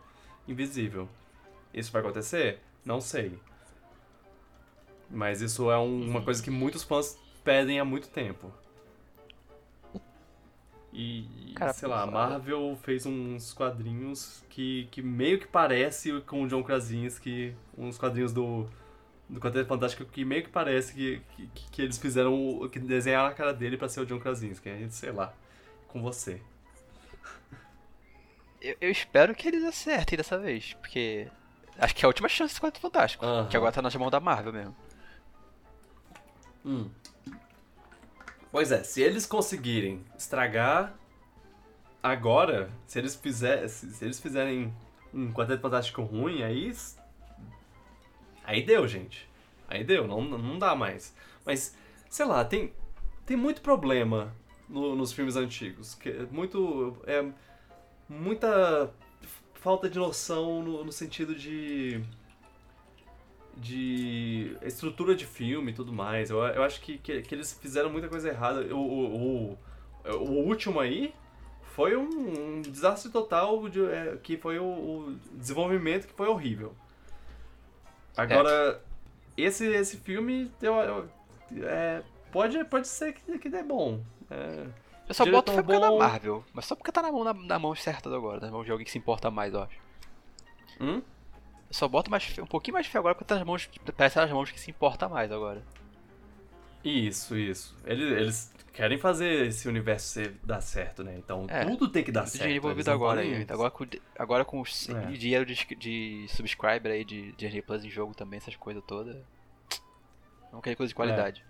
Invisível. 0.46 1.08
Isso 1.72 1.92
vai 1.92 2.00
acontecer? 2.00 2.60
Não 2.84 3.00
sei. 3.00 3.38
Mas 5.10 5.40
isso 5.40 5.70
é 5.70 5.78
um, 5.78 6.08
uma 6.08 6.22
coisa 6.22 6.42
que 6.42 6.50
muitos 6.50 6.82
fãs 6.82 7.18
pedem 7.44 7.78
há 7.80 7.84
muito 7.84 8.08
tempo. 8.08 8.52
E, 10.92 11.52
Cara, 11.54 11.72
sei 11.72 11.86
lá, 11.88 12.02
a 12.02 12.06
Marvel 12.06 12.76
fez 12.82 13.06
uns 13.06 13.52
quadrinhos 13.52 14.42
que, 14.48 14.88
que 14.90 15.02
meio 15.02 15.38
que 15.38 15.46
parece 15.46 16.20
com 16.22 16.42
o 16.42 16.48
John 16.48 16.62
Krasinski, 16.62 17.54
uns 17.76 17.98
quadrinhos 17.98 18.32
do, 18.32 18.66
do 19.28 19.38
Quarteto 19.38 19.68
Fantástico 19.68 20.04
que 20.06 20.24
meio 20.24 20.42
que 20.42 20.48
parece 20.48 20.94
que, 20.94 21.22
que, 21.36 21.70
que 21.70 21.82
eles 21.82 21.98
fizeram, 21.98 22.68
que 22.72 22.78
desenharam 22.78 23.28
a 23.28 23.34
cara 23.34 23.52
dele 23.52 23.76
para 23.76 23.88
ser 23.88 24.00
o 24.00 24.06
John 24.06 24.18
Krasinski, 24.18 24.70
sei 24.90 25.12
lá, 25.12 25.32
com 25.88 26.00
você. 26.02 26.40
Eu, 28.60 28.76
eu, 28.80 28.90
espero 28.90 29.34
que 29.34 29.48
eles 29.48 29.64
acertem 29.64 30.16
dessa 30.16 30.38
vez, 30.38 30.74
porque 30.74 31.28
acho 31.78 31.94
que 31.94 32.04
é 32.04 32.06
a 32.06 32.08
última 32.08 32.28
chance 32.28 32.54
do 32.54 32.60
Quarteto 32.60 32.80
Fantástico, 32.80 33.24
uh 33.24 33.28
-huh. 33.28 33.48
que 33.48 33.56
agora 33.56 33.72
tá 33.72 33.82
na 33.82 33.90
mão 33.90 34.10
da 34.10 34.20
Marvel 34.20 34.52
mesmo. 34.52 34.76
Hum. 36.64 36.90
Pois 38.50 38.72
é, 38.72 38.82
se 38.82 39.00
eles 39.00 39.26
conseguirem 39.26 40.04
estragar 40.16 40.94
agora, 42.02 42.70
se 42.86 42.98
eles, 42.98 43.14
fizer, 43.14 43.68
se 43.68 44.04
eles 44.04 44.20
fizerem 44.20 44.74
um 45.12 45.32
Quarteto 45.32 45.62
Fantástico 45.62 46.02
ruim, 46.02 46.42
aí. 46.42 46.74
Aí 48.44 48.62
deu, 48.62 48.86
gente. 48.88 49.28
Aí 49.68 49.84
deu, 49.84 50.06
não, 50.06 50.22
não 50.22 50.58
dá 50.58 50.74
mais. 50.74 51.14
Mas, 51.44 51.76
sei 52.08 52.26
lá, 52.26 52.44
tem, 52.44 52.72
tem 53.26 53.36
muito 53.36 53.60
problema 53.60 54.34
no, 54.68 54.94
nos 54.94 55.12
filmes 55.12 55.36
antigos. 55.36 55.94
Que 55.94 56.10
é 56.10 56.26
muito. 56.30 56.96
É, 57.06 57.24
muita 58.08 58.90
falta 59.54 59.88
de 59.88 59.98
noção 59.98 60.62
no, 60.62 60.84
no 60.84 60.92
sentido 60.92 61.34
de 61.34 62.00
de 63.60 64.56
estrutura 64.62 65.14
de 65.14 65.26
filme 65.26 65.72
e 65.72 65.74
tudo 65.74 65.92
mais. 65.92 66.30
Eu, 66.30 66.38
eu 66.38 66.62
acho 66.62 66.80
que, 66.80 66.96
que, 66.98 67.22
que 67.22 67.34
eles 67.34 67.52
fizeram 67.52 67.90
muita 67.90 68.08
coisa 68.08 68.28
errada. 68.28 68.60
O, 68.74 68.78
o, 68.78 69.52
o, 69.52 69.58
o 70.14 70.46
último 70.46 70.78
aí 70.80 71.12
foi 71.74 71.96
um, 71.96 72.58
um 72.58 72.62
desastre 72.62 73.10
total, 73.10 73.68
de, 73.68 73.84
é, 73.84 74.16
que 74.22 74.36
foi 74.36 74.58
o, 74.58 74.64
o, 74.64 75.16
desenvolvimento 75.32 76.06
que 76.06 76.12
foi 76.14 76.28
horrível. 76.28 76.74
Agora, 78.16 78.80
é. 79.36 79.42
esse, 79.42 79.66
esse 79.66 79.96
filme 79.98 80.50
eu, 80.62 80.74
eu, 80.74 81.08
é, 81.64 82.02
pode, 82.32 82.64
pode 82.64 82.88
ser 82.88 83.12
que, 83.12 83.38
que 83.38 83.48
dê 83.48 83.62
bom. 83.62 84.00
É, 84.30 84.66
eu 85.08 85.14
só 85.14 85.24
boto 85.24 85.52
fé 85.52 85.62
bom... 85.62 85.80
da 85.80 85.90
Marvel, 85.90 86.44
mas 86.52 86.66
só 86.66 86.76
porque 86.76 86.92
tá 86.92 87.00
na 87.00 87.10
mão, 87.10 87.24
na, 87.24 87.32
na 87.32 87.58
mão 87.58 87.74
certa 87.74 88.14
agora, 88.14 88.40
na 88.40 88.52
mão 88.52 88.62
de 88.62 88.70
alguém 88.70 88.84
que 88.84 88.90
se 88.90 88.98
importa 88.98 89.30
mais, 89.30 89.54
eu 89.54 89.62
acho. 89.62 89.80
Hum? 90.80 91.02
Eu 91.68 91.74
só 91.74 91.88
boto 91.88 92.10
mais, 92.10 92.38
um 92.38 92.46
pouquinho 92.46 92.74
mais 92.74 92.86
de 92.86 92.92
fé 92.92 92.98
agora 92.98 93.14
porque 93.14 93.24
tá 93.24 93.36
nas 93.36 93.44
mãos, 93.44 93.68
parece 93.96 94.16
nas 94.16 94.30
mãos 94.30 94.50
que 94.50 94.60
se 94.60 94.70
importa 94.70 95.08
mais 95.08 95.32
agora. 95.32 95.62
Isso, 96.84 97.36
isso. 97.36 97.76
Eles, 97.84 98.12
eles 98.12 98.54
querem 98.72 98.98
fazer 98.98 99.46
esse 99.46 99.66
universo 99.66 100.20
dar 100.44 100.60
certo, 100.60 101.02
né? 101.02 101.16
Então 101.16 101.46
é, 101.48 101.64
tudo 101.64 101.88
tem 101.88 102.04
que 102.04 102.12
dar 102.12 102.26
certo. 102.26 102.42
Dinheiro 102.42 102.64
envolvido 102.64 102.90
agora 102.90 103.20
aí. 103.20 103.46
Agora 103.48 103.70
com, 103.70 103.86
agora 104.16 104.44
com 104.44 104.62
é. 104.62 105.10
dinheiro 105.12 105.44
de, 105.44 105.54
de 105.74 106.26
subscriber 106.28 106.92
aí, 106.92 107.04
de 107.04 107.32
Disney 107.32 107.62
Plus 107.62 107.84
em 107.84 107.90
jogo 107.90 108.14
também, 108.14 108.36
essas 108.36 108.56
coisas 108.56 108.82
todas. 108.86 109.16
Não 110.52 110.60
quer 110.60 110.76
coisa 110.76 110.88
de 110.88 110.94
qualidade. 110.94 111.44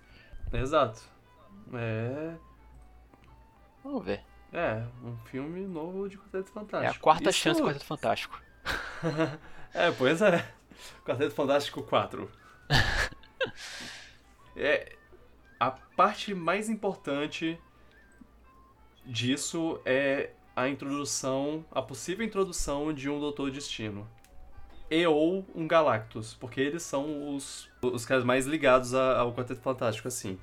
É. 0.53 0.59
Exato. 0.59 1.03
É. 1.75 2.35
Vamos 3.89 4.05
ver. 4.05 4.20
É, 4.52 4.84
um 5.02 5.17
filme 5.17 5.67
novo 5.67 6.10
de 6.10 6.18
Quarteto 6.18 6.50
Fantástico. 6.50 6.94
É 6.94 6.99
a 6.99 7.00
quarta 7.00 7.31
Isso... 7.31 7.39
chance 7.39 7.58
do 7.58 7.67
Quarteto 7.67 7.86
Fantástico. 7.86 8.41
É, 9.75 9.91
pois 9.92 10.23
é. 10.23 10.50
Quarteto 11.05 11.34
Fantástico 11.34 11.83
4. 11.83 12.31
é, 14.57 14.97
a 15.60 15.70
parte 15.70 16.34
mais 16.34 16.70
importante 16.70 17.60
disso 19.05 19.78
é 19.84 20.31
a 20.57 20.68
introdução, 20.68 21.65
a 21.70 21.83
possível 21.83 22.25
introdução 22.25 22.94
de 22.94 23.10
um 23.10 23.20
Doutor 23.20 23.50
Destino. 23.50 24.08
E 24.91 25.07
ou 25.07 25.47
um 25.55 25.68
Galactus, 25.68 26.33
porque 26.33 26.62
eles 26.62 26.83
são 26.83 27.36
os, 27.36 27.70
os 27.83 28.07
caras 28.07 28.25
mais 28.25 28.47
ligados 28.47 28.94
ao 28.94 29.34
Quarteto 29.34 29.60
Fantástico, 29.60 30.08
assim. 30.08 30.39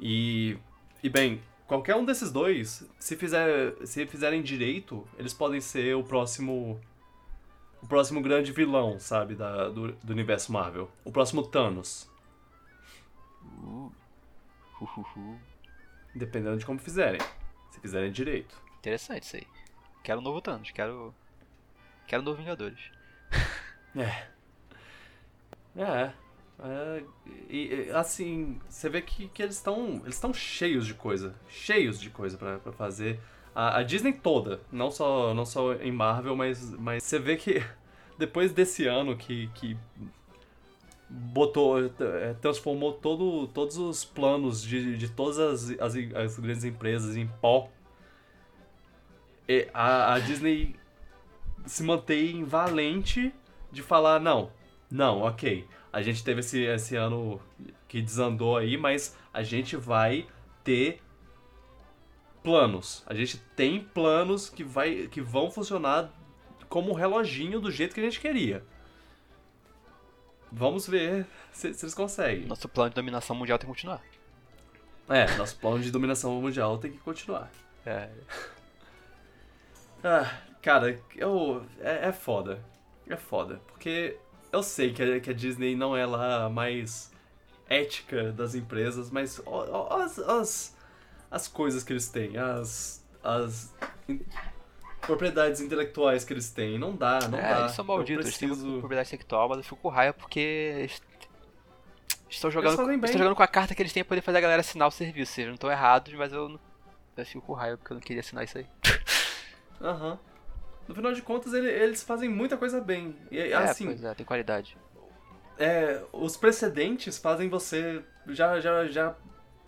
E, 0.00 0.58
e 1.00 1.08
bem, 1.08 1.40
qualquer 1.68 1.94
um 1.94 2.04
desses 2.04 2.32
dois, 2.32 2.84
se, 2.98 3.14
fizer, 3.14 3.74
se 3.86 4.04
fizerem 4.06 4.42
direito, 4.42 5.06
eles 5.18 5.34
podem 5.34 5.60
ser 5.60 5.94
o 5.94 6.02
próximo 6.02 6.80
o 7.80 7.86
próximo 7.86 8.20
grande 8.20 8.50
vilão, 8.50 8.98
sabe, 8.98 9.36
da, 9.36 9.68
do, 9.68 9.92
do 9.92 10.12
universo 10.12 10.50
Marvel. 10.50 10.90
O 11.04 11.12
próximo 11.12 11.46
Thanos. 11.46 12.10
Uh. 13.44 13.92
Uh, 14.80 15.00
uh, 15.00 15.38
Dependendo 16.12 16.56
de 16.56 16.66
como 16.66 16.80
fizerem. 16.80 17.20
Se 17.70 17.78
fizerem 17.78 18.10
direito. 18.10 18.60
Interessante 18.78 19.22
isso 19.22 19.36
aí. 19.36 19.46
Quero 20.02 20.18
um 20.18 20.24
novo 20.24 20.40
Thanos, 20.40 20.72
quero. 20.72 21.14
Quero 22.08 22.22
um 22.22 22.24
novo 22.24 22.38
Vingadores. 22.38 22.90
é. 23.94 24.26
É. 25.80 26.12
É, 26.60 27.02
e, 27.48 27.90
assim, 27.94 28.58
você 28.68 28.88
vê 28.88 29.00
que, 29.00 29.28
que 29.28 29.42
eles 29.42 29.54
estão 29.54 30.00
eles 30.02 30.16
estão 30.16 30.34
cheios 30.34 30.86
de 30.86 30.94
coisa, 30.94 31.34
cheios 31.48 32.00
de 32.00 32.10
coisa 32.10 32.36
para 32.36 32.72
fazer. 32.72 33.20
A, 33.54 33.78
a, 33.78 33.82
Disney 33.82 34.12
toda, 34.12 34.60
não 34.70 34.90
só, 34.90 35.34
não 35.34 35.44
só 35.44 35.74
em 35.74 35.92
Marvel, 35.92 36.36
mas, 36.36 36.70
mas 36.74 37.02
você 37.02 37.18
vê 37.18 37.36
que 37.36 37.64
depois 38.18 38.52
desse 38.52 38.86
ano 38.86 39.16
que, 39.16 39.48
que 39.54 39.76
botou, 41.08 41.84
é, 41.86 42.34
transformou 42.40 42.92
todo, 42.92 43.48
todos 43.48 43.76
os 43.78 44.04
planos 44.04 44.62
de, 44.62 44.96
de 44.96 45.08
todas 45.08 45.38
as, 45.38 45.70
as, 45.80 45.94
as 46.14 46.38
grandes 46.38 46.64
empresas 46.64 47.16
em 47.16 47.26
pó, 47.40 47.70
a, 49.72 50.14
a 50.14 50.18
Disney 50.18 50.76
se 51.66 51.82
mantém 51.82 52.44
valente 52.44 53.32
de 53.70 53.82
falar, 53.82 54.20
não, 54.20 54.50
não, 54.90 55.22
ok, 55.22 55.66
a 55.92 56.02
gente 56.02 56.22
teve 56.22 56.40
esse, 56.40 56.62
esse 56.62 56.96
ano 56.96 57.40
que 57.86 58.02
desandou 58.02 58.56
aí, 58.56 58.76
mas 58.76 59.16
a 59.32 59.42
gente 59.42 59.76
vai 59.76 60.26
ter 60.62 61.00
planos. 62.42 63.02
A 63.06 63.14
gente 63.14 63.38
tem 63.56 63.80
planos 63.82 64.48
que, 64.48 64.62
vai, 64.64 65.08
que 65.08 65.20
vão 65.20 65.50
funcionar 65.50 66.10
como 66.68 66.90
um 66.90 66.94
reloginho 66.94 67.60
do 67.60 67.70
jeito 67.70 67.94
que 67.94 68.00
a 68.00 68.04
gente 68.04 68.20
queria. 68.20 68.64
Vamos 70.50 70.88
ver 70.88 71.26
se, 71.52 71.74
se 71.74 71.84
eles 71.84 71.94
conseguem. 71.94 72.46
Nosso 72.46 72.68
plano 72.68 72.90
de 72.90 72.96
dominação 72.96 73.36
mundial 73.36 73.58
tem 73.58 73.66
que 73.66 73.74
continuar. 73.74 74.02
É, 75.08 75.36
nosso 75.36 75.56
plano 75.56 75.80
de 75.80 75.90
dominação 75.90 76.40
mundial 76.40 76.78
tem 76.78 76.92
que 76.92 76.98
continuar. 76.98 77.50
É. 77.84 78.10
Ah, 80.04 80.40
cara, 80.62 81.00
eu, 81.16 81.66
é, 81.80 82.08
é 82.08 82.12
foda. 82.12 82.62
É 83.08 83.16
foda. 83.16 83.60
Porque 83.66 84.16
eu 84.52 84.62
sei 84.62 84.92
que 84.92 85.02
a, 85.02 85.20
que 85.20 85.30
a 85.30 85.32
Disney 85.34 85.74
não 85.74 85.96
é 85.96 86.06
lá 86.06 86.44
a 86.44 86.50
mais 86.50 87.10
ética 87.68 88.32
das 88.32 88.54
empresas, 88.54 89.10
mas 89.10 89.40
as, 89.90 90.18
as, 90.18 90.76
as 91.30 91.48
coisas 91.48 91.84
que 91.84 91.92
eles 91.92 92.08
têm, 92.08 92.36
as, 92.36 93.04
as 93.22 93.74
propriedades 95.02 95.60
intelectuais 95.60 96.24
que 96.24 96.32
eles 96.32 96.50
têm. 96.50 96.78
Não 96.78 96.94
dá, 96.94 97.20
não 97.28 97.38
é, 97.38 97.54
dá. 97.54 97.60
Eles 97.60 97.72
são 97.72 97.84
malditos, 97.84 98.26
preciso... 98.26 98.52
eles 98.52 98.62
têm 98.62 98.78
propriedade 98.78 99.08
intelectual, 99.08 99.48
mas 99.48 99.58
eu 99.58 99.64
fico 99.64 99.76
com 99.76 99.88
raiva 99.88 100.14
porque 100.14 100.88
estão 102.30 102.50
jogando, 102.50 102.90
estão 103.04 103.18
jogando 103.18 103.36
com 103.36 103.42
a 103.42 103.48
carta 103.48 103.74
que 103.74 103.82
eles 103.82 103.92
têm 103.92 104.02
pra 104.02 104.10
poder 104.10 104.22
fazer 104.22 104.38
a 104.38 104.42
galera 104.42 104.60
assinar 104.60 104.88
o 104.88 104.90
serviço. 104.90 105.40
Eles 105.40 105.48
não 105.48 105.54
estão 105.54 105.70
errados, 105.70 106.12
mas 106.14 106.32
eu, 106.32 106.58
eu 107.16 107.26
fico 107.26 107.42
com 107.42 107.54
porque 107.54 107.92
eu 107.92 107.94
não 107.96 108.00
queria 108.00 108.20
assinar 108.20 108.44
isso 108.44 108.58
aí. 108.58 108.66
Aham. 109.80 110.12
Uhum. 110.12 110.18
No 110.88 110.94
final 110.94 111.12
de 111.12 111.20
contas, 111.20 111.52
eles 111.52 112.02
fazem 112.02 112.28
muita 112.30 112.56
coisa 112.56 112.80
bem. 112.80 113.14
E, 113.30 113.38
é, 113.38 113.54
assim, 113.54 113.86
pois 113.86 114.02
é, 114.02 114.14
tem 114.14 114.24
qualidade. 114.24 114.76
É, 115.58 116.02
os 116.12 116.36
precedentes 116.36 117.18
fazem 117.18 117.48
você 117.48 118.02
já, 118.28 118.58
já, 118.58 118.86
já 118.86 119.14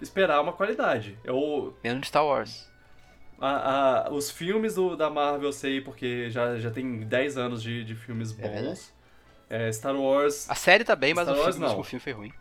esperar 0.00 0.40
uma 0.40 0.52
qualidade. 0.52 1.18
Eu... 1.22 1.76
Menos 1.84 2.00
de 2.02 2.06
Star 2.06 2.24
Wars. 2.24 2.70
A, 3.38 4.06
a, 4.06 4.10
os 4.10 4.30
filmes 4.30 4.74
do, 4.74 4.96
da 4.96 5.10
Marvel 5.10 5.48
eu 5.48 5.52
sei 5.52 5.80
porque 5.80 6.30
já, 6.30 6.56
já 6.56 6.70
tem 6.70 7.00
10 7.00 7.36
anos 7.38 7.62
de, 7.62 7.84
de 7.84 7.94
filmes 7.94 8.38
É 8.38 8.48
bons. 8.48 8.92
É, 9.48 9.70
Star 9.72 9.96
Wars. 9.96 10.48
A 10.48 10.54
série 10.54 10.84
tá 10.84 10.94
bem, 10.96 11.12
mas 11.12 11.24
Star 11.26 11.36
o 11.36 11.42
Wars 11.42 11.56
filme, 11.56 11.68
não. 11.72 11.80
o 11.80 11.84
filme 11.84 12.00
foi 12.00 12.12
ruim. 12.12 12.32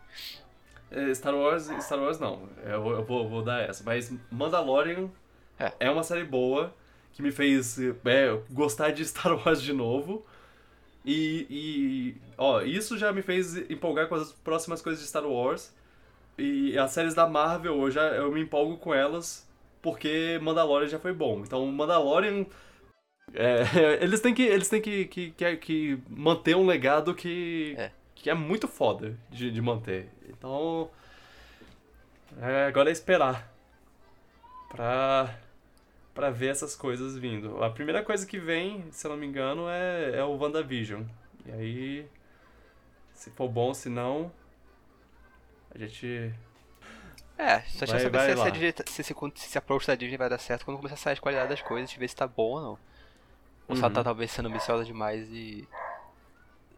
é, 0.90 1.12
Star 1.14 1.34
Wars. 1.34 1.68
Star 1.80 1.98
Wars 1.98 2.18
não. 2.18 2.48
Eu, 2.64 2.86
eu 2.92 3.04
vou, 3.04 3.28
vou 3.28 3.42
dar 3.42 3.62
essa. 3.62 3.82
Mas 3.84 4.12
Mandalorian 4.30 5.10
É. 5.58 5.72
é 5.80 5.90
uma 5.90 6.02
série 6.02 6.24
boa 6.24 6.72
que 7.12 7.22
me 7.22 7.30
fez 7.32 7.78
é, 7.78 8.38
gostar 8.50 8.90
de 8.90 9.04
Star 9.06 9.34
Wars 9.36 9.60
de 9.62 9.72
novo. 9.72 10.24
E, 11.04 11.46
e, 11.48 12.16
ó, 12.36 12.60
isso 12.60 12.98
já 12.98 13.12
me 13.12 13.22
fez 13.22 13.56
empolgar 13.70 14.06
com 14.08 14.14
as 14.14 14.32
próximas 14.32 14.82
coisas 14.82 15.00
de 15.02 15.08
Star 15.08 15.26
Wars. 15.26 15.74
E 16.38 16.76
as 16.78 16.90
séries 16.92 17.14
da 17.14 17.26
Marvel, 17.26 17.80
eu, 17.82 17.90
já, 17.90 18.02
eu 18.08 18.30
me 18.32 18.40
empolgo 18.40 18.76
com 18.78 18.94
elas 18.94 19.48
porque 19.82 20.38
Mandalorian 20.42 20.88
já 20.88 20.98
foi 20.98 21.12
bom. 21.12 21.40
Então, 21.40 21.64
Mandalorian. 21.66 22.44
é, 23.34 23.62
eles 24.02 24.20
têm 24.20 24.34
que, 24.34 24.42
eles 24.42 24.68
têm 24.68 24.80
que, 24.80 25.06
que, 25.06 25.30
que, 25.32 25.56
que 25.56 25.98
manter 26.08 26.54
um 26.56 26.66
legado 26.66 27.14
que 27.14 27.74
É. 27.78 27.90
que 28.14 28.28
é 28.30 28.34
muito 28.34 28.68
foda 28.68 29.16
de, 29.30 29.50
de 29.50 29.60
manter. 29.62 30.08
Então. 30.28 30.90
é, 32.40 32.66
agora 32.66 32.90
é 32.90 32.92
esperar. 32.92 33.50
Pra. 34.70 35.34
Pra 36.14 36.30
ver 36.30 36.48
essas 36.48 36.74
coisas 36.74 37.16
vindo. 37.16 37.62
A 37.62 37.70
primeira 37.70 38.02
coisa 38.04 38.26
que 38.26 38.38
vem, 38.38 38.90
se 38.90 39.06
eu 39.06 39.10
não 39.10 39.16
me 39.16 39.26
engano, 39.26 39.68
é, 39.68 40.16
é 40.18 40.24
o 40.24 40.36
WandaVision. 40.36 41.04
E 41.46 41.52
aí. 41.52 42.08
Se 43.14 43.30
for 43.30 43.48
bom, 43.48 43.72
se 43.72 43.88
não. 43.88 44.32
A 45.74 45.78
gente. 45.78 46.34
É, 47.38 47.60
só 47.62 47.86
Vai- 47.86 48.00
saber 48.00 48.10
vai 48.18 48.26
se, 48.28 48.32
se, 48.32 48.38
lá. 48.38 48.46
a 48.46 48.50
Disney- 48.50 48.74
se, 48.86 49.00
esse, 49.00 49.14
se 49.14 49.46
esse 49.46 49.58
approach 49.58 49.86
da 49.86 49.94
Disney 49.94 50.18
vai 50.18 50.28
dar 50.28 50.38
certo 50.38 50.64
quando 50.64 50.76
começar 50.76 50.94
a 50.94 50.98
sair 50.98 51.12
as 51.14 51.20
qualidades 51.20 51.48
das 51.50 51.62
coisas, 51.62 51.92
ver 51.94 52.08
se 52.08 52.16
tá 52.16 52.26
bom 52.26 52.52
ou 52.56 52.60
não. 52.60 52.78
Ou 53.68 53.76
se 53.76 53.82
ela 53.82 53.90
tá 53.90 54.00
Uhum. 54.00 54.04
talvez 54.04 54.30
sendo 54.30 54.48
ambiciosa 54.48 54.84
demais 54.84 55.28
e. 55.30 55.66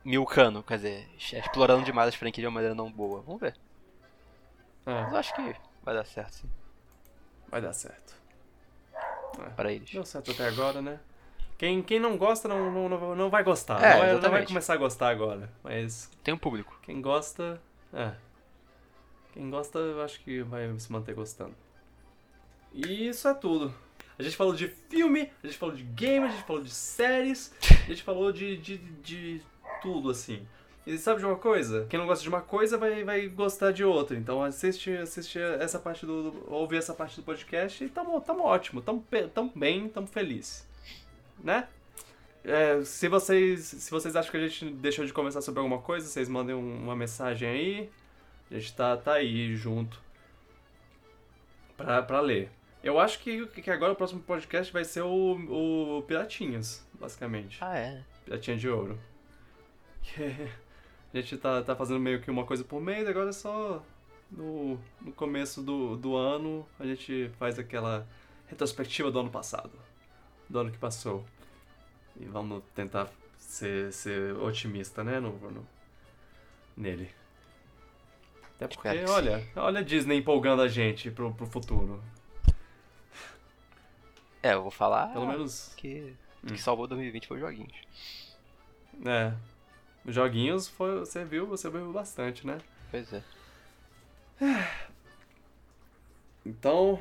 milcando, 0.05 0.63
quer 0.63 0.77
dizer, 0.77 1.09
explorando 1.17 1.85
demais 1.85 2.09
as 2.09 2.15
franquias 2.15 2.43
de 2.43 2.47
uma 2.47 2.55
maneira 2.55 2.75
não 2.75 2.91
boa. 2.91 3.23
Vamos 3.23 3.41
ver. 3.41 3.57
Mas 4.85 5.09
É, 5.09 5.13
eu 5.13 5.17
acho 5.17 5.35
que 5.35 5.57
vai 5.83 5.95
dar 5.95 6.05
certo 6.05 6.33
sim, 6.35 6.51
vai 7.49 7.61
dar 7.61 7.73
certo. 7.73 8.15
Para 9.57 9.73
eles. 9.73 9.91
Deu 9.91 10.05
certo 10.05 10.31
até 10.31 10.47
agora, 10.47 10.81
né? 10.81 11.01
Quem, 11.59 11.81
quem 11.81 12.01
não 12.01 12.17
gosta 12.17 12.49
não, 12.49 12.89
não, 12.89 13.15
não, 13.15 13.31
vai 13.31 13.45
gostar. 13.45 13.81
É, 13.83 13.93
não, 13.93 13.99
vai, 13.99 14.15
não 14.15 14.31
vai 14.31 14.47
começar 14.47 14.75
a 14.75 14.77
gostar 14.77 15.11
agora. 15.11 15.49
Mas 15.63 16.11
Tem 16.25 16.35
um 16.35 16.39
público. 16.39 16.77
Quem 16.83 17.01
gosta, 17.01 17.61
é. 17.93 18.13
Quem 19.33 19.49
gosta, 19.49 19.79
eu 19.79 20.03
acho 20.03 20.21
que 20.21 20.43
vai 20.43 20.77
se 20.79 20.91
manter 20.91 21.15
gostando. 21.15 21.55
E 22.73 23.09
isso 23.09 23.29
é 23.29 23.35
tudo. 23.35 23.73
A 24.19 24.23
gente 24.23 24.37
falou 24.37 24.55
de 24.55 24.69
filme, 24.69 25.31
a 25.43 25.47
gente 25.47 25.59
falou 25.59 25.75
de 25.75 25.83
game, 25.83 26.27
a 26.27 26.31
gente 26.31 26.45
falou 26.45 26.63
de 26.63 26.71
séries, 26.71 27.55
a 27.63 27.89
gente 27.89 28.03
falou 28.03 28.33
de, 28.33 28.57
de, 28.57 28.79
de 28.79 29.43
tudo, 29.81 30.11
assim. 30.11 30.47
E 30.87 30.99
sabe 30.99 31.21
de 31.21 31.27
uma 31.27 31.37
coisa? 31.37 31.87
Quem 31.89 31.99
não 31.99 32.07
gosta 32.09 32.23
de 32.23 32.29
uma 32.29 32.41
coisa 32.41 32.77
vai, 32.77 33.05
vai 33.05 33.29
gostar 33.29 33.71
de 33.73 33.85
outra. 33.85 34.17
Então 34.17 34.43
assiste, 34.43 34.91
assiste 34.97 35.39
essa 35.39 35.79
parte 35.79 36.05
do. 36.05 36.31
do- 36.33 36.53
ouvir 36.53 36.79
essa 36.79 36.93
parte 36.93 37.17
do 37.17 37.23
podcast 37.23 37.85
e 37.85 37.89
tamo, 37.89 38.21
tamo 38.21 38.43
ótimo, 38.43 38.83
tamo, 38.83 39.05
tamo 39.33 39.53
bem, 39.55 39.89
tamo 39.89 40.07
feliz. 40.09 40.67
Né? 41.43 41.69
É, 42.45 42.83
se 42.83 43.07
vocês 43.07 43.61
se 43.65 43.91
vocês 43.93 44.17
acham 44.17 44.31
que 44.33 44.37
a 44.39 44.49
gente 44.49 44.71
deixou 44.71 45.05
de 45.07 45.13
conversar 45.13 45.41
sobre 45.41 45.61
alguma 45.61 45.81
coisa, 45.81 46.07
vocês 46.09 46.29
mandem 46.29 46.55
um- 46.55 46.83
uma 46.83 46.97
mensagem 46.97 47.49
aí. 47.49 47.91
A 48.51 48.55
gente 48.59 48.75
tá, 48.75 48.97
tá 48.97 49.13
aí 49.15 49.55
junto 49.55 50.03
pra, 51.77 52.03
pra 52.03 52.21
ler. 52.21 52.51
Eu 52.83 52.99
acho 52.99 53.21
que, 53.21 53.47
que 53.47 53.71
agora 53.71 53.93
o 53.93 53.97
próximo 53.97 54.21
podcast 54.21 54.73
vai 54.73 54.85
ser 54.85 55.03
o, 55.03 55.99
o 55.99 56.03
Piratinhas, 56.03 56.85
basicamente. 57.01 57.59
Ah, 57.61 57.79
é. 57.79 58.03
Piratinha 58.25 58.57
de 58.57 58.69
ouro. 58.69 58.99
a 61.13 61.21
gente 61.21 61.37
tá, 61.39 61.63
tá 61.63 61.77
fazendo 61.77 62.01
meio 62.01 62.21
que 62.21 62.31
uma 62.31 62.45
coisa 62.45 62.65
por 62.65 62.81
mês, 62.81 63.07
agora 63.09 63.31
é 63.31 63.33
só 63.33 63.83
no, 64.31 64.79
no 65.01 65.13
começo 65.13 65.63
do, 65.63 65.97
do 65.97 66.17
ano 66.17 66.67
a 66.81 66.87
gente 66.87 67.31
faz 67.39 67.59
aquela 67.59 68.07
retrospectiva 68.47 69.11
do 69.11 69.19
ano 69.21 69.31
passado. 69.31 69.73
Do 70.49 70.59
ano 70.59 70.71
que 70.71 70.79
passou. 70.79 71.25
E 72.19 72.25
vamos 72.27 72.63
tentar 72.75 73.09
ser, 73.39 73.93
ser 73.93 74.35
otimista, 74.37 75.03
né, 75.05 75.19
no, 75.21 75.33
no- 75.51 75.67
nele. 76.77 77.11
Até 78.57 78.69
porque, 78.69 79.05
olha, 79.09 79.43
olha 79.57 79.81
a 79.81 79.83
Disney 79.83 80.19
empolgando 80.19 80.63
a 80.63 80.69
gente 80.69 81.11
pro, 81.11 81.33
pro 81.35 81.47
futuro. 81.47 82.03
É, 84.43 84.55
eu 84.55 84.63
vou 84.63 84.71
falar 84.71 85.13
Pelo 85.13 85.27
menos, 85.27 85.73
que 85.77 86.15
o 86.43 86.47
Hum. 86.47 86.55
que 86.55 86.59
salvou 86.61 86.87
2020 86.89 87.29
foi 87.29 87.37
os 87.37 87.41
joguinhos. 87.43 87.77
é. 89.07 89.33
Os 90.05 90.15
joguinhos 90.15 90.69
foi, 90.69 90.99
você 91.01 91.25
viu, 91.25 91.47
você 91.47 91.71
viu 91.71 91.93
bastante, 91.93 92.47
né? 92.47 92.59
Pois 92.91 93.13
é. 93.13 93.23
Então. 96.45 97.01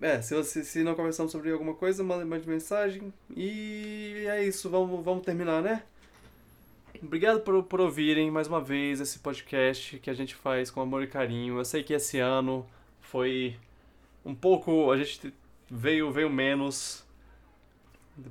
É, 0.00 0.22
se, 0.22 0.34
você, 0.34 0.62
se 0.62 0.84
não 0.84 0.94
conversamos 0.94 1.32
sobre 1.32 1.50
alguma 1.50 1.74
coisa, 1.74 2.04
mande, 2.04 2.24
mande 2.24 2.48
mensagem. 2.48 3.12
E 3.36 4.24
é 4.28 4.44
isso, 4.44 4.70
vamos, 4.70 5.04
vamos 5.04 5.24
terminar, 5.24 5.60
né? 5.60 5.82
Obrigado 7.02 7.40
por, 7.40 7.62
por 7.64 7.80
ouvirem 7.80 8.30
mais 8.30 8.46
uma 8.46 8.60
vez 8.60 9.00
esse 9.00 9.18
podcast 9.18 9.98
que 9.98 10.08
a 10.08 10.14
gente 10.14 10.34
faz 10.34 10.70
com 10.70 10.80
amor 10.80 11.02
e 11.02 11.06
carinho. 11.06 11.58
Eu 11.58 11.64
sei 11.64 11.82
que 11.82 11.92
esse 11.92 12.18
ano 12.18 12.64
foi 13.00 13.56
um 14.24 14.34
pouco. 14.34 14.90
A 14.90 14.96
gente 14.96 15.34
veio, 15.70 16.12
veio 16.12 16.30
menos 16.30 17.03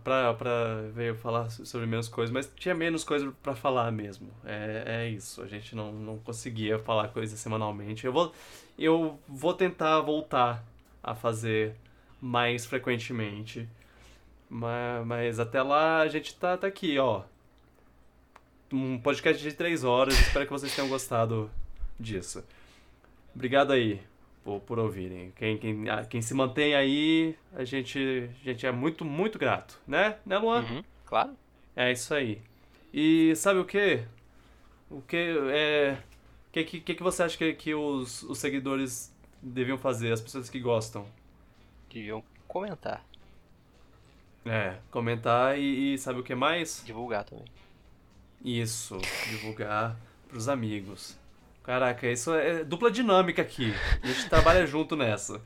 pra, 0.03 0.33
pra 0.33 0.81
veio 0.93 1.15
falar 1.15 1.49
sobre 1.49 1.85
menos 1.85 2.07
coisas, 2.07 2.31
mas 2.33 2.51
tinha 2.55 2.73
menos 2.73 3.03
coisa 3.03 3.31
pra 3.41 3.55
falar 3.55 3.91
mesmo. 3.91 4.29
É, 4.45 4.83
é 4.85 5.09
isso, 5.09 5.41
a 5.41 5.47
gente 5.47 5.75
não, 5.75 5.91
não 5.91 6.17
conseguia 6.19 6.79
falar 6.79 7.09
coisas 7.09 7.39
semanalmente. 7.39 8.05
Eu 8.05 8.13
vou, 8.13 8.33
eu 8.77 9.19
vou 9.27 9.53
tentar 9.53 9.99
voltar 10.01 10.63
a 11.01 11.13
fazer 11.13 11.75
mais 12.21 12.65
frequentemente. 12.65 13.67
Mas, 14.49 15.05
mas 15.05 15.39
até 15.39 15.61
lá 15.61 16.01
a 16.01 16.07
gente 16.07 16.35
tá, 16.35 16.57
tá 16.57 16.67
aqui, 16.67 16.97
ó. 16.97 17.23
Um 18.71 18.99
podcast 18.99 19.41
de 19.41 19.53
três 19.53 19.83
horas. 19.83 20.13
Espero 20.19 20.45
que 20.45 20.51
vocês 20.51 20.73
tenham 20.75 20.89
gostado 20.89 21.49
disso. 21.99 22.43
Obrigado 23.35 23.71
aí 23.71 24.01
por, 24.43 24.59
por 24.61 24.79
ouvirem. 24.79 25.31
Quem, 25.35 25.57
quem, 25.57 25.89
ah, 25.89 26.03
quem 26.05 26.21
se 26.21 26.33
mantém 26.33 26.75
aí, 26.75 27.35
a 27.55 27.63
gente, 27.63 28.29
a 28.41 28.43
gente 28.43 28.65
é 28.65 28.71
muito, 28.71 29.03
muito 29.05 29.39
grato, 29.39 29.79
né? 29.87 30.17
Né, 30.25 30.37
Luan? 30.37 30.61
Uhum, 30.63 30.83
claro. 31.05 31.35
É 31.75 31.91
isso 31.91 32.13
aí. 32.13 32.41
E 32.93 33.35
sabe 33.35 33.59
o 33.59 33.65
que? 33.65 34.03
O 34.89 35.01
que 35.01 35.17
é. 35.51 35.97
O 36.49 36.51
que, 36.53 36.63
que, 36.81 36.93
que 36.95 37.03
você 37.03 37.23
acha 37.23 37.37
que, 37.37 37.53
que 37.53 37.73
os, 37.73 38.21
os 38.23 38.37
seguidores 38.37 39.11
deviam 39.41 39.77
fazer, 39.77 40.11
as 40.11 40.21
pessoas 40.21 40.49
que 40.49 40.59
gostam? 40.59 41.07
Deviam 41.91 42.23
comentar, 42.47 43.03
É, 44.45 44.77
comentar 44.91 45.57
e, 45.57 45.93
e 45.93 45.97
sabe 45.97 46.19
o 46.19 46.23
que 46.23 46.35
mais? 46.35 46.83
divulgar 46.85 47.23
também. 47.23 47.45
Isso, 48.43 48.97
divulgar 49.29 49.97
pros 50.27 50.47
amigos. 50.47 51.17
Caraca, 51.63 52.11
isso 52.11 52.33
é 52.33 52.63
dupla 52.63 52.91
dinâmica 52.91 53.41
aqui. 53.41 53.73
A 54.01 54.07
gente 54.07 54.29
trabalha 54.29 54.65
junto 54.67 54.95
nessa. 54.95 55.41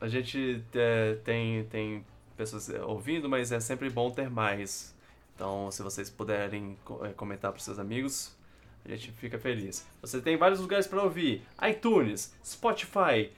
A 0.00 0.08
gente 0.08 0.62
é, 0.74 1.14
tem, 1.24 1.64
tem 1.64 2.04
pessoas 2.36 2.68
ouvindo, 2.86 3.28
mas 3.28 3.50
é 3.52 3.58
sempre 3.60 3.88
bom 3.90 4.10
ter 4.10 4.28
mais. 4.30 4.94
Então, 5.34 5.70
se 5.70 5.82
vocês 5.82 6.08
puderem 6.10 6.76
é, 7.02 7.08
comentar 7.08 7.50
pros 7.50 7.64
seus 7.64 7.78
amigos, 7.78 8.36
a 8.84 8.88
gente 8.90 9.10
fica 9.12 9.38
feliz. 9.38 9.84
Você 10.00 10.20
tem 10.20 10.36
vários 10.36 10.60
lugares 10.60 10.86
para 10.86 11.02
ouvir: 11.02 11.42
iTunes, 11.68 12.32
Spotify, 12.44 13.32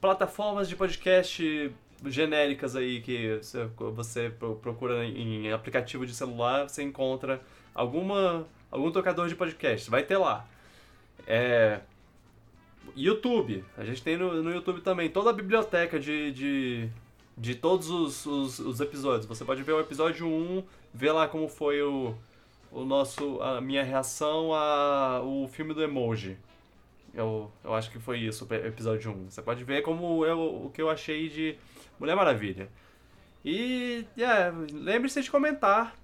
plataformas 0.00 0.68
de 0.68 0.74
podcast 0.74 1.72
genéricas 2.04 2.74
aí 2.74 3.00
que 3.00 3.36
você- 3.36 3.66
você 3.94 4.30
pro- 4.30 4.56
procura 4.56 5.04
em 5.04 5.52
aplicativo 5.52 6.04
de 6.04 6.14
celular, 6.14 6.68
você 6.68 6.82
encontra 6.82 7.40
alguma 7.74 8.46
algum 8.76 8.90
tocador 8.90 9.28
de 9.28 9.34
podcast, 9.34 9.90
vai 9.90 10.02
ter 10.02 10.16
lá. 10.18 10.46
É, 11.26 11.80
YouTube, 12.94 13.64
a 13.76 13.84
gente 13.84 14.02
tem 14.02 14.16
no, 14.16 14.42
no 14.42 14.50
YouTube 14.50 14.80
também 14.80 15.08
toda 15.08 15.30
a 15.30 15.32
biblioteca 15.32 15.98
de, 15.98 16.30
de, 16.32 16.88
de 17.36 17.54
todos 17.54 17.90
os, 17.90 18.26
os, 18.26 18.58
os 18.58 18.80
episódios. 18.80 19.26
Você 19.26 19.44
pode 19.44 19.62
ver 19.62 19.72
o 19.72 19.80
episódio 19.80 20.26
1, 20.26 20.62
ver 20.92 21.12
lá 21.12 21.26
como 21.26 21.48
foi 21.48 21.82
o, 21.82 22.14
o 22.70 22.84
nosso, 22.84 23.40
a 23.42 23.60
minha 23.60 23.82
reação 23.82 24.52
ao 24.52 25.48
filme 25.48 25.72
do 25.72 25.82
emoji. 25.82 26.36
Eu, 27.14 27.50
eu 27.64 27.74
acho 27.74 27.90
que 27.90 27.98
foi 27.98 28.18
isso, 28.18 28.46
o 28.48 28.54
episódio 28.54 29.10
1. 29.10 29.30
Você 29.30 29.40
pode 29.40 29.64
ver 29.64 29.82
como 29.82 30.24
eu, 30.26 30.38
o 30.66 30.70
que 30.70 30.82
eu 30.82 30.90
achei 30.90 31.30
de 31.30 31.56
Mulher 31.98 32.14
Maravilha. 32.14 32.68
E, 33.42 34.04
é, 34.18 34.52
lembre-se 34.72 35.22
de 35.22 35.30
comentar. 35.30 35.96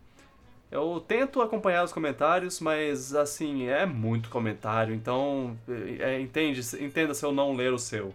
Eu 0.72 1.04
tento 1.06 1.42
acompanhar 1.42 1.84
os 1.84 1.92
comentários, 1.92 2.58
mas, 2.58 3.14
assim, 3.14 3.68
é 3.68 3.84
muito 3.84 4.30
comentário. 4.30 4.94
Então, 4.94 5.54
é, 6.00 6.18
entende, 6.18 6.62
entenda 6.82 7.12
se 7.12 7.22
eu 7.22 7.30
não 7.30 7.54
ler 7.54 7.74
o 7.74 7.78
seu. 7.78 8.14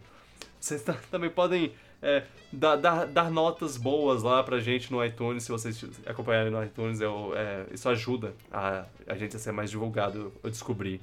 vocês 0.59 0.83
também 1.11 1.29
podem 1.29 1.71
é, 2.01 2.23
dar, 2.51 2.75
dar, 2.75 3.05
dar, 3.05 3.29
notas 3.29 3.77
boas 3.77 4.23
lá 4.23 4.43
pra 4.43 4.59
gente 4.59 4.91
no 4.91 5.05
iTunes, 5.05 5.43
se 5.43 5.51
vocês 5.51 5.85
acompanharem 6.03 6.51
no 6.51 6.63
iTunes, 6.63 6.99
eu, 6.99 7.31
é, 7.35 7.67
isso 7.71 7.87
ajuda 7.89 8.33
a, 8.51 8.85
a 9.05 9.15
gente 9.15 9.35
a 9.35 9.39
ser 9.39 9.51
mais 9.51 9.69
divulgado, 9.69 10.33
eu 10.43 10.49
descobri. 10.49 10.99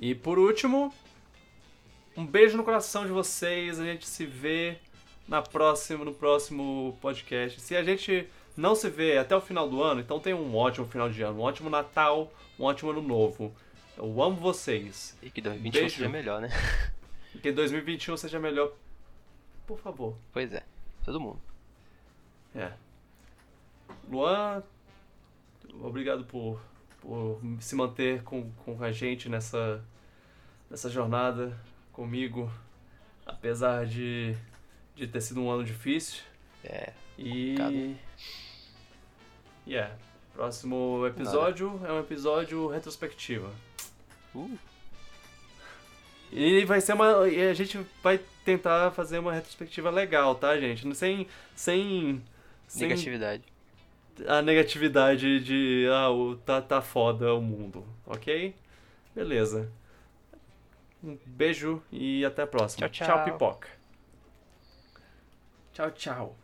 E 0.00 0.14
por 0.14 0.38
último, 0.38 0.94
um 2.16 2.24
beijo 2.24 2.56
no 2.56 2.62
coração 2.62 3.04
de 3.04 3.10
vocês, 3.10 3.80
a 3.80 3.84
gente 3.84 4.08
se 4.08 4.24
vê 4.24 4.76
na 5.26 5.42
próxima, 5.42 6.04
no 6.04 6.14
próximo 6.14 6.96
podcast. 7.00 7.60
Se 7.60 7.74
a 7.74 7.82
gente 7.82 8.28
não 8.56 8.74
se 8.74 8.88
vê 8.90 9.18
até 9.18 9.34
o 9.34 9.40
final 9.40 9.68
do 9.68 9.82
ano, 9.82 10.00
então 10.00 10.20
tem 10.20 10.34
um 10.34 10.54
ótimo 10.54 10.86
final 10.86 11.08
de 11.08 11.22
ano, 11.22 11.38
um 11.38 11.42
ótimo 11.42 11.70
Natal, 11.70 12.32
um 12.58 12.64
ótimo 12.64 12.90
ano 12.90 13.02
novo. 13.02 13.54
Eu 13.96 14.22
amo 14.22 14.36
vocês. 14.36 15.16
E 15.22 15.30
que 15.30 15.40
2021 15.40 15.80
Beijo. 15.80 15.96
seja 15.96 16.08
melhor, 16.08 16.40
né? 16.40 16.48
Que 17.42 17.50
2021 17.50 18.16
seja 18.16 18.38
melhor. 18.38 18.72
Por 19.66 19.78
favor. 19.78 20.16
Pois 20.32 20.52
é. 20.52 20.62
Todo 21.04 21.18
mundo. 21.18 21.40
É. 22.54 22.72
Luan, 24.08 24.62
obrigado 25.80 26.24
por, 26.24 26.60
por 27.00 27.40
se 27.58 27.74
manter 27.74 28.22
com, 28.22 28.50
com 28.64 28.82
a 28.82 28.92
gente 28.92 29.28
nessa, 29.28 29.82
nessa 30.70 30.90
jornada 30.90 31.58
comigo. 31.92 32.52
Apesar 33.24 33.86
de, 33.86 34.36
de 34.94 35.06
ter 35.06 35.20
sido 35.20 35.40
um 35.40 35.50
ano 35.50 35.64
difícil. 35.64 36.22
É. 36.64 36.92
E. 37.18 37.54
Complicado. 37.56 37.98
Yeah. 39.66 39.94
Próximo 40.34 41.06
episódio 41.06 41.72
Nada. 41.74 41.88
é 41.88 41.92
um 41.92 42.00
episódio 42.00 42.66
retrospectiva. 42.68 43.50
Uh. 44.34 44.58
E 46.32 46.64
vai 46.64 46.80
ser 46.80 46.94
uma. 46.94 47.28
E 47.28 47.48
a 47.48 47.52
gente 47.52 47.78
vai 48.02 48.18
tentar 48.44 48.90
fazer 48.92 49.18
uma 49.18 49.32
retrospectiva 49.32 49.90
legal, 49.90 50.34
tá, 50.34 50.58
gente? 50.58 50.94
Sem. 50.94 51.26
Sem. 51.54 52.22
sem 52.66 52.88
negatividade. 52.88 53.44
A 54.26 54.40
negatividade 54.40 55.40
de. 55.40 55.86
Ah, 55.92 56.10
o, 56.10 56.36
tá, 56.36 56.62
tá 56.62 56.80
foda 56.80 57.34
o 57.34 57.40
mundo, 57.42 57.84
ok? 58.06 58.54
Beleza. 59.14 59.70
Um 61.04 61.18
beijo 61.26 61.82
e 61.90 62.24
até 62.24 62.42
a 62.42 62.46
próxima. 62.46 62.88
Tchau, 62.88 63.06
tchau. 63.06 63.16
Tchau, 63.16 63.24
pipoca. 63.24 63.68
Tchau, 65.74 65.90
tchau. 65.90 66.36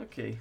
Ok. 0.00 0.38